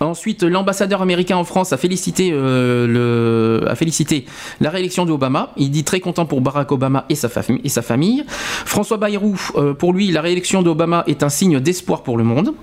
Ensuite, 0.00 0.44
l'ambassadeur 0.44 1.02
américain 1.02 1.36
en 1.36 1.44
France 1.44 1.74
a 1.74 1.76
félicité, 1.76 2.30
euh, 2.32 3.66
a 3.66 3.74
félicité 3.74 4.24
la 4.58 4.70
réélection 4.70 5.04
d'Obama. 5.04 5.52
Il 5.58 5.70
dit 5.70 5.84
très 5.84 6.00
content 6.00 6.24
pour 6.24 6.40
Barack 6.40 6.72
Obama 6.72 7.04
et 7.10 7.14
sa, 7.14 7.28
et 7.62 7.68
sa 7.68 7.82
famille. 7.82 8.24
François 8.26 8.96
Bayrou, 8.96 9.38
euh, 9.56 9.74
pour 9.74 9.92
lui, 9.92 10.10
la 10.10 10.22
réélection 10.22 10.62
d'Obama 10.62 11.04
est 11.06 11.22
un 11.22 11.28
signe 11.28 11.60
d'espoir 11.60 12.02
pour 12.02 12.16
le 12.16 12.24
monde. 12.24 12.54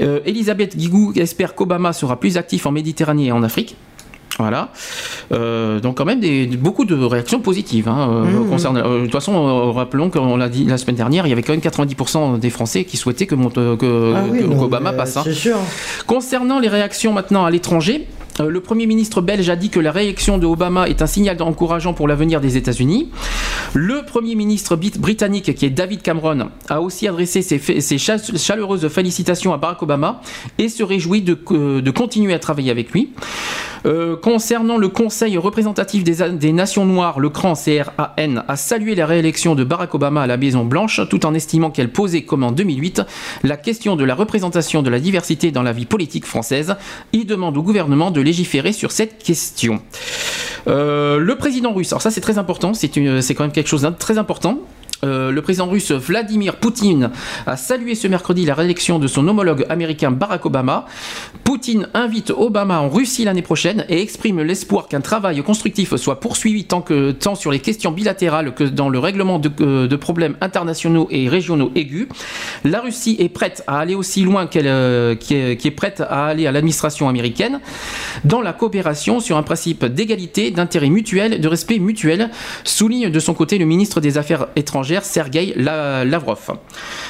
Euh, 0.00 0.18
Elisabeth 0.26 0.76
Guigou 0.76 1.12
espère 1.14 1.54
qu'Obama 1.54 1.92
sera 1.92 2.18
plus 2.18 2.36
actif 2.36 2.66
en 2.66 2.72
Méditerranée 2.72 3.26
et 3.26 3.32
en 3.32 3.44
Afrique. 3.44 3.76
Voilà. 4.38 4.70
Euh, 5.32 5.80
donc 5.80 5.96
quand 5.96 6.04
même 6.04 6.20
des, 6.20 6.46
beaucoup 6.46 6.84
de 6.84 6.94
réactions 6.94 7.40
positives. 7.40 7.88
Hein, 7.88 8.08
euh, 8.10 8.24
mmh. 8.24 8.48
concernant, 8.50 8.80
euh, 8.80 8.98
de 8.98 9.04
toute 9.04 9.12
façon, 9.12 9.72
rappelons 9.72 10.10
qu'on 10.10 10.36
l'a 10.36 10.48
dit 10.48 10.64
la 10.64 10.78
semaine 10.78 10.96
dernière, 10.96 11.26
il 11.26 11.30
y 11.30 11.32
avait 11.32 11.42
quand 11.42 11.52
même 11.52 11.60
90% 11.60 12.38
des 12.38 12.50
Français 12.50 12.84
qui 12.84 12.96
souhaitaient 12.96 13.26
que, 13.26 13.34
que, 13.76 14.14
ah 14.14 14.62
Obama 14.62 14.92
passe. 14.92 15.16
Hein. 15.16 15.24
Sûr. 15.32 15.56
Concernant 16.06 16.58
les 16.58 16.68
réactions 16.68 17.12
maintenant 17.12 17.44
à 17.44 17.50
l'étranger, 17.50 18.06
le 18.44 18.60
Premier 18.60 18.86
ministre 18.86 19.20
belge 19.20 19.48
a 19.48 19.56
dit 19.56 19.70
que 19.70 19.80
la 19.80 19.92
réélection 19.92 20.38
de 20.38 20.46
Obama 20.46 20.88
est 20.88 21.02
un 21.02 21.06
signal 21.06 21.40
encourageant 21.42 21.94
pour 21.94 22.08
l'avenir 22.08 22.40
des 22.40 22.56
États-Unis. 22.56 23.10
Le 23.74 24.04
Premier 24.04 24.34
ministre 24.34 24.76
britannique, 24.76 25.54
qui 25.54 25.66
est 25.66 25.70
David 25.70 26.02
Cameron, 26.02 26.50
a 26.68 26.80
aussi 26.80 27.08
adressé 27.08 27.42
ses, 27.42 27.58
ses 27.58 27.98
chaleureuses 27.98 28.88
félicitations 28.88 29.52
à 29.52 29.58
Barack 29.58 29.82
Obama 29.82 30.20
et 30.58 30.68
se 30.68 30.82
réjouit 30.82 31.22
de, 31.22 31.34
de 31.80 31.90
continuer 31.90 32.34
à 32.34 32.38
travailler 32.38 32.70
avec 32.70 32.92
lui. 32.92 33.10
Euh, 33.86 34.16
concernant 34.16 34.78
le 34.78 34.88
Conseil 34.88 35.38
représentatif 35.38 36.02
des, 36.02 36.52
Nations 36.52 36.84
Noires, 36.84 37.20
le 37.20 37.28
CRAN 37.28 37.54
CRAN 37.54 38.42
a 38.48 38.56
salué 38.56 38.96
la 38.96 39.06
réélection 39.06 39.54
de 39.54 39.62
Barack 39.62 39.94
Obama 39.94 40.22
à 40.22 40.26
la 40.26 40.36
Maison 40.36 40.64
Blanche, 40.64 41.00
tout 41.08 41.24
en 41.24 41.34
estimant 41.34 41.70
qu'elle 41.70 41.92
posait, 41.92 42.22
comme 42.22 42.42
en 42.42 42.50
2008, 42.50 43.02
la 43.44 43.56
question 43.56 43.94
de 43.94 44.04
la 44.04 44.16
représentation 44.16 44.82
de 44.82 44.90
la 44.90 44.98
diversité 44.98 45.52
dans 45.52 45.62
la 45.62 45.72
vie 45.72 45.86
politique 45.86 46.24
française. 46.24 46.74
Il 47.12 47.26
demande 47.26 47.56
au 47.56 47.62
gouvernement 47.62 48.10
de 48.10 48.20
légiférer 48.26 48.72
sur 48.72 48.92
cette 48.92 49.22
question. 49.22 49.80
Euh, 50.66 51.18
le 51.18 51.36
président 51.36 51.72
russe, 51.72 51.92
alors 51.92 52.02
ça 52.02 52.10
c'est 52.10 52.20
très 52.20 52.38
important, 52.38 52.74
c'est 52.74 52.88
quand 52.88 53.40
même 53.40 53.52
quelque 53.52 53.68
chose 53.68 53.82
de 53.82 53.90
très 53.90 54.18
important. 54.18 54.58
Euh, 55.04 55.30
le 55.30 55.42
président 55.42 55.66
russe 55.66 55.92
Vladimir 55.92 56.56
Poutine 56.56 57.10
a 57.46 57.56
salué 57.56 57.94
ce 57.94 58.08
mercredi 58.08 58.46
la 58.46 58.54
réélection 58.54 58.98
de 58.98 59.06
son 59.06 59.28
homologue 59.28 59.66
américain 59.68 60.10
Barack 60.10 60.46
Obama. 60.46 60.86
Poutine 61.44 61.88
invite 61.94 62.30
Obama 62.30 62.80
en 62.80 62.88
Russie 62.88 63.24
l'année 63.24 63.42
prochaine 63.42 63.84
et 63.88 64.00
exprime 64.00 64.40
l'espoir 64.40 64.88
qu'un 64.88 65.00
travail 65.00 65.42
constructif 65.42 65.94
soit 65.96 66.20
poursuivi 66.20 66.64
tant, 66.64 66.80
que, 66.80 67.10
tant 67.10 67.34
sur 67.34 67.50
les 67.50 67.60
questions 67.60 67.92
bilatérales 67.92 68.54
que 68.54 68.64
dans 68.64 68.88
le 68.88 68.98
règlement 68.98 69.38
de, 69.38 69.50
euh, 69.60 69.96
problèmes 69.98 70.36
internationaux 70.40 71.08
et 71.10 71.28
régionaux 71.28 71.72
aigus. 71.74 72.08
La 72.64 72.80
Russie 72.80 73.16
est 73.18 73.28
prête 73.28 73.64
à 73.66 73.78
aller 73.80 73.94
aussi 73.94 74.22
loin 74.22 74.46
qu'elle 74.46 74.66
euh, 74.66 75.14
qui, 75.14 75.34
est, 75.34 75.76
prête 75.76 76.00
à 76.00 76.26
aller 76.26 76.46
à 76.46 76.52
l'administration 76.52 77.08
américaine 77.08 77.60
dans 78.24 78.40
la 78.40 78.52
coopération 78.52 79.20
sur 79.20 79.36
un 79.36 79.42
principe 79.42 79.84
d'égalité, 79.84 80.50
d'intérêt 80.50 80.90
mutuel, 80.90 81.40
de 81.40 81.48
respect 81.48 81.78
mutuel, 81.78 82.30
souligne 82.64 83.10
de 83.10 83.20
son 83.20 83.34
côté 83.34 83.58
le 83.58 83.64
ministre 83.64 84.00
des 84.00 84.18
Affaires 84.18 84.46
étrangères 84.56 84.85
Sergei 85.02 85.54
Lavrov. 85.56 86.58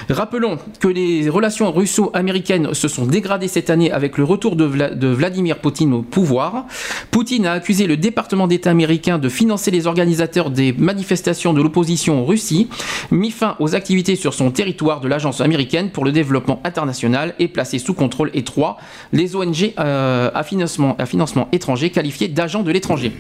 Rappelons 0.08 0.58
que 0.80 0.88
les 0.88 1.28
relations 1.28 1.72
russo-américaines 1.72 2.74
se 2.74 2.88
sont 2.88 3.06
dégradées 3.06 3.48
cette 3.48 3.70
année 3.70 3.90
avec 3.90 4.18
le 4.18 4.24
retour 4.24 4.56
de, 4.56 4.64
Vladimir 5.06 5.58
Poutine 5.58 5.92
au 5.92 6.02
pouvoir. 6.02 6.66
Poutine 7.10 7.46
a 7.46 7.52
accusé 7.52 7.86
le 7.86 7.96
département 7.96 8.46
d'État 8.46 8.70
américain 8.70 9.18
de 9.18 9.28
financer 9.28 9.70
les 9.70 9.86
organisateurs 9.86 10.50
des 10.50 10.72
manifestations 10.72 11.52
de 11.52 11.62
l'opposition 11.62 12.22
en 12.22 12.24
Russie, 12.24 12.68
mis 13.10 13.30
fin 13.30 13.56
aux 13.58 13.74
activités 13.74 14.16
sur 14.16 14.34
son 14.34 14.50
territoire 14.50 15.00
de 15.00 15.08
l'agence 15.08 15.40
américaine 15.40 15.90
pour 15.90 16.05
le 16.05 16.12
développement 16.12 16.60
international 16.64 17.34
et 17.38 17.48
placé 17.48 17.78
sous 17.78 17.94
contrôle 17.94 18.30
étroit 18.34 18.78
les 19.12 19.36
ONG 19.36 19.72
euh, 19.78 20.30
à, 20.34 20.42
financement, 20.42 21.48
étranger 21.52 21.90
qualifiés 21.90 22.28
d'agents 22.28 22.62
de 22.62 22.70
l'étranger. 22.70 23.12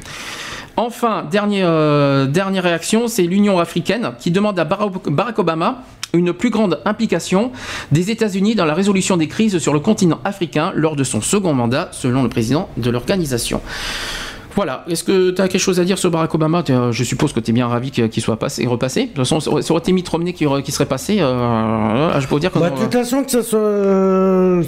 Enfin, 0.76 1.24
euh, 1.34 2.26
dernière 2.26 2.62
réaction, 2.62 3.08
c'est 3.08 3.22
l'Union 3.22 3.58
africaine 3.58 4.12
qui 4.18 4.30
demande 4.30 4.58
à 4.58 4.64
Barack 4.64 5.38
Obama 5.38 5.82
une 6.12 6.32
plus 6.32 6.50
grande 6.50 6.80
implication 6.84 7.50
des 7.92 8.10
États-Unis 8.10 8.54
dans 8.54 8.64
la 8.64 8.74
résolution 8.74 9.16
des 9.16 9.26
crises 9.26 9.58
sur 9.58 9.72
le 9.72 9.80
continent 9.80 10.20
africain 10.24 10.72
lors 10.74 10.96
de 10.96 11.04
son 11.04 11.20
second 11.20 11.52
mandat, 11.54 11.88
selon 11.92 12.22
le 12.22 12.28
président 12.28 12.68
de 12.76 12.90
l'organisation. 12.90 13.60
Voilà, 14.54 14.84
est-ce 14.88 15.04
que 15.04 15.30
tu 15.32 15.42
as 15.42 15.48
quelque 15.48 15.60
chose 15.60 15.80
à 15.80 15.84
dire 15.84 15.98
sur 15.98 16.10
Barack 16.10 16.34
Obama? 16.34 16.64
Je 16.90 17.04
suppose 17.04 17.32
que 17.34 17.40
tu 17.40 17.50
es 17.50 17.54
bien 17.54 17.68
ravi 17.68 17.90
qu'il 17.90 18.22
soit 18.22 18.38
passé 18.38 18.62
et 18.62 18.66
repassé. 18.66 19.02
De 19.02 19.06
toute 19.08 19.18
façon, 19.18 19.40
ça 19.40 19.50
aurait 19.50 19.80
été 19.80 19.92
Mitt 19.92 20.08
Romney 20.08 20.32
qui, 20.32 20.46
qui 20.62 20.72
serait 20.72 20.86
passé. 20.86 21.18
Euh, 21.20 22.18
je 22.18 22.26
peux 22.26 22.40
dire 22.40 22.50
que. 22.50 22.58
Bah, 22.58 22.70
de 22.70 22.76
toute 22.76 22.92
façon, 22.92 23.22
que 23.22 23.30
ce 23.30 23.42
soit. 23.42 23.58
Euh, 23.58 24.62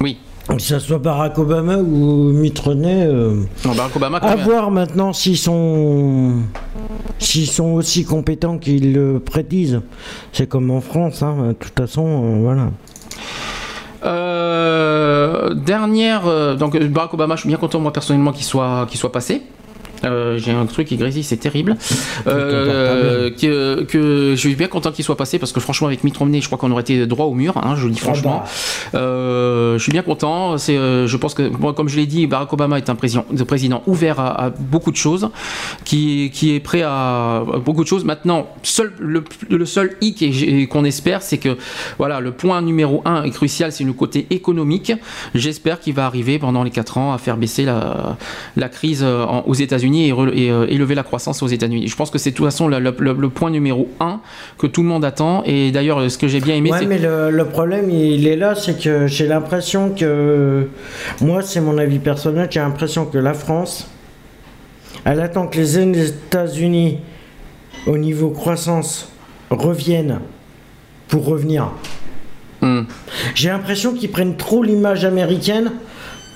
oui. 0.00 0.18
Que 0.48 0.62
ce 0.62 0.78
soit 0.78 0.98
Barack 0.98 1.38
Obama 1.38 1.76
ou 1.76 2.32
Mitt 2.32 2.58
Romney, 2.58 3.04
euh, 3.06 3.42
Barack 3.64 3.94
Obama, 3.96 4.16
à 4.18 4.34
voir 4.34 4.70
maintenant 4.70 5.12
s'ils 5.12 5.36
sont, 5.36 6.36
s'ils 7.18 7.46
sont 7.46 7.74
aussi 7.74 8.04
compétents 8.04 8.56
qu'ils 8.56 8.94
le 8.94 9.20
prédisent. 9.20 9.82
C'est 10.32 10.48
comme 10.48 10.70
en 10.70 10.80
France, 10.80 11.22
hein, 11.22 11.48
de 11.48 11.52
toute 11.52 11.78
façon, 11.78 12.06
euh, 12.06 12.38
voilà. 12.40 12.70
Euh, 14.04 15.54
dernière, 15.54 16.56
donc 16.56 16.78
Barack 16.78 17.12
Obama, 17.12 17.36
je 17.36 17.40
suis 17.40 17.48
bien 17.48 17.58
content 17.58 17.78
moi 17.78 17.92
personnellement 17.92 18.32
qu'il 18.32 18.44
soit, 18.44 18.86
qu'il 18.88 18.98
soit 18.98 19.12
passé. 19.12 19.42
Euh, 20.04 20.38
j'ai 20.38 20.52
un 20.52 20.66
truc 20.66 20.88
qui 20.88 20.96
grésille, 20.96 21.24
c'est 21.24 21.36
terrible. 21.36 21.76
Euh, 22.26 23.30
que, 23.30 23.84
que, 23.84 24.32
je 24.34 24.36
suis 24.36 24.54
bien 24.54 24.66
content 24.66 24.90
qu'il 24.92 25.04
soit 25.04 25.16
passé 25.16 25.38
parce 25.38 25.52
que 25.52 25.60
franchement, 25.60 25.86
avec 25.86 26.04
Mitt 26.04 26.16
Romney, 26.16 26.40
je 26.40 26.46
crois 26.46 26.58
qu'on 26.58 26.70
aurait 26.70 26.82
été 26.82 27.06
droit 27.06 27.26
au 27.26 27.34
mur. 27.34 27.56
Hein, 27.56 27.74
je 27.76 27.86
le 27.86 27.92
dis 27.92 28.00
franchement. 28.00 28.42
Euh, 28.94 29.78
je 29.78 29.82
suis 29.82 29.92
bien 29.92 30.02
content. 30.02 30.58
C'est, 30.58 30.74
je 30.76 31.16
pense 31.16 31.34
que, 31.34 31.48
moi, 31.48 31.74
comme 31.74 31.88
je 31.88 31.96
l'ai 31.96 32.06
dit, 32.06 32.26
Barack 32.26 32.52
Obama 32.52 32.76
est 32.78 32.90
un 32.90 32.94
président, 32.94 33.24
président 33.46 33.82
ouvert 33.86 34.20
à, 34.20 34.50
beaucoup 34.50 34.90
de 34.90 34.96
choses, 34.96 35.30
qui, 35.84 36.30
qui 36.32 36.54
est 36.54 36.60
prêt 36.60 36.82
à, 36.84 37.44
beaucoup 37.64 37.82
de 37.82 37.88
choses. 37.88 38.04
Maintenant, 38.04 38.48
seul, 38.62 38.92
le, 38.98 39.24
le 39.48 39.66
seul 39.66 39.96
hic 40.00 40.68
qu'on 40.68 40.84
espère, 40.84 41.22
c'est 41.22 41.38
que 41.38 41.56
voilà, 41.98 42.20
le 42.20 42.32
point 42.32 42.60
numéro 42.60 43.02
un 43.04 43.22
est 43.22 43.30
crucial, 43.30 43.72
c'est 43.72 43.84
le 43.84 43.92
côté 43.92 44.26
économique. 44.30 44.92
J'espère 45.34 45.80
qu'il 45.80 45.94
va 45.94 46.06
arriver 46.06 46.38
pendant 46.38 46.62
les 46.62 46.70
4 46.70 46.98
ans 46.98 47.12
à 47.12 47.18
faire 47.18 47.36
baisser 47.36 47.64
la, 47.64 48.16
la 48.56 48.68
crise 48.68 49.04
aux 49.46 49.54
États-Unis 49.54 49.87
et, 49.96 50.12
euh, 50.12 50.66
élever 50.68 50.94
la 50.94 51.02
croissance 51.02 51.42
aux 51.42 51.46
États-Unis. 51.46 51.88
Je 51.88 51.96
pense 51.96 52.10
que 52.10 52.18
c'est 52.18 52.30
de 52.30 52.36
toute 52.36 52.46
façon 52.46 52.68
le, 52.68 53.28
point 53.28 53.50
numéro 53.50 53.88
un 54.00 54.20
que 54.58 54.66
tout 54.66 54.82
le 54.82 54.88
monde 54.88 55.04
attend. 55.04 55.42
Et 55.44 55.70
d'ailleurs, 55.70 56.10
ce 56.10 56.18
que 56.18 56.28
j'ai 56.28 56.40
bien 56.40 56.56
aimé, 56.56 56.70
ouais, 56.70 56.86
mais 56.86 56.98
le, 56.98 57.44
problème, 57.44 57.90
il 57.90 58.26
est 58.26 58.36
là, 58.36 58.54
c'est 58.54 58.80
que 58.80 59.06
j'ai 59.06 59.26
l'impression 59.26 59.90
que 59.90 60.68
moi, 61.20 61.42
c'est 61.42 61.60
mon 61.60 61.78
avis 61.78 61.98
personnel, 61.98 62.48
j'ai 62.50 62.60
l'impression 62.60 63.06
que 63.06 63.18
la 63.18 63.34
France, 63.34 63.88
elle 65.04 65.20
attend 65.20 65.46
que 65.46 65.56
les 65.56 65.78
États-Unis, 65.78 66.98
au 67.86 67.98
niveau 67.98 68.30
croissance, 68.30 69.10
reviennent 69.50 70.20
pour 71.08 71.24
revenir. 71.24 71.70
Hmm. 72.60 72.82
J'ai 73.34 73.48
l'impression 73.48 73.94
qu'ils 73.94 74.10
prennent 74.10 74.36
trop 74.36 74.62
l'image 74.62 75.04
américaine 75.04 75.72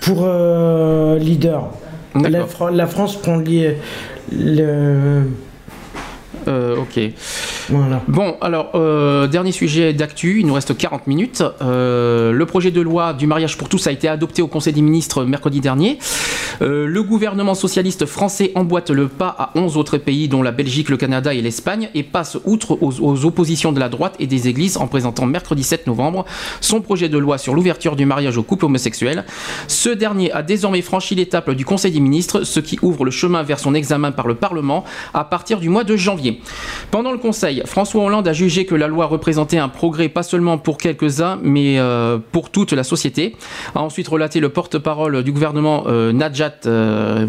pour 0.00 0.22
euh, 0.24 1.18
leader. 1.18 1.70
La, 2.14 2.46
la, 2.70 2.86
France 2.86 3.16
prend 3.16 3.36
le, 3.36 3.76
le 4.30 5.26
euh, 6.48 6.76
ok. 6.76 7.00
Bon, 8.08 8.36
alors, 8.40 8.72
euh, 8.74 9.26
dernier 9.26 9.52
sujet 9.52 9.92
d'actu, 9.92 10.40
il 10.40 10.46
nous 10.46 10.54
reste 10.54 10.76
40 10.76 11.06
minutes. 11.06 11.42
Euh, 11.62 12.32
le 12.32 12.46
projet 12.46 12.70
de 12.70 12.80
loi 12.80 13.14
du 13.14 13.26
mariage 13.26 13.56
pour 13.56 13.68
tous 13.68 13.86
a 13.86 13.92
été 13.92 14.08
adopté 14.08 14.42
au 14.42 14.46
Conseil 14.46 14.72
des 14.72 14.82
ministres 14.82 15.24
mercredi 15.24 15.60
dernier. 15.60 15.98
le 16.60 17.02
gouvernement 17.02 17.54
socialiste 17.54 18.06
français 18.06 18.52
emboîte 18.54 18.90
le 18.90 19.08
pas 19.08 19.34
à 19.38 19.50
11 19.54 19.76
autres 19.76 19.98
pays, 19.98 20.28
dont 20.28 20.42
la 20.42 20.52
Belgique, 20.52 20.88
le 20.88 20.96
Canada 20.96 21.34
et 21.34 21.40
l'Espagne, 21.40 21.88
et 21.94 22.02
passe 22.02 22.38
outre 22.44 22.78
aux, 22.80 23.24
oppositions 23.24 23.72
de 23.72 23.80
la 23.80 23.88
droite 23.88 24.16
et 24.18 24.26
des 24.26 24.48
églises 24.48 24.76
en 24.76 24.86
présentant 24.86 25.26
mercredi 25.26 25.62
7 25.62 25.86
novembre 25.86 26.24
son 26.60 26.80
projet 26.80 27.08
de 27.08 27.18
loi 27.18 27.38
sur 27.38 27.54
l'ouverture 27.54 27.96
du 27.96 28.06
mariage 28.06 28.36
aux 28.36 28.42
couples 28.42 28.66
homosexuels. 28.66 29.24
Ce 29.68 29.88
dernier 29.88 30.30
a 30.32 30.42
désormais 30.42 30.82
franchi 30.82 31.14
l'étape 31.14 31.50
du 31.50 31.64
Conseil 31.64 31.92
des 31.92 32.00
ministres, 32.00 32.44
ce 32.44 32.60
qui 32.60 32.78
ouvre 32.82 33.04
le 33.04 33.10
chemin 33.10 33.42
vers 33.42 33.58
son 33.58 33.74
examen 33.74 34.12
par 34.12 34.26
le 34.26 34.34
Parlement 34.34 34.84
à 35.14 35.24
partir 35.24 35.60
du 35.60 35.68
mois 35.68 35.84
de 35.84 35.96
janvier. 35.96 36.40
Pendant 36.90 37.12
le 37.12 37.18
Conseil, 37.18 37.61
François 37.64 38.02
Hollande 38.04 38.28
a 38.28 38.32
jugé 38.32 38.66
que 38.66 38.74
la 38.74 38.88
loi 38.88 39.06
représentait 39.06 39.58
un 39.58 39.68
progrès 39.68 40.08
pas 40.08 40.22
seulement 40.22 40.58
pour 40.58 40.78
quelques-uns, 40.78 41.38
mais 41.42 41.78
euh, 41.78 42.18
pour 42.32 42.50
toute 42.50 42.72
la 42.72 42.84
société. 42.84 43.36
A 43.74 43.82
ensuite 43.82 44.08
relaté 44.08 44.40
le 44.40 44.48
porte-parole 44.48 45.22
du 45.22 45.32
gouvernement 45.32 45.84
euh, 45.86 46.12
Najat 46.12 46.54
euh. 46.66 47.26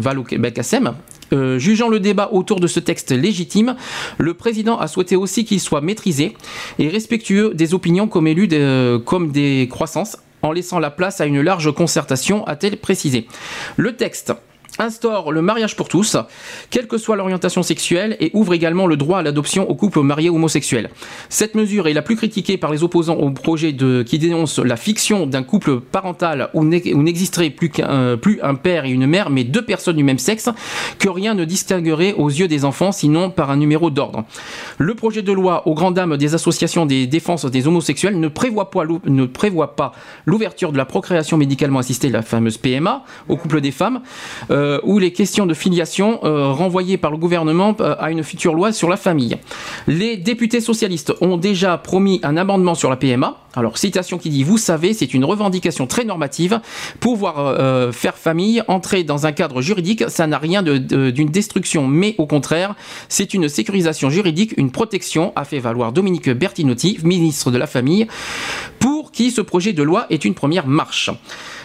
Euh, 1.32 1.58
jugeant 1.58 1.88
le 1.88 2.00
débat 2.00 2.28
autour 2.32 2.60
de 2.60 2.66
ce 2.66 2.80
texte 2.80 3.10
légitime, 3.10 3.76
le 4.18 4.34
président 4.34 4.78
a 4.78 4.86
souhaité 4.86 5.16
aussi 5.16 5.44
qu'il 5.44 5.60
soit 5.60 5.80
maîtrisé 5.80 6.36
et 6.78 6.88
respectueux 6.88 7.52
des 7.54 7.74
opinions 7.74 8.06
comme 8.08 8.26
de- 8.26 8.98
comme 9.04 9.32
des 9.32 9.68
croissances, 9.70 10.16
en 10.42 10.52
laissant 10.52 10.78
la 10.78 10.90
place 10.90 11.20
à 11.20 11.26
une 11.26 11.40
large 11.40 11.72
concertation, 11.72 12.46
a-t-elle 12.46 12.76
précisé. 12.76 13.26
Le 13.76 13.96
texte 13.96 14.34
instaure 14.78 15.32
le 15.32 15.42
mariage 15.42 15.76
pour 15.76 15.88
tous, 15.88 16.16
quelle 16.70 16.86
que 16.86 16.98
soit 16.98 17.16
l'orientation 17.16 17.62
sexuelle, 17.62 18.16
et 18.20 18.30
ouvre 18.34 18.54
également 18.54 18.86
le 18.86 18.96
droit 18.96 19.18
à 19.18 19.22
l'adoption 19.22 19.68
aux 19.70 19.74
couples 19.74 20.00
mariés 20.00 20.30
homosexuels. 20.30 20.90
Cette 21.28 21.54
mesure 21.54 21.86
est 21.88 21.92
la 21.92 22.02
plus 22.02 22.16
critiquée 22.16 22.56
par 22.58 22.72
les 22.72 22.82
opposants 22.82 23.14
au 23.16 23.30
projet 23.30 23.72
de, 23.72 24.02
qui 24.02 24.18
dénonce 24.18 24.58
la 24.58 24.76
fiction 24.76 25.26
d'un 25.26 25.42
couple 25.42 25.80
parental 25.80 26.50
où 26.54 26.64
n'e- 26.64 26.92
où 26.94 27.02
n'existerait 27.02 27.50
plus 27.50 27.70
qu'un 27.70 27.88
euh, 27.90 28.16
plus 28.16 28.40
un 28.42 28.54
père 28.54 28.84
et 28.84 28.90
une 28.90 29.06
mère, 29.06 29.30
mais 29.30 29.44
deux 29.44 29.64
personnes 29.64 29.96
du 29.96 30.04
même 30.04 30.18
sexe, 30.18 30.48
que 30.98 31.08
rien 31.08 31.34
ne 31.34 31.44
distinguerait 31.44 32.14
aux 32.14 32.28
yeux 32.28 32.48
des 32.48 32.64
enfants, 32.64 32.90
sinon 32.92 33.30
par 33.30 33.50
un 33.50 33.56
numéro 33.56 33.90
d'ordre. 33.90 34.24
Le 34.78 34.94
projet 34.94 35.22
de 35.22 35.32
loi, 35.32 35.66
aux 35.68 35.74
grandes 35.74 35.94
dames 35.94 36.16
des 36.16 36.34
associations 36.34 36.86
des 36.86 37.06
défenses 37.06 37.44
des 37.44 37.66
homosexuels, 37.68 38.18
ne 38.18 38.28
prévoit 38.28 38.70
pas, 38.70 38.84
l'ou- 38.84 39.00
ne 39.04 39.26
prévoit 39.26 39.76
pas 39.76 39.92
l'ouverture 40.26 40.72
de 40.72 40.76
la 40.78 40.84
procréation 40.84 41.36
médicalement 41.36 41.78
assistée, 41.78 42.08
la 42.10 42.22
fameuse 42.22 42.56
PMA, 42.58 43.04
aux 43.28 43.36
couples 43.36 43.60
des 43.60 43.70
femmes, 43.70 44.00
euh, 44.50 44.63
ou 44.82 44.98
les 44.98 45.12
questions 45.12 45.46
de 45.46 45.54
filiation 45.54 46.20
euh, 46.24 46.52
renvoyées 46.52 46.96
par 46.96 47.10
le 47.10 47.16
gouvernement 47.16 47.76
euh, 47.80 47.94
à 47.98 48.10
une 48.10 48.22
future 48.22 48.54
loi 48.54 48.72
sur 48.72 48.88
la 48.88 48.96
famille. 48.96 49.36
Les 49.86 50.16
députés 50.16 50.60
socialistes 50.60 51.12
ont 51.20 51.36
déjà 51.36 51.78
promis 51.78 52.20
un 52.22 52.36
amendement 52.36 52.74
sur 52.74 52.90
la 52.90 52.96
PMA. 52.96 53.38
Alors, 53.56 53.78
citation 53.78 54.18
qui 54.18 54.30
dit 54.30 54.42
Vous 54.42 54.58
savez, 54.58 54.94
c'est 54.94 55.14
une 55.14 55.24
revendication 55.24 55.86
très 55.86 56.04
normative. 56.04 56.60
Pouvoir 57.00 57.38
euh, 57.38 57.92
faire 57.92 58.16
famille, 58.16 58.62
entrer 58.68 59.04
dans 59.04 59.26
un 59.26 59.32
cadre 59.32 59.60
juridique, 59.60 60.04
ça 60.08 60.26
n'a 60.26 60.38
rien 60.38 60.62
d'une 60.62 61.30
destruction, 61.30 61.86
mais 61.86 62.14
au 62.18 62.26
contraire, 62.26 62.74
c'est 63.08 63.34
une 63.34 63.48
sécurisation 63.48 64.10
juridique, 64.10 64.54
une 64.56 64.70
protection, 64.70 65.32
a 65.36 65.44
fait 65.44 65.60
valoir 65.60 65.92
Dominique 65.92 66.30
Bertinotti, 66.30 66.98
ministre 67.04 67.50
de 67.50 67.58
la 67.58 67.66
Famille, 67.66 68.06
pour 68.80 68.93
qui 69.10 69.30
ce 69.30 69.40
projet 69.40 69.72
de 69.72 69.82
loi 69.82 70.06
est 70.10 70.24
une 70.24 70.34
première 70.34 70.66
marche. 70.66 71.10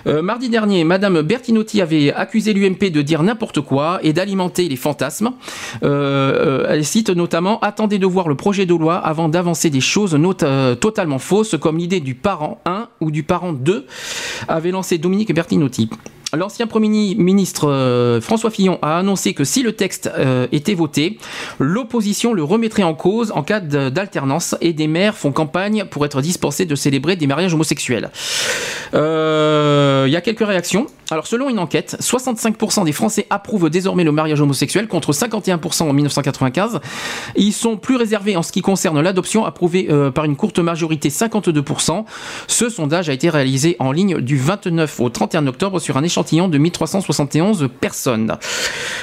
Euh, 0.07 0.21
mardi 0.21 0.49
dernier, 0.49 0.83
Madame 0.83 1.21
Bertinotti 1.21 1.81
avait 1.81 2.13
accusé 2.13 2.53
l'UMP 2.53 2.89
de 2.91 3.01
dire 3.01 3.23
n'importe 3.23 3.61
quoi 3.61 3.99
et 4.03 4.13
d'alimenter 4.13 4.69
les 4.69 4.75
fantasmes. 4.75 5.31
Euh, 5.83 6.63
euh, 6.63 6.67
elle 6.69 6.85
cite 6.85 7.09
notamment 7.09 7.59
Attendez 7.59 7.99
de 7.99 8.05
voir 8.05 8.27
le 8.27 8.35
projet 8.35 8.65
de 8.65 8.73
loi 8.73 8.95
avant 8.95 9.29
d'avancer 9.29 9.69
des 9.69 9.81
choses 9.81 10.17
totalement 10.79 11.19
fausses, 11.19 11.55
comme 11.59 11.77
l'idée 11.77 11.99
du 11.99 12.15
parent 12.15 12.61
1 12.65 12.87
ou 13.01 13.11
du 13.11 13.23
parent 13.23 13.53
2, 13.53 13.85
avait 14.47 14.71
lancé 14.71 14.97
Dominique 14.97 15.33
Bertinotti. 15.33 15.89
L'ancien 16.33 16.67
Premier 16.67 17.15
ministre 17.15 17.69
euh, 17.69 18.21
François 18.21 18.51
Fillon 18.51 18.77
a 18.81 18.99
annoncé 18.99 19.33
que 19.33 19.43
si 19.43 19.63
le 19.63 19.73
texte 19.73 20.11
euh, 20.15 20.47
était 20.51 20.75
voté, 20.75 21.17
l'opposition 21.57 22.33
le 22.33 22.43
remettrait 22.43 22.83
en 22.83 22.93
cause 22.93 23.31
en 23.31 23.41
cas 23.41 23.59
d'alternance 23.59 24.55
et 24.61 24.73
des 24.73 24.87
maires 24.87 25.17
font 25.17 25.31
campagne 25.31 25.85
pour 25.85 26.05
être 26.05 26.21
dispensés 26.21 26.65
de 26.65 26.75
célébrer 26.75 27.15
des 27.15 27.25
mariages 27.25 27.53
homosexuels. 27.53 28.11
Euh, 28.93 30.05
Il 30.07 30.13
y 30.13 30.15
a 30.15 30.21
quelques 30.21 30.45
réactions. 30.45 30.87
Alors 31.11 31.25
selon 31.25 31.49
une 31.49 31.57
enquête, 31.57 31.97
65% 31.99 32.85
des 32.85 32.91
Français 32.91 33.25
approuvent 33.31 33.69
désormais 33.69 34.03
le 34.03 34.11
mariage 34.11 34.41
homosexuel 34.41 34.87
contre 34.87 35.11
51% 35.11 35.83
en 35.83 35.93
1995. 35.93 36.79
Ils 37.35 37.51
sont 37.51 37.77
plus 37.77 37.95
réservés 37.95 38.37
en 38.37 38.43
ce 38.43 38.51
qui 38.51 38.61
concerne 38.61 39.01
l'adoption, 39.01 39.45
approuvé 39.45 39.87
euh, 39.89 40.11
par 40.11 40.25
une 40.25 40.35
courte 40.35 40.59
majorité 40.59 41.09
52%. 41.09 42.05
Ce 42.47 42.69
sondage 42.69 43.09
a 43.09 43.13
été 43.13 43.29
réalisé 43.29 43.75
en 43.79 43.91
ligne 43.91 44.21
du 44.21 44.37
29 44.37 44.99
au 44.99 45.09
31 45.09 45.47
octobre 45.47 45.79
sur 45.79 45.97
un 45.97 46.03
échantillon 46.03 46.47
de 46.47 46.57
1371 46.59 47.69
personnes. 47.79 48.37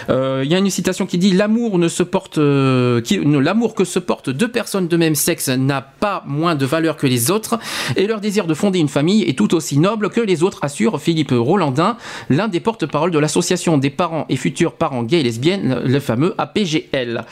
Euh, 0.09 0.43
Il 0.45 0.51
y 0.51 0.55
a 0.55 0.59
une 0.59 0.71
citation 0.71 1.07
qui 1.07 1.19
dit 1.19 1.33
l'amour 1.33 1.79
ne 1.79 1.89
se 1.89 2.05
porte, 2.05 2.39
euh, 2.39 3.01
l'amour 3.11 3.75
que 3.75 3.85
se 3.85 3.99
portent 3.99 4.31
deux 4.31 4.49
personnes 4.49 4.87
de 4.87 4.97
même 4.97 5.17
sexe 5.17 5.49
n'a 5.49 5.83
pas 5.83 6.23
moins 6.27 6.55
de 6.55 6.67
valeur 6.67 6.97
que 6.97 7.09
les 7.09 7.33
autres, 7.33 7.59
et 7.97 8.07
leur 8.07 8.21
désir 8.21 8.47
de 8.47 8.55
fonder 8.55 8.79
une 8.79 8.89
famille 8.89 9.23
est 9.25 9.37
tout 9.37 9.55
aussi 9.55 9.79
noble 9.79 10.11
que 10.11 10.21
les 10.21 10.45
autres, 10.45 10.61
assure 10.63 11.01
Philippe 11.01 11.33
Rolandin, 11.33 11.96
l'un 12.31 12.49
des 12.49 12.61
porte-parole 12.61 13.11
de 13.11 13.19
l'association 13.19 13.79
des 13.79 13.91
parents 13.91 14.27
et 14.29 14.37
futurs 14.37 14.73
parents 14.75 15.03
gays 15.03 15.21
et 15.21 15.23
lesbiennes, 15.23 15.81
le 15.85 16.01
fameux 16.01 16.35
APGL. 16.39 17.25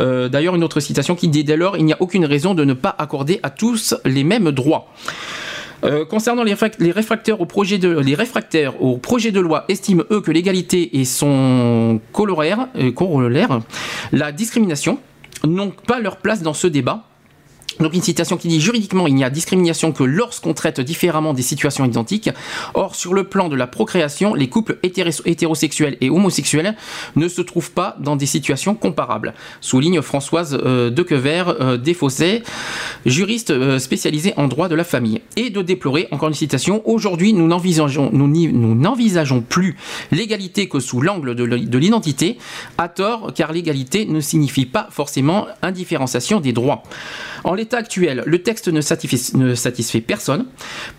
Euh, 0.00 0.28
D'ailleurs, 0.28 0.54
une 0.54 0.64
autre 0.64 0.80
citation 0.80 1.14
qui 1.14 1.28
dit 1.28 1.44
dès 1.44 1.56
lors, 1.56 1.76
il 1.76 1.84
n'y 1.84 1.92
a 1.92 1.96
aucune 2.00 2.24
raison 2.24 2.54
de 2.54 2.64
ne 2.64 2.74
pas 2.74 2.94
accorder 2.98 3.40
à 3.42 3.50
tous 3.50 3.94
les 4.04 4.24
mêmes 4.24 4.50
droits. 4.50 4.92
Euh, 5.84 6.04
concernant 6.04 6.42
les, 6.42 6.54
réfrac- 6.54 6.74
les 6.80 6.90
réfractaires 6.90 7.40
au 7.40 7.46
projet 7.46 7.78
de 7.78 9.38
loi 9.40 9.64
estiment 9.68 10.02
eux 10.10 10.20
que 10.20 10.32
l'égalité 10.32 10.98
et 10.98 11.04
son 11.04 12.00
corollaire, 12.12 12.66
euh, 12.76 12.90
corollaire 12.90 13.60
la 14.10 14.32
discrimination 14.32 14.98
n'ont 15.46 15.70
pas 15.86 16.00
leur 16.00 16.16
place 16.16 16.42
dans 16.42 16.54
ce 16.54 16.66
débat. 16.66 17.04
Donc 17.80 17.94
une 17.94 18.02
citation 18.02 18.36
qui 18.36 18.48
dit 18.48 18.60
juridiquement 18.60 19.06
il 19.06 19.14
n'y 19.14 19.24
a 19.24 19.30
discrimination 19.30 19.92
que 19.92 20.02
lorsqu'on 20.02 20.54
traite 20.54 20.80
différemment 20.80 21.34
des 21.34 21.42
situations 21.42 21.84
identiques. 21.84 22.30
Or 22.74 22.94
sur 22.94 23.14
le 23.14 23.24
plan 23.24 23.48
de 23.48 23.56
la 23.56 23.66
procréation, 23.66 24.34
les 24.34 24.48
couples 24.48 24.78
hétéros- 24.82 25.22
hétérosexuels 25.24 25.96
et 26.00 26.10
homosexuels 26.10 26.74
ne 27.16 27.28
se 27.28 27.40
trouvent 27.42 27.72
pas 27.72 27.96
dans 28.00 28.16
des 28.16 28.26
situations 28.26 28.74
comparables. 28.74 29.34
Souligne 29.60 30.02
Françoise 30.02 30.58
euh, 30.64 30.90
Dequevert 30.90 31.48
euh, 31.48 31.78
juriste 33.06 33.50
euh, 33.50 33.78
spécialisée 33.78 34.34
en 34.36 34.48
droit 34.48 34.68
de 34.68 34.74
la 34.74 34.84
famille. 34.84 35.20
Et 35.36 35.50
de 35.50 35.62
déplorer, 35.62 36.08
encore 36.10 36.28
une 36.28 36.34
citation, 36.34 36.82
aujourd'hui 36.84 37.32
nous 37.32 37.46
n'envisageons 37.46 38.10
nous 38.12 39.40
plus 39.48 39.76
l'égalité 40.10 40.68
que 40.68 40.80
sous 40.80 41.00
l'angle 41.00 41.34
de 41.34 41.78
l'identité, 41.78 42.38
à 42.76 42.88
tort 42.88 43.32
car 43.34 43.52
l'égalité 43.52 44.06
ne 44.06 44.20
signifie 44.20 44.66
pas 44.66 44.88
forcément 44.90 45.46
indifférenciation 45.62 46.40
des 46.40 46.52
droits. 46.52 46.82
En 47.44 47.54
actuel, 47.74 48.22
le 48.26 48.42
texte 48.42 48.68
ne 48.68 48.80
satisfait, 48.80 49.36
ne 49.36 49.54
satisfait 49.54 50.00
personne, 50.00 50.46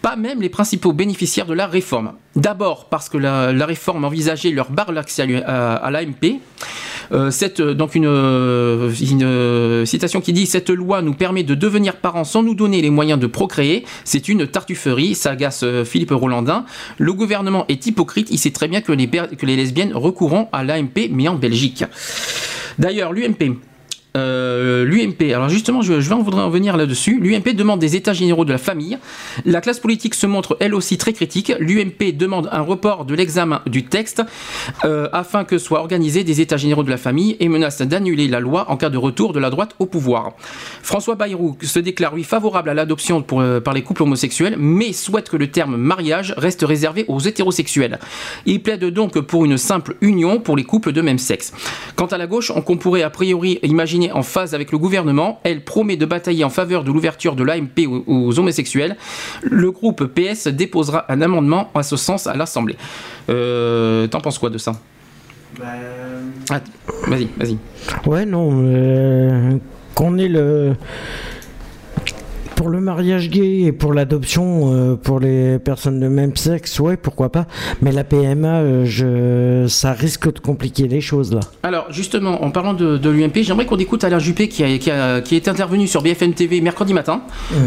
pas 0.01 0.15
même 0.15 0.41
les 0.41 0.49
principaux 0.49 0.93
bénéficiaires 0.93 1.45
de 1.45 1.53
la 1.53 1.67
réforme. 1.67 2.13
D'abord 2.35 2.85
parce 2.89 3.09
que 3.09 3.17
la, 3.17 3.65
réforme 3.65 4.05
envisageait 4.05 4.51
leur 4.51 4.71
barre 4.71 4.91
l'accès 4.91 5.43
à, 5.43 5.89
l'AMP. 5.91 6.39
Euh, 7.11 7.31
cette, 7.31 7.59
euh, 7.59 7.73
donc 7.73 7.95
une, 7.95 8.05
euh, 8.05 9.85
citation 9.85 10.21
qui 10.21 10.31
dit 10.31 10.45
cette 10.45 10.69
loi 10.69 11.01
nous 11.01 11.15
permet 11.15 11.41
de 11.41 11.55
devenir 11.55 11.95
parents 11.95 12.23
sans 12.23 12.43
nous 12.43 12.53
donner 12.53 12.81
les 12.81 12.91
moyens 12.91 13.19
de 13.19 13.25
procréer. 13.25 13.83
C'est 14.03 14.29
une 14.29 14.45
tartufferie, 14.45 15.15
s'agace 15.15 15.65
Philippe 15.85 16.11
Rolandin. 16.11 16.65
Le 16.97 17.13
gouvernement 17.13 17.65
est 17.67 17.87
hypocrite. 17.87 18.27
Il 18.29 18.37
sait 18.37 18.51
très 18.51 18.67
bien 18.67 18.81
que 18.81 18.91
les, 18.91 19.07
que 19.07 19.45
les 19.45 19.55
lesbiennes 19.55 19.93
recourront 19.93 20.49
à 20.51 20.63
l'AMP, 20.63 21.09
mais 21.11 21.27
en 21.27 21.35
Belgique. 21.35 21.83
D'ailleurs, 22.77 23.11
l'UMP. 23.11 23.57
Euh, 24.17 24.85
L'UMP, 24.85 25.33
alors 25.33 25.49
justement, 25.49 25.81
je, 25.81 25.93
voudrais 25.93 26.41
en 26.41 26.49
venir 26.49 26.77
là-dessus. 26.77 27.19
L'UMP 27.19 27.53
demande 27.53 27.79
des 27.79 27.95
états 27.95 28.13
généraux 28.13 28.45
de 28.45 28.51
la 28.51 28.57
famille. 28.57 28.97
La 29.45 29.61
classe 29.61 29.79
politique 29.79 30.15
se 30.15 30.25
montre 30.25 30.57
elle 30.59 30.73
aussi 30.73 30.97
très 30.97 31.13
critique. 31.13 31.53
L'UMP 31.59 32.15
demande 32.17 32.49
un 32.51 32.61
report 32.61 33.05
de 33.05 33.13
l'examen 33.13 33.61
du 33.67 33.85
texte 33.85 34.23
euh, 34.83 35.09
afin 35.13 35.43
que 35.43 35.57
soient 35.57 35.79
organisés 35.79 36.23
des 36.23 36.41
états 36.41 36.57
généraux 36.57 36.83
de 36.83 36.89
la 36.89 36.97
famille 36.97 37.37
et 37.39 37.49
menace 37.49 37.81
d'annuler 37.81 38.27
la 38.27 38.39
loi 38.39 38.69
en 38.69 38.77
cas 38.77 38.89
de 38.89 38.97
retour 38.97 39.33
de 39.33 39.39
la 39.39 39.49
droite 39.49 39.75
au 39.79 39.85
pouvoir. 39.85 40.33
François 40.81 41.15
Bayrou 41.15 41.57
se 41.61 41.79
déclare 41.79 42.15
lui 42.15 42.23
favorable 42.23 42.69
à 42.69 42.73
l'adoption 42.73 43.23
euh, 43.33 43.61
par 43.61 43.73
les 43.73 43.83
couples 43.83 44.03
homosexuels, 44.03 44.55
mais 44.57 44.93
souhaite 44.93 45.29
que 45.29 45.37
le 45.37 45.51
terme 45.51 45.77
mariage 45.77 46.33
reste 46.37 46.63
réservé 46.63 47.05
aux 47.07 47.19
hétérosexuels. 47.19 47.99
Il 48.45 48.61
plaide 48.61 48.85
donc 48.85 49.19
pour 49.19 49.45
une 49.45 49.57
simple 49.57 49.95
union 50.01 50.39
pour 50.39 50.57
les 50.57 50.63
couples 50.63 50.91
de 50.91 51.01
même 51.01 51.19
sexe. 51.19 51.53
Quant 51.95 52.07
à 52.07 52.17
la 52.17 52.27
gauche, 52.27 52.51
on 52.55 52.77
pourrait 52.77 53.03
a 53.03 53.09
priori 53.09 53.59
imaginer 53.63 53.98
en 54.11 54.23
phase 54.23 54.55
avec 54.55 54.71
le 54.71 54.77
gouvernement, 54.77 55.39
elle 55.43 55.63
promet 55.63 55.97
de 55.97 56.05
batailler 56.05 56.43
en 56.43 56.49
faveur 56.49 56.83
de 56.83 56.91
l'ouverture 56.91 57.35
de 57.35 57.43
l'AMP 57.43 57.87
aux, 57.87 58.03
aux 58.07 58.39
homosexuels. 58.39 58.95
Le 59.43 59.71
groupe 59.71 60.05
PS 60.05 60.47
déposera 60.47 61.05
un 61.11 61.21
amendement 61.21 61.69
à 61.75 61.83
ce 61.83 61.95
sens 61.97 62.25
à 62.27 62.35
l'Assemblée. 62.35 62.77
Euh, 63.29 64.07
T'en 64.07 64.21
penses 64.21 64.39
quoi 64.39 64.49
de 64.49 64.57
ça 64.57 64.73
Ah, 66.49 66.59
Vas-y, 67.07 67.27
vas-y. 67.37 67.57
Ouais, 68.05 68.25
non. 68.25 68.49
euh, 68.63 69.57
qu'on 69.95 70.17
ait 70.17 70.27
le. 70.29 70.75
Pour 72.59 72.67
le 72.67 72.81
mariage 72.81 73.29
gay 73.29 73.61
et 73.61 73.71
pour 73.71 73.93
l'adoption 73.93 74.73
euh, 74.73 74.95
pour 74.97 75.21
les 75.21 75.59
personnes 75.59 75.97
de 76.01 76.09
même 76.09 76.35
sexe, 76.35 76.77
ouais, 76.81 76.97
pourquoi 76.97 77.31
pas. 77.31 77.47
Mais 77.81 77.93
la 77.93 78.03
PMA, 78.03 78.47
euh, 78.59 78.83
je... 78.85 79.65
ça 79.69 79.93
risque 79.93 80.33
de 80.33 80.39
compliquer 80.39 80.89
les 80.89 80.99
choses 80.99 81.33
là. 81.33 81.39
Alors 81.63 81.85
justement, 81.89 82.43
en 82.43 82.51
parlant 82.51 82.73
de, 82.73 82.97
de 82.97 83.09
l'UMP, 83.09 83.43
j'aimerais 83.43 83.65
qu'on 83.65 83.77
écoute 83.77 84.03
Alain 84.03 84.19
Juppé 84.19 84.49
qui, 84.49 84.65
a, 84.65 84.77
qui, 84.77 84.91
a- 84.91 85.21
qui 85.21 85.37
est 85.37 85.47
intervenu 85.47 85.87
sur 85.87 86.01
BFM 86.01 86.33
TV 86.33 86.59
mercredi 86.59 86.93
matin. 86.93 87.21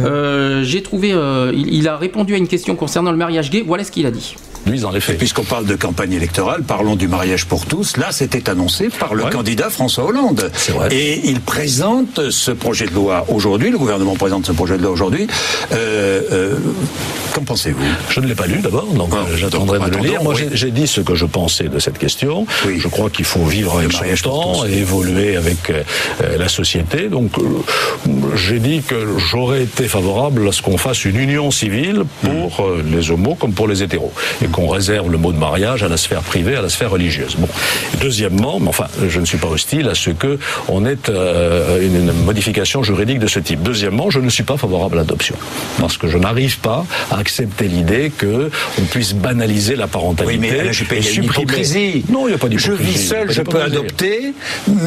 Euh, 0.04 0.62
J'ai 0.62 0.82
trouvé, 0.82 1.14
il, 1.54 1.72
il 1.74 1.88
a 1.88 1.96
répondu 1.96 2.34
à 2.34 2.36
une 2.36 2.46
question 2.48 2.76
concernant 2.76 3.12
le 3.12 3.16
mariage 3.16 3.50
gay. 3.50 3.64
Voilà 3.66 3.84
ce 3.84 3.90
qu'il 3.92 4.04
a 4.04 4.10
dit. 4.10 4.36
Traduisent 4.62 4.82
dans 4.82 4.90
les 4.90 5.00
faits. 5.00 5.18
Puisqu'on 5.18 5.44
parle 5.44 5.66
de 5.66 5.74
campagne 5.76 6.12
électorale, 6.12 6.62
parlons 6.62 6.96
du 6.96 7.08
mariage 7.08 7.46
pour 7.46 7.66
tous. 7.66 7.96
Là, 7.96 8.08
c'était 8.12 8.48
annoncé 8.48 8.88
par 8.88 9.14
le 9.14 9.24
candidat 9.24 9.70
François 9.70 10.04
Hollande. 10.04 10.50
Vrai. 10.70 10.88
Et 10.94 11.28
il 11.28 11.40
présente 11.40 12.30
ce 12.30 12.50
projet 12.50 12.86
de 12.86 12.94
loi 12.94 13.26
aujourd'hui, 13.28 13.70
le 13.70 13.78
gouvernement 13.78 14.14
présente 14.16 14.46
ce 14.46 14.52
projet 14.52 14.76
de 14.76 14.82
loi 14.82 14.92
aujourd'hui. 14.92 15.26
Euh, 15.72 16.20
euh, 16.32 16.54
Qu'en 17.34 17.42
pensez-vous? 17.44 17.78
Je 18.10 18.20
ne 18.20 18.26
l'ai 18.26 18.34
pas 18.34 18.46
lu 18.46 18.58
d'abord, 18.58 18.86
donc 18.92 19.08
Ah, 19.12 19.24
euh, 19.30 19.36
j'attendrai 19.36 19.78
de 19.78 19.96
le 19.96 20.02
lire. 20.02 20.22
Moi, 20.22 20.34
oui. 20.36 20.48
j'ai- 20.52 20.70
dit 20.72 20.86
ce 20.86 21.00
que 21.02 21.14
je 21.14 21.26
pensais 21.26 21.64
de 21.68 21.78
cette 21.78 21.98
question. 21.98 22.46
Oui. 22.66 22.78
Je 22.78 22.88
crois 22.88 23.10
qu'il 23.10 23.24
faut 23.26 23.44
vivre 23.44 23.76
avec 23.78 23.92
son 23.92 24.30
temps 24.30 24.64
et 24.66 24.78
évoluer 24.78 25.36
avec 25.36 25.70
la 26.38 26.48
société. 26.48 27.08
Donc, 27.08 27.32
j'ai 28.36 28.58
dit 28.58 28.80
que 28.82 29.06
j'aurais 29.18 29.62
été 29.64 29.84
favorable 29.84 30.48
à 30.48 30.52
ce 30.52 30.62
qu'on 30.62 30.78
fasse 30.78 31.04
une 31.04 31.16
union 31.16 31.50
civile 31.50 32.04
pour 32.22 32.64
euh, 32.64 32.82
les 32.90 33.10
homos 33.10 33.34
comme 33.34 33.52
pour 33.52 33.68
les 33.68 33.82
hétéros, 33.82 34.12
et 34.42 34.46
qu'on 34.52 34.68
réserve 34.68 35.10
le 35.10 35.18
mot 35.18 35.32
de 35.32 35.38
mariage 35.38 35.82
à 35.82 35.88
la 35.88 35.96
sphère 35.96 36.20
privée, 36.22 36.54
à 36.56 36.62
la 36.62 36.68
sphère 36.68 36.90
religieuse. 36.90 37.34
Bon. 37.38 37.48
Deuxièmement, 38.00 38.60
mais 38.60 38.68
enfin, 38.68 38.86
je 39.08 39.18
ne 39.20 39.24
suis 39.24 39.38
pas 39.38 39.48
hostile 39.48 39.88
à 39.88 39.94
ce 39.94 40.10
que 40.10 40.38
on 40.68 40.84
ait 40.86 40.96
euh, 41.08 41.80
une, 41.84 41.96
une 41.96 42.12
modification 42.24 42.82
juridique 42.82 43.18
de 43.18 43.26
ce 43.26 43.38
type. 43.40 43.62
Deuxièmement, 43.62 44.10
je 44.10 44.20
ne 44.20 44.28
suis 44.30 44.42
pas 44.44 44.56
favorable 44.56 44.96
à 44.96 45.00
l'adoption, 45.00 45.34
parce 45.78 45.96
que 45.96 46.08
je 46.08 46.18
n'arrive 46.18 46.58
pas 46.58 46.84
à 47.10 47.18
accepter 47.18 47.66
l'idée 47.68 48.12
que 48.16 48.50
on 48.80 48.82
puisse 48.82 49.14
banaliser 49.14 49.76
la 49.76 49.86
parentalité. 49.86 50.38
Oui, 50.38 50.38
mais 50.40 50.60
à 50.60 50.64
la 50.64 50.70
GP, 50.72 50.92
et 50.92 50.98
y 50.98 51.02
supprimer- 51.02 51.22
hypocrisie. 51.42 52.04
Non, 52.10 52.26
il 52.26 52.30
n'y 52.30 52.34
a 52.34 52.38
pas 52.38 52.48
Je 52.50 52.56
d'hypocrisie. 52.56 52.92
vis 52.92 53.00
y 53.00 53.04
a 53.06 53.08
seul, 53.08 53.30
je 53.32 53.42
peux 53.42 53.60
adopter. 53.62 54.32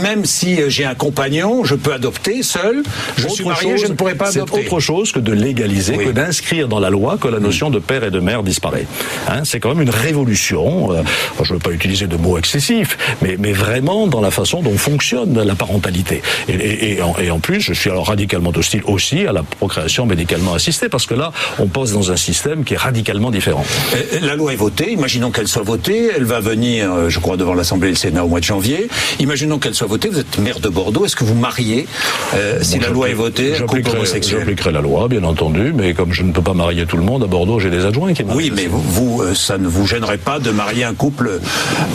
Même 0.03 0.25
si 0.25 0.61
euh, 0.61 0.69
j'ai 0.69 0.85
un 0.85 0.95
compagnon, 0.95 1.63
je 1.63 1.75
peux 1.75 1.93
adopter 1.93 2.43
seul. 2.43 2.83
Je 3.17 3.27
suis 3.27 3.43
marié, 3.45 3.71
chose, 3.71 3.81
je 3.81 3.87
ne 3.87 3.93
pourrais 3.93 4.15
pas 4.15 4.31
C'est 4.31 4.39
adopter. 4.41 4.65
autre 4.67 4.79
chose 4.79 5.11
que 5.11 5.19
de 5.19 5.31
légaliser, 5.33 5.95
Oui. 5.97 6.05
que 6.05 6.11
d'inscrire 6.11 6.67
dans 6.67 6.79
la 6.79 6.89
loi 6.89 7.17
que 7.19 7.27
la 7.27 7.39
notion 7.39 7.69
de 7.69 7.79
père 7.79 8.03
et 8.03 8.11
de 8.11 8.19
mère 8.19 8.43
disparaît. 8.43 8.85
Hein, 9.27 9.43
c'est 9.55 9.61
quand 9.61 9.69
même 9.69 9.81
une 9.83 9.89
révolution. 9.89 10.91
euh, 10.91 11.01
je 11.41 11.53
ne 11.53 11.57
veux 11.57 11.59
pas 11.63 11.71
utiliser 11.71 12.07
de 12.07 12.17
mots 12.17 12.37
excessifs, 12.37 12.97
mais, 13.21 13.37
mais 13.39 13.53
vraiment 13.53 14.05
dans 14.05 14.19
la 14.19 14.29
façon 14.31 14.61
dont 14.61 14.77
fonctionne 14.77 15.41
la 15.41 15.55
parentalité. 15.55 16.21
Et, 16.49 16.53
et- 16.53 16.93
et 16.97 17.01
en, 17.01 17.15
et 17.17 17.31
en 17.31 17.39
plus, 17.39 17.61
je 17.61 17.71
suis 17.73 17.89
alors 17.89 18.07
radicalement 18.07 18.51
hostile 18.53 18.81
aussi 18.85 19.25
à 19.25 19.31
la 19.31 19.43
procréation 19.43 20.05
médicalement 20.05 20.53
assistée, 20.55 20.89
parce 20.89 21.05
que 21.05 21.13
là, 21.13 21.31
on 21.57 21.67
pose 21.67 21.93
dans 21.93 22.11
un 22.11 22.17
système 22.17 22.65
qui 22.65 22.73
est 22.73 22.77
radicalement 22.77 23.31
différent. 23.31 23.63
Euh, 23.95 24.19
La 24.21 24.35
loi 24.35 24.51
est 24.51 24.57
votée, 24.57 24.91
imaginons 24.91 25.31
qu'elle 25.31 25.47
soit 25.47 25.63
votée, 25.63 26.09
elle 26.17 26.25
va 26.25 26.41
venir, 26.41 26.91
euh, 26.93 27.07
je 27.09 27.19
crois, 27.19 27.37
devant 27.37 27.53
l'Assemblée 27.53 27.87
et 27.87 27.91
le 27.91 27.97
Sénat 27.97 28.25
au 28.25 28.27
mois 28.27 28.41
de 28.41 28.45
janvier. 28.45 28.89
Imaginons 29.19 29.57
qu'elle 29.57 29.73
soit 29.75 29.87
votée, 29.87 30.09
vous 30.09 30.19
êtes 30.19 30.37
maire 30.39 30.59
de 30.59 30.67
Bordeaux, 30.67 31.05
est-ce 31.05 31.15
que 31.15 31.23
vous 31.23 31.35
mariez, 31.35 31.87
euh, 32.33 32.59
si 32.61 32.75
Bon, 32.77 32.83
la 32.83 32.89
loi 32.89 33.09
est 33.09 33.13
votée, 33.13 33.53
j'appliquerai 33.55 34.71
la 34.73 34.81
loi, 34.81 35.07
bien 35.07 35.23
entendu, 35.23 35.71
mais 35.73 35.93
comme 35.93 36.11
je 36.11 36.23
ne 36.23 36.33
peux 36.33 36.41
pas 36.41 36.53
marier 36.53 36.85
tout 36.85 36.97
le 36.97 37.03
monde, 37.03 37.23
à 37.23 37.27
Bordeaux, 37.27 37.59
j'ai 37.59 37.69
des 37.69 37.85
adjoints 37.85 38.13
qui 38.13 38.23
marient. 38.25 38.35
Oui, 38.37 38.51
mais 38.53 38.65
vous, 38.67 38.81
vous, 38.81 39.21
euh, 39.21 39.33
ça 39.45 39.59
ne 39.59 39.67
vous 39.67 39.85
gênerait 39.85 40.17
pas 40.17 40.39
de 40.39 40.49
marier 40.49 40.83
un 40.83 40.95
couple 40.95 41.39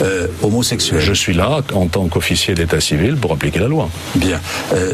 euh, 0.01 0.27
homosexuel 0.41 1.01
Je 1.01 1.11
suis 1.11 1.33
là 1.33 1.61
en 1.73 1.87
tant 1.87 2.07
qu'officier 2.07 2.53
d'état 2.53 2.79
civil 2.79 3.17
pour 3.17 3.33
appliquer 3.33 3.59
la 3.59 3.67
loi. 3.67 3.89
Bien. 4.15 4.39
Euh, 4.73 4.93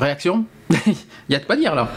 Réaction? 0.00 0.46
Il 1.28 1.32
y 1.32 1.36
a 1.36 1.38
de 1.40 1.44
quoi 1.44 1.56
dire 1.56 1.74
là. 1.74 1.88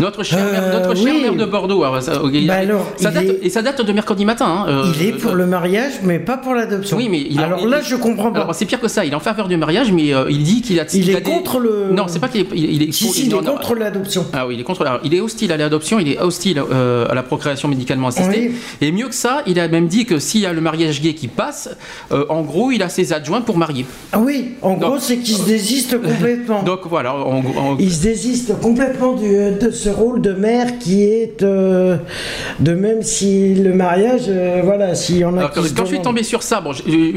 Notre 0.00 0.22
cher, 0.22 0.38
maire, 0.38 0.62
Euh, 0.64 0.78
notre 0.80 0.94
cher 0.96 1.12
oui. 1.14 1.20
maire 1.20 1.34
de 1.34 1.44
Bordeaux, 1.44 1.82
alors, 1.84 2.00
ça, 2.02 2.12
Bah 2.46 2.54
alors, 2.54 2.86
ça 2.96 3.10
il 3.10 3.14
date, 3.14 3.24
est- 3.24 3.38
et 3.46 3.50
ça 3.50 3.60
date 3.60 3.82
de 3.84 3.92
mercredi 3.92 4.24
matin. 4.24 4.46
hein, 4.46 4.64
euh, 4.68 4.92
Il 4.98 5.06
est 5.06 5.12
pour 5.12 5.34
le 5.34 5.44
mariage, 5.46 5.92
mais 6.02 6.18
pas 6.18 6.38
pour 6.38 6.54
l'adoption. 6.54 6.96
Oui, 6.96 7.08
mais 7.10 7.20
il 7.28 7.38
a- 7.38 7.44
alors 7.44 7.60
il- 7.62 7.68
là, 7.68 7.82
je 7.82 7.96
comprends 7.96 8.32
pas. 8.32 8.48
C'est 8.54 8.64
pire 8.64 8.80
que 8.80 8.88
ça. 8.88 9.04
Il 9.04 9.12
est 9.12 9.14
en 9.14 9.20
faveur 9.20 9.46
du 9.46 9.58
mariage, 9.58 9.92
mais 9.92 10.14
euh, 10.14 10.24
il 10.30 10.42
dit 10.42 10.62
qu'il 10.62 10.80
a. 10.80 10.84
il 10.94 11.10
est 11.10 11.14
des- 11.16 11.20
contre 11.20 11.58
le. 11.58 11.88
Non, 11.92 12.04
c'est 12.08 12.18
pas 12.18 12.28
qu'il 12.28 12.40
est. 12.40 12.46
Il, 12.54 12.64
il 12.76 12.82
est, 12.88 12.92
Si, 12.92 13.04
si, 13.08 13.26
il 13.26 13.34
est 13.34 13.36
non. 13.36 13.42
contre 13.42 13.74
l'adoption. 13.74 14.24
Ah 14.32 14.46
oui, 14.46 14.54
il 14.54 14.60
est 14.60 14.64
contre. 14.64 15.00
il 15.04 15.14
est 15.14 15.20
hostile 15.20 15.52
à 15.52 15.58
l'adoption, 15.58 15.98
il 15.98 16.08
est 16.08 16.18
hostile 16.18 16.62
euh, 16.72 17.06
à 17.10 17.14
la 17.14 17.22
procréation 17.22 17.68
médicalement 17.68 18.08
assistée. 18.08 18.52
Et 18.80 18.92
mieux 18.92 19.08
que 19.08 19.14
ça, 19.14 19.42
il 19.46 19.60
a 19.60 19.68
même 19.68 19.86
dit 19.86 20.06
que 20.06 20.18
s'il 20.18 20.40
y 20.40 20.46
a 20.46 20.52
le 20.54 20.62
mariage 20.62 21.02
gay 21.02 21.12
qui 21.12 21.28
passe, 21.28 21.68
euh, 22.12 22.24
en 22.30 22.40
gros, 22.40 22.70
il 22.70 22.82
a 22.82 22.88
ses 22.88 23.12
adjoints 23.12 23.42
pour 23.42 23.58
marier. 23.58 23.84
Ah 24.12 24.18
oui, 24.18 24.52
en 24.62 24.74
gros, 24.74 24.98
c'est 24.98 25.18
qu'il 25.18 25.36
se 25.36 25.44
désiste 25.44 26.00
complètement. 26.02 26.62
Donc 26.62 26.80
voilà. 26.86 27.14
en- 27.14 27.44
en- 27.44 27.76
Il 27.78 27.92
se 27.92 28.02
désiste 28.02 28.58
complètement 28.60 28.79
du- 29.18 29.58
de 29.66 29.70
ce 29.70 29.88
rôle 29.88 30.20
de 30.22 30.32
mère 30.32 30.78
qui 30.78 31.02
est 31.02 31.42
euh, 31.42 31.96
de 32.60 32.72
même 32.72 33.02
si 33.02 33.54
le 33.54 33.72
mariage, 33.74 34.22
euh, 34.28 34.60
voilà, 34.64 34.94
s'il 34.94 35.18
y 35.18 35.24
en 35.24 35.34
a 35.36 35.38
Alors, 35.40 35.50
quand, 35.52 35.60
quand 35.76 35.84
je 35.84 35.88
suis 35.94 36.02
tombé 36.02 36.22
sur 36.22 36.42
ça, 36.42 36.60
bon, 36.60 36.72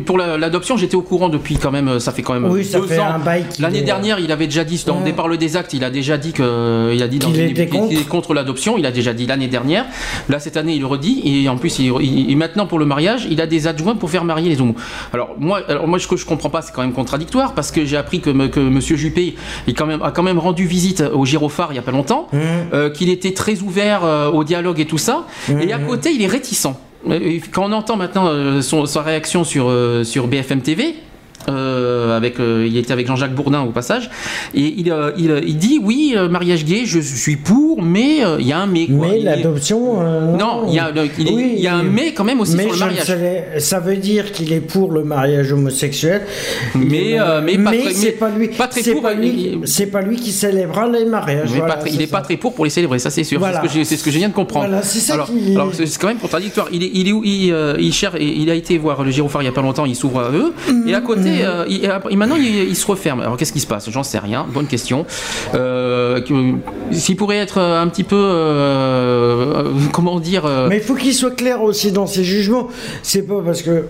pour 0.06 0.17
la- 0.17 0.38
l'adoption, 0.38 0.77
j'étais 0.77 0.95
au 0.95 1.01
courant 1.01 1.30
depuis 1.30 1.58
quand 1.58 1.72
même, 1.72 2.00
ça 2.00 2.11
fait 2.11 2.22
quand 2.22 2.33
même 2.33 2.45
Oui, 2.51 2.64
ça 2.66 2.80
deux 2.80 2.88
fait 2.88 3.00
ans. 3.00 3.16
L'année 3.59 3.80
est- 3.80 3.83
dernière, 3.83 4.19
il 4.19 4.32
avait 4.32 4.45
déjà 4.48 4.64
dit, 4.64 4.83
dans 4.85 5.01
Ouais. 5.01 5.14
Parle 5.14 5.38
des 5.38 5.56
Actes, 5.58 5.74
il 5.74 5.83
a 5.83 5.92
déjà 5.92 6.17
dit 6.17 6.32
que, 6.33 6.92
il 6.93 7.03
a 7.03 7.08
dit 7.08 7.19
Qu'il 7.19 7.40
était 7.40 7.67
contre. 8.08 8.33
l'adoption. 8.33 8.77
Il 8.80 8.85
a 8.88 8.92
déjà 8.92 9.14
dit 9.14 9.27
l'année 9.27 9.48
dernière. 9.48 9.85
Là, 10.27 10.40
cette 10.40 10.58
année, 10.58 10.74
il 10.74 10.80
le 10.80 10.88
redit. 10.88 11.22
Et 11.24 11.48
en 11.50 11.58
plus, 11.58 11.77
il, 11.80 11.93
il- 12.01 12.32
et 12.32 12.35
maintenant 12.35 12.66
pour 12.66 12.80
le 12.80 12.85
mariage, 12.85 13.27
il 13.30 13.40
a 13.42 13.45
des 13.48 13.67
adjoints 13.67 13.95
pour 13.95 14.09
faire 14.09 14.24
marier 14.24 14.50
les 14.50 14.59
homos. 14.59 14.74
Alors 15.14 15.35
moi, 15.38 15.61
alors 15.69 15.88
moi, 15.88 16.00
ce 16.00 16.08
que 16.08 16.17
je 16.17 16.25
comprends 16.25 16.50
pas, 16.50 16.61
c'est 16.64 16.74
quand 16.74 16.82
même 16.82 16.93
contradictoire 16.93 17.53
parce 17.53 17.72
que 17.72 17.85
j'ai 17.85 17.95
appris 17.98 18.22
que, 18.22 18.32
me- 18.32 18.48
que 18.48 18.59
Monsieur 18.59 18.95
Juppé 18.95 19.35
est 19.67 19.74
quand 19.74 19.85
même, 19.85 20.01
a 20.01 20.09
quand 20.11 20.24
même 20.24 20.40
rendu 20.40 20.66
visite 20.66 21.03
au 21.14 21.25
Il 21.72 21.75
y 21.75 21.80
a 21.80 21.82
pas 21.83 21.91
longtemps, 21.91 22.27
Mmh. 22.33 22.38
euh, 22.73 22.90
qu'il 22.90 23.09
était 23.09 23.33
très 23.33 23.59
ouvert 23.61 24.03
euh, 24.03 24.30
au 24.32 24.43
dialogue 24.43 24.80
et 24.80 24.85
tout 24.85 24.98
ça. 24.98 25.25
Et 25.49 25.72
à 25.73 25.80
côté, 25.80 26.11
il 26.11 26.22
est 26.22 26.27
réticent. 26.27 26.67
Euh, 27.09 27.40
Quand 27.51 27.65
on 27.65 27.72
entend 27.73 27.95
maintenant 27.98 28.30
son- 28.61 28.85
sa 28.85 29.01
réaction 29.01 29.43
sur, 29.43 29.72
sur 30.03 30.27
BFM 30.27 30.61
TV, 30.61 30.95
euh, 31.49 32.15
avec, 32.17 32.39
euh, 32.39 32.65
il 32.67 32.77
était 32.77 32.91
avec 32.93 33.07
Jean-Jacques 33.07 33.35
Bourdin 33.35 33.61
au 33.61 33.72
passage, 33.72 34.09
et 34.53 34.73
il, 34.77 34.91
euh, 34.91 35.11
il, 35.17 35.31
il 35.45 35.57
dit 35.57 35.80
oui, 35.83 36.13
euh, 36.15 36.30
mariage 36.30 36.65
gay, 36.65 36.81
je 36.85 36.99
suis 36.99 37.35
pour, 37.38 37.81
mais 37.81 38.23
euh, 38.25 38.38
il 38.39 38.47
y 38.47 38.53
a 38.53 38.59
un 38.59 38.67
mais. 38.67 38.88
Quoi. 38.88 39.07
Mais 39.09 39.19
l'adoption. 39.19 40.01
euh, 40.01 40.35
Non, 40.38 40.63
il 40.67 40.73
y 40.75 40.80
a, 40.80 40.91
le- 40.91 41.07
il, 41.19 41.27
est- 41.27 41.31
Oui, 41.33 41.53
il 41.57 41.61
y 41.63 41.67
a 41.67 41.75
un 41.75 41.83
mais 41.83 42.13
quand 42.13 42.23
même 42.23 42.39
aussi 42.39 42.55
mais 42.55 42.63
sur 42.63 42.73
le 42.73 42.80
mariage. 42.80 43.05
savais- 43.05 43.45
ça 43.59 43.80
veut 43.80 43.97
dire 43.97 44.31
qu'il 44.31 44.51
est 44.53 44.59
pour 44.61 44.91
le 44.91 45.03
mariage 45.03 45.51
homosexuel. 45.51 46.22
Mais, 46.75 47.11
est- 47.11 47.19
euh, 47.19 47.41
mais 47.43 47.57
c'est 47.93 48.11
pas 48.11 48.30
lui. 48.30 48.47
pas 48.49 48.67
très 48.67 48.81
pour, 48.91 49.01
pas 49.01 49.13
lui. 49.13 49.59
C'est 49.65 49.88
pas 49.88 50.01
lui 50.01 50.15
qui 50.17 50.31
célébrera 50.31 50.88
les 50.88 51.05
mariages. 51.05 51.49
Mais 51.51 51.57
voilà, 51.59 51.73
pas 51.75 51.80
très- 51.81 51.89
c'est 51.89 51.95
il 51.95 51.99
n'est 51.99 52.07
ça. 52.07 52.17
pas 52.17 52.22
très 52.22 52.38
pour 52.38 52.53
pour 52.53 52.65
les 52.65 52.72
célébrer, 52.72 52.99
ça 52.99 53.09
c'est 53.09 53.23
sûr. 53.23 53.39
Voilà. 53.39 53.61
C'est 53.67 53.83
ce 53.83 53.91
que 54.03 54.09
ce 54.09 54.09
je 54.11 54.17
viens 54.17 54.30
de 54.30 54.33
comprendre. 54.33 54.67
Voilà, 54.67 54.81
c'est 54.83 54.99
ça 54.99 55.13
alors, 55.15 55.27
qui- 55.27 55.51
alors, 55.55 55.69
c'est 55.73 55.85
c'est 55.85 55.99
quand 55.99 56.07
même 56.07 56.17
contradictoire. 56.17 56.67
Il 56.72 56.83
est, 56.83 56.91
il 56.93 57.07
est 57.07 57.11
où? 57.11 57.22
Il, 57.23 57.51
euh, 57.51 57.91
cherche, 57.91 58.15
il 58.19 58.49
a 58.49 58.55
été 58.55 58.77
voir 58.77 59.03
le 59.03 59.11
gyrophare 59.11 59.41
il 59.41 59.45
y 59.45 59.49
a 59.49 59.51
pas 59.51 59.61
longtemps. 59.61 59.85
Il 59.85 59.95
s'ouvre 59.95 60.19
à 60.22 60.31
eux. 60.31 60.53
Et 60.88 60.93
à 60.95 61.01
côté, 61.01 61.32
euh, 61.41 61.65
il- 61.67 61.83
et 62.09 62.15
maintenant 62.15 62.35
il, 62.35 62.45
il 62.69 62.75
se 62.75 62.85
referme. 62.85 63.21
Alors 63.21 63.37
qu'est-ce 63.37 63.53
qui 63.53 63.59
se 63.59 63.67
passe? 63.67 63.89
J'en 63.89 64.03
sais 64.03 64.19
rien. 64.19 64.45
Bonne 64.47 64.67
question. 64.67 65.05
Euh, 65.55 66.21
S'il 66.91 67.15
pourrait 67.15 67.37
être 67.37 67.59
un 67.59 67.87
petit 67.87 68.03
peu, 68.03 68.15
euh, 68.17 69.63
comment 69.91 70.19
dire 70.19 70.45
euh, 70.45 70.67
Mais 70.69 70.77
il 70.77 70.83
faut 70.83 70.95
qu'il 70.95 71.13
soit 71.13 71.35
clair 71.35 71.61
aussi 71.63 71.91
dans 71.91 72.07
ses 72.07 72.23
jugements. 72.23 72.67
C'est 73.01 73.23
pas 73.23 73.41
parce 73.43 73.61
que 73.61 73.85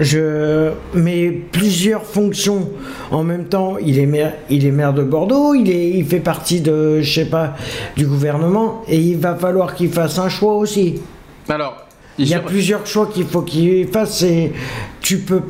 je 0.00 0.70
mets 0.94 1.30
plusieurs 1.30 2.04
fonctions 2.04 2.70
en 3.10 3.24
même 3.24 3.44
temps. 3.46 3.76
Il 3.84 3.98
est 3.98 4.06
maire, 4.06 4.34
il 4.50 4.66
est 4.66 4.70
maire 4.70 4.94
de 4.94 5.02
Bordeaux, 5.02 5.54
il, 5.54 5.70
est, 5.70 5.90
il 5.90 6.04
fait 6.06 6.20
partie 6.20 6.60
de, 6.60 7.00
je 7.02 7.12
sais 7.20 7.26
pas, 7.26 7.54
du 7.96 8.06
gouvernement, 8.06 8.82
et 8.88 8.96
il 8.98 9.18
va 9.18 9.34
falloir 9.34 9.74
qu'il 9.74 9.90
fasse 9.90 10.18
un 10.18 10.28
choix 10.28 10.54
aussi. 10.54 11.00
Alors, 11.48 11.86
il 12.18 12.26
y 12.28 12.34
a 12.34 12.40
plusieurs 12.40 12.86
choix 12.86 13.06
qu'il 13.06 13.24
faut 13.26 13.42
qu'il 13.42 13.86
fasse. 13.88 14.22
Et 14.22 14.52
tu 15.00 15.18
peux, 15.18 15.40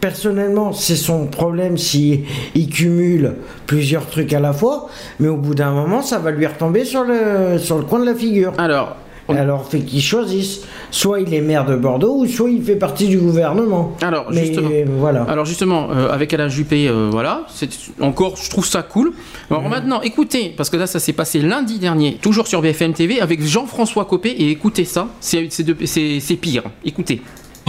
personnellement, 0.00 0.72
c'est 0.72 0.96
son 0.96 1.26
problème 1.26 1.76
si 1.78 2.20
il 2.54 2.68
cumule 2.68 3.34
plusieurs 3.66 4.06
trucs 4.06 4.32
à 4.32 4.40
la 4.40 4.52
fois, 4.52 4.88
mais 5.20 5.28
au 5.28 5.36
bout 5.36 5.54
d'un 5.54 5.70
moment, 5.72 6.02
ça 6.02 6.18
va 6.18 6.30
lui 6.30 6.46
retomber 6.46 6.84
sur 6.84 7.04
le 7.04 7.58
sur 7.58 7.78
le 7.78 7.84
coin 7.84 7.98
de 8.00 8.04
la 8.06 8.14
figure. 8.14 8.52
Alors. 8.58 8.96
Alors, 9.30 9.68
fait 9.68 9.80
qu'il 9.80 10.00
choisisse. 10.00 10.62
Soit 10.90 11.20
il 11.20 11.34
est 11.34 11.42
maire 11.42 11.66
de 11.66 11.76
Bordeaux, 11.76 12.14
ou 12.20 12.26
soit 12.26 12.48
il 12.48 12.62
fait 12.62 12.76
partie 12.76 13.08
du 13.08 13.18
gouvernement. 13.18 13.94
Alors 14.00 14.28
Mais, 14.32 14.46
justement, 14.46 14.70
voilà. 14.98 15.24
alors 15.24 15.44
justement, 15.44 15.90
euh, 15.90 16.10
avec 16.10 16.32
Alain 16.32 16.48
Juppé, 16.48 16.88
euh, 16.88 17.10
voilà, 17.12 17.42
c'est 17.54 17.68
encore, 18.00 18.38
je 18.42 18.48
trouve 18.48 18.64
ça 18.64 18.82
cool. 18.82 19.12
Alors 19.50 19.64
Mhm. 19.64 19.68
maintenant, 19.68 20.00
écoutez, 20.00 20.54
parce 20.56 20.70
que 20.70 20.78
là, 20.78 20.86
ça 20.86 20.98
s'est 20.98 21.12
passé 21.12 21.40
lundi 21.40 21.78
dernier, 21.78 22.14
toujours 22.22 22.46
sur 22.46 22.62
BFM 22.62 22.94
TV, 22.94 23.20
avec 23.20 23.42
Jean-François 23.44 24.06
Copé, 24.06 24.30
et 24.30 24.48
écoutez 24.50 24.86
ça, 24.86 25.08
c'est 25.20 26.36
pire. 26.40 26.62
Écoutez. 26.86 27.20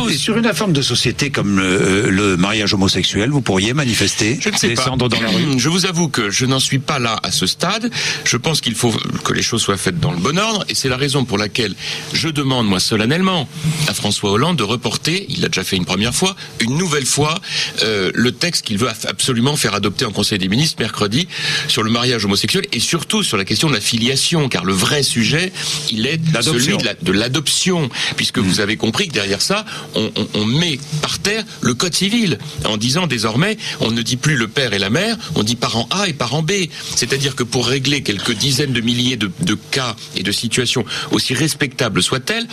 Et 0.07 0.17
sur 0.17 0.37
une 0.37 0.53
forme 0.53 0.73
de 0.73 0.81
société 0.81 1.29
comme 1.29 1.57
le, 1.59 2.09
le 2.09 2.37
mariage 2.37 2.73
homosexuel, 2.73 3.29
vous 3.29 3.41
pourriez 3.41 3.73
manifester, 3.73 4.37
Je 4.39 4.49
ne 4.49 4.55
sais 4.55 4.69
pas. 4.69 4.75
descendre 4.83 5.09
dans 5.09 5.19
la 5.19 5.29
rue? 5.29 5.57
Je 5.59 5.69
vous 5.69 5.85
avoue 5.85 6.07
que 6.09 6.29
je 6.29 6.45
n'en 6.45 6.59
suis 6.59 6.79
pas 6.79 6.99
là 6.99 7.19
à 7.23 7.31
ce 7.31 7.45
stade. 7.47 7.91
Je 8.23 8.37
pense 8.37 8.61
qu'il 8.61 8.75
faut 8.75 8.91
que 9.23 9.33
les 9.33 9.41
choses 9.41 9.61
soient 9.61 9.77
faites 9.77 9.99
dans 9.99 10.11
le 10.11 10.17
bon 10.19 10.37
ordre, 10.37 10.63
et 10.69 10.75
c'est 10.75 10.89
la 10.89 10.97
raison 10.97 11.25
pour 11.25 11.37
laquelle 11.37 11.73
je 12.13 12.29
demande, 12.29 12.67
moi, 12.67 12.79
solennellement, 12.79 13.47
à 13.87 13.93
François 13.93 14.31
Hollande 14.31 14.57
de 14.57 14.63
reporter, 14.63 15.25
il 15.29 15.41
l'a 15.41 15.47
déjà 15.49 15.63
fait 15.63 15.75
une 15.75 15.85
première 15.85 16.13
fois, 16.15 16.35
une 16.61 16.77
nouvelle 16.77 17.05
fois, 17.05 17.35
euh, 17.83 18.11
le 18.13 18.31
texte 18.31 18.65
qu'il 18.65 18.77
veut 18.77 18.89
absolument 19.07 19.55
faire 19.55 19.73
adopter 19.73 20.05
en 20.05 20.11
Conseil 20.11 20.37
des 20.39 20.47
ministres 20.47 20.77
mercredi 20.79 21.27
sur 21.67 21.83
le 21.83 21.91
mariage 21.91 22.25
homosexuel, 22.25 22.65
et 22.71 22.79
surtout 22.79 23.23
sur 23.23 23.37
la 23.37 23.45
question 23.45 23.67
de 23.69 23.73
la 23.73 23.81
filiation, 23.81 24.49
car 24.49 24.65
le 24.65 24.73
vrai 24.73 25.03
sujet, 25.03 25.51
il 25.91 26.05
est 26.05 26.19
celui 26.41 26.77
de 26.77 26.83
la- 26.85 26.93
de 26.93 27.11
l'adoption, 27.11 27.89
puisque 28.15 28.39
vous 28.39 28.59
avez 28.59 28.77
compris 28.77 29.07
que 29.07 29.13
derrière 29.13 29.41
ça, 29.41 29.65
on, 29.95 30.11
on- 30.15 30.27
on 30.35 30.45
met 30.45 30.79
par 31.01 31.19
terre 31.19 31.43
le 31.61 31.73
code 31.73 31.93
civil 31.93 32.37
en 32.65 32.77
disant 32.77 33.07
désormais 33.07 33.57
on 33.79 33.91
ne 33.91 34.01
dit 34.01 34.17
plus 34.17 34.35
le 34.35 34.47
père 34.47 34.73
et 34.73 34.79
la 34.79 34.89
mère, 34.89 35.17
on 35.35 35.43
dit 35.43 35.55
parent 35.55 35.87
A 35.91 36.07
et 36.07 36.13
parent 36.13 36.41
B. 36.41 36.51
C'est-à-dire 36.95 37.35
que 37.35 37.43
pour 37.43 37.67
régler 37.67 38.01
quelques 38.03 38.33
dizaines 38.33 38.73
de 38.73 38.81
milliers 38.81 39.17
de, 39.17 39.31
de 39.41 39.57
cas 39.71 39.95
et 40.15 40.23
de 40.23 40.31
situations 40.31 40.85
aussi 41.11 41.33
respectables 41.33 42.01
soient-elles, 42.03 42.47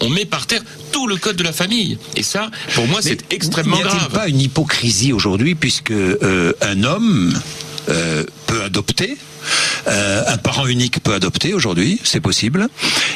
on, 0.00 0.08
met 0.10 0.24
par 0.24 0.46
terre 0.46 0.62
tout 0.92 1.06
le 1.06 1.16
code 1.16 1.36
de 1.36 1.42
la 1.42 1.52
famille. 1.52 1.98
Et 2.16 2.22
ça, 2.22 2.50
pour 2.74 2.86
moi, 2.86 3.00
c'est 3.02 3.32
extrêmement 3.32 3.76
N'y 3.76 3.82
a-t-il 3.82 3.98
grave. 3.98 4.12
pas 4.12 4.28
une 4.28 4.40
hypocrisie 4.40 5.12
aujourd'hui 5.12 5.54
puisque 5.54 5.90
euh, 5.90 6.52
un 6.60 6.82
homme 6.84 7.32
euh, 7.88 8.24
peut 8.46 8.62
adopter 8.62 9.16
euh, 9.88 10.22
un 10.28 10.36
parent 10.36 10.66
unique 10.66 11.02
peut 11.02 11.14
adopter 11.14 11.52
aujourd'hui, 11.52 11.98
c'est 12.04 12.20
possible. 12.20 12.68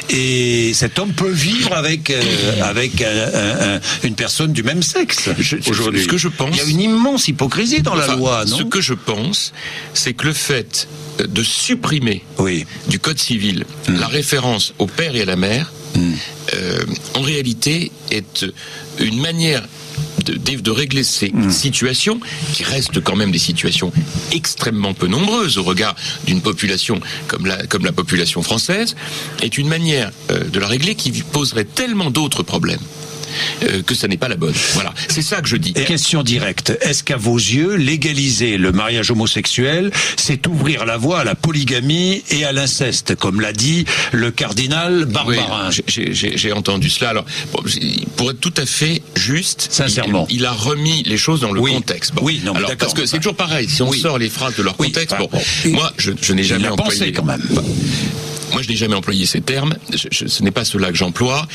Et 0.09 0.73
cet 0.73 0.99
homme 0.99 1.13
peut 1.13 1.29
vivre 1.31 1.73
avec 1.73 2.09
euh, 2.09 2.21
avec 2.63 3.01
un- 3.01 3.05
un- 3.07 3.75
un- 3.75 3.79
une 4.03 4.15
personne 4.15 4.51
du 4.51 4.63
même 4.63 4.83
sexe 4.83 5.29
aujourd'hui. 5.69 6.03
ce 6.03 6.07
que 6.09 6.17
je 6.17 6.27
pense- 6.27 6.49
Il 6.53 6.57
y 6.57 6.65
a 6.65 6.69
une 6.69 6.81
immense 6.81 7.29
hypocrisie 7.29 7.81
dans 7.81 7.95
la 7.95 8.07
loi, 8.15 8.43
non 8.45 8.57
Ce 8.57 8.63
que 8.63 8.81
je 8.81 8.93
pense, 8.93 9.53
c'est 9.93 10.13
que 10.13 10.27
le 10.27 10.33
fait 10.33 10.89
de 11.19 11.43
supprimer 11.43 12.23
du 12.89 12.99
Code 12.99 13.19
civil 13.19 13.63
Hmm. 13.87 13.95
la 13.99 14.07
référence 14.07 14.73
au 14.79 14.87
père 14.87 15.15
et 15.15 15.21
à 15.21 15.25
la 15.25 15.37
mère, 15.37 15.71
euh, 16.53 16.79
en 17.15 17.21
réalité, 17.21 17.91
est 18.11 18.45
une 18.99 19.19
manière 19.21 19.63
de, 20.31 20.71
régler 20.71 21.03
ces 21.03 21.31
Hmm. 21.37 21.51
situations, 21.51 22.19
qui 22.53 22.63
restent 22.63 23.01
quand 23.01 23.15
même 23.15 23.31
des 23.31 23.37
situations 23.39 23.91
extrêmement 24.31 24.93
peu 24.93 25.07
nombreuses 25.07 25.57
au 25.57 25.63
regard 25.63 25.95
d'une 26.25 26.41
population 26.41 26.99
comme 27.27 27.45
la, 27.45 27.65
comme 27.67 27.85
la 27.85 27.91
population 27.91 28.41
française, 28.41 28.95
est 29.41 29.57
une 29.57 29.67
manière 29.67 30.11
euh, 30.31 30.43
de 30.45 30.59
la 30.59 30.67
régler 30.67 30.95
qui 30.95 31.11
poserait 31.11 31.65
tellement 31.65 32.09
d'autres 32.11 32.43
problèmes. 32.43 32.79
Euh, 33.63 33.81
que 33.83 33.95
ça 33.95 34.07
n'est 34.07 34.17
pas 34.17 34.27
la 34.27 34.35
bonne. 34.35 34.53
Voilà, 34.73 34.93
c'est 35.09 35.21
ça 35.21 35.41
que 35.41 35.47
je 35.47 35.57
dis. 35.57 35.73
Et 35.75 35.83
question 35.85 36.23
directe, 36.23 36.77
est-ce 36.81 37.03
qu'à 37.03 37.17
vos 37.17 37.37
yeux, 37.37 37.75
légaliser 37.75 38.57
le 38.57 38.71
mariage 38.71 39.11
homosexuel, 39.11 39.91
c'est 40.15 40.45
ouvrir 40.47 40.85
la 40.85 40.97
voie 40.97 41.19
à 41.19 41.23
la 41.23 41.35
polygamie 41.35 42.23
et 42.31 42.45
à 42.45 42.51
l'inceste, 42.51 43.15
comme 43.15 43.41
l'a 43.41 43.53
dit 43.53 43.85
le 44.11 44.31
cardinal 44.31 45.05
Barbarin 45.05 45.69
Oui, 45.69 46.11
j'ai- 46.13 46.51
entendu 46.53 46.89
cela. 46.89 47.09
Alors, 47.11 47.25
bon, 47.53 47.61
pour 48.15 48.31
être 48.31 48.39
tout 48.39 48.53
à 48.57 48.65
fait 48.65 49.01
juste, 49.15 49.67
Sincèrement. 49.71 50.25
il, 50.29 50.37
il 50.37 50.45
a 50.45 50.51
remis 50.51 51.03
les 51.03 51.17
choses 51.17 51.41
dans 51.41 51.51
le 51.51 51.59
Oui. 51.59 51.73
contexte. 51.73 52.13
Bon. 52.15 52.21
Oui, 52.23 52.41
non, 52.43 52.53
mais 52.53 52.59
Alors, 52.59 52.75
parce 52.77 52.93
que 52.93 53.05
c'est 53.05 53.17
toujours 53.17 53.35
pareil. 53.35 53.67
Si 53.69 53.81
on 53.81 53.89
Oui. 53.89 53.99
sort 53.99 54.17
les 54.17 54.29
phrases 54.29 54.55
de 54.55 54.63
leur 54.63 54.75
contexte, 54.77 55.15
bon, 55.17 55.29
moi, 55.71 55.91
je, 55.97 56.11
je 56.21 56.33
n'ai 56.33 56.43
jamais 56.43 56.67
employé. 56.67 56.99
pensé, 56.99 57.11
quand 57.11 57.25
même. 57.25 57.41
Moi, 58.53 58.61
je 58.61 58.69
n'ai 58.69 58.75
jamais 58.75 58.95
employé 58.95 59.25
ces 59.25 59.41
termes. 59.41 59.75
Je- 59.93 60.07
je- 60.11 60.27
ce 60.27 60.41
n'est 60.43 60.51
pas 60.51 60.65
cela 60.65 60.89
que 60.91 60.97
j'emploie. 60.97 61.45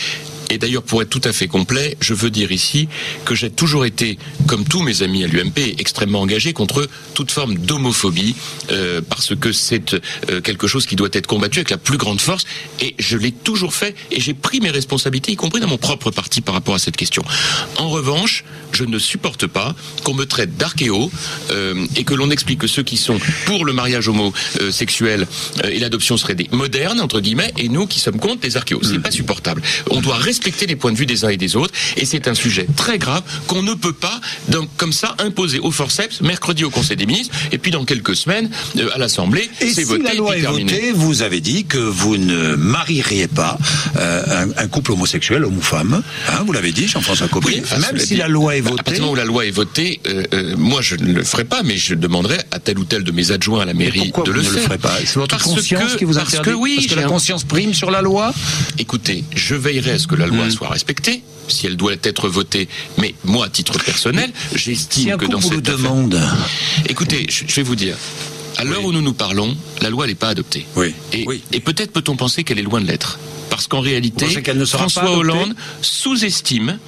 Et 0.50 0.58
d'ailleurs, 0.58 0.82
pour 0.82 1.02
être 1.02 1.08
tout 1.08 1.20
à 1.24 1.32
fait 1.32 1.48
complet, 1.48 1.96
je 2.00 2.14
veux 2.14 2.30
dire 2.30 2.52
ici 2.52 2.88
que 3.24 3.34
j'ai 3.34 3.50
toujours 3.50 3.84
été, 3.84 4.18
comme 4.46 4.64
tous 4.64 4.82
mes 4.82 5.02
amis 5.02 5.24
à 5.24 5.26
l'UMP, 5.26 5.58
extrêmement 5.78 6.20
engagé 6.20 6.52
contre 6.52 6.88
toute 7.14 7.30
forme 7.30 7.56
d'homophobie, 7.56 8.34
euh, 8.70 9.00
parce 9.08 9.34
que 9.34 9.52
c'est 9.52 9.94
euh, 10.28 10.40
quelque 10.40 10.66
chose 10.66 10.86
qui 10.86 10.96
doit 10.96 11.08
être 11.12 11.26
combattu 11.26 11.60
avec 11.60 11.70
la 11.70 11.78
plus 11.78 11.96
grande 11.96 12.20
force. 12.20 12.44
Et 12.80 12.94
je 12.98 13.16
l'ai 13.16 13.32
toujours 13.32 13.74
fait, 13.74 13.94
et 14.10 14.20
j'ai 14.20 14.34
pris 14.34 14.60
mes 14.60 14.70
responsabilités, 14.70 15.32
y 15.32 15.36
compris 15.36 15.60
dans 15.60 15.68
mon 15.68 15.78
propre 15.78 16.10
parti 16.10 16.40
par 16.40 16.54
rapport 16.54 16.74
à 16.74 16.78
cette 16.78 16.96
question. 16.96 17.24
En 17.78 17.88
revanche, 17.88 18.44
je 18.72 18.84
ne 18.84 18.98
supporte 18.98 19.46
pas 19.46 19.74
qu'on 20.04 20.14
me 20.14 20.26
traite 20.26 20.56
d'archéo 20.56 21.10
euh, 21.50 21.86
et 21.96 22.04
que 22.04 22.14
l'on 22.14 22.30
explique 22.30 22.60
que 22.60 22.66
ceux 22.66 22.82
qui 22.82 22.96
sont 22.96 23.18
pour 23.46 23.64
le 23.64 23.72
mariage 23.72 24.08
homosexuel 24.08 25.26
euh, 25.64 25.68
et 25.68 25.78
l'adoption 25.78 26.16
seraient 26.16 26.34
des 26.34 26.48
modernes 26.52 27.00
entre 27.00 27.20
guillemets 27.20 27.52
et 27.58 27.68
nous 27.68 27.86
qui 27.86 28.00
sommes 28.00 28.18
contre 28.18 28.40
des 28.40 28.56
archéos. 28.56 28.80
C'est 28.82 28.98
pas 28.98 29.10
supportable. 29.10 29.62
On 29.90 30.00
doit 30.00 30.16
respecter 30.16 30.41
les 30.66 30.76
points 30.76 30.92
de 30.92 30.96
vue 30.96 31.06
des 31.06 31.24
uns 31.24 31.28
et 31.28 31.36
des 31.36 31.56
autres 31.56 31.72
et 31.96 32.04
c'est 32.04 32.28
un 32.28 32.34
sujet 32.34 32.66
très 32.76 32.98
grave 32.98 33.22
qu'on 33.46 33.62
ne 33.62 33.74
peut 33.74 33.92
pas 33.92 34.20
donc 34.48 34.68
comme 34.76 34.92
ça 34.92 35.14
imposer 35.18 35.58
au 35.58 35.70
forceps 35.70 36.20
mercredi 36.20 36.64
au 36.64 36.70
Conseil 36.70 36.96
des 36.96 37.06
ministres 37.06 37.34
et 37.52 37.58
puis 37.58 37.70
dans 37.70 37.84
quelques 37.84 38.16
semaines 38.16 38.50
euh, 38.78 38.88
à 38.94 38.98
l'Assemblée 38.98 39.48
Et 39.60 39.66
c'est 39.68 39.82
si 39.82 39.84
voté 39.84 40.02
la 40.04 40.14
loi 40.14 40.36
est 40.36 40.40
votée, 40.40 40.92
vous 40.92 41.22
avez 41.22 41.40
dit 41.40 41.64
que 41.64 41.78
vous 41.78 42.16
ne 42.16 42.54
marieriez 42.56 43.26
pas 43.28 43.58
euh, 43.96 44.46
un, 44.56 44.62
un 44.64 44.68
couple 44.68 44.92
homosexuel, 44.92 45.44
homme 45.44 45.58
ou 45.58 45.62
femme. 45.62 46.02
Hein, 46.28 46.42
vous 46.46 46.52
l'avez 46.52 46.72
dit, 46.72 46.88
Jean-François 46.88 47.28
Copé. 47.28 47.60
enfin, 47.62 47.78
Même 47.78 47.98
si 47.98 48.08
dit, 48.08 48.16
la 48.16 48.28
loi 48.28 48.56
est 48.56 48.62
bah, 48.62 48.68
À 48.68 48.70
votée. 48.72 48.82
partir 48.84 49.10
où 49.10 49.14
la 49.14 49.24
loi 49.24 49.46
est 49.46 49.50
votée, 49.50 50.00
euh, 50.06 50.54
moi 50.56 50.80
je 50.82 50.96
ne 50.96 51.12
le 51.12 51.24
ferai 51.24 51.44
pas, 51.44 51.62
mais 51.62 51.76
je 51.76 51.94
demanderai 51.94 52.38
à 52.50 52.58
tel 52.58 52.78
ou 52.78 52.84
tel 52.84 53.04
de 53.04 53.12
mes 53.12 53.30
adjoints 53.30 53.62
à 53.62 53.64
la 53.64 53.74
mairie 53.74 54.10
pourquoi 54.12 54.24
de 54.24 54.30
vous 54.30 54.36
le 54.38 54.42
ne 54.42 54.48
le 54.48 54.52
faire. 54.54 54.64
ferez 54.64 54.78
pas 54.78 54.96
C'est 55.04 55.14
votre 55.16 55.36
Parce 55.36 55.42
conscience 55.42 55.92
que- 55.92 55.98
qui 55.98 56.04
vous 56.04 56.14
parce 56.14 56.28
interdit 56.28 56.50
que 56.50 56.54
oui, 56.54 56.74
Parce 56.76 56.86
que 56.88 56.94
la 56.96 57.02
conscience 57.06 57.44
prime 57.44 57.74
sur 57.74 57.90
la 57.90 58.02
loi 58.02 58.32
Écoutez, 58.78 59.24
je 59.34 59.54
veillerai 59.54 59.92
à 59.92 59.98
ce 59.98 60.06
que 60.06 60.14
la 60.22 60.28
loi 60.28 60.50
soit 60.50 60.68
respectée, 60.68 61.22
si 61.48 61.66
elle 61.66 61.76
doit 61.76 61.94
être 62.02 62.28
votée. 62.28 62.68
Mais 62.98 63.14
moi, 63.24 63.46
à 63.46 63.48
titre 63.48 63.78
personnel, 63.82 64.30
j'estime 64.54 65.12
Si 65.12 65.18
que 65.18 65.26
dans 65.26 65.40
cette 65.40 65.68
affaire- 65.68 65.78
demande. 65.78 66.20
Écoutez, 66.88 67.26
je, 67.28 67.54
vais 67.54 67.62
vous 67.62 67.76
dire. 67.76 67.96
À 68.56 68.64
l'heure 68.64 68.84
où 68.84 68.92
nous 68.92 69.02
nous 69.02 69.14
parlons, 69.14 69.56
la 69.80 69.90
loi 69.90 70.06
n'est 70.06 70.14
pas 70.14 70.28
adoptée. 70.28 70.66
Oui. 70.76 70.94
Et, 71.12 71.26
et 71.52 71.60
peut-être 71.60 71.92
peut-on 71.92 72.16
penser 72.16 72.44
qu'elle 72.44 72.58
est 72.58 72.62
loin 72.62 72.80
de 72.80 72.86
l'être. 72.86 73.18
Parce 73.50 73.66
qu'en 73.66 73.80
réalité, 73.80 74.26
François 74.66 75.10
Hollande 75.10 75.54
sous-estime 75.82 76.78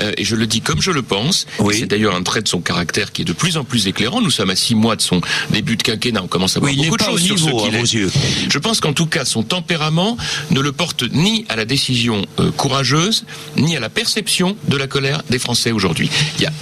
euh, 0.00 0.12
et 0.16 0.24
je 0.24 0.36
le 0.36 0.46
dis 0.46 0.60
comme 0.60 0.80
je 0.82 0.90
le 0.90 1.02
pense, 1.02 1.46
et 1.70 1.72
c'est 1.74 1.86
d'ailleurs 1.86 2.14
un 2.14 2.22
trait 2.22 2.42
de 2.42 2.48
son 2.48 2.60
caractère 2.60 3.12
qui 3.12 3.22
est 3.22 3.24
de 3.24 3.32
plus 3.32 3.56
en 3.56 3.64
plus 3.64 3.86
éclairant. 3.86 4.20
Nous 4.20 4.30
sommes 4.30 4.50
à 4.50 4.56
six 4.56 4.74
mois 4.74 4.96
de 4.96 5.02
son 5.02 5.20
début 5.50 5.76
de 5.76 5.82
quinquennat, 5.82 6.22
on 6.22 6.28
commence 6.28 6.56
à 6.56 6.60
voir 6.60 6.70
Oui, 6.72 6.76
beaucoup 6.84 6.96
de 6.96 7.02
choses 7.02 7.22
sur 7.22 7.38
ce 7.38 7.44
qu'il 7.44 7.74
à 7.74 7.78
est. 7.78 7.80
vos 7.80 7.84
yeux. 7.86 8.10
Je 8.48 8.58
pense 8.58 8.80
qu'en 8.80 8.92
tout 8.92 9.06
cas, 9.06 9.24
son 9.24 9.42
tempérament 9.42 10.16
ne 10.50 10.60
le 10.60 10.72
porte 10.72 11.04
ni 11.12 11.44
à 11.48 11.56
la 11.56 11.64
décision 11.64 12.24
euh, 12.40 12.50
courageuse, 12.52 13.24
ni 13.56 13.76
à 13.76 13.80
la 13.80 13.88
perception 13.88 14.56
de 14.68 14.76
la 14.76 14.86
colère 14.86 15.22
des 15.30 15.38
Français 15.38 15.72
aujourd'hui. 15.72 16.10
Il 16.36 16.42
y 16.42 16.46
a 16.46 16.52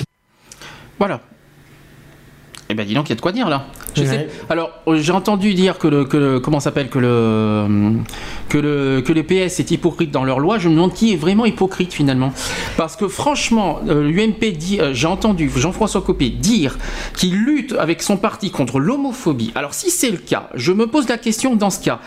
Voilà. 0.99 1.21
Eh 2.69 2.75
ben 2.75 2.87
dis 2.87 2.95
donc, 2.95 3.07
il 3.09 3.11
y 3.11 3.13
a 3.13 3.17
de 3.17 3.21
quoi 3.21 3.33
dire 3.33 3.49
là. 3.49 3.67
Je 3.97 4.03
sais. 4.05 4.29
Alors, 4.51 4.71
euh, 4.89 4.97
j'ai 5.01 5.13
entendu 5.13 5.55
dire 5.55 5.79
que 5.79 5.89
le, 5.89 6.05
que 6.05 6.17
le- 6.17 6.41
comment 6.41 6.61
s'appelle 6.61 6.89
que 6.89 6.99
le 6.99 7.67
que 8.49 8.59
le 8.59 9.01
que 9.03 9.13
les 9.13 9.23
PS 9.23 9.61
est 9.61 9.71
hypocrite 9.71 10.11
dans 10.11 10.25
leur 10.25 10.39
loi. 10.41 10.59
Je 10.59 10.69
me 10.69 10.75
demande 10.75 10.93
qui 10.93 11.13
est 11.13 11.17
vraiment 11.17 11.45
hypocrite 11.47 11.93
finalement, 11.93 12.33
parce 12.77 12.97
que 12.97 13.09
franchement, 13.09 13.81
euh, 13.89 14.03
l'UMP 14.09 14.53
dit, 14.57 14.81
euh, 14.81 14.93
j'ai 14.95 15.07
entendu 15.07 15.51
Jean-François 15.55 16.03
Copé 16.03 16.29
dire 16.31 16.79
qu'il 17.17 17.35
lutte 17.37 17.75
avec 17.79 18.03
son 18.03 18.17
parti 18.17 18.51
contre 18.51 18.79
l'homophobie. 18.81 19.53
Alors 19.55 19.75
si 19.75 19.91
c'est 19.91 20.11
le 20.11 20.17
cas, 20.19 20.49
je 20.55 20.73
me 20.73 20.87
pose 20.87 21.09
la 21.09 21.19
question 21.19 21.57
dans 21.57 21.71
ce 21.71 21.81
cas, 21.81 22.01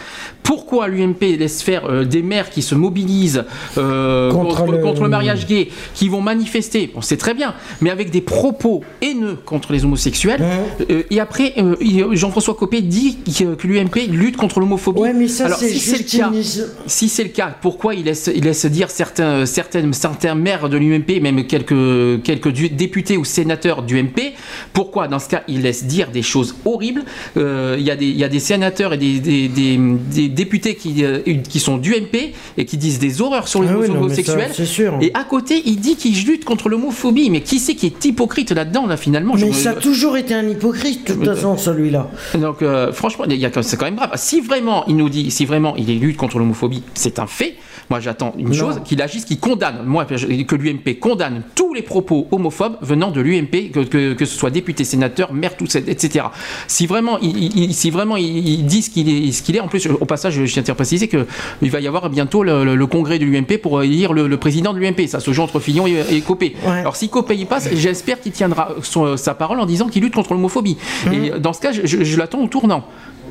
pourquoi 0.44 0.88
l'UMP 0.88 1.22
laisse 1.38 1.62
faire 1.62 1.86
euh, 1.90 2.04
des 2.06 2.22
maires 2.22 2.50
qui 2.50 2.62
se 2.62 2.76
mobilisent 2.76 3.46
euh, 3.78 4.32
Contre 4.32 4.58
contre, 4.58 4.72
le- 4.72 4.78
contre 4.80 5.04
le 5.04 5.10
mariage 5.10 5.46
gay, 5.48 5.70
qui 5.94 6.10
vont 6.10 6.22
manifester, 6.22 6.92
on 6.96 7.02
sait 7.02 7.18
très 7.18 7.34
bien, 7.34 7.54
mais 7.82 7.90
avec 7.90 8.10
des 8.12 8.22
propos 8.22 8.84
haineux 9.02 9.38
contre 9.46 9.72
les 9.74 9.86
homosexuels. 9.86 10.42
Euh, 10.90 11.04
et 11.10 11.20
après, 11.20 11.54
euh, 11.58 11.76
Jean-François 12.14 12.56
Copé 12.56 12.82
dit 12.82 13.18
que, 13.26 13.68
l'UMP 13.68 14.08
lutte 14.10 14.38
contre 14.38 14.60
l'homophobie. 14.60 15.28
ça, 15.30 15.46
Alors 15.46 15.58
si 15.60 15.80
c'est 15.80 15.98
le 15.98 16.04
cas, 16.20 16.30
une- 16.32 16.44
si 16.88 17.10
c'est 17.10 17.24
le 17.24 17.30
cas, 17.30 17.56
pourquoi 17.62 17.96
il 17.96 18.06
laisse, 18.06 18.30
il 18.34 18.44
laisse 18.44 18.66
dire 18.66 18.90
certains, 18.90 19.46
certaines, 19.46 19.94
certains 19.94 20.36
maires 20.36 20.70
de 20.70 20.78
l'UMP, 20.78 21.20
même 21.22 21.46
quelques, 21.46 22.22
quelques 22.24 22.52
députés 22.72 23.18
ou 23.18 23.26
sénateurs 23.26 23.84
du 23.84 23.98
MP, 23.98 24.34
pourquoi 24.74 25.08
dans 25.08 25.20
ce 25.20 25.30
cas 25.30 25.44
il 25.48 25.62
laisse 25.62 25.86
dire 25.86 26.10
des 26.12 26.22
choses 26.24 26.56
horribles? 26.66 27.04
Euh, 27.38 27.76
Il 27.80 27.86
y, 27.86 27.92
a 27.92 27.96
des- 27.96 28.08
il 28.08 28.18
y 28.18 28.24
a 28.24 28.30
des 28.30 28.40
sénateurs 28.40 28.94
et 28.94 28.98
des, 28.98 29.20
des- 29.20 29.48
des- 29.48 29.78
des 29.78 30.30
députés 30.30 30.76
qui, 30.76 31.04
euh, 31.04 31.20
qui 31.48 31.60
sont 31.60 31.78
du 31.78 31.94
MP 31.96 32.34
et 32.58 32.66
qui 32.66 32.78
disent 32.78 33.00
des 33.00 33.22
horreurs 33.22 33.48
sur 33.48 33.62
les 33.62 33.70
Ah 33.70 33.78
oui, 33.78 33.88
mais 33.90 33.96
homosexuels. 33.98 34.48
ça, 34.50 34.54
c'est 34.56 34.66
sûr. 34.66 34.98
Et 35.02 35.12
à 35.14 35.24
côté, 35.24 35.62
il 35.66 35.80
dit 35.80 35.96
qu'il 35.96 36.16
lutte 36.26 36.44
contre 36.46 36.70
l'homophobie. 36.70 37.30
Mais 37.30 37.42
qui 37.42 37.60
c'est 37.60 37.76
qui 37.76 37.86
est 37.88 38.06
hypocrite 38.06 38.52
là-dedans, 38.52 38.86
là, 38.88 38.98
finalement? 38.98 39.36
Je 39.38 39.46
Mais 39.46 39.52
me- 39.52 39.56
ça 39.56 39.72
a 39.72 39.74
toujours 39.74 40.18
été 40.18 40.34
un 40.34 40.48
hypocrite, 40.48 41.08
de 41.10 41.14
toute 41.14 41.26
façon, 41.26 41.58
celui-là. 41.68 42.10
donc 42.36 42.62
euh, 42.62 42.92
franchement, 42.94 43.26
c'est 43.62 43.78
quand 43.78 43.86
même 43.86 43.96
grave. 43.96 44.12
Si 44.16 44.42
vraiment 44.42 44.86
il 44.88 44.96
nous 44.96 45.10
dit, 45.10 45.32
si 45.32 45.46
vraiment 45.46 45.76
il 45.76 46.00
lutte 46.00 46.18
contre 46.18 46.40
l'homophobie, 46.40 46.84
c'est 46.94 47.20
un 47.20 47.28
fait. 47.28 47.56
Moi, 47.90 48.02
j'attends 48.02 48.34
une 48.38 48.50
Non. 48.50 48.54
chose, 48.54 48.82
qu'il 48.84 49.02
agisse, 49.02 49.24
qu'il 49.24 49.40
condamne, 49.40 49.78
moi, 49.86 50.04
que 50.06 50.56
l'UMP 50.56 51.00
condamne 51.00 51.44
tous 51.56 51.74
les 51.74 51.82
propos 51.82 52.28
homophobes 52.32 52.76
venant 52.82 53.12
de 53.12 53.22
l'UMP, 53.22 53.72
que, 53.72 53.80
que, 53.86 54.14
que 54.14 54.26
ce 54.26 54.38
soit 54.38 54.50
député, 54.50 54.84
sénateur, 54.84 55.32
maire, 55.32 55.56
tout, 55.56 55.68
ça, 55.68 55.80
etc. 55.80 56.26
Si 56.68 56.86
vraiment, 56.86 57.18
il, 57.20 57.56
il- 57.58 57.74
si 57.74 57.90
vraiment 57.90 58.16
qu'il 58.16 58.68
est, 58.68 59.32
ce 59.32 59.42
qu'il 59.42 59.56
est, 59.56 59.60
en 59.62 59.70
plus, 59.70 59.88
au 59.88 60.06
passage, 60.06 60.44
je 60.44 60.60
tiens 60.60 60.64
à 60.68 60.76
préciser 60.76 61.08
que 61.08 61.26
il 61.62 61.72
va 61.72 61.80
y 61.80 61.88
avoir 61.88 62.10
bientôt 62.10 62.44
le, 62.44 62.66
le- 62.66 62.76
le 62.76 62.88
congrès 62.88 63.20
de 63.20 63.26
l'UMP 63.26 63.58
pour 63.62 63.82
élire 63.82 64.12
le, 64.12 64.28
le 64.28 64.38
président 64.38 64.74
de 64.74 64.80
l'UMP. 64.80 65.08
Ça 65.08 65.22
se 65.22 65.32
joue 65.32 65.44
entre 65.44 65.60
Fillon 65.62 65.88
et, 65.88 66.04
et 66.12 66.20
Copé. 66.22 66.56
Alors 66.66 66.98
si 66.98 67.08
Copé 67.08 67.36
y 67.38 67.46
passe, 67.46 67.70
j'espère 67.74 68.20
qu'il 68.20 68.34
tiendra 68.34 68.76
son- 68.82 69.16
sa 69.16 69.34
parole 69.34 69.60
en 69.62 69.66
disant 69.66 69.88
qu'il 69.88 70.04
lutte 70.04 70.16
contre 70.16 70.34
l'homophobie. 70.34 70.78
Et 71.14 71.40
dans 71.40 71.54
ce 71.54 71.62
cas, 71.62 71.72
je, 71.72 71.86
je- 71.86 72.04
je 72.04 72.18
l'attends 72.18 72.42
au 72.44 72.48
tournant. 72.48 72.86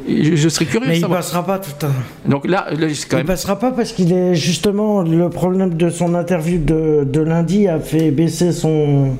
Je, 0.08 0.36
je 0.36 0.48
serais 0.48 0.64
curieux 0.66 0.86
Mais 0.86 0.92
de 0.94 0.98
il 0.98 1.00
savoir. 1.00 1.20
passera 1.20 1.44
pas 1.44 1.58
tout 1.58 1.86
à 1.86 1.90
Donc 2.28 2.46
là, 2.46 2.66
là, 2.78 2.86
Il 3.18 3.24
passera 3.24 3.58
pas 3.58 3.72
parce 3.72 3.92
qu'il 3.92 4.12
est 4.12 4.34
justement 4.34 5.02
le 5.02 5.28
problème 5.30 5.74
de 5.74 5.90
son 5.90 6.14
interview 6.14 6.58
de, 6.58 7.04
de 7.04 7.20
lundi 7.20 7.66
a 7.68 7.80
fait 7.80 8.10
baisser 8.10 8.52
son 8.52 9.16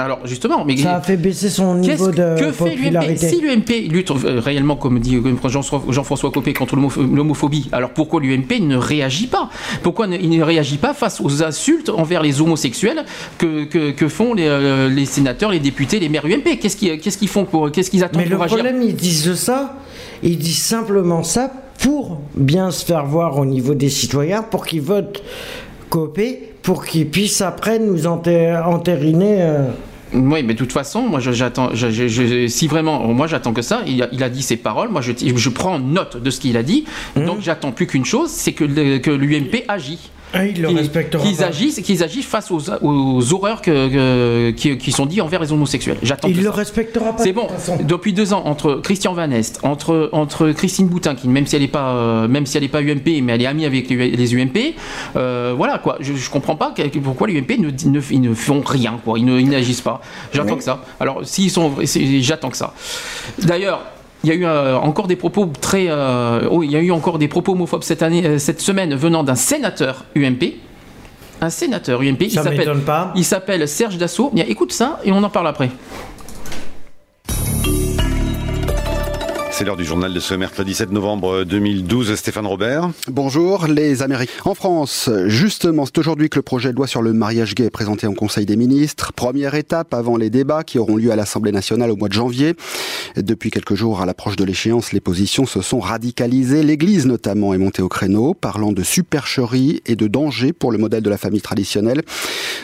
Alors 0.00 0.20
justement, 0.24 0.64
mais 0.64 0.76
Ça 0.76 0.96
a 0.96 1.00
fait 1.00 1.16
baisser 1.16 1.48
son 1.50 1.74
niveau 1.74 2.08
de 2.10 2.36
que 2.38 2.52
fait 2.52 2.64
l'UMP 2.64 2.76
popularité. 2.76 3.28
Si 3.28 3.40
l'UMP 3.40 3.88
lutte 3.90 4.10
euh, 4.10 4.40
réellement, 4.40 4.76
comme 4.76 4.98
dit 4.98 5.16
euh, 5.16 5.48
Jean- 5.48 5.62
Jean-François 5.90 6.30
Copé, 6.30 6.52
contre 6.54 6.76
l'homo- 6.76 6.90
l'homophobie, 7.14 7.68
alors 7.72 7.90
pourquoi 7.90 8.20
l'UMP 8.20 8.60
ne 8.60 8.76
réagit 8.76 9.26
pas? 9.26 9.50
Pourquoi 9.82 10.06
il 10.06 10.28
ne 10.30 10.42
réagit 10.42 10.78
pas 10.78 10.94
face 10.94 11.20
aux 11.20 11.42
insultes 11.42 11.88
envers 11.90 12.22
les 12.22 12.40
homosexuels 12.40 13.04
que, 13.38 13.64
que, 13.64 13.90
que 13.90 14.08
font 14.08 14.34
les, 14.34 14.46
euh, 14.46 14.88
les 14.88 15.04
sénateurs, 15.04 15.50
les 15.50 15.60
députés, 15.60 15.98
les 16.00 16.08
maires 16.08 16.24
UMP 16.26 16.58
Qu'est-ce 16.60 16.76
qu'ils 17.18 17.28
font 17.28 17.44
pour 17.44 17.70
Qu'est-ce 17.70 17.90
qu'ils 17.90 18.02
attendent 18.04 18.22
Mais 18.22 18.28
le 18.28 18.36
pour 18.36 18.44
agir? 18.44 18.58
problème, 18.58 18.82
ils 18.82 18.94
disent 18.96 19.34
ça, 19.34 19.76
ils 20.22 20.38
disent 20.38 20.62
simplement 20.62 21.22
ça 21.22 21.50
pour 21.82 22.20
bien 22.34 22.70
se 22.70 22.84
faire 22.84 23.06
voir 23.06 23.38
au 23.38 23.44
niveau 23.46 23.74
des 23.74 23.88
citoyens, 23.88 24.42
pour 24.42 24.66
qu'ils 24.66 24.82
votent 24.82 25.22
Copé, 25.88 26.52
pour 26.62 26.84
qu'ils 26.84 27.08
puissent 27.08 27.40
après 27.40 27.78
nous 27.78 28.06
entériner. 28.06 29.36
euh, 29.40 29.68
Oui, 30.12 30.42
mais 30.42 30.54
de 30.54 30.58
toute 30.58 30.72
façon, 30.72 31.02
moi, 31.02 31.20
j'attends. 31.20 31.70
si 32.48 32.66
vraiment, 32.68 33.06
moi, 33.08 33.26
j'attends 33.26 33.52
que 33.52 33.62
ça. 33.62 33.82
Il 33.86 34.02
a, 34.02 34.08
il 34.12 34.22
a 34.22 34.28
dit 34.28 34.42
ses 34.42 34.56
paroles. 34.56 34.88
Moi, 34.88 35.00
je, 35.00 35.12
je 35.16 35.48
prends 35.48 35.78
note 35.78 36.16
de 36.22 36.30
ce 36.30 36.40
qu'il 36.40 36.56
a 36.56 36.62
dit. 36.62 36.84
Mmh. 37.16 37.24
Donc, 37.26 37.40
j'attends 37.40 37.72
plus 37.72 37.86
qu'une 37.86 38.04
chose, 38.04 38.30
c'est 38.30 38.52
que, 38.52 38.64
le- 38.64 38.98
que 38.98 39.10
l'UMP 39.10 39.64
agit. 39.68 40.10
Ah, 40.32 40.46
il 40.46 40.62
le 40.62 40.68
Qu'ils- 40.68 41.42
agissent, 41.42 41.80
qu'ils 41.80 42.02
agissent 42.04 42.26
face 42.26 42.50
aux, 42.50 42.60
aux 42.82 43.32
horreurs 43.34 43.60
que, 43.62 43.88
que- 43.88 44.50
qui, 44.52 44.78
qui 44.78 44.92
sont 44.92 45.06
dites 45.06 45.20
envers 45.22 45.40
les 45.40 45.50
homosexuels. 45.52 45.96
J'attends. 46.02 46.28
Il 46.28 46.36
le 46.38 46.44
ça. 46.44 46.52
respectera 46.52 47.16
pas. 47.16 47.22
C'est 47.22 47.32
bon. 47.32 47.48
Depuis 47.82 48.12
deux 48.12 48.32
ans, 48.32 48.42
entre 48.46 48.74
Christian 48.76 49.12
Van 49.12 49.30
Est, 49.30 49.58
entre, 49.64 50.08
entre 50.12 50.50
Christine 50.52 50.86
Boutin, 50.86 51.14
qui 51.14 51.28
même 51.28 51.46
si 51.46 51.56
elle 51.56 51.62
n'est 51.62 51.68
pas, 51.68 51.90
euh, 51.94 52.28
même 52.28 52.46
si 52.46 52.56
elle 52.56 52.64
est 52.64 52.68
pas 52.68 52.80
UMP, 52.82 53.22
mais 53.22 53.32
elle 53.32 53.42
est 53.42 53.46
amie 53.46 53.64
avec 53.66 53.88
les, 53.90 54.10
les 54.12 54.34
UMP, 54.34 54.74
euh, 55.16 55.52
voilà 55.56 55.78
quoi. 55.78 55.96
Je, 56.00 56.14
je 56.14 56.30
comprends 56.30 56.56
pas 56.56 56.74
pourquoi 57.02 57.26
les 57.26 57.38
UMP 57.38 57.58
ne, 57.58 57.70
ne, 57.90 58.00
ils 58.10 58.20
ne 58.20 58.34
font 58.34 58.62
rien 58.64 59.00
quoi. 59.04 59.18
Ils 59.18 59.28
ils 59.28 59.48
n'agissent 59.48 59.80
pas. 59.80 60.00
J'attends 60.32 60.52
Oui. 60.52 60.58
que 60.58 60.64
ça. 60.64 60.82
Alors 61.00 61.20
s'ils 61.24 61.50
sont, 61.50 61.72
j'attends 62.20 62.50
que 62.50 62.56
ça. 62.56 62.72
D'ailleurs. 63.42 63.80
Il 64.22 64.28
y 64.28 64.32
a 64.32 64.34
eu 64.34 64.44
euh, 64.44 64.76
encore 64.76 65.06
des 65.06 65.16
propos 65.16 65.50
très, 65.60 65.86
euh, 65.88 66.46
oh, 66.50 66.62
il 66.62 66.70
y 66.70 66.76
a 66.76 66.80
eu 66.80 66.90
encore 66.90 67.18
des 67.18 67.28
propos 67.28 67.52
homophobes 67.52 67.82
cette 67.82 68.02
année, 68.02 68.26
euh, 68.26 68.38
cette 68.38 68.60
semaine 68.60 68.94
venant 68.94 69.22
d'un 69.22 69.34
sénateur 69.34 70.04
UMP, 70.14 70.56
un 71.40 71.48
sénateur 71.48 72.02
UMP. 72.02 72.28
Ça 72.28 72.42
s'appelle- 72.42 72.58
m'étonne 72.58 72.82
pas. 72.82 73.12
Il 73.16 73.24
s'appelle 73.24 73.66
Serge 73.66 73.96
Dassault. 73.96 74.30
Écoute 74.36 74.72
ça 74.72 75.00
et 75.04 75.12
on 75.12 75.22
en 75.22 75.30
parle 75.30 75.48
après. 75.48 75.70
C'est 79.60 79.66
l'heure 79.66 79.76
du 79.76 79.84
journal 79.84 80.14
de 80.14 80.20
ce 80.20 80.32
mercredi 80.32 80.72
7 80.72 80.90
novembre 80.90 81.44
2012. 81.44 82.14
Stéphane 82.14 82.46
Robert. 82.46 82.88
Bonjour 83.08 83.66
les 83.66 84.00
Américains. 84.00 84.32
En 84.46 84.54
France, 84.54 85.10
justement, 85.26 85.84
c'est 85.84 85.98
aujourd'hui 85.98 86.30
que 86.30 86.38
le 86.38 86.42
projet 86.42 86.70
de 86.70 86.76
loi 86.76 86.86
sur 86.86 87.02
le 87.02 87.12
mariage 87.12 87.54
gay 87.54 87.64
est 87.64 87.70
présenté 87.70 88.06
en 88.06 88.14
Conseil 88.14 88.46
des 88.46 88.56
ministres. 88.56 89.12
Première 89.12 89.54
étape 89.54 89.92
avant 89.92 90.16
les 90.16 90.30
débats 90.30 90.64
qui 90.64 90.78
auront 90.78 90.96
lieu 90.96 91.10
à 91.10 91.16
l'Assemblée 91.16 91.52
nationale 91.52 91.90
au 91.90 91.96
mois 91.96 92.08
de 92.08 92.14
janvier. 92.14 92.54
Depuis 93.16 93.50
quelques 93.50 93.74
jours, 93.74 94.00
à 94.00 94.06
l'approche 94.06 94.36
de 94.36 94.44
l'échéance, 94.44 94.94
les 94.94 95.00
positions 95.00 95.44
se 95.44 95.60
sont 95.60 95.80
radicalisées. 95.80 96.62
L'Église 96.62 97.04
notamment 97.04 97.52
est 97.52 97.58
montée 97.58 97.82
au 97.82 97.88
créneau, 97.90 98.32
parlant 98.32 98.72
de 98.72 98.82
supercherie 98.82 99.82
et 99.84 99.94
de 99.94 100.06
danger 100.06 100.54
pour 100.54 100.72
le 100.72 100.78
modèle 100.78 101.02
de 101.02 101.10
la 101.10 101.18
famille 101.18 101.42
traditionnelle. 101.42 102.00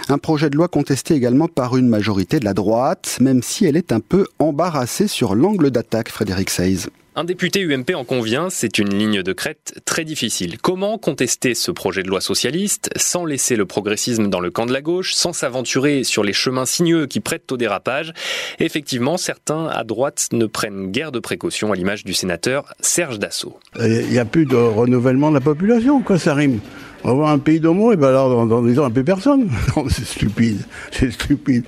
Un 0.08 0.16
projet 0.16 0.48
de 0.48 0.56
loi 0.56 0.68
contesté 0.68 1.12
également 1.12 1.48
par 1.48 1.76
une 1.76 1.88
majorité 1.88 2.40
de 2.40 2.46
la 2.46 2.54
droite, 2.54 3.18
même 3.20 3.42
si 3.42 3.66
elle 3.66 3.76
est 3.76 3.92
un 3.92 4.00
peu 4.00 4.26
embarrassée 4.38 5.08
sur 5.08 5.34
l'angle 5.34 5.70
d'attaque, 5.70 6.08
Frédéric 6.08 6.48
Seiz. 6.48 6.85
Un 7.18 7.24
député 7.24 7.62
UMP 7.62 7.94
en 7.94 8.04
convient, 8.04 8.50
c'est 8.50 8.78
une 8.78 8.94
ligne 8.94 9.22
de 9.22 9.32
crête 9.32 9.80
très 9.86 10.04
difficile. 10.04 10.58
Comment 10.58 10.98
contester 10.98 11.54
ce 11.54 11.70
projet 11.70 12.02
de 12.02 12.08
loi 12.08 12.20
socialiste 12.20 12.90
sans 12.94 13.24
laisser 13.24 13.56
le 13.56 13.64
progressisme 13.64 14.28
dans 14.28 14.38
le 14.38 14.50
camp 14.50 14.66
de 14.66 14.72
la 14.74 14.82
gauche, 14.82 15.14
sans 15.14 15.32
s'aventurer 15.32 16.04
sur 16.04 16.22
les 16.22 16.34
chemins 16.34 16.66
sinueux 16.66 17.06
qui 17.06 17.20
prêtent 17.20 17.50
au 17.50 17.56
dérapage? 17.56 18.12
Effectivement, 18.58 19.16
certains 19.16 19.66
à 19.68 19.82
droite 19.82 20.28
ne 20.32 20.44
prennent 20.44 20.92
guère 20.92 21.10
de 21.10 21.18
précautions 21.18 21.72
à 21.72 21.74
l'image 21.74 22.04
du 22.04 22.12
sénateur 22.12 22.74
Serge 22.80 23.18
Dassault. 23.18 23.58
Il 23.80 24.10
n'y 24.10 24.18
a 24.18 24.26
plus 24.26 24.44
de 24.44 24.54
renouvellement 24.54 25.30
de 25.30 25.36
la 25.36 25.40
population, 25.40 26.02
quoi, 26.02 26.18
ça 26.18 26.34
rime. 26.34 26.60
On 27.02 27.08
va 27.08 27.14
voir 27.14 27.30
un 27.30 27.38
pays 27.38 27.60
d'homo, 27.60 27.92
et 27.92 27.96
ben 27.96 28.08
alors, 28.08 28.28
dans, 28.28 28.44
dans 28.44 28.62
10 28.62 28.78
ans, 28.78 28.90
plus 28.90 29.04
personne. 29.04 29.48
Non, 29.76 29.86
c'est 29.88 30.04
stupide, 30.04 30.60
c'est 30.90 31.10
stupide. 31.10 31.64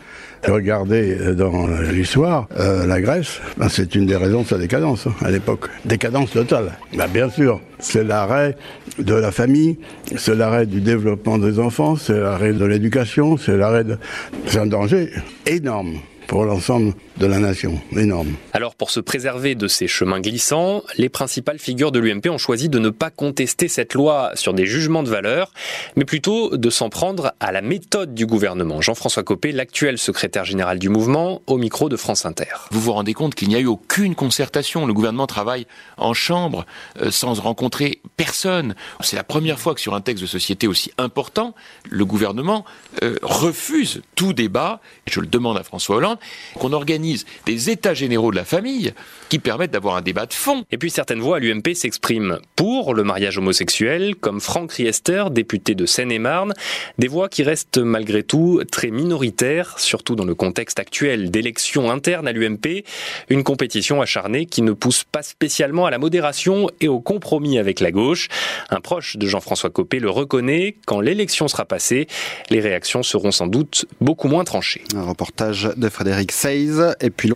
Regardez 0.47 1.17
euh, 1.21 1.35
dans 1.35 1.67
l'histoire, 1.67 2.49
euh, 2.59 2.87
la 2.87 3.01
Grèce, 3.01 3.41
ben, 3.57 3.69
c'est 3.69 3.95
une 3.95 4.07
des 4.07 4.17
raisons 4.17 4.43
de 4.43 4.47
sa 4.47 4.59
décadence 4.59 5.07
hein, 5.07 5.15
à 5.23 5.31
l'époque. 5.31 5.69
Décadence 5.85 6.31
totale. 6.31 6.73
Ben, 6.97 7.09
bien 7.09 7.29
sûr, 7.29 7.61
c'est 7.79 8.05
l'arrêt 8.05 8.57
de 8.99 9.15
la 9.15 9.33
famille, 9.33 9.79
c'est 10.17 10.35
l'arrêt 10.35 10.67
du 10.67 10.81
développement 10.81 11.39
des 11.39 11.59
enfants, 11.59 11.97
c'est 11.97 12.19
l'arrêt 12.19 12.53
de 12.53 12.65
l'éducation, 12.65 13.37
c'est 13.37 13.57
l'arrêt 13.57 13.85
de... 13.85 13.99
C'est 14.47 14.59
un 14.59 14.67
danger 14.67 15.11
énorme 15.47 15.95
pour 16.29 16.45
l'ensemble 16.45 16.93
de 17.19 17.27
la 17.27 17.39
nation, 17.41 17.81
énorme. 17.97 18.35
Alors 18.53 18.77
pour 18.77 18.91
se 18.91 19.01
préserver 19.01 19.55
de 19.55 19.67
ces 19.67 19.89
chemins 19.89 20.21
glissants, 20.21 20.83
les 20.97 21.09
principales 21.09 21.59
figures 21.59 21.91
de 21.91 21.99
l'UMP 21.99 22.29
ont 22.29 22.39
choisi 22.39 22.69
de 22.69 22.79
ne 22.79 22.91
pas 22.91 23.11
contester 23.11 23.67
cette 23.67 23.95
loi 23.95 24.31
sur 24.35 24.55
des 24.55 24.67
jugements 24.67 25.03
de 25.03 25.11
valeur, 25.11 25.53
mais 25.97 26.05
plutôt 26.05 26.57
de 26.57 26.71
s'en 26.71 26.91
prendre 26.91 27.33
à 27.41 27.51
la 27.51 27.61
méthode 27.61 28.15
du 28.15 28.25
gouvernement. 28.25 28.81
Jean-François 28.81 29.25
Copé, 29.25 29.51
l'actuel 29.51 29.99
secrétaire 29.99 30.45
général 30.45 30.79
du 30.79 30.89
mouvement, 30.89 31.43
au 31.47 31.59
micro 31.59 31.89
de 31.89 31.97
France 31.97 32.25
Inter. 32.25 32.45
Vous 32.71 32.81
vous 32.81 32.93
rendez 32.93 33.15
compte 33.15 33.35
qu'il 33.35 33.49
n'y 33.49 33.57
a 33.57 33.61
eu 33.61 33.67
aucune 33.67 34.15
concertation. 34.15 34.87
Le 34.87 34.95
gouvernement 34.95 35.27
travaille 35.27 35.67
en 35.97 36.15
chambre 36.15 36.67
euh, 37.03 37.11
sans 37.11 37.35
rencontrer 37.41 38.01
personne. 38.17 38.77
C'est 39.01 39.17
la 39.17 39.25
première 39.25 39.59
fois 39.59 39.75
que 39.75 39.81
sur 39.81 39.95
un 39.95 40.01
texte 40.01 40.23
de 40.23 40.29
société 40.29 40.69
aussi 40.69 40.93
important, 40.99 41.55
le 41.89 42.05
gouvernement 42.05 42.65
euh, 43.03 43.17
refuse 43.23 44.03
tout 44.15 44.33
débat. 44.33 44.81
Je 45.11 45.21
le 45.21 45.27
demande 45.27 45.57
à 45.57 45.65
François 45.65 45.97
Hollande 45.97 46.19
qu'on 46.59 46.73
organise 46.73 47.08
des 47.47 47.71
états 47.71 47.95
généraux 47.95 48.31
de 48.31 48.37
la 48.37 48.45
famille 48.45 48.93
qui 49.29 49.39
permettent 49.39 49.71
d'avoir 49.71 49.97
un 49.97 50.03
débat 50.03 50.27
de 50.27 50.33
fond. 50.33 50.65
Et 50.71 50.79
puis 50.79 50.91
certaines 50.91 51.21
voix 51.21 51.37
à 51.37 51.41
l'UMP 51.41 51.75
s'expriment 51.75 52.39
pour 52.57 52.95
le 52.95 53.05
mariage 53.05 53.39
homosexuel, 53.39 54.17
comme 54.17 54.41
Franck 54.41 54.73
Riester, 54.73 55.25
député 55.31 55.75
de 55.75 55.87
Seine-et-Marne, 55.87 56.55
des 56.99 57.09
voix 57.09 57.29
qui 57.29 57.43
restent 57.43 57.79
malgré 57.79 58.23
tout 58.23 58.63
très 58.71 58.91
minoritaires, 58.91 59.79
surtout 59.79 60.17
dans 60.17 60.25
le 60.25 60.35
contexte 60.35 60.79
actuel 60.79 61.31
d'élections 61.31 61.91
internes 61.91 62.29
à 62.29 62.33
l'UMP, 62.33 62.85
une 63.29 63.45
compétition 63.45 64.01
acharnée 64.01 64.47
qui 64.47 64.63
ne 64.63 64.73
pousse 64.73 65.05
pas 65.05 65.23
spécialement 65.23 65.87
à 65.87 65.91
la 65.91 65.99
modération 65.99 66.69
et 66.81 66.89
au 66.89 67.01
compromis 67.01 67.59
avec 67.59 67.81
la 67.81 67.91
gauche. 67.91 68.29
Un 68.71 68.81
proche 68.81 69.17
de 69.17 69.27
Jean-François 69.27 69.71
Copé 69.71 69.99
le 69.99 70.11
reconnaît, 70.11 70.77
quand 70.87 71.01
l'élection 71.01 71.49
sera 71.49 71.65
passée, 71.65 72.07
les 72.51 72.61
réactions 72.61 73.03
seront 73.03 73.31
sans 73.31 73.47
doute 73.47 73.87
beaucoup 74.01 74.29
moins 74.29 74.45
tranchées. 74.45 74.83
Un 74.95 75.03
reportage 75.03 75.71
de 75.77 75.89
Frédéric 75.89 76.33
Seiz 76.33 76.95
et 77.01 77.11
puis 77.11 77.33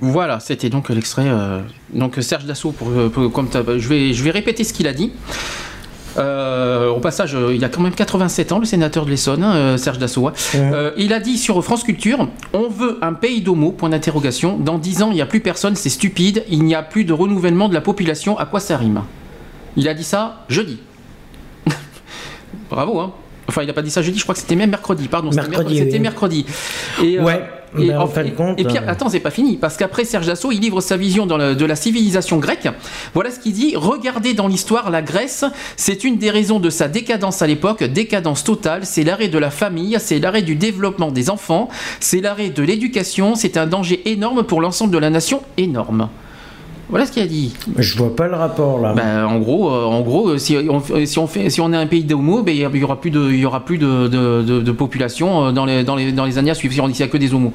Voilà, 0.00 0.40
c'était 0.40 0.70
donc 0.70 0.88
l'extrait. 0.90 1.26
euh, 1.28 1.60
donc 1.92 2.16
Serge 2.20 2.44
Dassault, 2.46 2.72
pour, 2.72 2.90
pour- 3.12 3.30
comme 3.32 3.48
je 3.52 3.88
vais, 3.88 4.12
je 4.12 4.22
vais 4.22 4.30
répéter 4.30 4.64
ce 4.64 4.72
qu'il 4.72 4.86
a 4.88 4.92
dit. 4.92 5.12
Euh, 6.16 6.90
au 6.90 7.00
passage, 7.00 7.34
euh, 7.34 7.52
il 7.52 7.64
a 7.64 7.68
quand 7.68 7.80
même 7.80 7.92
87 7.94 8.52
ans, 8.52 8.60
le 8.60 8.64
sénateur 8.66 9.04
de 9.04 9.10
l'Essonne, 9.10 9.42
hein, 9.42 9.54
euh, 9.56 9.76
Serge 9.76 9.98
Dassault. 9.98 10.28
hein. 10.28 10.32
Euh, 10.54 10.92
il 10.96 11.12
a 11.12 11.18
dit 11.18 11.36
sur 11.36 11.62
France 11.64 11.82
Culture 11.82 12.28
On 12.52 12.68
veut 12.68 12.98
un 13.02 13.14
pays 13.14 13.40
d'homo, 13.42 13.72
point 13.72 13.88
d'interrogation. 13.88 14.56
Dans 14.56 14.78
10 14.78 15.02
ans, 15.02 15.08
il 15.10 15.14
n'y 15.14 15.22
a 15.22 15.26
plus 15.26 15.40
personne, 15.40 15.74
c'est 15.74 15.88
stupide. 15.88 16.44
Il 16.48 16.62
n'y 16.62 16.76
a 16.76 16.82
plus 16.84 17.04
de 17.04 17.12
renouvellement 17.12 17.68
de 17.68 17.74
la 17.74 17.80
population. 17.80 18.38
À 18.38 18.46
quoi 18.46 18.60
ça 18.60 18.76
rime? 18.76 19.02
Il 19.76 19.88
a 19.88 19.94
dit 19.94 20.04
ça 20.04 20.44
jeudi. 20.48 20.78
Bravo, 22.70 23.00
hein 23.00 23.12
Enfin, 23.48 23.62
il 23.62 23.66
n'a 23.66 23.72
pas 23.72 23.82
dit 23.82 23.90
ça 23.90 24.02
jeudi, 24.02 24.18
je 24.18 24.22
crois 24.24 24.34
que 24.34 24.40
c'était 24.40 24.56
même 24.56 24.70
mercredi, 24.70 25.08
pardon. 25.08 25.30
c'était 25.30 25.48
Mercredi, 25.48 25.74
mercredi. 25.74 25.78
C'était 25.78 25.96
oui. 25.96 26.00
mercredi. 26.00 26.46
Et, 27.02 27.18
euh, 27.18 27.22
Ouais, 27.24 27.44
et, 27.78 27.86
mais 27.88 27.94
en 27.96 28.06
fin 28.06 28.22
de 28.24 28.30
compte, 28.30 28.58
et 28.58 28.64
puis, 28.64 28.78
euh, 28.78 28.80
attends, 28.86 29.08
c'est 29.08 29.18
pas 29.20 29.30
fini, 29.32 29.56
parce 29.56 29.76
qu'après 29.76 30.04
Serge 30.04 30.26
Dassault, 30.26 30.52
il 30.52 30.60
livre 30.60 30.80
sa 30.80 30.96
vision 30.96 31.26
dans 31.26 31.36
le- 31.36 31.54
de 31.56 31.64
la 31.66 31.74
civilisation 31.76 32.38
grecque. 32.38 32.68
Voilà 33.14 33.30
ce 33.30 33.40
qu'il 33.40 33.52
dit. 33.52 33.74
Regardez 33.76 34.32
dans 34.32 34.46
l'histoire, 34.46 34.90
la 34.90 35.02
Grèce, 35.02 35.44
c'est 35.76 36.04
une 36.04 36.16
des 36.16 36.30
raisons 36.30 36.60
de 36.60 36.70
sa 36.70 36.88
décadence 36.88 37.42
à 37.42 37.46
l'époque, 37.46 37.82
décadence 37.84 38.44
totale, 38.44 38.82
c'est 38.86 39.02
l'arrêt 39.04 39.28
de 39.28 39.38
la 39.38 39.50
famille, 39.50 39.96
c'est 40.00 40.18
l'arrêt 40.20 40.42
du 40.42 40.54
développement 40.56 41.10
des 41.10 41.30
enfants, 41.30 41.68
c'est 42.00 42.20
l'arrêt 42.20 42.50
de 42.50 42.62
l'éducation, 42.62 43.34
c'est 43.34 43.56
un 43.56 43.66
danger 43.66 44.08
énorme 44.08 44.44
pour 44.44 44.60
l'ensemble 44.60 44.92
de 44.92 44.98
la 44.98 45.10
nation, 45.10 45.42
énorme. 45.58 46.08
Voilà 46.90 47.06
ce 47.06 47.12
qu'il 47.12 47.22
a 47.22 47.26
dit. 47.26 47.54
Je 47.78 47.96
vois 47.96 48.14
pas 48.14 48.26
le 48.28 48.34
rapport 48.34 48.78
là. 48.80 48.92
Ben, 48.94 49.24
en 49.24 49.38
gros, 49.38 49.70
euh, 49.70 49.84
en 49.84 50.00
gros, 50.02 50.28
euh, 50.30 50.38
si 50.38 50.56
on, 50.68 50.82
si 51.06 51.18
on 51.18 51.26
fait, 51.26 51.48
si 51.50 51.60
on 51.60 51.72
est 51.72 51.76
un 51.76 51.86
pays 51.86 52.04
d'homo, 52.04 52.42
ben, 52.42 52.54
il 52.54 52.60
y 52.78 52.84
aura 52.84 53.00
plus 53.00 53.10
de, 53.10 53.30
il 53.30 53.38
y 53.40 53.46
aura 53.46 53.64
plus 53.64 53.78
de, 53.78 54.06
de, 54.08 54.42
de- 54.42 54.60
de 54.60 54.72
population 54.72 55.46
euh, 55.46 55.52
dans 55.52 55.64
les, 55.64 55.82
dans 55.82 55.96
les, 55.96 56.12
dans 56.12 56.24
les 56.26 56.36
années 56.38 56.50
à 56.50 56.54
suivre. 56.54 56.74
Si 56.74 56.80
on 56.80 56.86
dit 56.88 56.92
qu'il 56.94 57.04
y 57.04 57.08
a 57.08 57.10
que 57.10 57.16
des 57.16 57.32
homos, 57.32 57.52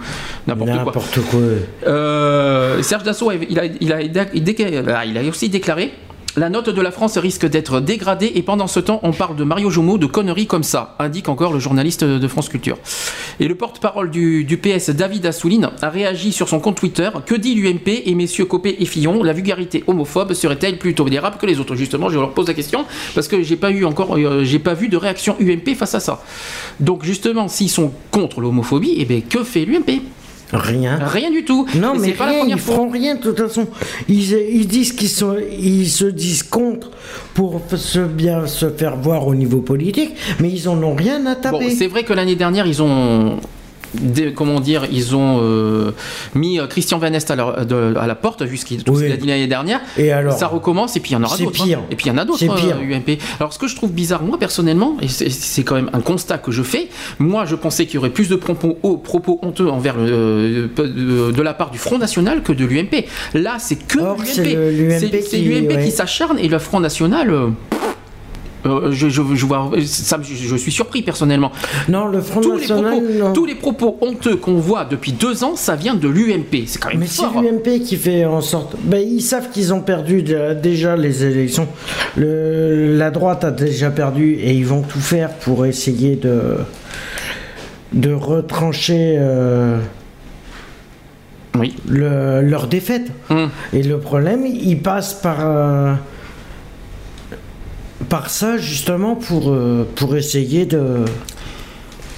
n'importe 0.47 0.69
quoi. 0.71 0.77
N'importe 0.77 1.19
quoi. 1.29 1.39
Euh, 1.87 2.81
Serge 2.81 3.03
Dassault, 3.03 3.31
il 3.31 3.59
a, 3.59 3.65
il, 3.65 3.93
a, 3.93 4.01
il, 4.01 4.17
a, 4.17 5.05
il 5.05 5.17
a 5.17 5.29
aussi 5.29 5.49
déclaré 5.49 5.91
la 6.39 6.49
note 6.49 6.69
de 6.69 6.81
la 6.81 6.91
France 6.91 7.17
risque 7.17 7.45
d'être 7.45 7.81
dégradée 7.81 8.31
et 8.35 8.43
pendant 8.43 8.67
ce 8.67 8.79
temps, 8.79 9.01
on 9.03 9.11
parle 9.11 9.35
de 9.35 9.43
Mario 9.43 9.69
Jomo 9.69 9.97
de 9.97 10.05
conneries 10.05 10.47
comme 10.47 10.63
ça, 10.63 10.95
indique 10.97 11.27
encore 11.27 11.51
le 11.51 11.59
journaliste 11.59 12.05
de 12.05 12.27
France 12.29 12.47
Culture. 12.47 12.77
Et 13.41 13.47
le 13.49 13.55
porte-parole 13.55 14.09
du, 14.09 14.45
PS, 14.61 14.91
David 14.91 15.25
Assouline, 15.25 15.69
a 15.81 15.89
réagi 15.89 16.31
sur 16.31 16.47
son 16.47 16.61
compte 16.61 16.77
Twitter. 16.77 17.09
Que 17.25 17.35
dit 17.35 17.55
l'UMP 17.55 18.03
et 18.05 18.15
messieurs 18.15 18.45
Copé 18.45 18.77
et 18.79 18.85
Fillon? 18.85 19.21
La 19.21 19.33
vulgarité 19.33 19.83
homophobe 19.87 20.31
serait-elle 20.31 20.77
plus 20.77 20.95
tolérable 20.95 21.37
que 21.37 21.45
les 21.45 21.59
autres? 21.59 21.75
Justement, 21.75 22.09
je 22.09 22.17
leur 22.17 22.31
pose 22.31 22.47
la 22.47 22.53
question 22.53 22.85
parce 23.15 23.27
que 23.27 23.43
j'ai 23.43 23.57
pas 23.57 23.71
encore, 23.83 24.17
euh, 24.17 24.45
pas 24.63 24.73
vu 24.73 24.87
de 24.87 24.95
réaction 24.95 25.35
UMP 25.41 25.75
face 25.75 25.95
à 25.95 25.99
ça. 25.99 26.23
Donc 26.79 27.03
justement, 27.03 27.49
s'ils 27.49 27.69
sont 27.69 27.91
contre 28.11 28.39
l'homophobie, 28.39 28.95
eh 28.97 29.03
ben 29.03 29.21
que 29.21 29.43
fait 29.43 29.65
l'UMP 29.65 30.01
Rien. 30.51 30.97
Rien 30.99 31.29
du 31.29 31.45
tout. 31.45 31.67
Non, 31.75 31.93
mais 31.95 32.07
la 32.09 32.13
première 32.13 32.45
ils 32.47 32.57
fois. 32.59 32.75
feront 32.75 32.89
rien 32.89 33.15
de 33.15 33.21
toute 33.21 33.37
façon. 33.37 33.67
Ils, 34.07 34.31
ils 34.33 34.67
disent 34.67 34.93
qu'ils 34.93 35.09
sont, 35.09 35.35
ils 35.61 35.87
se 35.89 36.05
disent 36.05 36.43
contre 36.43 36.89
pour 37.35 37.61
se 37.75 37.99
bien 37.99 38.47
se 38.47 38.67
faire 38.69 38.95
voir 38.97 39.27
au 39.27 39.35
niveau 39.35 39.61
politique, 39.61 40.15
mais 40.39 40.49
ils 40.49 40.67
en 40.67 40.81
ont 40.81 40.95
rien 40.95 41.23
à 41.27 41.35
Bon, 41.35 41.41
taper. 41.41 41.69
c'est 41.69 41.87
vrai 41.87 42.03
que 42.03 42.13
l'année 42.13 42.35
dernière, 42.35 42.65
ils 42.65 42.81
ont. 42.81 43.37
Des- 43.95 44.33
comment 44.33 44.59
dire, 44.59 44.83
ils 44.91 45.15
ont 45.15 45.39
euh, 45.41 45.91
mis 46.35 46.59
euh, 46.59 46.67
Christian 46.67 46.97
Van 46.99 47.07
Est 47.13 47.31
à 47.31 47.35
la, 47.35 47.65
de- 47.65 47.95
à 47.99 48.07
la 48.07 48.15
porte, 48.15 48.43
vu 48.43 48.57
ce 48.57 48.65
qu'il 48.65 48.83
qu'il 48.83 49.11
a 49.11 49.17
dit 49.17 49.27
l'année 49.27 49.47
dernière. 49.47 49.81
Et 49.97 50.11
alors 50.11 50.33
Ça 50.37 50.47
recommence, 50.47 50.95
et 50.95 50.99
puis 50.99 51.11
il 51.11 51.13
y 51.13 51.17
en 51.17 51.23
aura 51.23 51.37
d'autres. 51.37 51.61
hein. 51.61 51.65
pire. 51.65 51.79
Et 51.91 51.95
puis 51.95 52.05
il 52.07 52.09
y 52.09 52.11
en 52.11 52.17
a 52.17 52.25
d'autres, 52.25 52.43
euh, 52.43 52.95
UMP. 52.95 53.17
Alors 53.39 53.53
ce 53.53 53.59
que 53.59 53.67
je 53.67 53.75
trouve 53.75 53.91
bizarre, 53.91 54.23
moi 54.23 54.37
personnellement, 54.37 54.97
et 55.01 55.07
c'est- 55.07 55.63
quand 55.63 55.75
même 55.75 55.89
un 55.93 56.01
constat 56.01 56.37
que 56.37 56.51
je 56.51 56.63
fais, 56.63 56.87
moi 57.19 57.45
je 57.45 57.55
pensais 57.55 57.85
qu'il 57.85 57.95
y 57.95 57.97
aurait 57.97 58.09
plus 58.09 58.29
de 58.29 58.35
propos, 58.35 58.77
oh, 58.83 58.97
propos 58.97 59.39
honteux 59.41 59.67
envers 59.69 59.97
le, 59.97 60.03
euh, 60.09 60.67
de, 60.77 61.31
de 61.31 61.41
la 61.41 61.53
part 61.53 61.69
du 61.71 61.77
Front 61.77 61.97
National 61.97 62.41
que 62.43 62.53
de 62.53 62.65
l'UMP. 62.65 63.05
Là, 63.33 63.57
c'est 63.59 63.75
que 63.75 63.99
c'est 64.25 64.43
l'UMP. 64.43 64.99
C'est 64.99 65.37
qui- 65.37 65.43
l'UMP 65.43 65.75
ouais. 65.75 65.85
qui 65.85 65.91
s'acharne, 65.91 66.37
et 66.39 66.47
le 66.47 66.59
Front 66.59 66.79
National. 66.79 67.29
euh, 67.29 67.47
euh, 68.69 68.91
je, 68.91 69.09
je, 69.09 69.21
je 69.33 69.45
vois, 69.45 69.71
ça, 69.85 70.17
me- 70.17 70.23
je, 70.23 70.33
je 70.35 70.55
suis 70.55 70.71
surpris 70.71 71.01
personnellement. 71.01 71.51
Non, 71.87 72.07
le 72.07 72.21
Front 72.21 72.41
tous 72.41 72.53
National, 72.59 72.93
Les 72.93 72.99
propos, 73.01 73.19
non. 73.27 73.33
tous 73.33 73.45
les 73.45 73.55
propos 73.55 73.97
honteux 74.01 74.35
qu'on 74.35 74.55
voit 74.59 74.85
depuis 74.85 75.11
deux 75.11 75.43
ans, 75.43 75.55
ça 75.55 75.75
vient 75.75 75.95
de 75.95 76.07
l'UMP. 76.07 76.63
C'est 76.67 76.79
quand 76.79 76.89
même 76.89 76.99
Mais 76.99 77.07
c'est 77.07 77.23
l'UMP 77.23 77.79
qui 77.83 77.95
fait 77.97 78.25
en 78.25 78.41
sorte. 78.41 78.75
Ben, 78.83 79.01
ils 79.05 79.21
savent 79.21 79.49
qu'ils 79.51 79.73
ont 79.73 79.81
perdu 79.81 80.23
déjà 80.23 80.95
les 80.95 81.23
élections. 81.25 81.67
Le, 82.17 82.95
la 82.97 83.11
droite 83.11 83.43
a 83.43 83.51
déjà 83.51 83.89
perdu 83.89 84.33
et 84.35 84.53
ils 84.53 84.65
vont 84.65 84.81
tout 84.81 84.99
faire 84.99 85.29
pour 85.35 85.65
essayer 85.65 86.15
de 86.15 86.55
de 87.91 88.13
retrancher 88.13 89.15
euh, 89.17 89.79
oui. 91.57 91.75
le- 91.87 92.41
leur 92.41 92.67
défaite. 92.67 93.07
Hum. 93.29 93.49
Et 93.73 93.83
le 93.83 93.97
problème, 93.99 94.45
il 94.45 94.79
passe 94.81 95.13
par 95.15 95.37
euh, 95.41 95.93
par 98.09 98.29
ça 98.29 98.57
justement 98.57 99.15
pour 99.15 99.49
euh, 99.51 99.85
pour 99.95 100.15
essayer 100.15 100.65
de 100.65 101.05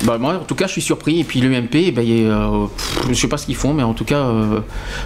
Bah, 0.04 0.18
moi, 0.18 0.34
en 0.42 0.46
tout 0.46 0.56
cas, 0.56 0.66
je 0.66 0.72
suis 0.72 0.82
surpris. 0.82 1.20
Et 1.20 1.24
puis 1.24 1.42
l'UMP, 1.42 1.76
eh 1.76 1.92
ben, 1.92 2.04
euh, 2.10 2.66
je 3.08 3.14
sais 3.14 3.28
pas 3.28 3.38
ce 3.38 3.46
qu'ils 3.46 3.56
font, 3.56 3.72
mais 3.76 3.84
en 3.84 3.94
tout 3.94 4.04
cas, 4.04 4.18
euh, 4.26 4.60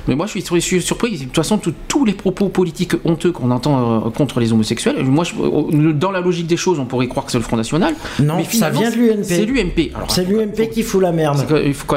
mais 0.08 0.16
moi, 0.16 0.26
je 0.26 0.32
suis, 0.40 0.46
je 0.50 0.60
suis 0.60 0.82
surpris. 0.82 1.18
De 1.18 1.24
toute 1.26 1.36
façon, 1.36 1.58
tout- 1.58 1.74
tous 1.90 2.06
les 2.06 2.14
propos 2.14 2.48
politiques 2.48 2.94
honteux 3.04 3.34
qu'on 3.34 3.52
entend 3.52 4.06
euh, 4.08 4.10
contre 4.10 4.40
les 4.40 4.54
homosexuels, 4.54 5.04
moi, 5.04 5.26
je- 5.26 5.92
dans 5.92 6.12
la 6.12 6.22
logique 6.22 6.48
des 6.48 6.56
choses, 6.56 6.80
on 6.80 6.86
pourrait 6.86 7.08
croire 7.10 7.26
que 7.26 7.34
c'est 7.34 7.38
le 7.38 7.44
Front 7.44 7.58
National. 7.58 7.94
non, 8.22 8.38
mais 8.38 8.46
ça 8.46 8.70
vient 8.70 8.90
de 8.90 8.96
l'UMP. 8.96 9.24
C'est 9.24 9.46
l'UMP. 9.46 9.92
C'est 10.08 10.24
l'UMP 10.24 10.70
qui 10.72 10.82
fout 10.82 11.02
la 11.02 11.12
merde. 11.12 11.40
C'est 11.40 11.86
quand- 11.86 11.96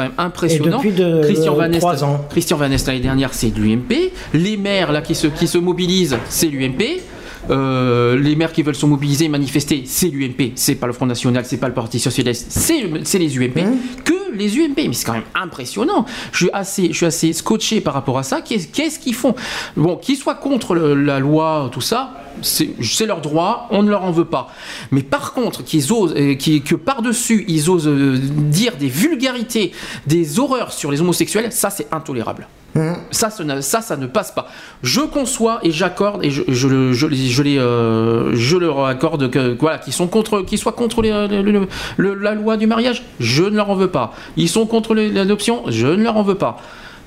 même- 0.00 0.10
impressionnant. 0.18 0.80
Et 0.82 0.88
depuis 0.88 0.92
de- 1.00 1.22
Christian 1.22 1.54
Van 1.54 1.70
Est, 1.70 1.84
ans. 2.02 2.26
Christian 2.30 2.56
Van 2.56 2.68
Est 2.70 2.84
l'année 2.88 2.98
dernière, 2.98 3.32
c'est 3.32 3.50
de 3.54 3.60
l'UMP. 3.60 4.10
Les 4.32 4.56
maires 4.56 4.90
là 4.90 5.02
qui 5.02 5.14
se, 5.14 5.28
qui 5.28 5.46
se 5.46 5.58
mobilisent, 5.58 6.16
c'est 6.28 6.48
l'UMP. 6.48 7.00
Euh, 7.50 8.18
les 8.18 8.36
maires 8.36 8.52
qui 8.52 8.62
veulent 8.62 8.74
se 8.74 8.86
mobiliser, 8.86 9.28
manifester, 9.28 9.82
c'est 9.86 10.08
l'UMP. 10.08 10.52
C'est 10.54 10.74
pas 10.76 10.86
le 10.86 10.92
Front 10.92 11.06
National, 11.06 11.44
c'est 11.46 11.58
pas 11.58 11.68
le 11.68 11.74
Parti 11.74 11.98
Socialiste, 12.00 12.46
c'est 12.50 13.18
les 13.18 13.36
UMP. 13.38 13.58
Hein 13.58 13.74
Que 14.04 14.14
les 14.34 14.56
UMP. 14.58 14.76
Mais 14.88 14.92
c'est 14.92 15.04
quand 15.04 15.12
même 15.12 15.22
impressionnant. 15.34 16.06
Je 16.32 16.38
suis 16.44 16.50
assez, 16.52 16.88
je 16.88 16.92
suis 16.96 17.06
assez 17.06 17.32
scotché 17.32 17.80
par 17.80 17.94
rapport 17.94 18.18
à 18.18 18.22
ça. 18.22 18.40
Qu'est-ce 18.40 18.98
qu'ils 18.98 19.14
font? 19.14 19.34
Bon, 19.76 19.96
qu'ils 19.96 20.16
soient 20.16 20.34
contre 20.34 20.74
le- 20.74 20.94
la 20.94 21.18
loi, 21.20 21.68
tout 21.72 21.80
ça, 21.80 22.14
c'est 22.42 23.06
leur 23.06 23.20
droit, 23.20 23.68
on 23.70 23.82
ne 23.82 23.90
leur 23.90 24.04
en 24.04 24.10
veut 24.10 24.24
pas. 24.24 24.48
Mais 24.90 25.02
par 25.02 25.32
contre, 25.34 25.62
qu'ils 25.62 25.92
osent, 25.92 26.14
euh, 26.16 26.34
que 26.34 26.74
par-dessus, 26.74 27.44
ils 27.48 27.70
osent 27.70 27.86
euh, 27.88 28.18
dire 28.18 28.76
des 28.76 28.88
vulgarités, 28.88 29.72
des 30.06 30.38
horreurs 30.40 30.72
sur 30.72 30.90
les 30.90 31.00
homosexuels, 31.00 31.52
ça 31.52 31.70
c'est 31.70 31.86
intolérable. 31.92 32.48
Ça, 33.10 33.30
ça, 33.30 33.44
ne- 33.44 34.06
passe 34.06 34.32
pas. 34.32 34.48
Je 34.82 35.00
conçois 35.00 35.60
et 35.62 35.70
j'accorde 35.70 36.24
et 36.24 36.30
je, 36.30 36.42
je, 36.48 36.92
je, 36.92 37.06
les- 37.06 37.28
je, 37.28 37.42
les, 37.42 37.58
euh, 37.58 38.34
je 38.34 38.56
leur 38.56 38.84
accorde 38.86 39.30
que 39.30 39.56
voilà, 39.60 39.78
qu'ils 39.78 39.92
sont 39.92 40.08
contre, 40.08 40.40
qu'ils 40.42 40.58
soient 40.58 40.72
contre 40.72 41.00
la 41.02 42.34
loi 42.34 42.56
du 42.56 42.66
mariage, 42.66 43.04
je 43.20 43.44
ne 43.44 43.56
leur 43.56 43.70
en 43.70 43.74
veux 43.76 43.90
pas. 43.90 44.12
Ils 44.36 44.48
sont 44.48 44.66
contre 44.66 44.94
l'adoption, 44.94 45.62
je 45.68 45.86
ne 45.86 46.02
leur 46.02 46.16
en 46.16 46.22
veux 46.22 46.34
pas. 46.34 46.56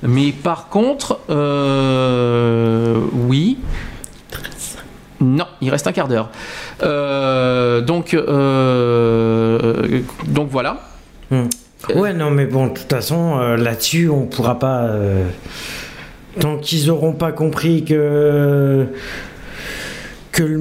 Mais 0.02 0.32
par 0.32 0.68
contre, 0.68 1.18
euh, 1.28 2.96
oui. 3.12 3.58
Non, 5.20 5.46
il 5.60 5.68
reste 5.70 5.86
un 5.88 5.92
quart 5.92 6.06
d'heure. 6.06 6.30
Euh, 6.84 7.80
donc, 7.80 8.14
donc 10.28 10.48
voilà. 10.50 10.80
Ouais, 11.94 12.12
non, 12.12 12.30
mais 12.30 12.46
bon, 12.46 12.66
de 12.68 12.72
toute 12.74 12.90
façon, 12.90 13.38
euh, 13.38 13.56
là-dessus, 13.56 14.08
on 14.08 14.26
pourra 14.26 14.58
pas. 14.58 14.84
euh, 14.84 15.24
tant 16.40 16.58
qu'ils 16.58 16.90
auront 16.90 17.12
pas 17.12 17.32
compris 17.32 17.84
que. 17.84 18.86
Le, 20.40 20.56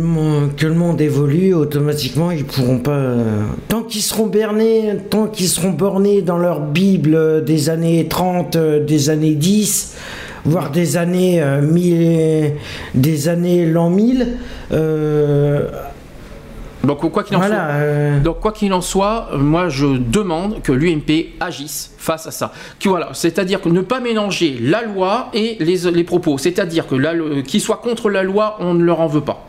monde, 0.74 1.00
évolue, 1.02 1.54
automatiquement, 1.54 2.32
ils 2.32 2.44
pourront 2.46 2.80
pas. 2.80 2.92
euh, 2.98 3.44
tant 3.68 3.84
qu'ils 3.84 4.02
seront 4.02 4.26
bernés, 4.26 4.94
tant 5.12 5.28
qu'ils 5.28 5.50
seront 5.50 5.70
bornés 5.70 6.24
dans 6.24 6.40
leur 6.40 6.62
Bible 6.62 7.14
euh, 7.14 7.42
des 7.42 7.70
années 7.70 8.08
30, 8.08 8.56
euh, 8.56 8.84
des 8.84 9.12
années 9.12 9.36
10, 9.36 9.96
voire 10.46 10.72
des 10.72 10.98
années, 10.98 11.44
euh, 11.44 11.62
1000, 11.62 12.54
des 12.96 13.28
années 13.30 13.68
l'an 13.68 13.92
1000, 13.92 14.28
euh, 14.72 15.70
Donc 16.84 17.10
quoi 17.12 17.24
qu'il 17.24 17.36
en 17.36 17.40
Voilà, 17.40 17.70
soit, 17.70 18.20
donc 18.20 18.40
quoi 18.40 18.52
qu'il 18.52 18.74
en 18.74 18.82
soit, 18.82 19.30
euh, 19.34 19.38
moi 19.38 19.70
je 19.70 19.86
demande 19.98 20.62
que 20.62 20.72
l'UMP 20.72 21.34
agisse 21.40 21.94
face 21.98 22.28
à 22.28 22.32
ça. 22.32 22.52
Que 22.80 22.90
voilà, 22.90 23.10
c'est-à-dire 23.14 23.62
que 23.62 23.70
ne 23.70 23.82
pas 23.82 24.00
mélanger 24.00 24.58
la 24.62 24.84
loi 24.84 25.30
et 25.34 25.58
les, 25.60 25.92
les 25.92 26.04
propos. 26.04 26.38
C'est-à-dire 26.38 26.88
que 26.88 27.42
qu'ils 27.42 27.62
soient 27.62 27.78
contre 27.78 28.10
la 28.10 28.24
loi, 28.24 28.58
on 28.60 28.74
ne 28.74 28.84
leur 28.84 29.02
en 29.02 29.08
veut 29.08 29.22
pas. 29.22 29.47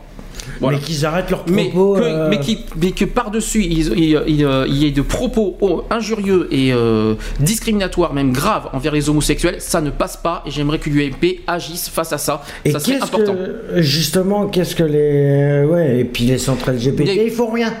Voilà. 0.59 0.77
mais 0.77 0.83
qu'ils 0.83 1.05
arrêtent 1.05 1.29
leurs 1.29 1.45
Mais 1.49 1.69
propos. 1.69 1.95
que, 1.95 2.01
euh, 2.03 2.27
mais 2.29 2.39
qui- 2.39 2.59
mais 2.81 2.91
que 2.91 3.05
par-dessus, 3.05 3.63
il, 3.63 3.79
il- 3.97 4.21
il, 4.27 4.45
euh, 4.45 4.65
il 4.67 4.77
y 4.77 4.85
ait 4.87 4.91
de 4.91 5.01
propos 5.01 5.57
injurieux 5.89 6.47
et 6.51 6.71
euh, 6.73 7.15
discriminatoires, 7.39 8.13
même 8.13 8.31
graves, 8.31 8.69
envers 8.73 8.91
les 8.93 9.09
homosexuels, 9.09 9.55
ça 9.59 9.81
ne 9.81 9.89
passe 9.89 10.17
pas 10.17 10.43
et 10.45 10.51
j'aimerais 10.51 10.79
que 10.79 10.89
l'UMP 10.89 11.39
agisse 11.47 11.89
face 11.89 12.13
à 12.13 12.17
ça. 12.17 12.43
Et 12.65 12.71
ça 12.71 12.79
serait 12.79 12.97
important. 13.01 13.33
que, 13.35 13.81
justement, 13.81 14.47
qu'est-ce 14.47 14.75
que 14.75 14.83
les. 14.83 15.65
Ouais, 15.65 15.99
et 15.99 16.03
puis 16.05 16.25
les 16.25 16.37
centrales 16.37 16.75
LGBT, 16.75 17.23
ils 17.25 17.31
font 17.31 17.51
rien. 17.51 17.73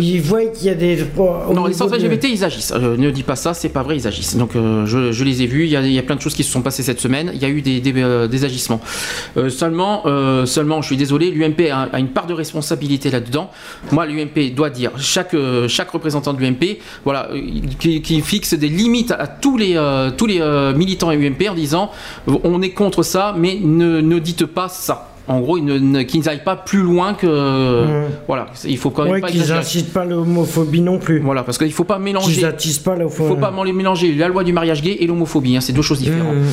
Ils 0.00 0.20
voient 0.20 0.44
qu'il 0.46 0.66
y 0.66 0.70
a 0.70 0.74
des. 0.74 0.98
Non, 1.54 1.66
les 1.66 1.74
centrales 1.74 2.00
de- 2.00 2.06
LGBT, 2.06 2.28
ils 2.32 2.44
agissent. 2.44 2.72
Euh, 2.74 2.96
ne 2.96 3.10
dis 3.10 3.22
pas 3.22 3.36
ça, 3.36 3.54
c'est 3.54 3.68
pas 3.68 3.82
vrai, 3.82 3.96
ils 3.96 4.06
agissent. 4.06 4.36
Donc, 4.36 4.50
je, 4.54 5.12
je 5.12 5.24
les 5.24 5.42
ai 5.42 5.46
vus. 5.46 5.64
Il 5.64 5.70
y, 5.70 5.76
a, 5.76 5.80
il 5.82 5.92
y 5.92 5.98
a 5.98 6.02
plein 6.02 6.16
de 6.16 6.20
choses 6.20 6.34
qui 6.34 6.44
se 6.44 6.52
sont 6.52 6.62
passées 6.62 6.82
cette 6.82 7.00
semaine. 7.00 7.30
Il 7.34 7.40
y 7.40 7.44
a 7.44 7.48
eu 7.48 7.62
des, 7.62 7.80
des, 7.80 7.92
des 8.28 8.44
agissements. 8.44 8.80
Seulement, 9.48 10.02
seulement, 10.46 10.82
je 10.82 10.86
suis 10.88 10.96
désolé, 10.96 11.30
l'UMP 11.30 11.70
a, 11.70 11.88
a 11.92 11.98
une 11.98 12.05
part 12.08 12.26
de 12.26 12.34
responsabilité 12.34 13.10
là-dedans. 13.10 13.50
Moi, 13.92 14.06
l'UMP 14.06 14.54
doit 14.54 14.70
dire 14.70 14.92
chaque 14.98 15.34
euh, 15.34 15.68
chaque 15.68 15.90
représentant 15.90 16.32
de 16.32 16.40
l'UMP, 16.40 16.78
voilà, 17.04 17.28
euh, 17.32 17.40
qui, 17.78 18.02
qui 18.02 18.20
fixe 18.20 18.54
des 18.54 18.68
limites 18.68 19.10
à 19.12 19.26
tous 19.26 19.56
les 19.56 19.76
euh, 19.76 20.10
tous 20.10 20.26
les 20.26 20.40
euh, 20.40 20.74
militants 20.74 21.10
UMP 21.10 21.48
en 21.50 21.54
disant, 21.54 21.90
on 22.44 22.62
est 22.62 22.70
contre 22.70 23.02
ça, 23.02 23.34
mais 23.36 23.58
ne, 23.62 24.00
ne 24.00 24.18
dites 24.18 24.46
pas 24.46 24.68
ça. 24.68 25.08
En 25.28 25.40
gros, 25.40 25.58
ils 25.58 25.64
ne- 25.64 25.78
ne- 25.78 26.02
qu'ils 26.02 26.20
n'aillent 26.22 26.44
pas 26.44 26.54
plus 26.54 26.82
loin 26.82 27.14
que. 27.14 27.26
Mhm. 27.26 28.04
Voilà, 28.28 28.46
il 28.64 28.78
faut 28.78 28.90
quand 28.90 29.02
même 29.02 29.12
Ouais, 29.14 29.20
pas 29.20 29.26
qu'ils 29.26 29.38
exagérer. 29.40 29.58
incitent 29.58 29.92
pas 29.92 30.04
l'homophobie 30.04 30.80
non 30.82 31.00
plus. 31.00 31.18
Voilà, 31.18 31.42
parce 31.42 31.58
qu'il 31.58 31.72
faut 31.72 31.82
pas 31.82 31.98
mélanger. 31.98 32.32
Qu'ils 32.56 32.80
pas 32.84 32.94
Il 32.94 32.98
l'homophobie. 33.00 33.28
faut 33.30 33.36
pas 33.36 33.50
mélanger 33.50 34.14
la 34.14 34.28
loi 34.28 34.44
du 34.44 34.52
mariage 34.52 34.82
gay 34.82 34.98
et 35.00 35.06
l'homophobie, 35.08 35.56
hein, 35.56 35.60
c'est 35.60 35.72
deux 35.72 35.82
choses 35.82 35.98
différentes. 35.98 36.36
Mmh. 36.36 36.44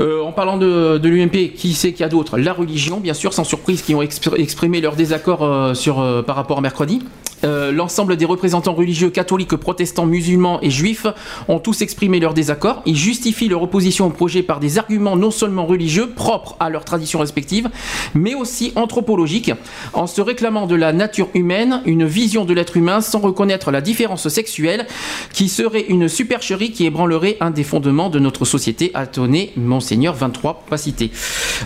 Euh, 0.00 0.22
en 0.22 0.32
parlant 0.32 0.56
de, 0.56 1.00
l'UMP, 1.02 1.52
qui 1.54 1.74
c'est 1.74 1.92
qu'il 1.92 2.00
y 2.00 2.04
a 2.04 2.08
d'autres? 2.08 2.38
La 2.38 2.52
religion, 2.52 3.00
bien 3.00 3.14
sûr, 3.14 3.34
sans 3.34 3.44
surprise, 3.44 3.82
qui 3.82 3.94
ont 3.94 4.02
expr- 4.02 4.40
exprimé 4.40 4.80
leur 4.80 4.96
désaccord 4.96 5.42
euh, 5.42 5.74
sur, 5.74 6.00
euh, 6.00 6.22
par 6.22 6.36
rapport 6.36 6.58
à 6.58 6.60
mercredi. 6.60 7.00
L'ensemble 7.42 8.18
des 8.18 8.26
représentants 8.26 8.74
religieux 8.74 9.08
catholiques, 9.08 9.56
protestants, 9.56 10.04
musulmans 10.04 10.58
et 10.60 10.68
juifs 10.68 11.06
ont 11.48 11.58
tous 11.58 11.80
exprimé 11.80 12.20
leur 12.20 12.34
désaccord. 12.34 12.82
Ils 12.84 12.98
justifient 12.98 13.48
leur 13.48 13.62
opposition 13.62 14.08
au 14.08 14.10
projet 14.10 14.42
par 14.42 14.60
des 14.60 14.76
arguments 14.76 15.16
non 15.16 15.30
seulement 15.30 15.64
religieux, 15.64 16.10
propres 16.10 16.54
à 16.60 16.68
leurs 16.68 16.84
traditions 16.84 17.18
respectives, 17.18 17.70
mais 18.12 18.34
aussi 18.34 18.74
anthropologiques, 18.76 19.52
en 19.94 20.06
se 20.06 20.20
réclamant 20.20 20.66
de 20.66 20.74
la 20.74 20.92
nature 20.92 21.28
humaine, 21.32 21.80
une 21.86 22.04
vision 22.04 22.44
de 22.44 22.52
l'être 22.52 22.76
humain 22.76 23.00
sans 23.00 23.20
reconnaître 23.20 23.70
la 23.70 23.80
différence 23.80 24.28
sexuelle, 24.28 24.86
qui 25.32 25.48
serait 25.48 25.86
une 25.88 26.08
supercherie 26.08 26.72
qui 26.72 26.84
ébranlerait 26.84 27.38
un 27.40 27.52
des 27.52 27.64
fondements 27.64 28.10
de 28.10 28.18
notre 28.18 28.44
société, 28.44 28.90
a 28.92 29.06
tonné 29.06 29.54
23, 29.96 30.64
pas 30.68 30.76
cité. 30.76 31.10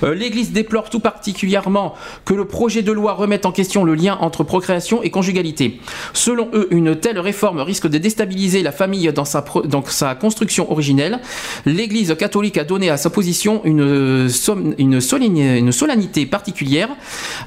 Euh, 0.03 0.15
L'Église 0.15 0.53
déplore 0.53 0.91
tout 0.91 1.01
particulièrement 1.01 1.95
que 2.25 2.35
le 2.35 2.45
projet 2.45 2.83
de 2.83 2.93
loi 2.93 3.13
remette 3.13 3.47
en 3.47 3.53
question 3.53 3.85
le 3.85 3.95
lien 3.95 4.19
entre 4.21 4.45
procréation 4.45 5.03
et 5.03 5.11
conjugalité. 5.11 5.81
Selon 6.13 6.49
eux, 6.53 6.69
une 6.71 6.97
telle 6.97 7.19
réforme 7.19 7.61
risque 7.61 7.89
de 7.89 7.99
déstabiliser 7.99 8.63
la 8.63 8.73
famille 8.73 9.13
dans 9.13 9.25
sa, 9.25 9.45
sa 9.87 10.15
construction 10.15 10.71
originelle. 10.71 11.21
L'Église 11.67 12.15
catholique 12.17 12.59
a 12.59 12.65
donné 12.65 12.91
à 12.91 12.97
sa 12.97 13.11
position 13.11 13.61
une, 13.65 14.29
une, 14.79 15.01
une 15.01 15.73
solennité 15.73 16.27
particulière 16.27 16.89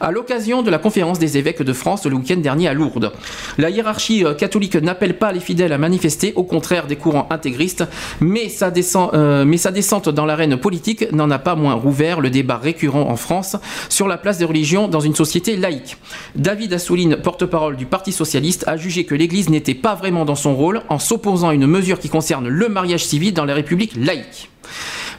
à 0.02 0.12
l'occasion 0.12 0.62
de 0.62 0.70
la 0.70 0.78
conférence 0.78 1.20
des 1.20 1.38
évêques 1.38 1.62
de 1.62 1.74
France 1.74 2.06
le 2.06 2.16
week-end 2.16 2.38
dernier 2.38 2.68
à 2.68 2.74
Lourdes. 2.74 3.12
La 3.58 3.70
hiérarchie 3.70 4.26
euh, 4.26 4.34
catholique 4.34 4.76
n'appelle 4.76 5.18
pas 5.18 5.32
les 5.32 5.40
fidèles 5.40 5.74
à 5.74 5.78
manifester, 5.78 6.34
au 6.36 6.44
contraire 6.44 6.88
des 6.88 6.96
courants 6.96 7.28
intégristes, 7.30 7.84
mais 8.20 8.50
sa, 8.50 8.72
euh, 9.14 9.46
mais 9.46 9.58
sa 9.58 9.72
descente 9.72 10.10
dans 10.10 10.26
l'arène 10.26 10.57
politique 10.58 11.12
n'en 11.12 11.32
a 11.32 11.40
pas 11.40 11.56
moins 11.56 11.74
rouvert 11.74 12.20
le 12.20 12.30
débat 12.30 12.58
récurrent 12.58 13.10
en 13.10 13.16
France 13.16 13.56
sur 13.90 14.08
la 14.08 14.18
place 14.18 14.38
des 14.38 14.46
religions 14.46 14.88
dans 14.88 15.00
une 15.00 15.16
société 15.16 15.58
laïque. 15.58 15.98
David 16.36 16.74
Assouline, 16.74 17.18
porte-parole 17.18 17.76
du 17.76 17.86
Parti 17.86 18.12
socialiste, 18.12 18.64
a 18.68 18.78
jugé 18.78 19.06
que 19.06 19.16
l'Église 19.16 19.50
n'était 19.50 19.74
pas 19.74 19.96
vraiment 19.96 20.26
dans 20.26 20.36
son 20.36 20.56
rôle 20.56 20.82
en 20.90 21.00
s'opposant 21.00 21.50
à 21.50 21.54
une 21.54 21.68
mesure 21.68 22.00
qui 22.00 22.10
concerne 22.10 22.48
le 22.48 22.70
mariage 22.70 23.06
civil 23.06 23.34
dans 23.34 23.46
les 23.46 23.54
républiques 23.54 23.96
laïques. 23.96 24.50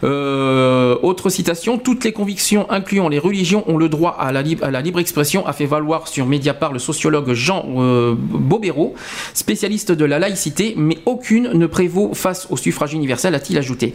Euh, 0.05 0.97
autre 1.03 1.29
citation, 1.29 1.79
toutes 1.79 2.05
les 2.05 2.13
convictions 2.13 2.71
incluant 2.71 3.09
les 3.09 3.19
religions 3.19 3.65
ont 3.67 3.77
le 3.77 3.89
droit 3.89 4.17
à 4.19 4.31
la, 4.31 4.43
libre 4.43 5.01
expression, 5.01 5.47
a 5.47 5.53
fait 5.53 5.67
valoir 5.67 6.09
sur 6.09 6.27
Mediapart 6.27 6.73
le 6.73 6.79
sociologue 6.79 7.33
Jean 7.33 7.65
euh, 7.77 8.15
Bobéro, 8.17 8.95
spécialiste 9.35 9.93
de 9.93 10.05
la 10.05 10.19
laïcité, 10.19 10.75
mais 10.77 10.99
aucune 11.07 11.53
ne 11.53 11.67
prévaut 11.67 12.13
face 12.15 12.47
au 12.51 12.57
suffrage 12.57 12.95
universel, 12.95 13.35
a-t-il 13.35 13.59
ajouté. 13.59 13.95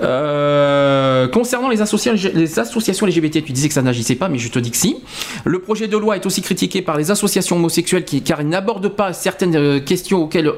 Euh, 0.00 1.28
concernant 1.28 1.68
les, 1.68 1.82
associations 1.82 3.06
LGBT, 3.06 3.44
tu 3.44 3.52
disais 3.52 3.68
que 3.68 3.74
ça 3.74 3.82
n'agissait 3.82 4.14
pas, 4.14 4.28
mais 4.28 4.38
je 4.38 4.48
te 4.48 4.58
dis 4.58 4.70
que 4.70 4.76
si. 4.76 4.96
Le 5.44 5.58
projet 5.60 5.88
de 5.88 5.96
loi 5.96 6.16
est 6.16 6.26
aussi 6.26 6.42
critiqué 6.42 6.82
par 6.82 6.96
les 6.96 7.10
associations 7.10 7.56
homosexuelles 7.56 8.04
car 8.04 8.40
il 8.40 8.48
n'aborde 8.48 8.88
pas 8.88 9.12
certaines 9.12 9.82
questions 9.84 10.22
auxquelles 10.22 10.52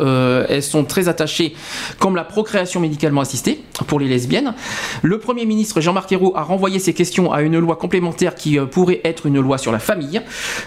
elles 0.49 0.63
sont 0.63 0.85
très 0.85 1.09
attachées, 1.09 1.55
comme 1.99 2.17
la 2.17 2.25
procréation 2.25 2.81
médicalement 2.81 3.21
assistée 3.21 3.61
pour 3.87 4.01
les 4.01 4.09
lesbiennes. 4.09 4.55
Le 5.03 5.19
Premier 5.19 5.47
ministre 5.47 5.81
Jean-Marc 5.81 6.13
Ayrault 6.13 6.33
a 6.37 6.43
renvoyé 6.43 6.79
ces 6.79 6.95
questions 6.95 7.33
à 7.33 7.43
une 7.43 7.59
loi 7.59 7.77
complémentaire 7.77 8.35
qui 8.35 8.59
euh, 8.59 8.67
pourrait 8.67 9.01
être 9.05 9.27
une 9.27 9.41
loi 9.41 9.59
sur 9.59 9.73
la 9.73 9.79
famille. 9.79 10.21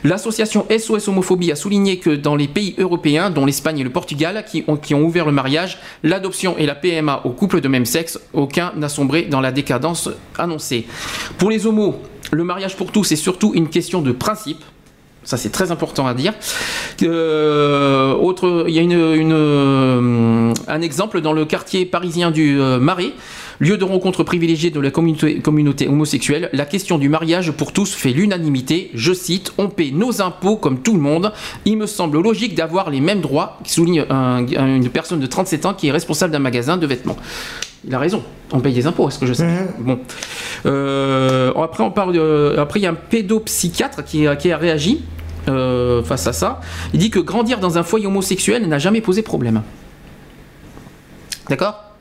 L'association 0.03 0.65
SOS 0.69 1.07
Homophobie 1.07 1.51
a 1.51 1.55
souligné 1.55 1.97
que 1.97 2.09
dans 2.09 2.35
les 2.35 2.47
pays 2.47 2.75
européens, 2.77 3.29
dont 3.29 3.45
l'Espagne 3.45 3.79
et 3.79 3.83
le 3.83 3.89
Portugal, 3.89 4.43
qui 4.47 4.63
ont 4.93 5.01
ouvert 5.01 5.25
le 5.25 5.31
mariage, 5.31 5.79
l'adoption 6.03 6.57
et 6.57 6.65
la 6.65 6.75
PMA 6.75 7.21
aux 7.25 7.31
couples 7.31 7.61
de 7.61 7.67
même 7.67 7.85
sexe, 7.85 8.19
aucun 8.33 8.62
n'a 8.75 8.89
sombré 8.89 9.23
dans 9.23 9.41
la 9.41 9.51
décadence 9.51 10.09
annoncée. 10.37 10.87
Pour 11.37 11.49
les 11.49 11.67
homos, 11.67 12.01
le 12.31 12.43
mariage 12.43 12.75
pour 12.75 12.91
tous 12.91 13.11
est 13.11 13.17
surtout 13.17 13.51
une 13.53 13.69
question 13.69 14.01
de 14.01 14.11
principe. 14.11 14.63
Ça, 15.23 15.37
c'est 15.37 15.51
très 15.51 15.71
important 15.71 16.05
à 16.05 16.13
dire. 16.13 16.33
Euh, 17.01 18.15
il 18.67 18.73
y 18.73 18.79
a 18.79 18.83
euh, 18.83 20.53
un 20.67 20.81
exemple 20.81 21.21
dans 21.21 21.33
le 21.33 21.45
quartier 21.45 21.85
parisien 21.85 22.29
du 22.31 22.55
Marais. 22.79 23.13
Lieu 23.59 23.77
de 23.77 23.83
rencontre 23.83 24.23
privilégié 24.23 24.71
de 24.71 24.79
la 24.79 24.91
communauté, 24.91 25.87
homosexuelle, 25.87 26.49
la 26.53 26.65
question 26.65 26.97
du 26.97 27.09
mariage 27.09 27.51
pour 27.51 27.71
tous 27.73 27.93
fait 27.93 28.11
l'unanimité. 28.11 28.91
Je 28.93 29.13
cite, 29.13 29.53
on 29.57 29.69
paie 29.69 29.91
nos 29.91 30.21
impôts 30.21 30.55
comme 30.55 30.79
tout 30.79 30.93
le 30.93 30.99
monde. 30.99 31.33
Il 31.65 31.77
me 31.77 31.85
semble 31.85 32.21
logique 32.21 32.55
d'avoir 32.55 32.89
les 32.89 33.01
mêmes 33.01 33.21
droits, 33.21 33.59
souligne 33.65 34.05
une 34.09 34.89
personne 34.89 35.19
de 35.19 35.27
37 35.27 35.65
ans 35.65 35.73
qui 35.73 35.87
est 35.87 35.91
responsable 35.91 36.33
d'un 36.33 36.39
magasin 36.39 36.77
de 36.77 36.87
vêtements. 36.87 37.17
Il 37.85 37.93
a 37.93 37.99
raison, 37.99 38.23
on 38.53 38.61
paye 38.61 38.73
des 38.73 38.87
impôts, 38.87 39.09
est-ce 39.09 39.19
que 39.19 39.25
je 39.25 39.33
sais. 39.33 39.67
Bon. 39.79 39.99
Euh, 40.65 41.51
après, 41.61 41.83
on 41.83 41.91
parle 41.91 42.17
après, 42.57 42.79
il 42.79 42.83
y 42.83 42.85
a 42.85 42.91
un 42.91 42.95
pédopsychiatre 42.95 44.05
qui, 44.05 44.25
qui 44.39 44.51
a 44.51 44.57
réagi 44.57 45.01
euh, 45.49 46.01
face 46.03 46.25
à 46.27 46.33
ça. 46.33 46.61
Il 46.93 46.99
dit 46.99 47.09
que 47.09 47.19
grandir 47.19 47.59
dans 47.59 47.77
un 47.77 47.83
foyer 47.83 48.07
homosexuel 48.07 48.65
n'a 48.67 48.79
jamais 48.79 49.01
posé 49.01 49.21
problème. 49.21 49.61
D'accord? 51.49 51.92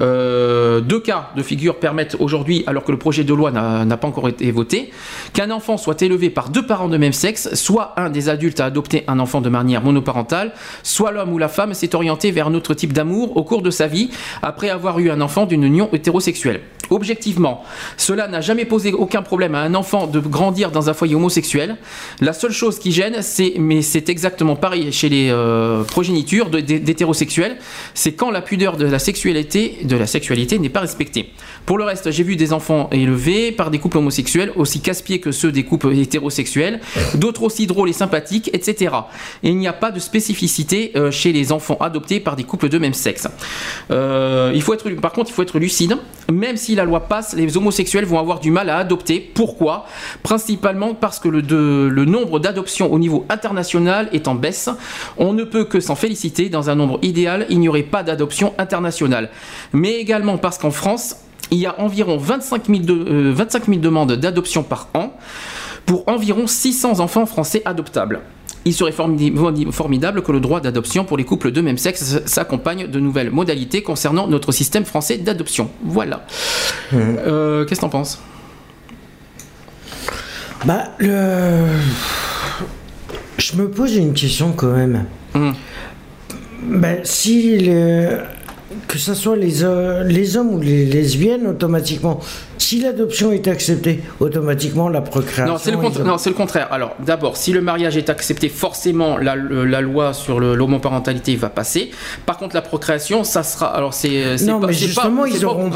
Euh, 0.00 0.80
deux 0.80 1.00
cas 1.00 1.30
de 1.36 1.42
figure 1.42 1.76
permettent 1.76 2.16
aujourd'hui, 2.18 2.64
alors 2.66 2.84
que 2.84 2.92
le 2.92 2.98
projet 2.98 3.24
de 3.24 3.34
loi 3.34 3.50
n'a 3.50 3.96
pas 3.96 4.08
encore 4.08 4.28
été 4.28 4.50
voté, 4.50 4.90
qu'un 5.32 5.50
enfant 5.50 5.76
soit 5.76 6.00
élevé 6.02 6.30
par 6.30 6.48
deux 6.48 6.66
parents 6.66 6.88
de 6.88 6.96
même 6.96 7.12
sexe, 7.12 7.54
soit 7.54 7.94
un 7.96 8.10
des 8.10 8.28
adultes 8.28 8.60
a 8.60 8.66
adopté 8.66 9.04
un 9.06 9.18
enfant 9.18 9.40
de 9.40 9.48
manière 9.48 9.82
monoparentale, 9.82 10.52
soit 10.82 11.12
l'homme 11.12 11.32
ou 11.32 11.38
la 11.38 11.48
femme 11.48 11.74
s'est 11.74 11.94
orienté 11.94 12.30
vers 12.30 12.48
un 12.48 12.54
autre 12.54 12.74
type 12.74 12.92
d'amour 12.92 13.36
au 13.36 13.44
cours 13.44 13.62
de 13.62 13.70
sa 13.70 13.86
vie 13.86 14.10
après 14.42 14.70
avoir 14.70 14.98
eu 14.98 15.10
un 15.10 15.20
enfant 15.20 15.46
d'une 15.46 15.64
union 15.64 15.88
hétérosexuelle. 15.92 16.60
Objectivement, 16.90 17.64
cela 17.96 18.28
n'a 18.28 18.40
jamais 18.40 18.64
posé 18.64 18.92
aucun 18.92 19.22
problème 19.22 19.54
à 19.54 19.60
un 19.60 19.74
enfant 19.74 20.06
de 20.06 20.20
grandir 20.20 20.70
dans 20.70 20.90
un 20.90 20.94
foyer 20.94 21.14
homosexuel. 21.14 21.76
La 22.20 22.32
seule 22.32 22.52
chose 22.52 22.78
qui 22.78 22.92
gêne, 22.92 23.16
c'est, 23.22 23.54
mais 23.58 23.82
c'est 23.82 24.08
exactement 24.08 24.56
pareil 24.56 24.92
chez 24.92 25.08
les 25.08 25.30
euh, 25.30 25.82
progénitures 25.82 26.50
d'hétérosexuels, 26.50 27.56
c'est 27.94 28.12
quand 28.12 28.30
la 28.30 28.42
pudeur 28.42 28.76
de 28.76 28.86
la 28.86 28.98
sexualité, 28.98 29.78
de 29.84 29.96
la 29.96 30.06
sexualité 30.06 30.58
n'est 30.58 30.68
pas 30.68 30.80
respectée. 30.80 31.32
Pour 31.66 31.78
le 31.78 31.84
reste, 31.84 32.10
j'ai 32.10 32.22
vu 32.22 32.36
des 32.36 32.52
enfants 32.52 32.88
élevés 32.92 33.50
par 33.50 33.70
des 33.70 33.78
couples 33.78 33.96
homosexuels, 33.96 34.52
aussi 34.56 34.80
casse-pieds 34.80 35.20
que 35.20 35.32
ceux 35.32 35.50
des 35.50 35.64
couples 35.64 35.94
hétérosexuels, 35.94 36.80
d'autres 37.14 37.42
aussi 37.42 37.66
drôles 37.66 37.88
et 37.88 37.94
sympathiques, 37.94 38.50
etc. 38.52 38.94
Et 39.42 39.48
il 39.48 39.56
n'y 39.56 39.66
a 39.66 39.72
pas 39.72 39.90
de 39.90 39.98
spécificité 39.98 40.92
euh, 40.94 41.10
chez 41.10 41.32
les 41.32 41.52
enfants 41.52 41.78
adoptés 41.80 42.20
par 42.20 42.36
des 42.36 42.44
couples 42.44 42.68
de 42.68 42.78
même 42.78 42.92
sexe. 42.92 43.28
Euh, 43.90 44.52
il 44.54 44.60
faut 44.60 44.74
être, 44.74 44.88
par 45.00 45.12
contre, 45.12 45.30
il 45.30 45.32
faut 45.32 45.42
être 45.42 45.58
lucide. 45.58 45.96
Même 46.30 46.56
si 46.56 46.74
la 46.74 46.84
loi 46.84 47.00
passe, 47.00 47.34
les 47.34 47.56
homosexuels 47.56 48.04
vont 48.04 48.18
avoir 48.18 48.40
du 48.40 48.50
mal 48.50 48.68
à 48.68 48.78
adopter. 48.78 49.20
Pourquoi? 49.20 49.86
Principalement 50.22 50.94
parce 50.94 51.18
que 51.18 51.28
le, 51.28 51.40
le 51.88 52.04
nombre 52.04 52.40
d'adoptions 52.40 52.92
au 52.92 52.98
niveau 52.98 53.26
international 53.28 54.08
est 54.12 54.28
en 54.28 54.34
baisse. 54.34 54.68
On 55.16 55.32
ne 55.32 55.44
peut 55.44 55.64
que 55.64 55.80
s'en 55.80 55.94
féliciter. 55.94 56.48
Dans 56.48 56.68
un 56.68 56.74
nombre 56.74 56.98
idéal, 57.02 57.46
il 57.48 57.60
n'y 57.60 57.68
aurait 57.68 57.82
pas 57.82 58.02
d'adoption 58.02 58.54
internationale. 58.58 59.30
Mais 59.72 59.94
également 59.94 60.38
parce 60.38 60.58
qu'en 60.58 60.70
France, 60.70 61.16
il 61.50 61.58
y 61.58 61.66
a 61.66 61.80
environ 61.80 62.16
25 62.16 62.66
000, 62.66 62.80
de, 62.80 63.30
25 63.30 63.66
000 63.66 63.80
demandes 63.80 64.12
d'adoption 64.12 64.62
par 64.62 64.88
an 64.94 65.12
pour 65.86 66.08
environ 66.08 66.46
600 66.46 67.00
enfants 67.00 67.26
français 67.26 67.62
adoptables. 67.64 68.20
Il 68.66 68.72
serait 68.72 68.92
formidable 68.92 70.22
que 70.22 70.32
le 70.32 70.40
droit 70.40 70.60
d'adoption 70.60 71.04
pour 71.04 71.18
les 71.18 71.24
couples 71.24 71.50
de 71.50 71.60
même 71.60 71.76
sexe 71.76 72.24
s'accompagne 72.24 72.86
de 72.86 72.98
nouvelles 72.98 73.30
modalités 73.30 73.82
concernant 73.82 74.26
notre 74.26 74.52
système 74.52 74.86
français 74.86 75.18
d'adoption. 75.18 75.68
Voilà. 75.84 76.24
Mmh. 76.90 76.96
Euh, 76.98 77.64
qu'est-ce 77.66 77.80
que 77.80 77.84
t'en 77.84 77.90
penses? 77.90 78.22
Bah, 80.64 80.84
le... 80.96 81.66
je 83.36 83.56
me 83.56 83.70
pose 83.70 83.96
une 83.96 84.14
question 84.14 84.52
quand 84.52 84.72
même. 84.72 85.04
Mmh. 85.34 85.50
Bah, 86.62 87.04
si 87.04 87.58
le 87.58 88.20
que 88.88 88.98
ce 88.98 89.14
soit 89.14 89.36
les, 89.36 89.64
euh, 89.64 90.02
les 90.04 90.36
hommes 90.36 90.54
ou 90.54 90.60
les 90.60 90.84
lesbiennes, 90.84 91.46
automatiquement, 91.46 92.20
si 92.58 92.80
l'adoption 92.80 93.32
est 93.32 93.46
acceptée, 93.48 94.02
automatiquement 94.20 94.88
la 94.88 95.00
procréation. 95.00 95.52
Non, 95.52 95.58
c'est 95.58 95.70
le, 95.70 95.76
le, 95.76 96.34
contraire. 96.34 96.68
Alors, 96.70 96.94
d'abord, 97.04 97.36
si 97.36 97.52
le 97.52 97.60
mariage 97.60 97.96
est 97.96 98.08
accepté, 98.08 98.48
forcément, 98.48 99.18
la, 99.18 99.36
la 99.36 99.80
loi 99.80 100.14
sur 100.14 100.40
l'homoparentalité 100.40 101.36
va 101.36 101.50
passer. 101.50 101.90
Par 102.26 102.38
contre, 102.38 102.54
la 102.54 102.62
procréation, 102.62 103.24
ça 103.24 103.42
sera. 103.42 103.66
Alors, 103.76 103.92
c'est. 103.92 104.36
Non, 104.46 104.60
mais 104.60 104.72
justement, 104.72 105.26
ils, 105.26 105.44
auront, 105.44 105.70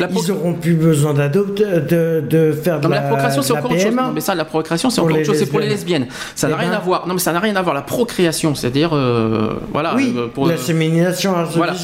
ils 0.00 0.30
auront 0.30 0.54
plus 0.54 0.74
besoin 0.74 1.14
d'adopter, 1.14 1.64
de, 1.64 2.24
de, 2.28 2.52
faire 2.52 2.80
de 2.80 2.84
non, 2.84 2.94
la, 2.94 3.02
la 3.02 3.08
procréation, 3.08 3.42
c'est 3.42 3.52
encore 3.52 3.70
autre 3.70 3.80
chose. 3.80 3.94
mais 4.14 4.20
ça, 4.20 4.34
la 4.34 4.44
procréation, 4.44 4.90
c'est 4.90 5.00
encore 5.00 5.16
autre 5.16 5.26
chose. 5.26 5.38
C'est 5.38 5.46
pour 5.46 5.60
les 5.60 5.68
lesbiennes. 5.68 6.06
Ça 6.34 6.48
n'a 6.48 6.56
eh 6.56 6.60
rien 6.60 6.70
ben 6.70 6.76
à 6.76 6.80
voir. 6.80 7.06
Non, 7.06 7.14
mais 7.14 7.20
ça 7.20 7.32
n'a 7.32 7.40
rien 7.40 7.56
à 7.56 7.62
voir. 7.62 7.74
La 7.74 7.82
procréation, 7.82 8.54
c'est-à-dire. 8.54 8.90
Euh, 8.94 9.54
voilà. 9.72 9.94
Oui, 9.94 10.14
euh, 10.16 10.28
pour, 10.28 10.46
l'insémination 10.46 11.34
voilà. 11.54 11.74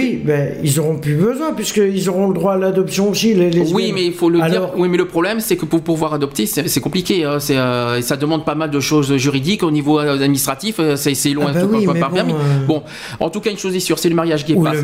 Oui, 0.00 0.20
ben, 0.24 0.54
ils 0.62 0.80
auront 0.80 0.96
plus 0.96 1.14
besoin, 1.14 1.52
puisqu'ils 1.52 2.08
auront 2.08 2.28
le 2.28 2.34
droit 2.34 2.54
à 2.54 2.56
l'adoption 2.56 3.10
aussi, 3.10 3.34
les. 3.34 3.72
Oui, 3.72 3.92
mais 3.94 4.06
il 4.06 4.12
faut 4.12 4.30
le 4.30 4.40
dire. 4.48 4.70
Oui, 4.76 4.88
mais 4.88 4.96
le 4.96 5.06
problème, 5.06 5.40
c'est 5.40 5.56
que 5.56 5.66
pour 5.66 5.82
pouvoir 5.82 6.14
adopter, 6.14 6.46
c'est 6.46 6.80
compliqué. 6.80 7.24
Hein. 7.24 7.38
Euh, 7.50 8.00
ça 8.00 8.16
demande 8.16 8.44
pas 8.44 8.54
mal 8.54 8.70
de 8.70 8.80
choses 8.80 9.16
juridiques 9.16 9.62
au 9.62 9.70
niveau 9.70 10.00
euh, 10.00 10.14
administratif. 10.14 10.76
Euh, 10.78 10.96
c'est 10.96 11.30
loin, 11.30 11.52
ah 11.54 11.60
bah 11.62 11.94
pas, 12.00 12.22
bon, 12.22 12.34
bon, 12.66 12.82
en 13.18 13.30
tout 13.30 13.40
cas, 13.40 13.50
une 13.50 13.58
chose 13.58 13.74
est 13.76 13.80
sûre, 13.80 13.98
c'est 13.98 14.08
le 14.08 14.14
mariage 14.14 14.44
qui 14.44 14.54
passe. 14.54 14.78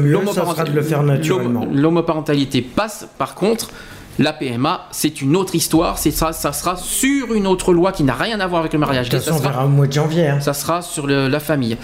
L'homoparentalité 1.73 2.63
passe. 2.63 3.09
Par 3.19 3.35
contre, 3.35 3.71
la 4.19 4.33
PMA, 4.33 4.87
c'est 4.91 5.21
une 5.21 5.37
autre 5.37 5.55
histoire. 5.55 5.99
C'est 5.99 6.11
ça, 6.11 6.33
ça 6.33 6.53
sera 6.53 6.77
sur 6.77 7.35
une 7.35 7.47
autre 7.47 7.73
loi 7.73 7.93
qui 7.93 8.03
n'a 8.03 8.15
rien 8.15 8.41
à 8.41 8.47
voir 8.47 8.61
avec 8.61 8.73
le 8.73 8.79
mariage. 8.79 9.09
De 9.09 9.17
toute 9.17 9.27
façon, 9.27 9.39
on 9.39 9.43
verra 9.43 9.67
au 9.67 9.69
mois 9.69 9.87
de 9.87 9.93
janvier. 9.93 10.27
Hein. 10.29 10.41
Ça 10.41 10.55
sera 10.55 10.83
sur 10.83 11.07
la 11.07 11.41
famille. 11.41 11.77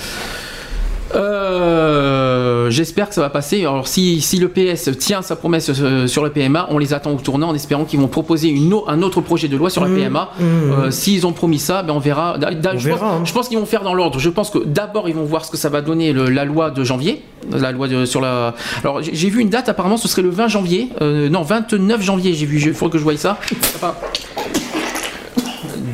Euh, 1.15 2.71
j'espère 2.71 3.09
que 3.09 3.15
ça 3.15 3.21
va 3.21 3.31
passer. 3.31 3.61
Alors, 3.61 3.87
si, 3.87 4.21
si, 4.21 4.39
le 4.39 4.49
PS 4.49 4.97
tient 4.99 5.23
sa 5.23 5.37
promesse 5.37 5.71
euh, 5.81 6.07
sur 6.07 6.25
le 6.25 6.31
PMA, 6.31 6.67
on 6.71 6.79
les 6.79 6.95
attend 6.95 7.13
au 7.13 7.17
tournant 7.17 7.51
en 7.51 7.55
espérant 7.55 7.85
qu'ils 7.85 8.01
vont 8.01 8.09
proposer 8.09 8.49
une, 8.49 8.75
un 8.87 9.03
autre 9.03 9.21
projet 9.21 9.49
de 9.49 9.57
loi 9.57 9.71
sur 9.71 9.83
la 9.83 9.89
mmh. 9.89 9.97
PMA. 9.97 10.31
Mmh. 10.39 10.45
Euh, 10.45 10.91
s'ils 10.91 11.27
ont 11.27 11.33
promis 11.33 11.59
ça, 11.59 11.83
ben 11.83 11.93
on 11.93 11.99
verra. 11.99 12.37
Hein. 12.37 13.25
je, 13.25 13.33
pense, 13.33 13.49
qu'ils 13.49 13.59
vont 13.59 13.67
faire 13.67 13.83
dans 13.83 13.95
l'ordre. 13.95 14.19
Je 14.19 14.31
pense 14.31 14.51
que 14.51 14.59
d'abord, 14.59 15.09
ils 15.09 15.15
vont 15.15 15.25
voir 15.25 15.45
ce 15.45 15.51
que 15.51 15.57
ça 15.57 15.69
va 15.69 15.83
donner 15.83 16.13
la 16.13 16.45
loi 16.45 16.71
de 16.71 16.85
janvier. 16.85 17.23
La 17.51 17.73
loi 17.73 17.89
sur 18.07 18.21
la. 18.21 18.55
Alors, 18.83 19.03
j'ai 19.03 19.29
vu 19.29 19.41
une 19.41 19.51
date, 19.51 19.69
apparemment, 19.69 19.97
ce 19.97 20.09
serait 20.09 20.23
le 20.23 20.31
20 20.31 20.49
janvier. 20.49 20.89
non, 21.01 21.43
29 21.43 22.03
janvier, 22.03 22.35
j'ai 22.35 22.47
vu. 22.47 22.61
Il 22.61 22.75
faut 22.75 22.89
que 22.89 22.99
je 22.99 23.03
voie 23.03 23.17
ça. 23.17 23.39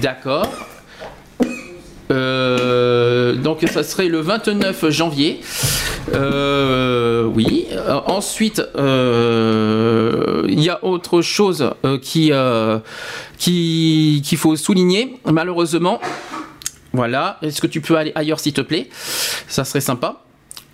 D'accord. 0.00 0.48
Euh, 2.10 3.34
donc 3.34 3.64
ça 3.70 3.82
serait 3.82 4.08
le 4.08 4.20
29 4.20 4.90
janvier. 4.90 5.40
Euh, 6.14 7.24
oui. 7.24 7.66
Euh, 7.72 8.00
ensuite, 8.06 8.62
il 8.76 10.60
y 10.62 10.70
a 10.70 10.84
autre 10.84 11.22
chose 11.22 11.70
qui 12.02 12.32
qui 13.38 14.22
qu'il 14.24 14.38
faut 14.38 14.56
souligner. 14.56 15.18
Malheureusement, 15.30 16.00
voilà. 16.92 17.38
Est-ce 17.42 17.60
que 17.60 17.66
tu 17.66 17.80
peux 17.80 17.96
aller 17.96 18.12
ailleurs, 18.14 18.40
s'il 18.40 18.52
te 18.52 18.60
plaît? 18.60 18.88
Ça 19.48 19.64
serait 19.64 19.80
sympa. 19.80 20.22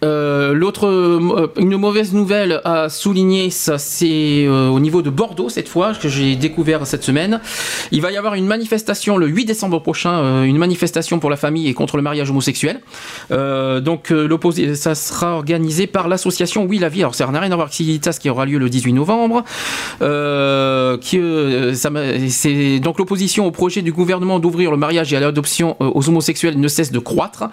Euh, 0.04 0.52
L'autre, 0.52 0.86
euh, 0.86 1.48
une 1.56 1.76
mauvaise 1.76 2.12
nouvelle 2.12 2.60
à 2.64 2.88
souligner, 2.88 3.50
ça 3.50 3.78
c'est 3.78 4.44
euh, 4.46 4.68
au 4.68 4.80
niveau 4.80 5.02
de 5.02 5.10
Bordeaux 5.10 5.48
cette 5.48 5.68
fois 5.68 5.94
que 5.94 6.08
j'ai 6.08 6.36
découvert 6.36 6.86
cette 6.86 7.02
semaine. 7.02 7.40
Il 7.90 8.02
va 8.02 8.12
y 8.12 8.16
avoir 8.16 8.34
une 8.34 8.46
manifestation 8.46 9.16
le 9.16 9.26
8 9.26 9.46
décembre 9.46 9.80
prochain, 9.80 10.44
une 10.44 10.58
manifestation 10.58 11.18
pour 11.18 11.30
la 11.30 11.36
famille 11.36 11.68
et 11.68 11.74
contre 11.74 11.96
le 11.96 12.02
mariage 12.02 12.30
homosexuel. 12.30 12.80
Donc 13.30 14.10
l'opposé, 14.10 14.74
ça 14.74 14.94
sera 14.94 15.34
organisé 15.34 15.86
par 15.86 16.08
l'association 16.08 16.64
Oui 16.64 16.78
la 16.78 16.88
vie. 16.88 17.00
Alors 17.00 17.14
ça 17.14 17.26
n'a 17.26 17.40
rien 17.40 17.52
à 17.52 17.54
voir 17.54 17.66
avec 17.66 17.74
Civitas 17.74 18.18
qui 18.20 18.30
aura 18.30 18.46
lieu 18.46 18.58
le 18.58 18.68
18 18.68 18.92
novembre. 18.92 19.44
Donc 20.00 22.98
l'opposition 22.98 23.46
au 23.46 23.50
projet 23.50 23.82
du 23.82 23.92
gouvernement 23.92 24.38
d'ouvrir 24.38 24.70
le 24.70 24.76
mariage 24.76 25.12
et 25.12 25.16
à 25.16 25.20
l'adoption 25.20 25.76
aux 25.80 26.08
homosexuels 26.08 26.58
ne 26.58 26.68
cesse 26.68 26.92
de 26.92 26.98
croître. 26.98 27.44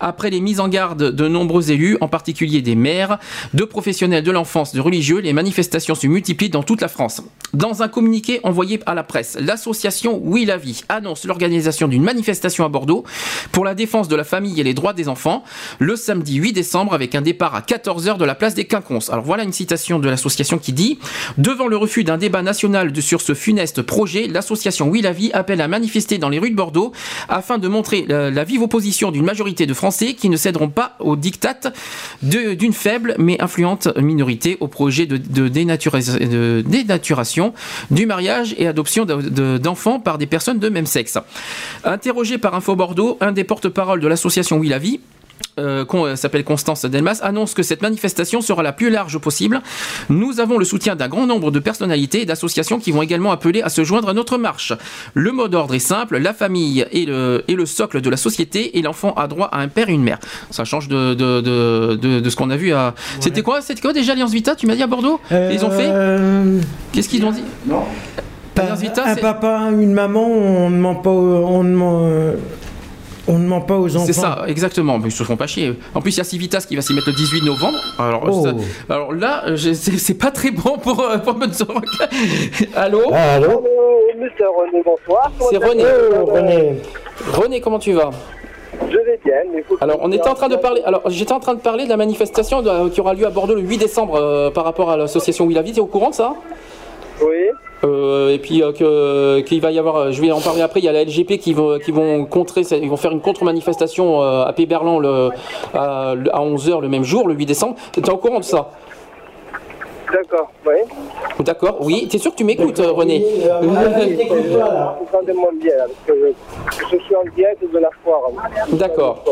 Après 0.00 0.30
les 0.30 0.40
mises 0.40 0.60
en 0.60 0.68
garde 0.68 1.10
de 1.10 1.28
nombreux 1.28 1.70
élus, 1.70 1.96
en 2.00 2.08
particulier 2.08 2.62
des 2.62 2.74
maires, 2.74 3.18
de 3.54 3.64
professionnels 3.64 4.24
de 4.24 4.30
l'enfance, 4.30 4.74
de 4.74 4.80
religieux, 4.80 5.18
les 5.18 5.32
manifestations 5.32 5.94
se 5.94 6.06
multiplient 6.06 6.50
dans 6.50 6.62
toute 6.62 6.80
la 6.80 6.88
France. 6.88 7.22
Dans 7.52 7.82
un 7.82 7.88
communiqué 7.88 8.40
envoyé 8.44 8.80
à 8.86 8.94
la 8.94 9.02
presse, 9.02 9.36
l'association 9.40 10.20
Oui 10.22 10.44
la 10.44 10.56
vie 10.56 10.82
annonce 10.88 11.24
l'organisation 11.24 11.88
d'une 11.88 12.02
manifestation 12.02 12.64
à 12.64 12.68
Bordeaux 12.68 13.04
pour 13.52 13.64
la 13.64 13.74
défense 13.74 14.08
de 14.08 14.16
la 14.16 14.24
famille 14.24 14.60
et 14.60 14.64
les 14.64 14.74
droits 14.74 14.92
des 14.92 15.08
enfants 15.08 15.42
le 15.78 15.96
samedi 15.96 16.36
8 16.36 16.52
décembre 16.52 16.94
avec 16.94 17.14
un 17.14 17.22
départ 17.22 17.54
à 17.54 17.60
14h 17.60 18.18
de 18.18 18.24
la 18.24 18.34
place 18.34 18.54
des 18.54 18.66
Quinconces. 18.66 19.10
Alors 19.10 19.24
voilà 19.24 19.42
une 19.42 19.52
citation 19.52 19.98
de 19.98 20.08
l'association 20.08 20.58
qui 20.58 20.72
dit 20.72 20.98
Devant 21.38 21.66
le 21.66 21.76
refus 21.76 22.04
d'un 22.04 22.18
débat 22.18 22.42
national 22.42 22.92
sur 23.02 23.20
ce 23.20 23.34
funeste 23.34 23.82
projet, 23.82 24.26
l'association 24.28 24.88
Oui 24.88 25.00
la 25.02 25.12
vie 25.12 25.30
appelle 25.32 25.60
à 25.60 25.68
manifester 25.68 26.18
dans 26.18 26.28
les 26.28 26.38
rues 26.38 26.50
de 26.50 26.56
Bordeaux 26.56 26.92
afin 27.28 27.58
de 27.58 27.68
montrer 27.68 28.04
la, 28.08 28.44
vive 28.44 28.62
opposition 28.62 29.10
d'une 29.10 29.24
majorité 29.24 29.66
de 29.66 29.74
Français 29.74 30.14
qui 30.14 30.28
ne 30.28 30.36
céderont 30.36 30.68
pas 30.70 30.96
au 31.00 31.16
diktat 31.16 31.54
de- 31.64 31.70
d'une 32.22 32.72
faible 32.72 33.14
mais 33.18 33.40
influente 33.40 33.88
minorité 33.96 34.56
au 34.60 34.68
projet 34.68 35.06
de, 35.06 35.16
dénaturation 36.62 37.52
du 37.90 38.06
mariage 38.06 38.54
et 38.58 38.66
adoption 38.66 39.04
de- 39.04 39.22
de- 39.22 39.58
d'enfants 39.58 40.00
par 40.00 40.18
des 40.18 40.26
personnes 40.26 40.58
de 40.58 40.68
même 40.68 40.86
sexe. 40.86 41.18
Interrogé 41.84 42.38
par 42.38 42.54
Info 42.54 42.76
Bordeaux, 42.76 43.16
un 43.20 43.32
des 43.32 43.44
porte-parole 43.44 44.00
de 44.00 44.08
l'association 44.08 44.58
Oui 44.58 44.68
la 44.68 44.78
vie, 44.78 45.00
euh, 45.58 45.84
con- 45.84 46.06
euh, 46.06 46.16
s'appelle 46.16 46.44
Constance 46.44 46.84
Delmas, 46.84 47.20
annonce 47.22 47.54
que 47.54 47.62
cette 47.62 47.82
manifestation 47.82 48.40
sera 48.40 48.62
la 48.62 48.72
plus 48.72 48.90
large 48.90 49.18
possible. 49.18 49.60
Nous 50.08 50.40
avons 50.40 50.58
le 50.58 50.64
soutien 50.64 50.96
d'un 50.96 51.08
grand 51.08 51.26
nombre 51.26 51.50
de 51.50 51.58
personnalités 51.58 52.22
et 52.22 52.24
d'associations 52.26 52.78
qui 52.78 52.92
vont 52.92 53.02
également 53.02 53.32
appeler 53.32 53.62
à 53.62 53.68
se 53.68 53.84
joindre 53.84 54.08
à 54.08 54.14
notre 54.14 54.38
marche. 54.38 54.72
Le 55.14 55.32
mot 55.32 55.48
d'ordre 55.48 55.74
est 55.74 55.78
simple, 55.78 56.18
la 56.18 56.32
famille 56.34 56.80
est 56.92 57.06
le, 57.06 57.44
est 57.48 57.54
le 57.54 57.66
socle 57.66 58.00
de 58.00 58.10
la 58.10 58.16
société 58.16 58.78
et 58.78 58.82
l'enfant 58.82 59.12
a 59.14 59.26
droit 59.28 59.46
à 59.52 59.60
un 59.60 59.68
père 59.68 59.88
et 59.88 59.92
une 59.92 60.02
mère. 60.02 60.18
Ça 60.50 60.64
change 60.64 60.88
de, 60.88 61.14
de, 61.14 61.40
de, 61.40 61.98
de- 62.00 62.20
de 62.20 62.30
ce 62.30 62.36
qu'on 62.36 62.50
a 62.50 62.56
vu 62.56 62.72
à... 62.72 62.94
C'était 63.20 63.42
quoi? 63.42 63.60
C'était 63.60 63.80
quoi 63.80 63.92
déjà 63.92 64.12
Alliance 64.12 64.32
Vita? 64.32 64.54
Tu 64.56 64.66
m'as 64.66 64.74
dit 64.76 64.82
à 64.82 64.86
Bordeaux? 64.86 65.20
Ils 65.30 65.64
ont 65.64 65.70
fait? 65.70 65.88
Euh, 65.88 66.60
Qu'est-ce 66.92 67.08
qu'ils 67.08 67.24
ont 67.24 67.32
dit? 67.32 67.44
Non. 67.66 67.82
Alliance 68.56 68.80
Vita, 68.80 69.04
un 69.06 69.14
c'est- 69.14 69.20
papa, 69.20 69.68
une 69.72 69.92
maman, 69.94 70.26
on 70.26 70.68
ne 70.70 70.76
ment 70.78 70.94
pas, 70.96 71.10
aux- 71.10 71.46
on 71.46 71.62
ne 71.64 71.74
ment, 71.74 72.00
euh, 72.04 72.34
on 73.28 73.38
ne 73.38 73.46
ment 73.46 73.60
pas 73.60 73.76
aux 73.76 73.94
enfants. 73.96 74.04
C'est 74.06 74.12
ça, 74.12 74.44
exactement. 74.46 74.98
Mais 74.98 75.08
ils 75.08 75.12
se 75.12 75.22
font 75.24 75.36
pas 75.36 75.46
chier. 75.46 75.74
En 75.94 76.00
plus, 76.00 76.14
il 76.14 76.18
y 76.18 76.20
a 76.20 76.24
Civitas 76.24 76.64
qui 76.68 76.76
va 76.76 76.82
s'y 76.82 76.92
mettre 76.94 77.08
le 77.08 77.14
18 77.14 77.42
novembre. 77.44 77.78
Alors, 77.98 78.22
Oh. 78.28 78.44
ça- 78.44 78.54
alors 78.94 79.12
là, 79.12 79.42
euh, 79.46 79.56
c'est 79.56 80.14
pas 80.18 80.30
très 80.30 80.50
bon 80.50 80.78
pour, 80.78 81.00
euh, 81.00 81.18
pour 81.18 81.34
Soirée. 81.52 81.80
Allô 82.76 83.00
Allô 83.12 83.64
Monsieur 84.18 84.46
René, 84.48 84.82
bonsoir. 84.84 85.32
C'est 85.50 85.56
René. 85.56 85.82
Euh, 85.84 86.22
René. 86.24 86.74
René, 87.32 87.60
comment 87.60 87.78
tu 87.78 87.92
vas 87.92 88.10
Je 88.90 88.96
vais 88.96 89.18
bien. 89.24 89.34
mais 89.52 89.62
faut 89.62 89.76
que 89.76 89.84
Alors, 89.84 89.98
on 90.02 90.10
était 90.12 90.28
en 90.28 90.34
train 90.34 90.48
de 90.48 90.56
parler. 90.56 90.82
Alors, 90.84 91.02
j'étais 91.06 91.32
en 91.32 91.40
train 91.40 91.54
de 91.54 91.60
parler 91.60 91.84
de 91.84 91.88
la 91.90 91.96
manifestation 91.96 92.62
de- 92.62 92.88
qui 92.90 93.00
aura 93.00 93.14
lieu 93.14 93.26
à 93.26 93.30
Bordeaux 93.30 93.54
le 93.54 93.62
8 93.62 93.78
décembre 93.78 94.16
euh, 94.16 94.50
par 94.50 94.64
rapport 94.64 94.90
à 94.90 94.96
l'association 94.96 95.46
Oui 95.46 95.54
la 95.54 95.62
vie. 95.62 95.72
T'es 95.72 95.80
au 95.80 95.86
courant 95.86 96.10
de 96.10 96.14
ça? 96.14 96.34
Oui. 97.22 97.26
Euh, 97.82 98.34
et 98.34 98.38
puis 98.38 98.62
euh, 98.62 98.72
que 98.72 99.40
qu'il 99.40 99.60
va 99.60 99.70
y 99.70 99.78
avoir, 99.78 99.96
euh, 99.96 100.10
je 100.12 100.20
vais 100.20 100.30
en 100.30 100.40
parler 100.40 100.60
après. 100.60 100.80
Il 100.80 100.84
y 100.84 100.88
a 100.88 100.92
la 100.92 101.04
LGP 101.04 101.38
qui 101.38 101.54
vont 101.54 101.78
qui 101.78 101.92
vont 101.92 102.26
contrer, 102.26 102.62
ils 102.72 102.90
vont 102.90 102.96
faire 102.96 103.12
une 103.12 103.20
contre-manifestation 103.22 104.22
euh, 104.22 104.44
à 104.44 104.52
Péberlan 104.52 104.98
le, 104.98 105.30
à, 105.74 106.10
à 106.10 106.40
11h 106.40 106.80
le 106.80 106.88
même 106.88 107.04
jour, 107.04 107.26
le 107.26 107.34
8 107.34 107.46
décembre. 107.46 107.76
T'es 107.92 108.08
au 108.10 108.16
courant 108.18 108.38
de 108.40 108.44
ça? 108.44 108.70
D'accord, 110.12 110.50
oui. 110.66 110.72
D'accord, 111.38 111.76
oui. 111.82 112.08
T'es 112.10 112.18
sûr 112.18 112.32
que 112.32 112.36
tu 112.36 112.42
m'écoutes, 112.44 112.80
euh, 112.80 112.90
René? 112.90 113.24
Entendez-moi 115.02 115.50
bien, 115.60 115.76
là, 115.76 115.84
parce 115.86 116.18
que 116.18 116.32
je, 116.72 116.96
je 116.96 117.02
suis 117.04 117.14
en 117.14 117.22
direct 117.36 117.62
de 117.72 117.78
la 117.78 117.90
foire. 118.02 118.22
D'accord. 118.72 119.22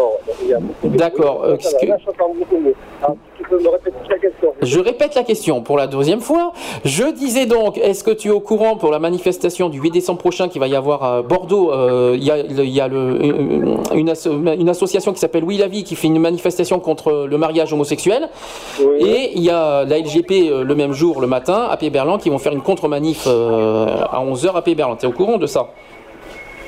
D'accord, 0.85 1.43
euh, 1.45 1.57
Ça 1.61 1.79
peux 3.49 3.59
me 3.63 3.69
répéter 3.69 3.97
la 4.09 4.19
question 4.19 4.53
Je 4.63 4.81
répète 4.81 5.15
la 5.15 5.23
question 5.25 5.63
pour 5.63 5.77
la 5.77 5.87
deuxième 5.87 6.21
fois. 6.21 6.53
Je 6.85 7.05
disais 7.13 7.47
donc, 7.47 7.79
est-ce 7.79 8.05
que 8.05 8.11
tu 8.11 8.29
es 8.29 8.31
au 8.31 8.41
courant 8.41 8.77
pour 8.77 8.91
la 8.91 8.99
manifestation 8.99 9.69
du 9.69 9.81
8 9.81 9.91
décembre 9.91 10.19
prochain 10.19 10.49
qui 10.49 10.59
va 10.59 10.67
y 10.69 10.75
avoir 10.77 11.03
à 11.05 11.23
Bordeaux 11.23 11.73
euh, 11.73 12.15
Il 12.17 12.25
y 12.25 12.31
a, 12.31 12.39
il 12.39 12.69
y 12.71 12.81
a 12.81 12.89
le- 12.89 13.23
une, 13.95 14.09
asso- 14.11 14.31
une 14.31 14.69
association 14.69 15.13
qui 15.13 15.19
s'appelle 15.21 15.45
Oui 15.45 15.57
la 15.57 15.67
vie 15.69 15.85
qui 15.85 15.97
fait 15.97 16.09
une 16.09 16.19
manifestation 16.21 16.81
contre 16.81 17.27
le 17.29 17.39
mariage 17.39 17.73
homosexuel. 17.73 18.29
Et 19.01 19.33
il 19.35 19.43
y 19.43 19.51
a 19.51 19.85
la 19.85 19.99
LGP 19.99 20.31
euh, 20.51 20.65
le 20.65 20.75
même 20.75 20.93
jour, 20.93 21.21
le 21.21 21.27
matin, 21.27 21.67
à 21.71 21.77
Péberlan, 21.77 22.19
qui 22.19 22.31
vont 22.31 22.39
faire 22.39 22.53
une 22.53 22.63
contre-manif 22.63 23.25
euh, 23.27 23.87
à 24.11 24.23
11h 24.25 24.55
à 24.57 24.63
Péberlan. 24.63 24.97
Tu 24.97 25.07
es 25.07 25.09
au 25.09 25.13
courant 25.13 25.39
de 25.39 25.47
ça? 25.47 25.69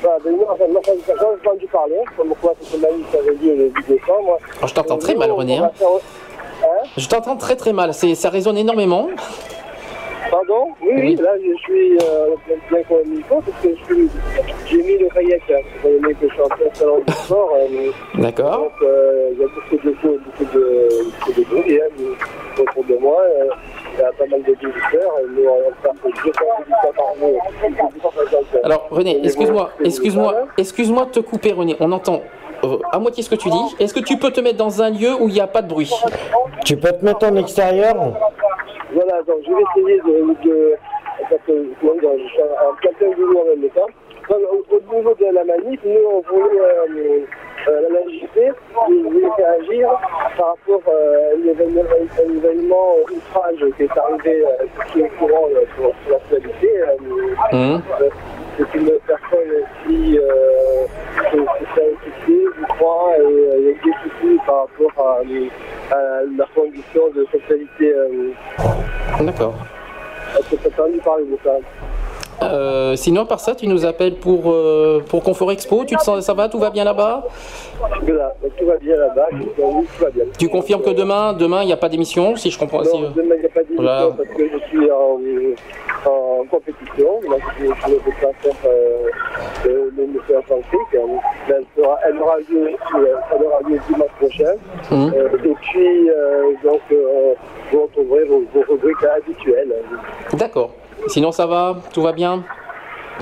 Bah, 0.03 0.09
ben, 0.25 0.35
moi, 0.35 0.47
enfin, 0.55 0.65
moi, 0.71 0.81
j'en 0.87 0.93
ai 0.95 1.41
entendu 1.47 1.67
parler, 1.67 1.95
comme 2.17 2.33
quoi 2.41 2.55
cette 2.61 2.81
manif 2.81 3.05
avait 3.15 3.33
lieu 3.33 3.55
le 3.55 3.65
8 3.67 3.73
décembre. 3.87 4.39
Alors, 4.57 4.69
je 4.69 4.75
t'entends 4.75 4.97
très 4.97 5.15
mal, 5.15 5.31
René. 5.31 5.59
hein. 5.59 5.71
Hein 6.63 6.87
Je 6.97 7.09
t'entends 7.09 7.37
très 7.37 7.57
très 7.57 7.73
mal. 7.73 7.93
Ça 7.95 8.31
résonne 8.31 8.59
énormément. 8.59 9.09
Pardon 10.31 10.69
oui, 10.81 10.93
oui, 10.97 11.17
là 11.17 11.31
je 11.45 11.57
suis 11.63 11.99
euh, 11.99 12.37
bien 12.71 12.83
comme 12.89 12.99
il 13.13 13.23
faut 13.25 13.41
parce 13.41 13.61
que 13.63 13.69
j'ai 14.69 14.77
mis 14.83 14.97
le 14.99 15.09
kayak. 15.09 15.43
Hein. 15.51 15.55
Vous 15.83 15.91
voyez 15.99 16.15
que 16.15 16.29
je 16.29 16.33
suis 16.33 16.43
en 16.43 16.47
plein 16.49 16.67
salon 16.75 17.01
de 17.05 17.11
sport. 17.13 17.51
euh, 17.57 17.91
D'accord. 18.15 18.59
Donc 18.61 18.73
euh, 18.83 19.31
il 19.33 19.41
y 19.41 19.45
a 19.45 19.49
beaucoup 19.49 19.77
de, 19.89 20.19
beaucoup 20.19 20.45
de, 20.57 20.89
beaucoup 21.19 21.41
de 21.41 21.45
bruit 21.47 21.81
hein, 21.81 22.61
autour 22.61 22.85
de 22.85 22.97
moi. 22.99 23.17
euh, 23.23 23.47
Il 23.95 24.01
y 24.01 24.03
a 24.05 24.13
pas 24.13 24.27
mal 24.27 24.41
de 24.43 24.53
visiteurs. 24.53 25.13
Nous 25.35 25.43
on 25.49 25.73
part 25.83 25.95
200 25.95 26.13
visiteurs 26.13 26.93
par. 26.95 27.15
250. 27.19 28.65
Alors 28.65 28.87
René, 28.91 29.19
excuse-moi, 29.25 29.71
excuse-moi, 29.85 30.47
excuse-moi 30.57 31.07
de 31.07 31.11
te 31.11 31.21
couper 31.21 31.53
René, 31.53 31.77
on 31.81 31.91
entend 31.91 32.21
euh, 32.65 32.79
à 32.93 32.99
moitié 32.99 33.23
ce 33.23 33.31
que 33.31 33.37
tu 33.37 33.49
dis. 33.51 33.77
Est-ce 33.79 33.95
que 33.95 34.01
tu 34.01 34.17
peux 34.17 34.31
te 34.31 34.41
mettre 34.41 34.59
dans 34.59 34.83
un 34.83 34.91
lieu 34.91 35.15
où 35.15 35.29
il 35.29 35.35
n'y 35.35 35.41
a 35.41 35.47
pas 35.47 35.63
de 35.63 35.69
bruit 35.69 35.91
Tu 36.65 36.77
peux 36.77 36.93
te 36.93 37.05
mettre 37.05 37.27
en 37.27 37.37
extérieur 37.37 37.95
Voilà, 38.93 39.23
donc 39.23 39.39
je 39.47 39.51
vais 39.53 39.63
essayer 39.77 40.01
de. 40.01 40.49
de 40.49 40.77
parce 41.29 41.43
que 41.47 41.53
comment 41.81 41.95
dire, 42.01 42.11
je 42.19 42.29
suis 42.29 42.43
en 42.43 42.75
plein 42.81 42.93
plein 42.99 43.87
au, 44.37 44.65
au 44.75 44.95
niveau 44.97 45.15
de 45.15 45.35
la 45.35 45.45
manif, 45.45 45.81
nous 45.85 46.01
on 46.13 46.21
voulait, 46.21 46.61
euh, 46.61 47.21
euh, 47.69 47.81
la 47.91 48.01
réagir 49.37 49.89
par 50.37 50.49
rapport 50.49 50.83
euh, 50.89 51.31
à 51.31 51.35
un 51.35 52.35
événement, 52.37 52.95
outrage 53.13 53.65
qui 53.77 53.83
est 53.83 53.99
arrivé, 53.99 54.45
euh, 54.45 54.67
qui 54.93 55.01
est 55.01 55.05
au 55.05 55.09
courant 55.19 55.49
euh, 55.55 55.65
sur, 55.77 55.93
sur 56.05 56.13
l'actualité. 56.13 56.69
Hum. 57.53 57.83
c'est 58.57 58.79
une 58.79 58.91
personne 59.07 59.39
qui, 59.87 60.19
s'est 61.31 61.93
impliquée, 61.93 62.45
je 62.59 62.67
crois, 62.77 63.15
et 63.19 63.59
il 63.59 63.65
y 63.65 63.71
a 63.71 63.73
des 63.73 63.93
soucis 64.03 64.39
par 64.47 64.67
rapport 64.67 65.07
à, 65.07 65.95
à 65.95 66.23
la 66.37 66.47
condition 66.55 67.09
de 67.15 67.27
sexualité. 67.33 67.95
D'accord. 69.21 69.55
est-ce 70.39 70.51
que 70.51 70.69
tu 70.69 70.81
as 70.81 70.85
entendu 70.85 70.99
parler 70.99 71.25
de 71.25 71.37
ça 71.45 71.53
Euh, 72.43 72.97
sinon, 72.97 73.27
par 73.27 73.41
ça, 73.41 73.55
tu 73.55 73.67
nous 73.67 73.85
appelles 73.85 74.15
pour, 74.17 74.51
euh, 74.51 75.03
pour 75.09 75.23
Confort 75.23 75.53
Expo. 75.53 75.85
Tu 75.85 75.97
te 75.97 76.03
sens, 76.03 76.25
ça 76.25 76.35
va 76.35 76.49
Tout 76.49 76.59
va 76.59 76.71
bien 76.71 76.85
là-bas? 76.85 77.27
Voilà, 78.03 78.35
tout 78.59 78.67
va 78.67 78.77
bien 78.79 78.97
là-bas. 78.97 79.29
Tu 80.39 80.49
confirmes 80.49 80.83
que 80.83 80.91
demain, 80.91 81.33
demain, 81.33 81.63
il 81.63 81.67
n'y 81.67 81.73
a 81.73 81.77
pas 81.77 81.89
d'émission, 81.89 82.37
si 82.37 82.51
je 82.51 82.59
comprends 82.59 82.85
si, 82.85 82.97
euh, 82.97 83.09
demain, 83.15 83.35
il 83.37 83.41
n'y 83.41 83.47
a 83.47 83.49
pas 83.51 83.63
d'émission 83.63 83.83
Voilà. 83.83 84.11
parce 84.17 84.29
que 84.29 84.49
je 84.49 84.59
suis 84.69 84.91
en, 84.91 85.21
en 86.11 86.45
compétition. 86.51 87.21
Donc, 87.29 87.41
je, 87.59 87.65
je 87.65 87.91
ne 87.91 87.99
peux 87.99 88.11
pas 88.21 88.33
faire 88.41 88.55
euh, 88.67 89.09
le, 89.65 90.07
Monsieur 90.07 90.39
Atlantique. 90.39 90.97
Elle, 91.49 91.65
sera, 91.77 91.99
elle, 92.09 92.19
aura 92.19 92.39
lieu, 92.39 92.71
elle 92.95 93.47
aura 93.47 93.61
lieu 93.69 93.79
dimanche 93.89 94.11
prochain. 94.19 94.55
Mhm. 94.91 95.13
Et 95.45 95.55
puis, 95.61 96.11
donc, 96.65 96.81
vous 97.71 97.83
retrouverez 97.83 98.25
vos, 98.25 98.45
vos 98.55 98.65
rubriques 98.69 99.05
habituelles. 99.17 99.75
D'accord. 100.35 100.71
Sinon, 101.09 101.33
ça 101.33 101.47
va 101.47 101.77
Tout 101.93 102.03
va 102.03 102.13
bien 102.13 102.43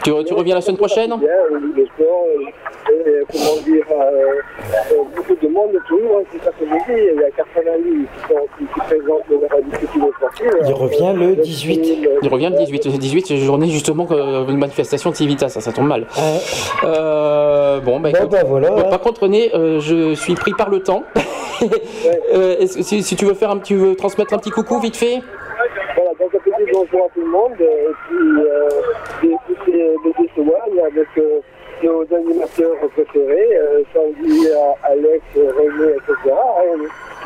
Tu, 0.03 0.11
tu 0.25 0.35
reviens 0.35 0.55
la 0.55 0.61
semaine 0.61 0.77
prochaine 0.77 1.11
Bien, 1.19 1.29
euh, 1.29 1.59
le 1.77 1.87
sport, 1.87 2.25
euh, 2.27 2.91
et, 2.91 3.09
euh, 3.09 3.25
comment 3.31 3.63
dire, 3.65 3.85
euh, 3.91 5.03
beaucoup 5.15 5.35
de 5.35 5.49
monde 5.49 5.79
toujours, 5.87 6.19
hein, 6.21 6.25
c'est 6.33 6.43
ça 6.43 6.51
que 6.51 6.65
je 6.65 6.93
dis. 6.93 7.01
Il 7.15 7.21
y 7.21 7.25
a 7.25 7.31
80 7.31 7.63
000 7.65 7.85
qui, 7.85 8.29
sont, 8.29 8.47
qui, 8.59 8.65
qui 8.65 8.81
présentent 8.81 9.29
discipline 9.71 10.11
sportive. 10.17 10.51
Il 10.67 10.75
revient 10.75 11.13
le 11.17 11.37
18. 11.37 11.99
Il 12.23 12.29
revient 12.29 12.51
le 12.51 12.59
18. 12.59 12.85
Le 12.87 12.99
18, 12.99 13.27
c'est 13.27 13.35
une 13.35 13.41
journée 13.45 13.69
justement 13.69 14.09
une 14.11 14.59
manifestation 14.59 15.11
de 15.11 15.17
Civitas, 15.17 15.49
ça, 15.49 15.61
ça 15.61 15.73
tombe 15.73 15.87
mal. 15.87 16.07
Euh, 16.85 17.81
bon, 17.81 18.01
bah, 18.01 18.11
écoute. 18.11 18.35
voilà. 18.47 18.71
Bon, 18.71 18.89
par 18.89 19.01
contre, 19.01 19.23
René, 19.23 19.51
euh, 19.55 19.81
je 19.81 20.15
suis 20.15 20.35
pris 20.35 20.53
par 20.53 20.71
le 20.71 20.81
temps. 20.81 21.05
Euh, 22.33 22.55
que 22.59 22.67
si, 22.67 23.03
si 23.03 23.17
tu 23.17 23.25
veux 23.25 23.35
faire 23.35 23.51
un, 23.51 23.59
tu 23.59 23.75
veux 23.75 23.97
transmettre 23.97 24.33
un 24.33 24.39
petit 24.39 24.51
coucou 24.51 24.79
vite 24.79 24.97
fait 24.97 25.21
Voilà, 25.97 26.11
donc 26.21 26.33
un 26.33 26.39
petit 26.39 26.51
bonjour 26.73 27.05
à 27.05 27.09
tout 27.15 27.21
le 27.21 27.27
monde, 27.27 27.61
et 27.61 27.89
puis 28.09 29.73
les 29.73 29.97
bébés 30.05 30.31
Sowan 30.35 30.87
avec 30.87 31.09
euh, 31.19 31.41
nos 31.83 32.03
animateurs 32.15 32.77
préférés, 32.95 33.57
euh, 33.57 33.83
Sandy, 33.95 34.47
euh, 34.47 34.73
Alex, 34.85 35.25
René, 35.35 35.93
etc. 35.93 36.35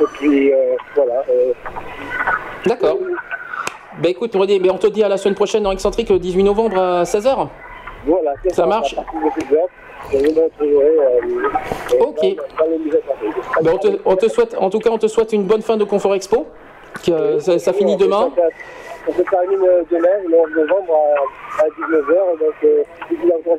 Et 0.00 0.04
puis 0.14 0.52
voilà. 0.94 1.24
D'accord. 2.66 2.98
Bah 4.02 4.08
écoute, 4.08 4.34
René, 4.34 4.58
mais 4.58 4.70
on 4.70 4.78
te 4.78 4.86
dit 4.86 5.02
à 5.02 5.08
la 5.08 5.16
semaine 5.16 5.34
prochaine 5.34 5.62
dans 5.62 5.72
Excentrique 5.72 6.08
le 6.08 6.18
18 6.18 6.42
novembre 6.42 6.78
à 6.78 7.02
16h 7.04 7.48
voilà, 8.04 8.32
c'est 8.42 8.54
Ça 8.54 8.66
marche 8.66 8.96
euh, 8.96 9.58
Ok. 12.00 12.36
Bah, 13.62 13.70
on, 13.72 13.78
te, 13.78 13.88
on 14.04 14.16
te 14.16 14.28
souhaite, 14.28 14.56
en 14.58 14.70
tout 14.70 14.80
cas, 14.80 14.90
on 14.90 14.98
te 14.98 15.06
souhaite 15.06 15.32
une 15.32 15.44
bonne 15.44 15.62
fin 15.62 15.76
de 15.76 15.84
Confort 15.84 16.14
Expo. 16.14 16.46
Que, 17.06 17.38
ça, 17.38 17.58
ça 17.58 17.72
finit 17.72 17.96
demain. 17.96 18.30
On 19.08 19.12
se 19.12 19.22
termine 19.22 19.64
euh, 19.64 19.82
demain, 19.90 20.18
le 20.28 20.36
11 20.36 20.50
novembre, 20.54 20.94
à, 20.94 21.62
à 21.62 21.68
19h. 21.68 22.38
Donc, 22.38 22.54
euh, 22.64 22.82
si 23.08 23.14
vous 23.16 23.22
voulez 23.22 23.34
encore 23.34 23.58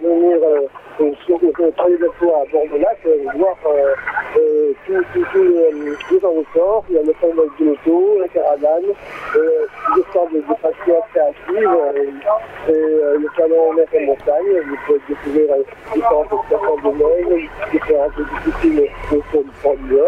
venir 1.00 1.12
euh, 1.12 1.16
sur 1.26 1.40
le 1.42 1.72
travail 1.72 1.98
de 1.98 2.10
fois 2.20 2.42
à 2.42 2.52
Bordeaux-Lac, 2.52 2.98
euh, 3.06 3.18
voir 3.36 3.56
euh, 3.66 3.94
euh, 4.38 4.74
tous 4.86 5.40
euh, 5.40 5.96
les 6.12 6.20
transports, 6.20 6.84
il 6.90 6.96
y 6.96 7.00
a 7.00 7.02
le 7.04 7.14
salon 7.22 7.44
de 7.60 7.66
l'auto, 7.66 8.20
la 8.20 8.28
caravane, 8.28 8.94
euh, 9.36 9.66
sortes 10.14 10.32
de, 10.34 10.38
de 10.40 10.54
passions 10.62 11.02
créatives, 11.14 11.70
euh, 11.70 12.70
et 12.70 12.72
euh, 12.72 13.18
le 13.18 13.28
salon 13.38 13.74
mer 13.74 13.86
et 13.94 14.06
montagne. 14.06 14.62
Vous 14.68 14.76
pouvez 14.86 15.00
découvrir 15.10 15.54
euh, 15.54 15.64
différentes 15.94 16.28
stations 16.48 16.78
de 16.78 17.30
neige, 17.32 17.50
différentes 17.72 18.14
disciplines 18.46 18.88
de 19.12 19.22
sport 19.60 19.76
d'hiver. 19.78 20.08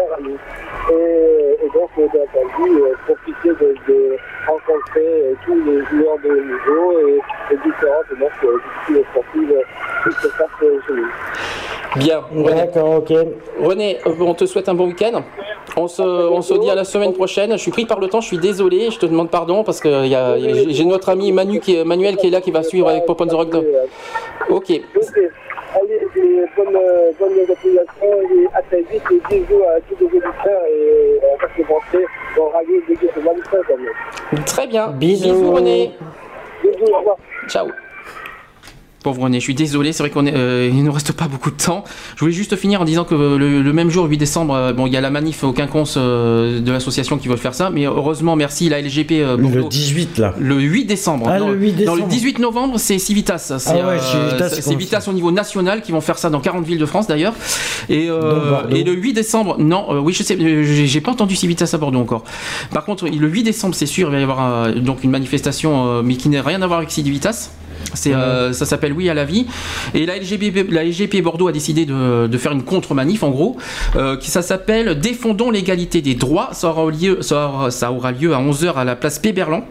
Et, 0.90 1.56
et 1.64 1.68
donc, 1.74 1.90
euh, 1.98 2.06
bien 2.12 2.22
entendu, 2.22 2.80
euh, 2.80 2.94
profiter 3.06 3.48
de, 3.48 3.74
de 3.88 4.16
rencontrer 4.46 5.22
euh, 5.24 5.34
tous 5.44 5.54
les 5.64 5.84
joueurs 5.86 6.18
de 6.18 6.30
haut 6.30 6.44
niveau 6.44 7.08
et, 7.08 7.20
et 7.52 7.56
différentes 7.56 8.10
donc, 8.20 8.30
euh, 8.44 8.58
disciplines 8.86 9.04
sportives 9.10 9.52
euh, 9.52 9.62
qui 10.04 10.16
se 10.22 10.28
passent 10.38 10.62
euh. 10.62 10.75
Bien. 11.96 12.20
René. 12.34 12.52
D'accord, 12.54 12.94
ok. 12.96 13.12
René, 13.62 13.98
euh, 14.06 14.10
on 14.20 14.34
te 14.34 14.44
souhaite 14.46 14.68
un 14.68 14.74
bon 14.74 14.86
week-end. 14.88 15.22
On 15.76 15.88
se, 15.88 16.02
on 16.02 16.42
se 16.42 16.54
dit 16.54 16.70
à 16.70 16.74
la 16.74 16.84
semaine 16.84 17.12
prochaine. 17.12 17.52
Je 17.52 17.56
suis 17.56 17.70
pris 17.70 17.86
par 17.86 18.00
le 18.00 18.08
temps, 18.08 18.20
je 18.20 18.26
suis 18.28 18.38
désolé, 18.38 18.90
je 18.90 18.98
te 18.98 19.06
demande 19.06 19.30
pardon 19.30 19.64
parce 19.64 19.80
que 19.80 19.88
y 20.06 20.14
a- 20.14 20.36
y 20.38 20.48
a- 20.50 20.70
j'ai 20.70 20.84
notre 20.84 21.08
ami 21.08 21.32
Manu 21.32 21.60
qui 21.60 21.76
est, 21.76 21.84
Manuel 21.84 22.16
qui 22.16 22.28
est 22.28 22.30
là 22.30 22.40
qui 22.40 22.50
va 22.50 22.62
suivre 22.62 22.88
avec 22.88 23.04
Pop 23.06 23.20
on 23.20 23.26
the 23.26 23.32
Rock. 23.32 23.48
Ok. 24.48 24.70
Allez, 24.70 26.00
bonne, 26.56 26.72
bonne 27.18 27.32
et 27.38 28.46
à 28.54 28.62
très 28.62 28.80
vite 28.82 29.02
et 29.10 29.20
bisous 29.28 29.62
à 29.64 29.80
tous 29.80 29.96
les 30.00 30.06
auditeurs 30.06 30.62
et 30.70 31.20
on 31.22 31.36
va 31.36 31.48
se 31.54 31.62
montrer 31.70 32.06
dans 32.36 32.48
Radio 32.48 32.74
de. 32.88 34.44
Très 34.46 34.66
bien. 34.66 34.88
Bisous. 34.88 35.52
René. 35.52 35.92
Bisous, 36.62 36.92
au 36.92 36.98
revoir. 36.98 37.16
Ciao. 37.48 37.66
Pauvre 39.06 39.22
René, 39.22 39.38
je 39.38 39.44
suis 39.44 39.54
désolé, 39.54 39.92
c'est 39.92 40.02
vrai 40.02 40.10
qu'il 40.10 40.24
ne 40.24 40.82
nous 40.82 40.90
reste 40.90 41.12
pas 41.12 41.28
beaucoup 41.28 41.52
de 41.52 41.56
temps. 41.56 41.84
Je 42.16 42.20
voulais 42.20 42.32
juste 42.32 42.56
finir 42.56 42.80
en 42.80 42.84
disant 42.84 43.04
que 43.04 43.14
le, 43.14 43.62
le 43.62 43.72
même 43.72 43.88
jour, 43.88 44.06
8 44.06 44.18
décembre, 44.18 44.54
euh, 44.56 44.72
bon, 44.72 44.88
il 44.88 44.92
y 44.92 44.96
a 44.96 45.00
la 45.00 45.10
manif 45.10 45.44
au 45.44 45.52
quinconce 45.52 45.94
euh, 45.96 46.58
de 46.58 46.72
l'association 46.72 47.16
qui 47.16 47.28
veut 47.28 47.36
faire 47.36 47.54
ça, 47.54 47.70
mais 47.70 47.84
heureusement, 47.84 48.34
merci 48.34 48.68
la 48.68 48.80
LGP 48.82 49.12
euh, 49.12 49.36
Le 49.36 49.44
Bordeaux. 49.44 49.68
18 49.68 50.18
là. 50.18 50.34
Le 50.40 50.58
8 50.60 50.86
décembre. 50.86 51.28
Ah, 51.30 51.38
non, 51.38 51.50
le 51.50 51.56
8 51.56 51.70
non, 51.70 51.76
décembre. 51.78 51.98
le 51.98 52.08
18 52.08 52.38
novembre, 52.40 52.78
c'est 52.80 52.98
Civitas. 52.98 53.38
C'est 53.38 53.70
Ah 53.70 53.74
ouais, 53.74 53.98
euh, 54.14 54.28
Civitas, 54.40 54.48
Civitas 54.60 55.04
au 55.08 55.12
niveau 55.12 55.30
national 55.30 55.82
qui 55.82 55.92
vont 55.92 56.00
faire 56.00 56.18
ça 56.18 56.28
dans 56.28 56.40
40 56.40 56.66
villes 56.66 56.78
de 56.78 56.86
France 56.86 57.06
d'ailleurs. 57.06 57.34
Et, 57.88 58.08
euh, 58.10 58.68
et 58.70 58.82
le 58.82 58.92
8 58.92 59.12
décembre, 59.12 59.56
non, 59.60 59.86
euh, 59.90 60.00
oui, 60.00 60.14
je 60.14 60.24
sais, 60.24 60.36
euh, 60.36 60.64
j'ai 60.64 61.00
pas 61.00 61.12
entendu 61.12 61.36
Civitas 61.36 61.70
à 61.72 61.78
Bordeaux 61.78 62.00
encore. 62.00 62.24
Par 62.72 62.84
contre, 62.84 63.06
le 63.06 63.28
8 63.28 63.44
décembre, 63.44 63.76
c'est 63.76 63.86
sûr, 63.86 64.08
il 64.08 64.12
va 64.12 64.18
y 64.18 64.22
avoir 64.24 64.66
euh, 64.66 64.72
donc 64.74 65.04
une 65.04 65.10
manifestation 65.12 65.86
euh, 65.86 66.02
mais 66.04 66.16
qui 66.16 66.28
n'a 66.28 66.42
rien 66.42 66.60
à 66.62 66.66
voir 66.66 66.78
avec 66.80 66.90
Civitas. 66.90 67.50
C'est, 67.94 68.12
euh, 68.14 68.52
ça 68.52 68.66
s'appelle 68.66 68.92
Oui 68.92 69.08
à 69.08 69.14
la 69.14 69.24
vie. 69.24 69.46
Et 69.94 70.06
la 70.06 70.16
LGP, 70.18 70.70
la 70.70 70.84
LGP 70.84 71.22
Bordeaux 71.22 71.48
a 71.48 71.52
décidé 71.52 71.86
de, 71.86 72.26
de 72.26 72.38
faire 72.38 72.52
une 72.52 72.62
contre-manif, 72.62 73.22
en 73.22 73.30
gros, 73.30 73.56
euh, 73.96 74.16
qui 74.16 74.30
ça 74.30 74.42
s'appelle 74.42 74.98
Défendons 75.00 75.50
l'égalité 75.50 76.02
des 76.02 76.14
droits. 76.14 76.50
Ça 76.52 76.68
aura 76.68 76.90
lieu, 76.90 77.18
ça 77.22 77.46
aura, 77.48 77.70
ça 77.70 77.92
aura 77.92 78.12
lieu 78.12 78.34
à 78.34 78.38
11h 78.40 78.74
à 78.74 78.84
la 78.84 78.96
place 78.96 79.18
Péberlan, 79.18 79.64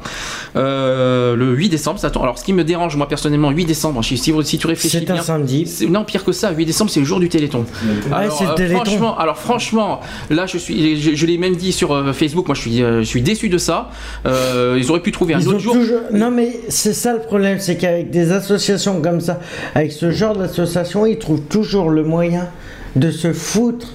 euh, 0.56 1.35
le 1.35 1.53
8 1.53 1.69
décembre. 1.69 2.00
Ça 2.00 2.08
Alors, 2.16 2.38
ce 2.40 2.43
qui 2.43 2.53
me 2.53 2.64
dérange, 2.64 2.95
moi, 2.95 3.08
personnellement, 3.08 3.50
8 3.51 3.66
décembre, 3.66 4.03
si, 4.03 4.17
si, 4.17 4.34
si 4.43 4.58
tu 4.58 4.67
réfléchis 4.67 5.00
C'est 5.00 5.09
un 5.11 5.16
bien, 5.16 5.24
samedi. 5.24 5.66
c'est- 5.67 5.88
Non, 5.88 6.03
pire 6.03 6.24
que 6.24 6.32
ça, 6.32 6.51
8 6.51 6.66
décembre, 6.66 6.90
c'est 6.92 7.00
le 7.01 7.06
jour 7.06 7.19
du 7.19 7.30
Téléthon. 7.30 7.66
Ah, 8.11 8.17
alors, 8.17 8.38
c'est 8.38 8.45
le 8.45 8.56
Téléthon. 8.56 8.84
franchement, 8.85 9.17
alors 9.17 9.38
franchement, 9.38 10.00
là, 10.30 10.45
je 10.45 10.58
suis, 10.58 11.00
je, 11.01 11.16
je 11.16 11.25
l'ai 11.25 11.38
même 11.38 11.56
dit 11.56 11.72
sur 11.72 12.14
Facebook. 12.16 12.48
Moi, 12.48 12.56
je 12.56 12.61
suis, 12.61 12.77
je 12.77 13.01
suis 13.03 13.22
déçu 13.22 13.50
de 13.50 13.58
ça. 13.58 13.90
Ils 14.25 14.90
auraient 14.90 15.01
pu 15.01 15.11
trouver 15.11 15.34
un 15.34 15.40
Ils 15.40 15.48
autre 15.50 15.59
jour. 15.59 15.74
toujours- 15.74 16.00
Non 16.14 16.32
mais 16.32 16.59
c'est 16.69 16.93
ça 16.93 17.14
le 17.14 17.19
problème, 17.19 17.59
c'est 17.59 17.77
qu'avec 17.77 18.05
des 18.11 18.32
associations 18.32 19.01
comme 19.01 19.22
ça, 19.22 19.40
avec 19.75 19.92
ce 19.92 20.11
genre 20.11 20.35
d'association, 20.35 21.06
ils 21.06 21.17
trouvent 21.19 21.42
toujours 21.50 21.90
le 21.90 22.03
moyen 22.03 22.48
de 22.95 23.11
se 23.11 23.34
foutre 23.34 23.93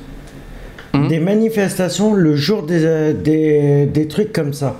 Mhm. 0.92 1.06
des 1.08 1.20
manifestations 1.20 2.14
le 2.14 2.34
jour 2.34 2.64
des, 2.64 2.84
euh, 2.84 3.12
des, 3.12 3.86
des 3.86 4.08
trucs 4.08 4.32
comme 4.32 4.52
ça. 4.52 4.76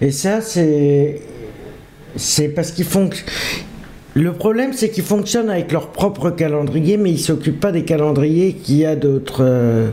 Et 0.00 0.10
ça, 0.10 0.40
c'est 0.40 1.20
c'est 2.16 2.48
parce 2.48 2.70
qu'ils 2.70 2.86
font. 2.86 3.10
Le 4.14 4.32
problème, 4.32 4.72
c'est 4.72 4.88
qu'ils 4.90 5.02
fonctionnent 5.04 5.50
avec 5.50 5.70
leur 5.72 5.88
propre 5.88 6.30
calendrier, 6.30 6.96
mais 6.96 7.10
ils 7.10 7.18
s'occupent 7.18 7.60
pas 7.60 7.72
des 7.72 7.82
calendriers 7.84 8.54
qu'il 8.54 8.76
y 8.76 8.86
a 8.86 8.96
d'autres. 8.96 9.42
euh, 9.42 9.88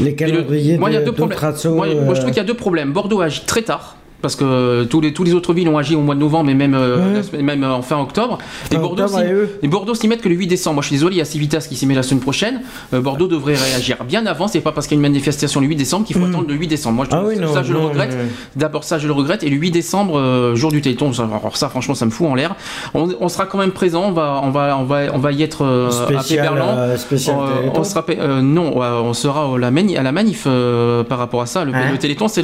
Les 0.00 0.14
calendriers 0.14 0.78
Moi, 0.78 0.90
il 0.90 0.94
y 0.94 0.96
a 0.96 1.00
de- 1.00 1.10
deux. 1.10 1.12
Moi, 1.22 1.86
je 1.88 1.92
euh, 1.96 2.14
trouve 2.14 2.24
qu'il 2.30 2.36
y 2.36 2.40
a 2.40 2.44
deux 2.44 2.54
problèmes. 2.54 2.92
Bordeaux 2.92 3.20
agit 3.20 3.42
très 3.46 3.62
tard. 3.62 3.98
Parce 4.22 4.36
que 4.36 4.84
tous 4.84 5.00
les, 5.00 5.12
tous 5.12 5.24
les 5.24 5.34
autres 5.34 5.52
villes 5.52 5.68
ont 5.68 5.76
agi 5.78 5.94
au 5.96 6.00
mois 6.00 6.14
de 6.14 6.20
novembre 6.20 6.48
et 6.50 6.54
même, 6.54 6.74
euh, 6.74 7.14
la 7.14 7.22
semaine- 7.22 7.44
même 7.44 7.64
euh, 7.64 7.72
en 7.74 7.82
fin 7.82 7.98
octobre. 7.98 8.38
Et 8.70 8.76
Bordeaux, 8.82 9.02
et 9.62 9.68
Bordeaux 9.68 9.94
s'y 9.94 10.08
mettent 10.08 10.22
que 10.22 10.28
le 10.28 10.34
8 10.36 10.46
décembre. 10.46 10.74
Moi 10.74 10.82
je 10.82 10.86
suis 10.88 10.96
désolé, 10.96 11.16
il 11.16 11.18
y 11.18 11.22
a 11.22 11.24
Civitas 11.24 11.66
qui 11.68 11.76
s'y 11.76 11.86
met 11.86 11.94
la 11.94 12.02
semaine 12.02 12.20
prochaine. 12.20 12.62
Euh, 12.94 13.00
Bordeaux 13.00 13.26
devrait 13.28 13.54
réagir 13.54 14.04
bien 14.04 14.24
avant. 14.26 14.48
C'est 14.48 14.60
pas 14.60 14.72
parce 14.72 14.86
qu'il 14.86 14.94
y 14.96 14.98
a 14.98 15.00
une 15.04 15.10
manifestation 15.12 15.60
le 15.60 15.66
8 15.66 15.76
décembre 15.76 16.06
qu'il 16.06 16.16
faut 16.16 16.24
attendre 16.24 16.46
le 16.48 16.54
8 16.54 16.68
décembre. 16.68 16.96
Moi 16.96 17.06
je. 17.10 17.16
Ah 17.16 17.22
oui, 17.26 17.34
ça, 17.36 17.40
non, 17.42 17.52
ça, 17.54 17.62
je 17.62 17.72
le 17.72 17.78
regrette. 17.80 18.10
mais- 18.16 18.30
D'abord 18.56 18.84
ça 18.84 18.98
je 18.98 19.06
le 19.06 19.12
regrette. 19.12 19.42
Et 19.42 19.50
le 19.50 19.56
8 19.56 19.70
décembre, 19.72 20.18
euh, 20.18 20.54
jour 20.54 20.70
du 20.70 20.80
Téléthon, 20.80 21.12
ça, 21.12 21.24
alors 21.24 21.56
ça 21.56 21.68
franchement 21.68 21.94
ça 21.94 22.06
me 22.06 22.10
fout 22.10 22.28
en 22.28 22.34
l'air. 22.34 22.54
On, 22.94 23.08
on 23.20 23.28
sera 23.28 23.46
quand 23.46 23.58
même 23.58 23.72
présent. 23.72 24.04
On 24.06 24.12
va, 24.12 24.40
on 24.44 24.50
va, 24.50 24.76
on 24.78 24.84
va, 24.84 25.00
on 25.12 25.18
va 25.18 25.32
y 25.32 25.42
être 25.42 25.64
euh, 25.64 25.88
à 25.88 26.22
Péberlan. 26.52 26.96
spécial 26.96 27.36
Téléthon. 27.58 27.80
on 27.80 27.84
sera, 27.84 28.04
non, 28.42 28.76
on 28.78 29.12
sera 29.14 29.52
à 29.54 29.58
la, 29.58 29.70
mani- 29.70 29.96
à 29.96 30.02
la 30.02 30.12
manif 30.12 30.46
par 31.08 31.18
rapport 31.18 31.42
à 31.42 31.46
ça. 31.46 31.64
Le, 31.64 31.72
Hein 31.74 31.90
le 31.90 31.98
Téléthon, 31.98 32.28
c'est 32.28 32.42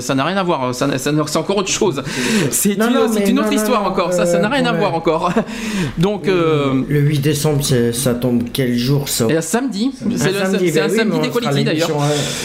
ça 0.00 0.14
n'a 0.14 0.24
rien 0.24 0.36
à 0.36 0.42
voir. 0.42 0.74
Ça, 0.74 0.88
ça- 1.04 1.12
c'est 1.26 1.36
encore 1.38 1.58
autre 1.58 1.68
chose. 1.70 2.02
C'est 2.50 2.76
Non, 2.78 2.88
une, 2.88 2.94
non, 2.94 3.00
c'est 3.12 3.20
mais 3.20 3.28
une 3.30 3.36
non, 3.36 3.42
autre 3.42 3.50
non, 3.50 3.56
histoire 3.56 3.82
non, 3.82 3.88
encore. 3.90 4.12
Ça, 4.12 4.26
ça 4.26 4.38
n'a 4.38 4.48
euh, 4.48 4.50
rien 4.52 4.66
à 4.66 4.72
voir 4.72 4.94
encore. 4.94 5.32
Donc, 5.98 6.28
euh, 6.28 6.82
Le 6.88 7.00
8 7.00 7.18
décembre, 7.20 7.62
c'est- 7.64 7.92
ça 7.92 8.14
tombe 8.14 8.42
quel 8.52 8.76
jour 8.76 9.08
ça? 9.08 9.26
Et 9.28 9.36
un 9.36 9.40
samedi, 9.40 9.92
c'est 10.16 10.32
samedi, 10.32 10.70
c'est 10.70 10.78
bah 10.80 10.86
un 10.86 10.88
oui, 10.90 10.96
samedi 10.96 11.18
d'Equality 11.20 11.64
d'ailleurs. 11.64 11.90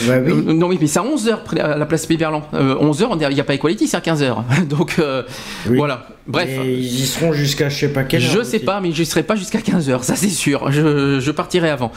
Bah 0.08 0.14
oui. 0.26 0.32
Euh, 0.32 0.54
non, 0.54 0.68
oui, 0.68 0.78
mais 0.80 0.88
c'est 0.88 1.00
à 1.00 1.04
11h 1.04 1.60
à 1.60 1.78
la 1.78 1.86
place 1.86 2.06
Péberlan. 2.06 2.42
Euh, 2.54 2.76
11h, 2.76 3.08
il 3.30 3.34
n'y 3.34 3.40
a 3.42 3.44
pas 3.44 3.54
Equality, 3.56 3.88
c'est 3.88 3.98
à 3.98 4.02
15h. 4.02 4.36
Donc, 4.70 4.96
euh, 5.00 5.24
voilà. 5.66 6.08
Bref. 6.30 6.48
Et 6.64 6.74
ils 6.74 7.02
y 7.02 7.06
seront 7.08 7.34
jusqu'à 7.34 7.70
je 7.70 7.76
sais 7.80 7.90
pas 7.90 8.04
quelle 8.04 8.24
heure. 8.24 8.32
Je 8.32 8.44
sais 8.44 8.60
pas, 8.60 8.80
mais 8.82 8.92
je 8.94 9.04
serai 9.04 9.24
pas 9.24 9.36
jusqu'à 9.36 9.60
15h, 9.60 10.04
ça 10.04 10.16
c'est 10.16 10.30
sûr. 10.30 10.72
Je, 10.72 11.20
je 11.20 11.32
partirai 11.32 11.70
avant. 11.70 11.92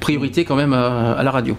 Priorité 0.00 0.44
quand 0.44 0.54
même 0.56 0.72
à, 0.72 1.12
à 1.12 1.22
la 1.24 1.30
radio. 1.30 1.56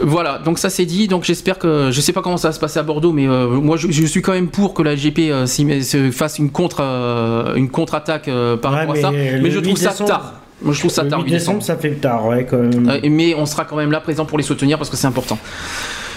Voilà, 0.00 0.38
donc 0.44 0.58
ça 0.58 0.70
c'est 0.70 0.84
dit. 0.86 1.08
Donc 1.08 1.24
j'espère 1.24 1.58
que. 1.58 1.90
Je 1.90 2.00
sais 2.00 2.12
pas 2.12 2.22
comment 2.22 2.36
ça 2.36 2.48
va 2.48 2.52
se 2.52 2.60
passer 2.60 2.78
à 2.78 2.82
Bordeaux, 2.84 3.12
mais 3.12 3.26
euh, 3.26 3.48
moi 3.48 3.76
je, 3.76 3.90
je 3.90 4.06
suis 4.06 4.22
quand 4.22 4.32
même 4.32 4.48
pour 4.48 4.74
que 4.74 4.82
la 4.82 4.94
GP 4.94 5.18
euh, 5.30 5.46
se 5.46 6.10
fasse 6.12 6.38
une 6.38 6.50
contre 6.50 6.78
euh, 6.82 7.54
une 7.56 7.68
contre-attaque 7.68 8.28
euh, 8.28 8.56
par 8.56 8.72
Ouais, 8.72 8.78
rapport 8.80 8.94
à 8.96 9.00
ça. 9.00 9.10
Mais 9.10 9.50
je 9.50 9.58
8 9.58 9.62
trouve 9.62 9.76
ça 9.76 9.90
décembre- 9.90 10.08
tard. 10.10 10.34
Moi 10.62 10.72
je 10.72 10.78
trouve 10.78 10.90
ça 10.90 11.02
Le 11.02 11.10
tard, 11.10 11.18
8 11.20 11.24
8 11.26 11.30
décembre. 11.32 11.58
décembre, 11.58 11.76
ça 11.78 11.82
fait 11.82 11.94
tard, 11.96 12.26
ouais, 12.26 12.46
quand 12.48 12.56
même. 12.58 12.88
Euh, 12.88 13.00
mais 13.10 13.34
on 13.34 13.44
sera 13.44 13.64
quand 13.64 13.76
même 13.76 13.90
là 13.90 14.00
présent 14.00 14.24
pour 14.24 14.38
les 14.38 14.44
soutenir 14.44 14.78
parce 14.78 14.88
que 14.88 14.96
c'est 14.96 15.06
important. 15.06 15.38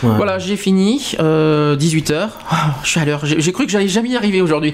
Ouais. 0.04 0.16
Voilà, 0.16 0.40
j'ai 0.40 0.56
fini. 0.56 1.16
18h. 1.20 2.30
je 2.84 2.90
suis 2.90 3.00
à 3.00 3.06
l'heure. 3.06 3.22
J'ai 3.26 3.52
cru 3.52 3.66
que 3.66 3.72
j'allais 3.72 3.88
jamais 3.88 4.10
y 4.10 4.16
arriver 4.18 4.42
aujourd'hui. 4.42 4.74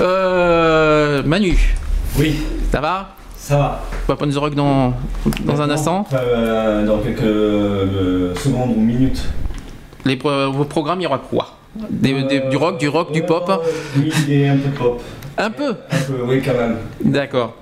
Euh, 0.00 1.22
Manu. 1.24 1.56
Oui. 2.18 2.36
Ça 2.72 2.80
va? 2.80 3.10
Ça 3.36 3.56
va. 3.56 4.16
On 4.20 4.26
the 4.26 4.34
Rock 4.36 4.54
dans, 4.54 4.92
dans 5.44 5.60
un 5.60 5.70
instant. 5.70 6.04
Euh, 6.12 6.84
dans 6.84 6.98
quelques 6.98 7.22
euh, 7.22 8.34
secondes 8.36 8.70
ou 8.76 8.80
minutes. 8.80 9.22
Les 10.04 10.16
pro- 10.16 10.50
vos 10.50 10.64
programmes, 10.64 11.00
il 11.00 11.04
y 11.04 11.06
aura 11.06 11.18
quoi? 11.18 11.56
Des- 11.90 12.22
des- 12.24 12.40
Du 12.50 12.56
rock, 12.56 12.78
du 12.78 12.88
rock, 12.88 13.12
du 13.12 13.22
pop? 13.22 13.50
Oui, 13.96 14.12
et 14.28 14.48
un 14.48 14.56
peu 14.56 14.68
de 14.70 14.76
pop. 14.76 15.02
Un 15.38 15.50
peu? 15.50 15.68
Un 15.90 15.98
peu, 16.06 16.22
oui, 16.26 16.42
quand 16.44 16.54
même. 16.54 16.76
D'accord. 17.04 17.54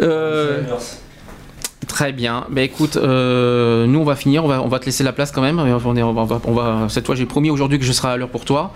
Euh, 0.00 0.62
Très 1.88 2.12
bien. 2.12 2.46
Ben 2.50 2.62
écoute, 2.62 2.96
euh, 2.96 3.86
nous 3.86 3.98
on 3.98 4.04
va 4.04 4.14
finir, 4.14 4.44
on 4.44 4.48
va, 4.48 4.62
on 4.62 4.68
va 4.68 4.78
te 4.78 4.86
laisser 4.86 5.02
la 5.02 5.12
place 5.12 5.32
quand 5.32 5.42
même. 5.42 5.58
On, 5.58 5.96
est, 5.96 6.02
on, 6.02 6.12
va, 6.12 6.40
on 6.44 6.52
va- 6.52 6.86
cette 6.88 7.06
fois 7.06 7.14
j'ai 7.14 7.26
promis 7.26 7.50
aujourd'hui 7.50 7.78
que 7.78 7.84
je 7.84 7.92
serai 7.92 8.08
à 8.08 8.16
l'heure 8.16 8.28
pour 8.28 8.44
toi. 8.44 8.72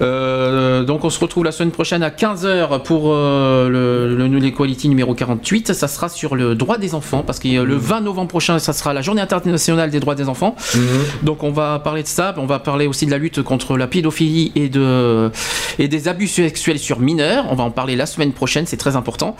Euh, 0.00 0.84
donc 0.84 1.04
on 1.04 1.10
se 1.10 1.18
retrouve 1.18 1.44
la 1.44 1.52
semaine 1.52 1.72
prochaine 1.72 2.02
à 2.02 2.10
15h 2.10 2.82
pour 2.82 3.12
euh, 3.12 3.68
le, 3.68 4.14
le, 4.14 4.38
l'Equality 4.38 4.88
numéro 4.88 5.14
48. 5.14 5.74
Ça 5.74 5.88
sera 5.88 6.08
sur 6.08 6.36
le 6.36 6.54
droit 6.54 6.78
des 6.78 6.94
enfants 6.94 7.24
parce 7.26 7.38
que 7.40 7.48
le 7.48 7.76
20 7.76 8.02
novembre 8.02 8.28
prochain, 8.28 8.58
ça 8.58 8.72
sera 8.72 8.92
la 8.92 9.02
journée 9.02 9.20
internationale 9.20 9.90
des 9.90 10.00
droits 10.00 10.14
des 10.14 10.28
enfants. 10.28 10.54
Mmh. 10.74 10.78
Donc 11.24 11.42
on 11.42 11.50
va 11.50 11.80
parler 11.80 12.02
de 12.02 12.08
ça, 12.08 12.34
on 12.36 12.46
va 12.46 12.60
parler 12.60 12.86
aussi 12.86 13.06
de 13.06 13.10
la 13.10 13.18
lutte 13.18 13.42
contre 13.42 13.76
la 13.76 13.86
pédophilie 13.88 14.52
et, 14.54 14.68
de, 14.68 15.30
et 15.78 15.88
des 15.88 16.08
abus 16.08 16.28
sexuels 16.28 16.78
sur 16.78 17.00
mineurs. 17.00 17.46
On 17.50 17.56
va 17.56 17.64
en 17.64 17.70
parler 17.70 17.96
la 17.96 18.06
semaine 18.06 18.32
prochaine, 18.32 18.66
c'est 18.66 18.76
très 18.76 18.94
important. 18.96 19.36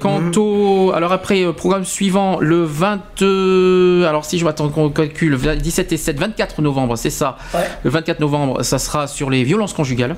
Quant 0.00 0.30
au... 0.36 0.92
Alors 0.94 1.12
après, 1.12 1.52
programme 1.52 1.84
suivant, 1.84 2.27
le 2.36 2.64
20... 2.64 3.22
euh, 3.22 4.08
alors 4.08 4.24
si 4.24 4.38
je 4.38 4.44
m'attends 4.44 4.68
qu'on 4.68 4.90
calcule, 4.90 5.36
17 5.36 5.92
et 5.92 5.96
7, 5.96 6.18
24 6.18 6.62
novembre, 6.62 6.96
c'est 6.96 7.10
ça. 7.10 7.38
Le 7.82 7.90
24 7.90 8.20
novembre, 8.20 8.62
ça 8.62 8.78
sera 8.78 9.06
sur 9.06 9.30
les 9.30 9.42
violences 9.44 9.72
conjugales. 9.72 10.16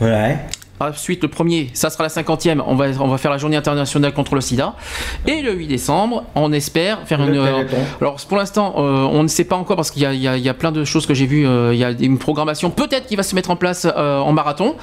Ouais. 0.00 0.38
Ensuite, 0.80 1.22
le 1.22 1.28
premier, 1.28 1.68
ça 1.74 1.90
sera 1.90 2.04
la 2.04 2.08
50e, 2.08 2.62
on 2.66 2.74
va, 2.74 2.86
on 3.00 3.08
va 3.08 3.18
faire 3.18 3.30
la 3.30 3.36
journée 3.38 3.56
internationale 3.56 4.14
contre 4.14 4.34
le 4.34 4.40
sida. 4.40 4.74
Et 5.26 5.42
le 5.42 5.52
8 5.52 5.66
décembre, 5.66 6.24
on 6.34 6.52
espère 6.52 7.00
faire 7.06 7.18
Le 7.24 7.34
une... 7.34 7.38
euh, 7.38 7.64
alors 8.00 8.16
pour 8.28 8.38
l'instant, 8.38 8.74
euh, 8.78 9.06
on 9.12 9.22
ne 9.22 9.28
sait 9.28 9.44
pas 9.44 9.56
encore 9.56 9.76
parce 9.76 9.90
qu'il 9.90 10.02
y, 10.02 10.06
a- 10.06 10.14
il 10.14 10.20
y 10.38 10.40
y 10.42 10.48
a 10.48 10.54
plein 10.54 10.72
de 10.72 10.84
choses 10.84 11.06
que 11.06 11.12
j'ai 11.14 11.26
vues. 11.26 11.46
euh, 11.46 11.74
il 11.74 11.78
y 11.78 11.84
a 11.84 11.90
une 11.90 12.18
programmation 12.18 12.70
peut-être 12.70 13.06
qui 13.06 13.16
va 13.16 13.22
se 13.22 13.34
mettre 13.34 13.50
en 13.50 13.56
place 13.56 13.84
en 13.86 14.32
marathon. 14.32 14.74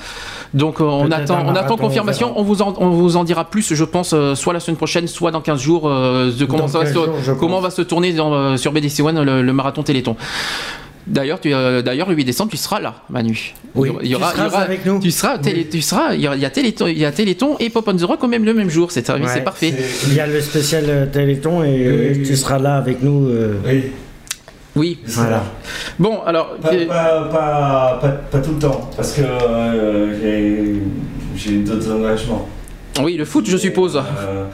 Donc 0.53 0.79
on 0.79 1.09
attend, 1.11 1.43
on 1.45 1.55
attend 1.55 1.73
on 1.73 1.77
confirmation. 1.77 2.33
On 2.35 2.43
vous, 2.43 2.61
en, 2.61 2.73
on 2.77 2.89
vous 2.91 3.17
en 3.17 3.23
dira 3.23 3.45
plus, 3.45 3.73
je 3.73 3.83
pense, 3.83 4.13
soit 4.35 4.53
la 4.53 4.59
semaine 4.59 4.77
prochaine, 4.77 5.07
soit 5.07 5.31
dans 5.31 5.41
15 5.41 5.59
jours, 5.59 5.89
de 5.89 6.45
comment, 6.45 6.67
ça 6.67 6.77
va 6.79 6.83
15 6.85 6.93
se, 6.93 6.99
jours, 7.25 7.37
comment 7.39 7.59
va 7.59 7.69
se 7.71 7.81
tourner 7.81 8.13
dans, 8.13 8.55
sur 8.57 8.71
BDC 8.71 8.99
One 9.01 9.23
le, 9.23 9.41
le 9.41 9.53
marathon 9.53 9.81
Téléthon. 9.83 10.15
D'ailleurs, 11.07 11.39
tu, 11.39 11.53
euh, 11.53 11.81
d'ailleurs, 11.81 12.09
le 12.09 12.15
8 12.15 12.25
décembre, 12.25 12.51
tu 12.51 12.57
seras 12.57 12.79
là, 12.81 12.95
Manu. 13.09 13.53
Oui, 13.75 13.91
il 14.03 14.09
y 14.09 14.15
aura, 14.15 14.31
tu 14.33 14.39
il 14.39 14.41
y 14.41 14.45
seras 14.45 14.47
aura- 14.57 14.61
avec 14.65 14.85
nous. 14.85 14.99
Tu 14.99 15.11
seras, 15.11 15.37
télé- 15.37 15.65
tu 15.67 15.81
seras. 15.81 16.13
Il 16.15 16.21
y, 16.21 16.27
a, 16.27 16.35
il 16.35 16.41
y 16.41 16.45
a 16.45 16.49
Téléthon, 16.49 16.87
il 16.87 16.97
y 16.97 17.05
a 17.05 17.11
Téléthon 17.11 17.55
et 17.59 17.69
Pop 17.69 17.87
on 17.87 17.95
the 17.95 18.01
Rock 18.03 18.19
quand 18.19 18.27
même 18.27 18.43
le 18.43 18.53
même 18.53 18.69
jour. 18.69 18.91
C'est, 18.91 19.09
Ouais, 19.09 19.41
parfait. 19.41 19.73
Il 20.07 20.13
y 20.13 20.19
a 20.19 20.27
le 20.27 20.41
spécial 20.41 20.83
euh, 20.87 21.05
Téléthon 21.05 21.63
et 21.63 22.11
Oui. 22.17 22.23
tu 22.27 22.35
seras 22.35 22.59
là 22.59 22.75
avec 22.75 23.01
nous. 23.01 23.27
euh, 23.29 23.53
Oui. 23.65 23.83
Oui. 24.75 24.99
Voilà. 25.05 25.43
Bon, 25.97 26.21
alors. 26.25 26.55
Pas, 26.57 26.69
pas, 26.69 27.29
pas, 27.31 27.99
pas, 28.01 28.07
pas 28.09 28.39
tout 28.39 28.51
le 28.51 28.59
temps, 28.59 28.89
parce 28.95 29.13
que 29.13 29.21
euh, 29.21 30.21
j'ai, 30.21 30.73
j'ai 31.35 31.57
d'autres 31.59 31.91
engagements. 31.91 32.47
Oui, 33.01 33.15
le 33.17 33.25
foot, 33.25 33.45
je 33.49 33.57
suppose. 33.57 33.95
Euh, 33.95 34.45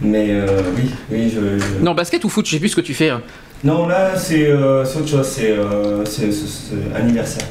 mais 0.00 0.26
euh, 0.30 0.46
oui, 0.76 0.90
oui, 1.10 1.32
je, 1.34 1.58
je- 1.58 1.84
Non, 1.84 1.94
basket 1.94 2.24
ou 2.24 2.28
foot, 2.28 2.46
je 2.46 2.52
sais 2.52 2.58
plus 2.58 2.70
ce 2.70 2.76
que 2.76 2.80
tu 2.82 2.94
fais. 2.94 3.10
hein. 3.10 3.22
Non, 3.62 3.86
là, 3.86 4.16
c'est, 4.16 4.46
euh, 4.46 4.86
c'est 4.86 5.00
autre 5.00 5.08
chose, 5.08 5.26
c'est, 5.26 5.50
euh, 5.50 6.02
anniversaire. 6.94 7.46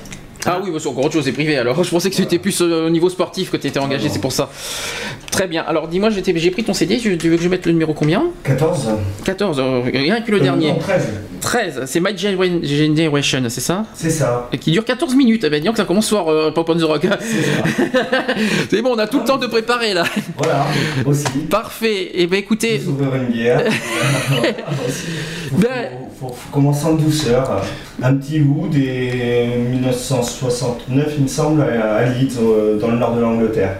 Ah 0.46 0.60
oui, 0.64 0.72
c'est 0.80 0.88
encore 0.88 1.06
autre 1.06 1.14
chose, 1.14 1.26
c'est 1.26 1.32
privé. 1.34 1.58
Alors, 1.58 1.84
je 1.84 1.90
pensais 1.90 2.10
que 2.10 2.16
c'était 2.16 2.40
plus 2.40 2.62
euh, 2.62 2.88
au 2.88 2.90
niveau 2.90 3.10
sportif 3.10 3.52
que 3.52 3.58
tu 3.58 3.68
étais 3.68 3.80
engagé, 3.80 4.08
c'est 4.10 4.20
pour 4.22 4.32
ça. 4.32 4.50
Très 5.32 5.48
bien. 5.48 5.64
Alors, 5.68 5.88
dis-moi, 5.88 6.10
j'ai 6.12 6.52
pris 6.52 6.64
ton 6.64 6.74
CD, 6.74 6.98
je- 6.98 7.12
tu 7.12 7.30
veux 7.30 7.36
que 7.38 7.44
je 7.44 7.50
mette 7.50 7.66
le 7.66 7.74
numéro 7.74 7.94
combien? 7.94 8.24
14 8.44 8.88
14, 9.26 9.60
euh, 9.60 9.82
rien 9.94 10.22
que 10.22 10.32
le 10.32 10.38
Euh, 10.38 10.42
dernier. 10.42 10.72
non, 10.72 10.80
13. 10.80 11.08
13, 11.42 11.82
c'est 11.86 12.00
My 12.00 12.14
Gener- 12.16 12.64
Generation, 12.64 13.44
c'est 13.50 13.62
ça? 13.62 13.86
C'est 13.94 14.10
ça. 14.10 14.48
Et 14.54 14.58
qui 14.58 14.72
dure 14.72 14.86
14 14.86 15.14
minutes. 15.16 15.44
Eh 15.46 15.50
ben, 15.50 15.60
dis 15.60 15.68
donc, 15.68 15.78
ça 15.78 15.86
commence 15.86 16.10
fort, 16.10 16.30
euh, 16.30 16.52
Pop 16.52 16.70
on 16.70 16.76
the 16.78 16.84
Rock. 16.84 17.06
c'est 18.70 18.82
bon, 18.82 18.92
on 18.96 19.00
a 19.00 19.08
tout 19.08 19.20
le 19.20 19.26
temps 19.26 19.38
de 19.38 19.48
préparer 19.48 19.94
là. 19.94 20.04
Voilà, 20.38 20.66
aussi. 21.06 21.26
Parfait. 21.50 22.12
Et 22.14 22.28
ben 22.28 22.38
écoutez. 22.40 22.82
Ouvrir 22.88 23.14
une 23.16 23.28
bière. 23.28 23.64
Ben, 25.52 25.90
faut, 26.20 26.36
commencer 26.52 26.86
en 26.86 26.94
douceur. 26.94 27.64
Un 28.02 28.14
petit 28.16 28.40
wood 28.40 28.76
et 28.76 29.48
1969, 30.36 31.14
il 31.18 31.24
me 31.24 31.28
semble, 31.28 31.62
à 31.62 31.96
à 31.96 32.06
Leeds, 32.06 32.36
dans 32.80 32.88
le 32.92 32.98
nord 32.98 33.16
de 33.16 33.22
l'Angleterre. 33.22 33.76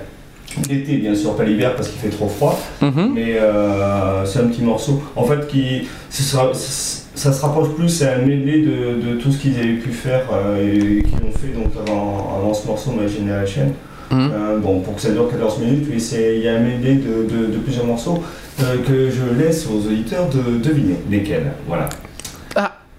L'été, 0.70 0.98
bien 0.98 1.14
sûr, 1.14 1.36
pas 1.36 1.44
l'hiver 1.44 1.76
parce 1.76 1.90
qu'il 1.90 2.00
fait 2.00 2.10
trop 2.10 2.28
froid, 2.28 2.60
Mhm. 2.82 3.12
mais 3.14 3.36
euh, 3.40 4.26
c'est 4.26 4.40
un 4.40 4.48
petit 4.48 4.64
morceau. 4.64 5.02
En 5.16 5.24
fait, 5.24 5.48
qui, 5.48 5.88
ce 6.10 6.24
sera- 6.24 6.52
ça 6.54 7.32
se 7.34 7.42
rapproche 7.42 7.70
plus, 7.76 7.88
c'est 7.90 8.08
un 8.10 8.18
medley 8.20 8.60
de, 8.62 9.10
de 9.12 9.16
tout 9.22 9.32
ce 9.32 9.38
qu'ils 9.38 9.56
avaient 9.60 9.74
pu 9.74 9.92
faire 9.92 10.24
euh, 10.34 10.58
et 11.00 11.04
qu'ils 11.04 11.18
ont 11.28 11.32
fait 11.32 11.54
donc, 11.54 11.72
avant, 11.88 12.36
avant 12.40 12.54
ce 12.54 12.66
morceau, 12.68 12.92
My 12.92 13.08
Generation. 13.08 13.72
Mhm. 14.12 14.32
Euh, 14.34 14.58
bon, 14.58 14.80
pour 14.80 14.96
que 14.96 15.02
ça 15.02 15.12
dure 15.12 15.30
14 15.30 15.60
minutes, 15.60 15.86
oui, 15.92 16.04
il 16.36 16.42
y 16.44 16.48
a 16.48 16.56
un 16.56 16.60
medley 16.62 16.96
de, 16.96 17.24
de- 17.32 17.46
de 17.54 17.58
plusieurs 17.60 17.86
morceaux 17.86 18.24
que 18.58 19.10
je 19.10 19.42
laisse 19.42 19.68
aux 19.68 19.86
auditeurs 19.88 20.28
de 20.30 20.58
deviner 20.58 20.96
lesquels. 21.12 21.52
Voilà. 21.68 21.88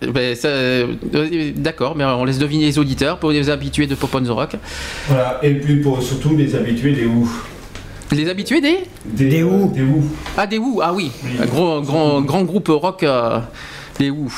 Ah, 0.02 0.06
ben, 0.06 0.36
euh, 0.44 0.86
d'accord, 1.56 1.94
mais 1.96 2.04
on 2.04 2.24
laisse 2.24 2.38
deviner 2.38 2.64
les 2.66 2.78
auditeurs 2.78 3.18
pour 3.18 3.30
les 3.30 3.50
habitués 3.50 3.86
de 3.86 3.94
Pop 3.94 4.14
on 4.14 4.22
the 4.22 4.28
Rock. 4.28 4.56
Voilà, 5.08 5.38
et 5.42 5.54
puis 5.54 5.76
pour 5.76 6.02
surtout 6.02 6.36
les 6.36 6.54
habitués 6.54 6.92
des 6.92 7.04
Who. 7.04 7.28
Les 8.12 8.28
habitués 8.28 8.60
des? 8.60 8.78
Des, 9.04 9.42
Who. 9.42 9.70
Des 9.74 9.82
Who. 9.82 10.02
Ah, 10.36 10.46
des 10.46 10.58
Who, 10.58 10.80
ah 10.82 10.92
oui. 10.92 11.12
Un 11.40 11.46
gros, 11.46 11.80
grand, 11.82 12.22
grand 12.22 12.42
groupe 12.42 12.68
rock. 12.68 13.02
euh, 13.02 13.38
des 14.00 14.10
Who. 14.10 14.28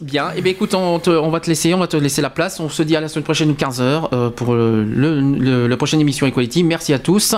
Bien, 0.00 0.30
et 0.36 0.40
bien 0.42 0.50
écoute, 0.52 0.74
on, 0.74 0.98
te- 0.98 1.08
on 1.10 1.30
va 1.30 1.38
te 1.38 1.46
laisser, 1.48 1.72
on 1.72 1.78
va 1.78 1.86
te 1.86 1.96
laisser 1.96 2.20
la 2.20 2.30
place. 2.30 2.58
On 2.58 2.68
se 2.68 2.82
dit 2.82 2.96
à 2.96 3.00
la 3.00 3.06
semaine 3.08 3.22
prochaine, 3.24 3.52
15h, 3.52 4.30
pour 4.32 4.54
le, 4.54 4.82
le- 4.84 5.20
le- 5.20 5.66
la 5.68 5.76
prochaine 5.76 6.00
émission 6.00 6.26
Equality. 6.26 6.64
Merci 6.64 6.92
à 6.92 6.98
tous. 6.98 7.34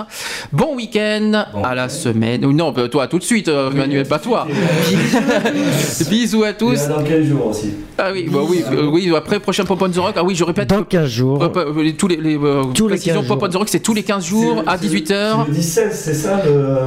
Bon 0.51 0.75
week-end, 0.75 1.45
à 1.63 1.75
la 1.75 1.87
semaine. 1.87 2.41
Non, 2.51 2.71
bah, 2.71 2.89
toi, 2.89 3.07
tout 3.07 3.19
de 3.19 3.23
suite, 3.23 3.47
euh, 3.47 3.69
Manuel, 3.69 4.07
pas 4.07 4.17
toi. 4.19 4.47
Bisous 6.09 6.43
à 6.43 6.53
tous. 6.53 6.83
Et 6.83 6.87
dans 6.87 7.03
quel 7.03 7.25
jour 7.25 7.47
aussi 7.47 7.73
Ah 7.97 8.09
oui, 8.11 8.27
bah 8.31 8.39
oui, 8.47 8.63
euh, 8.71 8.87
oui, 8.87 9.13
après 9.15 9.39
prochain 9.39 9.63
Pop 9.63 9.81
on 9.81 9.89
the 9.89 9.97
Rock. 9.97 10.13
Ah 10.17 10.23
oui, 10.23 10.33
je 10.35 10.43
répète. 10.43 10.69
Dans 10.69 10.83
15 10.83 11.07
jours. 11.09 11.43
Euh, 11.43 11.49
euh, 11.55 11.83
les- 11.83 11.93
tous 11.95 12.07
les, 12.07 12.17
les, 12.17 12.37
euh, 12.37 12.63
Tous 12.73 12.87
les 12.87 12.95
précisions, 12.95 13.21
15 13.21 13.27
Pop 13.27 13.37
on 13.39 13.45
jours. 13.45 13.49
the 13.53 13.55
Rock, 13.57 13.69
c'est 13.69 13.79
tous 13.81 13.93
les 13.93 14.03
15 14.03 14.25
jours 14.25 14.63
à 14.65 14.77
18h. 14.77 15.47
Le 15.47 15.53
16, 15.61 15.91
c'est 15.93 16.13
ça 16.13 16.41
le. 16.43 16.77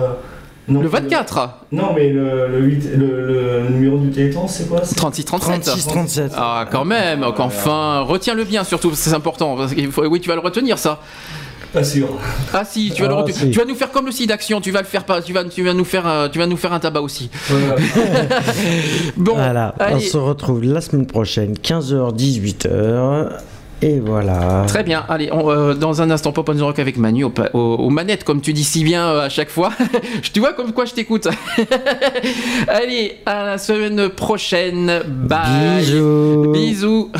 Non, 0.69 0.81
Le 0.81 0.89
24 0.89 1.49
Non, 1.73 1.93
mais 1.95 2.09
le, 2.11 2.49
le, 2.49 2.59
8 2.61 2.89
le, 2.97 3.27
le 3.27 3.69
numéro 3.71 3.99
du 3.99 4.11
Téléthon, 4.11 4.49
c'est 4.49 4.69
quoi 4.69 4.81
c'est 4.83 4.95
36 4.95 5.25
37. 5.25 5.63
36, 5.63 5.87
37. 5.87 6.33
Ah 6.37 6.65
quand 6.71 6.85
même, 6.87 7.25
qu'enfin, 7.37 8.01
retiens-le 8.01 8.45
bien 8.45 8.65
surtout, 8.65 8.89
parce 8.89 9.03
que 9.03 9.11
c'est 9.11 9.17
important. 9.17 9.57
parce 9.57 9.75
qu'il 9.75 9.91
faut- 9.93 10.07
oui, 10.07 10.21
tu 10.21 10.29
vas 10.29 10.35
le 10.37 10.41
retenir 10.41 10.79
ça. 10.79 11.01
Pas 11.75 11.83
sûr. 11.83 12.07
Ah 12.53 12.65
si, 12.65 12.93
tu 12.95 13.03
vas, 13.03 13.09
le 13.09 13.15
Ah, 13.15 13.25
si. 13.29 13.51
tu 13.51 13.59
vas 13.59 13.65
nous 13.65 13.75
faire 13.75 13.91
comme 13.91 14.07
le 14.07 14.13
site 14.13 14.29
d'action, 14.29 14.61
tu 14.61 14.71
vas 14.71 14.81
le 14.81 14.87
faire 14.87 15.03
pas, 15.05 15.21
tu 15.21 15.33
vas, 15.33 15.43
tu 15.45 15.65
vas 15.65 15.75
nous 15.75 15.85
faire, 15.85 16.07
euh, 16.07 16.29
tu 16.29 16.39
vas 16.39 16.47
nous 16.47 16.57
faire 16.57 16.73
un 16.73 16.79
tabac 16.79 17.01
aussi. 17.01 17.31
bon, 19.17 19.35
Voilà, 19.35 19.75
on 19.93 19.99
se 19.99 20.17
retrouve 20.17 20.63
la 20.65 20.81
semaine 20.81 21.07
prochaine, 21.07 21.55
15h, 21.55 22.15
18h. 22.17 23.29
Et 23.83 24.01
voilà. 24.01 24.65
Très 24.67 24.83
bien, 24.83 25.05
allez, 25.09 25.31
on, 25.33 25.51
euh, 25.51 25.75
dans 25.75 26.01
un 26.01 26.11
instant, 26.11 26.33
Pop 26.33 26.49
on 26.49 26.55
the 26.55 26.61
Rock 26.61 26.79
avec 26.79 26.97
Manu 26.97 27.25
au 27.25 27.33
au- 27.53 27.59
aux, 27.59 27.91
manettes, 27.91 28.25
comme 28.25 28.41
tu 28.41 28.53
dis 28.55 28.65
si 28.65 28.83
bien 28.83 29.07
euh, 29.09 29.27
à 29.27 29.29
chaque 29.29 29.51
fois. 29.51 29.73
tu 30.33 30.41
vois 30.41 30.55
comme 30.55 30.73
quoi 30.73 30.87
je 30.87 30.95
t'écoute. 30.95 31.29
allez, 32.69 33.19
à 33.27 33.45
la 33.45 33.59
semaine 33.59 34.09
prochaine. 34.09 35.03
Bye. 35.07 35.81
Bisous. 35.81 36.53
Bisous. 36.53 37.11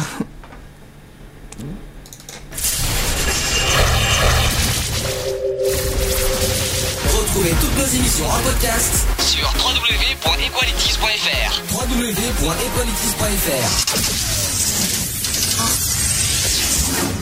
Retrouvez 7.13 7.51
toutes 7.61 7.77
nos 7.79 7.87
émissions 7.87 8.27
en 8.27 8.41
podcast 8.43 9.07
sur 9.19 9.53
www.equalities.fr. 9.59 11.63
www.equalities.fr. 11.73 14.44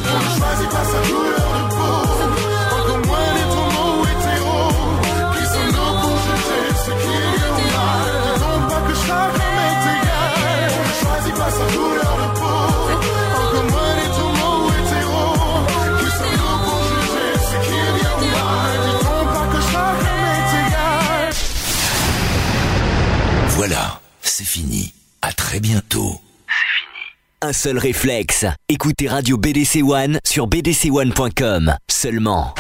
Pas 0.03 0.85
sa 0.85 1.01
couleur 1.09 1.49
de 1.59 1.63
peau. 1.75 1.97
Encore 2.77 3.03
moins 3.07 3.31
les 3.37 3.47
tourments 3.55 3.95
hétéro. 4.13 4.59
Qui 5.35 5.45
sommes-nous 5.53 5.93
pour 6.03 6.17
juger 6.25 6.65
ce 6.85 6.93
qui 7.01 7.13
est 7.21 7.31
bien 7.37 7.51
ou 7.53 7.65
mal 7.77 8.07
Disons 8.35 8.61
pas 8.71 8.83
que 8.89 8.95
égal. 9.97 10.71
Choisis 11.03 11.35
pas 11.39 11.51
sa 11.51 11.67
couleur 11.75 12.15
de 12.23 12.29
peau. 12.39 12.61
Ou 13.39 13.67
que. 13.67 13.83
Voilà, 23.57 24.01
c'est 24.23 24.45
fini. 24.45 24.93
À 25.21 25.33
très 25.33 25.61
bientôt. 25.61 26.21
Un 27.45 27.53
seul 27.53 27.77
réflexe. 27.77 28.47
Écoutez 28.69 29.09
Radio 29.09 29.37
BDC 29.37 29.83
One 29.83 30.21
sur 30.25 30.47
bdc1.com. 30.47 31.75
Seulement. 31.91 32.55